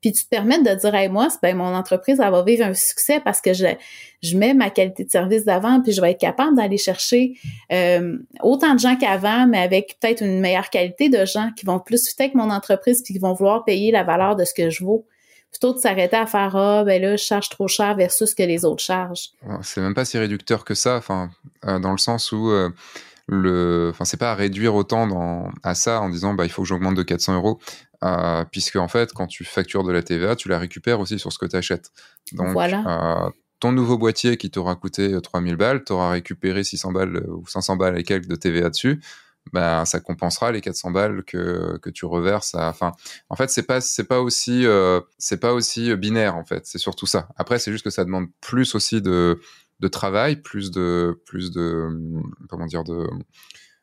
puis 0.00 0.12
tu 0.12 0.24
te 0.24 0.28
permets 0.28 0.62
de 0.62 0.74
dire, 0.74 0.94
hey, 0.94 1.08
moi, 1.08 1.28
ben, 1.42 1.56
mon 1.56 1.74
entreprise, 1.74 2.20
elle 2.20 2.30
va 2.30 2.42
vivre 2.42 2.64
un 2.64 2.74
succès 2.74 3.20
parce 3.20 3.40
que 3.40 3.52
je, 3.52 3.66
je 4.22 4.36
mets 4.36 4.54
ma 4.54 4.70
qualité 4.70 5.04
de 5.04 5.10
service 5.10 5.44
d'avant, 5.44 5.82
puis 5.82 5.92
je 5.92 6.00
vais 6.00 6.12
être 6.12 6.20
capable 6.20 6.56
d'aller 6.56 6.78
chercher 6.78 7.34
euh, 7.72 8.16
autant 8.42 8.74
de 8.74 8.80
gens 8.80 8.96
qu'avant, 8.96 9.46
mais 9.46 9.58
avec 9.58 9.98
peut-être 10.00 10.22
une 10.22 10.40
meilleure 10.40 10.70
qualité 10.70 11.08
de 11.08 11.24
gens 11.24 11.50
qui 11.54 11.66
vont 11.66 11.78
plus 11.78 12.08
fitter 12.08 12.24
avec 12.24 12.34
mon 12.34 12.50
entreprise, 12.50 13.02
puis 13.02 13.14
qui 13.14 13.20
vont 13.20 13.34
vouloir 13.34 13.64
payer 13.64 13.92
la 13.92 14.02
valeur 14.02 14.36
de 14.36 14.44
ce 14.44 14.54
que 14.54 14.70
je 14.70 14.84
vaux. 14.84 15.06
Plutôt 15.50 15.74
de 15.74 15.78
s'arrêter 15.78 16.16
à 16.16 16.26
faire 16.26 16.54
Ah, 16.54 16.84
ben 16.84 17.02
là, 17.02 17.16
je 17.16 17.24
charge 17.24 17.48
trop 17.48 17.66
cher 17.66 17.96
versus 17.96 18.30
ce 18.30 18.34
que 18.36 18.42
les 18.44 18.64
autres 18.64 18.82
chargent. 18.82 19.30
C'est 19.62 19.80
même 19.80 19.94
pas 19.94 20.04
si 20.04 20.16
réducteur 20.16 20.64
que 20.64 20.74
ça, 20.74 20.96
enfin, 20.96 21.30
euh, 21.66 21.78
dans 21.78 21.92
le 21.92 21.98
sens 21.98 22.32
où. 22.32 22.50
Euh, 22.50 22.70
le, 23.32 23.90
enfin, 23.92 24.04
c'est 24.04 24.16
pas 24.16 24.32
à 24.32 24.34
réduire 24.34 24.74
autant 24.74 25.06
dans, 25.06 25.50
à 25.62 25.76
ça 25.76 26.00
en 26.00 26.08
disant 26.08 26.34
bah 26.34 26.44
il 26.46 26.50
faut 26.50 26.62
que 26.62 26.68
j'augmente 26.68 26.96
de 26.96 27.02
400 27.04 27.36
euros. 27.36 27.60
Euh, 28.02 28.44
puisque 28.50 28.76
en 28.76 28.88
fait, 28.88 29.12
quand 29.12 29.26
tu 29.26 29.44
factures 29.44 29.84
de 29.84 29.92
la 29.92 30.02
TVA, 30.02 30.36
tu 30.36 30.48
la 30.48 30.58
récupères 30.58 31.00
aussi 31.00 31.18
sur 31.18 31.32
ce 31.32 31.38
que 31.38 31.46
tu 31.46 31.56
achètes. 31.56 31.90
Donc, 32.32 32.56
euh, 32.56 33.30
ton 33.58 33.72
nouveau 33.72 33.98
boîtier 33.98 34.38
qui 34.38 34.50
t'aura 34.50 34.74
coûté 34.74 35.20
3000 35.20 35.56
balles, 35.56 35.84
tu 35.84 35.92
auras 35.92 36.10
récupéré 36.10 36.64
600 36.64 36.92
balles 36.92 37.16
euh, 37.16 37.30
ou 37.30 37.46
500 37.46 37.76
balles 37.76 37.98
et 37.98 38.04
quelques 38.04 38.26
de 38.26 38.36
TVA 38.36 38.70
dessus. 38.70 39.02
Ben, 39.52 39.84
ça 39.84 40.00
compensera 40.00 40.52
les 40.52 40.60
400 40.60 40.90
balles 40.90 41.24
que, 41.24 41.78
que 41.78 41.90
tu 41.90 42.04
reverses. 42.04 42.54
Enfin, 42.54 42.92
en 43.30 43.36
fait, 43.36 43.50
c'est 43.50 43.62
pas 43.62 43.80
c'est 43.80 44.04
pas 44.04 44.20
aussi 44.20 44.66
c'est 45.18 45.40
pas 45.40 45.54
aussi 45.54 45.96
binaire 45.96 46.36
en 46.36 46.44
fait. 46.44 46.66
C'est 46.66 46.78
surtout 46.78 47.06
ça. 47.06 47.28
Après, 47.36 47.58
c'est 47.58 47.72
juste 47.72 47.82
que 47.82 47.90
ça 47.90 48.04
demande 48.04 48.26
plus 48.42 48.74
aussi 48.74 49.00
de 49.00 49.40
de 49.80 49.88
travail, 49.88 50.36
plus 50.36 50.70
de 50.70 51.18
plus 51.24 51.50
de 51.50 51.88
comment 52.50 52.66
dire 52.66 52.84
de 52.84 53.08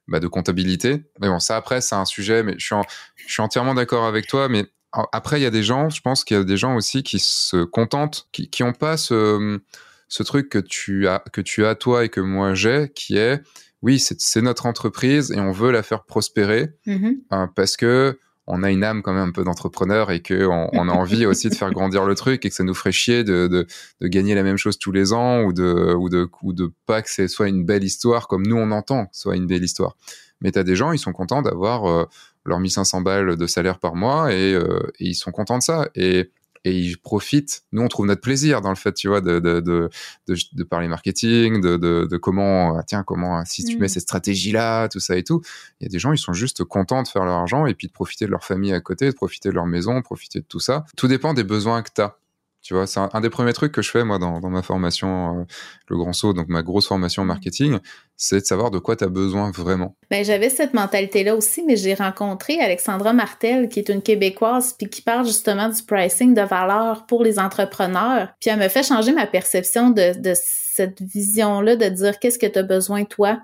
bah, 0.07 0.19
de 0.19 0.27
comptabilité. 0.27 1.03
Mais 1.19 1.27
bon, 1.27 1.39
ça 1.39 1.55
après, 1.55 1.81
c'est 1.81 1.95
un 1.95 2.05
sujet, 2.05 2.43
mais 2.43 2.55
je 2.57 2.65
suis, 2.65 2.75
je 3.15 3.33
suis 3.33 3.41
entièrement 3.41 3.73
d'accord 3.73 4.05
avec 4.05 4.27
toi. 4.27 4.49
Mais 4.49 4.65
après, 5.11 5.39
il 5.39 5.43
y 5.43 5.47
a 5.47 5.51
des 5.51 5.63
gens, 5.63 5.89
je 5.89 6.01
pense 6.01 6.23
qu'il 6.23 6.37
y 6.37 6.39
a 6.39 6.43
des 6.43 6.57
gens 6.57 6.75
aussi 6.75 7.03
qui 7.03 7.19
se 7.19 7.63
contentent, 7.63 8.27
qui 8.31 8.63
n'ont 8.63 8.73
pas 8.73 8.97
ce, 8.97 9.59
ce 10.07 10.23
truc 10.23 10.49
que 10.49 10.59
tu, 10.59 11.07
as, 11.07 11.19
que 11.31 11.41
tu 11.41 11.65
as 11.65 11.75
toi 11.75 12.05
et 12.05 12.09
que 12.09 12.21
moi 12.21 12.53
j'ai, 12.53 12.91
qui 12.95 13.17
est, 13.17 13.41
oui, 13.81 13.99
c'est 13.99 14.41
notre 14.41 14.65
entreprise 14.65 15.31
et 15.31 15.39
on 15.39 15.51
veut 15.51 15.71
la 15.71 15.83
faire 15.83 16.03
prospérer 16.03 16.69
mm-hmm. 16.87 17.17
hein, 17.31 17.51
parce 17.55 17.77
que 17.77 18.19
on 18.47 18.63
a 18.63 18.71
une 18.71 18.83
âme 18.83 19.01
quand 19.01 19.13
même 19.13 19.29
un 19.29 19.31
peu 19.31 19.43
d'entrepreneur 19.43 20.09
et 20.09 20.21
que 20.21 20.47
on, 20.47 20.89
a 20.89 20.93
envie 20.93 21.25
aussi 21.25 21.49
de 21.49 21.55
faire 21.55 21.71
grandir 21.71 22.05
le 22.05 22.15
truc 22.15 22.45
et 22.45 22.49
que 22.49 22.55
ça 22.55 22.63
nous 22.63 22.73
ferait 22.73 22.93
chier 22.93 23.23
de, 23.23 23.47
de, 23.47 23.67
de, 24.01 24.07
gagner 24.07 24.35
la 24.35 24.43
même 24.43 24.57
chose 24.57 24.79
tous 24.79 24.91
les 24.91 25.13
ans 25.13 25.43
ou 25.43 25.53
de 25.53 25.93
ou 25.93 26.09
de 26.09 26.29
ou 26.41 26.53
de 26.53 26.71
pas 26.85 27.01
que 27.01 27.09
ce 27.09 27.27
soit 27.27 27.49
une 27.49 27.65
belle 27.65 27.83
histoire 27.83 28.27
comme 28.27 28.47
nous 28.47 28.55
on 28.55 28.71
entend 28.71 29.07
soit 29.11 29.35
une 29.35 29.47
belle 29.47 29.63
histoire. 29.63 29.95
Mais 30.41 30.51
tu 30.51 30.59
as 30.59 30.63
des 30.63 30.75
gens, 30.75 30.91
ils 30.91 30.99
sont 30.99 31.13
contents 31.13 31.41
d'avoir 31.41 31.85
euh, 31.85 32.05
leurs 32.45 32.59
1500 32.59 33.01
balles 33.01 33.35
de 33.35 33.47
salaire 33.47 33.79
par 33.79 33.95
mois 33.95 34.31
et, 34.31 34.53
euh, 34.53 34.79
et, 34.99 35.09
ils 35.09 35.15
sont 35.15 35.31
contents 35.31 35.57
de 35.57 35.63
ça. 35.63 35.89
Et 35.95 36.31
et 36.63 36.77
ils 36.77 36.97
profitent. 36.97 37.63
Nous, 37.71 37.81
on 37.81 37.87
trouve 37.87 38.05
notre 38.05 38.21
plaisir 38.21 38.61
dans 38.61 38.69
le 38.69 38.75
fait, 38.75 38.93
tu 38.93 39.07
vois, 39.07 39.21
de, 39.21 39.39
de, 39.39 39.59
de, 39.59 39.89
de, 40.27 40.63
parler 40.63 40.87
marketing, 40.87 41.61
de, 41.61 41.77
de, 41.77 42.17
comment, 42.17 42.77
ah, 42.77 42.83
tiens, 42.83 43.03
comment, 43.03 43.43
si 43.45 43.63
tu 43.63 43.77
mets 43.77 43.85
mm. 43.85 43.89
cette 43.89 44.03
stratégie-là, 44.03 44.87
tout 44.89 44.99
ça 44.99 45.17
et 45.17 45.23
tout. 45.23 45.41
Il 45.79 45.85
y 45.85 45.87
a 45.87 45.89
des 45.89 45.99
gens, 45.99 46.13
ils 46.13 46.17
sont 46.17 46.33
juste 46.33 46.63
contents 46.63 47.03
de 47.03 47.07
faire 47.07 47.25
leur 47.25 47.35
argent 47.35 47.65
et 47.65 47.73
puis 47.73 47.87
de 47.87 47.93
profiter 47.93 48.25
de 48.25 48.31
leur 48.31 48.43
famille 48.43 48.73
à 48.73 48.81
côté, 48.81 49.09
de 49.09 49.15
profiter 49.15 49.49
de 49.49 49.55
leur 49.55 49.65
maison, 49.65 50.01
profiter 50.01 50.39
de 50.39 50.45
tout 50.45 50.59
ça. 50.59 50.85
Tout 50.95 51.07
dépend 51.07 51.33
des 51.33 51.43
besoins 51.43 51.81
que 51.81 51.89
tu 51.93 52.01
as. 52.01 52.17
Tu 52.61 52.73
vois, 52.73 52.85
c'est 52.85 52.99
un, 52.99 53.21
des 53.21 53.29
premiers 53.29 53.53
trucs 53.53 53.71
que 53.71 53.81
je 53.81 53.89
fais 53.89 54.03
moi 54.03 54.19
dans, 54.19 54.41
ma 54.49 54.61
formation, 54.61 55.39
euh, 55.39 55.43
le 55.87 55.97
grand 55.97 56.11
saut, 56.11 56.33
donc 56.33 56.49
ma 56.49 56.63
grosse 56.63 56.87
formation 56.87 57.23
marketing, 57.23 57.77
c'est 58.17 58.41
de 58.41 58.45
savoir 58.45 58.71
de 58.71 58.79
quoi 58.79 58.95
tu 58.95 59.05
as 59.05 59.09
besoin 59.09 59.51
vraiment. 59.51 59.95
Ben, 60.09 60.25
j'avais 60.25 60.49
cette 60.49 60.73
mentalité-là 60.73 61.35
aussi, 61.35 61.63
mais 61.63 61.77
j'ai 61.77 61.93
rencontré 61.93 62.59
Alexandra 62.59 63.13
Martel, 63.13 63.69
qui 63.69 63.79
est 63.79 63.89
une 63.89 64.01
Québécoise, 64.01 64.73
puis 64.73 64.89
qui 64.89 65.01
parle 65.01 65.25
justement 65.25 65.69
du 65.69 65.81
pricing 65.83 66.33
de 66.33 66.41
valeur 66.41 67.05
pour 67.05 67.23
les 67.23 67.39
entrepreneurs. 67.39 68.33
Puis 68.41 68.49
elle 68.49 68.59
me 68.59 68.67
fait 68.67 68.83
changer 68.83 69.13
ma 69.13 69.27
perception 69.27 69.89
de, 69.91 70.19
de 70.19 70.33
cette 70.35 71.01
vision-là, 71.01 71.75
de 71.75 71.87
dire 71.87 72.19
qu'est-ce 72.19 72.39
que 72.39 72.47
tu 72.47 72.59
as 72.59 72.63
besoin 72.63 73.05
toi? 73.05 73.39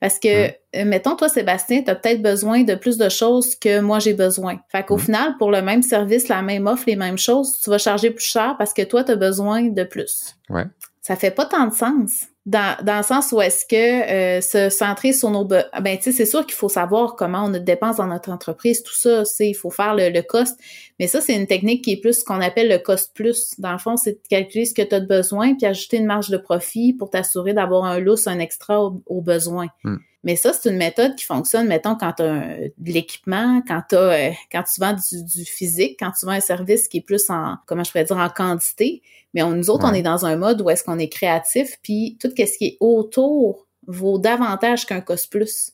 Parce 0.00 0.18
que, 0.18 0.48
euh, 0.48 0.84
mettons, 0.84 1.16
toi, 1.16 1.28
Sébastien, 1.28 1.82
tu 1.82 1.90
as 1.90 1.94
peut-être 1.94 2.20
besoin 2.20 2.62
de 2.64 2.74
plus 2.74 2.98
de 2.98 3.08
choses 3.08 3.54
que 3.54 3.80
moi, 3.80 3.98
j'ai 3.98 4.12
besoin. 4.12 4.58
Fait 4.70 4.84
qu'au 4.84 4.98
final, 4.98 5.36
pour 5.38 5.50
le 5.50 5.62
même 5.62 5.82
service, 5.82 6.28
la 6.28 6.42
même 6.42 6.66
offre, 6.66 6.84
les 6.86 6.96
mêmes 6.96 7.18
choses, 7.18 7.58
tu 7.62 7.70
vas 7.70 7.78
charger 7.78 8.10
plus 8.10 8.24
cher 8.26 8.56
parce 8.58 8.74
que 8.74 8.82
toi, 8.82 9.04
tu 9.04 9.12
as 9.12 9.16
besoin 9.16 9.62
de 9.62 9.84
plus. 9.84 10.34
Ouais. 10.50 10.64
Ça 11.00 11.16
fait 11.16 11.30
pas 11.30 11.46
tant 11.46 11.66
de 11.66 11.72
sens 11.72 12.26
dans, 12.46 12.76
dans 12.84 12.98
le 12.98 13.02
sens 13.02 13.32
où 13.32 13.40
est-ce 13.40 13.66
que 13.66 14.36
euh, 14.36 14.40
se 14.40 14.70
centrer 14.70 15.12
sur 15.12 15.30
nos 15.30 15.44
ben 15.44 15.98
tu 16.00 16.12
c'est 16.12 16.24
sûr 16.24 16.46
qu'il 16.46 16.54
faut 16.54 16.68
savoir 16.68 17.16
comment 17.16 17.46
on 17.46 17.50
dépense 17.50 17.96
dans 17.96 18.06
notre 18.06 18.30
entreprise 18.30 18.84
tout 18.84 18.94
ça 18.94 19.24
c'est 19.24 19.48
il 19.48 19.54
faut 19.54 19.70
faire 19.70 19.96
le, 19.96 20.10
le 20.10 20.22
cost. 20.22 20.58
Mais 21.00 21.08
ça 21.08 21.20
c'est 21.20 21.34
une 21.34 21.48
technique 21.48 21.82
qui 21.82 21.92
est 21.92 22.00
plus 22.00 22.20
ce 22.20 22.24
qu'on 22.24 22.40
appelle 22.40 22.68
le 22.68 22.78
cost 22.78 23.12
plus. 23.14 23.54
Dans 23.58 23.72
le 23.72 23.78
fond 23.78 23.96
c'est 23.96 24.12
de 24.12 24.20
calculer 24.30 24.64
ce 24.64 24.74
que 24.74 24.82
tu 24.82 24.94
as 24.94 25.00
de 25.00 25.06
besoin 25.06 25.54
puis 25.54 25.66
ajouter 25.66 25.96
une 25.96 26.06
marge 26.06 26.30
de 26.30 26.36
profit 26.36 26.92
pour 26.92 27.10
t'assurer 27.10 27.52
d'avoir 27.52 27.84
un 27.84 27.98
lousse 27.98 28.28
un 28.28 28.38
extra 28.38 28.80
au, 28.80 29.20
besoin. 29.20 29.66
Hmm. 29.82 29.96
Mais 30.26 30.34
ça, 30.34 30.52
c'est 30.52 30.68
une 30.68 30.76
méthode 30.76 31.14
qui 31.14 31.24
fonctionne, 31.24 31.68
mettons, 31.68 31.94
quand 31.94 32.14
tu 32.14 32.24
as 32.24 32.56
de 32.76 32.92
l'équipement, 32.92 33.62
quand, 33.66 33.92
euh, 33.92 34.32
quand 34.50 34.64
tu 34.64 34.80
vends 34.80 34.92
du, 34.92 35.22
du, 35.22 35.44
physique, 35.44 35.98
quand 36.00 36.10
tu 36.10 36.26
vends 36.26 36.32
un 36.32 36.40
service 36.40 36.88
qui 36.88 36.96
est 36.96 37.00
plus 37.00 37.30
en, 37.30 37.58
comment 37.64 37.84
je 37.84 37.92
pourrais 37.92 38.02
dire, 38.02 38.16
en 38.16 38.28
quantité. 38.28 39.02
Mais 39.34 39.44
nous 39.44 39.70
autres, 39.70 39.86
on 39.88 39.94
est 39.94 40.02
dans 40.02 40.26
un 40.26 40.34
mode 40.34 40.60
où 40.62 40.68
est-ce 40.68 40.82
qu'on 40.82 40.98
est 40.98 41.08
créatif, 41.08 41.76
puis 41.80 42.18
tout 42.20 42.28
ce 42.36 42.58
qui 42.58 42.64
est 42.64 42.76
autour 42.80 43.68
vaut 43.86 44.18
davantage 44.18 44.84
qu'un 44.84 45.00
cost 45.00 45.30
plus. 45.30 45.70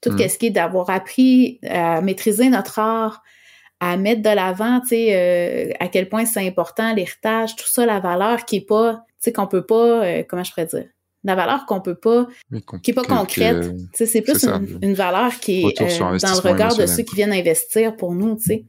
Tout 0.00 0.12
mm. 0.12 0.28
ce 0.30 0.38
qui 0.38 0.46
est 0.46 0.50
d'avoir 0.50 0.88
appris 0.88 1.60
à 1.68 2.00
maîtriser 2.00 2.48
notre 2.48 2.78
art, 2.78 3.22
à 3.80 3.98
mettre 3.98 4.22
de 4.22 4.30
l'avant, 4.30 4.80
tu 4.80 4.88
sais, 4.88 5.14
euh, 5.14 5.74
à 5.78 5.88
quel 5.88 6.08
point 6.08 6.24
c'est 6.24 6.46
important, 6.46 6.94
l'héritage, 6.94 7.54
tout 7.54 7.68
ça, 7.68 7.84
la 7.84 8.00
valeur 8.00 8.46
qui 8.46 8.56
est 8.56 8.66
pas, 8.66 9.04
tu 9.08 9.14
sais, 9.18 9.32
qu'on 9.34 9.46
peut 9.46 9.66
pas, 9.66 10.06
euh, 10.06 10.22
comment 10.26 10.42
je 10.42 10.52
pourrais 10.52 10.64
dire, 10.64 10.86
la 11.24 11.34
valeur 11.34 11.66
qu'on 11.66 11.80
peut 11.80 11.94
pas, 11.94 12.26
qui 12.82 12.90
est 12.90 12.94
pas 12.94 13.02
concrète. 13.02 13.72
c'est 13.94 14.20
plus 14.20 14.44
une, 14.82 14.94
valeur 14.94 15.38
qui 15.40 15.62
est 15.62 15.80
euh, 15.80 16.18
dans 16.18 16.34
le 16.34 16.48
regard 16.48 16.76
de 16.76 16.86
ceux 16.86 17.02
qui 17.02 17.16
viennent 17.16 17.32
investir 17.32 17.96
pour 17.96 18.14
nous, 18.14 18.36
tu 18.36 18.44
sais. 18.44 18.64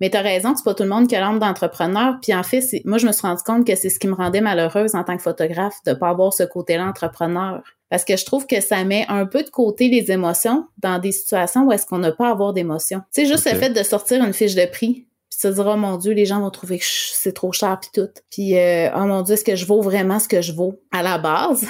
Mais 0.00 0.08
tu 0.08 0.16
as 0.16 0.22
raison, 0.22 0.54
c'est 0.56 0.64
pas 0.64 0.74
tout 0.74 0.82
le 0.82 0.88
monde 0.88 1.08
qui 1.08 1.16
a 1.16 1.20
l'âme 1.20 1.38
d'entrepreneur. 1.38 2.16
Puis 2.22 2.34
en 2.34 2.42
fait, 2.42 2.64
moi, 2.86 2.98
je 2.98 3.06
me 3.06 3.12
suis 3.12 3.22
rendu 3.22 3.42
compte 3.42 3.66
que 3.66 3.74
c'est 3.74 3.90
ce 3.90 3.98
qui 3.98 4.08
me 4.08 4.14
rendait 4.14 4.40
malheureuse 4.40 4.94
en 4.94 5.04
tant 5.04 5.16
que 5.16 5.22
photographe 5.22 5.76
de 5.86 5.92
pas 5.92 6.08
avoir 6.08 6.32
ce 6.32 6.42
côté-là 6.42 6.86
entrepreneur. 6.86 7.62
Parce 7.90 8.04
que 8.04 8.16
je 8.16 8.24
trouve 8.24 8.46
que 8.46 8.60
ça 8.60 8.82
met 8.84 9.04
un 9.08 9.26
peu 9.26 9.42
de 9.42 9.50
côté 9.50 9.88
les 9.88 10.10
émotions 10.10 10.66
dans 10.78 10.98
des 10.98 11.12
situations 11.12 11.66
où 11.66 11.72
est-ce 11.72 11.86
qu'on 11.86 11.98
n'a 11.98 12.12
pas 12.12 12.28
à 12.28 12.30
avoir 12.30 12.52
d'émotions. 12.52 13.00
Tu 13.12 13.22
sais, 13.22 13.26
juste 13.26 13.50
le 13.50 13.58
fait 13.58 13.70
de 13.70 13.82
sortir 13.82 14.24
une 14.24 14.32
fiche 14.32 14.54
de 14.54 14.64
prix, 14.64 15.06
puis 15.28 15.38
se 15.38 15.48
dire, 15.48 15.66
oh 15.66 15.76
mon 15.76 15.96
Dieu, 15.96 16.12
les 16.12 16.24
gens 16.24 16.40
vont 16.40 16.50
trouver 16.50 16.78
que 16.78 16.84
c'est 16.86 17.32
trop 17.32 17.52
cher, 17.52 17.78
puis 17.80 17.90
tout. 17.92 18.08
Puis, 18.30 18.56
euh, 18.56 18.90
oh 18.94 19.06
mon 19.06 19.22
Dieu, 19.22 19.34
est-ce 19.34 19.44
que 19.44 19.56
je 19.56 19.66
vaux 19.66 19.82
vraiment 19.82 20.20
ce 20.20 20.28
que 20.28 20.40
je 20.40 20.52
vaux? 20.52 20.80
À 20.92 21.02
la 21.02 21.18
base, 21.18 21.66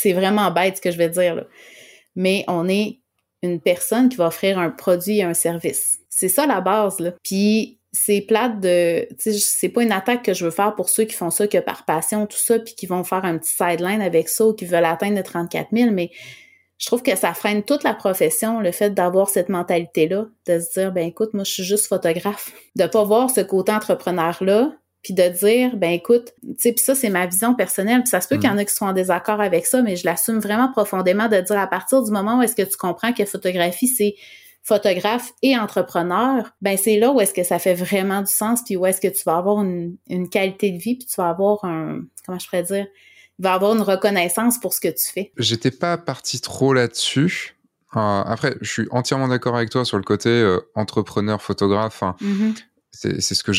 c'est 0.00 0.12
vraiment 0.12 0.50
bête 0.50 0.76
ce 0.76 0.80
que 0.80 0.90
je 0.90 0.98
vais 0.98 1.08
dire, 1.08 1.34
là. 1.34 1.44
Mais 2.16 2.44
on 2.48 2.68
est 2.68 3.00
une 3.42 3.60
personne 3.60 4.08
qui 4.08 4.16
va 4.16 4.26
offrir 4.26 4.58
un 4.58 4.70
produit 4.70 5.18
et 5.18 5.22
un 5.22 5.34
service. 5.34 5.98
C'est 6.08 6.28
ça 6.28 6.46
la 6.46 6.60
base, 6.60 7.00
là. 7.00 7.12
Puis, 7.22 7.78
c'est 7.92 8.20
plate 8.20 8.60
de, 8.60 9.08
c'est 9.18 9.68
pas 9.68 9.82
une 9.82 9.92
attaque 9.92 10.24
que 10.24 10.32
je 10.32 10.44
veux 10.44 10.50
faire 10.50 10.74
pour 10.74 10.88
ceux 10.88 11.04
qui 11.04 11.14
font 11.14 11.30
ça 11.30 11.48
que 11.48 11.58
par 11.58 11.84
passion, 11.84 12.26
tout 12.26 12.38
ça, 12.38 12.58
puis 12.58 12.74
qui 12.74 12.86
vont 12.86 13.02
faire 13.04 13.24
un 13.24 13.36
petit 13.36 13.52
sideline 13.52 14.00
avec 14.00 14.28
ça 14.28 14.46
ou 14.46 14.54
qui 14.54 14.64
veulent 14.64 14.84
atteindre 14.84 15.16
les 15.16 15.22
34 15.22 15.68
000, 15.72 15.90
mais 15.90 16.10
je 16.78 16.86
trouve 16.86 17.02
que 17.02 17.14
ça 17.16 17.34
freine 17.34 17.62
toute 17.62 17.82
la 17.82 17.94
profession, 17.94 18.60
le 18.60 18.72
fait 18.72 18.90
d'avoir 18.90 19.28
cette 19.28 19.48
mentalité-là, 19.48 20.26
de 20.46 20.60
se 20.60 20.72
dire, 20.78 20.92
ben 20.92 21.06
écoute, 21.06 21.34
moi, 21.34 21.44
je 21.44 21.52
suis 21.52 21.64
juste 21.64 21.88
photographe. 21.88 22.52
De 22.76 22.86
pas 22.86 23.04
voir 23.04 23.28
ce 23.28 23.40
côté 23.40 23.72
entrepreneur-là, 23.72 24.72
puis 25.02 25.14
de 25.14 25.28
dire 25.28 25.76
ben 25.76 25.90
écoute, 25.90 26.32
tu 26.42 26.54
sais 26.58 26.72
puis 26.72 26.84
ça 26.84 26.94
c'est 26.94 27.10
ma 27.10 27.26
vision 27.26 27.54
personnelle, 27.54 28.02
puis 28.02 28.10
ça 28.10 28.20
se 28.20 28.28
peut 28.28 28.36
qu'il 28.36 28.48
y 28.48 28.52
en 28.52 28.58
a 28.58 28.64
qui 28.64 28.74
soient 28.74 28.88
en 28.88 28.92
désaccord 28.92 29.40
avec 29.40 29.66
ça, 29.66 29.82
mais 29.82 29.96
je 29.96 30.04
l'assume 30.04 30.38
vraiment 30.38 30.70
profondément 30.70 31.28
de 31.28 31.40
dire 31.40 31.58
à 31.58 31.66
partir 31.66 32.02
du 32.02 32.10
moment 32.10 32.38
où 32.38 32.42
est-ce 32.42 32.56
que 32.56 32.62
tu 32.62 32.76
comprends 32.76 33.12
que 33.12 33.24
photographie 33.24 33.88
c'est 33.88 34.14
photographe 34.62 35.32
et 35.42 35.56
entrepreneur, 35.56 36.50
ben 36.60 36.76
c'est 36.76 36.98
là 36.98 37.12
où 37.12 37.20
est-ce 37.20 37.32
que 37.32 37.44
ça 37.44 37.58
fait 37.58 37.74
vraiment 37.74 38.20
du 38.20 38.30
sens, 38.30 38.62
puis 38.64 38.76
où 38.76 38.84
est-ce 38.84 39.00
que 39.00 39.08
tu 39.08 39.22
vas 39.24 39.36
avoir 39.36 39.62
une, 39.62 39.96
une 40.08 40.28
qualité 40.28 40.70
de 40.70 40.78
vie, 40.78 40.96
puis 40.96 41.06
tu 41.06 41.16
vas 41.16 41.30
avoir 41.30 41.64
un 41.64 42.00
comment 42.26 42.38
je 42.38 42.46
pourrais 42.46 42.62
dire, 42.62 42.86
il 43.38 43.42
va 43.42 43.54
avoir 43.54 43.74
une 43.74 43.80
reconnaissance 43.80 44.58
pour 44.58 44.74
ce 44.74 44.80
que 44.80 44.88
tu 44.88 45.10
fais. 45.10 45.32
J'étais 45.38 45.70
pas 45.70 45.96
parti 45.96 46.42
trop 46.42 46.74
là-dessus. 46.74 47.56
Euh, 47.96 48.22
après, 48.24 48.54
je 48.60 48.70
suis 48.70 48.86
entièrement 48.90 49.28
d'accord 49.28 49.56
avec 49.56 49.70
toi 49.70 49.84
sur 49.84 49.96
le 49.96 50.04
côté 50.04 50.28
euh, 50.28 50.60
entrepreneur, 50.74 51.40
photographe. 51.40 52.02
Mm-hmm. 52.02 52.54
C'est 52.92 53.20
ce 53.20 53.42
que 53.42 53.52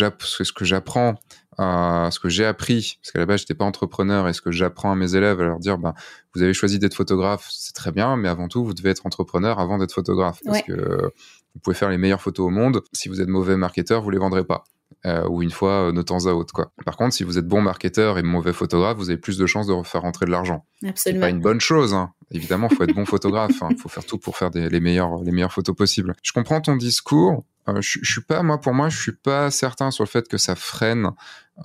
j'apprends, 0.66 1.16
euh, 1.60 2.12
ce 2.12 2.20
que 2.20 2.30
j'ai 2.30 2.46
appris, 2.46 3.00
parce 3.02 3.12
qu'à 3.12 3.20
la 3.20 3.26
base, 3.26 3.42
j'étais 3.42 3.54
pas 3.54 3.66
entrepreneur, 3.66 4.28
et 4.28 4.34
ce 4.34 4.42
que 4.42 4.52
j'apprends 4.52 4.92
à 4.92 4.96
mes 4.96 5.16
élèves, 5.16 5.40
à 5.40 5.46
leur 5.46 5.60
dire, 5.60 5.78
bah, 5.78 5.94
vous 6.36 6.44
avez 6.44 6.54
choisi 6.54 6.80
d'être 6.80 6.96
photographe, 6.96 7.48
c'est 7.50 7.74
très 7.74 7.92
bien, 7.92 8.18
mais 8.18 8.28
avant 8.30 8.48
tout, 8.48 8.64
vous 8.64 8.74
devez 8.74 8.90
être 8.90 9.06
entrepreneur 9.06 9.60
avant 9.60 9.78
d'être 9.78 9.94
photographe, 9.94 10.42
parce 10.46 10.62
que 10.62 11.12
vous 11.54 11.60
pouvez 11.62 11.76
faire 11.76 11.90
les 11.90 11.98
meilleures 11.98 12.22
photos 12.22 12.48
au 12.48 12.50
monde. 12.50 12.82
Si 12.94 13.10
vous 13.10 13.22
êtes 13.22 13.28
mauvais 13.28 13.58
marketeur, 13.58 14.02
vous 14.02 14.10
les 14.10 14.18
vendrez 14.18 14.44
pas. 14.44 14.64
Euh, 15.06 15.28
ou 15.28 15.42
une 15.42 15.52
fois 15.52 15.88
euh, 15.88 15.92
de 15.92 16.02
temps 16.02 16.28
à 16.28 16.34
autre. 16.34 16.54
Quoi. 16.54 16.72
Par 16.86 16.96
contre, 16.96 17.16
si 17.16 17.24
vous 17.24 17.40
êtes 17.40 17.48
bon 17.48 17.62
marketeur 17.62 18.20
et 18.20 18.24
mauvais 18.24 18.54
photographe, 18.54 18.98
vous 18.98 19.10
avez 19.10 19.18
plus 19.18 19.38
de 19.38 19.46
chances 19.48 19.66
de 19.66 19.74
refaire 19.74 20.02
rentrer 20.02 20.28
de 20.28 20.32
l'argent. 20.32 20.66
C'est 20.96 21.20
pas 21.20 21.30
une 21.30 21.40
bonne 21.40 21.62
chose. 21.62 21.94
Hein. 21.94 22.12
Évidemment, 22.30 22.68
il 22.70 22.76
faut 22.76 22.84
être 22.84 22.94
bon 22.94 23.06
photographe. 23.06 23.52
Il 23.62 23.64
hein. 23.64 23.70
faut 23.80 23.90
faire 23.90 24.06
tout 24.06 24.20
pour 24.20 24.38
faire 24.38 24.52
des, 24.52 24.70
les, 24.70 24.80
meilleures, 24.80 25.24
les 25.24 25.32
meilleures 25.32 25.54
photos 25.54 25.76
possibles. 25.76 26.14
Je 26.22 26.34
comprends 26.34 26.62
ton 26.62 26.76
discours. 26.76 27.44
Euh, 27.70 27.82
je, 27.82 28.00
suis 28.04 28.22
pas, 28.22 28.44
moi, 28.44 28.60
pour 28.60 28.74
moi, 28.74 28.90
je 28.90 29.00
suis 29.00 29.12
pas 29.12 29.52
certain 29.52 29.92
sur 29.92 30.04
le 30.04 30.10
fait 30.10 30.28
que 30.28 30.38
ça 30.38 30.56
freine 30.56 31.12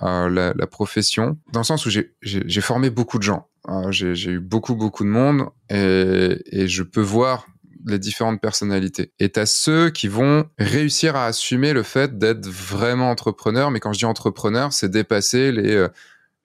euh, 0.03 0.29
la, 0.29 0.67
profession, 0.67 1.37
dans 1.51 1.61
le 1.61 1.65
sens 1.65 1.85
où 1.85 1.89
j'ai 1.89 2.61
formé 2.61 2.89
beaucoup 2.89 3.17
de 3.17 3.23
gens. 3.23 3.47
Euh, 3.69 3.91
j'ai 3.91 4.31
eu 4.31 4.39
beaucoup, 4.39 4.75
beaucoup 4.75 5.03
de 5.03 5.09
monde 5.09 5.47
et, 5.69 6.41
et 6.51 6.67
je 6.67 6.83
peux 6.83 7.01
voir 7.01 7.47
les 7.85 7.99
différentes 7.99 8.41
personnalités. 8.41 9.11
Et 9.19 9.29
t'as 9.29 9.45
ceux 9.45 9.89
qui 9.89 10.07
vont 10.07 10.49
réussir 10.57 11.15
à 11.15 11.25
assumer 11.25 11.73
le 11.73 11.83
fait 11.83 12.17
d'être 12.17 12.47
vraiment 12.47 13.09
entrepreneur. 13.09 13.71
Mais 13.71 13.79
quand 13.79 13.93
je 13.93 13.99
dis 13.99 14.05
entrepreneur, 14.05 14.73
c'est 14.73 14.89
dépasser 14.89 15.51
les 15.51 15.87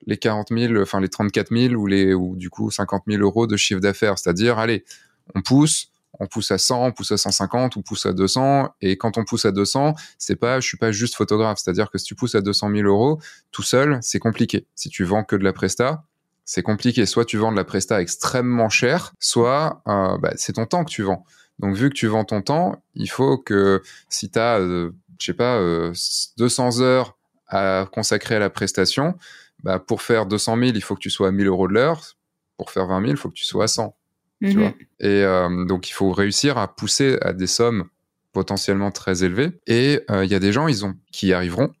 les 0.05 0.17
40 0.17 0.49
000, 0.51 0.81
enfin 0.81 0.99
les 0.99 1.09
34 1.09 1.55
000 1.55 1.73
ou 1.75 1.87
les 1.87 2.13
ou 2.13 2.35
du 2.35 2.49
coup 2.49 2.71
50 2.71 3.03
000 3.07 3.21
euros 3.21 3.47
de 3.47 3.57
chiffre 3.57 3.79
d'affaires. 3.79 4.17
C'est-à-dire, 4.17 4.59
allez, 4.59 4.83
on 5.35 5.41
pousse, 5.41 5.91
on 6.19 6.27
pousse 6.27 6.51
à 6.51 6.57
100, 6.57 6.85
on 6.85 6.91
pousse 6.91 7.11
à 7.11 7.17
150, 7.17 7.77
on 7.77 7.81
pousse 7.81 8.05
à 8.05 8.13
200. 8.13 8.69
Et 8.81 8.97
quand 8.97 9.17
on 9.17 9.25
pousse 9.25 9.45
à 9.45 9.51
200, 9.51 9.95
c'est 10.17 10.35
pas, 10.35 10.59
je 10.59 10.67
suis 10.67 10.77
pas 10.77 10.91
juste 10.91 11.15
photographe. 11.15 11.59
C'est-à-dire 11.59 11.89
que 11.89 11.97
si 11.97 12.05
tu 12.05 12.15
pousses 12.15 12.35
à 12.35 12.41
200 12.41 12.69
000 12.69 12.87
euros 12.87 13.19
tout 13.51 13.63
seul, 13.63 13.99
c'est 14.01 14.19
compliqué. 14.19 14.67
Si 14.75 14.89
tu 14.89 15.03
vends 15.03 15.23
que 15.23 15.35
de 15.35 15.43
la 15.43 15.53
presta, 15.53 16.03
c'est 16.45 16.61
compliqué. 16.61 17.05
Soit 17.05 17.25
tu 17.25 17.37
vends 17.37 17.51
de 17.51 17.57
la 17.57 17.63
presta 17.63 18.01
extrêmement 18.01 18.69
cher, 18.69 19.13
soit 19.19 19.81
euh, 19.87 20.17
bah, 20.17 20.33
c'est 20.35 20.53
ton 20.53 20.65
temps 20.65 20.83
que 20.83 20.91
tu 20.91 21.01
vends. 21.01 21.25
Donc 21.59 21.75
vu 21.75 21.89
que 21.89 21.95
tu 21.95 22.07
vends 22.07 22.25
ton 22.25 22.41
temps, 22.41 22.83
il 22.95 23.09
faut 23.09 23.37
que 23.37 23.81
si 24.09 24.29
tu 24.29 24.39
as, 24.39 24.59
euh, 24.59 24.91
je 25.19 25.25
sais 25.25 25.33
pas, 25.33 25.59
200 26.37 26.81
euh, 26.81 26.83
heures 26.83 27.17
à 27.47 27.87
consacrer 27.91 28.35
à 28.35 28.39
la 28.39 28.49
prestation, 28.49 29.15
bah, 29.63 29.79
pour 29.79 30.01
faire 30.01 30.25
200 30.25 30.57
000, 30.57 30.71
il 30.75 30.81
faut 30.83 30.95
que 30.95 30.99
tu 30.99 31.09
sois 31.09 31.29
à 31.29 31.31
1000 31.31 31.47
euros 31.47 31.67
de 31.67 31.73
l'heure. 31.73 32.01
Pour 32.57 32.71
faire 32.71 32.87
20 32.87 33.01
000, 33.01 33.11
il 33.11 33.17
faut 33.17 33.29
que 33.29 33.35
tu 33.35 33.45
sois 33.45 33.65
à 33.65 33.67
100. 33.67 33.95
Tu 34.43 34.57
mhm. 34.57 34.59
vois 34.59 34.73
Et 34.99 35.23
donc 35.67 35.89
il 35.89 35.93
faut 35.93 36.11
réussir 36.11 36.57
à 36.57 36.73
pousser 36.75 37.17
à 37.21 37.33
des 37.33 37.47
sommes 37.47 37.85
potentiellement 38.31 38.91
très 38.91 39.23
élevées. 39.23 39.51
Et 39.67 39.99
il 40.09 40.29
y 40.29 40.35
a 40.35 40.39
des 40.39 40.51
gens, 40.51 40.67
ils 40.67 40.85
ont, 40.85 40.95
qui 41.11 41.27
y 41.27 41.33
arriveront, 41.33 41.71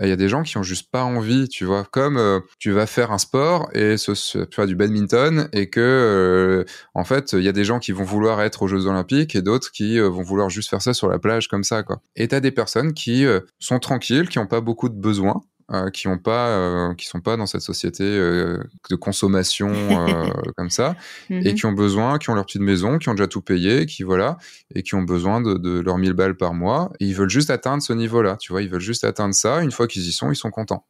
il 0.00 0.08
y 0.08 0.12
a 0.12 0.16
des 0.16 0.28
gens 0.28 0.42
qui 0.42 0.56
ont 0.58 0.62
juste 0.62 0.90
pas 0.90 1.02
envie, 1.02 1.48
tu 1.48 1.64
vois, 1.64 1.84
comme 1.90 2.18
euh, 2.18 2.40
tu 2.58 2.70
vas 2.70 2.86
faire 2.86 3.10
un 3.10 3.18
sport 3.18 3.68
et 3.72 3.96
ce, 3.96 4.12
tu 4.44 4.56
vois 4.56 4.66
du 4.66 4.76
badminton 4.76 5.48
et 5.52 5.70
que 5.70 5.80
euh, 5.80 6.64
en 6.94 7.04
fait 7.04 7.32
il 7.32 7.42
y 7.42 7.48
a 7.48 7.52
des 7.52 7.64
gens 7.64 7.80
qui 7.80 7.90
vont 7.90 8.04
vouloir 8.04 8.40
être 8.42 8.62
aux 8.62 8.68
Jeux 8.68 8.86
Olympiques 8.86 9.34
et 9.34 9.42
d'autres 9.42 9.72
qui 9.72 9.98
euh, 9.98 10.08
vont 10.08 10.22
vouloir 10.22 10.50
juste 10.50 10.70
faire 10.70 10.82
ça 10.82 10.94
sur 10.94 11.08
la 11.08 11.18
plage 11.18 11.48
comme 11.48 11.64
ça 11.64 11.82
quoi. 11.82 12.00
Et 12.14 12.28
t'as 12.28 12.40
des 12.40 12.52
personnes 12.52 12.94
qui 12.94 13.26
sont 13.58 13.78
tranquilles, 13.78 14.28
qui 14.28 14.38
ont 14.38 14.46
pas 14.46 14.60
beaucoup 14.60 14.88
de 14.88 14.94
besoins 14.94 15.40
euh, 15.70 15.90
qui 15.90 16.08
ont 16.08 16.16
pas, 16.16 16.48
euh, 16.48 16.94
qui 16.94 17.06
sont 17.06 17.20
pas 17.20 17.36
dans 17.36 17.44
cette 17.44 17.60
société 17.60 18.02
euh, 18.02 18.62
de 18.88 18.96
consommation 18.96 19.70
comme 20.56 20.70
ça, 20.70 20.96
et 21.28 21.34
mm-hmm. 21.34 21.54
qui 21.54 21.66
ont 21.66 21.72
besoin, 21.72 22.18
qui 22.18 22.30
ont 22.30 22.34
leur 22.34 22.46
petite 22.46 22.62
maison, 22.62 22.98
qui 22.98 23.10
ont 23.10 23.14
déjà 23.14 23.26
tout 23.26 23.42
payé, 23.42 23.84
qui 23.84 24.02
voilà, 24.02 24.38
et 24.74 24.82
qui 24.82 24.94
ont 24.94 25.02
besoin 25.02 25.42
de, 25.42 25.54
de 25.54 25.80
leurs 25.80 25.98
1000 25.98 26.14
balles 26.14 26.36
par 26.36 26.54
mois. 26.54 26.90
Et 27.00 27.06
ils 27.06 27.14
veulent 27.14 27.28
juste 27.28 27.50
atteindre 27.50 27.82
ce 27.82 27.92
niveau-là, 27.92 28.36
tu 28.38 28.52
vois, 28.52 28.62
ils 28.62 28.70
veulent 28.70 28.80
juste 28.80 29.04
atteindre 29.04 29.34
ça. 29.34 29.62
Une 29.62 29.70
fois 29.70 29.86
qu'ils 29.86 30.08
y 30.08 30.12
sont, 30.12 30.30
ils 30.32 30.36
sont 30.36 30.50
contents. 30.50 30.86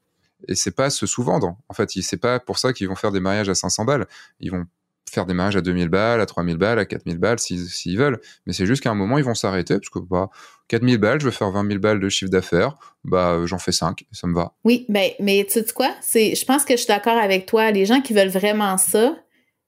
Et 0.46 0.54
c'est 0.54 0.70
pas 0.70 0.90
se 0.90 1.06
sous-vendre. 1.06 1.56
En 1.68 1.74
fait, 1.74 1.90
c'est 1.90 2.16
pas 2.16 2.38
pour 2.38 2.58
ça 2.58 2.72
qu'ils 2.72 2.88
vont 2.88 2.94
faire 2.94 3.10
des 3.10 3.18
mariages 3.18 3.48
à 3.48 3.56
500 3.56 3.84
balles. 3.84 4.06
Ils 4.38 4.52
vont 4.52 4.66
faire 5.14 5.26
des 5.26 5.34
mariages 5.34 5.56
à 5.56 5.60
2000 5.60 5.88
balles, 5.88 6.20
à 6.20 6.26
3000 6.26 6.56
balles, 6.56 6.78
à 6.78 6.84
4000 6.84 7.18
balles 7.18 7.38
s'ils 7.38 7.98
veulent. 7.98 8.20
Mais 8.46 8.52
c'est 8.52 8.66
juste 8.66 8.82
qu'à 8.82 8.90
un 8.90 8.94
moment, 8.94 9.18
ils 9.18 9.24
vont 9.24 9.34
s'arrêter 9.34 9.74
parce 9.74 9.90
que 9.90 9.98
bah, 9.98 10.28
4000 10.68 10.98
balles, 10.98 11.20
je 11.20 11.26
veux 11.26 11.30
faire 11.30 11.50
20 11.50 11.66
000 11.66 11.80
balles 11.80 12.00
de 12.00 12.08
chiffre 12.08 12.30
d'affaires, 12.30 12.76
bah, 13.04 13.40
j'en 13.44 13.58
fais 13.58 13.72
5, 13.72 14.04
ça 14.12 14.26
me 14.26 14.34
va. 14.34 14.52
Oui, 14.64 14.86
ben, 14.88 15.10
mais 15.20 15.46
tu 15.46 15.60
sais 15.60 15.72
quoi? 15.74 15.90
C'est, 16.00 16.34
je 16.34 16.44
pense 16.44 16.64
que 16.64 16.74
je 16.74 16.78
suis 16.78 16.88
d'accord 16.88 17.16
avec 17.16 17.46
toi. 17.46 17.70
Les 17.70 17.86
gens 17.86 18.00
qui 18.00 18.12
veulent 18.12 18.28
vraiment 18.28 18.76
ça, 18.78 19.16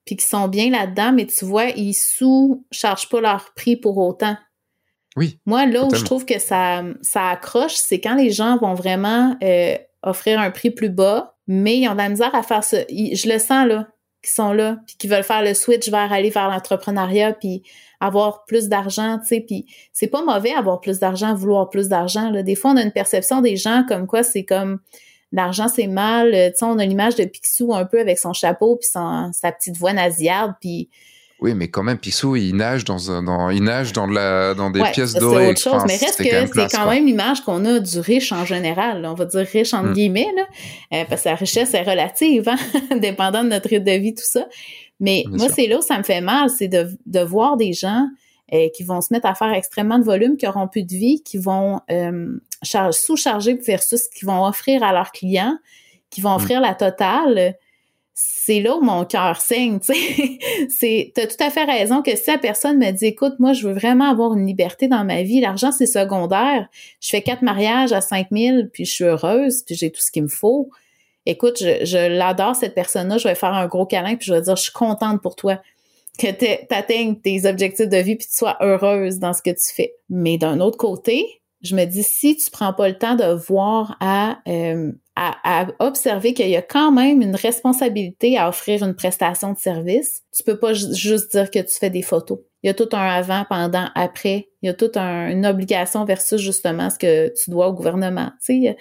puis 0.04 0.16
qui 0.16 0.26
sont 0.26 0.48
bien 0.48 0.70
là-dedans, 0.70 1.12
mais 1.12 1.26
tu 1.26 1.44
vois, 1.44 1.66
ils 1.66 1.94
sous-chargent 1.94 3.08
pas 3.08 3.20
leur 3.20 3.52
prix 3.54 3.76
pour 3.76 3.98
autant. 3.98 4.36
Oui. 5.16 5.38
Moi, 5.44 5.66
là 5.66 5.84
où 5.84 5.94
je 5.94 6.04
trouve 6.04 6.24
que 6.24 6.38
ça, 6.38 6.84
ça 7.02 7.30
accroche, 7.30 7.74
c'est 7.74 8.00
quand 8.00 8.14
les 8.14 8.30
gens 8.30 8.58
vont 8.58 8.74
vraiment 8.74 9.36
euh, 9.42 9.76
offrir 10.02 10.38
un 10.38 10.50
prix 10.50 10.70
plus 10.70 10.90
bas, 10.90 11.36
mais 11.46 11.78
ils 11.78 11.88
ont 11.88 11.92
de 11.92 11.98
la 11.98 12.08
misère 12.08 12.34
à 12.34 12.42
faire 12.42 12.62
ça. 12.62 12.78
je 12.88 13.28
le 13.28 13.38
sens, 13.38 13.66
là 13.66 13.88
qui 14.22 14.30
sont 14.30 14.52
là, 14.52 14.78
puis 14.86 14.96
qui 14.96 15.08
veulent 15.08 15.24
faire 15.24 15.42
le 15.42 15.54
switch 15.54 15.88
vers 15.88 16.12
aller 16.12 16.30
vers 16.30 16.48
l'entrepreneuriat, 16.48 17.32
puis 17.32 17.62
avoir 18.00 18.44
plus 18.44 18.68
d'argent, 18.68 19.18
tu 19.18 19.26
sais, 19.26 19.40
puis 19.40 19.66
c'est 19.92 20.08
pas 20.08 20.22
mauvais 20.22 20.52
avoir 20.52 20.80
plus 20.80 20.98
d'argent, 20.98 21.34
vouloir 21.34 21.68
plus 21.68 21.88
d'argent. 21.88 22.30
Des 22.42 22.54
fois, 22.54 22.72
on 22.72 22.76
a 22.76 22.82
une 22.82 22.92
perception 22.92 23.40
des 23.40 23.56
gens 23.56 23.84
comme 23.88 24.06
quoi 24.06 24.22
c'est 24.22 24.44
comme 24.44 24.80
l'argent 25.32 25.68
c'est 25.68 25.86
mal, 25.86 26.32
tu 26.32 26.58
sais, 26.58 26.64
on 26.64 26.78
a 26.78 26.84
l'image 26.84 27.14
de 27.16 27.24
Picsou 27.24 27.74
un 27.74 27.84
peu 27.84 28.00
avec 28.00 28.18
son 28.18 28.32
chapeau 28.32 28.76
puis 28.76 28.88
sa 28.88 29.52
petite 29.52 29.76
voix 29.76 29.92
nasillarde, 29.92 30.54
puis 30.60 30.88
oui, 31.40 31.54
mais 31.54 31.68
quand 31.68 31.82
même, 31.82 31.98
Picsou, 31.98 32.36
il 32.36 32.54
nage 32.54 32.84
dans, 32.84 33.10
un, 33.10 33.22
dans, 33.22 33.48
il 33.48 33.62
nage 33.62 33.94
dans, 33.94 34.06
la, 34.06 34.52
dans 34.54 34.70
des 34.70 34.82
pièces 34.92 35.14
dorées. 35.14 35.44
C'est 35.44 35.50
autre 35.50 35.60
chose, 35.60 35.84
mais 35.86 35.96
reste 35.96 36.18
que 36.18 36.60
c'est 36.68 36.76
quand 36.76 36.90
même 36.90 37.06
l'image 37.06 37.40
qu'on 37.40 37.64
a 37.64 37.80
du 37.80 37.98
riche 37.98 38.30
en 38.32 38.44
général. 38.44 39.06
On 39.06 39.14
va 39.14 39.24
dire 39.24 39.46
riche 39.50 39.72
entre 39.72 39.88
mm. 39.88 39.92
guillemets, 39.94 40.28
là, 40.36 40.42
euh, 40.92 41.04
parce 41.08 41.22
que 41.22 41.30
la 41.30 41.34
richesse 41.36 41.72
est 41.72 41.82
relative, 41.82 42.46
hein, 42.48 42.96
dépendant 42.98 43.42
de 43.42 43.48
notre 43.48 43.70
rythme 43.70 43.84
de 43.84 43.92
vie, 43.92 44.14
tout 44.14 44.24
ça. 44.24 44.46
Mais 45.00 45.24
moi, 45.28 45.48
c'est 45.48 45.66
là 45.66 45.78
où 45.78 45.82
ça 45.82 45.96
me 45.96 46.02
fait 46.02 46.20
mal, 46.20 46.50
c'est 46.50 46.68
de, 46.68 46.90
de 47.06 47.20
voir 47.20 47.56
des 47.56 47.72
gens 47.72 48.06
euh, 48.52 48.68
qui 48.76 48.82
vont 48.82 49.00
se 49.00 49.08
mettre 49.10 49.26
à 49.26 49.34
faire 49.34 49.50
extrêmement 49.52 49.98
de 49.98 50.04
volume, 50.04 50.36
qui 50.36 50.46
auront 50.46 50.68
plus 50.68 50.82
de 50.82 50.92
vie, 50.92 51.22
qui 51.22 51.38
vont 51.38 51.80
euh, 51.90 52.36
sous-charger 52.92 53.54
versus 53.54 54.08
qui 54.08 54.26
vont 54.26 54.44
offrir 54.44 54.82
à 54.82 54.92
leurs 54.92 55.10
clients, 55.10 55.56
qui 56.10 56.20
vont 56.20 56.32
mm. 56.32 56.36
offrir 56.36 56.60
la 56.60 56.74
totale 56.74 57.54
c'est 58.50 58.58
là 58.58 58.74
où 58.74 58.80
mon 58.80 59.04
cœur 59.04 59.40
saigne, 59.40 59.78
c'est, 60.68 61.12
t'as 61.14 61.26
tout 61.28 61.36
à 61.38 61.50
fait 61.50 61.62
raison 61.62 62.02
que 62.02 62.16
si 62.16 62.28
la 62.28 62.36
personne 62.36 62.78
me 62.78 62.90
dit, 62.90 63.06
écoute, 63.06 63.34
moi, 63.38 63.52
je 63.52 63.68
veux 63.68 63.72
vraiment 63.72 64.10
avoir 64.10 64.34
une 64.34 64.44
liberté 64.44 64.88
dans 64.88 65.04
ma 65.04 65.22
vie, 65.22 65.40
l'argent, 65.40 65.70
c'est 65.70 65.86
secondaire. 65.86 66.68
Je 67.00 67.10
fais 67.10 67.22
quatre 67.22 67.42
mariages 67.42 67.92
à 67.92 68.00
5000, 68.00 68.70
puis 68.72 68.86
je 68.86 68.90
suis 68.90 69.04
heureuse, 69.04 69.62
puis 69.62 69.76
j'ai 69.76 69.92
tout 69.92 70.00
ce 70.00 70.10
qu'il 70.10 70.24
me 70.24 70.28
faut. 70.28 70.68
Écoute, 71.26 71.58
je, 71.60 71.84
je 71.84 72.08
l'adore, 72.08 72.56
cette 72.56 72.74
personne-là. 72.74 73.18
Je 73.18 73.28
vais 73.28 73.36
faire 73.36 73.54
un 73.54 73.68
gros 73.68 73.86
câlin, 73.86 74.16
puis 74.16 74.26
je 74.26 74.34
vais 74.34 74.42
dire, 74.42 74.56
je 74.56 74.62
suis 74.64 74.72
contente 74.72 75.22
pour 75.22 75.36
toi 75.36 75.60
que 76.18 76.32
tu 76.32 76.74
atteignes 76.74 77.20
tes 77.20 77.46
objectifs 77.46 77.88
de 77.88 77.98
vie, 77.98 78.16
puis 78.16 78.26
tu 78.26 78.34
sois 78.34 78.56
heureuse 78.60 79.20
dans 79.20 79.32
ce 79.32 79.42
que 79.42 79.50
tu 79.50 79.72
fais. 79.72 79.94
Mais 80.08 80.38
d'un 80.38 80.58
autre 80.58 80.76
côté, 80.76 81.39
je 81.62 81.76
me 81.76 81.84
dis, 81.84 82.02
si 82.02 82.36
tu 82.36 82.50
prends 82.50 82.72
pas 82.72 82.88
le 82.88 82.96
temps 82.96 83.16
de 83.16 83.24
voir 83.24 83.96
à, 84.00 84.38
euh, 84.48 84.92
à, 85.14 85.66
observer 85.78 86.32
qu'il 86.32 86.48
y 86.48 86.56
a 86.56 86.62
quand 86.62 86.90
même 86.90 87.20
une 87.20 87.34
responsabilité 87.34 88.38
à 88.38 88.48
offrir 88.48 88.82
une 88.82 88.94
prestation 88.94 89.52
de 89.52 89.58
service, 89.58 90.22
tu 90.34 90.42
peux 90.42 90.58
pas 90.58 90.72
juste 90.72 91.32
dire 91.32 91.50
que 91.50 91.58
tu 91.58 91.78
fais 91.78 91.90
des 91.90 92.02
photos. 92.02 92.38
Il 92.62 92.68
y 92.68 92.70
a 92.70 92.74
tout 92.74 92.88
un 92.92 93.06
avant, 93.06 93.44
pendant, 93.48 93.88
après. 93.94 94.48
Il 94.62 94.66
y 94.66 94.70
a 94.70 94.74
toute 94.74 94.96
une 94.96 95.46
obligation 95.46 96.04
versus 96.04 96.40
justement 96.40 96.88
ce 96.90 96.98
que 96.98 97.32
tu 97.42 97.50
dois 97.50 97.68
au 97.68 97.72
gouvernement. 97.72 98.32
Tu 98.44 98.62
sais, 98.62 98.76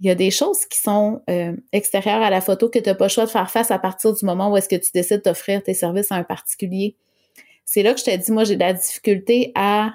il 0.00 0.06
y 0.06 0.10
a 0.10 0.14
des 0.14 0.30
choses 0.30 0.66
qui 0.66 0.78
sont 0.78 1.22
euh, 1.30 1.54
extérieures 1.72 2.22
à 2.22 2.30
la 2.30 2.40
photo 2.40 2.68
que 2.68 2.78
tu 2.78 2.88
n'as 2.88 2.94
pas 2.94 3.04
le 3.04 3.10
choix 3.10 3.24
de 3.24 3.30
faire 3.30 3.50
face 3.50 3.70
à 3.70 3.78
partir 3.78 4.12
du 4.12 4.24
moment 4.24 4.50
où 4.50 4.56
est-ce 4.56 4.68
que 4.68 4.76
tu 4.76 4.90
décides 4.92 5.22
d'offrir 5.24 5.62
tes 5.62 5.74
services 5.74 6.10
à 6.10 6.16
un 6.16 6.24
particulier. 6.24 6.96
C'est 7.64 7.84
là 7.84 7.94
que 7.94 8.00
je 8.00 8.04
t'ai 8.04 8.18
dit, 8.18 8.32
moi, 8.32 8.42
j'ai 8.44 8.56
de 8.56 8.60
la 8.60 8.72
difficulté 8.72 9.52
à 9.54 9.92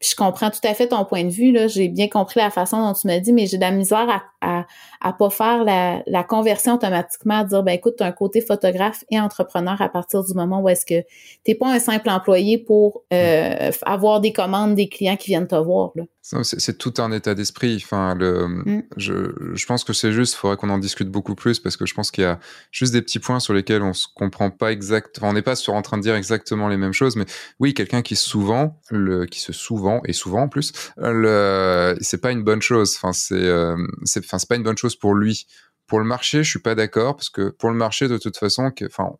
je 0.00 0.14
comprends 0.14 0.50
tout 0.50 0.60
à 0.64 0.74
fait 0.74 0.88
ton 0.88 1.04
point 1.04 1.24
de 1.24 1.30
vue. 1.30 1.52
Là. 1.52 1.68
J'ai 1.68 1.88
bien 1.88 2.08
compris 2.08 2.40
la 2.40 2.50
façon 2.50 2.78
dont 2.78 2.94
tu 2.94 3.06
m'as 3.06 3.18
dit, 3.18 3.32
mais 3.32 3.46
j'ai 3.46 3.58
de 3.58 3.62
la 3.62 3.70
misère 3.70 4.08
à 4.08 4.22
à, 4.40 4.66
à 5.00 5.12
pas 5.12 5.30
faire 5.30 5.64
la, 5.64 6.02
la 6.06 6.24
conversion 6.24 6.74
automatiquement, 6.74 7.40
à 7.40 7.44
dire, 7.44 7.62
ben 7.62 7.72
écoute, 7.72 7.94
tu 7.98 8.02
as 8.02 8.06
un 8.06 8.12
côté 8.12 8.40
photographe 8.40 9.04
et 9.10 9.20
entrepreneur 9.20 9.80
à 9.80 9.88
partir 9.88 10.24
du 10.24 10.34
moment 10.34 10.60
où 10.60 10.68
est-ce 10.68 10.86
que 10.86 11.04
t'es 11.44 11.54
pas 11.54 11.72
un 11.72 11.78
simple 11.78 12.08
employé 12.10 12.58
pour 12.58 13.02
euh, 13.12 13.70
avoir 13.82 14.20
des 14.20 14.32
commandes 14.32 14.74
des 14.74 14.88
clients 14.88 15.16
qui 15.16 15.28
viennent 15.28 15.48
te 15.48 15.56
voir. 15.56 15.90
Là. 15.94 16.04
C'est 16.22 16.76
tout 16.78 16.94
un 16.98 17.12
état 17.12 17.34
d'esprit. 17.34 17.80
Enfin, 17.82 18.14
le, 18.14 18.46
mm. 18.46 18.82
je, 18.96 19.14
je, 19.54 19.66
pense 19.66 19.84
que 19.84 19.92
c'est 19.92 20.12
juste, 20.12 20.34
il 20.34 20.36
faudrait 20.36 20.56
qu'on 20.56 20.68
en 20.68 20.78
discute 20.78 21.08
beaucoup 21.08 21.34
plus 21.34 21.58
parce 21.58 21.76
que 21.76 21.86
je 21.86 21.94
pense 21.94 22.10
qu'il 22.10 22.22
y 22.24 22.26
a 22.26 22.38
juste 22.70 22.92
des 22.92 23.00
petits 23.00 23.18
points 23.18 23.40
sur 23.40 23.54
lesquels 23.54 23.82
on 23.82 23.94
se 23.94 24.06
comprend 24.14 24.50
pas 24.50 24.70
exactement. 24.70 25.30
on 25.30 25.32
n'est 25.32 25.42
pas 25.42 25.56
sur 25.56 25.74
en 25.74 25.82
train 25.82 25.96
de 25.96 26.02
dire 26.02 26.14
exactement 26.14 26.68
les 26.68 26.76
mêmes 26.76 26.92
choses, 26.92 27.16
mais 27.16 27.24
oui, 27.58 27.72
quelqu'un 27.72 28.02
qui 28.02 28.16
souvent, 28.16 28.78
le, 28.90 29.24
qui 29.24 29.40
se 29.40 29.52
souvent 29.52 30.02
et 30.04 30.12
souvent 30.12 30.42
en 30.42 30.48
plus, 30.48 30.72
le, 30.98 31.96
c'est 32.00 32.20
pas 32.20 32.32
une 32.32 32.42
bonne 32.42 32.62
chose. 32.62 32.94
Enfin, 32.96 33.12
c'est, 33.12 33.34
euh, 33.34 33.76
c'est, 34.04 34.20
enfin, 34.30 34.38
c'est 34.38 34.48
pas 34.48 34.56
une 34.56 34.62
bonne 34.62 34.78
chose 34.78 34.96
pour 34.96 35.14
lui. 35.14 35.46
Pour 35.86 35.98
le 35.98 36.04
marché, 36.04 36.44
je 36.44 36.50
suis 36.50 36.60
pas 36.60 36.76
d'accord 36.76 37.16
parce 37.16 37.30
que 37.30 37.50
pour 37.50 37.68
le 37.68 37.76
marché, 37.76 38.06
de 38.06 38.16
toute 38.16 38.36
façon, 38.36 38.70
enfin, 38.86 39.12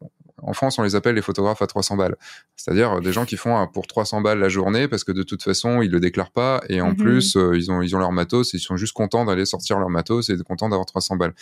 en 0.43 0.53
France, 0.53 0.79
on 0.79 0.83
les 0.83 0.95
appelle 0.95 1.17
les 1.17 1.23
photographes 1.23 1.63
à 1.63 1.67
300 1.67 1.97
balles. 1.97 2.17
C'est-à-dire 2.57 2.93
euh, 2.93 3.01
des 3.01 3.13
gens 3.13 3.25
qui 3.25 3.37
font 3.37 3.67
pour 3.69 3.87
300 3.87 4.21
balles 4.21 4.39
la 4.39 4.49
journée 4.49 4.89
parce 4.89 5.05
que 5.05 5.13
de 5.13 5.23
toute 5.23 5.43
façon, 5.43 5.83
ils 5.83 5.91
le 5.91 6.01
déclarent 6.01 6.31
pas 6.31 6.63
et 6.69 6.81
en 6.81 6.91
mhm. 6.91 6.97
plus, 6.97 7.37
euh, 7.37 7.57
ils 7.57 7.71
ont 7.71 7.83
ils 7.83 7.97
ont 7.97 7.99
leur 7.99 8.13
matos, 8.13 8.55
et 8.55 8.59
ils 8.59 8.61
sont 8.61 8.77
juste 8.77 8.95
contents 8.95 9.25
d'aller 9.25 9.47
sortir 9.47 9.79
leur 9.79 9.91
matos 9.91 10.31
et 10.31 10.37
contents 10.39 10.69
d'avoir 10.69 10.87
300 10.87 11.17
balles. 11.17 11.35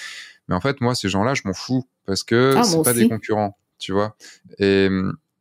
Mais 0.49 0.55
en 0.55 0.61
fait, 0.61 0.81
moi, 0.81 0.95
ces 0.95 1.09
gens-là, 1.09 1.35
je 1.35 1.43
m'en 1.45 1.55
fous 1.55 1.87
parce 2.07 2.25
que 2.25 2.55
ah, 2.57 2.65
c'est 2.65 2.83
pas 2.83 2.95
des 2.95 3.09
concurrents, 3.09 3.59
tu 3.79 3.93
vois. 3.93 4.17
Et, 4.59 4.89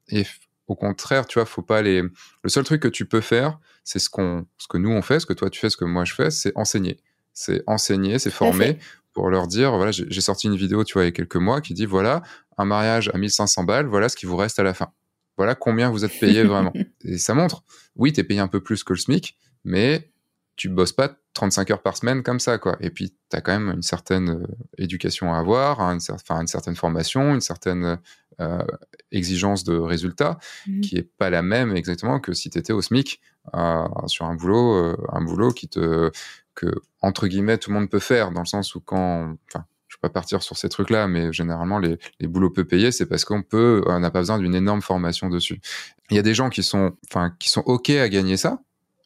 et 0.09 0.25
au 0.67 0.75
contraire, 0.75 1.25
tu 1.27 1.39
vois, 1.39 1.45
faut 1.45 1.61
pas 1.61 1.81
les. 1.81 2.01
Le 2.01 2.49
seul 2.49 2.63
truc 2.63 2.81
que 2.81 2.87
tu 2.87 3.05
peux 3.05 3.21
faire, 3.21 3.59
c'est 3.83 3.99
ce 3.99 4.09
qu'on, 4.09 4.45
ce 4.57 4.67
que 4.67 4.77
nous 4.77 4.91
on 4.91 5.01
fait, 5.01 5.19
ce 5.19 5.25
que 5.25 5.33
toi 5.33 5.49
tu 5.49 5.59
fais, 5.59 5.69
ce 5.69 5.77
que 5.77 5.85
moi 5.85 6.03
je 6.03 6.13
fais, 6.13 6.29
c'est 6.29 6.51
enseigner. 6.55 6.99
C'est 7.39 7.61
enseigner, 7.67 8.17
c'est 8.17 8.31
former 8.31 8.79
pour 9.13 9.29
leur 9.29 9.47
dire, 9.47 9.75
voilà, 9.75 9.91
j'ai 9.91 10.21
sorti 10.21 10.47
une 10.47 10.55
vidéo, 10.55 10.83
tu 10.83 10.93
vois, 10.93 11.03
il 11.03 11.05
y 11.05 11.09
a 11.09 11.11
quelques 11.11 11.35
mois, 11.35 11.61
qui 11.61 11.75
dit, 11.75 11.85
voilà, 11.85 12.23
un 12.57 12.65
mariage 12.65 13.11
à 13.13 13.17
1500 13.19 13.63
balles, 13.63 13.85
voilà 13.85 14.09
ce 14.09 14.15
qui 14.15 14.25
vous 14.25 14.35
reste 14.35 14.57
à 14.57 14.63
la 14.63 14.73
fin. 14.73 14.91
Voilà 15.37 15.53
combien 15.53 15.91
vous 15.91 16.03
êtes 16.03 16.19
payé 16.19 16.43
vraiment. 16.43 16.73
Et 17.03 17.19
ça 17.19 17.35
montre, 17.35 17.63
oui, 17.95 18.11
tu 18.11 18.21
es 18.21 18.23
payé 18.23 18.39
un 18.39 18.47
peu 18.47 18.59
plus 18.59 18.83
que 18.83 18.93
le 18.93 18.99
SMIC, 18.99 19.37
mais 19.63 20.11
tu 20.55 20.67
bosses 20.67 20.93
pas 20.93 21.15
35 21.33 21.69
heures 21.69 21.81
par 21.83 21.95
semaine 21.95 22.23
comme 22.23 22.39
ça, 22.39 22.57
quoi. 22.57 22.75
Et 22.79 22.89
puis, 22.89 23.13
tu 23.29 23.37
as 23.37 23.41
quand 23.41 23.53
même 23.53 23.69
une 23.69 23.83
certaine 23.83 24.29
euh, 24.29 24.47
éducation 24.79 25.31
à 25.31 25.37
avoir, 25.37 25.79
une, 25.81 25.99
une 26.29 26.47
certaine 26.47 26.75
formation, 26.75 27.35
une 27.35 27.41
certaine 27.41 27.99
euh, 28.39 28.63
exigence 29.11 29.63
de 29.63 29.77
résultat 29.77 30.39
mmh. 30.65 30.81
qui 30.81 30.97
est 30.97 31.09
pas 31.17 31.29
la 31.29 31.43
même 31.43 31.75
exactement 31.75 32.19
que 32.19 32.33
si 32.33 32.49
tu 32.49 32.57
étais 32.57 32.73
au 32.73 32.81
SMIC 32.81 33.21
euh, 33.53 33.87
sur 34.07 34.25
un 34.25 34.33
boulot, 34.33 34.95
un 35.09 35.21
boulot 35.21 35.51
qui 35.51 35.67
te 35.69 36.11
que 36.57 36.67
entre 37.01 37.27
guillemets 37.27 37.57
tout 37.57 37.69
le 37.69 37.79
monde 37.79 37.89
peut 37.89 37.99
faire 37.99 38.31
dans 38.31 38.41
le 38.41 38.47
sens 38.47 38.75
où 38.75 38.81
quand 38.81 39.35
enfin 39.47 39.65
je 39.87 39.95
vais 39.95 40.01
pas 40.01 40.09
partir 40.09 40.43
sur 40.43 40.57
ces 40.57 40.67
trucs 40.67 40.89
là 40.89 41.07
mais 41.07 41.31
généralement 41.31 41.79
les, 41.79 41.97
les 42.19 42.27
boulots 42.27 42.49
peu 42.49 42.65
payés 42.65 42.91
c'est 42.91 43.05
parce 43.05 43.23
qu'on 43.23 43.43
peut 43.43 43.83
on 43.85 43.99
n'a 43.99 44.11
pas 44.11 44.19
besoin 44.19 44.39
d'une 44.39 44.55
énorme 44.55 44.81
formation 44.81 45.29
dessus 45.29 45.61
il 46.09 46.15
y 46.17 46.19
a 46.19 46.23
des 46.23 46.33
gens 46.33 46.49
qui 46.49 46.63
sont 46.63 46.93
enfin 47.09 47.33
qui 47.39 47.49
sont 47.49 47.63
ok 47.65 47.91
à 47.91 48.09
gagner 48.09 48.35
ça 48.35 48.59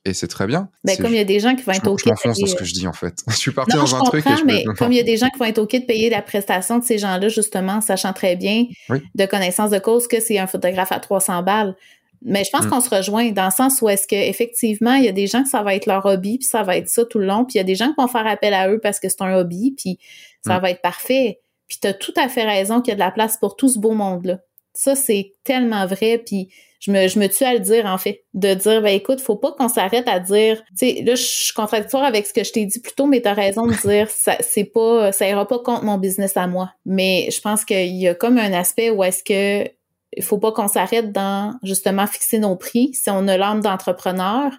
et 0.04 0.14
c'est 0.14 0.28
très 0.28 0.48
bien. 0.48 0.70
Ben, 0.84 0.98
comme 0.98 1.12
il 1.12 1.18
y 1.18 1.20
a 1.20 1.24
des 1.24 1.40
gens 1.40 1.56
qui 1.56 1.62
vont 1.62 1.74
être 1.74 1.88
OK. 1.88 2.02
Je 2.04 2.10
m'enfonce 2.10 2.40
dans 2.40 2.48
ce 2.48 2.56
que 2.56 2.66
je 2.66 2.74
dis, 2.74 2.88
en 2.88 2.94
fait. 2.94 3.20
je 3.28 3.36
suis 3.36 3.52
parti 3.52 3.76
dans 3.76 3.96
un 3.96 4.04
truc 4.04 4.26
et 4.26 4.36
je 4.36 4.46
mais 4.46 4.64
comme 4.64 4.92
il 4.92 4.98
y 4.98 5.00
a 5.00 5.04
des 5.04 5.18
gens 5.18 5.30
qui 5.30 5.38
vont 5.38 5.46
être 5.46 5.60
OK 5.60 5.74
de 5.74 5.86
payer 5.86 6.10
la 6.10 6.24
prestation 6.24 6.80
de 6.80 6.84
ces 6.84 6.98
gens-là, 6.98 7.30
justement, 7.30 7.82
sachant 7.82 8.12
très 8.12 8.36
bien, 8.36 8.66
de 8.90 9.26
connaissance 9.26 9.70
de 9.70 9.78
cause, 9.78 10.08
que 10.08 10.20
c'est 10.20 10.40
un 10.40 10.48
photographe 10.48 10.92
à 10.92 11.00
300 11.00 11.44
balles. 11.44 11.76
Mais 12.24 12.44
je 12.44 12.52
pense 12.52 12.66
mm. 12.66 12.70
qu'on 12.70 12.82
se 12.82 12.90
rejoint 12.90 13.32
dans 13.32 13.46
le 13.46 13.52
sens 13.52 13.82
où 13.82 13.90
est-ce 13.90 14.08
que 14.08 14.16
effectivement 14.16 14.94
il 14.94 15.06
y 15.06 15.08
a 15.08 15.12
des 15.12 15.28
gens 15.28 15.44
que 15.44 15.50
ça 15.50 15.64
va 15.64 15.76
être 15.76 15.88
leur 15.88 16.06
hobby 16.06 16.38
puis 16.38 16.48
ça 16.48 16.64
va 16.64 16.78
être 16.78 16.88
ça 16.88 17.06
tout 17.06 17.20
le 17.20 17.26
long 17.26 17.46
puis 17.46 17.56
il 17.56 17.58
y 17.58 17.62
a 17.62 17.64
des 17.64 17.76
gens 17.76 17.88
qui 17.88 17.96
vont 17.98 18.08
faire 18.08 18.28
appel 18.28 18.54
à 18.54 18.70
eux 18.70 18.80
parce 18.80 19.00
que 19.00 19.10
c'est 19.10 19.22
un 19.22 19.36
hobby 19.36 19.74
puis 19.78 20.00
ça 20.46 20.58
mm. 20.58 20.62
va 20.62 20.72
être 20.72 20.82
parfait. 20.82 21.42
Puis 21.68 21.80
tu 21.82 21.88
as 21.88 21.94
tout 21.94 22.14
à 22.18 22.28
fait 22.28 22.44
raison 22.44 22.82
qu'il 22.82 22.92
y 22.92 22.94
a 22.94 22.96
de 22.96 23.00
la 23.00 23.12
place 23.12 23.38
pour 23.38 23.56
tout 23.56 23.70
ce 23.70 23.80
beau 23.80 23.92
monde 23.92 24.26
là. 24.26 24.40
Ça 24.74 24.96
c'est 24.96 25.34
tellement 25.44 25.86
vrai 25.88 26.22
puis 26.24 26.50
je 26.82 26.92
me, 26.92 27.08
je 27.08 27.20
me 27.20 27.28
tue 27.28 27.44
à 27.44 27.54
le 27.54 27.60
dire 27.60 27.86
en 27.86 28.00
fait, 28.00 28.24
de 28.34 28.56
dire 28.56 28.82
ben 28.82 28.94
écoute, 28.96 29.22
faut 29.22 29.36
pas 29.36 29.52
qu'on 29.52 29.70
s'arrête 29.70 30.08
à 30.08 30.20
dire, 30.20 30.64
tu 30.70 30.88
sais, 30.88 31.04
là 31.04 31.14
je 31.14 31.22
suis 31.22 31.54
contradictoire 31.54 32.04
avec 32.04 32.26
ce 32.26 32.34
que 32.34 32.44
je 32.44 32.52
t'ai 32.52 32.66
dit 32.66 32.80
plus 32.80 32.94
tôt, 32.94 33.06
mais 33.06 33.22
tu 33.22 33.28
as 33.28 33.34
raison 33.34 33.68
de 33.68 33.74
dire 33.88 34.10
ça 34.10 34.36
c'est 34.40 34.64
pas 34.64 35.12
ça 35.12 35.28
ira 35.28 35.48
pas 35.48 35.60
contre 35.60 35.84
mon 35.84 35.98
business 35.98 36.36
à 36.38 36.48
moi. 36.48 36.74
Mais 36.86 37.30
je 37.32 37.40
pense 37.40 37.66
qu'il 37.66 37.96
y 37.96 38.08
a 38.08 38.16
comme 38.16 38.40
un 38.40 38.52
aspect 38.54 38.90
où 38.90 39.04
est-ce 39.04 39.24
que 39.24 39.70
il 40.16 40.24
faut 40.24 40.38
pas 40.38 40.52
qu'on 40.52 40.68
s'arrête 40.68 41.12
dans 41.12 41.58
justement 41.64 42.08
fixer 42.08 42.40
nos 42.40 42.56
prix 42.56 42.94
si 42.94 43.10
on 43.10 43.28
a 43.28 43.38
l'âme 43.38 43.62
d'entrepreneur 43.62 44.52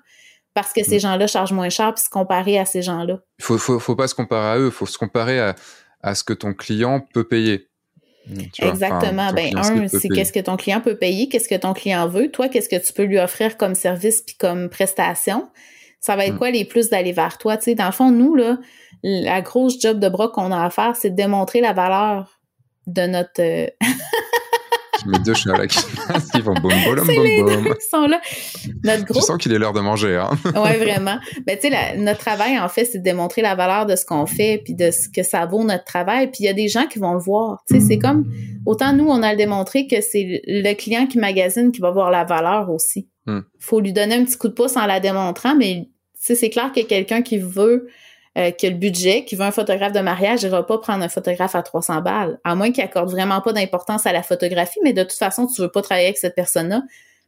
parce 0.54 0.72
que 0.72 0.84
ces 0.84 0.96
mm. 0.96 1.00
gens-là 1.00 1.26
chargent 1.26 1.52
moins 1.52 1.70
cher 1.70 1.94
puis 1.94 2.04
se 2.04 2.10
comparer 2.10 2.58
à 2.58 2.64
ces 2.64 2.82
gens-là. 2.82 3.18
Il 3.38 3.44
faut, 3.44 3.58
faut, 3.58 3.78
faut 3.78 3.96
pas 3.96 4.08
se 4.08 4.14
comparer 4.14 4.46
à 4.46 4.58
eux, 4.58 4.66
il 4.66 4.72
faut 4.72 4.86
se 4.86 4.98
comparer 4.98 5.40
à, 5.40 5.54
à 6.02 6.14
ce 6.14 6.24
que 6.24 6.32
ton 6.32 6.52
client 6.52 7.06
peut 7.12 7.24
payer. 7.24 7.68
Mm, 8.26 8.40
Exactement. 8.60 9.32
ben, 9.32 9.56
un, 9.56 9.88
c'est 9.88 10.08
qu'est-ce 10.08 10.32
que 10.32 10.40
ton 10.40 10.56
client 10.56 10.80
peut 10.80 10.96
payer, 10.96 11.28
qu'est-ce 11.28 11.48
que 11.48 11.54
ton 11.54 11.72
client 11.72 12.06
veut. 12.08 12.30
Toi, 12.30 12.48
qu'est-ce 12.48 12.68
que 12.68 12.84
tu 12.84 12.92
peux 12.92 13.04
lui 13.04 13.18
offrir 13.18 13.56
comme 13.56 13.74
service 13.74 14.20
puis 14.20 14.36
comme 14.36 14.68
prestation. 14.68 15.48
Ça 16.00 16.16
va 16.16 16.26
être 16.26 16.34
mm. 16.34 16.38
quoi 16.38 16.50
les 16.50 16.64
plus 16.64 16.90
d'aller 16.90 17.12
vers 17.12 17.38
toi? 17.38 17.56
Tu 17.56 17.64
sais, 17.64 17.74
dans 17.74 17.86
le 17.86 17.92
fond, 17.92 18.10
nous, 18.10 18.34
là, 18.34 18.58
la 19.02 19.40
grosse 19.40 19.80
job 19.80 19.98
de 19.98 20.08
bras 20.08 20.28
qu'on 20.28 20.52
a 20.52 20.64
à 20.64 20.70
faire, 20.70 20.96
c'est 20.96 21.10
de 21.10 21.16
démontrer 21.16 21.60
la 21.60 21.72
valeur 21.72 22.40
de 22.86 23.06
notre. 23.06 23.40
Mes 25.06 25.18
deux 25.18 25.34
chiens 25.34 25.52
là 25.52 25.66
qui, 25.66 25.78
vont 26.40 26.54
boum, 26.54 26.72
boum, 26.84 27.06
boum, 27.06 27.62
boum. 27.64 27.74
sont 27.90 28.06
là. 28.06 28.20
Notre 28.84 29.04
groupe. 29.04 29.20
Je 29.20 29.26
sens 29.26 29.38
qu'il 29.38 29.52
est 29.52 29.58
l'heure 29.58 29.72
de 29.72 29.80
manger, 29.80 30.16
hein. 30.16 30.30
ouais, 30.62 30.76
vraiment. 30.78 31.18
Ben, 31.46 31.58
tu 31.60 31.68
sais, 31.68 31.96
notre 31.96 32.20
travail, 32.20 32.58
en 32.58 32.68
fait, 32.68 32.84
c'est 32.84 32.98
de 32.98 33.02
démontrer 33.02 33.42
la 33.42 33.54
valeur 33.54 33.86
de 33.86 33.96
ce 33.96 34.04
qu'on 34.04 34.26
fait, 34.26 34.60
puis 34.64 34.74
de 34.74 34.90
ce 34.90 35.08
que 35.08 35.22
ça 35.22 35.46
vaut 35.46 35.64
notre 35.64 35.84
travail. 35.84 36.28
Puis 36.28 36.38
il 36.40 36.46
y 36.46 36.48
a 36.48 36.52
des 36.52 36.68
gens 36.68 36.86
qui 36.86 36.98
vont 36.98 37.14
le 37.14 37.20
voir. 37.20 37.62
Tu 37.68 37.74
sais, 37.74 37.86
c'est 37.86 37.98
comme, 37.98 38.24
autant 38.66 38.92
nous, 38.92 39.06
on 39.08 39.22
a 39.22 39.32
le 39.32 39.36
démontré 39.36 39.86
que 39.86 40.00
c'est 40.00 40.42
le 40.46 40.74
client 40.74 41.06
qui 41.06 41.18
magasine 41.18 41.72
qui 41.72 41.80
va 41.80 41.90
voir 41.90 42.10
la 42.10 42.24
valeur 42.24 42.70
aussi. 42.70 43.08
Il 43.26 43.34
hmm. 43.34 43.44
Faut 43.58 43.80
lui 43.80 43.92
donner 43.92 44.16
un 44.16 44.24
petit 44.24 44.36
coup 44.36 44.48
de 44.48 44.54
pouce 44.54 44.76
en 44.76 44.86
la 44.86 45.00
démontrant, 45.00 45.54
mais 45.54 45.88
tu 46.14 46.20
sais, 46.26 46.34
c'est 46.34 46.50
clair 46.50 46.72
que 46.72 46.80
quelqu'un 46.80 47.22
qui 47.22 47.38
veut 47.38 47.88
euh, 48.38 48.50
que 48.50 48.66
le 48.66 48.74
budget, 48.74 49.24
qui 49.24 49.36
veut 49.36 49.44
un 49.44 49.52
photographe 49.52 49.92
de 49.92 50.00
mariage, 50.00 50.42
il 50.42 50.48
va 50.48 50.62
pas 50.62 50.78
prendre 50.78 51.04
un 51.04 51.08
photographe 51.08 51.54
à 51.54 51.62
300 51.62 52.00
balles, 52.00 52.38
à 52.44 52.54
moins 52.54 52.72
qu'il 52.72 52.82
accorde 52.82 53.10
vraiment 53.10 53.40
pas 53.40 53.52
d'importance 53.52 54.06
à 54.06 54.12
la 54.12 54.22
photographie, 54.22 54.80
mais 54.82 54.92
de 54.92 55.02
toute 55.02 55.12
façon, 55.12 55.46
tu 55.46 55.60
veux 55.60 55.70
pas 55.70 55.82
travailler 55.82 56.06
avec 56.06 56.18
cette 56.18 56.34
personne-là 56.34 56.82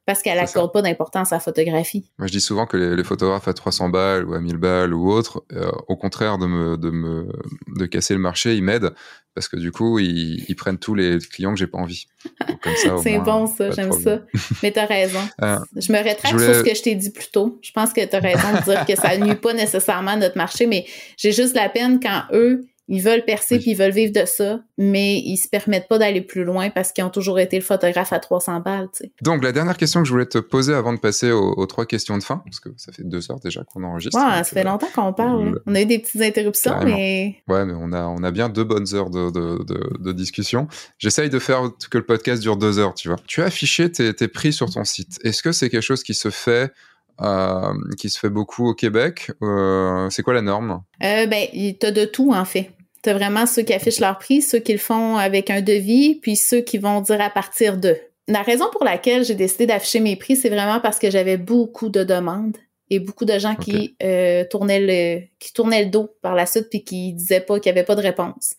parce 0.06 0.22
qu'elle 0.22 0.39
accorde 0.39 0.72
pas 0.72 0.82
d'importance 0.82 1.32
à 1.32 1.36
la 1.36 1.40
photographie. 1.40 2.10
Moi, 2.18 2.26
je 2.26 2.32
dis 2.32 2.40
souvent 2.40 2.66
que 2.66 2.76
les, 2.76 3.05
photographes 3.05 3.48
à 3.48 3.55
300 3.55 3.89
balles 3.89 4.24
ou 4.26 4.35
à 4.35 4.40
1000 4.40 4.56
balles 4.56 4.94
ou 4.94 5.10
autres, 5.10 5.44
euh, 5.52 5.70
au 5.89 5.97
contraire 5.97 6.39
de 6.39 6.47
me, 6.47 6.76
de 6.76 6.90
me 6.90 7.28
de 7.76 7.86
casser 7.86 8.14
le 8.14 8.20
marché, 8.20 8.55
ils 8.55 8.62
m'aident 8.62 8.93
parce 9.35 9.48
que 9.48 9.56
du 9.56 9.72
coup, 9.72 9.98
ils, 9.98 10.44
ils 10.48 10.55
prennent 10.55 10.78
tous 10.78 10.94
les 10.94 11.18
clients 11.18 11.52
que 11.52 11.59
j'ai 11.59 11.66
pas 11.66 11.78
envie. 11.78 12.06
C'est 13.02 13.18
bon 13.18 13.47
ça, 13.47 13.70
j'aime 13.72 13.93
ça. 13.93 14.20
Mais 14.62 14.72
tu 14.72 14.78
as 14.78 14.86
raison. 14.86 15.20
Euh, 15.43 15.59
je 15.76 15.93
me 15.93 15.98
rétracte 15.98 16.39
sur 16.39 16.55
ce 16.55 16.62
que 16.62 16.74
je 16.74 16.82
t'ai 16.82 16.94
dit 16.94 17.10
plus 17.10 17.31
tôt. 17.31 17.59
Je 17.60 17.72
pense 17.72 17.93
que 17.93 18.05
tu 18.05 18.16
as 18.16 18.20
raison 18.20 18.52
de 18.52 18.64
dire 18.64 18.86
que 18.86 18.94
ça 18.94 19.16
nuit 19.18 19.35
pas 19.35 19.52
nécessairement 19.52 20.12
à 20.12 20.16
notre 20.16 20.36
marché, 20.36 20.66
mais 20.66 20.86
j'ai 21.16 21.32
juste 21.32 21.55
la 21.55 21.68
peine 21.68 21.98
quand 22.01 22.22
eux, 22.32 22.64
ils 22.89 23.02
veulent 23.02 23.24
percer 23.24 23.59
puis 23.59 23.70
ils 23.70 23.77
veulent 23.77 23.93
vivre 23.93 24.12
de 24.12 24.27
ça, 24.27 24.61
mais 24.77 25.19
ils 25.19 25.39
se 25.39 25.48
permettent 25.48 25.89
pas 25.89 25.98
d'aller 25.98 26.20
plus 26.20 26.44
loin 26.44 26.70
parce 26.70 26.93
qu'ils 26.93 27.05
ont 27.05 27.11
toujours 27.11 27.39
été 27.39 27.56
le 27.56 27.62
photographe 27.62 28.12
à 28.12 28.19
300 28.19 28.61
balles. 28.61 28.89
Donc 29.23 29.43
la 29.43 29.52
dernière 29.52 29.77
question 29.77 30.02
que 30.02 30.06
je 30.06 30.12
voulais 30.12 30.27
te 30.27 30.39
poser 30.39 30.74
avant 30.74 30.93
de 30.93 30.98
passer 30.98 31.31
aux, 31.31 31.66
trois 31.66 31.86
questions 31.86 32.19
de 32.19 32.23
fin, 32.23 32.43
parce 32.44 32.61
que 32.61 32.69
ça 32.77 32.93
fait 32.93 33.05
deux 33.05 33.31
heures 33.31 33.40
déjà 33.40 33.65
qu'on 33.65 33.85
enregistre. 33.85 34.19
Ouais, 34.19 34.39
ça 34.39 34.44
fait 34.44 34.65
longtemps 34.65 34.89
qu'on 34.94 35.12
parle. 35.12 35.61
On 35.66 35.74
a 35.74 35.81
eu 35.81 35.86
des 35.86 35.98
petites 35.98 36.20
interruptions, 36.20 36.78
mais 36.85 37.36
ouais, 37.48 37.65
mais 37.65 37.74
on 37.77 37.93
a 37.93 38.05
on 38.06 38.23
a 38.23 38.31
bien 38.31 38.48
deux 38.48 38.65
bonnes 38.65 38.94
heures 38.94 39.11
de, 39.11 39.31
de, 39.31 39.65
de, 39.65 39.98
de 39.98 40.12
discussion. 40.12 40.69
J'essaye 40.98 41.31
de 41.31 41.39
faire 41.39 41.70
que 41.90 41.98
le 41.98 42.05
podcast 42.05 42.43
dure 42.43 42.56
deux 42.56 42.78
heures, 42.78 42.94
tu 42.94 43.09
vois. 43.09 43.16
Tu 43.27 43.40
as 43.40 43.47
affiché 43.47 43.90
tes, 43.90 44.12
tes 44.15 44.28
prix 44.28 44.52
sur 44.52 44.70
ton 44.70 44.85
site. 44.85 45.19
Est-ce 45.24 45.43
que 45.43 45.52
c'est 45.52 45.70
quelque 45.70 45.82
chose 45.82 46.02
qui 46.02 46.15
se 46.15 46.31
fait 46.31 46.73
euh, 47.20 47.73
qui 47.97 48.11
se 48.11 48.19
fait 48.19 48.31
beaucoup 48.31 48.69
au 48.69 48.74
Québec? 48.74 49.31
Euh, 49.43 50.11
c'est 50.11 50.23
quoi 50.23 50.35
la 50.35 50.43
norme? 50.43 50.82
Euh, 51.02 51.27
ben, 51.27 51.47
t'as 51.78 51.93
de 51.93 52.05
tout, 52.05 52.32
en 52.32 52.44
fait. 52.44 52.73
T'as 53.05 53.12
vraiment 53.12 53.47
ceux 53.47 53.62
qui 53.62 53.72
affichent 53.72 54.01
leur 54.01 54.18
prix, 54.18 54.43
ceux 54.43 54.59
qui 54.59 54.72
le 54.72 54.78
font 54.78 55.16
avec 55.16 55.51
un 55.51 55.60
devis, 55.60 56.16
puis 56.16 56.35
ceux 56.35 56.60
qui 56.60 56.78
vont 56.78 57.01
dire 57.01 57.20
à 57.20 57.31
partir 57.31 57.76
de. 57.76 57.97
La 58.26 58.43
raison 58.43 58.64
pour 58.72 58.85
laquelle 58.85 59.24
j'ai 59.24 59.35
décidé 59.35 59.66
d'afficher 59.66 60.01
mes 60.01 60.16
prix, 60.16 60.35
c'est 60.35 60.48
vraiment 60.48 60.81
parce 60.81 60.98
que 60.98 61.10
j'avais 61.10 61.36
beaucoup 61.36 61.90
de 61.90 62.02
demandes 62.02 62.56
et 62.90 62.98
beaucoup 62.98 63.26
de 63.26 63.39
gens 63.39 63.55
qui 63.55 63.94
euh, 64.02 64.44
tournaient 64.51 64.81
le 64.81 65.20
qui 65.39 65.52
tournaient 65.52 65.85
le 65.85 65.90
dos 65.90 66.10
par 66.22 66.35
la 66.35 66.47
suite 66.47 66.68
puis 66.70 66.82
qui 66.82 67.12
disaient 67.12 67.40
pas 67.40 67.60
qu'il 67.60 67.70
y 67.70 67.72
avait 67.72 67.85
pas 67.85 67.94
de 67.94 68.01
réponse. 68.01 68.55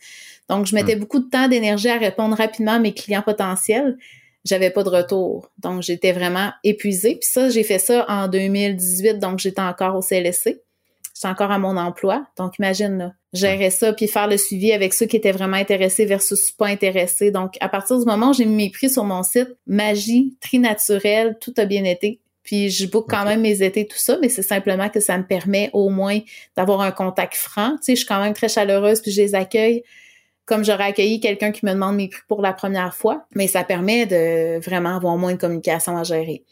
Donc 0.47 0.67
je 0.67 0.75
mettais 0.75 0.95
hmm. 0.95 0.99
beaucoup 0.99 1.19
de 1.19 1.29
temps 1.29 1.47
d'énergie 1.47 1.89
à 1.89 1.97
répondre 1.97 2.37
rapidement 2.37 2.73
à 2.73 2.79
mes 2.79 2.93
clients 2.93 3.23
potentiels 3.23 3.97
j'avais 4.45 4.69
pas 4.69 4.83
de 4.83 4.89
retour. 4.89 5.49
Donc, 5.57 5.81
j'étais 5.81 6.11
vraiment 6.11 6.51
épuisée. 6.63 7.15
Puis 7.15 7.27
ça, 7.27 7.49
j'ai 7.49 7.63
fait 7.63 7.79
ça 7.79 8.05
en 8.07 8.27
2018, 8.27 9.19
donc 9.19 9.39
j'étais 9.39 9.61
encore 9.61 9.95
au 9.95 10.01
CLSC. 10.01 10.61
J'étais 11.15 11.27
encore 11.27 11.51
à 11.51 11.57
mon 11.57 11.75
emploi. 11.77 12.27
Donc, 12.37 12.59
imagine, 12.59 12.97
là, 12.97 13.13
gérer 13.35 13.69
ça, 13.69 13.93
puis 13.93 14.07
faire 14.07 14.27
le 14.27 14.37
suivi 14.37 14.71
avec 14.71 14.93
ceux 14.93 15.05
qui 15.05 15.15
étaient 15.15 15.31
vraiment 15.31 15.57
intéressés 15.57 16.05
versus 16.05 16.51
pas 16.51 16.67
intéressés. 16.67 17.31
Donc, 17.31 17.55
à 17.59 17.69
partir 17.69 17.99
du 17.99 18.05
moment 18.05 18.31
où 18.31 18.33
j'ai 18.33 18.45
mis 18.45 18.55
mes 18.55 18.69
prix 18.69 18.89
sur 18.89 19.03
mon 19.03 19.23
site, 19.23 19.49
magie, 19.67 20.35
tri 20.41 20.59
naturel, 20.59 21.37
tout 21.39 21.53
a 21.57 21.65
bien 21.65 21.83
été. 21.83 22.19
Puis 22.43 22.69
je 22.69 22.85
book 22.85 23.07
quand 23.09 23.25
même 23.25 23.41
mes 23.41 23.63
étés, 23.63 23.87
tout 23.87 23.97
ça, 23.97 24.17
mais 24.21 24.29
c'est 24.29 24.43
simplement 24.43 24.89
que 24.89 24.99
ça 24.99 25.17
me 25.17 25.25
permet 25.25 25.71
au 25.73 25.89
moins 25.89 26.19
d'avoir 26.55 26.81
un 26.81 26.91
contact 26.91 27.35
franc. 27.35 27.71
Tu 27.77 27.83
sais, 27.83 27.91
je 27.93 27.99
suis 27.99 28.07
quand 28.07 28.21
même 28.21 28.33
très 28.33 28.49
chaleureuse, 28.49 29.01
puis 29.01 29.11
je 29.11 29.21
les 29.21 29.35
accueille 29.35 29.83
comme 30.45 30.63
j'aurais 30.63 30.85
accueilli 30.85 31.19
quelqu'un 31.19 31.51
qui 31.51 31.65
me 31.65 31.71
demande 31.71 31.95
mes 31.95 32.07
prix 32.07 32.21
pour 32.27 32.41
la 32.41 32.53
première 32.53 32.93
fois, 32.93 33.25
mais 33.35 33.47
ça 33.47 33.63
permet 33.63 34.05
de 34.05 34.59
vraiment 34.59 34.95
avoir 34.95 35.17
moins 35.17 35.33
de 35.33 35.39
communication 35.39 35.97
à 35.97 36.03
gérer. 36.03 36.43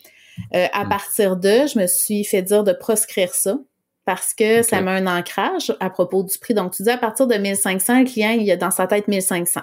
Euh, 0.55 0.65
à 0.73 0.85
mm. 0.85 0.89
partir 0.89 1.37
de, 1.37 1.67
je 1.67 1.79
me 1.79 1.85
suis 1.85 2.23
fait 2.23 2.41
dire 2.41 2.63
de 2.63 2.73
proscrire 2.73 3.33
ça 3.35 3.59
parce 4.05 4.33
que 4.33 4.61
ça 4.61 4.81
met 4.81 4.91
un 4.91 5.07
ancrage 5.07 5.75
à 5.79 5.89
propos 5.89 6.23
du 6.23 6.37
prix. 6.37 6.53
Donc, 6.53 6.73
tu 6.73 6.83
dis 6.83 6.89
à 6.89 6.97
partir 6.97 7.27
de 7.27 7.35
1500, 7.35 7.99
le 7.99 8.05
client, 8.05 8.31
il 8.31 8.49
a 8.51 8.57
dans 8.57 8.71
sa 8.71 8.87
tête 8.87 9.07
1500. 9.07 9.61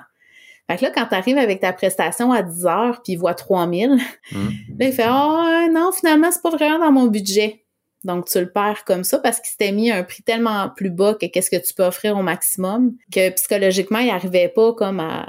Fait 0.71 0.77
que 0.77 0.85
là, 0.85 0.93
quand 0.95 1.07
tu 1.07 1.15
arrives 1.15 1.39
avec 1.39 1.61
ta 1.61 1.73
prestation 1.73 2.33
à 2.33 2.43
10 2.43 2.67
heures 2.67 3.01
puis 3.03 3.15
il 3.15 3.17
voit 3.17 3.35
3000, 3.35 3.91
mm. 3.91 3.99
là, 4.79 4.87
il 4.87 4.93
fait 4.93 5.09
«Oh 5.11 5.69
non, 5.73 5.91
finalement, 5.93 6.31
c'est 6.31 6.43
pas 6.43 6.51
vraiment 6.51 6.79
dans 6.79 6.93
mon 6.93 7.07
budget.» 7.07 7.65
Donc, 8.05 8.27
tu 8.27 8.41
le 8.41 8.51
perds 8.51 8.85
comme 8.85 9.05
ça 9.05 9.19
parce 9.19 9.41
qu'il 9.41 9.51
s'était 9.51 9.73
mis 9.73 9.91
un 9.91 10.03
prix 10.05 10.23
tellement 10.23 10.71
plus 10.71 10.91
bas 10.91 11.15
que 11.15 11.27
qu'est-ce 11.27 11.51
que 11.51 11.63
tu 11.63 11.75
peux 11.75 11.85
offrir 11.85 12.17
au 12.17 12.23
maximum 12.23 12.95
que 13.13 13.31
psychologiquement, 13.31 13.99
il 13.99 14.11
arrivait 14.11 14.49
pas 14.49 14.73
comme 14.73 15.01
à, 15.01 15.27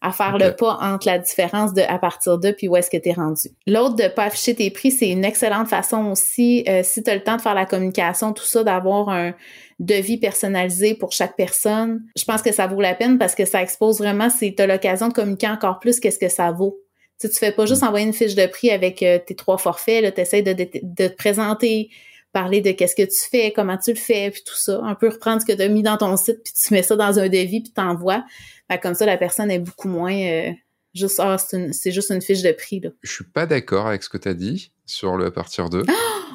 à 0.00 0.12
faire 0.12 0.38
le 0.38 0.54
pas 0.54 0.78
entre 0.80 1.06
la 1.06 1.18
différence 1.18 1.72
de 1.72 1.82
à 1.82 1.98
partir 1.98 2.38
de 2.38 2.50
puis 2.50 2.68
où 2.68 2.76
est-ce 2.76 2.90
que 2.90 2.96
tu 2.96 3.08
es 3.08 3.12
rendu. 3.12 3.48
L'autre 3.66 3.96
de 3.96 4.08
pas 4.08 4.24
afficher 4.24 4.54
tes 4.54 4.70
prix, 4.70 4.90
c'est 4.90 5.08
une 5.08 5.24
excellente 5.24 5.68
façon 5.68 6.06
aussi 6.06 6.64
euh, 6.68 6.82
si 6.84 7.02
tu 7.02 7.10
as 7.10 7.14
le 7.14 7.22
temps 7.22 7.36
de 7.36 7.42
faire 7.42 7.54
la 7.54 7.66
communication, 7.66 8.32
tout 8.32 8.44
ça 8.44 8.62
d'avoir 8.62 9.08
un 9.08 9.34
devis 9.78 10.18
personnalisé 10.18 10.94
pour 10.94 11.12
chaque 11.12 11.36
personne. 11.36 12.02
Je 12.16 12.24
pense 12.24 12.42
que 12.42 12.52
ça 12.52 12.66
vaut 12.66 12.80
la 12.80 12.94
peine 12.94 13.18
parce 13.18 13.34
que 13.34 13.44
ça 13.44 13.62
expose 13.62 13.98
vraiment 13.98 14.30
si 14.30 14.54
tu 14.54 14.62
as 14.62 14.66
l'occasion 14.66 15.08
de 15.08 15.12
communiquer 15.12 15.48
encore 15.48 15.78
plus 15.78 16.00
qu'est-ce 16.00 16.18
que 16.18 16.28
ça 16.28 16.50
vaut. 16.52 16.78
Tu, 17.20 17.30
tu 17.30 17.36
fais 17.36 17.52
pas 17.52 17.64
juste 17.64 17.82
mm. 17.82 17.86
envoyer 17.86 18.06
une 18.06 18.12
fiche 18.12 18.34
de 18.34 18.46
prix 18.46 18.70
avec 18.70 19.02
euh, 19.02 19.18
tes 19.18 19.34
trois 19.34 19.58
forfaits, 19.58 20.14
tu 20.14 20.20
essaies 20.20 20.42
de, 20.42 20.52
de, 20.52 21.08
te 21.08 21.14
présenter, 21.14 21.88
parler 22.36 22.60
de 22.60 22.70
qu'est-ce 22.72 22.94
que 22.94 23.02
tu 23.02 23.30
fais, 23.30 23.50
comment 23.56 23.78
tu 23.78 23.94
le 23.94 23.98
fais, 23.98 24.30
puis 24.30 24.42
tout 24.44 24.54
ça. 24.54 24.78
Un 24.82 24.94
peu 24.94 25.08
reprendre 25.08 25.40
ce 25.40 25.46
que 25.46 25.54
tu 25.54 25.62
as 25.62 25.68
mis 25.68 25.82
dans 25.82 25.96
ton 25.96 26.18
site, 26.18 26.42
puis 26.44 26.52
tu 26.52 26.74
mets 26.74 26.82
ça 26.82 26.94
dans 26.94 27.18
un 27.18 27.30
devis, 27.30 27.62
puis 27.62 27.72
t'envoies. 27.72 28.22
Fait 28.70 28.78
comme 28.78 28.92
ça, 28.92 29.06
la 29.06 29.16
personne 29.16 29.50
est 29.50 29.58
beaucoup 29.58 29.88
moins 29.88 30.14
euh, 30.14 30.50
juste 30.92 31.18
ah, 31.18 31.38
c'est 31.38 31.92
juste 31.92 32.10
une 32.10 32.20
fiche 32.20 32.42
de 32.42 32.52
prix. 32.52 32.80
Là. 32.80 32.90
Je 33.02 33.10
suis 33.10 33.24
pas 33.24 33.46
d'accord 33.46 33.86
avec 33.86 34.02
ce 34.02 34.10
que 34.10 34.18
tu 34.18 34.28
as 34.28 34.34
dit 34.34 34.70
sur 34.84 35.16
le 35.16 35.30
partir 35.30 35.70
de. 35.70 35.82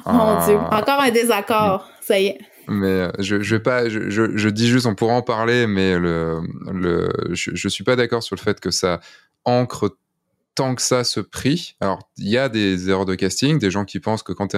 Oh, 0.04 0.10
mon 0.10 0.44
Dieu, 0.44 0.56
ah. 0.58 0.80
encore 0.80 1.00
un 1.00 1.12
désaccord. 1.12 1.88
Ça 2.00 2.18
y 2.18 2.26
est. 2.26 2.38
Mais 2.66 2.86
euh, 2.86 3.12
je, 3.20 3.40
je 3.40 3.54
vais 3.54 3.62
pas, 3.62 3.88
je, 3.88 4.10
je, 4.10 4.48
dis 4.48 4.66
juste, 4.66 4.86
on 4.86 4.96
pourra 4.96 5.14
en 5.14 5.22
parler, 5.22 5.68
mais 5.68 5.96
le, 5.96 6.40
le, 6.72 7.08
je, 7.30 7.52
je 7.54 7.68
suis 7.68 7.84
pas 7.84 7.94
d'accord 7.94 8.24
sur 8.24 8.34
le 8.34 8.40
fait 8.40 8.58
que 8.58 8.72
ça 8.72 8.98
ancre 9.44 9.96
tant 10.54 10.74
que 10.74 10.82
ça 10.82 11.04
ce 11.04 11.20
prix. 11.20 11.76
Alors, 11.80 12.10
il 12.18 12.28
y 12.28 12.36
a 12.36 12.48
des 12.48 12.90
erreurs 12.90 13.06
de 13.06 13.14
casting, 13.14 13.58
des 13.58 13.70
gens 13.70 13.84
qui 13.84 14.00
pensent 14.00 14.22
que 14.22 14.32
quand 14.32 14.54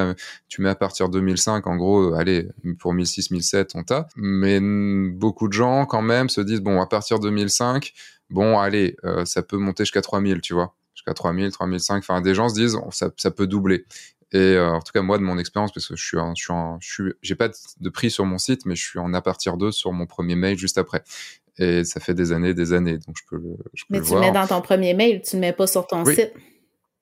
tu 0.49 0.63
mets 0.63 0.69
à 0.69 0.75
partir 0.75 1.09
de 1.09 1.19
2005, 1.19 1.67
en 1.67 1.77
gros, 1.77 2.13
euh, 2.13 2.17
allez, 2.17 2.49
pour 2.79 2.95
1006, 2.95 3.31
1007, 3.31 3.73
on 3.75 3.85
t'a. 3.85 4.09
Mais 4.17 4.61
beaucoup 4.61 5.49
de 5.49 5.53
gens, 5.53 5.87
quand 5.87 6.03
même, 6.03 6.29
se 6.29 6.41
disent, 6.41 6.61
bon, 6.61 6.81
à 6.81 6.87
partir 6.87 7.19
de 7.19 7.29
2005, 7.29 7.93
bon, 8.31 8.59
allez, 8.59 8.97
euh, 9.05 9.25
ça 9.25 9.43
peut 9.43 9.57
monter 9.57 9.85
jusqu'à 9.85 10.03
3000, 10.03 10.41
tu 10.41 10.55
vois. 10.55 10.75
Jusqu'à 10.95 11.15
3000, 11.15 11.51
3005. 11.53 11.99
Enfin, 11.99 12.21
des 12.21 12.35
gens 12.35 12.49
se 12.49 12.55
disent, 12.55 12.79
ça, 12.91 13.31
peut 13.31 13.47
doubler. 13.47 13.85
Et 14.33 14.39
euh, 14.39 14.73
en 14.73 14.81
tout 14.81 14.93
cas, 14.93 15.03
moi, 15.03 15.19
de 15.19 15.23
mon 15.23 15.39
expérience, 15.39 15.71
parce 15.73 15.87
que 15.87 15.95
je 15.95 16.05
suis, 16.05 16.19
je 16.19 16.43
suis, 16.43 16.55
je 16.81 16.93
suis, 16.93 17.13
j'ai 17.23 17.35
pas 17.37 17.49
de 17.49 17.89
prix 17.89 18.11
sur 18.11 18.25
mon 18.25 18.39
site, 18.39 18.67
mais 18.67 18.75
je 18.75 18.83
suis 18.83 18.99
en 18.99 19.15
à 19.15 19.23
partir 19.23 19.57
de 19.57 19.71
sur 19.71 19.93
mon 19.93 20.07
premier 20.07 20.35
mail 20.35 20.59
juste 20.59 20.79
après 20.79 21.05
et 21.59 21.85
ça 21.85 22.01
fait 22.01 22.15
des 22.15 22.33
années, 22.33 22.55
des 22.55 22.73
années, 22.73 22.99
donc 22.99 23.17
je 23.17 23.23
peux 23.29 23.37
le, 23.37 23.57
je 23.75 23.85
peux 23.85 23.95
Mais 23.95 24.01
tu 24.01 24.15
le 24.15 24.21
mets 24.21 24.33
dans 24.33 24.47
ton 24.47 24.61
premier 24.61 24.95
mail, 24.95 25.23
tu 25.23 25.37
le 25.37 25.41
mets 25.41 25.53
pas 25.53 25.67
sur 25.67 25.87
ton 25.87 26.05
site. 26.05 26.33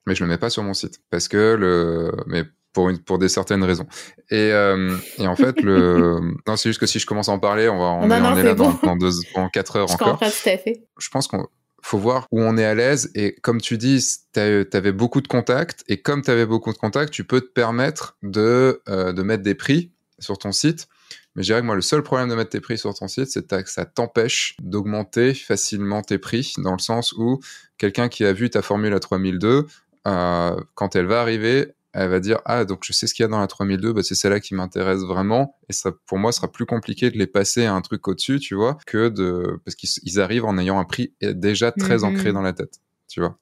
Mais 0.05 0.15
je 0.15 0.23
le 0.23 0.29
mets 0.29 0.37
pas 0.37 0.49
sur 0.49 0.63
mon 0.63 0.73
site 0.73 0.99
parce 1.09 1.27
que 1.27 1.55
le, 1.55 2.11
mais 2.27 2.43
pour 2.73 2.89
une, 2.89 2.99
pour 2.99 3.19
des 3.19 3.29
certaines 3.29 3.63
raisons. 3.63 3.85
Et, 4.29 4.51
euh, 4.51 4.97
et 5.19 5.27
en 5.27 5.35
fait, 5.35 5.61
le, 5.61 6.19
non, 6.47 6.55
c'est 6.55 6.69
juste 6.69 6.79
que 6.79 6.87
si 6.87 6.99
je 6.99 7.05
commence 7.05 7.29
à 7.29 7.31
en 7.31 7.39
parler, 7.39 7.69
on 7.69 7.77
va, 7.77 7.85
on, 7.85 8.03
est, 8.05 8.43
là 8.43 8.55
dans, 8.55 8.73
dans, 8.83 8.97
deux, 8.97 9.11
dans 9.35 9.47
quatre 9.47 9.77
heures 9.77 9.87
je 9.87 9.93
encore. 9.93 10.19
Comprends 10.19 10.29
tout 10.29 10.49
à 10.49 10.57
fait. 10.57 10.83
Je 10.97 11.09
pense 11.09 11.27
qu'on 11.27 11.47
faut 11.81 11.97
voir 11.97 12.27
où 12.31 12.41
on 12.41 12.57
est 12.57 12.65
à 12.65 12.73
l'aise 12.73 13.11
et 13.13 13.35
comme 13.35 13.61
tu 13.61 13.77
dis, 13.77 14.03
tu 14.33 14.39
avais 14.39 14.91
beaucoup 14.91 15.21
de 15.21 15.27
contacts 15.27 15.83
et 15.87 16.01
comme 16.01 16.21
tu 16.21 16.31
avais 16.31 16.45
beaucoup 16.45 16.71
de 16.71 16.77
contacts, 16.77 17.11
tu 17.11 17.25
peux 17.25 17.41
te 17.41 17.51
permettre 17.51 18.17
de, 18.23 18.81
euh, 18.89 19.13
de 19.13 19.21
mettre 19.21 19.43
des 19.43 19.55
prix 19.55 19.91
sur 20.19 20.37
ton 20.37 20.51
site 20.51 20.87
mais 21.35 21.43
je 21.43 21.47
dirais 21.47 21.61
que 21.61 21.65
moi, 21.65 21.75
le 21.75 21.81
seul 21.81 22.03
problème 22.03 22.29
de 22.29 22.35
mettre 22.35 22.51
tes 22.51 22.59
prix 22.59 22.77
sur 22.77 22.93
ton 22.93 23.07
site, 23.07 23.27
c'est 23.27 23.47
que 23.47 23.69
ça 23.69 23.85
t'empêche 23.85 24.55
d'augmenter 24.61 25.33
facilement 25.33 26.01
tes 26.01 26.19
prix, 26.19 26.53
dans 26.57 26.73
le 26.73 26.79
sens 26.79 27.13
où 27.13 27.39
quelqu'un 27.77 28.07
qui 28.07 28.23
a 28.23 28.33
vu 28.33 28.49
ta 28.49 28.61
formule 28.61 28.93
à 28.93 28.99
3002, 28.99 29.65
euh, 30.05 30.55
quand 30.75 30.95
elle 30.95 31.05
va 31.05 31.21
arriver, 31.21 31.73
elle 31.93 32.09
va 32.09 32.19
dire 32.19 32.39
ah 32.45 32.65
donc 32.65 32.79
je 32.83 32.91
sais 32.91 33.07
ce 33.07 33.13
qu'il 33.13 33.23
y 33.23 33.25
a 33.25 33.29
dans 33.29 33.39
la 33.39 33.47
3002 33.47 33.93
bah 33.93 34.01
c'est 34.03 34.15
celle-là 34.15 34.39
qui 34.39 34.55
m'intéresse 34.55 35.01
vraiment. 35.01 35.57
Et 35.69 35.73
ça 35.73 35.91
pour 36.07 36.17
moi 36.17 36.31
sera 36.31 36.51
plus 36.51 36.65
compliqué 36.65 37.11
de 37.11 37.17
les 37.17 37.27
passer 37.27 37.65
à 37.65 37.73
un 37.73 37.81
truc 37.81 38.07
au-dessus 38.07 38.39
tu 38.39 38.55
vois 38.55 38.77
que 38.87 39.09
de 39.09 39.59
parce 39.63 39.75
qu'ils 39.75 40.19
arrivent 40.19 40.45
en 40.45 40.57
ayant 40.57 40.79
un 40.79 40.85
prix 40.85 41.13
déjà 41.21 41.71
très 41.71 41.97
mm-hmm. 41.97 42.05
ancré 42.05 42.33
dans 42.33 42.41
la 42.41 42.53
tête 42.53 42.79
tu 43.07 43.19
vois. 43.19 43.37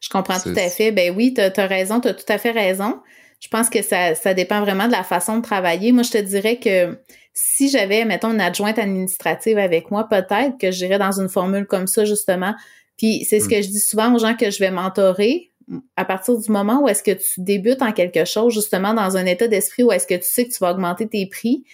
Je 0.00 0.08
comprends 0.08 0.38
tout 0.38 0.54
à 0.56 0.68
fait. 0.68 0.92
Ben 0.92 1.14
oui 1.16 1.34
tu 1.34 1.40
as, 1.40 1.66
raison 1.66 2.00
tu 2.00 2.08
as 2.08 2.14
tout 2.14 2.24
à 2.28 2.38
fait 2.38 2.50
raison 2.50 3.00
je 3.40 3.48
pense 3.48 3.68
que 3.70 3.82
ça, 3.82 4.14
ça 4.14 4.34
dépend 4.34 4.60
vraiment 4.60 4.86
de 4.86 4.92
la 4.92 5.04
façon 5.04 5.38
de 5.38 5.42
travailler 5.42 5.92
moi 5.92 6.02
je 6.02 6.10
te 6.10 6.18
dirais 6.18 6.58
que 6.58 6.98
si 7.34 7.68
j'avais, 7.68 8.04
mettons, 8.04 8.32
une 8.32 8.40
adjointe 8.40 8.78
administrative 8.78 9.58
avec 9.58 9.90
moi, 9.90 10.08
peut-être 10.08 10.56
que 10.56 10.70
j'irais 10.70 10.98
dans 10.98 11.20
une 11.20 11.28
formule 11.28 11.66
comme 11.66 11.88
ça, 11.88 12.04
justement. 12.04 12.54
Puis 12.96 13.24
c'est 13.28 13.40
ce 13.40 13.46
mm. 13.46 13.50
que 13.50 13.62
je 13.62 13.68
dis 13.68 13.80
souvent 13.80 14.14
aux 14.14 14.18
gens 14.18 14.36
que 14.36 14.50
je 14.50 14.60
vais 14.60 14.70
mentorer. 14.70 15.50
À 15.96 16.04
partir 16.04 16.38
du 16.38 16.50
moment 16.52 16.82
où 16.82 16.88
est-ce 16.88 17.02
que 17.02 17.10
tu 17.10 17.40
débutes 17.40 17.82
en 17.82 17.92
quelque 17.92 18.24
chose, 18.24 18.54
justement, 18.54 18.94
dans 18.94 19.16
un 19.16 19.26
état 19.26 19.48
d'esprit 19.48 19.82
où 19.82 19.90
est-ce 19.90 20.06
que 20.06 20.14
tu 20.14 20.24
sais 20.24 20.46
que 20.46 20.52
tu 20.52 20.58
vas 20.58 20.70
augmenter 20.70 21.08
tes 21.08 21.26
prix, 21.26 21.64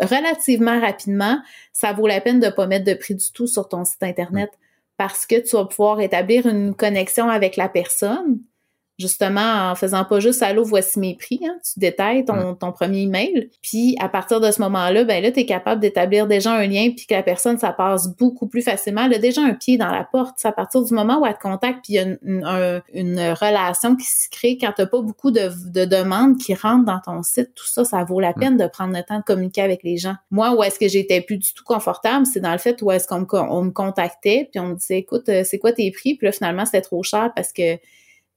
relativement 0.00 0.78
rapidement, 0.80 1.40
ça 1.72 1.92
vaut 1.92 2.06
la 2.06 2.20
peine 2.20 2.40
de 2.40 2.50
pas 2.50 2.66
mettre 2.66 2.84
de 2.84 2.94
prix 2.94 3.14
du 3.14 3.32
tout 3.32 3.46
sur 3.46 3.68
ton 3.68 3.84
site 3.84 4.02
Internet 4.02 4.50
mm. 4.52 4.56
parce 4.98 5.26
que 5.26 5.40
tu 5.40 5.56
vas 5.56 5.64
pouvoir 5.64 6.00
établir 6.00 6.46
une 6.46 6.74
connexion 6.74 7.28
avec 7.28 7.56
la 7.56 7.68
personne 7.68 8.38
justement 8.98 9.70
en 9.70 9.74
faisant 9.74 10.04
pas 10.04 10.18
juste 10.20 10.42
allô 10.42 10.64
voici 10.64 10.98
mes 10.98 11.14
prix 11.14 11.40
hein, 11.44 11.56
tu 11.62 11.78
détailles 11.78 12.24
ton, 12.24 12.54
ton 12.54 12.72
premier 12.72 13.02
email. 13.02 13.50
Puis 13.62 13.96
à 14.00 14.08
partir 14.08 14.40
de 14.40 14.50
ce 14.50 14.60
moment-là 14.62 15.04
ben 15.04 15.22
là 15.22 15.30
tu 15.30 15.40
es 15.40 15.46
capable 15.46 15.80
d'établir 15.80 16.26
déjà 16.26 16.52
un 16.52 16.66
lien 16.66 16.90
puis 16.94 17.06
que 17.06 17.14
la 17.14 17.22
personne 17.22 17.58
ça 17.58 17.72
passe 17.72 18.08
beaucoup 18.16 18.48
plus 18.48 18.62
facilement. 18.62 19.04
Elle 19.04 19.14
a 19.14 19.18
déjà 19.18 19.42
un 19.42 19.54
pied 19.54 19.76
dans 19.76 19.90
la 19.90 20.04
porte. 20.04 20.44
À 20.44 20.52
partir 20.52 20.82
du 20.82 20.92
moment 20.94 21.20
où 21.20 21.26
elle 21.26 21.34
te 21.34 21.40
contacte 21.40 21.84
puis 21.84 21.94
il 21.94 21.96
y 21.96 21.98
a 21.98 22.02
une, 22.02 22.82
une, 22.94 23.18
relation 23.18 23.96
qui 23.96 24.06
se 24.06 24.28
crée 24.30 24.58
quand 24.60 24.72
tu 24.76 24.86
pas 24.86 25.00
beaucoup 25.00 25.30
de, 25.30 25.50
de, 25.70 25.84
demandes 25.84 26.38
qui 26.38 26.54
rentrent 26.54 26.84
dans 26.84 27.00
ton 27.00 27.22
site 27.22 27.54
tout 27.54 27.66
ça 27.66 27.84
ça 27.84 28.02
vaut 28.04 28.20
la 28.20 28.32
peine 28.32 28.56
de 28.56 28.66
prendre 28.66 28.96
le 28.96 29.02
temps 29.02 29.18
de 29.18 29.24
communiquer 29.24 29.62
avec 29.62 29.82
les 29.82 29.96
gens. 29.96 30.14
Moi 30.30 30.54
où 30.54 30.62
est-ce 30.62 30.78
que 30.78 30.88
j'étais 30.88 31.20
plus 31.20 31.38
du 31.38 31.52
tout 31.54 31.64
confortable 31.64 32.26
c'est 32.26 32.40
dans 32.40 32.52
le 32.52 32.58
fait 32.58 32.80
où 32.82 32.90
est-ce 32.90 33.06
qu'on 33.06 33.20
me, 33.20 33.26
on 33.32 33.62
me 33.62 33.70
contactait 33.70 34.48
puis 34.50 34.60
on 34.60 34.68
me 34.68 34.74
disait 34.74 34.98
écoute 34.98 35.28
euh, 35.28 35.42
c'est 35.44 35.58
quoi 35.58 35.72
tes 35.72 35.90
prix? 35.90 36.16
Puis 36.16 36.26
là 36.26 36.32
finalement 36.32 36.64
c'était 36.64 36.80
trop 36.80 37.02
cher 37.02 37.30
parce 37.34 37.52
que 37.52 37.78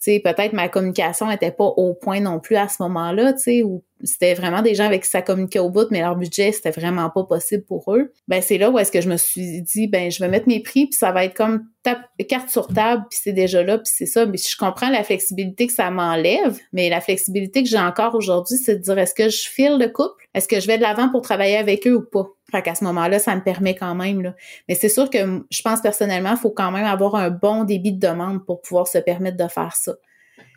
sais, 0.02 0.20
peut-être 0.20 0.54
ma 0.54 0.68
communication 0.68 1.30
était 1.30 1.52
pas 1.52 1.66
au 1.66 1.94
point 1.94 2.20
non 2.20 2.40
plus 2.40 2.56
à 2.56 2.68
ce 2.68 2.82
moment-là, 2.82 3.34
tu 3.34 3.40
sais, 3.40 3.64
ou 3.64 3.84
c'était 4.04 4.34
vraiment 4.34 4.62
des 4.62 4.74
gens 4.74 4.86
avec 4.86 5.04
qui 5.04 5.10
ça 5.10 5.22
communiquait 5.22 5.60
au 5.60 5.70
bout, 5.70 5.88
mais 5.92 6.02
leur 6.02 6.16
budget, 6.16 6.52
c'était 6.52 6.72
vraiment 6.72 7.10
pas 7.10 7.24
possible 7.24 7.64
pour 7.64 7.94
eux. 7.96 8.12
Ben, 8.28 8.42
c'est 8.42 8.58
là 8.58 8.70
où 8.70 8.80
est-ce 8.80 8.92
que 8.92 9.02
je 9.02 9.10
me 9.10 9.18
suis 9.18 9.62
dit, 9.62 9.88
ben, 9.88 10.12
je 10.12 10.20
vais 10.20 10.28
mettre 10.28 10.48
mes 10.48 10.60
prix, 10.62 10.88
puis 10.88 10.98
ça 10.98 11.12
va 11.12 11.26
être 11.26 11.36
comme 11.36 11.66
carte 12.28 12.50
sur 12.50 12.68
table, 12.68 13.06
puis 13.10 13.20
c'est 13.22 13.34
déjà 13.34 13.64
là, 13.64 13.78
puis 13.78 13.92
c'est 13.94 14.06
ça. 14.06 14.26
Mais 14.26 14.38
je 14.38 14.58
comprends 14.58 14.90
la 14.90 15.04
flexibilité 15.04 15.68
que 15.68 15.74
ça 15.74 15.90
m'enlève, 15.92 16.58
mais 16.74 16.90
la 16.90 17.02
flexibilité 17.02 17.64
que 17.64 17.70
j'ai 17.70 17.80
encore 17.80 18.16
aujourd'hui, 18.16 18.58
c'est 18.58 18.78
de 18.78 18.82
dire, 18.82 18.98
est-ce 18.98 19.14
que 19.14 19.30
je 19.30 19.48
file 19.48 19.78
le 19.80 19.88
couple? 19.88 20.28
Est-ce 20.34 20.48
que 20.48 20.60
je 20.60 20.68
vais 20.68 20.78
de 20.78 20.84
l'avant 20.84 21.10
pour 21.10 21.22
travailler 21.22 21.58
avec 21.58 21.86
eux 21.88 21.96
ou 21.96 22.02
pas? 22.02 22.28
Fait 22.52 22.62
qu'à 22.62 22.76
ce 22.76 22.84
moment-là, 22.84 23.20
ça 23.20 23.36
me 23.36 23.42
permet 23.42 23.76
quand 23.76 23.96
même, 23.96 24.22
là. 24.22 24.36
Mais 24.68 24.76
c'est 24.76 24.90
sûr 24.90 25.10
que 25.10 25.44
je 25.50 25.62
pense 25.62 25.82
personnellement, 25.82 26.32
il 26.32 26.38
faut 26.38 26.52
quand 26.52 26.72
même 26.72 26.86
avoir 26.86 27.16
un 27.16 27.30
bon 27.30 27.64
débit 27.64 27.94
de 27.94 28.06
demande 28.06 28.46
pour 28.46 28.62
pouvoir 28.62 28.88
se 28.88 28.98
permettre 28.98 29.38
de 29.38 29.48
faire 29.48 29.76
ça. 29.76 29.94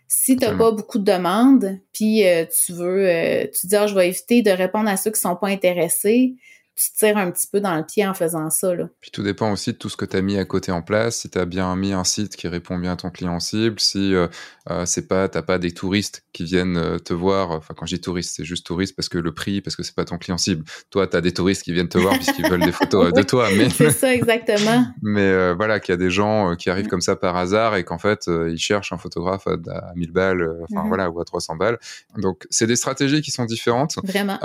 Si 0.06 0.36
tu 0.36 0.44
n'as 0.44 0.56
pas 0.56 0.70
beaucoup 0.70 0.98
de 0.98 1.04
demandes, 1.04 1.78
puis 1.92 2.26
euh, 2.26 2.44
tu 2.44 2.72
veux, 2.72 3.08
euh, 3.08 3.46
tu 3.52 3.66
dis, 3.66 3.76
ah, 3.76 3.86
je 3.86 3.94
vais 3.94 4.08
éviter 4.08 4.42
de 4.42 4.50
répondre 4.50 4.88
à 4.88 4.96
ceux 4.96 5.10
qui 5.10 5.20
sont 5.20 5.34
pas 5.34 5.48
intéressés, 5.48 6.34
tu 6.76 6.90
tires 6.98 7.16
un 7.16 7.30
petit 7.30 7.46
peu 7.46 7.60
dans 7.60 7.76
le 7.76 7.84
pied 7.84 8.06
en 8.06 8.14
faisant 8.14 8.50
ça. 8.50 8.74
Là. 8.74 8.88
Puis 9.00 9.10
tout 9.10 9.22
dépend 9.22 9.52
aussi 9.52 9.72
de 9.72 9.78
tout 9.78 9.88
ce 9.88 9.96
que 9.96 10.04
tu 10.04 10.16
as 10.16 10.22
mis 10.22 10.36
à 10.36 10.44
côté 10.44 10.72
en 10.72 10.82
place, 10.82 11.18
si 11.18 11.30
tu 11.30 11.38
as 11.38 11.46
bien 11.46 11.74
mis 11.76 11.92
un 11.92 12.04
site 12.04 12.36
qui 12.36 12.48
répond 12.48 12.78
bien 12.78 12.92
à 12.92 12.96
ton 12.96 13.10
client 13.10 13.38
cible, 13.38 13.78
si 13.78 14.14
euh, 14.14 14.26
euh 14.70 14.86
c'est 14.86 15.08
pas 15.08 15.28
t'as 15.28 15.42
pas 15.42 15.58
des 15.58 15.72
touristes 15.72 16.24
qui 16.32 16.44
viennent 16.44 16.76
euh, 16.76 16.98
te 16.98 17.12
voir, 17.12 17.50
enfin 17.50 17.74
quand 17.76 17.86
je 17.86 17.96
dis 17.96 18.00
touristes, 18.00 18.34
c'est 18.36 18.44
juste 18.44 18.66
touristes 18.66 18.96
parce 18.96 19.08
que 19.08 19.18
le 19.18 19.32
prix, 19.32 19.60
parce 19.60 19.76
que 19.76 19.82
c'est 19.82 19.94
pas 19.94 20.04
ton 20.04 20.18
client 20.18 20.38
cible. 20.38 20.64
Toi, 20.90 21.06
tu 21.06 21.16
as 21.16 21.20
des 21.20 21.32
touristes 21.32 21.62
qui 21.62 21.72
viennent 21.72 21.88
te 21.88 21.98
voir 21.98 22.14
puisqu'ils 22.14 22.48
veulent 22.48 22.64
des 22.64 22.72
photos 22.72 23.06
euh, 23.08 23.12
de 23.12 23.22
toi. 23.22 23.48
Mais... 23.56 23.68
c'est 23.70 23.90
ça 23.90 24.14
exactement. 24.14 24.86
mais 25.02 25.54
voilà, 25.54 25.80
qu'il 25.80 25.92
y 25.92 25.94
a 25.94 25.98
des 25.98 26.10
gens 26.10 26.56
qui 26.56 26.70
arrivent 26.70 26.88
comme 26.88 27.00
ça 27.00 27.16
par 27.16 27.36
hasard 27.36 27.76
et 27.76 27.84
qu'en 27.84 27.98
fait, 27.98 28.28
ils 28.28 28.58
cherchent 28.58 28.92
un 28.92 28.98
photographe 28.98 29.46
à, 29.46 29.92
1000 29.96 30.12
balles, 30.12 30.48
enfin 30.62 30.82
mm-hmm. 30.82 30.88
voilà, 30.88 31.10
ou 31.10 31.20
à 31.20 31.24
300 31.24 31.56
balles. 31.56 31.78
Donc 32.16 32.46
c'est 32.50 32.66
des 32.66 32.76
stratégies 32.76 33.22
qui 33.22 33.30
sont 33.30 33.44
différentes. 33.44 33.96
Vraiment. 34.02 34.38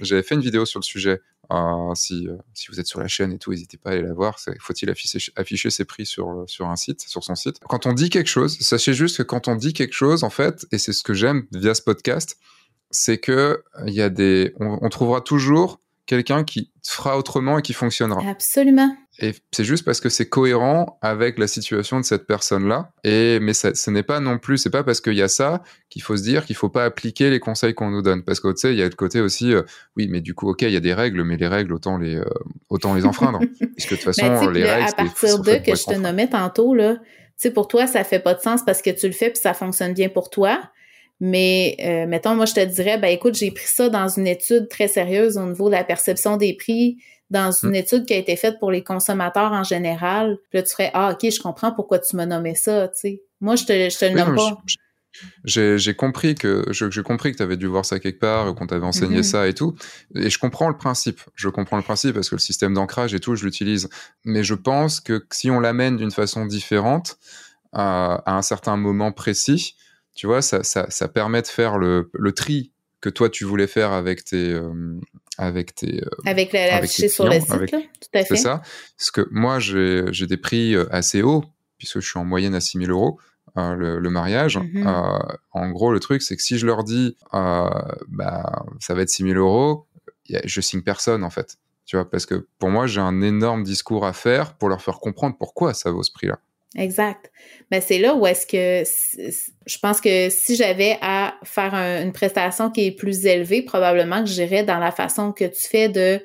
J'avais 0.00 0.22
fait 0.22 0.34
une 0.34 0.40
vidéo 0.40 0.64
sur 0.64 0.80
le 0.80 0.84
sujet 0.84 1.20
si, 1.94 2.28
si 2.54 2.68
vous 2.68 2.80
êtes 2.80 2.86
sur 2.86 3.00
la 3.00 3.08
chaîne 3.08 3.32
et 3.32 3.38
tout, 3.38 3.50
n'hésitez 3.50 3.76
pas 3.76 3.90
à 3.90 3.92
aller 3.94 4.02
la 4.02 4.14
voir. 4.14 4.38
Faut-il 4.60 4.90
afficher, 4.90 5.70
ses 5.70 5.84
prix 5.84 6.06
sur, 6.06 6.44
sur 6.46 6.66
un 6.66 6.76
site, 6.76 7.00
sur 7.00 7.24
son 7.24 7.34
site? 7.34 7.58
Quand 7.68 7.86
on 7.86 7.92
dit 7.92 8.10
quelque 8.10 8.28
chose, 8.28 8.58
sachez 8.60 8.94
juste 8.94 9.18
que 9.18 9.22
quand 9.22 9.48
on 9.48 9.56
dit 9.56 9.72
quelque 9.72 9.94
chose, 9.94 10.24
en 10.24 10.30
fait, 10.30 10.66
et 10.72 10.78
c'est 10.78 10.92
ce 10.92 11.02
que 11.02 11.14
j'aime 11.14 11.46
via 11.52 11.74
ce 11.74 11.82
podcast, 11.82 12.38
c'est 12.90 13.18
que 13.18 13.62
il 13.86 13.94
y 13.94 14.02
a 14.02 14.10
des, 14.10 14.54
on 14.58 14.88
trouvera 14.88 15.20
toujours 15.20 15.80
quelqu'un 16.06 16.44
qui 16.44 16.70
fera 16.84 17.16
autrement 17.16 17.58
et 17.58 17.62
qui 17.62 17.72
fonctionnera. 17.72 18.28
Absolument. 18.28 18.96
Et 19.18 19.34
c'est 19.50 19.64
juste 19.64 19.84
parce 19.84 20.00
que 20.00 20.08
c'est 20.08 20.28
cohérent 20.28 20.98
avec 21.02 21.38
la 21.38 21.46
situation 21.46 22.00
de 22.00 22.04
cette 22.04 22.26
personne-là. 22.26 22.92
Et 23.04 23.40
mais 23.40 23.52
ça, 23.52 23.74
ce 23.74 23.90
n'est 23.90 24.02
pas 24.02 24.20
non 24.20 24.38
plus, 24.38 24.56
c'est 24.56 24.70
pas 24.70 24.84
parce 24.84 25.02
qu'il 25.02 25.14
y 25.14 25.22
a 25.22 25.28
ça 25.28 25.62
qu'il 25.90 26.00
faut 26.00 26.16
se 26.16 26.22
dire 26.22 26.46
qu'il 26.46 26.56
faut 26.56 26.70
pas 26.70 26.84
appliquer 26.84 27.28
les 27.28 27.38
conseils 27.38 27.74
qu'on 27.74 27.90
nous 27.90 28.00
donne. 28.00 28.22
Parce 28.22 28.40
que 28.40 28.48
tu 28.48 28.56
sais, 28.56 28.72
il 28.72 28.78
y 28.78 28.82
a 28.82 28.86
le 28.86 28.94
côté 28.94 29.20
aussi, 29.20 29.52
euh, 29.52 29.62
oui, 29.96 30.08
mais 30.08 30.22
du 30.22 30.34
coup, 30.34 30.48
ok, 30.48 30.62
il 30.62 30.70
y 30.70 30.76
a 30.76 30.80
des 30.80 30.94
règles, 30.94 31.24
mais 31.24 31.36
les 31.36 31.46
règles 31.46 31.74
autant 31.74 31.98
les 31.98 32.16
euh, 32.16 32.24
autant 32.70 32.94
les 32.94 33.04
enfreindre. 33.04 33.40
parce 33.60 33.86
que 33.86 33.94
de 33.94 34.00
toute 34.00 34.14
façon, 34.14 34.28
ben, 34.28 34.50
les 34.50 34.64
règles. 34.64 34.88
À 34.88 34.92
partir 34.92 35.38
de 35.40 35.56
que 35.56 35.76
je 35.76 35.84
te 35.84 35.94
nommais 35.94 36.28
tantôt 36.28 36.74
là, 36.74 36.94
tu 36.94 37.02
sais, 37.36 37.50
pour 37.50 37.68
toi, 37.68 37.86
ça 37.86 38.04
fait 38.04 38.20
pas 38.20 38.32
de 38.32 38.40
sens 38.40 38.62
parce 38.64 38.80
que 38.80 38.90
tu 38.90 39.06
le 39.06 39.12
fais 39.12 39.28
puis 39.28 39.40
ça 39.40 39.52
fonctionne 39.52 39.92
bien 39.92 40.08
pour 40.08 40.30
toi. 40.30 40.60
Mais 41.20 41.76
euh, 41.84 42.06
mettons, 42.08 42.34
moi, 42.34 42.46
je 42.46 42.54
te 42.54 42.64
dirais, 42.64 42.98
ben 42.98 43.06
écoute, 43.06 43.34
j'ai 43.36 43.52
pris 43.52 43.66
ça 43.66 43.88
dans 43.88 44.08
une 44.08 44.26
étude 44.26 44.68
très 44.68 44.88
sérieuse 44.88 45.36
au 45.36 45.46
niveau 45.46 45.66
de 45.66 45.74
la 45.74 45.84
perception 45.84 46.36
des 46.36 46.54
prix, 46.54 46.96
dans 47.32 47.50
une 47.50 47.70
mm. 47.70 47.74
étude 47.74 48.06
qui 48.06 48.14
a 48.14 48.16
été 48.16 48.36
faite 48.36 48.58
pour 48.60 48.70
les 48.70 48.84
consommateurs 48.84 49.52
en 49.52 49.64
général. 49.64 50.38
Puis 50.50 50.58
là, 50.58 50.62
tu 50.62 50.70
ferais, 50.70 50.90
ah, 50.94 51.12
OK, 51.12 51.30
je 51.30 51.40
comprends 51.40 51.72
pourquoi 51.72 51.98
tu 51.98 52.14
m'as 52.14 52.26
nommé 52.26 52.54
ça, 52.54 52.88
tu 52.88 52.94
sais. 52.94 53.22
Moi, 53.40 53.56
je 53.56 53.64
te, 53.64 53.72
je 53.72 53.98
te 53.98 54.04
le 54.04 54.12
nomme 54.12 54.36
pas. 54.36 54.62
J'ai 55.44 55.94
compris 55.94 56.34
que 56.34 56.64
j'ai 56.70 57.02
compris 57.02 57.32
que 57.32 57.36
tu 57.36 57.42
avais 57.42 57.56
dû 57.56 57.66
voir 57.66 57.84
ça 57.84 58.00
quelque 58.00 58.18
part, 58.18 58.54
qu'on 58.54 58.66
t'avait 58.66 58.86
enseigné 58.86 59.20
mm-hmm. 59.20 59.22
ça 59.24 59.48
et 59.48 59.52
tout. 59.52 59.74
Et 60.14 60.30
je 60.30 60.38
comprends 60.38 60.68
le 60.68 60.76
principe. 60.76 61.20
Je 61.34 61.48
comprends 61.48 61.76
le 61.76 61.82
principe 61.82 62.14
parce 62.14 62.30
que 62.30 62.34
le 62.34 62.40
système 62.40 62.72
d'ancrage 62.74 63.12
et 63.12 63.20
tout, 63.20 63.34
je 63.34 63.44
l'utilise. 63.44 63.88
Mais 64.24 64.42
je 64.44 64.54
pense 64.54 65.00
que 65.00 65.26
si 65.30 65.50
on 65.50 65.60
l'amène 65.60 65.96
d'une 65.96 66.10
façon 66.10 66.46
différente, 66.46 67.18
à 67.72 68.36
un 68.36 68.42
certain 68.42 68.76
moment 68.76 69.12
précis, 69.12 69.76
tu 70.14 70.26
vois, 70.26 70.42
ça, 70.42 70.62
ça, 70.62 70.86
ça, 70.90 71.08
permet 71.08 71.40
de 71.42 71.46
faire 71.46 71.78
le, 71.78 72.10
le, 72.12 72.32
tri 72.32 72.70
que 73.00 73.08
toi 73.08 73.30
tu 73.30 73.44
voulais 73.44 73.66
faire 73.66 73.92
avec 73.92 74.24
tes 74.24 74.52
euh, 74.52 75.00
avec 75.38 75.74
tes 75.74 76.02
euh, 76.02 76.08
avec 76.24 76.52
l'affiché 76.52 77.08
sur 77.08 77.26
le 77.26 77.40
site 77.40 77.48
tout 77.48 78.08
à 78.14 78.24
fait. 78.24 78.24
c'est 78.24 78.36
ça. 78.36 78.62
Parce 78.98 79.10
que 79.10 79.26
moi 79.30 79.58
j'ai 79.58 80.26
des 80.26 80.36
prix 80.36 80.74
euh, 80.74 80.86
assez 80.90 81.22
hauts 81.22 81.44
puisque 81.78 82.00
je 82.00 82.08
suis 82.08 82.18
en 82.18 82.24
moyenne 82.24 82.54
à 82.54 82.60
6000 82.60 82.90
euros 82.90 83.18
le, 83.56 83.98
le, 83.98 84.10
mariage. 84.10 84.56
Mm-hmm. 84.56 85.36
en 85.52 85.70
gros 85.70 85.92
le 85.92 86.00
truc 86.00 86.22
c'est 86.22 86.36
que 86.36 86.42
si 86.42 86.58
je 86.58 86.66
leur 86.66 86.84
dis 86.84 87.16
bah 87.32 88.64
ça 88.80 88.94
va 88.94 89.02
être 89.02 89.10
6000 89.10 89.36
euros 89.36 89.86
je 90.44 90.60
signe 90.60 90.82
personne 90.82 91.24
en 91.24 91.30
fait. 91.30 91.58
Tu 91.84 91.96
vois 91.96 92.08
parce 92.08 92.26
que 92.26 92.46
pour 92.58 92.70
moi 92.70 92.86
j'ai 92.86 93.00
un 93.00 93.20
énorme 93.20 93.64
discours 93.64 94.06
à 94.06 94.12
faire 94.12 94.54
pour 94.54 94.68
leur 94.68 94.80
faire 94.80 94.98
comprendre 94.98 95.36
pourquoi 95.38 95.74
ça 95.74 95.90
vaut 95.90 96.02
ce 96.02 96.12
prix 96.12 96.28
là 96.28 96.38
Exact. 96.76 97.30
Mais 97.70 97.80
ben, 97.80 97.84
c'est 97.86 97.98
là 97.98 98.14
où 98.14 98.26
est-ce 98.26 98.46
que 98.46 98.88
je 99.66 99.78
pense 99.78 100.00
que 100.00 100.30
si 100.30 100.56
j'avais 100.56 100.96
à 101.02 101.34
faire 101.44 101.74
une 101.74 102.12
prestation 102.12 102.70
qui 102.70 102.86
est 102.86 102.92
plus 102.92 103.26
élevée, 103.26 103.62
probablement 103.62 104.20
que 104.20 104.30
j'irais 104.30 104.64
dans 104.64 104.78
la 104.78 104.90
façon 104.90 105.32
que 105.32 105.44
tu 105.44 105.68
fais 105.68 105.88
de 105.88 106.20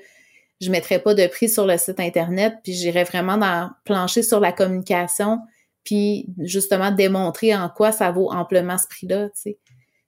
je 0.62 0.72
mettrais 0.72 1.00
pas 1.00 1.14
de 1.14 1.28
prix 1.28 1.50
sur 1.50 1.68
le 1.68 1.78
site 1.78 2.00
internet, 2.00 2.56
puis 2.64 2.74
j'irais 2.74 3.04
vraiment 3.04 3.38
dans 3.38 3.70
plancher 3.84 4.24
sur 4.24 4.40
la 4.40 4.52
communication, 4.52 5.40
puis 5.84 6.28
justement 6.40 6.92
démontrer 6.92 7.54
en 7.56 7.70
quoi 7.70 7.92
ça 7.92 8.12
vaut 8.12 8.32
amplement 8.32 8.78
ce 8.78 8.88
prix-là, 8.88 9.30
tu 9.30 9.42
sais. 9.42 9.58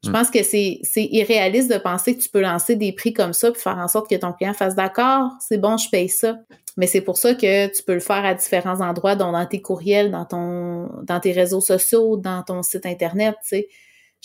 Je 0.03 0.09
mm. 0.09 0.13
pense 0.13 0.31
que 0.31 0.43
c'est 0.43 0.79
irréaliste 0.95 1.71
de 1.71 1.77
penser 1.77 2.15
que 2.15 2.21
tu 2.21 2.29
peux 2.29 2.41
lancer 2.41 2.75
des 2.75 2.93
prix 2.93 3.13
comme 3.13 3.33
ça 3.33 3.51
puis 3.51 3.61
faire 3.61 3.77
en 3.77 3.87
sorte 3.87 4.09
que 4.09 4.15
ton 4.15 4.31
client 4.31 4.53
fasse 4.53 4.75
d'accord, 4.75 5.31
c'est 5.47 5.57
bon, 5.57 5.77
je 5.77 5.89
paye 5.89 6.09
ça. 6.09 6.37
Mais 6.77 6.87
c'est 6.87 7.01
pour 7.01 7.17
ça 7.17 7.33
que 7.33 7.67
tu 7.67 7.83
peux 7.83 7.93
le 7.93 7.99
faire 7.99 8.23
à 8.23 8.33
différents 8.33 8.79
endroits, 8.79 9.15
dont 9.15 9.33
dans 9.33 9.45
tes 9.45 9.61
courriels, 9.61 10.11
dans 10.11 10.25
ton 10.25 10.89
dans 11.03 11.19
tes 11.19 11.33
réseaux 11.33 11.59
sociaux, 11.59 12.15
dans 12.15 12.43
ton 12.43 12.63
site 12.63 12.85
internet, 12.85 13.35
tu 13.41 13.49
sais. 13.49 13.67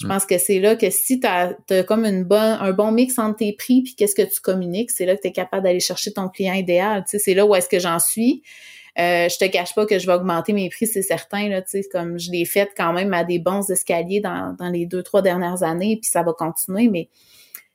Je 0.01 0.07
mm. 0.07 0.09
pense 0.09 0.27
que 0.27 0.39
c'est 0.39 0.61
là 0.61 0.77
que 0.77 0.91
si 0.91 1.21
tu 1.21 1.27
as, 1.27 1.55
comme 1.85 2.05
une 2.05 2.25
bonne, 2.25 2.59
un 2.61 2.73
bon 2.73 2.93
mix 2.93 3.19
entre 3.19 3.37
tes 3.37 3.53
prix 3.53 3.83
puis 3.83 3.95
qu'est-ce 3.95 4.15
que 4.15 4.23
tu 4.23 4.41
communiques, 4.41 4.91
c'est 4.91 5.07
là 5.07 5.17
que 5.17 5.23
tu 5.23 5.29
es 5.29 5.33
capable 5.33 5.65
d'aller 5.65 5.81
chercher 5.81 6.13
ton 6.13 6.29
client 6.29 6.55
idéal. 6.55 7.05
Tu 7.05 7.11
sais, 7.13 7.19
c'est 7.19 7.35
là 7.35 7.47
où 7.47 7.55
est-ce 7.55 7.69
que 7.69 7.79
j'en 7.79 7.99
suis. 7.99 8.43
Euh, 8.99 9.29
je 9.29 9.37
te 9.39 9.45
cache 9.51 9.75
pas 9.75 9.87
que 9.87 9.99
je 9.99 10.07
vais 10.07 10.13
augmenter 10.13 10.53
mes 10.53 10.69
prix, 10.69 10.87
c'est 10.87 11.03
certain. 11.03 11.49
Là, 11.49 11.63
comme 11.91 12.19
je 12.19 12.31
l'ai 12.31 12.45
fait 12.45 12.71
quand 12.77 12.93
même 12.93 13.13
à 13.13 13.25
des 13.25 13.39
bons 13.39 13.69
escaliers 13.71 14.21
dans, 14.21 14.55
dans 14.59 14.69
les 14.69 14.87
deux, 14.87 15.03
trois 15.03 15.23
dernières 15.23 15.63
années, 15.63 15.99
puis 16.01 16.09
ça 16.09 16.23
va 16.23 16.33
continuer, 16.33 16.89
mais 16.89 17.09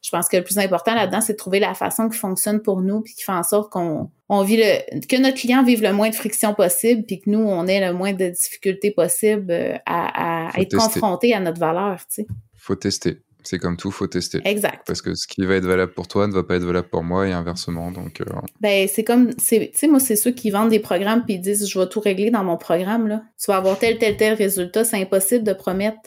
je 0.01 0.11
pense 0.11 0.29
que 0.29 0.37
le 0.37 0.43
plus 0.43 0.57
important 0.57 0.95
là-dedans, 0.95 1.19
c'est 1.19 1.33
de 1.33 1.37
trouver 1.37 1.59
la 1.59 1.73
façon 1.73 2.07
qui 2.07 2.17
fonctionne 2.17 2.61
pour 2.61 2.81
nous, 2.81 3.01
puis 3.01 3.13
qui 3.13 3.23
fait 3.23 3.33
en 3.33 3.43
sorte 3.43 3.69
qu'on 3.69 4.09
on 4.29 4.43
vit 4.43 4.57
le, 4.57 5.05
que 5.07 5.17
notre 5.17 5.37
client 5.37 5.63
vive 5.63 5.81
le 5.81 5.91
moins 5.91 6.09
de 6.09 6.15
friction 6.15 6.53
possible, 6.53 7.03
puis 7.03 7.19
que 7.19 7.29
nous, 7.29 7.39
on 7.39 7.67
ait 7.67 7.85
le 7.85 7.93
moins 7.93 8.13
de 8.13 8.29
difficultés 8.29 8.91
possible 8.91 9.51
euh, 9.51 9.75
à, 9.85 10.51
à 10.51 10.61
être 10.61 10.77
confronté 10.77 11.33
à 11.33 11.41
notre 11.41 11.59
valeur. 11.59 11.99
Tu 12.07 12.23
sais. 12.23 12.27
Faut 12.55 12.75
tester. 12.75 13.19
C'est 13.43 13.57
comme 13.57 13.77
tout, 13.77 13.91
faut 13.91 14.07
tester. 14.07 14.41
Exact. 14.43 14.85
Parce 14.85 15.01
que 15.01 15.15
ce 15.15 15.25
qui 15.27 15.45
va 15.45 15.55
être 15.55 15.65
valable 15.65 15.93
pour 15.93 16.07
toi 16.07 16.27
ne 16.27 16.33
va 16.33 16.43
pas 16.43 16.55
être 16.55 16.63
valable 16.63 16.89
pour 16.89 17.03
moi 17.03 17.27
et 17.27 17.31
inversement. 17.31 17.91
Donc, 17.91 18.21
euh, 18.21 18.25
ben 18.59 18.87
c'est 18.91 19.03
comme, 19.03 19.33
tu 19.35 19.69
sais, 19.73 19.87
moi 19.87 19.99
c'est 19.99 20.15
ceux 20.15 20.31
qui 20.31 20.51
vendent 20.51 20.69
des 20.69 20.79
programmes 20.79 21.23
puis 21.23 21.35
ils 21.35 21.41
disent 21.41 21.67
je 21.67 21.79
vais 21.79 21.87
tout 21.87 22.01
régler 22.01 22.31
dans 22.31 22.43
mon 22.43 22.57
programme 22.57 23.07
là. 23.07 23.21
Tu 23.41 23.49
vas 23.49 23.57
avoir 23.57 23.79
tel 23.79 23.97
tel 23.97 24.17
tel 24.17 24.33
résultat, 24.33 24.83
c'est 24.83 25.01
impossible 25.01 25.43
de 25.43 25.53
promettre 25.53 25.97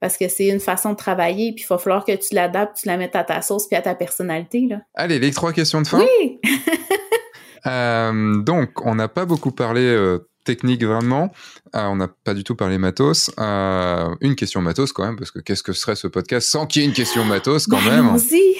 parce 0.00 0.16
que 0.16 0.28
c'est 0.28 0.48
une 0.48 0.60
façon 0.60 0.92
de 0.92 0.96
travailler 0.96 1.52
puis 1.52 1.64
il 1.64 1.68
va 1.68 1.76
falloir 1.76 2.04
que 2.04 2.12
tu 2.12 2.34
l'adaptes, 2.34 2.78
tu 2.78 2.88
la 2.88 2.96
mettes 2.96 3.16
à 3.16 3.24
ta 3.24 3.42
sauce 3.42 3.66
puis 3.66 3.76
à 3.76 3.82
ta 3.82 3.94
personnalité 3.94 4.66
là. 4.68 4.80
Allez, 4.94 5.18
les 5.18 5.32
trois 5.32 5.52
questions 5.52 5.82
de 5.82 5.86
fin. 5.86 6.00
Oui. 6.00 6.40
euh, 7.66 8.42
donc, 8.42 8.70
on 8.86 8.94
n'a 8.94 9.08
pas 9.08 9.26
beaucoup 9.26 9.52
parlé 9.52 9.82
euh, 9.82 10.29
technique 10.50 10.84
vraiment. 10.84 11.30
Euh, 11.76 11.84
on 11.84 11.96
n'a 11.96 12.08
pas 12.08 12.34
du 12.34 12.42
tout 12.42 12.56
parlé 12.56 12.76
matos. 12.76 13.30
Euh, 13.38 14.08
une 14.20 14.34
question 14.34 14.60
matos 14.60 14.92
quand 14.92 15.04
même, 15.04 15.16
parce 15.16 15.30
que 15.30 15.38
qu'est-ce 15.38 15.62
que 15.62 15.72
serait 15.72 15.94
ce 15.94 16.08
podcast 16.08 16.48
sans 16.48 16.66
qu'il 16.66 16.82
y 16.82 16.84
ait 16.84 16.88
une 16.88 16.94
question 16.94 17.24
matos 17.24 17.68
quand 17.68 17.80
ben, 17.84 18.02
même 18.02 18.14
aussi. 18.14 18.56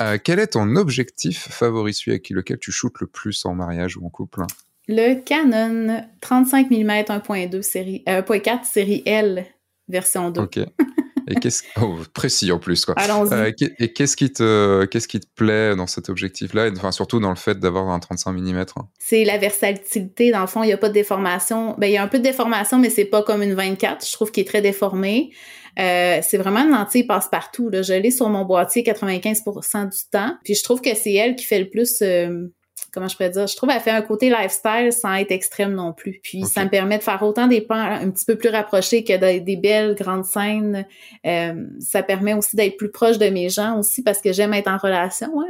Euh, 0.00 0.18
quel 0.22 0.38
est 0.38 0.48
ton 0.48 0.76
objectif 0.76 1.48
favori, 1.50 1.92
celui 1.94 2.12
avec 2.12 2.30
lequel 2.30 2.58
tu 2.60 2.70
shootes 2.70 3.00
le 3.00 3.08
plus 3.08 3.44
en 3.44 3.54
mariage 3.54 3.96
ou 3.96 4.06
en 4.06 4.08
couple? 4.08 4.42
Le 4.86 5.20
Canon 5.20 6.04
35 6.20 6.70
mm 6.70 6.90
1.2 7.08 7.62
série 7.62 8.04
1.4 8.06 8.64
série 8.64 9.02
L 9.04 9.46
version 9.88 10.30
2. 10.30 10.40
Ok. 10.40 10.60
Et 11.30 11.34
qu'est-ce 11.36 11.62
oh, 11.80 11.96
précis 12.12 12.52
en 12.52 12.58
plus 12.58 12.84
quoi. 12.84 12.94
Euh, 12.98 13.52
et 13.78 13.92
qu'est-ce 13.92 14.16
qui 14.16 14.32
te 14.32 14.84
qu'est-ce 14.86 15.08
qui 15.08 15.20
te 15.20 15.26
plaît 15.34 15.76
dans 15.76 15.86
cet 15.86 16.08
objectif-là, 16.08 16.70
enfin 16.76 16.92
surtout 16.92 17.20
dans 17.20 17.30
le 17.30 17.36
fait 17.36 17.58
d'avoir 17.58 17.88
un 17.88 18.00
35 18.00 18.32
mm. 18.32 18.64
C'est 18.98 19.24
la 19.24 19.38
versatilité 19.38 20.30
dans 20.30 20.40
le 20.40 20.46
fond. 20.46 20.62
Il 20.62 20.68
y 20.68 20.72
a 20.72 20.78
pas 20.78 20.88
de 20.88 20.94
déformation. 20.94 21.74
Ben 21.78 21.86
il 21.86 21.92
y 21.92 21.96
a 21.96 22.02
un 22.02 22.08
peu 22.08 22.18
de 22.18 22.24
déformation, 22.24 22.78
mais 22.78 22.90
c'est 22.90 23.04
pas 23.04 23.22
comme 23.22 23.42
une 23.42 23.54
24. 23.54 24.06
Je 24.06 24.12
trouve 24.12 24.30
qu'il 24.30 24.42
est 24.42 24.46
très 24.46 24.62
déformé. 24.62 25.30
Euh, 25.78 26.20
c'est 26.22 26.36
vraiment 26.36 26.60
une 26.60 26.70
lentille 26.70 27.04
passe-partout. 27.04 27.70
Je 27.72 27.94
l'ai 27.94 28.10
sur 28.10 28.28
mon 28.28 28.44
boîtier 28.44 28.82
95% 28.82 29.90
du 29.90 30.10
temps. 30.10 30.36
Puis 30.44 30.54
je 30.54 30.64
trouve 30.64 30.80
que 30.80 30.94
c'est 30.94 31.14
elle 31.14 31.36
qui 31.36 31.44
fait 31.44 31.60
le 31.60 31.70
plus 31.70 32.02
euh, 32.02 32.48
comment 32.92 33.08
je 33.08 33.16
pourrais 33.16 33.30
dire, 33.30 33.46
je 33.46 33.56
trouve 33.56 33.68
qu'elle 33.68 33.80
fait 33.80 33.90
un 33.90 34.02
côté 34.02 34.30
lifestyle 34.30 34.92
sans 34.92 35.14
être 35.14 35.30
extrême 35.30 35.74
non 35.74 35.92
plus. 35.92 36.20
Puis 36.22 36.42
ça 36.44 36.64
me 36.64 36.70
permet 36.70 36.98
de 36.98 37.02
faire 37.02 37.22
autant 37.22 37.46
des 37.46 37.60
pans 37.60 37.74
un 37.74 38.10
petit 38.10 38.24
peu 38.24 38.36
plus 38.36 38.48
rapprochés 38.48 39.04
que 39.04 39.16
des, 39.16 39.56
belles 39.56 39.94
grandes 39.94 40.24
scènes. 40.24 40.86
Euh, 41.26 41.66
ça 41.80 42.02
permet 42.02 42.34
aussi 42.34 42.56
d'être 42.56 42.76
plus 42.76 42.90
proche 42.90 43.18
de 43.18 43.28
mes 43.28 43.48
gens 43.48 43.78
aussi 43.78 44.02
parce 44.02 44.20
que 44.20 44.32
j'aime 44.32 44.54
être 44.54 44.68
en 44.68 44.78
relation. 44.78 45.40
Hein. 45.40 45.48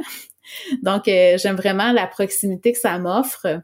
Donc 0.83 1.07
euh, 1.07 1.37
j'aime 1.37 1.55
vraiment 1.55 1.91
la 1.91 2.07
proximité 2.07 2.73
que 2.73 2.79
ça 2.79 2.97
m'offre. 2.99 3.61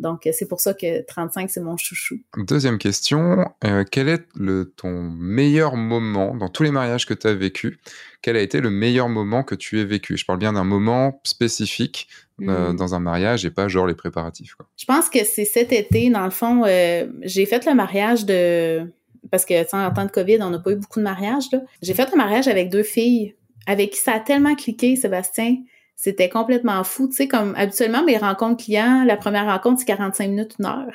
Donc, 0.00 0.26
c'est 0.32 0.48
pour 0.48 0.60
ça 0.60 0.72
que 0.72 1.04
35, 1.04 1.50
c'est 1.50 1.60
mon 1.60 1.76
chouchou. 1.76 2.18
Deuxième 2.38 2.78
question, 2.78 3.44
euh, 3.64 3.84
quel 3.88 4.08
est 4.08 4.26
le, 4.34 4.72
ton 4.74 5.02
meilleur 5.02 5.76
moment 5.76 6.34
dans 6.34 6.48
tous 6.48 6.62
les 6.62 6.70
mariages 6.70 7.04
que 7.04 7.12
tu 7.12 7.26
as 7.26 7.34
vécu? 7.34 7.78
Quel 8.22 8.36
a 8.36 8.40
été 8.40 8.62
le 8.62 8.70
meilleur 8.70 9.10
moment 9.10 9.44
que 9.44 9.54
tu 9.54 9.78
aies 9.78 9.84
vécu? 9.84 10.16
Je 10.16 10.24
parle 10.24 10.38
bien 10.38 10.54
d'un 10.54 10.64
moment 10.64 11.20
spécifique 11.24 12.08
hmm. 12.46 12.76
dans 12.76 12.94
un 12.94 13.00
mariage 13.00 13.44
et 13.44 13.50
pas 13.50 13.68
genre 13.68 13.86
les 13.86 13.94
préparatifs. 13.94 14.54
Quoi. 14.54 14.66
Je 14.76 14.84
pense 14.84 15.08
que 15.08 15.24
c'est 15.24 15.44
cet 15.44 15.72
été, 15.72 16.10
dans 16.10 16.24
le 16.24 16.30
fond, 16.30 16.64
euh, 16.66 17.06
j'ai 17.22 17.46
fait 17.46 17.64
le 17.66 17.74
mariage 17.74 18.24
de... 18.24 18.90
Parce 19.30 19.44
que, 19.44 19.54
en 19.76 19.92
temps 19.92 20.06
de 20.06 20.10
COVID, 20.10 20.38
on 20.42 20.50
n'a 20.50 20.58
pas 20.58 20.72
eu 20.72 20.76
beaucoup 20.76 20.98
de 20.98 21.04
mariages. 21.04 21.44
J'ai 21.82 21.94
fait 21.94 22.10
le 22.10 22.16
mariage 22.16 22.48
avec 22.48 22.70
deux 22.70 22.82
filles 22.82 23.34
avec 23.66 23.90
qui 23.90 23.98
ça 23.98 24.14
a 24.14 24.20
tellement 24.20 24.54
cliqué, 24.54 24.96
Sébastien. 24.96 25.56
C'était 25.96 26.28
complètement 26.28 26.82
fou. 26.82 27.08
Tu 27.08 27.14
sais, 27.14 27.28
comme 27.28 27.54
habituellement, 27.56 28.02
mes 28.02 28.16
rencontres 28.16 28.64
clients, 28.64 29.04
la 29.04 29.16
première 29.16 29.46
rencontre, 29.46 29.80
c'est 29.80 29.86
45 29.86 30.28
minutes, 30.28 30.56
une 30.58 30.66
heure. 30.66 30.86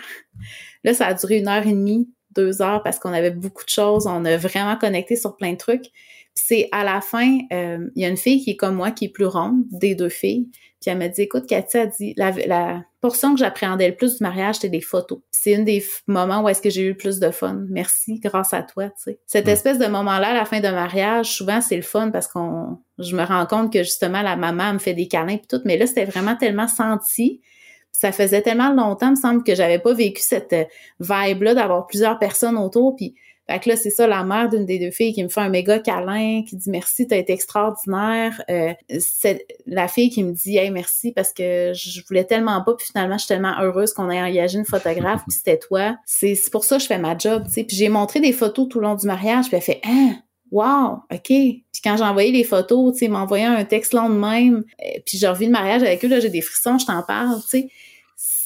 Là, 0.84 0.94
ça 0.94 1.08
a 1.08 1.14
duré 1.14 1.38
une 1.38 1.48
heure 1.48 1.66
et 1.66 1.72
demie 1.72 2.10
deux 2.32 2.62
heures 2.62 2.84
parce 2.84 3.00
qu'on 3.00 3.14
avait 3.14 3.32
beaucoup 3.32 3.64
de 3.64 3.70
choses. 3.70 4.08
On 4.08 4.26
a 4.26 4.38
vraiment 4.38 4.76
connecté 4.78 5.16
sur 5.16 5.36
plein 5.38 5.54
de 5.54 5.58
trucs. 5.58 5.86
c'est 6.34 6.68
à 6.74 6.84
la 6.84 7.00
fin, 7.00 7.38
euh, 7.54 7.88
il 7.96 8.02
y 8.02 8.06
a 8.06 8.10
une 8.10 8.18
fille 8.18 8.44
qui 8.44 8.52
est 8.52 8.56
comme 8.58 8.76
moi, 8.76 8.92
qui 8.92 9.06
est 9.06 9.10
plus 9.10 9.26
ronde 9.26 9.64
des 9.72 9.96
deux 9.96 10.10
filles. 10.10 10.50
Puis 10.86 10.92
elle 10.92 11.00
m'a 11.00 11.08
dit, 11.08 11.24
écoute, 11.24 11.48
Cathy 11.48 11.78
a 11.80 11.88
dit, 11.88 12.14
la, 12.16 12.30
la 12.30 12.84
portion 13.02 13.34
que 13.34 13.40
j'appréhendais 13.40 13.90
le 13.90 13.96
plus 13.96 14.18
du 14.18 14.24
mariage, 14.24 14.56
c'était 14.56 14.70
des 14.70 14.82
photos. 14.82 15.18
C'est 15.32 15.54
une 15.54 15.66
des 15.66 15.84
moments 16.06 16.44
où 16.44 16.50
est-ce 16.50 16.62
que 16.62 16.70
j'ai 16.70 16.84
eu 16.84 16.90
le 16.90 16.96
plus 16.96 17.18
de 17.20 17.32
fun. 17.32 17.64
Merci, 17.70 18.20
grâce 18.20 18.54
à 18.54 18.62
toi, 18.62 18.90
tu 18.90 18.94
sais. 18.98 19.20
Cette 19.26 19.48
espèce 19.48 19.80
de 19.80 19.88
moment-là, 19.88 20.30
à 20.30 20.34
la 20.36 20.46
fin 20.46 20.60
d'un 20.60 20.74
mariage, 20.74 21.32
souvent, 21.32 21.60
c'est 21.60 21.76
le 21.76 21.82
fun 21.82 22.12
parce 22.12 22.28
qu'on, 22.28 22.78
je 23.00 23.16
me 23.16 23.24
rends 23.24 23.48
compte 23.48 23.74
que 23.74 23.80
justement, 23.80 24.22
la 24.22 24.36
maman 24.36 24.74
me 24.74 24.78
fait 24.78 24.94
des 24.94 25.08
câlins 25.08 25.34
et 25.34 25.42
tout. 25.50 25.60
Mais 25.66 25.76
là, 25.76 25.88
c'était 25.88 26.06
vraiment 26.06 26.36
tellement 26.36 26.68
senti 26.68 27.42
ça 27.92 28.12
faisait 28.12 28.42
tellement 28.42 28.74
longtemps, 28.74 29.08
il 29.08 29.12
me 29.12 29.16
semble, 29.16 29.44
que 29.44 29.56
j'avais 29.56 29.80
pas 29.80 29.94
vécu 29.94 30.22
cette 30.22 30.52
euh, 30.52 30.66
vibe-là 31.00 31.54
d'avoir 31.54 31.88
plusieurs 31.88 32.20
personnes 32.20 32.58
autour. 32.58 32.94
Puis, 32.98 33.16
fait 33.48 33.60
que 33.60 33.70
là, 33.70 33.76
c'est 33.76 33.92
ça, 33.92 34.08
la 34.08 34.24
mère 34.24 34.50
d'une 34.50 34.66
des 34.66 34.80
deux 34.80 34.92
filles 34.92 35.14
qui 35.14 35.24
me 35.24 35.30
fait 35.30 35.42
un 35.42 35.50
méga 35.50 35.78
câlin, 35.80 36.42
qui 36.48 36.56
dit 36.56 36.70
merci, 36.70 37.08
t'as 37.08 37.18
été 37.18 37.32
extraordinaire. 37.34 38.42
Euh, 38.50 38.74
c'est 39.00 39.46
la 39.68 39.88
fille 39.88 40.10
qui 40.10 40.24
me 40.24 40.32
dit 40.32 40.58
hey 40.58 40.72
merci 40.72 41.12
parce 41.12 41.32
que 41.32 41.72
je 41.74 42.02
voulais 42.08 42.24
tellement 42.24 42.64
pas, 42.64 42.74
puis 42.74 42.88
finalement, 42.88 43.18
je 43.18 43.26
suis 43.26 43.28
tellement 43.28 43.60
heureuse 43.62 43.94
qu'on 43.94 44.10
ait 44.10 44.22
engagé 44.22 44.58
une 44.58 44.66
photographe, 44.66 45.22
puis 45.28 45.38
c'était 45.38 45.60
toi. 45.60 45.96
C'est 46.06 46.36
pour 46.52 46.64
ça 46.64 46.78
que 46.78 46.84
je 46.84 46.88
fais 46.88 46.98
ma 46.98 47.18
job, 47.18 47.44
tu 47.46 47.52
sais. 47.52 47.64
Puis 47.64 47.78
j'ai 47.78 47.90
montré 47.90 48.20
des 48.20 48.34
photos 48.34 48.68
tout 48.68 48.80
le 48.80 48.88
long 48.88 48.96
du 48.96 49.06
mariage, 49.06 49.46
puis 49.46 49.58
elle 49.58 49.62
fait 49.62 49.82
hein, 49.86 50.16
Wow, 50.52 51.00
OK. 51.12 51.28
Puis 51.28 51.64
quand 51.84 51.98
j'ai 51.98 52.04
envoyé 52.04 52.32
les 52.32 52.44
photos, 52.44 52.94
tu 52.94 53.00
sais, 53.00 53.08
m'envoyer 53.08 53.46
un 53.46 53.66
texte 53.66 53.94
long 53.94 54.10
de 54.10 54.16
même, 54.16 54.64
puis 55.06 55.18
j'ai 55.18 55.28
revu 55.28 55.46
le 55.46 55.52
mariage 55.52 55.84
avec 55.84 56.04
eux, 56.06 56.08
là, 56.08 56.20
j'ai 56.20 56.30
des 56.30 56.42
frissons, 56.42 56.78
je 56.78 56.86
t'en 56.86 57.04
parle, 57.04 57.42
tu 57.42 57.50
sais. 57.50 57.70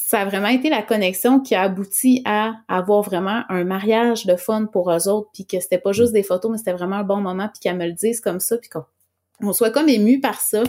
Ça 0.09 0.21
a 0.21 0.25
vraiment 0.25 0.47
été 0.47 0.71
la 0.71 0.81
connexion 0.81 1.39
qui 1.39 1.53
a 1.53 1.61
abouti 1.61 2.23
à 2.25 2.55
avoir 2.67 3.03
vraiment 3.03 3.43
un 3.47 3.63
mariage 3.63 4.25
de 4.25 4.35
fun 4.37 4.65
pour 4.65 4.91
eux 4.91 5.07
autres, 5.07 5.29
puis 5.31 5.45
que 5.45 5.59
c'était 5.59 5.77
pas 5.77 5.91
juste 5.91 6.13
des 6.13 6.23
photos, 6.23 6.49
mais 6.51 6.57
c'était 6.57 6.73
vraiment 6.73 6.95
un 6.95 7.03
bon 7.03 7.17
moment, 7.21 7.47
puis 7.47 7.59
qu'elles 7.59 7.77
me 7.77 7.85
le 7.85 7.91
disent 7.91 8.19
comme 8.19 8.39
ça, 8.39 8.57
puis 8.57 8.71
qu'on 8.71 9.53
soit 9.53 9.69
comme 9.69 9.87
ému 9.87 10.19
par 10.19 10.41
ça. 10.41 10.63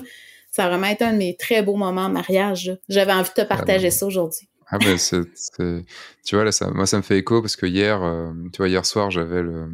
Ça 0.51 0.67
a 0.67 0.69
vraiment 0.69 0.89
été 0.89 1.05
un 1.05 1.15
de 1.15 1.17
mes 1.17 1.37
très 1.39 1.63
beaux 1.63 1.77
moments 1.77 2.03
en 2.03 2.11
mariage. 2.11 2.79
J'avais 2.91 3.15
envie 3.15 3.31
de 3.31 3.43
te 3.43 3.49
partager 3.49 3.87
ah 3.87 3.91
ça 3.91 4.05
aujourd'hui. 4.05 4.47
Ah 4.69 4.77
ben 4.77 4.99
tu 4.99 6.35
vois 6.35 6.45
là, 6.45 6.53
ça, 6.53 6.71
moi 6.71 6.85
ça 6.85 6.99
me 6.99 7.03
fait 7.03 7.17
écho 7.17 7.41
parce 7.41 7.57
que 7.57 7.65
hier, 7.65 8.03
euh, 8.03 8.35
tu 8.53 8.59
vois 8.59 8.69
hier 8.69 8.85
soir 8.85 9.11
j'avais 9.11 9.43
le 9.43 9.71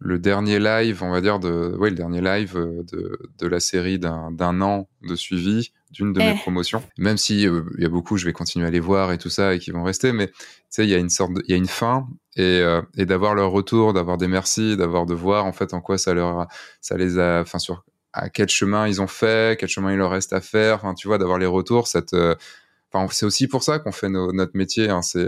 le 0.00 0.18
dernier 0.18 0.58
live, 0.58 1.02
on 1.02 1.10
va 1.10 1.22
dire, 1.22 1.40
de, 1.40 1.74
ouais, 1.78 1.88
le 1.88 1.96
dernier 1.96 2.20
live 2.20 2.58
euh, 2.58 2.84
de, 2.92 3.18
de 3.38 3.46
la 3.46 3.58
série 3.58 3.98
d'un 3.98 4.60
an 4.60 4.86
de 5.02 5.16
suivi 5.16 5.72
d'une 5.90 6.12
de 6.12 6.18
mes 6.20 6.34
eh. 6.36 6.38
promotions. 6.38 6.82
Même 6.96 7.16
si 7.16 7.46
euh, 7.46 7.62
il 7.76 7.82
y 7.82 7.86
a 7.86 7.88
beaucoup, 7.88 8.16
je 8.16 8.24
vais 8.24 8.32
continuer 8.32 8.66
à 8.66 8.70
les 8.70 8.80
voir 8.80 9.12
et 9.12 9.18
tout 9.18 9.30
ça 9.30 9.54
et 9.54 9.58
qui 9.58 9.70
vont 9.70 9.82
rester, 9.82 10.12
mais 10.12 10.28
tu 10.28 10.34
sais, 10.70 10.84
il 10.84 10.90
y 10.90 10.94
a 10.94 10.98
une 10.98 11.08
sorte, 11.08 11.32
il 11.46 11.50
y 11.50 11.54
a 11.54 11.56
une 11.56 11.66
fin 11.66 12.06
et, 12.36 12.60
euh, 12.60 12.82
et 12.96 13.06
d'avoir 13.06 13.34
leur 13.34 13.50
retour, 13.50 13.92
d'avoir 13.92 14.16
des 14.16 14.28
merci, 14.28 14.76
d'avoir 14.76 15.06
de 15.06 15.14
voir 15.14 15.44
en 15.46 15.52
fait 15.52 15.74
en 15.74 15.80
quoi 15.80 15.98
ça 15.98 16.14
leur, 16.14 16.46
ça 16.80 16.96
les 16.96 17.18
a, 17.18 17.40
enfin 17.40 17.58
sur 17.58 17.84
à 18.12 18.30
quel 18.30 18.48
chemin 18.48 18.88
ils 18.88 19.00
ont 19.02 19.06
fait, 19.06 19.58
quel 19.58 19.68
chemin 19.68 19.92
il 19.92 19.98
leur 19.98 20.10
reste 20.10 20.32
à 20.32 20.40
faire, 20.40 20.76
enfin 20.76 20.94
tu 20.94 21.08
vois, 21.08 21.18
d'avoir 21.18 21.38
les 21.38 21.46
retours, 21.46 21.88
cette, 21.88 22.16
c'est 23.10 23.26
aussi 23.26 23.48
pour 23.48 23.62
ça 23.62 23.78
qu'on 23.78 23.92
fait 23.92 24.08
notre 24.08 24.56
métier, 24.56 24.88
hein, 24.88 25.02
c'est 25.02 25.26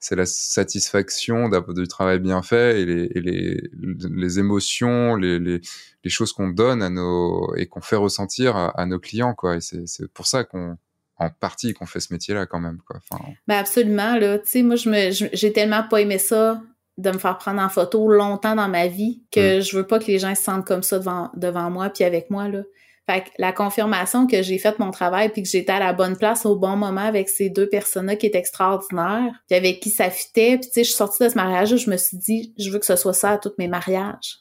c'est 0.00 0.16
la 0.16 0.26
satisfaction 0.26 1.48
du 1.48 1.88
travail 1.88 2.20
bien 2.20 2.42
fait 2.42 2.82
et 2.82 2.86
les, 2.86 3.08
les, 3.08 3.60
les 4.08 4.38
émotions, 4.38 5.16
les, 5.16 5.38
les, 5.38 5.60
les 6.04 6.10
choses 6.10 6.32
qu'on 6.32 6.48
donne 6.48 6.82
à 6.82 6.90
nos 6.90 7.54
et 7.56 7.66
qu'on 7.66 7.80
fait 7.80 7.96
ressentir 7.96 8.56
à, 8.56 8.86
nos 8.86 9.00
clients 9.00 9.34
quoi. 9.34 9.56
Et 9.56 9.60
c'est 9.60 10.12
pour 10.12 10.26
ça 10.26 10.44
qu'on 10.44 10.78
en 11.20 11.30
partie 11.30 11.74
qu'on 11.74 11.86
fait 11.86 11.98
ce 11.98 12.12
métier-là 12.12 12.46
quand 12.46 12.60
même 12.60 12.78
quoi. 12.86 13.00
Enfin, 13.10 13.24
ben 13.48 13.58
absolument 13.58 14.16
là. 14.16 14.38
Tu 14.38 14.48
sais 14.48 14.62
moi 14.62 14.76
je 14.76 14.88
me 14.88 15.30
j'ai 15.32 15.52
tellement 15.52 15.82
pas 15.82 16.00
aimé 16.00 16.18
ça 16.18 16.62
de 16.96 17.10
me 17.10 17.18
faire 17.18 17.38
prendre 17.38 17.60
en 17.60 17.68
photo 17.68 18.08
longtemps 18.08 18.54
dans 18.54 18.68
ma 18.68 18.86
vie 18.86 19.22
que 19.32 19.58
mm. 19.58 19.62
je 19.62 19.76
veux 19.76 19.86
pas 19.86 19.98
que 19.98 20.06
les 20.06 20.20
gens 20.20 20.34
se 20.34 20.42
sentent 20.42 20.66
comme 20.66 20.84
ça 20.84 20.98
devant 20.98 21.30
devant 21.34 21.70
moi 21.70 21.90
puis 21.90 22.04
avec 22.04 22.30
moi 22.30 22.48
là. 22.48 22.62
Fait 23.08 23.22
que 23.22 23.28
la 23.38 23.52
confirmation 23.52 24.26
que 24.26 24.42
j'ai 24.42 24.58
fait 24.58 24.78
mon 24.78 24.90
travail 24.90 25.30
puis 25.30 25.42
que 25.42 25.48
j'étais 25.48 25.72
à 25.72 25.78
la 25.78 25.94
bonne 25.94 26.18
place 26.18 26.44
au 26.44 26.56
bon 26.56 26.76
moment 26.76 27.00
avec 27.00 27.30
ces 27.30 27.48
deux 27.48 27.66
personnes-là 27.66 28.16
qui 28.16 28.26
étaient 28.26 28.38
extraordinaires, 28.38 29.32
puis 29.48 29.56
avec 29.56 29.80
qui 29.80 29.88
ça 29.88 30.10
fitait, 30.10 30.58
puis 30.58 30.68
tu 30.68 30.74
sais, 30.74 30.84
je 30.84 30.88
suis 30.88 30.96
sortie 30.96 31.22
de 31.24 31.30
ce 31.30 31.34
mariage 31.34 31.74
je 31.74 31.90
me 31.90 31.96
suis 31.96 32.18
dit, 32.18 32.52
je 32.58 32.70
veux 32.70 32.78
que 32.78 32.84
ce 32.84 32.96
soit 32.96 33.14
ça 33.14 33.30
à 33.30 33.38
tous 33.38 33.54
mes 33.56 33.66
mariages. 33.66 34.40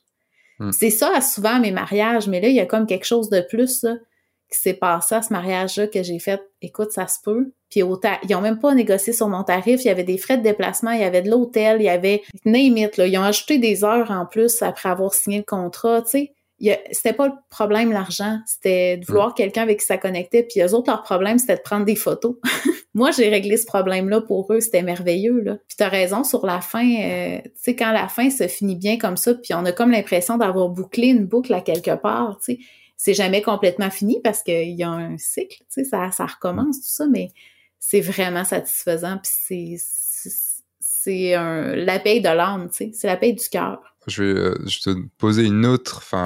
Hmm. 0.59 0.71
C'est 0.71 0.89
ça 0.89 1.21
souvent 1.21 1.55
à 1.55 1.59
mes 1.59 1.71
mariages, 1.71 2.27
mais 2.27 2.41
là, 2.41 2.49
il 2.49 2.55
y 2.55 2.59
a 2.59 2.65
comme 2.65 2.87
quelque 2.87 3.05
chose 3.05 3.29
de 3.29 3.39
plus 3.39 3.83
là, 3.83 3.95
qui 4.51 4.59
s'est 4.59 4.73
passé 4.73 5.15
à 5.15 5.21
ce 5.21 5.31
mariage-là 5.31 5.87
que 5.87 6.03
j'ai 6.03 6.19
fait. 6.19 6.41
Écoute, 6.61 6.91
ça 6.91 7.07
se 7.07 7.19
peut. 7.23 7.53
Puis 7.69 7.83
au 7.83 7.97
ils 8.27 8.35
ont 8.35 8.41
même 8.41 8.59
pas 8.59 8.73
négocié 8.73 9.13
sur 9.13 9.29
mon 9.29 9.43
tarif. 9.43 9.85
Il 9.85 9.87
y 9.87 9.91
avait 9.91 10.03
des 10.03 10.17
frais 10.17 10.37
de 10.37 10.43
déplacement, 10.43 10.91
il 10.91 11.01
y 11.01 11.05
avait 11.05 11.21
de 11.21 11.29
l'hôtel, 11.29 11.77
il 11.79 11.85
y 11.85 11.89
avait 11.89 12.21
name 12.43 12.77
it, 12.77 12.97
là. 12.97 13.07
Ils 13.07 13.17
ont 13.17 13.23
ajouté 13.23 13.59
des 13.59 13.85
heures 13.85 14.11
en 14.11 14.25
plus 14.25 14.61
après 14.61 14.89
avoir 14.89 15.13
signé 15.13 15.37
le 15.37 15.43
contrat, 15.45 16.01
tu 16.01 16.09
sais 16.09 16.33
c'était 16.59 17.13
pas 17.13 17.27
le 17.27 17.33
problème 17.49 17.91
l'argent, 17.91 18.39
c'était 18.45 18.97
de 18.97 19.05
vouloir 19.05 19.35
quelqu'un 19.35 19.61
avec 19.61 19.79
qui 19.79 19.85
ça 19.85 19.97
connectait. 19.97 20.43
Puis 20.43 20.61
eux 20.61 20.73
autres, 20.73 20.89
leur 20.89 21.03
problème, 21.03 21.37
c'était 21.37 21.55
de 21.55 21.61
prendre 21.61 21.85
des 21.85 21.95
photos. 21.95 22.35
Moi, 22.95 23.11
j'ai 23.11 23.29
réglé 23.29 23.57
ce 23.57 23.65
problème-là 23.65 24.21
pour 24.21 24.51
eux, 24.51 24.59
c'était 24.59 24.81
merveilleux. 24.81 25.39
Là. 25.41 25.57
Puis 25.67 25.77
t'as 25.77 25.89
raison 25.89 26.23
sur 26.23 26.45
la 26.45 26.61
fin, 26.61 26.83
euh, 26.83 27.41
tu 27.43 27.51
sais, 27.55 27.75
quand 27.75 27.91
la 27.91 28.07
fin 28.07 28.31
se 28.31 28.47
finit 28.47 28.75
bien 28.75 28.97
comme 28.97 29.17
ça, 29.17 29.35
puis 29.35 29.53
on 29.53 29.65
a 29.65 29.71
comme 29.71 29.91
l'impression 29.91 30.37
d'avoir 30.37 30.69
bouclé 30.69 31.07
une 31.07 31.25
boucle 31.25 31.53
à 31.53 31.61
quelque 31.61 31.95
part, 31.95 32.39
tu 32.43 32.53
sais. 32.53 32.59
C'est 32.99 33.13
jamais 33.13 33.43
complètement 33.43 33.91
fini 33.91 34.19
parce 34.23 34.41
qu'il 34.41 34.71
y 34.71 34.81
a 34.81 34.89
un 34.89 35.19
cycle, 35.19 35.59
tu 35.59 35.65
sais, 35.69 35.83
ça, 35.83 36.09
ça 36.09 36.25
recommence, 36.25 36.77
tout 36.77 36.87
ça, 36.87 37.05
mais 37.05 37.29
c'est 37.77 38.01
vraiment 38.01 38.43
satisfaisant, 38.43 39.19
puis 39.21 39.77
c'est 39.77 40.31
c'est 40.79 41.35
la 41.75 41.99
paye 41.99 42.21
de 42.21 42.29
l'âme, 42.29 42.69
tu 42.69 42.77
sais, 42.77 42.91
c'est 42.93 43.07
la 43.07 43.15
paye 43.15 43.33
du 43.33 43.47
cœur 43.47 43.96
je 44.07 44.23
vais 44.23 44.39
euh, 44.39 44.57
je 44.65 44.79
te 44.79 44.89
poser 45.17 45.43
une 45.43 45.65
autre, 45.65 45.97
enfin, 45.97 46.25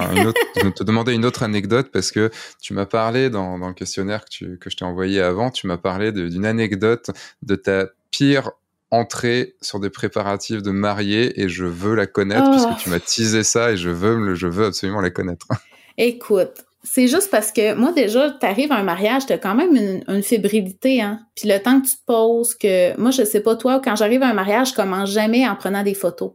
te 0.54 0.84
demander 0.84 1.12
une 1.12 1.24
autre 1.24 1.42
anecdote 1.42 1.90
parce 1.92 2.10
que 2.10 2.30
tu 2.60 2.74
m'as 2.74 2.86
parlé 2.86 3.28
dans, 3.28 3.58
dans, 3.58 3.68
le 3.68 3.74
questionnaire 3.74 4.24
que, 4.24 4.30
tu, 4.30 4.58
que 4.58 4.70
je 4.70 4.76
t'ai 4.76 4.84
envoyé 4.84 5.20
avant, 5.20 5.50
tu 5.50 5.66
m'as 5.66 5.78
parlé 5.78 6.12
d'une 6.12 6.46
anecdote 6.46 7.10
de 7.42 7.56
ta 7.56 7.86
pire 8.10 8.52
entrée 8.90 9.54
sur 9.60 9.80
des 9.80 9.90
préparatifs 9.90 10.62
de 10.62 10.70
mariée 10.70 11.40
et 11.40 11.48
je 11.48 11.64
veux 11.64 11.94
la 11.94 12.06
connaître 12.06 12.50
puisque 12.50 12.68
oh. 12.70 12.76
tu 12.78 12.90
m'as 12.90 13.00
teasé 13.00 13.42
ça 13.42 13.72
et 13.72 13.76
je 13.76 13.88
veux, 13.88 14.34
je 14.34 14.46
veux 14.46 14.66
absolument 14.66 15.00
la 15.00 15.10
connaître. 15.10 15.48
Écoute, 15.98 16.64
c'est 16.84 17.08
juste 17.08 17.30
parce 17.30 17.52
que 17.52 17.74
moi 17.74 17.92
déjà, 17.92 18.30
t'arrives 18.30 18.70
à 18.70 18.76
un 18.76 18.82
mariage, 18.82 19.26
t'as 19.26 19.38
quand 19.38 19.54
même 19.54 19.74
une, 19.74 20.04
une, 20.08 20.22
fébrilité, 20.22 21.00
hein. 21.00 21.20
Puis 21.34 21.48
le 21.48 21.58
temps 21.58 21.80
que 21.80 21.86
tu 21.86 21.94
te 21.94 22.04
poses, 22.06 22.54
que 22.54 22.98
moi 23.00 23.10
je 23.10 23.24
sais 23.24 23.40
pas 23.40 23.56
toi, 23.56 23.80
quand 23.82 23.96
j'arrive 23.96 24.22
à 24.22 24.28
un 24.28 24.34
mariage, 24.34 24.70
je 24.70 24.74
commence 24.74 25.10
jamais 25.10 25.48
en 25.48 25.56
prenant 25.56 25.82
des 25.82 25.94
photos. 25.94 26.32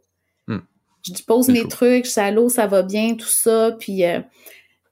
Je 1.16 1.24
pose 1.24 1.48
mes 1.48 1.68
trucs, 1.68 2.06
je 2.06 2.12
suis 2.12 2.32
l'eau, 2.32 2.50
ça 2.50 2.68
va 2.68 2.84
bien, 2.84 3.16
tout 3.16 3.28
ça, 3.28 3.76
puis 3.80 4.06
euh, 4.06 4.20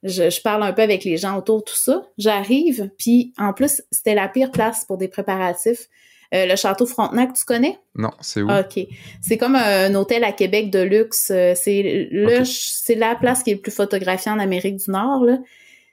je, 0.03 0.41
parle 0.41 0.63
un 0.63 0.73
peu 0.73 0.81
avec 0.81 1.03
les 1.03 1.17
gens 1.17 1.37
autour, 1.37 1.63
tout 1.63 1.75
ça. 1.75 2.05
J'arrive, 2.17 2.89
puis 2.97 3.33
en 3.37 3.53
plus, 3.53 3.83
c'était 3.91 4.15
la 4.15 4.27
pire 4.27 4.51
place 4.51 4.85
pour 4.85 4.97
des 4.97 5.07
préparatifs. 5.07 5.87
Euh, 6.33 6.45
le 6.47 6.55
château 6.55 6.85
Frontenac, 6.85 7.33
tu 7.33 7.45
connais? 7.45 7.77
Non, 7.95 8.11
c'est 8.19 8.41
où? 8.41 8.49
OK. 8.49 8.79
C'est 9.21 9.37
comme 9.37 9.55
un 9.55 9.93
hôtel 9.95 10.23
à 10.23 10.31
Québec 10.31 10.71
de 10.71 10.79
luxe. 10.79 11.31
Euh, 11.31 11.53
c'est 11.55 12.09
le, 12.11 12.43
c'est 12.45 12.95
la 12.95 13.15
place 13.15 13.43
qui 13.43 13.51
est 13.51 13.55
le 13.55 13.61
plus 13.61 13.71
photographiée 13.71 14.31
en 14.31 14.39
Amérique 14.39 14.77
du 14.77 14.91
Nord, 14.91 15.23
là. 15.23 15.37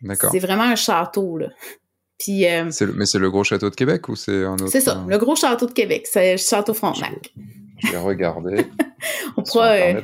D'accord. 0.00 0.30
C'est 0.32 0.40
vraiment 0.40 0.64
un 0.64 0.74
château, 0.74 1.36
là. 1.38 1.48
Puis, 2.18 2.44
mais 2.44 3.06
c'est 3.06 3.18
le 3.18 3.30
gros 3.30 3.42
château 3.42 3.68
de 3.68 3.74
Québec 3.74 4.08
ou 4.08 4.14
c'est 4.14 4.44
un 4.44 4.54
autre? 4.54 4.68
C'est 4.68 4.80
ça, 4.80 5.04
le 5.06 5.18
gros 5.18 5.34
château 5.34 5.66
de 5.66 5.72
Québec. 5.72 6.06
C'est 6.08 6.32
le 6.32 6.38
château 6.38 6.72
Frontenac. 6.72 7.32
Je 7.36 7.61
vais 7.90 7.98
regarder. 7.98 8.66
On 9.36 9.42
pourra 9.42 9.72
euh, 9.72 10.00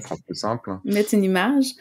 mettre 0.85 1.15
une 1.15 1.25
image. 1.25 1.75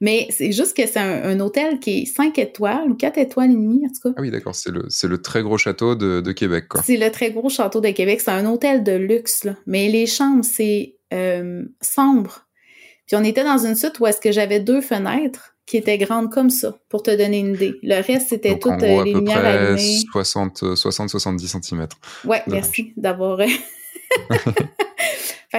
Mais 0.00 0.28
c'est 0.30 0.52
juste 0.52 0.76
que 0.76 0.86
c'est 0.86 1.00
un, 1.00 1.40
hôtel 1.40 1.80
qui 1.80 2.02
est 2.02 2.04
5 2.04 2.38
étoiles 2.38 2.90
ou 2.90 2.94
4 2.94 3.18
étoiles 3.18 3.50
et 3.50 3.54
demie, 3.54 3.84
en 3.84 3.88
tout 3.88 4.08
cas. 4.08 4.14
Ah 4.16 4.20
oui, 4.20 4.30
d'accord. 4.30 4.54
C'est 4.54 4.70
le, 4.70 4.84
c'est 4.88 5.08
le 5.08 5.20
très 5.20 5.42
gros 5.42 5.58
château 5.58 5.96
de, 5.96 6.20
de 6.20 6.32
Québec, 6.32 6.68
quoi. 6.68 6.82
C'est 6.82 6.96
le 6.96 7.10
très 7.10 7.32
gros 7.32 7.48
château 7.48 7.80
de 7.80 7.90
Québec. 7.90 8.20
C'est 8.20 8.30
un 8.30 8.46
hôtel 8.46 8.84
de 8.84 8.92
luxe, 8.92 9.44
là. 9.44 9.56
Mais 9.66 9.88
les 9.88 10.06
chambres, 10.06 10.44
c'est 10.44 10.96
euh, 11.12 11.64
sombre. 11.80 12.46
Puis 13.06 13.16
on 13.16 13.24
était 13.24 13.42
dans 13.42 13.58
une 13.58 13.74
suite 13.74 13.98
où 13.98 14.06
est-ce 14.06 14.20
que 14.20 14.30
j'avais 14.30 14.60
deux 14.60 14.82
fenêtres 14.82 15.56
qui 15.66 15.76
étaient 15.76 15.98
grandes 15.98 16.32
comme 16.32 16.50
ça, 16.50 16.78
pour 16.88 17.02
te 17.02 17.10
donner 17.10 17.40
une 17.40 17.54
idée. 17.54 17.74
Le 17.82 18.00
reste, 18.00 18.28
c'était 18.30 18.58
toutes 18.58 18.82
euh, 18.82 19.04
les 19.04 19.12
lumières 19.12 19.44
allumées. 19.44 19.98
60-70 20.14 21.60
cm. 21.60 21.86
Ouais, 22.24 22.42
merci 22.46 22.92
d'avoir... 22.96 23.40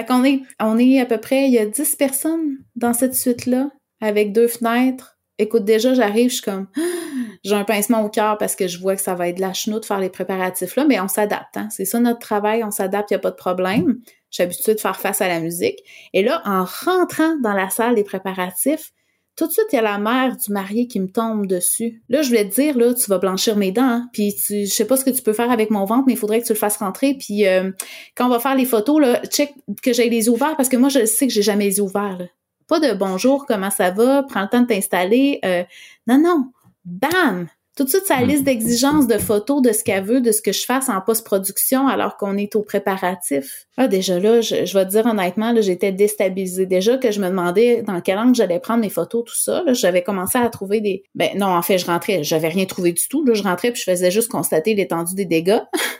Fait 0.06 0.28
est, 0.28 0.42
on 0.60 0.78
est 0.78 1.00
à 1.00 1.06
peu 1.06 1.18
près, 1.18 1.46
il 1.46 1.52
y 1.52 1.58
a 1.58 1.66
10 1.66 1.96
personnes 1.96 2.58
dans 2.76 2.92
cette 2.92 3.14
suite-là, 3.14 3.70
avec 4.00 4.32
deux 4.32 4.48
fenêtres. 4.48 5.18
Écoute, 5.38 5.64
déjà, 5.64 5.94
j'arrive, 5.94 6.30
je 6.30 6.36
suis 6.36 6.44
comme, 6.44 6.68
j'ai 7.44 7.54
un 7.54 7.64
pincement 7.64 8.04
au 8.04 8.08
cœur 8.08 8.36
parce 8.38 8.56
que 8.56 8.68
je 8.68 8.78
vois 8.78 8.96
que 8.96 9.02
ça 9.02 9.14
va 9.14 9.28
être 9.28 9.38
la 9.38 9.52
chenoute 9.52 9.82
de 9.82 9.86
faire 9.86 10.00
les 10.00 10.10
préparatifs 10.10 10.76
là, 10.76 10.84
mais 10.86 11.00
on 11.00 11.08
s'adapte, 11.08 11.56
hein. 11.56 11.68
C'est 11.70 11.84
ça 11.84 11.98
notre 12.00 12.18
travail, 12.18 12.62
on 12.64 12.70
s'adapte, 12.70 13.10
il 13.10 13.14
n'y 13.14 13.18
a 13.18 13.20
pas 13.20 13.30
de 13.30 13.36
problème. 13.36 14.00
Je 14.30 14.48
suis 14.50 14.74
de 14.74 14.80
faire 14.80 15.00
face 15.00 15.20
à 15.20 15.28
la 15.28 15.40
musique. 15.40 15.78
Et 16.12 16.22
là, 16.22 16.40
en 16.44 16.64
rentrant 16.64 17.36
dans 17.42 17.52
la 17.52 17.68
salle 17.68 17.96
des 17.96 18.04
préparatifs, 18.04 18.92
tout 19.36 19.46
de 19.46 19.52
suite, 19.52 19.66
il 19.72 19.76
y 19.76 19.78
a 19.78 19.82
la 19.82 19.98
mère 19.98 20.36
du 20.36 20.52
marié 20.52 20.86
qui 20.86 21.00
me 21.00 21.08
tombe 21.08 21.46
dessus. 21.46 22.02
Là, 22.08 22.22
je 22.22 22.28
voulais 22.28 22.48
te 22.48 22.54
dire, 22.54 22.76
là, 22.76 22.92
tu 22.92 23.08
vas 23.08 23.18
blanchir 23.18 23.56
mes 23.56 23.72
dents, 23.72 23.82
hein, 23.82 24.08
puis 24.12 24.34
je 24.48 24.66
sais 24.66 24.84
pas 24.84 24.96
ce 24.96 25.04
que 25.04 25.10
tu 25.10 25.22
peux 25.22 25.32
faire 25.32 25.50
avec 25.50 25.70
mon 25.70 25.84
ventre, 25.84 26.04
mais 26.06 26.12
il 26.12 26.18
faudrait 26.18 26.40
que 26.40 26.46
tu 26.46 26.52
le 26.52 26.58
fasses 26.58 26.76
rentrer, 26.76 27.14
puis 27.14 27.46
euh, 27.46 27.70
quand 28.14 28.26
on 28.26 28.30
va 28.30 28.38
faire 28.38 28.54
les 28.54 28.66
photos, 28.66 29.00
là, 29.00 29.22
check 29.26 29.54
que 29.82 29.92
j'ai 29.92 30.10
les 30.10 30.28
ouverts, 30.28 30.56
parce 30.56 30.68
que 30.68 30.76
moi, 30.76 30.88
je 30.88 31.06
sais 31.06 31.26
que 31.26 31.32
j'ai 31.32 31.42
jamais 31.42 31.64
les 31.64 31.80
ouverts. 31.80 32.28
Pas 32.68 32.80
de 32.80 32.92
bonjour, 32.92 33.46
comment 33.46 33.70
ça 33.70 33.90
va, 33.90 34.22
prends 34.22 34.42
le 34.42 34.48
temps 34.48 34.60
de 34.60 34.66
t'installer. 34.66 35.40
Euh, 35.44 35.64
non, 36.06 36.20
non, 36.20 36.52
bam! 36.84 37.48
Tout 37.76 37.84
de 37.84 37.88
suite 37.88 38.06
sa 38.06 38.20
liste 38.22 38.44
d'exigences 38.44 39.06
de 39.06 39.18
photos 39.18 39.62
de 39.62 39.72
ce 39.72 39.84
qu'elle 39.84 40.04
veut, 40.04 40.20
de 40.20 40.32
ce 40.32 40.42
que 40.42 40.52
je 40.52 40.64
fasse 40.64 40.88
en 40.88 41.00
post-production 41.00 41.88
alors 41.88 42.16
qu'on 42.16 42.36
est 42.36 42.54
au 42.56 42.62
préparatif. 42.62 43.66
Ah, 43.76 43.88
déjà 43.88 44.18
là, 44.18 44.40
je, 44.40 44.54
vais 44.54 44.84
te 44.84 44.90
dire 44.90 45.06
honnêtement, 45.06 45.54
j'étais 45.60 45.92
déstabilisée. 45.92 46.66
Déjà 46.66 46.98
que 46.98 47.10
je 47.10 47.20
me 47.20 47.28
demandais 47.28 47.82
dans 47.82 48.00
quel 48.00 48.18
angle 48.18 48.34
j'allais 48.34 48.60
prendre 48.60 48.80
mes 48.80 48.90
photos, 48.90 49.24
tout 49.24 49.36
ça. 49.36 49.62
J'avais 49.72 50.02
commencé 50.02 50.36
à 50.36 50.48
trouver 50.48 50.80
des... 50.80 51.04
Ben 51.14 51.30
non, 51.36 51.46
en 51.46 51.62
fait, 51.62 51.78
je 51.78 51.86
rentrais, 51.86 52.22
j'avais 52.22 52.48
rien 52.48 52.66
trouvé 52.66 52.92
du 52.92 53.08
tout. 53.08 53.24
Là, 53.24 53.34
je 53.34 53.42
rentrais 53.42 53.72
puis 53.72 53.80
je 53.80 53.90
faisais 53.90 54.10
juste 54.10 54.30
constater 54.30 54.74
l'étendue 54.74 55.14
des 55.14 55.24
dégâts. 55.24 55.60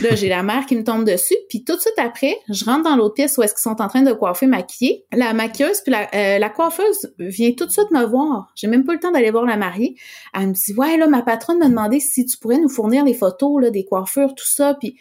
Là, 0.00 0.14
j'ai 0.14 0.28
la 0.28 0.42
mère 0.42 0.66
qui 0.66 0.76
me 0.76 0.84
tombe 0.84 1.04
dessus. 1.04 1.36
Puis 1.48 1.64
tout 1.64 1.74
de 1.74 1.80
suite 1.80 1.98
après, 1.98 2.36
je 2.48 2.64
rentre 2.64 2.84
dans 2.84 2.96
l'autre 2.96 3.14
pièce 3.14 3.36
où 3.36 3.42
est-ce 3.42 3.54
qu'ils 3.54 3.62
sont 3.62 3.82
en 3.82 3.88
train 3.88 4.02
de 4.02 4.12
coiffer, 4.12 4.46
maquiller. 4.46 5.04
La 5.12 5.34
maquilleuse 5.34 5.80
puis 5.82 5.90
la, 5.90 6.08
euh, 6.14 6.38
la 6.38 6.48
coiffeuse 6.48 7.12
vient 7.18 7.52
tout 7.52 7.66
de 7.66 7.72
suite 7.72 7.90
me 7.90 8.04
voir. 8.04 8.52
J'ai 8.54 8.68
même 8.68 8.84
pas 8.84 8.92
le 8.92 9.00
temps 9.00 9.10
d'aller 9.10 9.30
voir 9.30 9.44
la 9.44 9.56
mariée. 9.56 9.96
Elle 10.32 10.48
me 10.48 10.52
dit, 10.52 10.72
ouais, 10.74 10.96
là, 10.96 11.08
ma 11.08 11.22
patronne 11.22 11.58
m'a 11.58 11.68
demandé 11.68 11.98
si 11.98 12.24
tu 12.24 12.38
pourrais 12.38 12.58
nous 12.58 12.68
fournir 12.68 13.04
les 13.04 13.14
photos, 13.14 13.60
là, 13.60 13.70
des 13.70 13.84
coiffures, 13.84 14.34
tout 14.34 14.46
ça. 14.46 14.74
Puis, 14.74 14.96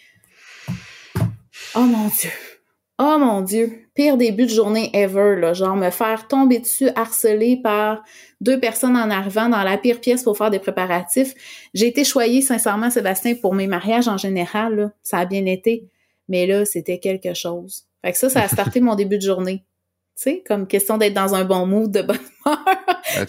oh 1.76 1.82
mon 1.82 2.08
Dieu. 2.08 2.32
Oh 3.02 3.18
mon 3.18 3.40
Dieu, 3.40 3.86
pire 3.96 4.18
début 4.18 4.44
de 4.44 4.52
journée 4.52 4.90
ever, 4.94 5.38
là. 5.40 5.54
Genre 5.54 5.78
me 5.78 5.90
faire 5.90 6.28
tomber 6.28 6.60
dessus, 6.60 6.90
harcelé 6.96 7.56
par 7.56 8.04
deux 8.42 8.60
personnes 8.60 8.98
en 8.98 9.10
arrivant 9.10 9.48
dans 9.48 9.64
la 9.64 9.78
pire 9.78 10.02
pièce 10.02 10.24
pour 10.24 10.38
faire 10.38 10.50
des 10.50 10.60
préparatifs. 10.60 11.34
J'ai 11.74 11.88
été 11.88 12.04
choyée, 12.04 12.42
sincèrement, 12.42 12.90
Sébastien, 12.90 13.36
pour 13.36 13.56
mes 13.56 13.68
mariages 13.68 14.10
en 14.10 14.18
général, 14.18 14.76
là. 14.76 14.92
Ça 15.02 15.20
a 15.20 15.26
bien 15.26 15.46
été. 15.46 15.88
Mais 16.28 16.46
là, 16.46 16.66
c'était 16.66 17.00
quelque 17.00 17.34
chose. 17.34 17.86
Fait 18.04 18.12
que 18.12 18.18
ça, 18.18 18.30
ça 18.30 18.42
a 18.42 18.48
starté 18.50 18.82
mon 18.82 18.96
début 18.96 19.18
de 19.18 19.24
journée. 19.24 19.64
Tu 20.18 20.24
sais, 20.24 20.44
comme 20.46 20.68
question 20.68 20.98
d'être 20.98 21.14
dans 21.14 21.34
un 21.36 21.46
bon 21.46 21.66
mood, 21.66 21.90
de 21.90 22.02
bonne 22.02 22.18
humeur. 22.46 22.60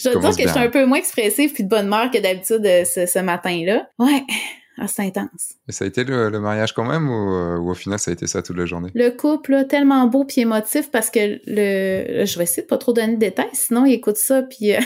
je 0.00 0.08
veux 0.08 0.18
dire 0.18 0.30
que 0.30 0.48
j'étais 0.48 0.58
un 0.58 0.68
peu 0.68 0.84
moins 0.84 0.98
expressive 0.98 1.52
puis 1.52 1.62
de 1.62 1.68
bonne 1.68 1.86
humeur 1.86 2.10
que 2.10 2.18
d'habitude 2.18 2.66
euh, 2.66 2.84
ce, 2.84 3.06
ce 3.06 3.20
matin-là. 3.20 3.88
Ouais, 4.00 4.24
ah, 4.82 4.86
c'est 4.88 5.02
intense. 5.02 5.56
Et 5.68 5.72
ça 5.72 5.84
a 5.84 5.88
été 5.88 6.04
le, 6.04 6.30
mariage 6.40 6.72
quand 6.72 6.86
même 6.86 7.06
euh, 7.10 7.58
ou, 7.58 7.70
au 7.70 7.74
final 7.74 7.98
ça 7.98 8.10
a 8.10 8.14
été 8.14 8.26
ça 8.26 8.40
toute 8.40 8.56
la 8.56 8.64
journée? 8.64 8.88
Le 8.94 9.10
couple, 9.10 9.66
tellement 9.68 10.06
beau 10.06 10.24
puis 10.24 10.40
émotif 10.40 10.90
parce 10.90 11.10
que 11.10 11.38
le, 11.46 12.24
je 12.24 12.38
vais 12.38 12.44
essayer 12.44 12.62
de 12.62 12.66
pas 12.66 12.78
trop 12.78 12.94
donner 12.94 13.14
de 13.14 13.18
détails, 13.18 13.50
sinon 13.52 13.84
il 13.84 13.92
écoute 13.92 14.16
ça 14.16 14.40
puis 14.42 14.74
euh, 14.74 14.80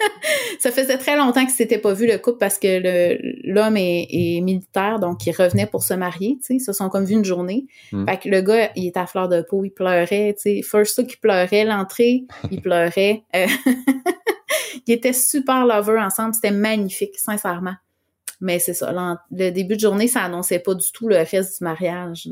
ça 0.58 0.70
faisait 0.70 0.96
très 0.96 1.18
longtemps 1.18 1.42
qu'il 1.42 1.54
s'était 1.54 1.76
pas 1.76 1.92
vu 1.92 2.06
le 2.06 2.16
couple 2.16 2.38
parce 2.38 2.58
que 2.58 3.18
l'homme 3.44 3.76
est, 3.76 4.40
militaire 4.40 5.00
donc 5.00 5.26
il 5.26 5.32
revenait 5.32 5.66
pour 5.66 5.82
se 5.82 5.92
marier, 5.92 6.38
tu 6.38 6.46
sais, 6.46 6.54
ils 6.54 6.60
se 6.60 6.72
sont 6.72 6.88
comme 6.88 7.04
vu 7.04 7.12
une 7.12 7.24
journée. 7.24 7.66
Hmm. 7.92 8.06
Fait 8.08 8.16
que 8.16 8.28
le 8.30 8.40
gars, 8.40 8.70
il 8.74 8.86
était 8.86 9.00
à 9.00 9.06
fleur 9.06 9.28
de 9.28 9.42
peau, 9.42 9.64
il 9.64 9.70
pleurait, 9.70 10.34
tu 10.40 10.60
sais, 10.60 10.62
first 10.62 10.98
il 11.06 11.16
pleurait, 11.18 11.64
l'entrée, 11.64 12.24
il 12.50 12.62
pleurait. 12.62 13.22
Euh, 13.36 13.46
il 14.86 14.94
était 14.94 15.12
super 15.12 15.66
lover 15.66 15.98
ensemble, 15.98 16.32
c'était 16.32 16.52
magnifique, 16.52 17.18
sincèrement. 17.18 17.74
Mais 18.40 18.58
c'est 18.58 18.74
ça, 18.74 18.92
le 19.30 19.50
début 19.50 19.76
de 19.76 19.80
journée, 19.80 20.08
ça 20.08 20.22
annonçait 20.22 20.58
pas 20.58 20.74
du 20.74 20.86
tout 20.92 21.08
le 21.08 21.16
reste 21.16 21.58
du 21.58 21.64
mariage. 21.64 22.28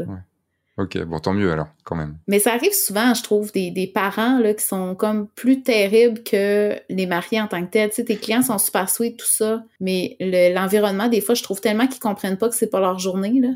Ok, 0.77 0.99
bon, 1.05 1.21
tant 1.21 1.35
mieux 1.35 1.53
alors, 1.53 1.69
quand 1.85 1.95
même. 1.95 2.19
Mais 2.27 2.41
ça 2.41 2.53
arrive 2.53 2.73
souvent, 2.73 3.15
je 3.15 3.23
trouve, 3.23 3.53
des, 3.53 3.71
des 3.71 3.87
parents 3.87 4.41
là, 4.41 4.55
qui 4.55 4.65
sont 4.65 4.97
comme 4.97 5.29
plus 5.29 5.63
terribles 5.63 6.25
que 6.25 6.75
les 6.89 7.07
mariés 7.07 7.41
en 7.41 7.47
tant 7.47 7.65
que 7.65 7.71
tels. 7.71 7.91
Tu 7.91 7.97
sais, 7.97 8.05
tes 8.05 8.17
clients 8.17 8.43
sont 8.43 8.59
super 8.59 8.91
sweet, 8.91 9.17
tout 9.17 9.27
ça, 9.27 9.63
mais 9.79 10.17
l'environnement, 10.21 11.07
des 11.07 11.21
fois, 11.21 11.37
je 11.37 11.45
trouve 11.45 11.61
tellement 11.61 11.87
qu'ils 11.87 12.01
comprennent 12.01 12.39
pas 12.39 12.49
que 12.49 12.57
c'est 12.57 12.71
pas 12.71 12.81
leur 12.81 12.99
journée. 12.99 13.41
Là. 13.41 13.51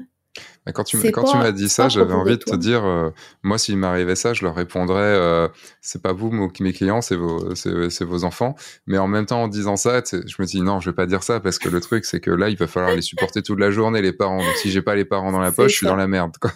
Quand 0.72 0.84
tu, 0.84 0.98
m'as 0.98 1.52
dit 1.52 1.68
ça, 1.68 1.88
j'avais 1.88 2.12
envie 2.12 2.36
de 2.36 2.44
te 2.44 2.54
dire, 2.54 2.84
euh, 2.84 3.10
moi, 3.42 3.58
s'il 3.58 3.78
m'arrivait 3.78 4.16
ça, 4.16 4.34
je 4.34 4.44
leur 4.44 4.54
répondrais, 4.54 5.00
euh, 5.00 5.48
c'est 5.80 6.02
pas 6.02 6.12
vous, 6.12 6.30
mes 6.60 6.72
clients, 6.72 7.00
c'est 7.00 7.16
vos, 7.16 7.54
c'est, 7.54 8.04
vos 8.04 8.24
enfants. 8.24 8.54
Mais 8.86 8.98
en 8.98 9.08
même 9.08 9.26
temps, 9.26 9.42
en 9.42 9.48
disant 9.48 9.76
ça, 9.76 10.02
je 10.04 10.34
me 10.38 10.44
dis, 10.44 10.60
non, 10.60 10.80
je 10.80 10.90
vais 10.90 10.94
pas 10.94 11.06
dire 11.06 11.22
ça 11.22 11.40
parce 11.40 11.58
que 11.58 11.68
le 11.68 11.80
truc, 11.80 12.04
c'est 12.04 12.20
que 12.20 12.30
là, 12.30 12.50
il 12.50 12.56
va 12.56 12.66
falloir 12.66 12.94
les 12.94 13.02
supporter 13.02 13.42
toute 13.42 13.58
la 13.58 13.70
journée, 13.70 14.02
les 14.02 14.12
parents. 14.12 14.38
Donc, 14.38 14.54
si 14.56 14.70
j'ai 14.70 14.82
pas 14.82 14.94
les 14.94 15.04
parents 15.04 15.32
dans 15.32 15.40
la 15.40 15.52
poche, 15.52 15.72
je 15.72 15.76
suis 15.78 15.86
dans 15.86 15.96
la 15.96 16.06
merde, 16.06 16.36
quoi. 16.40 16.52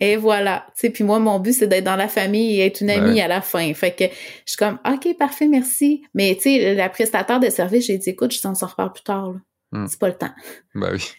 Et 0.00 0.16
voilà. 0.16 0.66
Tu 0.78 0.90
puis 0.90 1.02
moi, 1.02 1.18
mon 1.18 1.40
but, 1.40 1.54
c'est 1.54 1.66
d'être 1.66 1.82
dans 1.82 1.96
la 1.96 2.06
famille 2.06 2.60
et 2.60 2.66
être 2.66 2.82
une 2.82 2.90
amie 2.90 3.20
à 3.20 3.26
la 3.26 3.40
fin. 3.40 3.72
Fait 3.74 3.96
que 3.96 4.04
je 4.04 4.52
suis 4.52 4.56
comme, 4.56 4.78
OK, 4.88 5.16
parfait, 5.18 5.48
merci. 5.48 6.04
Mais, 6.14 6.36
tu 6.36 6.42
sais, 6.42 6.74
la 6.74 6.88
prestataire 6.88 7.40
de 7.40 7.48
service, 7.48 7.86
j'ai 7.86 7.98
dit, 7.98 8.10
écoute, 8.10 8.32
je 8.32 8.40
t'en 8.40 8.54
sors 8.54 8.70
reparle 8.70 8.92
plus 8.92 9.02
tard, 9.02 9.32
hmm. 9.72 9.86
C'est 9.88 9.98
pas 9.98 10.08
le 10.08 10.14
temps. 10.14 10.30
Bah 10.74 10.90
oui 10.92 11.10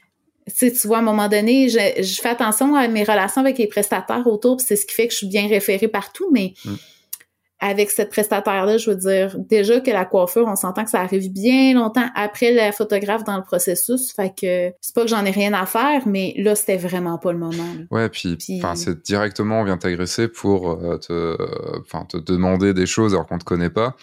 tu 0.57 0.88
vois, 0.88 0.97
à 0.97 0.99
un 0.99 1.03
moment 1.03 1.27
donné, 1.27 1.69
je, 1.69 2.01
je, 2.01 2.21
fais 2.21 2.30
attention 2.30 2.76
à 2.76 2.88
mes 2.88 3.03
relations 3.03 3.41
avec 3.41 3.57
les 3.57 3.67
prestataires 3.67 4.26
autour, 4.27 4.59
c'est 4.61 4.76
ce 4.76 4.85
qui 4.85 4.95
fait 4.95 5.07
que 5.07 5.13
je 5.13 5.17
suis 5.17 5.27
bien 5.27 5.47
référée 5.47 5.88
partout, 5.88 6.30
mais 6.31 6.53
mm. 6.65 6.73
avec 7.59 7.89
cette 7.89 8.09
prestataire-là, 8.09 8.77
je 8.77 8.91
veux 8.91 8.95
dire, 8.95 9.38
déjà 9.38 9.80
que 9.80 9.91
la 9.91 10.05
coiffure, 10.05 10.45
on 10.47 10.55
s'entend 10.55 10.84
que 10.84 10.89
ça 10.89 11.01
arrive 11.01 11.31
bien 11.31 11.73
longtemps 11.73 12.09
après 12.15 12.51
la 12.51 12.71
photographe 12.71 13.23
dans 13.23 13.38
le 13.38 13.43
processus, 13.43 14.11
fait 14.13 14.30
que 14.30 14.73
c'est 14.81 14.95
pas 14.95 15.03
que 15.03 15.09
j'en 15.09 15.26
ai 15.26 15.31
rien 15.31 15.53
à 15.53 15.65
faire, 15.65 16.07
mais 16.07 16.34
là, 16.38 16.55
c'était 16.55 16.77
vraiment 16.77 17.17
pas 17.17 17.31
le 17.31 17.39
moment. 17.39 17.76
Ouais, 17.91 18.09
puis, 18.09 18.38
enfin, 18.57 18.76
c'est 18.76 19.03
directement, 19.03 19.61
on 19.61 19.63
vient 19.63 19.77
t'agresser 19.77 20.27
pour 20.27 20.71
euh, 20.71 20.97
te, 20.97 21.38
enfin, 21.81 22.05
te 22.05 22.17
demander 22.17 22.73
des 22.73 22.85
choses 22.85 23.13
alors 23.13 23.27
qu'on 23.27 23.38
te 23.38 23.45
connaît 23.45 23.69
pas. 23.69 23.95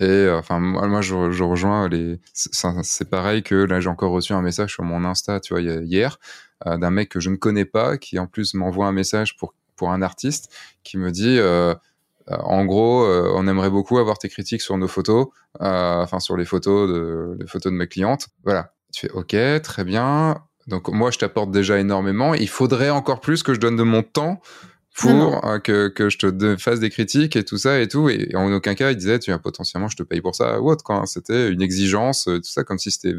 Et 0.00 0.04
euh, 0.04 0.38
enfin, 0.38 0.60
moi, 0.60 0.86
moi 0.86 1.00
je, 1.00 1.14
rejoins 1.14 1.88
les. 1.88 2.20
C'est 2.32 3.10
pareil 3.10 3.42
que 3.42 3.54
là, 3.54 3.80
j'ai 3.80 3.88
encore 3.88 4.12
reçu 4.12 4.32
un 4.32 4.42
message 4.42 4.72
sur 4.72 4.84
mon 4.84 5.04
Insta, 5.04 5.40
tu 5.40 5.54
vois, 5.54 5.60
hier, 5.60 6.18
euh, 6.66 6.76
d'un 6.78 6.90
mec 6.90 7.08
que 7.08 7.20
je 7.20 7.30
ne 7.30 7.36
connais 7.36 7.64
pas, 7.64 7.98
qui 7.98 8.18
en 8.18 8.26
plus 8.26 8.54
m'envoie 8.54 8.86
un 8.86 8.92
message 8.92 9.36
pour 9.36 9.54
pour 9.76 9.90
un 9.90 10.02
artiste, 10.02 10.52
qui 10.84 10.98
me 10.98 11.10
dit. 11.10 11.38
Euh, 11.38 11.74
en 12.30 12.66
gros, 12.66 13.06
on 13.06 13.48
aimerait 13.48 13.70
beaucoup 13.70 13.96
avoir 13.96 14.18
tes 14.18 14.28
critiques 14.28 14.60
sur 14.60 14.76
nos 14.76 14.86
photos, 14.86 15.28
enfin 15.60 16.20
sur 16.20 16.36
les 16.36 16.44
photos 16.44 16.86
de 16.86 17.38
les 17.40 17.46
photos 17.46 17.72
de 17.72 17.78
mes 17.78 17.86
clientes. 17.86 18.28
Voilà. 18.44 18.74
Tu 18.92 19.06
fais 19.06 19.12
OK, 19.12 19.34
très 19.62 19.82
bien. 19.82 20.36
Donc 20.66 20.88
moi, 20.90 21.10
je 21.10 21.16
t'apporte 21.16 21.50
déjà 21.50 21.78
énormément. 21.78 22.34
Il 22.34 22.50
faudrait 22.50 22.90
encore 22.90 23.22
plus 23.22 23.42
que 23.42 23.54
je 23.54 23.60
donne 23.60 23.76
de 23.76 23.82
mon 23.82 24.02
temps 24.02 24.42
pour 24.98 25.44
euh, 25.46 25.58
que, 25.58 25.88
que, 25.88 26.10
je 26.10 26.18
te 26.18 26.56
fasse 26.56 26.80
des 26.80 26.90
critiques 26.90 27.36
et 27.36 27.44
tout 27.44 27.58
ça 27.58 27.80
et 27.80 27.88
tout. 27.88 28.08
Et 28.08 28.34
en 28.34 28.52
aucun 28.52 28.74
cas, 28.74 28.90
il 28.90 28.96
disait, 28.96 29.18
tu 29.18 29.36
potentiellement, 29.38 29.88
je 29.88 29.96
te 29.96 30.02
paye 30.02 30.20
pour 30.20 30.34
ça 30.34 30.60
ou 30.60 30.70
autre. 30.70 30.84
Quoi. 30.84 31.04
C'était 31.06 31.50
une 31.50 31.62
exigence, 31.62 32.28
euh, 32.28 32.38
tout 32.38 32.50
ça, 32.50 32.64
comme 32.64 32.78
si 32.78 32.90
c'était 32.90 33.14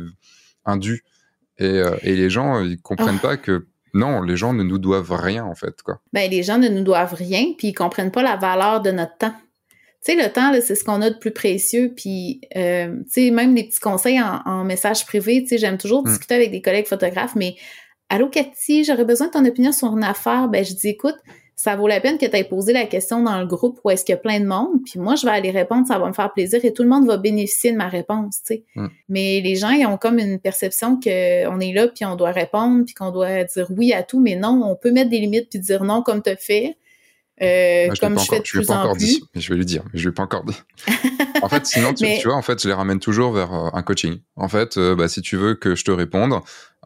un 0.65 0.77
dû. 0.77 1.03
Et, 1.57 1.65
euh, 1.65 1.95
et 2.03 2.15
les 2.15 2.29
gens, 2.29 2.61
ils 2.61 2.81
comprennent 2.81 3.19
ah. 3.19 3.27
pas 3.27 3.37
que 3.37 3.67
non, 3.93 4.21
les 4.21 4.37
gens 4.37 4.53
ne 4.53 4.63
nous 4.63 4.77
doivent 4.77 5.13
rien, 5.13 5.45
en 5.45 5.55
fait. 5.55 5.81
Quoi. 5.81 5.99
Ben, 6.13 6.29
les 6.29 6.43
gens 6.43 6.57
ne 6.57 6.67
nous 6.67 6.83
doivent 6.83 7.15
rien, 7.15 7.53
puis 7.57 7.69
ils 7.69 7.73
comprennent 7.73 8.11
pas 8.11 8.23
la 8.23 8.35
valeur 8.35 8.81
de 8.81 8.91
notre 8.91 9.17
temps. 9.17 9.33
Tu 10.05 10.13
sais, 10.13 10.15
le 10.15 10.31
temps, 10.31 10.53
c'est 10.61 10.75
ce 10.75 10.83
qu'on 10.83 11.01
a 11.01 11.09
de 11.09 11.17
plus 11.17 11.31
précieux. 11.31 11.93
Puis, 11.95 12.41
euh, 12.55 12.95
tu 13.03 13.11
sais, 13.25 13.31
même 13.31 13.55
les 13.55 13.65
petits 13.65 13.79
conseils 13.79 14.21
en, 14.21 14.41
en 14.45 14.63
message 14.63 15.05
privé, 15.05 15.41
tu 15.41 15.49
sais, 15.49 15.57
j'aime 15.57 15.77
toujours 15.77 16.03
mm. 16.03 16.09
discuter 16.09 16.35
avec 16.35 16.51
des 16.51 16.61
collègues 16.61 16.87
photographes, 16.87 17.35
mais 17.35 17.55
Allô, 18.11 18.27
Cathy, 18.27 18.83
j'aurais 18.83 19.05
besoin 19.05 19.27
de 19.27 19.33
ton 19.33 19.45
opinion 19.45 19.71
sur 19.71 19.95
une 19.95 20.03
affaire. 20.03 20.47
Ben, 20.47 20.65
je 20.65 20.73
dis, 20.73 20.87
écoute, 20.87 21.17
ça 21.59 21.75
vaut 21.75 21.89
la 21.89 21.99
peine 21.99 22.17
que 22.17 22.25
tu 22.25 22.37
aies 22.37 22.45
posé 22.45 22.71
la 22.71 22.85
question 22.85 23.21
dans 23.21 23.37
le 23.37 23.45
groupe 23.45 23.81
où 23.83 23.89
est-ce 23.89 24.05
qu'il 24.05 24.13
y 24.13 24.17
a 24.17 24.21
plein 24.21 24.39
de 24.39 24.45
monde, 24.45 24.79
puis 24.85 24.97
moi, 24.97 25.15
je 25.15 25.25
vais 25.25 25.33
aller 25.33 25.51
répondre, 25.51 25.85
ça 25.85 25.99
va 25.99 26.07
me 26.07 26.13
faire 26.13 26.31
plaisir 26.31 26.63
et 26.63 26.71
tout 26.71 26.83
le 26.83 26.89
monde 26.89 27.05
va 27.05 27.17
bénéficier 27.17 27.73
de 27.73 27.75
ma 27.75 27.89
réponse, 27.89 28.37
tu 28.47 28.53
sais. 28.53 28.63
Mm. 28.75 28.87
Mais 29.09 29.41
les 29.41 29.57
gens, 29.57 29.71
ils 29.71 29.85
ont 29.85 29.97
comme 29.97 30.19
une 30.19 30.39
perception 30.39 30.97
qu'on 31.01 31.59
est 31.59 31.73
là, 31.73 31.89
puis 31.89 32.05
on 32.05 32.15
doit 32.15 32.31
répondre, 32.31 32.85
puis 32.85 32.93
qu'on 32.93 33.11
doit 33.11 33.43
dire 33.43 33.67
oui 33.71 33.91
à 33.91 34.03
tout, 34.03 34.21
mais 34.21 34.37
non, 34.37 34.61
on 34.63 34.77
peut 34.77 34.91
mettre 34.91 35.09
des 35.09 35.19
limites 35.19 35.49
puis 35.49 35.59
dire 35.59 35.83
non 35.83 36.01
comme 36.01 36.23
tu 36.23 36.33
fait. 36.39 36.77
Euh, 37.41 37.89
comme 37.99 38.17
je, 38.17 38.25
fais 38.25 38.39
de 38.39 38.43
plus 38.43 38.69
en 38.69 38.93
plus. 38.93 38.99
Dit, 38.99 39.23
mais 39.35 39.41
je 39.41 39.49
vais 39.49 39.57
lui 39.57 39.65
dire, 39.65 39.83
mais 39.91 39.99
je 39.99 40.03
lui 40.03 40.11
ai 40.11 40.13
pas 40.13 40.23
encore 40.23 40.45
dit. 40.45 40.55
en 41.41 41.49
fait, 41.49 41.65
sinon, 41.65 41.93
tu, 41.93 42.05
vois, 42.23 42.35
en 42.35 42.41
fait, 42.41 42.61
je 42.61 42.69
les 42.69 42.73
ramène 42.73 42.99
toujours 42.99 43.33
vers 43.33 43.53
euh, 43.53 43.69
un 43.73 43.81
coaching. 43.81 44.19
En 44.37 44.47
fait, 44.47 44.77
euh, 44.77 44.95
bah, 44.95 45.09
si 45.09 45.21
tu 45.21 45.35
veux 45.35 45.55
que 45.55 45.75
je 45.75 45.83
te 45.83 45.91
réponde, 45.91 46.33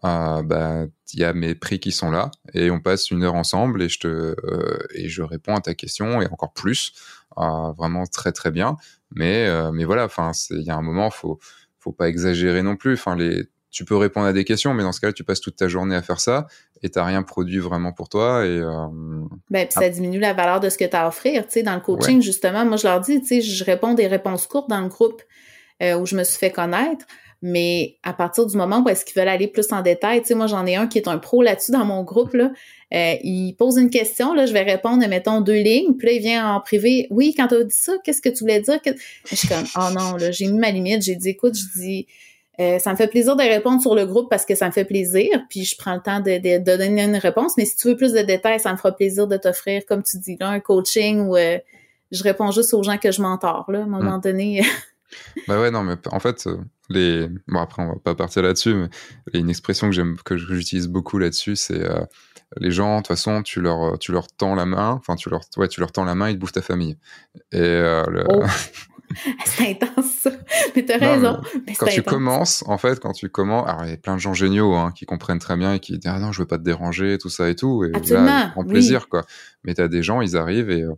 euh, 0.05 0.43
bah, 0.43 0.85
il 1.13 1.19
y 1.19 1.23
a 1.23 1.33
mes 1.33 1.55
prix 1.55 1.79
qui 1.79 1.91
sont 1.91 2.11
là 2.11 2.29
et 2.53 2.71
on 2.71 2.81
passe 2.81 3.11
une 3.11 3.23
heure 3.23 3.35
ensemble 3.35 3.81
et 3.81 3.89
je 3.89 3.99
te 3.99 4.07
euh, 4.07 4.79
et 4.93 5.07
je 5.07 5.21
réponds 5.21 5.55
à 5.55 5.61
ta 5.61 5.75
question 5.75 6.21
et 6.21 6.25
encore 6.25 6.53
plus, 6.53 6.93
euh, 7.37 7.71
vraiment 7.71 8.05
très 8.05 8.31
très 8.31 8.51
bien. 8.51 8.75
Mais 9.15 9.47
mais 9.71 9.85
voilà, 9.85 10.05
enfin, 10.05 10.31
il 10.49 10.63
y 10.63 10.71
a 10.71 10.75
un 10.75 10.81
moment, 10.81 11.09
faut 11.09 11.39
faut 11.77 11.91
pas 11.91 12.09
exagérer 12.09 12.63
non 12.63 12.75
plus. 12.75 12.93
Enfin, 12.93 13.15
les 13.15 13.47
tu 13.69 13.85
peux 13.85 13.95
répondre 13.95 14.27
à 14.27 14.33
des 14.33 14.43
questions, 14.43 14.73
mais 14.75 14.83
dans 14.83 14.91
ce 14.91 15.01
cas-là, 15.01 15.13
tu 15.13 15.23
passes 15.23 15.41
toute 15.41 15.55
ta 15.55 15.67
journée 15.67 15.95
à 15.95 16.03
faire 16.03 16.19
ça 16.19 16.45
et 16.83 16.89
t'as 16.89 17.03
rien 17.03 17.23
produit 17.23 17.57
vraiment 17.57 17.91
pour 17.91 18.07
toi. 18.07 18.45
Et, 18.45 18.59
ben, 19.49 19.65
puis 19.65 19.71
ça 19.71 19.89
diminue 19.89 20.19
la 20.19 20.33
valeur 20.33 20.59
de 20.59 20.69
ce 20.69 20.77
que 20.77 20.85
tu 20.85 20.95
as 20.95 21.05
à 21.05 21.07
offrir. 21.07 21.43
Tu 21.47 21.53
sais, 21.53 21.63
dans 21.63 21.73
le 21.73 21.81
coaching, 21.81 22.21
justement, 22.21 22.65
moi, 22.65 22.77
je 22.77 22.85
leur 22.85 23.01
dis, 23.01 23.19
tu 23.21 23.27
sais, 23.27 23.41
je 23.41 23.63
réponds 23.63 23.95
des 23.95 24.05
réponses 24.05 24.45
courtes 24.45 24.69
dans 24.69 24.81
le 24.81 24.89
groupe 24.89 25.23
où 25.81 26.05
je 26.05 26.15
me 26.15 26.23
suis 26.23 26.37
fait 26.37 26.51
connaître. 26.51 27.05
Mais 27.45 27.97
à 28.03 28.13
partir 28.13 28.45
du 28.45 28.55
moment 28.55 28.81
où 28.81 28.87
est-ce 28.87 29.03
qu'ils 29.03 29.19
veulent 29.19 29.27
aller 29.27 29.49
plus 29.49 29.69
en 29.73 29.81
détail, 29.81 30.21
tu 30.21 30.27
sais, 30.27 30.33
moi 30.33 30.47
j'en 30.47 30.65
ai 30.65 30.77
un 30.77 30.87
qui 30.87 30.97
est 30.97 31.09
un 31.09 31.17
pro 31.17 31.43
là-dessus 31.43 31.73
dans 31.73 31.83
mon 31.83 32.01
groupe, 32.01 32.33
là. 32.33 32.51
Euh, 32.93 33.15
il 33.21 33.53
pose 33.55 33.75
une 33.77 33.89
question, 33.89 34.33
là, 34.33 34.45
je 34.45 34.53
vais 34.53 34.61
répondre, 34.61 35.05
mettons, 35.09 35.41
deux 35.41 35.61
lignes, 35.61 35.95
puis 35.95 36.07
là, 36.07 36.13
il 36.13 36.21
vient 36.21 36.53
en 36.53 36.61
privé. 36.61 37.05
Oui, 37.09 37.33
quand 37.35 37.47
tu 37.47 37.55
as 37.55 37.63
dit 37.65 37.75
ça, 37.75 37.93
qu'est-ce 38.05 38.21
que 38.21 38.29
tu 38.29 38.45
voulais 38.45 38.61
dire? 38.61 38.79
Je 39.29 39.35
suis 39.35 39.49
comme, 39.49 39.65
oh 39.75 39.89
non, 39.93 40.15
là, 40.15 40.31
j'ai 40.31 40.47
mis 40.47 40.57
ma 40.57 40.71
limite, 40.71 41.01
j'ai 41.01 41.17
dit, 41.17 41.29
écoute, 41.29 41.55
je 41.57 41.79
dis, 41.81 42.07
euh, 42.61 42.79
ça 42.79 42.91
me 42.91 42.95
fait 42.95 43.07
plaisir 43.07 43.35
de 43.35 43.41
répondre 43.41 43.81
sur 43.81 43.93
le 43.93 44.05
groupe 44.05 44.29
parce 44.29 44.45
que 44.45 44.55
ça 44.55 44.67
me 44.67 44.71
fait 44.71 44.85
plaisir, 44.85 45.27
puis 45.49 45.65
je 45.65 45.75
prends 45.75 45.95
le 45.95 46.01
temps 46.01 46.21
de, 46.21 46.37
de, 46.37 46.59
donner 46.59 47.03
une 47.03 47.17
réponse. 47.17 47.57
Mais 47.57 47.65
si 47.65 47.75
tu 47.75 47.89
veux 47.89 47.97
plus 47.97 48.13
de 48.13 48.21
détails, 48.21 48.61
ça 48.61 48.71
me 48.71 48.77
fera 48.77 48.95
plaisir 48.95 49.27
de 49.27 49.35
t'offrir, 49.35 49.85
comme 49.85 50.03
tu 50.03 50.17
dis 50.19 50.37
là, 50.39 50.47
un 50.47 50.61
coaching 50.61 51.27
où 51.27 51.35
euh, 51.35 51.57
je 52.11 52.23
réponds 52.23 52.51
juste 52.51 52.73
aux 52.73 52.83
gens 52.83 52.97
que 52.97 53.11
je 53.11 53.21
m'entends 53.21 53.65
là. 53.67 53.79
À 53.79 53.81
un 53.81 53.87
moment 53.87 54.17
mm. 54.17 54.21
donné. 54.21 54.61
bah 55.47 55.59
ouais, 55.59 55.71
non, 55.71 55.83
mais 55.83 55.95
en 56.11 56.19
fait, 56.19 56.45
euh, 56.47 56.57
les 56.93 57.29
bon 57.47 57.59
après 57.59 57.83
on 57.83 57.87
va 57.87 57.95
pas 58.03 58.15
partir 58.15 58.43
là-dessus, 58.43 58.73
mais 58.73 59.39
une 59.39 59.49
expression 59.49 59.87
que 59.89 59.95
j'aime, 59.95 60.17
que 60.23 60.37
j'utilise 60.37 60.87
beaucoup 60.87 61.17
là-dessus, 61.17 61.55
c'est 61.55 61.83
les 62.57 62.71
gens, 62.71 62.97
de 62.97 63.01
toute 63.01 63.07
façon, 63.07 63.41
tu 63.41 63.61
leur, 63.61 63.97
tu 63.97 64.11
leur 64.11 64.27
tends 64.27 64.53
la 64.53 64.65
main, 64.65 64.91
enfin 64.91 65.15
tu 65.15 65.29
leur, 65.29 65.41
ouais, 65.57 65.67
tu 65.67 65.79
leur 65.79 65.91
tends 65.91 66.05
la 66.05 66.13
main, 66.13 66.29
ils 66.29 66.35
te 66.35 66.39
bouffent 66.39 66.51
ta 66.51 66.61
famille. 66.61 66.97
Et 67.51 67.59
le... 67.59 68.23
oh. 68.29 68.43
c'est 69.45 69.69
intense. 69.69 70.27
Mais 70.75 70.85
t'as 70.85 70.97
raison. 70.97 71.41
quand 71.77 71.87
tu 71.87 72.03
commences, 72.03 72.63
en 72.67 72.77
fait, 72.77 72.99
quand 72.99 73.13
tu 73.13 73.29
commences, 73.29 73.67
alors 73.69 73.85
il 73.85 73.91
y 73.91 73.93
a 73.93 73.97
plein 73.97 74.15
de 74.15 74.19
gens 74.19 74.33
géniaux 74.33 74.73
hein, 74.73 74.91
qui 74.95 75.05
comprennent 75.05 75.39
très 75.39 75.57
bien 75.57 75.73
et 75.73 75.79
qui 75.79 75.97
disent 75.97 76.11
ah 76.13 76.19
non, 76.19 76.31
je 76.31 76.41
veux 76.41 76.47
pas 76.47 76.57
te 76.57 76.63
déranger, 76.63 77.17
tout 77.17 77.29
ça 77.29 77.49
et 77.49 77.55
tout. 77.55 77.83
Et 77.83 77.91
Absolument, 77.93 78.25
là, 78.25 78.49
prend 78.49 78.63
plaisir, 78.63 79.09
quoi. 79.09 79.23
Mais 79.63 79.73
t'as 79.73 79.87
des 79.87 80.03
gens, 80.03 80.21
ils 80.21 80.37
arrivent 80.37 80.69
et 80.69 80.81
euh, 80.81 80.93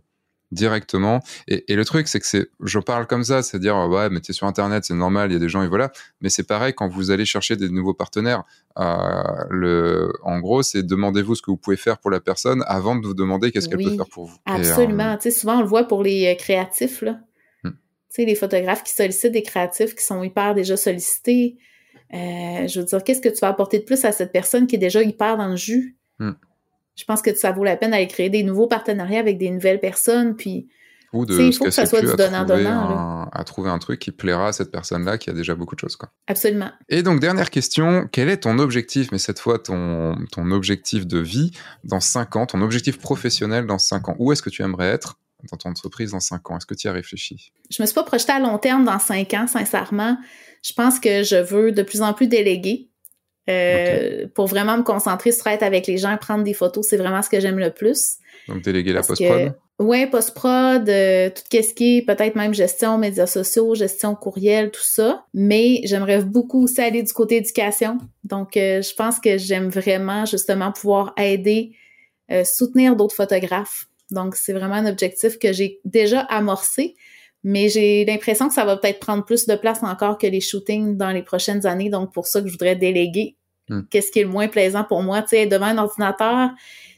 directement. 0.52 1.20
Et, 1.48 1.74
le 1.74 1.84
truc, 1.84 2.08
c'est 2.08 2.20
que 2.20 2.26
c'est, 2.26 2.48
je 2.62 2.78
parle 2.78 3.06
comme 3.06 3.24
ça, 3.24 3.42
c'est 3.42 3.56
à 3.56 3.60
dire 3.60 3.76
ouais, 3.88 4.10
mais 4.10 4.20
t'es 4.20 4.32
sur 4.32 4.46
Internet, 4.46 4.84
c'est 4.84 4.94
normal, 4.94 5.30
il 5.30 5.34
y 5.34 5.36
a 5.36 5.40
des 5.40 5.48
gens 5.48 5.62
et 5.62 5.68
voilà. 5.68 5.90
Mais 6.20 6.28
c'est 6.28 6.46
pareil 6.46 6.72
quand 6.74 6.88
vous 6.88 7.10
allez 7.10 7.24
chercher 7.24 7.56
des 7.56 7.68
nouveaux 7.68 7.94
partenaires. 7.94 8.44
Euh, 8.78 9.22
le, 9.50 10.12
en 10.22 10.38
gros, 10.40 10.62
c'est 10.62 10.82
demandez-vous 10.82 11.34
ce 11.34 11.42
que 11.42 11.50
vous 11.50 11.56
pouvez 11.56 11.76
faire 11.76 11.98
pour 11.98 12.10
la 12.10 12.20
personne 12.20 12.62
avant 12.66 12.96
de 12.96 13.06
vous 13.06 13.14
demander 13.14 13.50
qu'est-ce 13.50 13.68
qu'elle 13.68 13.82
peut 13.82 13.96
faire 13.96 14.08
pour 14.10 14.26
vous. 14.26 14.36
Absolument. 14.46 15.12
Euh, 15.12 15.16
tu 15.16 15.22
sais, 15.22 15.30
souvent 15.30 15.58
on 15.58 15.62
le 15.62 15.68
voit 15.68 15.84
pour 15.84 16.02
les 16.02 16.36
créatifs 16.38 17.02
là 17.02 17.18
sais, 18.16 18.24
les 18.24 18.34
photographes 18.34 18.82
qui 18.82 18.92
sollicitent 18.92 19.32
des 19.32 19.42
créatifs 19.42 19.94
qui 19.94 20.04
sont 20.04 20.22
hyper 20.22 20.54
déjà 20.54 20.76
sollicités. 20.76 21.56
Euh, 22.14 22.66
je 22.66 22.80
veux 22.80 22.86
dire, 22.86 23.04
qu'est-ce 23.04 23.20
que 23.20 23.28
tu 23.28 23.38
vas 23.40 23.48
apporter 23.48 23.78
de 23.78 23.84
plus 23.84 24.04
à 24.04 24.12
cette 24.12 24.32
personne 24.32 24.66
qui 24.66 24.76
est 24.76 24.80
déjà 24.80 25.02
hyper 25.02 25.36
dans 25.36 25.48
le 25.48 25.56
jus? 25.56 25.96
Hmm. 26.18 26.32
Je 26.96 27.04
pense 27.04 27.22
que 27.22 27.34
ça 27.34 27.52
vaut 27.52 27.64
la 27.64 27.76
peine 27.76 27.90
d'aller 27.90 28.08
créer 28.08 28.30
des 28.30 28.42
nouveaux 28.42 28.66
partenariats 28.66 29.20
avec 29.20 29.38
des 29.38 29.50
nouvelles 29.50 29.80
personnes, 29.80 30.34
puis 30.36 30.68
ou 31.12 31.24
de 31.24 31.38
il 31.38 31.54
faut 31.54 31.64
que 31.64 31.70
ça 31.70 31.86
soit 31.86 32.00
du 32.00 32.14
donnant-donnant. 32.14 33.28
À, 33.32 33.44
trouver 33.44 33.70
un 33.70 33.78
truc 33.78 34.00
qui 34.00 34.10
plaira 34.10 34.48
à 34.48 34.52
cette 34.52 34.70
personne-là 34.70 35.18
qui 35.18 35.30
a 35.30 35.32
déjà 35.32 35.54
beaucoup 35.54 35.74
de 35.74 35.80
choses. 35.80 35.96
Quoi. 35.96 36.10
Absolument. 36.26 36.70
Et 36.88 37.02
donc, 37.02 37.20
dernière 37.20 37.50
question, 37.50 38.08
quel 38.10 38.28
est 38.28 38.38
ton 38.38 38.58
objectif, 38.58 39.12
mais 39.12 39.18
cette 39.18 39.38
fois 39.38 39.58
ton, 39.58 40.16
ton 40.32 40.50
objectif 40.50 41.06
de 41.06 41.18
vie 41.18 41.52
dans 41.84 42.00
5 42.00 42.36
ans, 42.36 42.46
ton 42.46 42.60
objectif 42.60 42.98
professionnel 42.98 43.66
dans 43.66 43.78
5 43.78 44.08
ans? 44.08 44.16
Où 44.18 44.32
est-ce 44.32 44.42
que 44.42 44.50
tu 44.50 44.62
aimerais 44.62 44.88
être 44.88 45.18
dans 45.50 45.56
ton 45.56 45.70
entreprise 45.70 46.12
dans 46.12 46.20
cinq 46.20 46.50
ans? 46.50 46.56
Est-ce 46.56 46.66
que 46.66 46.74
tu 46.74 46.86
y 46.86 46.90
as 46.90 46.92
réfléchi? 46.92 47.52
Je 47.70 47.82
me 47.82 47.86
suis 47.86 47.94
pas 47.94 48.02
projetée 48.02 48.32
à 48.32 48.40
long 48.40 48.58
terme 48.58 48.84
dans 48.84 48.98
cinq 48.98 49.34
ans, 49.34 49.46
sincèrement. 49.46 50.18
Je 50.62 50.72
pense 50.72 50.98
que 50.98 51.22
je 51.22 51.36
veux 51.36 51.72
de 51.72 51.82
plus 51.82 52.02
en 52.02 52.12
plus 52.12 52.26
déléguer. 52.26 52.90
Euh, 53.48 54.26
pour 54.34 54.46
vraiment 54.46 54.76
me 54.76 54.82
concentrer 54.82 55.30
sur 55.32 55.46
être 55.46 55.62
avec 55.62 55.86
les 55.86 55.98
gens, 55.98 56.16
prendre 56.16 56.42
des 56.42 56.54
photos, 56.54 56.86
c'est 56.88 56.96
vraiment 56.96 57.22
ce 57.22 57.30
que 57.30 57.38
j'aime 57.38 57.58
le 57.58 57.70
plus. 57.70 58.16
Donc 58.48 58.62
déléguer 58.62 58.92
la 58.92 59.02
post-prod? 59.02 59.54
Oui, 59.78 60.06
post-prod, 60.06 60.88
euh, 60.88 61.30
tout 61.30 61.42
ce 61.52 61.74
qui 61.74 61.98
est 61.98 62.02
peut-être 62.02 62.34
même 62.34 62.54
gestion 62.54 62.96
médias 62.96 63.26
sociaux, 63.26 63.74
gestion 63.74 64.14
courriel, 64.14 64.70
tout 64.70 64.82
ça. 64.82 65.24
Mais 65.34 65.80
j'aimerais 65.84 66.22
beaucoup 66.22 66.64
aussi 66.64 66.80
aller 66.80 67.02
du 67.02 67.12
côté 67.12 67.36
éducation. 67.36 67.98
Donc, 68.24 68.56
euh, 68.56 68.80
je 68.82 68.94
pense 68.94 69.20
que 69.20 69.36
j'aime 69.36 69.68
vraiment 69.68 70.24
justement 70.24 70.72
pouvoir 70.72 71.12
aider, 71.18 71.72
soutenir 72.44 72.96
d'autres 72.96 73.14
photographes 73.14 73.86
donc, 74.10 74.36
c'est 74.36 74.52
vraiment 74.52 74.76
un 74.76 74.86
objectif 74.86 75.38
que 75.38 75.52
j'ai 75.52 75.80
déjà 75.84 76.20
amorcé, 76.20 76.94
mais 77.48 77.68
j'ai 77.68 78.04
l'impression 78.04 78.48
que 78.48 78.54
ça 78.54 78.64
va 78.64 78.76
peut-être 78.76 78.98
prendre 78.98 79.24
plus 79.24 79.46
de 79.46 79.54
place 79.54 79.80
encore 79.84 80.18
que 80.18 80.26
les 80.26 80.40
shootings 80.40 80.96
dans 80.96 81.12
les 81.12 81.22
prochaines 81.22 81.64
années. 81.64 81.90
Donc, 81.90 82.12
pour 82.12 82.26
ça 82.26 82.40
que 82.40 82.48
je 82.48 82.52
voudrais 82.52 82.74
déléguer 82.74 83.36
hmm. 83.68 83.82
qu'est-ce 83.88 84.10
qui 84.10 84.18
est 84.18 84.24
le 84.24 84.30
moins 84.30 84.48
plaisant 84.48 84.82
pour 84.82 85.04
moi. 85.04 85.22
Tu 85.22 85.28
sais, 85.28 85.46
devant 85.46 85.66
un 85.66 85.78
ordinateur, 85.78 86.50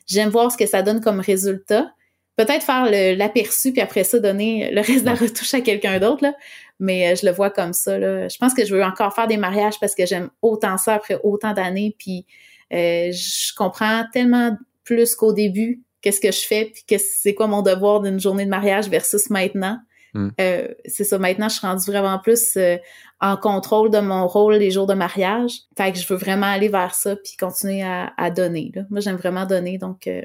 j'aime 0.07 0.31
voir 0.31 0.51
ce 0.51 0.57
que 0.57 0.65
ça 0.65 0.81
donne 0.81 1.03
comme 1.03 1.21
résultat. 1.21 1.93
Peut-être 2.37 2.63
faire 2.63 2.91
l'aperçu, 3.15 3.73
puis 3.73 3.83
après 3.83 4.05
ça, 4.05 4.21
donner 4.21 4.71
le 4.73 4.81
reste 4.81 5.01
de 5.01 5.11
la 5.11 5.17
retouche 5.17 5.53
à 5.53 5.61
quelqu'un 5.61 5.99
d'autre, 5.99 6.23
là. 6.23 6.33
Mais 6.81 7.13
euh, 7.13 7.15
je 7.15 7.27
le 7.27 7.33
vois 7.33 7.51
comme 7.51 7.75
ça, 7.75 7.99
là. 7.99 8.27
Je 8.29 8.39
pense 8.39 8.55
que 8.55 8.65
je 8.65 8.75
veux 8.75 8.83
encore 8.83 9.15
faire 9.15 9.27
des 9.27 9.37
mariages 9.37 9.79
parce 9.79 9.95
que 9.95 10.07
j'aime 10.07 10.31
autant 10.41 10.79
ça 10.79 10.95
après 10.95 11.21
autant 11.25 11.53
d'années, 11.53 11.95
puis 11.99 12.25
euh, 12.73 13.13
je 13.13 13.55
comprends 13.55 14.05
tellement 14.15 14.57
plus 14.85 15.15
qu'au 15.15 15.35
début 15.35 15.83
qu'est-ce 16.01 16.21
que 16.21 16.33
je 16.33 16.41
fais, 16.41 16.73
puis 16.73 16.99
c'est 16.99 17.35
quoi 17.35 17.49
mon 17.49 17.61
devoir 17.61 18.01
d'une 18.01 18.19
journée 18.19 18.47
de 18.47 18.51
mariage 18.51 18.89
versus 18.89 19.29
maintenant. 19.29 19.79
Hmm. 20.15 20.29
Euh, 20.41 20.69
c'est 20.87 21.05
ça, 21.05 21.19
maintenant, 21.19 21.49
je 21.49 21.57
suis 21.57 21.67
rendue 21.67 21.91
vraiment 21.91 22.19
plus 22.19 22.57
euh, 22.57 22.77
en 23.21 23.37
contrôle 23.37 23.91
de 23.91 23.99
mon 23.99 24.27
rôle 24.27 24.55
les 24.55 24.71
jours 24.71 24.87
de 24.87 24.95
mariage. 24.95 25.53
Fait 25.77 25.93
que 25.93 25.99
je 25.99 26.07
veux 26.07 26.19
vraiment 26.19 26.47
aller 26.47 26.69
vers 26.69 26.95
ça 26.95 27.17
puis 27.17 27.37
continuer 27.39 27.83
à, 27.83 28.31
donner. 28.31 28.73
Moi, 28.91 29.01
j'aime 29.01 29.17
vraiment 29.17 29.47
donner, 29.47 29.79
donc 29.79 30.07
euh, 30.07 30.23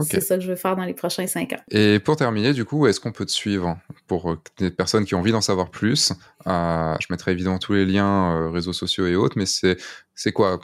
c'est 0.00 0.20
ça 0.20 0.36
que 0.36 0.42
je 0.42 0.48
veux 0.48 0.56
faire 0.56 0.76
dans 0.76 0.84
les 0.84 0.94
prochains 0.94 1.26
cinq 1.26 1.52
ans. 1.52 1.60
Et 1.70 1.98
pour 1.98 2.16
terminer, 2.16 2.52
du 2.52 2.64
coup, 2.64 2.86
est-ce 2.86 3.00
qu'on 3.00 3.12
peut 3.12 3.26
te 3.26 3.30
suivre? 3.30 3.78
Pour 4.06 4.36
des 4.58 4.70
personnes 4.70 5.04
qui 5.04 5.14
ont 5.14 5.18
envie 5.18 5.32
d'en 5.32 5.40
savoir 5.40 5.70
plus 5.70 6.12
Je 6.46 7.06
mettrai 7.10 7.32
évidemment 7.32 7.58
tous 7.58 7.74
les 7.74 7.86
liens, 7.86 8.50
réseaux 8.50 8.72
sociaux 8.72 9.06
et 9.06 9.16
autres, 9.16 9.36
mais 9.38 9.46
c'est 9.46 9.76
c'est 10.14 10.32
quoi? 10.32 10.60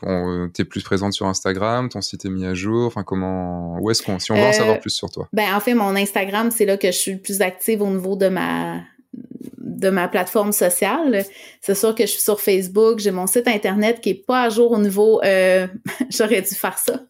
T'es 0.53 0.65
plus 0.65 0.83
présente 0.83 1.13
sur 1.15 1.27
Instagram? 1.27 1.89
Ton 1.89 2.01
site 2.01 2.25
est 2.25 2.31
mis 2.31 2.47
à 2.47 2.55
jour? 2.55 2.87
Enfin, 2.87 3.03
comment 3.03 3.79
Où 3.81 3.91
est-ce 3.91 4.03
qu'on 4.03 4.19
Si 4.19 4.31
on 4.33 4.37
veut 4.37 4.43
en 4.43 4.53
savoir 4.53 4.79
plus 4.79 4.91
sur 4.91 5.11
toi? 5.11 5.29
Ben, 5.33 5.55
en 5.55 5.61
fait, 5.61 5.75
mon 5.75 5.97
Instagram, 5.97 6.51
c'est 6.51 6.67
là 6.67 6.77
que 6.77 6.89
je 6.89 6.97
suis 6.97 7.13
le 7.13 7.19
plus 7.19 7.41
active 7.41 7.83
au 7.83 7.89
niveau 7.89 8.17
de 8.17 8.29
ma 8.29 8.83
de 9.15 9.91
ma 9.91 10.09
plateforme 10.09 10.53
sociale. 10.53 11.25
C'est 11.61 11.75
sûr 11.75 11.95
que 11.95 12.05
je 12.05 12.13
suis 12.13 12.21
sur 12.21 12.41
Facebook, 12.41 12.99
j'ai 12.99 13.11
mon 13.11 13.27
site 13.27 13.49
internet 13.49 14.01
qui 14.01 14.11
est 14.11 14.27
pas 14.27 14.43
à 14.43 14.49
jour 14.49 14.73
au 14.73 14.79
niveau 14.79 15.21
euh, 15.23 15.67
j'aurais 16.11 16.43
dû 16.43 16.55
faire 16.55 16.79
ça. 16.79 16.95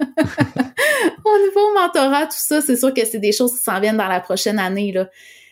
au 1.24 1.38
niveau 1.38 1.74
mentorat, 1.74 2.26
tout 2.26 2.36
ça, 2.36 2.60
c'est 2.60 2.76
sûr 2.76 2.92
que 2.92 3.04
c'est 3.04 3.18
des 3.18 3.32
choses 3.32 3.54
qui 3.54 3.62
s'en 3.62 3.80
viennent 3.80 3.96
dans 3.96 4.08
la 4.08 4.20
prochaine 4.20 4.58
année 4.58 4.92
là 4.92 5.08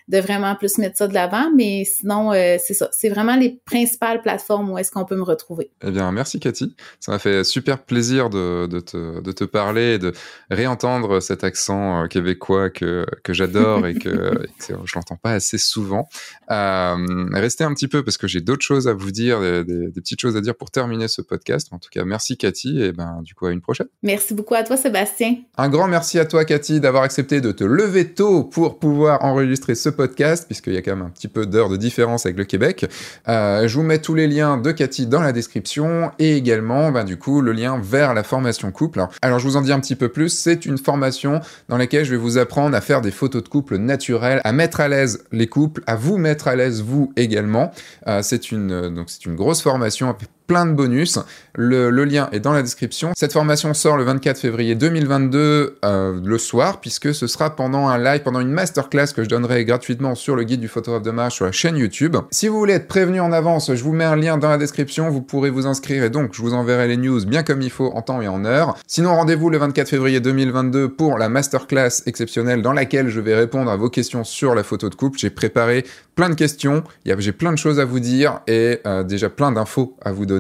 de 0.09 0.19
vraiment 0.19 0.55
plus 0.55 0.79
mettre 0.79 0.97
ça 0.97 1.09
de 1.09 1.15
l'avant. 1.15 1.51
Mais 1.55 1.85
sinon, 1.85 2.33
euh, 2.33 2.57
c'est 2.65 2.75
ça. 2.75 2.89
C'est 2.93 3.09
vraiment 3.09 3.37
les 3.37 3.61
principales 3.65 4.23
plateformes 4.23 4.71
où 4.71 4.79
est-ce 4.79 4.91
qu'on 4.91 5.05
peut 5.05 5.17
me 5.17 5.23
retrouver. 5.23 5.71
Eh 5.85 5.91
bien, 5.91 6.11
merci 6.13 6.39
Cathy. 6.39 6.77
Ça 7.01 7.13
m'a 7.13 7.19
fait 7.19 7.45
super 7.45 7.83
plaisir 7.83 8.31
de, 8.31 8.67
de, 8.67 8.81
te, 8.81 9.21
de 9.21 9.33
te 9.33 9.45
parler 9.45 9.95
et 9.95 9.99
de 9.99 10.13
réentendre 10.51 11.21
cet 11.21 11.45
accent 11.45 12.05
euh, 12.05 12.07
québécois 12.07 12.71
que, 12.71 13.07
que 13.25 13.33
j'adore 13.33 13.87
et 13.87 13.95
que, 13.95 14.33
je 14.69 14.95
l'entends 14.95 15.17
pas 15.17 15.33
assez 15.33 15.59
souvent. 15.59 16.09
Euh, 16.51 17.27
restez 17.33 17.65
un 17.65 17.75
petit 17.75 17.89
peu 17.89 18.05
parce 18.05 18.17
que 18.17 18.29
j'ai 18.29 18.41
d'autres 18.41 18.65
choses 18.65 18.89
à 18.89 18.95
vous 18.95 19.11
dire, 19.11 19.41
des, 19.41 19.65
des, 19.65 20.01
petites 20.01 20.21
choses 20.21 20.37
à 20.37 20.41
dire 20.41 20.55
pour 20.55 20.71
terminer 20.71 21.09
ce 21.09 21.23
podcast. 21.23 21.69
En 21.73 21.79
tout 21.79 21.91
cas, 21.91 22.05
merci 22.05 22.37
Cathy 22.37 22.83
et 22.83 22.93
ben 22.93 23.21
du 23.23 23.35
coup 23.35 23.47
à 23.47 23.53
une 23.53 23.61
prochaine. 23.61 23.89
Merci 24.03 24.35
beaucoup 24.35 24.55
à 24.55 24.63
toi 24.63 24.77
Sébastien. 24.77 25.37
Un 25.57 25.69
grand 25.69 25.89
merci 25.89 26.19
à 26.19 26.25
toi 26.25 26.45
Cathy 26.45 26.81
d'avoir 26.81 27.03
accepté 27.03 27.41
de 27.41 27.51
te 27.53 27.65
lever 27.65 28.15
tôt 28.15 28.45
pour 28.45 28.79
pouvoir 28.79 29.25
enregistrer 29.25 29.75
ce 29.75 29.89
podcast, 29.97 30.47
puisqu'il 30.47 30.75
y 30.75 30.77
a 30.77 30.83
quand 30.83 30.95
même 30.95 31.07
un 31.07 31.11
petit 31.11 31.29
peu 31.29 31.47
d'heures 31.47 31.69
de 31.69 31.77
différence 31.77 32.27
avec 32.27 32.39
le 32.39 32.45
Québec. 32.45 32.87
Euh, 33.29 33.67
je 33.67 33.77
vous 33.77 33.83
mets 33.83 33.99
tous 33.99 34.15
les 34.15 34.27
liens 34.27 34.57
de 34.59 34.71
Cathy 34.71 35.07
dans 35.07 35.21
la 35.21 35.33
description 35.33 36.11
et 36.19 36.37
également, 36.37 36.93
ben, 36.93 37.05
du 37.05 37.17
coup, 37.19 37.41
le 37.41 37.53
lien 37.53 37.81
vers 37.83 38.15
la 38.15 38.23
formation 38.23 38.71
couple. 38.71 39.05
Alors, 39.23 39.39
je 39.39 39.47
vous 39.47 39.57
en 39.57 39.63
dis 39.63 39.73
un 39.73 39.81
petit 39.81 39.97
peu 39.97 40.09
plus. 40.09 40.29
C'est 40.29 40.67
une 40.67 40.79
formation 40.79 41.41
dans 41.69 41.77
laquelle 41.77 42.05
je 42.05 42.11
vais 42.11 42.17
vous 42.17 42.39
apprendre 42.39 42.77
à 42.77 42.81
faire 42.81 43.01
des 43.01 43.11
photos 43.11 43.43
de 43.43 43.49
couple 43.49 43.79
naturelles, 43.79 44.41
à 44.45 44.53
mettre 44.53 44.81
à 44.81 44.89
l'aise 44.89 45.25
les 45.33 45.47
couples, 45.47 45.83
à 45.87 45.97
vous 45.97 46.19
mettre 46.19 46.49
à 46.49 46.57
l'aise 46.57 46.83
vous 46.83 47.13
également. 47.17 47.73
Euh, 48.07 48.21
c'est 48.23 48.53
une, 48.53 48.95
donc 48.95 49.11
c'est 49.11 49.27
une 49.27 49.35
grosse 49.35 49.63
formation 49.63 50.09
plein 50.47 50.67
de 50.67 50.73
bonus. 50.73 51.19
Le, 51.55 51.91
lien 52.05 52.29
est 52.33 52.41
dans 52.41 52.53
la 52.53 52.63
description. 52.63 53.13
Cette 53.17 53.33
formation 53.33 53.73
sort 53.73 53.97
le 53.97 54.05
24 54.05 54.39
février 54.39 54.75
2022 54.75 55.79
euh, 55.85 56.21
le 56.23 56.39
soir, 56.39 56.81
puisque 56.81 57.15
ce 57.15 57.27
sera 57.27 57.57
pendant 57.57 57.89
un 57.89 57.99
live, 57.99 58.23
pendant 58.23 58.41
une 58.41 58.51
masterclass 58.51 59.09
que 59.15 59.25
je 59.25 59.29
donnerai 59.29 59.65
gratuitement 59.65 60.15
sur 60.15 60.37
le 60.37 60.45
guide 60.45 60.61
du 60.61 60.69
photographe 60.69 61.03
de 61.03 61.11
marche 61.11 61.37
sur 61.37 61.47
la 61.47 61.53
chaîne 61.53 61.77
YouTube. 61.77 62.17
Si 62.31 62.49
vous 62.49 62.59
voulez 62.59 62.75
être 62.75 62.89
prévenu 62.89 63.21
en 63.21 63.33
avance, 63.33 63.75
je 63.75 63.83
vous 63.83 63.93
mets 63.93 64.05
un 64.05 64.17
lien 64.17 64.37
dans 64.37 64.51
la 64.51 64.59
description, 64.59 65.09
vous 65.09 65.23
pourrez 65.23 65.51
vous 65.51 65.67
inscrire 65.67 66.05
et 66.05 66.11
donc 66.11 66.35
je 66.35 66.43
vous 66.43 66.53
enverrai 66.53 66.89
les 66.89 66.99
news 66.99 67.25
bien 67.25 67.43
comme 67.43 67.63
il 67.63 67.71
faut 67.71 67.91
en 67.95 68.03
temps 68.03 68.21
et 68.21 68.29
en 68.29 68.45
heure. 68.45 68.77
Sinon, 68.87 69.15
rendez-vous 69.17 69.49
le 69.49 69.59
24 69.59 69.89
février 69.89 70.21
2022 70.21 70.91
pour 70.91 71.17
la 71.17 71.29
masterclass 71.29 72.03
exceptionnelle 72.05 72.61
dans 72.61 72.73
laquelle 72.73 73.09
je 73.09 73.21
vais 73.21 73.35
répondre 73.35 73.71
à 73.71 73.77
vos 73.77 73.89
questions 73.89 74.25
sur 74.25 74.55
la 74.55 74.63
photo 74.63 74.91
de 74.91 74.95
couple. 74.95 75.19
J'ai 75.19 75.31
préparé 75.31 75.85
plein 76.15 76.29
de 76.29 76.35
questions, 76.35 76.85
j'ai 77.05 77.33
plein 77.33 77.53
de 77.53 77.59
choses 77.59 77.81
à 77.81 77.85
vous 77.85 78.01
dire 78.01 78.41
et 78.47 78.81
euh, 78.87 79.03
déjà 79.03 79.29
plein 79.29 79.53
d'infos 79.53 79.97
à 80.03 80.13
vous 80.13 80.27
donner 80.27 80.36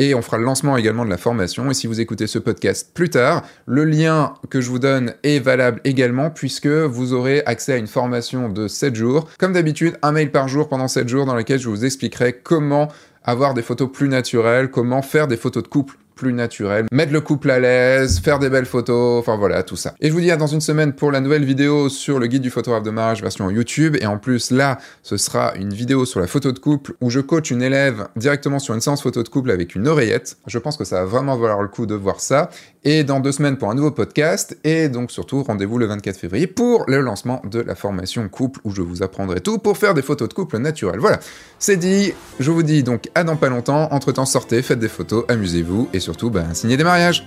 et 0.00 0.14
on 0.14 0.22
fera 0.22 0.38
le 0.38 0.44
lancement 0.44 0.76
également 0.76 1.04
de 1.04 1.10
la 1.10 1.18
formation. 1.18 1.70
Et 1.70 1.74
si 1.74 1.86
vous 1.86 2.00
écoutez 2.00 2.26
ce 2.26 2.38
podcast 2.38 2.90
plus 2.94 3.10
tard, 3.10 3.42
le 3.66 3.84
lien 3.84 4.34
que 4.48 4.60
je 4.60 4.70
vous 4.70 4.78
donne 4.78 5.14
est 5.22 5.38
valable 5.38 5.80
également 5.84 6.30
puisque 6.30 6.66
vous 6.66 7.12
aurez 7.12 7.42
accès 7.44 7.74
à 7.74 7.76
une 7.76 7.86
formation 7.86 8.48
de 8.48 8.66
7 8.66 8.94
jours. 8.94 9.28
Comme 9.38 9.52
d'habitude, 9.52 9.98
un 10.02 10.12
mail 10.12 10.32
par 10.32 10.48
jour 10.48 10.68
pendant 10.68 10.88
7 10.88 11.08
jours 11.08 11.26
dans 11.26 11.34
lequel 11.34 11.58
je 11.60 11.68
vous 11.68 11.84
expliquerai 11.84 12.32
comment 12.32 12.88
avoir 13.24 13.52
des 13.52 13.62
photos 13.62 13.90
plus 13.92 14.08
naturelles, 14.08 14.70
comment 14.70 15.02
faire 15.02 15.28
des 15.28 15.36
photos 15.36 15.62
de 15.62 15.68
couple 15.68 15.96
plus 16.20 16.34
naturel, 16.34 16.84
mettre 16.92 17.14
le 17.14 17.22
couple 17.22 17.50
à 17.50 17.58
l'aise, 17.58 18.20
faire 18.20 18.38
des 18.38 18.50
belles 18.50 18.66
photos, 18.66 19.18
enfin 19.18 19.38
voilà, 19.38 19.62
tout 19.62 19.74
ça. 19.74 19.94
Et 20.02 20.08
je 20.08 20.12
vous 20.12 20.20
dis 20.20 20.30
à 20.30 20.36
dans 20.36 20.46
une 20.46 20.60
semaine 20.60 20.92
pour 20.92 21.10
la 21.10 21.20
nouvelle 21.20 21.46
vidéo 21.46 21.88
sur 21.88 22.18
le 22.18 22.26
guide 22.26 22.42
du 22.42 22.50
photographe 22.50 22.82
de 22.82 22.90
mariage 22.90 23.22
version 23.22 23.48
YouTube. 23.48 23.96
Et 23.98 24.04
en 24.04 24.18
plus, 24.18 24.50
là, 24.50 24.76
ce 25.02 25.16
sera 25.16 25.54
une 25.54 25.72
vidéo 25.72 26.04
sur 26.04 26.20
la 26.20 26.26
photo 26.26 26.52
de 26.52 26.58
couple 26.58 26.92
où 27.00 27.08
je 27.08 27.20
coach 27.20 27.50
une 27.50 27.62
élève 27.62 28.08
directement 28.16 28.58
sur 28.58 28.74
une 28.74 28.82
séance 28.82 29.02
photo 29.02 29.22
de 29.22 29.30
couple 29.30 29.50
avec 29.50 29.74
une 29.74 29.88
oreillette. 29.88 30.36
Je 30.46 30.58
pense 30.58 30.76
que 30.76 30.84
ça 30.84 30.96
va 30.96 31.04
vraiment 31.06 31.38
valoir 31.38 31.62
le 31.62 31.68
coup 31.68 31.86
de 31.86 31.94
voir 31.94 32.20
ça. 32.20 32.50
Et 32.84 33.02
dans 33.02 33.20
deux 33.20 33.32
semaines 33.32 33.56
pour 33.56 33.70
un 33.70 33.74
nouveau 33.74 33.90
podcast. 33.90 34.58
Et 34.62 34.90
donc 34.90 35.10
surtout, 35.10 35.42
rendez-vous 35.42 35.78
le 35.78 35.86
24 35.86 36.18
février 36.18 36.46
pour 36.46 36.84
le 36.86 37.00
lancement 37.00 37.40
de 37.50 37.60
la 37.60 37.74
formation 37.74 38.28
couple 38.28 38.60
où 38.64 38.72
je 38.72 38.82
vous 38.82 39.02
apprendrai 39.02 39.40
tout 39.40 39.58
pour 39.58 39.78
faire 39.78 39.94
des 39.94 40.02
photos 40.02 40.28
de 40.28 40.34
couple 40.34 40.58
naturelles. 40.58 41.00
Voilà, 41.00 41.18
c'est 41.58 41.76
dit. 41.76 42.12
Je 42.38 42.50
vous 42.50 42.62
dis 42.62 42.82
donc 42.82 43.08
à 43.14 43.24
dans 43.24 43.36
pas 43.36 43.48
longtemps. 43.48 43.88
Entre 43.90 44.12
temps, 44.12 44.26
sortez, 44.26 44.60
faites 44.60 44.78
des 44.78 44.88
photos, 44.88 45.24
amusez-vous 45.28 45.88
et 45.94 46.00
surtout 46.00 46.09
surtout, 46.10 46.30
ben, 46.30 46.54
signez 46.54 46.76
des 46.76 46.84
mariages. 46.84 47.24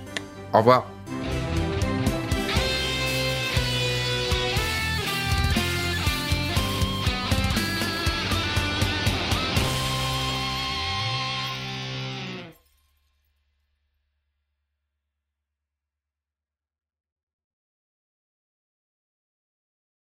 Au 0.52 0.58
revoir. 0.58 0.86